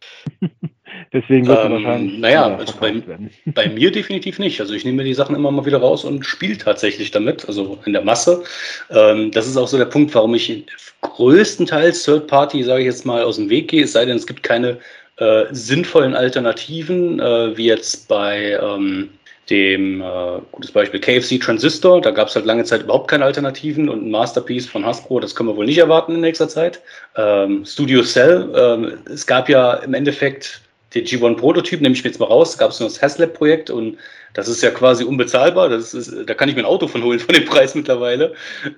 Deswegen 1.14 1.48
wird 1.48 1.66
ähm, 1.66 1.72
wahrscheinlich. 1.72 2.20
Naja, 2.20 2.56
also 2.56 2.74
bei, 2.80 2.92
bei, 3.46 3.70
mir 3.70 3.92
definitiv 3.92 4.40
nicht. 4.40 4.60
Also 4.60 4.74
ich 4.74 4.84
nehme 4.84 4.98
mir 4.98 5.04
die 5.04 5.14
Sachen 5.14 5.36
immer 5.36 5.52
mal 5.52 5.66
wieder 5.66 5.78
raus 5.78 6.04
und 6.04 6.26
spiele 6.26 6.58
tatsächlich 6.58 7.12
damit, 7.12 7.48
also 7.48 7.78
in 7.86 7.94
der 7.94 8.04
Masse. 8.04 8.44
Ähm, 8.90 9.32
das 9.32 9.48
ist 9.48 9.58
auch 9.58 9.68
so 9.68 9.78
der 9.78 9.86
Punkt, 9.86 10.14
warum 10.16 10.34
ich 10.34 10.66
größtenteils 11.02 12.04
Third 12.04 12.28
Party, 12.28 12.64
sage 12.64 12.82
ich 12.82 12.88
jetzt 12.88 13.06
mal, 13.06 13.24
aus 13.24 13.36
dem 13.36 13.50
Weg 13.50 13.70
gehe, 13.70 13.84
es 13.84 13.94
sei 13.94 14.06
denn, 14.06 14.18
es 14.18 14.28
gibt 14.28 14.44
keine 14.44 14.80
äh, 15.18 15.46
sinnvollen 15.52 16.16
Alternativen, 16.16 17.20
äh, 17.20 17.56
wie 17.56 17.66
jetzt 17.66 18.08
bei 18.08 18.58
ähm, 18.62 19.10
dem, 19.50 20.02
äh, 20.02 20.40
gutes 20.52 20.72
Beispiel, 20.72 21.00
KFC 21.00 21.40
Transistor. 21.40 22.02
Da 22.02 22.12
gab 22.12 22.28
es 22.28 22.36
halt 22.36 22.46
lange 22.46 22.64
Zeit 22.64 22.84
überhaupt 22.84 23.10
keine 23.10 23.26
Alternativen 23.26 23.90
und 23.90 24.06
ein 24.06 24.12
Masterpiece 24.12 24.68
von 24.68 24.86
Hasbro, 24.86 25.20
das 25.20 25.36
können 25.36 25.50
wir 25.50 25.56
wohl 25.56 25.66
nicht 25.66 25.78
erwarten 25.78 26.16
in 26.16 26.22
nächster 26.22 26.48
Zeit. 26.48 26.82
Ähm, 27.16 27.66
Studio 27.66 28.04
Cell, 28.04 28.52
ähm, 28.56 28.98
es 29.12 29.26
gab 29.26 29.50
ja 29.50 29.74
im 29.76 29.94
Endeffekt 29.94 30.62
den 30.94 31.06
G1-Prototyp, 31.06 31.82
nehme 31.82 31.94
ich 31.94 32.04
mir 32.04 32.10
jetzt 32.10 32.20
mal 32.20 32.26
raus, 32.26 32.58
gab 32.58 32.72
es 32.72 32.80
nur 32.80 32.90
das 32.90 33.02
Haslab-Projekt 33.02 33.70
und 33.70 33.98
das 34.34 34.48
ist 34.48 34.62
ja 34.62 34.72
quasi 34.72 35.04
unbezahlbar. 35.04 35.70
Das 35.70 35.94
ist, 35.94 36.14
da 36.28 36.34
kann 36.34 36.50
ich 36.50 36.56
mir 36.56 36.62
ein 36.62 36.66
Auto 36.66 36.88
von 36.88 37.04
holen 37.04 37.20
von 37.20 37.34
dem 37.34 37.46
Preis 37.50 37.76
mittlerweile. 37.76 38.34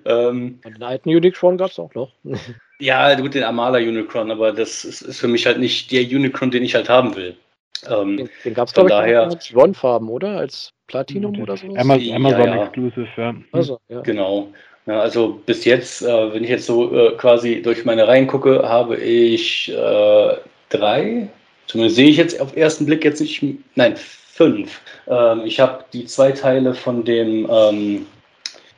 Ähm, 0.06 0.60
und 0.64 0.76
den 0.76 0.84
alten 0.84 1.10
Unicron 1.10 1.58
gab 1.58 1.72
es 1.72 1.80
auch 1.80 1.94
noch. 1.94 2.12
ja, 2.80 3.14
gut, 3.16 3.34
den 3.34 3.44
Amala 3.44 3.78
Unicron, 3.78 4.32
aber 4.32 4.52
das 4.52 4.84
ist, 4.84 5.02
ist, 5.02 5.20
für 5.20 5.28
mich 5.28 5.46
halt 5.46 5.60
nicht 5.60 5.92
der 5.92 6.04
Unicron, 6.04 6.52
den 6.52 6.64
ich 6.64 6.76
halt 6.76 6.90
haben 6.90 7.16
will. 7.16 7.36
Ähm, 7.90 8.18
den 8.18 8.30
den 8.46 8.54
gab 8.54 8.68
es, 8.68 8.74
glaube 8.74 8.90
ich, 8.90 8.96
daher, 8.96 9.28
mit 9.28 9.40
G1-Farben, 9.40 10.10
oder? 10.10 10.38
Als 10.38 10.74
Platinum 10.88 11.40
oder 11.42 11.58
so? 11.58 11.68
Amazon, 11.76 12.14
Amazon 12.14 12.42
ja, 12.42 12.64
Exclusive, 12.64 13.08
ja. 13.18 13.36
Also, 13.52 13.80
ja. 13.90 14.02
Genau. 14.02 14.50
Ja, 14.88 15.00
also 15.00 15.40
bis 15.46 15.66
jetzt, 15.66 16.02
äh, 16.02 16.34
wenn 16.34 16.44
ich 16.44 16.50
jetzt 16.50 16.66
so 16.66 16.94
äh, 16.94 17.12
quasi 17.16 17.62
durch 17.62 17.86
meine 17.86 18.08
Reihen 18.08 18.28
gucke, 18.28 18.68
habe 18.68 18.98
ich 18.98 19.72
äh, 19.72 20.36
drei, 20.70 21.28
zumindest 21.68 21.96
sehe 21.96 22.10
ich 22.10 22.18
jetzt 22.18 22.42
auf 22.42 22.58
ersten 22.58 22.86
Blick 22.86 23.06
jetzt 23.06 23.22
nicht, 23.22 23.44
nein, 23.76 23.96
fünf. 23.96 24.82
Ähm, 25.08 25.42
ich 25.46 25.60
habe 25.60 25.86
die 25.94 26.06
zwei 26.06 26.32
Teile 26.32 26.74
von 26.74 27.04
dem 27.04 27.48
ähm, 27.50 28.08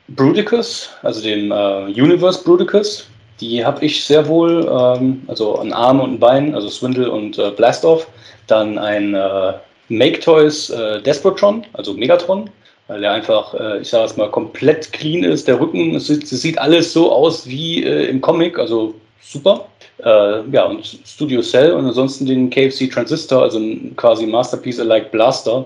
Bruticus, 0.08 0.90
also 1.02 1.22
dem 1.22 1.50
äh, 1.50 1.84
Universe 1.86 2.44
Bruticus, 2.44 3.08
die 3.40 3.64
habe 3.64 3.84
ich 3.84 4.04
sehr 4.04 4.28
wohl, 4.28 4.68
ähm, 4.70 5.22
also 5.26 5.58
ein 5.58 5.72
Arm 5.72 6.00
und 6.00 6.14
ein 6.14 6.20
Bein, 6.20 6.54
also 6.54 6.68
Swindle 6.68 7.10
und 7.10 7.38
äh, 7.38 7.50
Blastoff. 7.50 8.06
Dann 8.46 8.78
ein 8.78 9.14
äh, 9.14 9.54
Make 9.88 10.20
Toys 10.20 10.70
äh, 10.70 11.00
Desprotron, 11.02 11.64
also 11.72 11.94
Megatron, 11.94 12.50
weil 12.86 13.00
der 13.00 13.12
einfach, 13.12 13.54
äh, 13.54 13.80
ich 13.80 13.88
sage 13.88 14.04
es 14.04 14.16
mal, 14.16 14.30
komplett 14.30 14.92
clean 14.92 15.24
ist. 15.24 15.48
Der 15.48 15.60
Rücken, 15.60 15.94
es, 15.94 16.08
es 16.08 16.30
sieht 16.30 16.58
alles 16.58 16.92
so 16.92 17.12
aus 17.12 17.46
wie 17.46 17.84
äh, 17.84 18.06
im 18.06 18.20
Comic, 18.20 18.58
also 18.58 18.94
super. 19.20 19.66
Äh, 19.98 20.42
ja, 20.50 20.64
und 20.64 20.84
Studio 21.06 21.40
Cell 21.42 21.72
und 21.72 21.86
ansonsten 21.86 22.26
den 22.26 22.50
KFC 22.50 22.90
Transistor, 22.90 23.42
also 23.42 23.60
quasi 23.96 24.26
Masterpiece-alike 24.26 25.10
Blaster. 25.10 25.64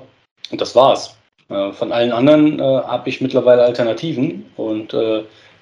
Und 0.50 0.60
das 0.60 0.74
war's. 0.74 1.16
Äh, 1.48 1.72
von 1.72 1.92
allen 1.92 2.12
anderen 2.12 2.60
habe 2.60 3.08
ich 3.08 3.20
mittlerweile 3.20 3.62
Alternativen 3.62 4.46
und 4.56 4.94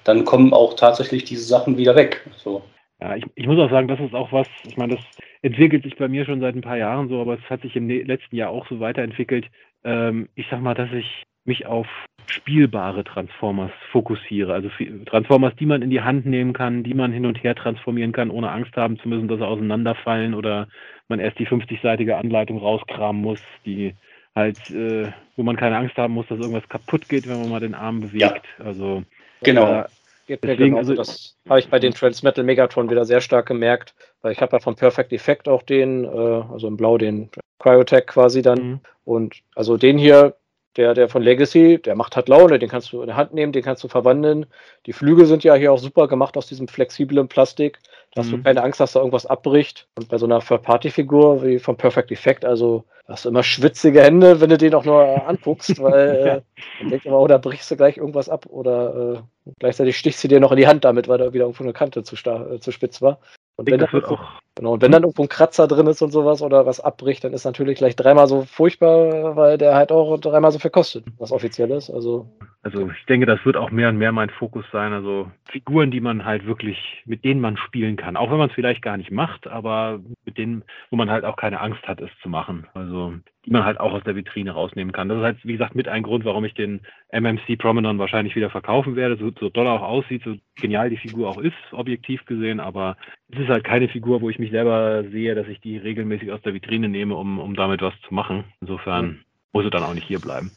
dann 0.07 0.25
kommen 0.25 0.53
auch 0.53 0.75
tatsächlich 0.75 1.25
diese 1.25 1.43
Sachen 1.43 1.77
wieder 1.77 1.95
weg. 1.95 2.25
Also, 2.33 2.63
ja, 2.99 3.15
ich, 3.15 3.25
ich 3.35 3.47
muss 3.47 3.59
auch 3.59 3.69
sagen, 3.69 3.87
das 3.87 3.99
ist 3.99 4.15
auch 4.15 4.31
was, 4.31 4.47
ich 4.65 4.77
meine, 4.77 4.95
das 4.95 5.05
entwickelt 5.41 5.83
sich 5.83 5.97
bei 5.97 6.07
mir 6.07 6.25
schon 6.25 6.41
seit 6.41 6.55
ein 6.55 6.61
paar 6.61 6.77
Jahren 6.77 7.09
so, 7.09 7.21
aber 7.21 7.35
es 7.35 7.49
hat 7.49 7.61
sich 7.61 7.75
im 7.75 7.87
ne-, 7.87 8.03
letzten 8.03 8.35
Jahr 8.35 8.49
auch 8.49 8.67
so 8.67 8.79
weiterentwickelt. 8.79 9.45
Ähm, 9.83 10.29
ich 10.35 10.47
sag 10.49 10.61
mal, 10.61 10.73
dass 10.73 10.91
ich 10.91 11.23
mich 11.45 11.65
auf 11.65 11.87
spielbare 12.25 13.03
Transformers 13.03 13.71
fokussiere. 13.91 14.53
Also 14.53 14.69
Transformers, 15.05 15.55
die 15.55 15.65
man 15.65 15.81
in 15.81 15.89
die 15.89 16.01
Hand 16.01 16.25
nehmen 16.25 16.53
kann, 16.53 16.83
die 16.83 16.93
man 16.93 17.13
hin 17.13 17.25
und 17.25 17.41
her 17.41 17.55
transformieren 17.55 18.11
kann, 18.11 18.29
ohne 18.29 18.51
Angst 18.51 18.75
haben 18.75 18.99
zu 18.99 19.07
müssen, 19.07 19.27
dass 19.27 19.39
sie 19.39 19.47
auseinanderfallen 19.47 20.33
oder 20.33 20.67
man 21.07 21.19
erst 21.19 21.39
die 21.39 21.47
50-seitige 21.47 22.13
Anleitung 22.13 22.57
rauskramen 22.57 23.21
muss, 23.21 23.41
die 23.65 23.93
halt, 24.35 24.69
äh, 24.71 25.11
wo 25.37 25.43
man 25.43 25.55
keine 25.55 25.77
Angst 25.77 25.95
haben 25.97 26.13
muss, 26.13 26.27
dass 26.27 26.39
irgendwas 26.39 26.67
kaputt 26.67 27.07
geht, 27.07 27.27
wenn 27.27 27.39
man 27.39 27.49
mal 27.49 27.61
den 27.61 27.75
Arm 27.75 28.01
bewegt. 28.01 28.45
Ja. 28.59 28.65
Also 28.65 29.03
genau. 29.41 29.81
Äh, 29.81 29.85
Deswegen, 30.29 30.77
also 30.77 30.93
das 30.93 31.37
habe 31.47 31.59
ich 31.59 31.69
bei 31.69 31.79
den 31.79 31.93
Transmetal 31.93 32.43
Megatron 32.43 32.89
wieder 32.89 33.05
sehr 33.05 33.21
stark 33.21 33.47
gemerkt, 33.47 33.95
weil 34.21 34.33
ich 34.33 34.41
habe 34.41 34.55
ja 34.55 34.59
von 34.59 34.75
Perfect 34.75 35.13
Effect 35.13 35.47
auch 35.47 35.63
den, 35.63 36.03
äh, 36.03 36.07
also 36.07 36.67
im 36.67 36.77
Blau 36.77 36.97
den 36.97 37.29
Cryotech 37.59 38.07
quasi 38.07 38.41
dann. 38.41 38.59
Mhm. 38.59 38.79
Und 39.05 39.35
also 39.55 39.77
den 39.77 39.97
hier, 39.97 40.35
der, 40.77 40.93
der 40.93 41.09
von 41.09 41.21
Legacy, 41.21 41.79
der 41.79 41.95
macht 41.95 42.15
halt 42.15 42.29
Laune, 42.29 42.59
den 42.59 42.69
kannst 42.69 42.91
du 42.91 43.01
in 43.01 43.07
der 43.07 43.17
Hand 43.17 43.33
nehmen, 43.33 43.51
den 43.51 43.63
kannst 43.63 43.83
du 43.83 43.87
verwandeln. 43.87 44.45
Die 44.85 44.93
Flügel 44.93 45.25
sind 45.25 45.43
ja 45.43 45.55
hier 45.55 45.73
auch 45.73 45.79
super 45.79 46.07
gemacht 46.07 46.37
aus 46.37 46.47
diesem 46.47 46.67
flexiblen 46.67 47.27
Plastik, 47.27 47.79
dass 48.13 48.27
mhm. 48.27 48.31
du 48.31 48.43
keine 48.43 48.63
Angst 48.63 48.79
hast, 48.79 48.89
dass 48.89 48.93
da 48.93 48.99
irgendwas 48.99 49.25
abbricht. 49.25 49.87
Und 49.97 50.07
bei 50.07 50.17
so 50.17 50.25
einer 50.25 50.39
Third-Party-Figur 50.39 51.43
wie 51.43 51.59
von 51.59 51.75
Perfect 51.75 52.11
Effect, 52.11 52.45
also 52.45 52.83
hast 53.07 53.25
du 53.25 53.29
immer 53.29 53.43
schwitzige 53.43 54.03
Hände, 54.03 54.39
wenn 54.39 54.49
du 54.49 54.57
den 54.57 54.75
auch 54.75 54.85
nur 54.85 55.27
anguckst, 55.27 55.79
weil 55.81 56.09
äh, 56.09 56.41
dann 56.79 56.89
denkst 56.89 57.03
du 57.03 57.09
immer, 57.09 57.19
oh, 57.19 57.27
da 57.27 57.37
brichst 57.37 57.71
du 57.71 57.75
gleich 57.75 57.97
irgendwas 57.97 58.29
ab 58.29 58.45
oder 58.47 59.15
äh, 59.45 59.51
gleichzeitig 59.59 59.97
stichst 59.97 60.23
du 60.23 60.27
dir 60.27 60.39
noch 60.39 60.51
in 60.51 60.57
die 60.57 60.67
Hand 60.67 60.85
damit, 60.85 61.07
weil 61.07 61.17
da 61.17 61.33
wieder 61.33 61.45
irgendwo 61.45 61.63
eine 61.63 61.73
Kante 61.73 62.03
zu, 62.03 62.15
äh, 62.15 62.59
zu 62.59 62.71
spitz 62.71 63.01
war. 63.01 63.19
Und 63.55 63.69
wenn, 63.69 63.83
auch, 63.83 64.41
genau, 64.57 64.73
und 64.73 64.81
wenn 64.81 64.91
dann 64.91 65.03
irgendwo 65.03 65.23
ein 65.23 65.29
Kratzer 65.29 65.67
drin 65.67 65.87
ist 65.87 66.01
und 66.01 66.11
sowas 66.11 66.41
oder 66.41 66.65
was 66.65 66.79
abbricht, 66.79 67.23
dann 67.23 67.33
ist 67.33 67.45
natürlich 67.45 67.77
gleich 67.77 67.95
dreimal 67.95 68.27
so 68.27 68.43
furchtbar, 68.43 69.35
weil 69.35 69.57
der 69.57 69.75
halt 69.75 69.91
auch 69.91 70.17
dreimal 70.19 70.51
so 70.51 70.59
viel 70.59 70.71
kostet, 70.71 71.05
was 71.17 71.31
offiziell 71.31 71.71
ist. 71.71 71.89
Also, 71.89 72.29
also 72.63 72.89
ich 72.89 73.05
denke, 73.05 73.25
das 73.25 73.43
wird 73.45 73.55
auch 73.55 73.71
mehr 73.71 73.89
und 73.89 73.97
mehr 73.97 74.11
mein 74.11 74.29
Fokus 74.29 74.65
sein. 74.71 74.91
Also 74.91 75.31
Figuren, 75.45 75.91
die 75.91 76.01
man 76.01 76.25
halt 76.25 76.45
wirklich, 76.45 76.77
mit 77.05 77.23
denen 77.23 77.39
man 77.39 77.57
spielen 77.57 77.95
kann. 77.95 78.17
Auch 78.17 78.31
wenn 78.31 78.37
man 78.37 78.49
es 78.49 78.55
vielleicht 78.55 78.81
gar 78.81 78.97
nicht 78.97 79.11
macht, 79.11 79.47
aber 79.47 79.99
mit 80.25 80.37
denen, 80.37 80.63
wo 80.89 80.97
man 80.97 81.09
halt 81.09 81.23
auch 81.23 81.37
keine 81.37 81.61
Angst 81.61 81.87
hat, 81.87 82.01
es 82.01 82.09
zu 82.21 82.29
machen. 82.29 82.67
Also 82.73 83.13
die 83.47 83.51
man 83.51 83.63
halt 83.63 83.79
auch 83.79 83.93
aus 83.93 84.03
der 84.03 84.17
Vitrine 84.17 84.51
rausnehmen 84.51 84.91
kann. 84.91 85.07
Das 85.07 85.19
ist 85.19 85.23
halt, 85.23 85.37
wie 85.43 85.53
gesagt, 85.53 85.73
mit 85.73 85.87
ein 85.87 86.03
Grund, 86.03 86.25
warum 86.25 86.43
ich 86.43 86.53
den 86.53 86.81
MMC 87.13 87.57
Promenon 87.57 87.97
wahrscheinlich 87.97 88.35
wieder 88.35 88.49
verkaufen 88.49 88.97
werde. 88.97 89.15
So, 89.15 89.31
so 89.39 89.47
doll 89.47 89.67
auch 89.67 89.81
aussieht, 89.81 90.21
so 90.25 90.35
genial 90.55 90.89
die 90.89 90.97
Figur 90.97 91.29
auch 91.29 91.37
ist, 91.37 91.55
objektiv 91.71 92.25
gesehen, 92.25 92.59
aber 92.59 92.97
es 93.31 93.39
ist 93.39 93.47
halt 93.47 93.63
keine 93.63 93.87
Figur, 93.87 94.21
wo 94.21 94.29
ich 94.29 94.37
mich 94.37 94.51
selber 94.51 95.05
sehe, 95.11 95.33
dass 95.33 95.47
ich 95.47 95.61
die 95.61 95.77
regelmäßig 95.77 96.29
aus 96.33 96.41
der 96.41 96.53
Vitrine 96.53 96.89
nehme, 96.89 97.15
um, 97.15 97.39
um 97.39 97.55
damit 97.55 97.81
was 97.81 97.93
zu 98.05 98.13
machen. 98.13 98.43
Insofern 98.59 99.23
muss 99.53 99.63
er 99.63 99.71
dann 99.71 99.83
auch 99.83 99.93
nicht 99.93 100.07
hier 100.07 100.19
bleiben. 100.19 100.51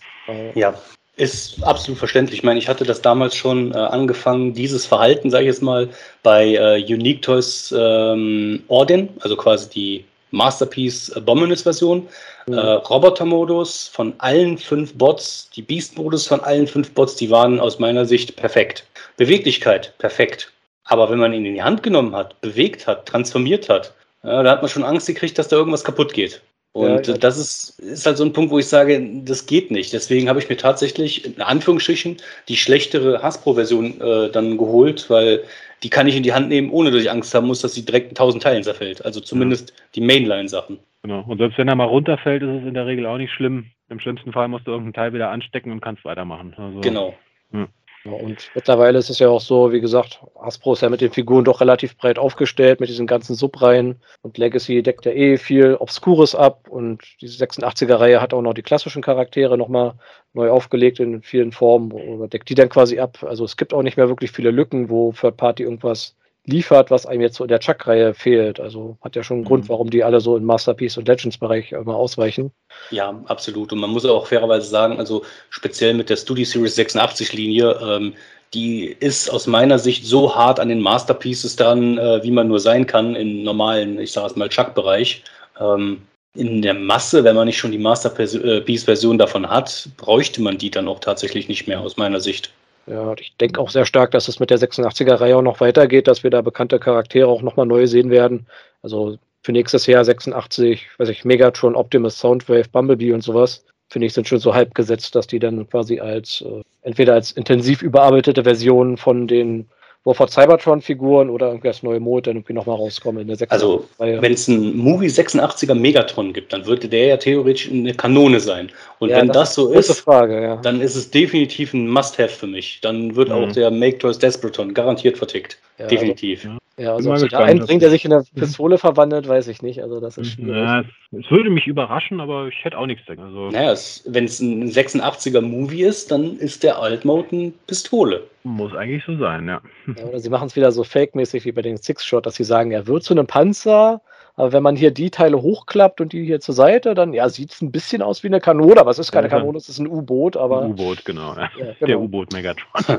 Ja, 0.57 0.75
ist 1.15 1.63
absolut 1.63 1.99
verständlich. 1.99 2.41
Ich 2.41 2.45
meine, 2.45 2.59
ich 2.59 2.69
hatte 2.69 2.85
das 2.85 3.03
damals 3.03 3.37
schon 3.37 3.73
äh, 3.73 3.77
angefangen, 3.77 4.53
dieses 4.53 4.85
Verhalten, 4.85 5.31
sage 5.31 5.45
ich 5.45 5.49
jetzt 5.49 5.63
mal, 5.63 5.91
bei 6.25 6.55
äh, 6.55 6.83
Unique 6.93 7.23
Toys 7.23 7.73
ähm, 7.79 8.65
Orden, 8.67 9.11
also 9.21 9.37
quasi 9.37 9.71
die 9.71 10.05
Masterpiece 10.31 11.13
Abominus-Version. 11.13 12.09
Mhm. 12.47 12.55
Äh, 12.55 12.61
Roboter-Modus 12.61 13.89
von 13.89 14.15
allen 14.19 14.59
fünf 14.59 14.95
Bots, 14.95 15.51
die 15.55 15.63
Beast-Modus 15.63 16.27
von 16.27 16.41
allen 16.41 16.67
fünf 16.67 16.93
Bots, 16.93 17.17
die 17.17 17.31
waren 17.31 17.61
aus 17.61 17.79
meiner 17.79 18.07
Sicht 18.07 18.37
perfekt. 18.37 18.87
Beweglichkeit, 19.17 19.95
perfekt. 19.99 20.53
Aber 20.85 21.11
wenn 21.11 21.19
man 21.19 21.33
ihn 21.33 21.47
in 21.47 21.55
die 21.55 21.63
Hand 21.63 21.83
genommen 21.83 22.17
hat, 22.17 22.41
bewegt 22.41 22.87
hat, 22.87 23.07
transformiert 23.07 23.69
hat, 23.69 23.95
ja, 24.25 24.43
da 24.43 24.51
hat 24.51 24.63
man 24.63 24.71
schon 24.71 24.85
Angst 24.85 25.07
gekriegt, 25.07 25.39
dass 25.39 25.49
da 25.49 25.57
irgendwas 25.57 25.85
kaputt 25.85 26.13
geht. 26.13 26.43
Und 26.73 27.07
ja, 27.07 27.15
ja. 27.15 27.19
das 27.19 27.37
ist, 27.37 27.81
ist 27.81 28.07
halt 28.07 28.17
so 28.17 28.25
ein 28.25 28.33
Punkt, 28.33 28.53
wo 28.53 28.59
ich 28.59 28.69
sage, 28.69 29.05
das 29.25 29.47
geht 29.47 29.71
nicht. 29.71 29.93
Deswegen 29.93 30.29
habe 30.29 30.39
ich 30.39 30.49
mir 30.49 30.57
tatsächlich 30.57 31.25
in 31.25 31.41
Anführungsstrichen 31.41 32.19
die 32.49 32.57
schlechtere 32.57 33.23
Hasbro-Version 33.23 34.01
äh, 34.01 34.31
dann 34.31 34.57
geholt, 34.57 35.11
weil 35.11 35.43
die 35.83 35.91
kann 35.91 36.07
ich 36.07 36.17
in 36.17 36.23
die 36.23 36.33
Hand 36.33 36.49
nehmen, 36.49 36.71
ohne 36.71 36.91
dass 36.91 37.03
ich 37.03 37.11
Angst 37.11 37.35
haben 37.35 37.47
muss, 37.47 37.61
dass 37.61 37.75
sie 37.75 37.85
direkt 37.85 38.11
in 38.11 38.15
tausend 38.15 38.43
Teilen 38.43 38.63
zerfällt. 38.63 39.05
Also 39.05 39.21
zumindest 39.21 39.71
ja. 39.71 39.77
die 39.95 40.01
Mainline-Sachen. 40.01 40.79
Genau. 41.03 41.25
Und 41.27 41.39
selbst 41.39 41.57
wenn 41.57 41.69
er 41.69 41.75
mal 41.75 41.85
runterfällt, 41.85 42.43
ist 42.43 42.63
es 42.63 42.69
in 42.69 42.75
der 42.75 42.87
Regel 42.87 43.07
auch 43.07 43.17
nicht 43.17 43.33
schlimm. 43.33 43.67
Im 43.89 44.01
schlimmsten 44.01 44.33
Fall 44.33 44.49
musst 44.49 44.67
du 44.67 44.73
irgendein 44.73 44.93
Teil 44.93 45.15
wieder 45.15 45.31
anstecken 45.31 45.73
und 45.73 45.81
kannst 45.81 46.05
weitermachen. 46.05 46.55
Also, 46.57 46.81
genau. 46.81 47.15
Ja. 47.53 47.67
Und 48.05 48.51
mittlerweile 48.55 48.99
ist 48.99 49.11
es 49.11 49.19
ja 49.19 49.29
auch 49.29 49.41
so, 49.41 49.73
wie 49.73 49.81
gesagt, 49.81 50.23
Hasbro 50.41 50.73
ist 50.73 50.81
ja 50.81 50.89
mit 50.89 51.03
den 51.03 51.13
Figuren 51.13 51.45
doch 51.45 51.61
relativ 51.61 51.99
breit 51.99 52.19
aufgestellt, 52.19 52.81
mit 52.81 52.89
diesen 52.89 53.07
ganzen 53.07 53.35
Subreihen. 53.35 54.01
Und 54.23 54.39
Legacy 54.39 54.83
deckt 54.83 55.05
ja 55.05 55.13
eh 55.13 55.37
viel 55.37 55.75
Obskures 55.75 56.35
ab. 56.35 56.67
Und 56.69 57.03
diese 57.21 57.45
86er-Reihe 57.45 58.21
hat 58.23 58.33
auch 58.33 58.41
noch 58.41 58.55
die 58.55 58.63
klassischen 58.63 59.03
Charaktere 59.03 59.59
nochmal 59.59 59.95
neu 60.33 60.51
aufgelegt 60.51 60.99
in 60.99 61.23
vielen 61.23 61.53
Formen 61.53 61.93
oder 61.93 62.29
deckt 62.29 62.49
die 62.49 62.55
dann 62.55 62.71
quasi 62.71 62.99
ab. 62.99 63.23
Also 63.23 63.45
es 63.45 63.57
gibt 63.57 63.75
auch 63.75 63.83
nicht 63.83 63.99
mehr 63.99 64.09
wirklich 64.09 64.33
viele 64.33 64.51
Lücken, 64.51 64.89
wo 64.89 65.13
Third 65.13 65.37
Party 65.37 65.65
irgendwas 65.65 66.17
liefert, 66.47 66.91
was 66.91 67.07
einem 67.07 67.21
jetzt 67.23 67.37
so 67.37 67.45
in 67.45 67.49
der 67.49 67.61
Chuck-Reihe 67.61 68.15
fehlt. 68.15 68.61
Also 68.61 68.97
hat 69.03 69.17
ja 69.17 69.23
schon 69.23 69.39
einen 69.39 69.45
mhm. 69.45 69.49
Grund, 69.49 69.69
warum 69.69 69.91
die 69.91 70.05
alle 70.05 70.21
so 70.21 70.37
im 70.37 70.45
Masterpiece- 70.45 70.97
und 70.99 71.07
Legends-Bereich 71.07 71.73
immer 71.73 71.95
ausweichen. 71.95 72.51
Ja, 72.91 73.21
absolut. 73.27 73.73
Und 73.73 73.79
man 73.81 73.91
muss 73.91 74.05
auch 74.05 74.27
fairerweise 74.27 74.69
sagen, 74.69 74.99
also 74.99 75.25
speziell 75.51 75.95
mit 75.95 76.11
der 76.11 76.17
Studio 76.17 76.45
Series 76.45 76.79
86-Linie, 76.79 77.79
ähm, 77.83 78.15
die 78.55 78.87
ist 78.87 79.31
aus 79.31 79.47
meiner 79.47 79.79
Sicht 79.79 80.05
so 80.05 80.35
hart 80.35 80.59
an 80.59 80.69
den 80.69 80.81
Masterpieces 80.81 81.57
dran, 81.57 81.99
äh, 81.99 82.23
wie 82.23 82.33
man 82.33 82.49
nur 82.49 82.59
sein 82.59 82.87
kann 82.87 83.15
im 83.15 83.45
normalen, 83.45 83.99
ich 84.01 84.13
sage 84.13 84.27
es 84.29 84.37
mal, 84.37 84.49
Chuck-Bereich. 84.49 85.23
Ähm, 85.61 86.03
in 86.35 86.63
der 86.63 86.75
Masse, 86.75 87.25
wenn 87.25 87.37
man 87.37 87.47
nicht 87.47 87.59
schon 87.59 87.73
die 87.73 87.79
Masterpiece-Version 87.79 89.19
davon 89.19 89.49
hat, 89.49 89.89
bräuchte 89.97 90.41
man 90.43 90.59
die 90.59 90.71
dann 90.71 90.89
auch 90.89 91.01
tatsächlich 91.01 91.49
nicht 91.49 91.67
mehr, 91.67 91.81
aus 91.81 91.97
meiner 91.97 92.21
Sicht. 92.21 92.53
Ja, 92.87 93.15
ich 93.19 93.37
denke 93.37 93.61
auch 93.61 93.71
sehr 93.71 93.87
stark, 93.87 94.11
dass 94.11 94.29
es 94.29 94.41
mit 94.41 94.51
der 94.51 94.59
86er-Reihe 94.59 95.37
auch 95.37 95.43
noch 95.43 95.61
weitergeht, 95.61 96.09
dass 96.09 96.23
wir 96.23 96.31
da 96.31 96.41
bekannte 96.41 96.79
Charaktere 96.79 97.29
auch 97.29 97.43
nochmal 97.43 97.67
neu 97.67 97.87
sehen 97.87 98.11
werden. 98.11 98.47
Also 98.83 99.19
für 99.43 99.53
nächstes 99.53 99.87
Jahr 99.87 100.05
86, 100.05 100.89
weiß 100.99 101.09
ich, 101.09 101.25
Megatron, 101.25 101.77
Optimus, 101.77 102.19
Soundwave, 102.19 102.69
Bumblebee 102.71 103.13
und 103.13 103.23
sowas, 103.23 103.65
finde 103.89 104.07
ich, 104.07 104.13
sind 104.13 104.29
schon 104.29 104.39
so 104.39 104.55
halb 104.55 104.75
gesetzt, 104.75 105.15
dass 105.15 105.27
die 105.27 105.39
dann 105.39 105.69
quasi 105.69 106.01
als 106.01 106.43
äh, 106.43 106.63
entweder 106.83 107.15
als 107.15 107.33
intensiv 107.33 107.83
überarbeitete 107.83 108.45
Version 108.45 108.97
von 108.97 109.27
den 109.27 109.69
Warfare 110.05 110.31
Cybertron-Figuren 110.31 111.29
oder 111.29 111.49
irgendwie 111.49 111.69
das 111.69 111.83
neue 111.83 112.01
Mode 112.01 112.31
dann 112.31 112.37
irgendwie 112.37 112.55
nochmal 112.55 112.77
rauskommen 112.77 113.23
in 113.23 113.29
der 113.29 113.37
86er 113.37 113.51
Also, 113.51 113.85
wenn 113.99 114.33
es 114.33 114.49
einen 114.49 114.77
Movie 114.77 115.09
86er 115.09 115.75
Megatron 115.75 116.33
gibt, 116.33 116.53
dann 116.53 116.65
würde 116.65 116.89
der 116.89 117.07
ja 117.07 117.17
theoretisch 117.19 117.71
eine 117.71 117.93
Kanone 117.93 118.41
sein. 118.41 118.71
Und 118.99 119.11
ja, 119.11 119.19
wenn 119.19 119.29
das, 119.29 119.51
das 119.51 119.55
so 119.57 119.73
ist, 119.73 120.01
Frage, 120.01 120.43
ja. 120.43 120.57
dann 120.57 120.81
ist 120.81 120.95
es 120.95 121.11
definitiv 121.11 121.75
ein 121.75 121.87
Must-Have 121.87 122.31
für 122.31 122.47
mich. 122.47 122.81
Dann 122.81 123.15
wird 123.15 123.29
mhm. 123.29 123.35
auch 123.35 123.53
der 123.53 123.71
Make 123.71 123.99
Toys 123.99 124.19
Desperaton 124.19 124.73
garantiert 124.73 125.19
vertickt. 125.19 125.59
Ja, 125.79 125.85
also 125.85 125.97
definitiv. 125.97 126.45
Also, 126.47 126.59
ja, 126.81 126.95
also 126.95 127.11
ob 127.11 127.19
sich 127.19 127.31
da 127.31 127.41
einbringt, 127.41 127.83
der 127.83 127.91
sich 127.91 128.07
in 128.07 128.13
eine 128.13 128.25
Pistole 128.35 128.79
verwandelt, 128.79 129.29
weiß 129.29 129.49
ich 129.49 129.61
nicht. 129.61 129.83
Also 129.83 130.01
das 130.01 130.17
ist 130.17 130.33
schwierig. 130.33 130.57
Ja, 130.57 130.83
es 131.13 131.31
würde 131.31 131.51
mich 131.51 131.67
überraschen, 131.67 132.21
aber 132.21 132.49
ich 132.49 132.65
hätte 132.65 132.79
auch 132.79 132.87
nichts 132.87 133.05
dagegen. 133.07 133.27
Also 133.27 133.51
naja, 133.51 133.75
wenn 134.07 134.25
es 134.25 134.41
ein 134.41 134.71
86er 134.71 135.43
Movie 135.43 135.83
ist, 135.83 136.11
dann 136.11 136.39
ist 136.39 136.63
der 136.63 136.79
Alt-Mode 136.79 137.29
eine 137.33 137.53
Pistole. 137.67 138.23
Muss 138.45 138.75
eigentlich 138.75 139.05
so 139.05 139.17
sein, 139.19 139.47
ja. 139.47 139.61
ja 139.95 140.05
oder 140.05 140.21
sie 140.21 140.31
machen 140.31 140.47
es 140.47 140.57
wieder 140.57 140.73
so 140.73 140.83
fake-mäßig 140.83 141.45
wie 141.45 141.53
bei 141.53 141.61
den 141.61 141.77
Six-Shot, 141.77 142.25
dass 142.25 142.37
sie 142.37 142.45
sagen, 142.45 142.71
er 142.71 142.87
wird 142.87 143.03
zu 143.03 143.13
einem 143.13 143.27
Panzer, 143.27 144.01
aber 144.41 144.53
wenn 144.53 144.63
man 144.63 144.75
hier 144.75 144.91
die 144.91 145.11
Teile 145.11 145.43
hochklappt 145.43 146.01
und 146.01 146.15
die 146.15 146.25
hier 146.25 146.41
zur 146.41 146.55
Seite, 146.55 146.95
dann 146.95 147.13
ja, 147.13 147.29
sieht 147.29 147.53
es 147.53 147.61
ein 147.61 147.71
bisschen 147.71 148.01
aus 148.01 148.23
wie 148.23 148.29
eine 148.29 148.41
Kanone, 148.41 148.81
aber 148.81 148.91
es 148.91 148.99
ist 148.99 149.13
keine 149.13 149.29
ja, 149.29 149.37
Kanone, 149.37 149.59
es 149.59 149.69
ist 149.69 149.79
ein 149.79 149.87
U-Boot, 149.87 150.37
aber. 150.37 150.65
U-Boot, 150.67 151.05
genau, 151.05 151.35
ja. 151.35 151.51
ja 151.59 151.65
genau. 151.65 151.87
Der 151.87 152.01
U-Boot 152.01 152.33
Megatron. 152.33 152.67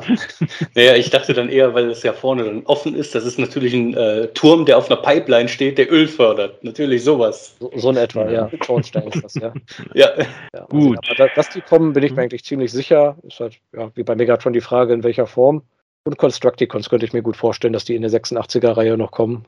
naja, 0.76 0.96
ich 0.96 1.10
dachte 1.10 1.34
dann 1.34 1.50
eher, 1.50 1.74
weil 1.74 1.90
es 1.90 2.04
ja 2.04 2.14
vorne 2.14 2.44
dann 2.44 2.64
offen 2.66 2.94
ist, 2.94 3.16
das 3.16 3.26
ist 3.26 3.40
natürlich 3.40 3.74
ein 3.74 3.96
äh, 3.96 4.28
Turm, 4.28 4.66
der 4.66 4.78
auf 4.78 4.92
einer 4.92 5.02
Pipeline 5.02 5.50
steht, 5.50 5.80
der 5.80 5.92
Öl 5.92 6.08
fördert. 6.08 6.64
Natürlich 6.64 7.04
sowas. 7.04 7.56
So, 7.60 7.72
so 7.76 7.90
in 7.90 7.98
etwa, 7.98 8.30
ja. 8.30 8.50
Schornstein 8.64 9.08
ist 9.08 9.24
das, 9.24 9.34
ja. 9.34 9.52
ja. 9.96 10.10
ja 10.20 10.26
also, 10.54 10.68
Gut. 10.68 11.00
Aber 11.10 11.30
dass 11.36 11.50
die 11.50 11.62
kommen, 11.62 11.94
bin 11.94 12.04
ich 12.04 12.12
mir 12.12 12.18
mhm. 12.18 12.24
eigentlich 12.24 12.46
ziemlich 12.46 12.72
sicher. 12.72 13.18
Ist 13.24 13.40
halt, 13.40 13.58
ja, 13.74 13.90
wie 13.96 14.04
bei 14.04 14.14
Megatron 14.16 14.54
die 14.54 14.62
Frage, 14.62 14.94
in 14.94 15.04
welcher 15.04 15.26
Form. 15.26 15.64
Und 16.04 16.18
Constructicons 16.18 16.90
könnte 16.90 17.06
ich 17.06 17.14
mir 17.14 17.22
gut 17.22 17.38
vorstellen, 17.38 17.74
dass 17.74 17.86
die 17.86 17.96
in 17.96 18.02
der 18.02 18.10
86er-Reihe 18.10 18.98
noch 18.98 19.12
kommen. 19.12 19.46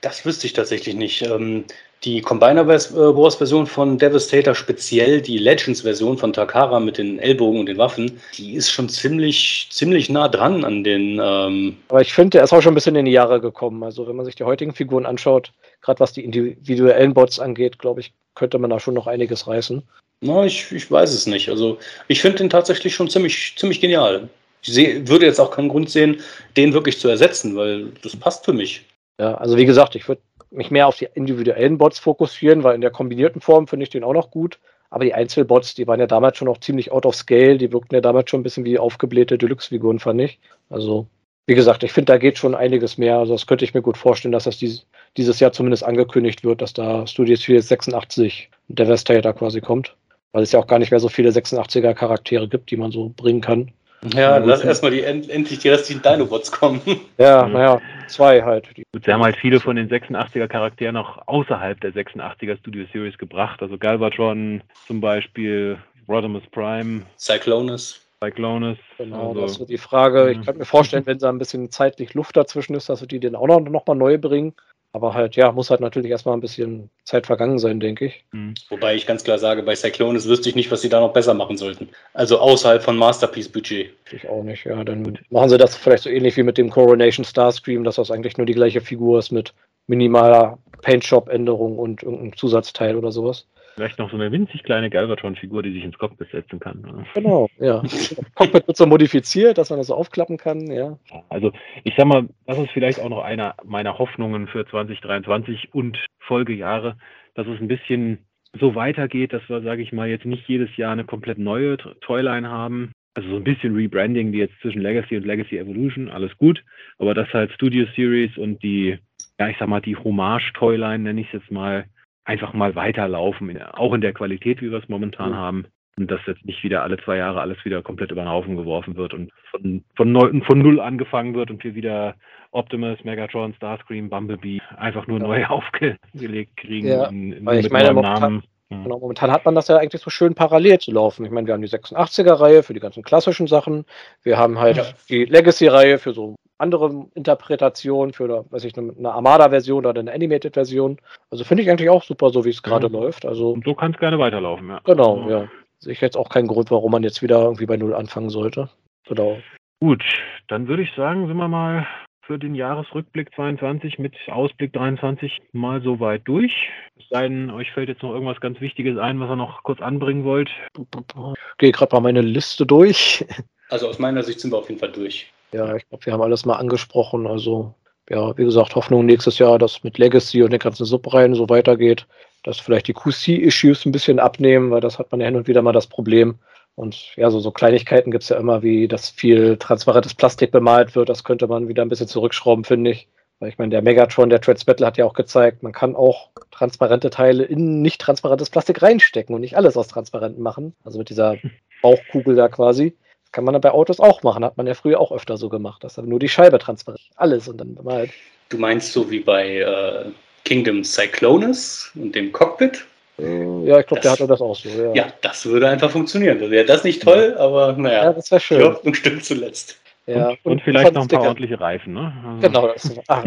das 0.00 0.24
wüsste 0.24 0.46
ich 0.46 0.54
tatsächlich 0.54 0.94
nicht. 0.94 1.20
Ähm, 1.20 1.64
die 2.02 2.22
Combiner 2.22 2.66
Wars-Version 2.66 3.66
von 3.66 3.98
Devastator, 3.98 4.54
speziell 4.54 5.20
die 5.20 5.36
Legends-Version 5.36 6.16
von 6.16 6.32
Takara 6.32 6.80
mit 6.80 6.96
den 6.96 7.18
Ellbogen 7.18 7.60
und 7.60 7.66
den 7.66 7.76
Waffen, 7.76 8.20
die 8.38 8.54
ist 8.54 8.70
schon 8.70 8.88
ziemlich, 8.88 9.68
ziemlich 9.70 10.08
nah 10.08 10.28
dran 10.28 10.64
an 10.64 10.82
den. 10.82 11.20
Ähm 11.22 11.76
Aber 11.88 12.00
ich 12.00 12.14
finde, 12.14 12.38
der 12.38 12.44
ist 12.44 12.52
auch 12.54 12.62
schon 12.62 12.72
ein 12.72 12.76
bisschen 12.76 12.96
in 12.96 13.04
die 13.04 13.12
Jahre 13.12 13.40
gekommen. 13.40 13.82
Also, 13.82 14.06
wenn 14.06 14.16
man 14.16 14.24
sich 14.24 14.36
die 14.36 14.44
heutigen 14.44 14.72
Figuren 14.72 15.04
anschaut, 15.04 15.52
gerade 15.82 16.00
was 16.00 16.14
die 16.14 16.24
individuellen 16.24 17.12
Bots 17.12 17.38
angeht, 17.38 17.78
glaube 17.78 18.00
ich, 18.00 18.12
könnte 18.34 18.58
man 18.58 18.70
da 18.70 18.80
schon 18.80 18.94
noch 18.94 19.06
einiges 19.06 19.46
reißen. 19.46 19.82
Na, 20.22 20.44
ich, 20.44 20.72
ich 20.72 20.90
weiß 20.90 21.12
es 21.12 21.26
nicht. 21.26 21.50
Also, 21.50 21.78
ich 22.08 22.22
finde 22.22 22.38
den 22.38 22.50
tatsächlich 22.50 22.94
schon 22.94 23.10
ziemlich, 23.10 23.54
ziemlich 23.56 23.80
genial 23.80 24.28
ich 24.66 24.72
seh, 24.72 25.06
würde 25.06 25.26
jetzt 25.26 25.40
auch 25.40 25.50
keinen 25.50 25.68
Grund 25.68 25.90
sehen, 25.90 26.20
den 26.56 26.72
wirklich 26.72 26.98
zu 26.98 27.08
ersetzen, 27.08 27.54
weil 27.54 27.88
das 28.02 28.16
passt 28.16 28.44
für 28.44 28.52
mich. 28.52 28.84
Ja, 29.20 29.34
also 29.34 29.56
wie 29.56 29.66
gesagt, 29.66 29.94
ich 29.94 30.08
würde 30.08 30.22
mich 30.50 30.70
mehr 30.70 30.86
auf 30.86 30.96
die 30.96 31.08
individuellen 31.14 31.78
Bots 31.78 31.98
fokussieren, 31.98 32.64
weil 32.64 32.74
in 32.74 32.80
der 32.80 32.90
kombinierten 32.90 33.40
Form 33.40 33.66
finde 33.66 33.84
ich 33.84 33.90
den 33.90 34.04
auch 34.04 34.14
noch 34.14 34.30
gut. 34.30 34.58
Aber 34.90 35.04
die 35.04 35.14
Einzelbots, 35.14 35.74
die 35.74 35.86
waren 35.86 36.00
ja 36.00 36.06
damals 36.06 36.38
schon 36.38 36.46
noch 36.46 36.60
ziemlich 36.60 36.92
out 36.92 37.04
of 37.04 37.14
scale, 37.14 37.58
die 37.58 37.72
wirkten 37.72 37.94
ja 37.94 38.00
damals 38.00 38.30
schon 38.30 38.40
ein 38.40 38.44
bisschen 38.44 38.64
wie 38.64 38.78
aufgeblähte 38.78 39.36
Deluxe-Figuren, 39.36 39.98
fand 39.98 40.20
ich. 40.20 40.38
Also, 40.70 41.06
wie 41.46 41.54
gesagt, 41.54 41.82
ich 41.82 41.92
finde, 41.92 42.12
da 42.12 42.18
geht 42.18 42.38
schon 42.38 42.54
einiges 42.54 42.96
mehr. 42.96 43.18
Also, 43.18 43.34
das 43.34 43.46
könnte 43.46 43.64
ich 43.64 43.74
mir 43.74 43.82
gut 43.82 43.96
vorstellen, 43.96 44.32
dass 44.32 44.44
das 44.44 44.56
dieses, 44.56 44.86
dieses 45.16 45.40
Jahr 45.40 45.52
zumindest 45.52 45.84
angekündigt 45.84 46.44
wird, 46.44 46.62
dass 46.62 46.72
da 46.72 47.06
Studio 47.06 47.36
Series 47.36 47.68
86 47.68 48.50
Devastator 48.68 49.32
quasi 49.32 49.60
kommt. 49.60 49.96
Weil 50.32 50.44
es 50.44 50.52
ja 50.52 50.60
auch 50.60 50.66
gar 50.66 50.78
nicht 50.78 50.90
mehr 50.90 51.00
so 51.00 51.08
viele 51.08 51.30
86er 51.30 51.92
Charaktere 51.92 52.48
gibt, 52.48 52.70
die 52.70 52.76
man 52.76 52.92
so 52.92 53.12
bringen 53.16 53.40
kann. 53.40 53.72
Ja, 54.12 54.36
lass 54.38 54.62
erstmal 54.62 54.90
die, 54.90 55.02
endlich 55.02 55.60
die 55.60 55.68
restlichen 55.68 56.02
Dinobots 56.02 56.52
kommen. 56.52 56.80
Ja, 57.18 57.46
naja, 57.46 57.80
zwei 58.08 58.42
halt. 58.42 58.66
Gut, 58.74 59.04
sie 59.04 59.12
haben 59.12 59.22
halt 59.22 59.36
viele 59.36 59.60
von 59.60 59.76
den 59.76 59.88
86er 59.88 60.48
Charakteren 60.48 60.96
auch 60.96 61.26
außerhalb 61.26 61.80
der 61.80 61.92
86er 61.92 62.58
Studio 62.58 62.86
Series 62.92 63.16
gebracht. 63.18 63.62
Also 63.62 63.78
Galvatron 63.78 64.62
zum 64.86 65.00
Beispiel, 65.00 65.78
Rodimus 66.08 66.42
Prime. 66.50 67.02
Cyclonus. 67.18 68.00
Cyclonus. 68.22 68.78
Genau, 68.98 69.28
also, 69.28 69.40
das 69.40 69.50
ist 69.52 69.58
so 69.58 69.64
die 69.64 69.78
Frage. 69.78 70.32
Ich 70.32 70.42
kann 70.44 70.58
mir 70.58 70.64
vorstellen, 70.64 71.06
wenn 71.06 71.18
da 71.18 71.28
ein 71.28 71.38
bisschen 71.38 71.70
zeitlich 71.70 72.14
Luft 72.14 72.36
dazwischen 72.36 72.74
ist, 72.74 72.88
dass 72.88 73.00
wir 73.00 73.08
die 73.08 73.20
den 73.20 73.36
auch 73.36 73.46
noch, 73.46 73.60
noch 73.60 73.86
mal 73.86 73.94
neu 73.94 74.18
bringen. 74.18 74.54
Aber 74.94 75.12
halt, 75.12 75.34
ja, 75.34 75.50
muss 75.50 75.70
halt 75.70 75.80
natürlich 75.80 76.12
erstmal 76.12 76.36
ein 76.36 76.40
bisschen 76.40 76.88
Zeit 77.02 77.26
vergangen 77.26 77.58
sein, 77.58 77.80
denke 77.80 78.06
ich. 78.06 78.24
Mhm. 78.30 78.54
Wobei 78.68 78.94
ich 78.94 79.06
ganz 79.06 79.24
klar 79.24 79.38
sage, 79.38 79.64
bei 79.64 79.74
Cyclones 79.74 80.28
wüsste 80.28 80.48
ich 80.48 80.54
nicht, 80.54 80.70
was 80.70 80.82
sie 80.82 80.88
da 80.88 81.00
noch 81.00 81.12
besser 81.12 81.34
machen 81.34 81.56
sollten. 81.56 81.88
Also 82.12 82.38
außerhalb 82.38 82.80
von 82.80 82.96
Masterpiece-Budget. 82.96 83.90
Ich 84.12 84.28
auch 84.28 84.44
nicht, 84.44 84.64
ja. 84.64 84.84
Dann 84.84 85.02
Gut. 85.02 85.20
machen 85.30 85.48
sie 85.48 85.58
das 85.58 85.74
vielleicht 85.74 86.04
so 86.04 86.10
ähnlich 86.10 86.36
wie 86.36 86.44
mit 86.44 86.58
dem 86.58 86.70
Coronation 86.70 87.24
Starscream, 87.24 87.82
dass 87.82 87.96
das 87.96 88.12
eigentlich 88.12 88.38
nur 88.38 88.46
die 88.46 88.54
gleiche 88.54 88.80
Figur 88.80 89.18
ist 89.18 89.32
mit 89.32 89.52
minimaler 89.88 90.58
Paint-Shop-Änderung 90.82 91.76
und 91.76 92.04
irgendeinem 92.04 92.36
Zusatzteil 92.36 92.94
oder 92.94 93.10
sowas. 93.10 93.48
Vielleicht 93.74 93.98
noch 93.98 94.10
so 94.10 94.16
eine 94.16 94.30
winzig 94.30 94.62
kleine 94.62 94.88
Galvatron-Figur, 94.88 95.62
die 95.62 95.72
sich 95.72 95.82
ins 95.82 95.98
Cockpit 95.98 96.30
setzen 96.30 96.60
kann. 96.60 97.06
Genau, 97.14 97.48
ja. 97.58 97.82
Cockpit 98.34 98.68
wird 98.68 98.76
so 98.76 98.86
modifiziert, 98.86 99.58
dass 99.58 99.70
man 99.70 99.80
das 99.80 99.88
so 99.88 99.94
aufklappen 99.94 100.36
kann, 100.36 100.70
ja. 100.70 100.96
Also 101.28 101.52
ich 101.82 101.94
sag 101.96 102.06
mal, 102.06 102.28
das 102.46 102.58
ist 102.58 102.70
vielleicht 102.70 103.00
auch 103.00 103.08
noch 103.08 103.24
einer 103.24 103.56
meiner 103.64 103.98
Hoffnungen 103.98 104.46
für 104.46 104.64
2023 104.66 105.74
und 105.74 105.98
Folgejahre, 106.20 106.96
dass 107.34 107.48
es 107.48 107.60
ein 107.60 107.68
bisschen 107.68 108.18
so 108.60 108.76
weitergeht, 108.76 109.32
dass 109.32 109.42
wir, 109.48 109.62
sage 109.62 109.82
ich 109.82 109.92
mal, 109.92 110.08
jetzt 110.08 110.24
nicht 110.24 110.48
jedes 110.48 110.76
Jahr 110.76 110.92
eine 110.92 111.04
komplett 111.04 111.38
neue 111.38 111.76
Toyline 112.00 112.48
haben. 112.48 112.92
Also 113.14 113.28
so 113.28 113.36
ein 113.36 113.44
bisschen 113.44 113.74
Rebranding 113.74 114.32
wie 114.32 114.38
jetzt 114.38 114.54
zwischen 114.60 114.82
Legacy 114.82 115.16
und 115.16 115.26
Legacy 115.26 115.58
Evolution, 115.58 116.08
alles 116.08 116.36
gut. 116.36 116.64
Aber 116.98 117.14
dass 117.14 117.32
halt 117.32 117.52
Studio 117.52 117.86
Series 117.94 118.36
und 118.36 118.62
die, 118.62 118.98
ja, 119.38 119.48
ich 119.48 119.56
sag 119.58 119.68
mal, 119.68 119.80
die 119.80 119.96
Hommage-Toyline, 119.96 121.02
nenne 121.02 121.20
ich 121.20 121.28
es 121.28 121.40
jetzt 121.40 121.50
mal, 121.50 121.86
einfach 122.24 122.52
mal 122.52 122.74
weiterlaufen, 122.74 123.60
auch 123.62 123.92
in 123.92 124.00
der 124.00 124.12
Qualität, 124.12 124.62
wie 124.62 124.70
wir 124.70 124.78
es 124.78 124.88
momentan 124.88 125.30
mhm. 125.30 125.36
haben. 125.36 125.66
Und 125.96 126.10
dass 126.10 126.20
jetzt 126.26 126.44
nicht 126.44 126.64
wieder 126.64 126.82
alle 126.82 126.96
zwei 127.04 127.18
Jahre 127.18 127.40
alles 127.40 127.64
wieder 127.64 127.80
komplett 127.80 128.10
über 128.10 128.22
den 128.22 128.28
Haufen 128.28 128.56
geworfen 128.56 128.96
wird 128.96 129.14
und 129.14 129.30
von, 129.52 129.84
von, 129.94 130.10
neu, 130.10 130.40
von 130.44 130.58
null 130.58 130.80
angefangen 130.80 131.34
wird 131.34 131.52
und 131.52 131.62
wir 131.62 131.76
wieder 131.76 132.16
Optimus, 132.50 133.04
Megatron, 133.04 133.54
Starscream, 133.54 134.10
Bumblebee 134.10 134.60
einfach 134.76 135.06
nur 135.06 135.20
ja. 135.20 135.26
neu 135.26 135.46
aufgelegt 135.48 136.56
kriegen. 136.56 136.88
Ja, 136.88 137.06
in, 137.06 137.32
in, 137.32 137.48
ich 137.58 137.70
meine, 137.70 137.92
momentan, 137.92 138.42
genau, 138.70 138.98
momentan 138.98 139.30
hat 139.30 139.44
man 139.44 139.54
das 139.54 139.68
ja 139.68 139.76
eigentlich 139.76 140.02
so 140.02 140.10
schön 140.10 140.34
parallel 140.34 140.80
zu 140.80 140.90
laufen. 140.90 141.24
Ich 141.24 141.30
meine, 141.30 141.46
wir 141.46 141.54
haben 141.54 141.62
die 141.62 141.68
86er-Reihe 141.68 142.64
für 142.64 142.74
die 142.74 142.80
ganzen 142.80 143.04
klassischen 143.04 143.46
Sachen. 143.46 143.84
Wir 144.24 144.36
haben 144.36 144.58
halt 144.58 144.78
ja. 144.78 144.84
die 145.08 145.26
Legacy-Reihe 145.26 145.98
für 145.98 146.12
so 146.12 146.34
andere 146.58 147.06
Interpretation 147.14 148.12
für 148.12 148.44
weiß 148.50 148.64
ich, 148.64 148.76
eine 148.76 149.12
Armada-Version 149.12 149.86
oder 149.86 150.00
eine 150.00 150.12
Animated-Version. 150.12 150.98
Also 151.30 151.44
finde 151.44 151.62
ich 151.62 151.70
eigentlich 151.70 151.90
auch 151.90 152.02
super, 152.02 152.30
so 152.30 152.44
wie 152.44 152.50
es 152.50 152.62
gerade 152.62 152.86
ja. 152.86 152.92
läuft. 152.92 153.26
Also, 153.26 153.50
Und 153.50 153.64
so 153.64 153.74
kann 153.74 153.92
es 153.92 153.98
gerne 153.98 154.18
weiterlaufen, 154.18 154.68
ja. 154.68 154.80
Genau, 154.84 155.22
also, 155.22 155.30
ja. 155.30 155.48
Sehe 155.80 155.92
ich 155.92 156.00
jetzt 156.00 156.16
auch 156.16 156.30
keinen 156.30 156.48
Grund, 156.48 156.70
warum 156.70 156.92
man 156.92 157.02
jetzt 157.02 157.22
wieder 157.22 157.42
irgendwie 157.42 157.66
bei 157.66 157.76
Null 157.76 157.94
anfangen 157.94 158.30
sollte. 158.30 158.70
Genau. 159.06 159.38
Gut, 159.80 160.02
dann 160.48 160.68
würde 160.68 160.82
ich 160.82 160.92
sagen, 160.96 161.26
sind 161.26 161.36
wir 161.36 161.48
mal 161.48 161.86
für 162.22 162.38
den 162.38 162.54
Jahresrückblick 162.54 163.34
22 163.34 163.98
mit 163.98 164.14
Ausblick 164.28 164.72
23 164.72 165.42
mal 165.52 165.82
so 165.82 166.00
weit 166.00 166.22
durch. 166.24 166.70
Es 166.98 167.08
sei 167.10 167.28
denn, 167.28 167.50
euch 167.50 167.70
fällt 167.72 167.88
jetzt 167.88 168.02
noch 168.02 168.12
irgendwas 168.12 168.40
ganz 168.40 168.60
Wichtiges 168.60 168.98
ein, 168.98 169.20
was 169.20 169.28
ihr 169.28 169.36
noch 169.36 169.62
kurz 169.62 169.82
anbringen 169.82 170.24
wollt. 170.24 170.48
Ich 170.78 171.58
gehe 171.58 171.72
gerade 171.72 171.94
mal 171.94 172.00
meine 172.00 172.22
Liste 172.22 172.64
durch. 172.64 173.26
Also 173.68 173.88
aus 173.88 173.98
meiner 173.98 174.22
Sicht 174.22 174.40
sind 174.40 174.52
wir 174.52 174.58
auf 174.58 174.68
jeden 174.68 174.80
Fall 174.80 174.92
durch. 174.92 175.32
Ja, 175.54 175.76
ich 175.76 175.88
glaube, 175.88 176.04
wir 176.04 176.12
haben 176.12 176.22
alles 176.22 176.44
mal 176.44 176.56
angesprochen. 176.56 177.28
Also, 177.28 177.74
ja, 178.10 178.36
wie 178.36 178.44
gesagt, 178.44 178.74
Hoffnung 178.74 179.06
nächstes 179.06 179.38
Jahr, 179.38 179.56
dass 179.56 179.84
mit 179.84 179.98
Legacy 179.98 180.42
und 180.42 180.50
den 180.50 180.58
ganzen 180.58 180.84
Subreihen 180.84 181.36
so 181.36 181.48
weitergeht, 181.48 182.08
dass 182.42 182.58
vielleicht 182.58 182.88
die 182.88 182.92
QC-Issues 182.92 183.86
ein 183.86 183.92
bisschen 183.92 184.18
abnehmen, 184.18 184.72
weil 184.72 184.80
das 184.80 184.98
hat 184.98 185.12
man 185.12 185.20
ja 185.20 185.26
hin 185.26 185.36
und 185.36 185.46
wieder 185.46 185.62
mal 185.62 185.72
das 185.72 185.86
Problem. 185.86 186.40
Und 186.74 187.14
ja, 187.14 187.30
so, 187.30 187.38
so 187.38 187.52
Kleinigkeiten 187.52 188.10
gibt 188.10 188.24
es 188.24 188.30
ja 188.30 188.36
immer, 188.36 188.64
wie 188.64 188.88
dass 188.88 189.10
viel 189.10 189.56
transparentes 189.56 190.14
Plastik 190.14 190.50
bemalt 190.50 190.96
wird. 190.96 191.08
Das 191.08 191.22
könnte 191.22 191.46
man 191.46 191.68
wieder 191.68 191.82
ein 191.82 191.88
bisschen 191.88 192.08
zurückschrauben, 192.08 192.64
finde 192.64 192.90
ich. 192.90 193.06
Weil 193.38 193.50
ich 193.50 193.58
meine, 193.58 193.70
der 193.70 193.82
Megatron, 193.82 194.30
der 194.30 194.40
Trades 194.40 194.64
Battle 194.64 194.84
hat 194.84 194.96
ja 194.96 195.04
auch 195.04 195.14
gezeigt, 195.14 195.62
man 195.62 195.72
kann 195.72 195.94
auch 195.94 196.30
transparente 196.50 197.10
Teile 197.10 197.44
in 197.44 197.80
nicht 197.80 198.00
transparentes 198.00 198.50
Plastik 198.50 198.82
reinstecken 198.82 199.36
und 199.36 199.40
nicht 199.40 199.56
alles 199.56 199.76
aus 199.76 199.86
transparenten 199.86 200.42
machen. 200.42 200.74
Also 200.82 200.98
mit 200.98 201.10
dieser 201.10 201.36
Bauchkugel 201.80 202.34
da 202.34 202.48
quasi. 202.48 202.96
Kann 203.34 203.42
man 203.42 203.52
dann 203.52 203.62
bei 203.62 203.72
Autos 203.72 203.98
auch 203.98 204.22
machen. 204.22 204.44
Hat 204.44 204.56
man 204.56 204.68
ja 204.68 204.74
früher 204.74 205.00
auch 205.00 205.10
öfter 205.10 205.36
so 205.36 205.48
gemacht, 205.48 205.82
dass 205.82 205.94
dann 205.94 206.08
nur 206.08 206.20
die 206.20 206.28
Scheibe 206.28 206.56
transparent 206.60 207.02
Alles 207.16 207.48
und 207.48 207.58
dann 207.58 207.74
bemalt. 207.74 208.12
Du 208.48 208.58
meinst 208.58 208.92
so 208.92 209.10
wie 209.10 209.18
bei 209.18 209.58
äh, 209.58 210.04
Kingdom 210.44 210.84
Cyclonus 210.84 211.90
und 211.96 212.14
dem 212.14 212.30
Cockpit? 212.30 212.86
Äh, 213.18 213.64
ja, 213.64 213.80
ich 213.80 213.86
glaube, 213.88 214.02
der 214.02 214.12
hatte 214.12 214.28
das 214.28 214.40
auch 214.40 214.54
so. 214.54 214.68
Ja. 214.68 214.94
ja. 214.94 215.06
das 215.22 215.44
würde 215.46 215.68
einfach 215.68 215.90
funktionieren. 215.90 216.38
Das 216.38 216.48
wäre 216.50 216.64
das 216.64 216.84
nicht 216.84 217.02
toll, 217.02 217.34
aber 217.36 217.72
naja. 217.72 218.04
Ja, 218.04 218.12
das 218.12 218.30
wäre 218.30 218.40
schön. 218.40 218.58
Die 218.60 218.64
Hoffnung 218.66 218.94
stimmt 218.94 219.24
zuletzt. 219.24 219.80
Ja, 220.06 220.28
und, 220.28 220.38
und 220.44 220.62
vielleicht 220.62 220.94
noch 220.94 221.02
ein 221.02 221.08
paar 221.08 221.22
ordentliche 221.22 221.58
Reifen, 221.58 221.94
ne? 221.94 222.12
Also 222.24 222.40
genau, 222.40 222.68
das 222.68 222.84
ist, 222.84 223.00
ach, 223.08 223.24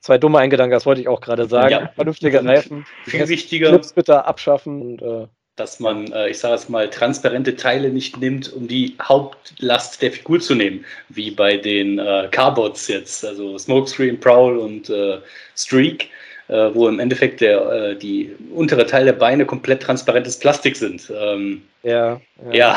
zwei 0.00 0.18
dumme 0.18 0.38
Eingedanken, 0.38 0.72
das 0.72 0.86
wollte 0.86 1.02
ich 1.02 1.08
auch 1.08 1.20
gerade 1.20 1.46
sagen. 1.46 1.70
Ja, 1.70 1.92
Vernünftige 1.94 2.44
Reifen. 2.44 2.84
Viel 3.04 3.28
wichtiger. 3.28 3.68
Clips 3.68 3.92
bitte 3.92 4.24
abschaffen 4.24 4.80
und 4.80 5.02
äh, 5.02 5.28
dass 5.56 5.78
man, 5.78 6.10
äh, 6.12 6.30
ich 6.30 6.38
sage 6.38 6.54
es 6.54 6.68
mal, 6.68 6.90
transparente 6.90 7.54
Teile 7.56 7.90
nicht 7.90 8.18
nimmt, 8.18 8.52
um 8.52 8.66
die 8.66 8.94
Hauptlast 9.00 10.02
der 10.02 10.12
Figur 10.12 10.40
zu 10.40 10.54
nehmen, 10.54 10.84
wie 11.08 11.30
bei 11.30 11.56
den 11.56 11.98
äh, 11.98 12.28
Carbots 12.30 12.88
jetzt, 12.88 13.24
also 13.24 13.56
Smokescreen, 13.56 14.18
Prowl 14.18 14.58
und 14.58 14.90
äh, 14.90 15.18
Streak, 15.56 16.08
äh, 16.48 16.70
wo 16.74 16.88
im 16.88 16.98
Endeffekt 16.98 17.40
der, 17.40 17.70
äh, 17.70 17.96
die 17.96 18.34
untere 18.52 18.86
Teil 18.86 19.04
der 19.04 19.12
Beine 19.12 19.46
komplett 19.46 19.82
transparentes 19.82 20.38
Plastik 20.38 20.76
sind. 20.76 21.12
Ähm, 21.16 21.62
ja. 21.82 22.20
Ja. 22.50 22.52
ja. 22.52 22.76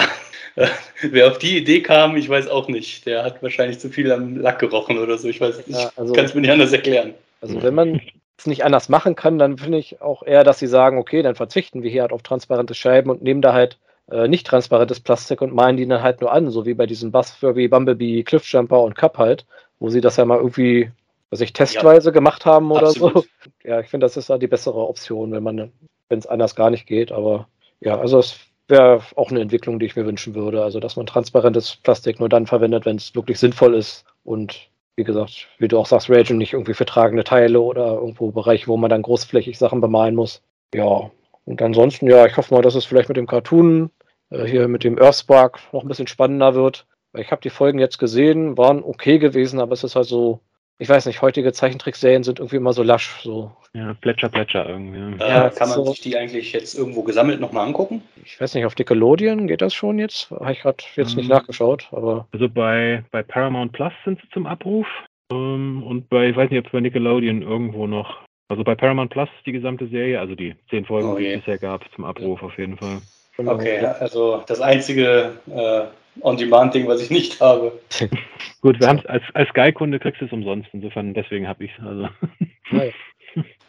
Wer 1.02 1.28
auf 1.28 1.38
die 1.38 1.58
Idee 1.58 1.82
kam, 1.82 2.18
ich 2.18 2.30
weiß 2.30 2.48
auch 2.48 2.68
nicht. 2.68 3.06
Der 3.06 3.24
hat 3.24 3.42
wahrscheinlich 3.44 3.80
zu 3.80 3.90
viel 3.90 4.12
am 4.12 4.38
Lack 4.38 4.60
gerochen 4.60 4.98
oder 4.98 5.18
so. 5.18 5.28
Ich 5.28 5.40
weiß 5.40 5.68
nicht. 5.68 5.80
Ja, 5.80 5.92
also, 5.96 6.14
kann 6.14 6.26
es 6.26 6.34
mir 6.34 6.42
nicht 6.42 6.52
anders 6.52 6.74
erklären. 6.74 7.14
Also 7.42 7.62
wenn 7.62 7.76
man 7.76 8.02
es 8.38 8.46
nicht 8.46 8.64
anders 8.64 8.90
machen 8.90 9.16
kann, 9.16 9.40
dann 9.40 9.58
finde 9.58 9.78
ich 9.78 10.02
auch 10.02 10.24
eher, 10.24 10.44
dass 10.44 10.60
sie 10.60 10.68
sagen, 10.68 10.98
okay, 10.98 11.22
dann 11.22 11.36
verzichten 11.36 11.84
wir 11.84 11.90
hier 11.90 12.04
halt 12.04 12.12
auf 12.12 12.22
transparente 12.22 12.74
Scheiben 12.74 13.10
und 13.10 13.22
nehmen 13.22 13.42
da 13.42 13.54
halt 13.54 13.78
äh, 14.12 14.28
nicht 14.28 14.48
transparentes 14.48 15.00
Plastik 15.00 15.42
und 15.42 15.54
malen 15.54 15.78
die 15.78 15.88
dann 15.88 16.04
halt 16.04 16.22
nur 16.22 16.32
an, 16.32 16.50
so 16.50 16.66
wie 16.66 16.74
bei 16.74 16.86
diesem 16.86 17.12
Bass 17.12 17.42
wie 17.42 17.68
Bumblebee, 17.68 18.24
Cliffjumper 18.24 18.82
und 18.82 18.96
Cup 18.96 19.18
halt, 19.18 19.46
wo 19.80 19.90
sie 19.90 20.02
das 20.02 20.18
ja 20.18 20.26
mal 20.26 20.38
irgendwie, 20.38 20.92
was 21.30 21.42
ich 21.42 21.54
testweise 21.54 22.10
ja, 22.10 22.14
gemacht 22.14 22.46
haben 22.46 22.72
oder 22.72 22.88
absolut. 22.88 23.24
so. 23.24 23.50
Ja, 23.64 23.80
ich 23.80 23.88
finde, 23.88 24.06
das 24.06 24.18
ist 24.18 24.30
ja 24.30 24.38
die 24.38 24.48
bessere 24.48 24.88
Option, 24.88 25.32
wenn 25.32 25.44
man, 25.44 25.72
wenn 26.10 26.20
es 26.20 26.28
anders 26.28 26.56
gar 26.56 26.70
nicht 26.70 26.86
geht, 26.86 27.12
aber 27.12 27.48
ja, 27.80 28.00
also 28.00 28.20
es 28.20 28.40
wäre 28.68 29.02
auch 29.16 29.32
eine 29.32 29.42
Entwicklung, 29.42 29.80
die 29.80 29.86
ich 29.86 29.96
mir 29.96 30.06
wünschen 30.06 30.36
würde. 30.36 30.64
Also, 30.64 30.80
dass 30.80 30.96
man 30.96 31.06
transparentes 31.06 31.78
Plastik 31.78 32.20
nur 32.20 32.30
dann 32.30 32.48
verwendet, 32.48 32.86
wenn 32.86 32.98
es 32.98 33.16
wirklich 33.16 33.40
sinnvoll 33.40 33.76
ist. 33.76 34.06
Und 34.24 34.70
wie 34.98 35.04
gesagt, 35.04 35.48
wie 35.60 35.68
du 35.68 35.78
auch 35.78 35.86
sagst, 35.86 36.10
Rage 36.10 36.34
nicht 36.34 36.54
irgendwie 36.54 36.74
für 36.74 36.86
tragende 36.86 37.24
Teile 37.24 37.62
oder 37.62 37.94
irgendwo 37.94 38.32
Bereiche, 38.32 38.68
wo 38.68 38.78
man 38.78 38.90
dann 38.90 39.04
großflächig 39.04 39.58
Sachen 39.58 39.80
bemalen 39.80 40.16
muss. 40.16 40.42
Ja, 40.74 41.12
und 41.46 41.62
ansonsten, 41.62 42.10
ja, 42.10 42.26
ich 42.26 42.36
hoffe 42.36 42.54
mal, 42.54 42.64
dass 42.64 42.76
es 42.76 42.86
vielleicht 42.86 43.08
mit 43.08 43.16
dem 43.16 43.28
Cartoon 43.28 43.92
äh, 44.32 44.46
hier 44.46 44.68
mit 44.68 44.84
dem 44.84 45.00
Earthspark 45.00 45.60
noch 45.72 45.84
ein 45.84 45.88
bisschen 45.88 46.08
spannender 46.08 46.56
wird. 46.56 46.88
Ich 47.16 47.32
habe 47.32 47.42
die 47.42 47.52
Folgen 47.52 47.80
jetzt 47.80 48.00
gesehen, 48.00 48.58
waren 48.58 48.84
okay 48.84 49.20
gewesen, 49.20 49.60
aber 49.60 49.74
es 49.74 49.84
ist 49.84 49.96
halt 49.96 50.08
so 50.08 50.42
ich 50.80 50.90
weiß 50.90 51.08
nicht, 51.08 51.22
heutige 51.22 51.52
Zeichentrickserien 51.54 52.24
sind 52.24 52.40
irgendwie 52.40 52.58
immer 52.58 52.74
so 52.74 52.84
lasch. 52.84 53.20
So. 53.24 53.52
Ja, 53.74 53.96
Plätscher, 53.96 54.30
Plätscher 54.30 54.68
irgendwie. 54.68 55.24
Äh, 55.24 55.28
ja, 55.28 55.50
kann 55.50 55.70
man 55.70 55.78
so, 55.78 55.92
sich 55.92 56.02
die 56.02 56.18
eigentlich 56.18 56.54
jetzt 56.54 56.78
irgendwo 56.78 57.02
gesammelt 57.04 57.40
nochmal 57.40 57.66
angucken? 57.66 58.04
Ich 58.24 58.40
weiß 58.40 58.54
nicht, 58.54 58.66
auf 58.66 58.78
Nickelodeon 58.78 59.48
geht 59.48 59.62
das 59.62 59.74
schon 59.74 59.98
jetzt? 59.98 60.30
Habe 60.30 60.52
ich 60.52 60.62
gerade 60.62 60.84
jetzt 60.96 61.12
mhm. 61.12 61.18
nicht 61.18 61.30
nachgeschaut, 61.30 61.88
aber. 61.92 62.28
Also 62.32 62.48
bei, 62.48 63.04
bei 63.12 63.24
Paramount 63.24 63.72
Plus 63.72 63.94
sind 64.06 64.20
sie 64.22 64.30
zum 64.30 64.46
Abruf. 64.46 64.88
Ähm, 65.32 65.84
und 65.84 66.10
bei, 66.10 66.30
ich 66.30 66.36
weiß 66.36 66.50
nicht, 66.52 66.60
ob 66.60 66.68
es 66.68 66.72
bei 66.72 66.80
Nickelodeon 66.80 67.42
irgendwo 67.42 67.88
noch. 67.88 68.20
Also 68.50 68.64
bei 68.64 68.76
Paramount 68.76 69.12
Plus 69.12 69.30
die 69.46 69.52
gesamte 69.52 69.88
Serie, 69.88 70.20
also 70.20 70.36
die 70.36 70.56
zehn 70.70 70.86
Folgen, 70.86 71.12
oh, 71.12 71.18
die 71.18 71.28
es 71.28 71.40
bisher 71.40 71.58
gab, 71.58 71.84
zum 71.96 72.06
Abruf 72.06 72.44
auf 72.44 72.58
jeden 72.58 72.78
Fall. 72.78 73.02
Okay, 73.38 73.80
also 74.00 74.44
das 74.48 74.62
einzige 74.62 75.34
äh, 75.48 75.86
On-Demand-Ding, 76.22 76.88
was 76.88 77.02
ich 77.02 77.10
nicht 77.10 77.40
habe. 77.42 77.80
Gut, 78.62 78.80
wir 78.80 78.88
haben 78.88 79.02
als, 79.06 79.24
als 79.34 79.50
Sky-Kunde 79.50 80.00
kriegst 80.00 80.22
du 80.22 80.26
es 80.26 80.32
umsonst, 80.32 80.70
insofern 80.74 81.14
deswegen 81.14 81.48
habe 81.48 81.64
ich 81.66 81.72
es. 81.78 81.86
Also. 81.86 82.10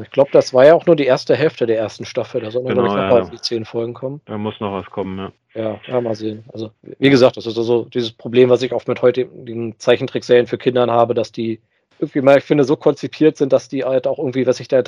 Ich 0.02 0.10
glaube, 0.10 0.30
das 0.32 0.54
war 0.54 0.64
ja 0.64 0.74
auch 0.74 0.86
nur 0.86 0.96
die 0.96 1.04
erste 1.04 1.36
Hälfte 1.36 1.66
der 1.66 1.78
ersten 1.78 2.06
Staffel. 2.06 2.40
Da 2.40 2.50
sollen 2.50 2.66
genau, 2.66 2.86
noch 2.86 2.96
ja, 2.96 3.10
mal 3.10 3.30
die 3.30 3.40
zehn 3.40 3.64
Folgen 3.66 3.92
kommen. 3.92 4.20
Da 4.24 4.38
muss 4.38 4.58
noch 4.60 4.72
was 4.72 4.86
kommen, 4.86 5.18
ja. 5.18 5.32
Ja, 5.54 5.80
ja, 5.86 6.00
mal 6.00 6.14
sehen. 6.14 6.44
Also, 6.52 6.70
wie 6.98 7.10
gesagt, 7.10 7.36
das 7.36 7.46
ist 7.46 7.58
also 7.58 7.84
dieses 7.84 8.12
Problem, 8.12 8.48
was 8.48 8.62
ich 8.62 8.72
oft 8.72 8.88
mit 8.88 9.02
heutigen 9.02 9.78
Zeichentrickserien 9.78 10.46
für 10.46 10.56
Kindern 10.56 10.90
habe, 10.90 11.14
dass 11.14 11.32
die 11.32 11.60
irgendwie 11.98 12.20
mal, 12.20 12.38
ich 12.38 12.44
finde, 12.44 12.64
so 12.64 12.76
konzipiert 12.76 13.36
sind, 13.36 13.52
dass 13.52 13.68
die 13.68 13.84
halt 13.84 14.06
auch 14.06 14.18
irgendwie, 14.18 14.46
was 14.46 14.60
ich 14.60 14.68
da 14.68 14.82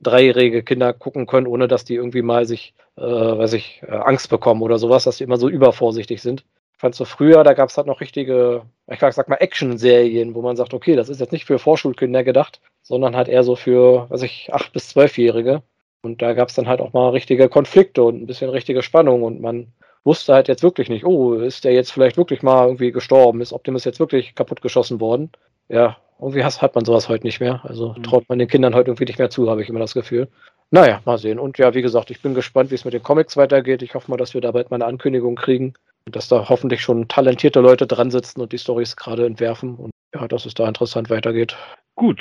dreijährige 0.00 0.62
Kinder 0.62 0.92
gucken 0.92 1.26
können, 1.26 1.46
ohne 1.46 1.68
dass 1.68 1.84
die 1.84 1.94
irgendwie 1.94 2.22
mal 2.22 2.44
sich, 2.44 2.74
äh, 2.96 3.02
weiß 3.02 3.54
ich, 3.54 3.82
äh, 3.86 3.92
Angst 3.92 4.28
bekommen 4.28 4.62
oder 4.62 4.78
sowas, 4.78 5.04
dass 5.04 5.16
die 5.16 5.24
immer 5.24 5.38
so 5.38 5.48
übervorsichtig 5.48 6.20
sind. 6.20 6.44
Ich 6.80 6.82
fand 6.82 6.94
so 6.94 7.04
früher, 7.04 7.44
da 7.44 7.52
gab 7.52 7.68
es 7.68 7.76
halt 7.76 7.86
noch 7.86 8.00
richtige, 8.00 8.62
ich 8.90 9.00
sag 9.00 9.28
mal, 9.28 9.36
Action-Serien, 9.36 10.34
wo 10.34 10.40
man 10.40 10.56
sagt, 10.56 10.72
okay, 10.72 10.96
das 10.96 11.10
ist 11.10 11.20
jetzt 11.20 11.30
nicht 11.30 11.44
für 11.44 11.58
Vorschulkinder 11.58 12.24
gedacht, 12.24 12.62
sondern 12.80 13.16
halt 13.16 13.28
eher 13.28 13.42
so 13.42 13.54
für, 13.54 14.08
weiß 14.08 14.22
ich, 14.22 14.48
acht 14.50 14.72
bis 14.72 14.88
zwölfjährige. 14.88 15.62
Und 16.00 16.22
da 16.22 16.32
gab 16.32 16.48
es 16.48 16.54
dann 16.54 16.68
halt 16.68 16.80
auch 16.80 16.94
mal 16.94 17.10
richtige 17.10 17.50
Konflikte 17.50 18.02
und 18.02 18.22
ein 18.22 18.26
bisschen 18.26 18.48
richtige 18.48 18.82
Spannung 18.82 19.24
und 19.24 19.42
man 19.42 19.74
wusste 20.04 20.32
halt 20.32 20.48
jetzt 20.48 20.62
wirklich 20.62 20.88
nicht, 20.88 21.04
oh, 21.04 21.34
ist 21.34 21.64
der 21.64 21.74
jetzt 21.74 21.92
vielleicht 21.92 22.16
wirklich 22.16 22.42
mal 22.42 22.64
irgendwie 22.64 22.92
gestorben? 22.92 23.42
Ist 23.42 23.52
Optimus 23.52 23.84
jetzt 23.84 24.00
wirklich 24.00 24.34
kaputtgeschossen 24.34 25.02
worden? 25.02 25.30
Ja, 25.68 25.98
irgendwie 26.18 26.42
hat 26.42 26.74
man 26.74 26.86
sowas 26.86 27.10
heute 27.10 27.26
nicht 27.26 27.40
mehr. 27.40 27.60
Also 27.62 27.92
mhm. 27.92 28.04
traut 28.04 28.26
man 28.30 28.38
den 28.38 28.48
Kindern 28.48 28.74
heute 28.74 28.88
irgendwie 28.88 29.04
nicht 29.04 29.18
mehr 29.18 29.28
zu, 29.28 29.50
habe 29.50 29.60
ich 29.60 29.68
immer 29.68 29.80
das 29.80 29.92
Gefühl. 29.92 30.28
Naja, 30.70 31.02
mal 31.04 31.18
sehen. 31.18 31.38
Und 31.38 31.58
ja, 31.58 31.74
wie 31.74 31.82
gesagt, 31.82 32.10
ich 32.10 32.22
bin 32.22 32.32
gespannt, 32.32 32.70
wie 32.70 32.76
es 32.76 32.86
mit 32.86 32.94
den 32.94 33.02
Comics 33.02 33.36
weitergeht. 33.36 33.82
Ich 33.82 33.94
hoffe 33.94 34.10
mal, 34.10 34.16
dass 34.16 34.32
wir 34.32 34.40
da 34.40 34.52
bald 34.52 34.70
mal 34.70 34.76
eine 34.76 34.86
Ankündigung 34.86 35.36
kriegen 35.36 35.74
dass 36.06 36.28
da 36.28 36.48
hoffentlich 36.48 36.80
schon 36.82 37.08
talentierte 37.08 37.60
Leute 37.60 37.86
dran 37.86 38.10
sitzen 38.10 38.40
und 38.40 38.52
die 38.52 38.58
Stories 38.58 38.96
gerade 38.96 39.26
entwerfen 39.26 39.76
und 39.76 39.90
ja, 40.14 40.26
dass 40.26 40.46
es 40.46 40.54
da 40.54 40.66
interessant 40.66 41.10
weitergeht. 41.10 41.56
Gut, 41.94 42.20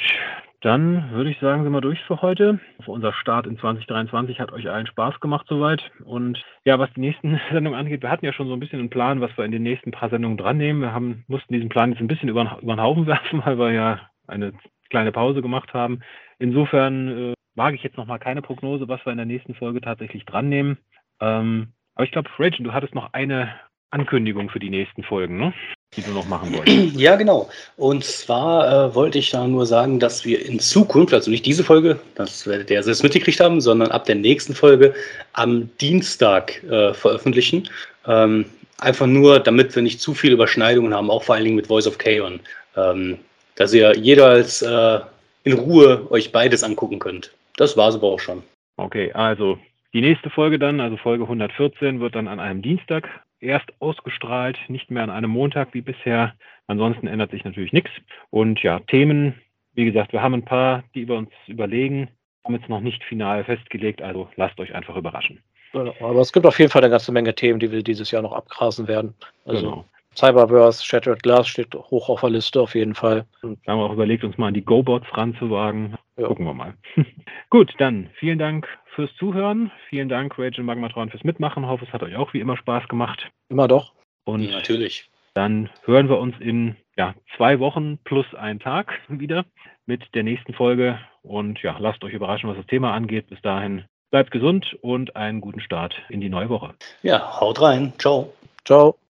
dann 0.62 1.12
würde 1.12 1.30
ich 1.30 1.40
sagen, 1.40 1.64
sind 1.64 1.72
wir 1.72 1.82
durch 1.82 2.00
für 2.04 2.22
heute. 2.22 2.60
Unser 2.86 3.14
Start 3.14 3.48
in 3.48 3.58
2023 3.58 4.40
hat 4.40 4.52
euch 4.52 4.70
allen 4.70 4.88
Spaß 4.88 5.20
gemacht 5.22 5.46
soweit. 5.48 5.82
Und 6.04 6.44
ja, 6.66 6.78
was 6.78 6.94
die 6.94 7.00
nächsten 7.00 7.40
Sendungen 7.52 7.80
angeht, 7.80 8.02
wir 8.02 8.12
hatten 8.12 8.26
ja 8.26 8.34
schon 8.34 8.48
so 8.48 8.54
ein 8.54 8.60
bisschen 8.60 8.80
einen 8.80 8.90
Plan, 8.90 9.22
was 9.22 9.36
wir 9.38 9.46
in 9.46 9.52
den 9.52 9.64
nächsten 9.64 9.92
paar 9.92 10.10
Sendungen 10.10 10.38
dran 10.38 10.58
nehmen. 10.58 10.82
Wir 10.82 10.94
haben, 10.94 11.24
mussten 11.28 11.54
diesen 11.54 11.70
Plan 11.70 11.92
jetzt 11.92 12.02
ein 12.02 12.08
bisschen 12.08 12.30
über, 12.30 12.60
über 12.62 12.76
den 12.76 12.82
Haufen 12.82 13.08
werfen, 13.08 13.42
weil 13.46 13.58
wir 13.58 13.72
ja 13.72 14.02
eine 14.28 14.54
kleine 14.90 15.12
Pause 15.12 15.42
gemacht 15.42 15.74
haben. 15.74 16.02
Insofern 16.40 17.32
äh, 17.32 17.34
wage 17.56 17.76
ich 17.76 17.84
jetzt 17.84 17.98
noch 17.98 18.06
mal 18.06 18.20
keine 18.20 18.42
Prognose, 18.42 18.88
was 18.88 19.06
wir 19.06 19.12
in 19.12 19.18
der 19.18 19.26
nächsten 19.26 19.56
Folge 19.56 19.80
tatsächlich 19.82 20.26
dran 20.26 20.50
nehmen. 20.50 20.78
Ähm, 21.22 21.74
aber 21.96 22.06
ich 22.06 22.12
glaube, 22.12 22.30
Rachel, 22.38 22.64
du 22.64 22.74
hattest 22.74 22.96
noch 22.96 23.14
eine 23.14 23.54
Ankündigung 23.92 24.50
für 24.50 24.60
die 24.60 24.70
nächsten 24.70 25.04
Folgen, 25.04 25.38
ne? 25.38 25.54
die 25.96 26.02
du 26.04 26.12
noch 26.12 26.28
machen 26.28 26.54
wolltest. 26.54 26.96
Ja, 27.00 27.16
genau. 27.16 27.50
Und 27.78 28.04
zwar 28.04 28.90
äh, 28.90 28.96
wollte 28.96 29.18
ich 29.18 29.32
da 29.32 29.48
nur 29.48 29.66
sagen, 29.66 30.00
dass 30.00 30.24
wir 30.26 30.46
in 30.46 30.60
Zukunft, 30.60 31.14
also 31.14 31.32
nicht 31.32 31.46
diese 31.46 31.64
Folge, 31.64 32.00
das 32.16 32.46
werdet 32.46 32.70
ihr 32.70 32.84
selbst 32.84 33.04
mitgekriegt 33.04 33.40
haben, 33.40 33.60
sondern 33.62 33.92
ab 33.92 34.06
der 34.06 34.16
nächsten 34.16 34.54
Folge 34.54 34.94
am 35.34 35.70
Dienstag 35.78 36.64
äh, 36.64 36.94
veröffentlichen. 36.94 37.68
Ähm, 38.06 38.46
einfach 38.78 39.08
nur, 39.08 39.40
damit 39.40 39.76
wir 39.76 39.82
nicht 39.82 40.00
zu 40.00 40.14
viele 40.14 40.34
Überschneidungen 40.34 40.94
haben, 40.94 41.10
auch 41.10 41.24
vor 41.24 41.36
allen 41.36 41.46
Dingen 41.46 41.56
mit 41.56 41.68
Voice 41.68 41.88
of 41.88 41.98
Chaos. 41.98 42.34
Ähm, 42.76 43.18
dass 43.56 43.74
ihr 43.74 43.94
jeder 43.98 44.28
als 44.28 44.62
äh, 44.62 45.00
in 45.44 45.54
Ruhe 45.54 46.10
euch 46.12 46.32
beides 46.32 46.64
angucken 46.64 47.00
könnt. 47.00 47.34
Das 47.58 47.76
war 47.76 47.90
es 47.90 47.96
aber 47.96 48.08
auch 48.08 48.20
schon. 48.20 48.44
Okay, 48.78 49.12
also 49.12 49.60
die 49.94 50.02
nächste 50.02 50.30
Folge 50.30 50.60
dann, 50.60 50.80
also 50.80 50.96
Folge 50.98 51.24
114, 51.24 52.00
wird 52.00 52.16
dann 52.16 52.28
an 52.28 52.40
einem 52.40 52.62
Dienstag 52.62 53.10
erst 53.40 53.70
ausgestrahlt, 53.80 54.58
nicht 54.68 54.92
mehr 54.92 55.04
an 55.04 55.10
einem 55.10 55.32
Montag 55.32 55.74
wie 55.74 55.82
bisher. 55.82 56.34
Ansonsten 56.68 57.08
ändert 57.08 57.32
sich 57.32 57.44
natürlich 57.44 57.74
nichts. 57.74 57.92
Und 58.30 58.62
ja, 58.62 58.80
Themen, 58.80 59.36
wie 59.74 59.86
gesagt, 59.86 60.14
wir 60.14 60.22
haben 60.22 60.34
ein 60.34 60.46
paar, 60.46 60.84
die 60.94 61.08
wir 61.08 61.16
uns 61.16 61.30
überlegen, 61.48 62.10
haben 62.44 62.56
jetzt 62.56 62.70
noch 62.70 62.82
nicht 62.82 63.04
final 63.04 63.44
festgelegt, 63.44 64.02
also 64.02 64.30
lasst 64.36 64.60
euch 64.60 64.74
einfach 64.74 64.96
überraschen. 64.96 65.42
Genau, 65.72 65.94
aber 66.00 66.22
es 66.22 66.34
gibt 66.34 66.46
auf 66.46 66.58
jeden 66.58 66.72
Fall 66.72 66.84
eine 66.84 66.90
ganze 66.90 67.12
Menge 67.12 67.36
Themen, 67.36 67.60
die 67.60 67.72
wir 67.72 67.84
dieses 67.84 68.10
Jahr 68.12 68.24
noch 68.24 68.34
abgrasen 68.34 68.88
werden. 68.88 69.14
Also 69.46 69.70
genau. 69.70 69.86
Cyberverse, 70.16 70.84
Shattered 70.84 71.22
Glass 71.22 71.48
steht 71.48 71.74
hoch 71.76 72.10
auf 72.10 72.22
der 72.22 72.32
Liste 72.32 72.60
auf 72.60 72.74
jeden 72.74 72.96
Fall. 72.96 73.26
Wir 73.42 73.56
haben 73.68 73.80
auch 73.80 73.94
überlegt, 73.94 74.24
uns 74.24 74.38
mal 74.38 74.48
an 74.48 74.54
die 74.54 74.66
GoBots 74.66 75.06
ranzuwagen. 75.16 75.96
Ja. 76.18 76.28
Gucken 76.28 76.46
wir 76.46 76.54
mal. 76.54 76.74
Gut, 77.50 77.74
dann 77.78 78.10
vielen 78.16 78.40
Dank 78.40 78.68
fürs 78.96 79.14
Zuhören. 79.16 79.72
Vielen 79.90 80.10
Dank, 80.10 80.38
Rachel 80.38 80.64
Magmatron, 80.64 81.10
fürs 81.10 81.24
Mitmachen. 81.24 81.64
Ich 81.64 81.70
hoffe, 81.70 81.86
es 81.86 81.94
hat 81.94 82.04
euch 82.04 82.16
auch 82.16 82.34
wie 82.34 82.40
immer 82.40 82.58
Spaß 82.58 82.88
gemacht. 82.88 83.30
Immer 83.50 83.68
doch. 83.68 83.94
Und 84.26 84.44
ja, 84.44 84.52
natürlich. 84.52 85.10
Dann 85.34 85.70
hören 85.86 86.10
wir 86.10 86.20
uns 86.20 86.36
in 86.40 86.76
ja, 86.98 87.16
zwei 87.38 87.60
Wochen 87.60 87.98
plus 88.04 88.26
einen 88.36 88.60
Tag 88.60 88.92
wieder 89.08 89.46
mit 89.86 90.04
der 90.14 90.24
nächsten 90.24 90.54
Folge. 90.54 91.00
Und 91.22 91.62
ja, 91.62 91.78
lasst 91.80 92.04
euch 92.04 92.14
überraschen, 92.14 92.50
was 92.50 92.58
das 92.58 92.68
Thema 92.68 92.94
angeht. 92.94 93.28
Bis 93.28 93.42
dahin 93.42 93.86
bleibt 94.12 94.32
gesund 94.32 94.78
und 94.82 95.16
einen 95.16 95.42
guten 95.42 95.62
Start 95.62 95.96
in 96.10 96.22
die 96.22 96.30
neue 96.30 96.50
Woche. 96.50 96.74
Ja, 97.04 97.40
haut 97.40 97.62
rein. 97.62 97.94
Ciao. 97.98 98.34
Ciao. 98.66 99.00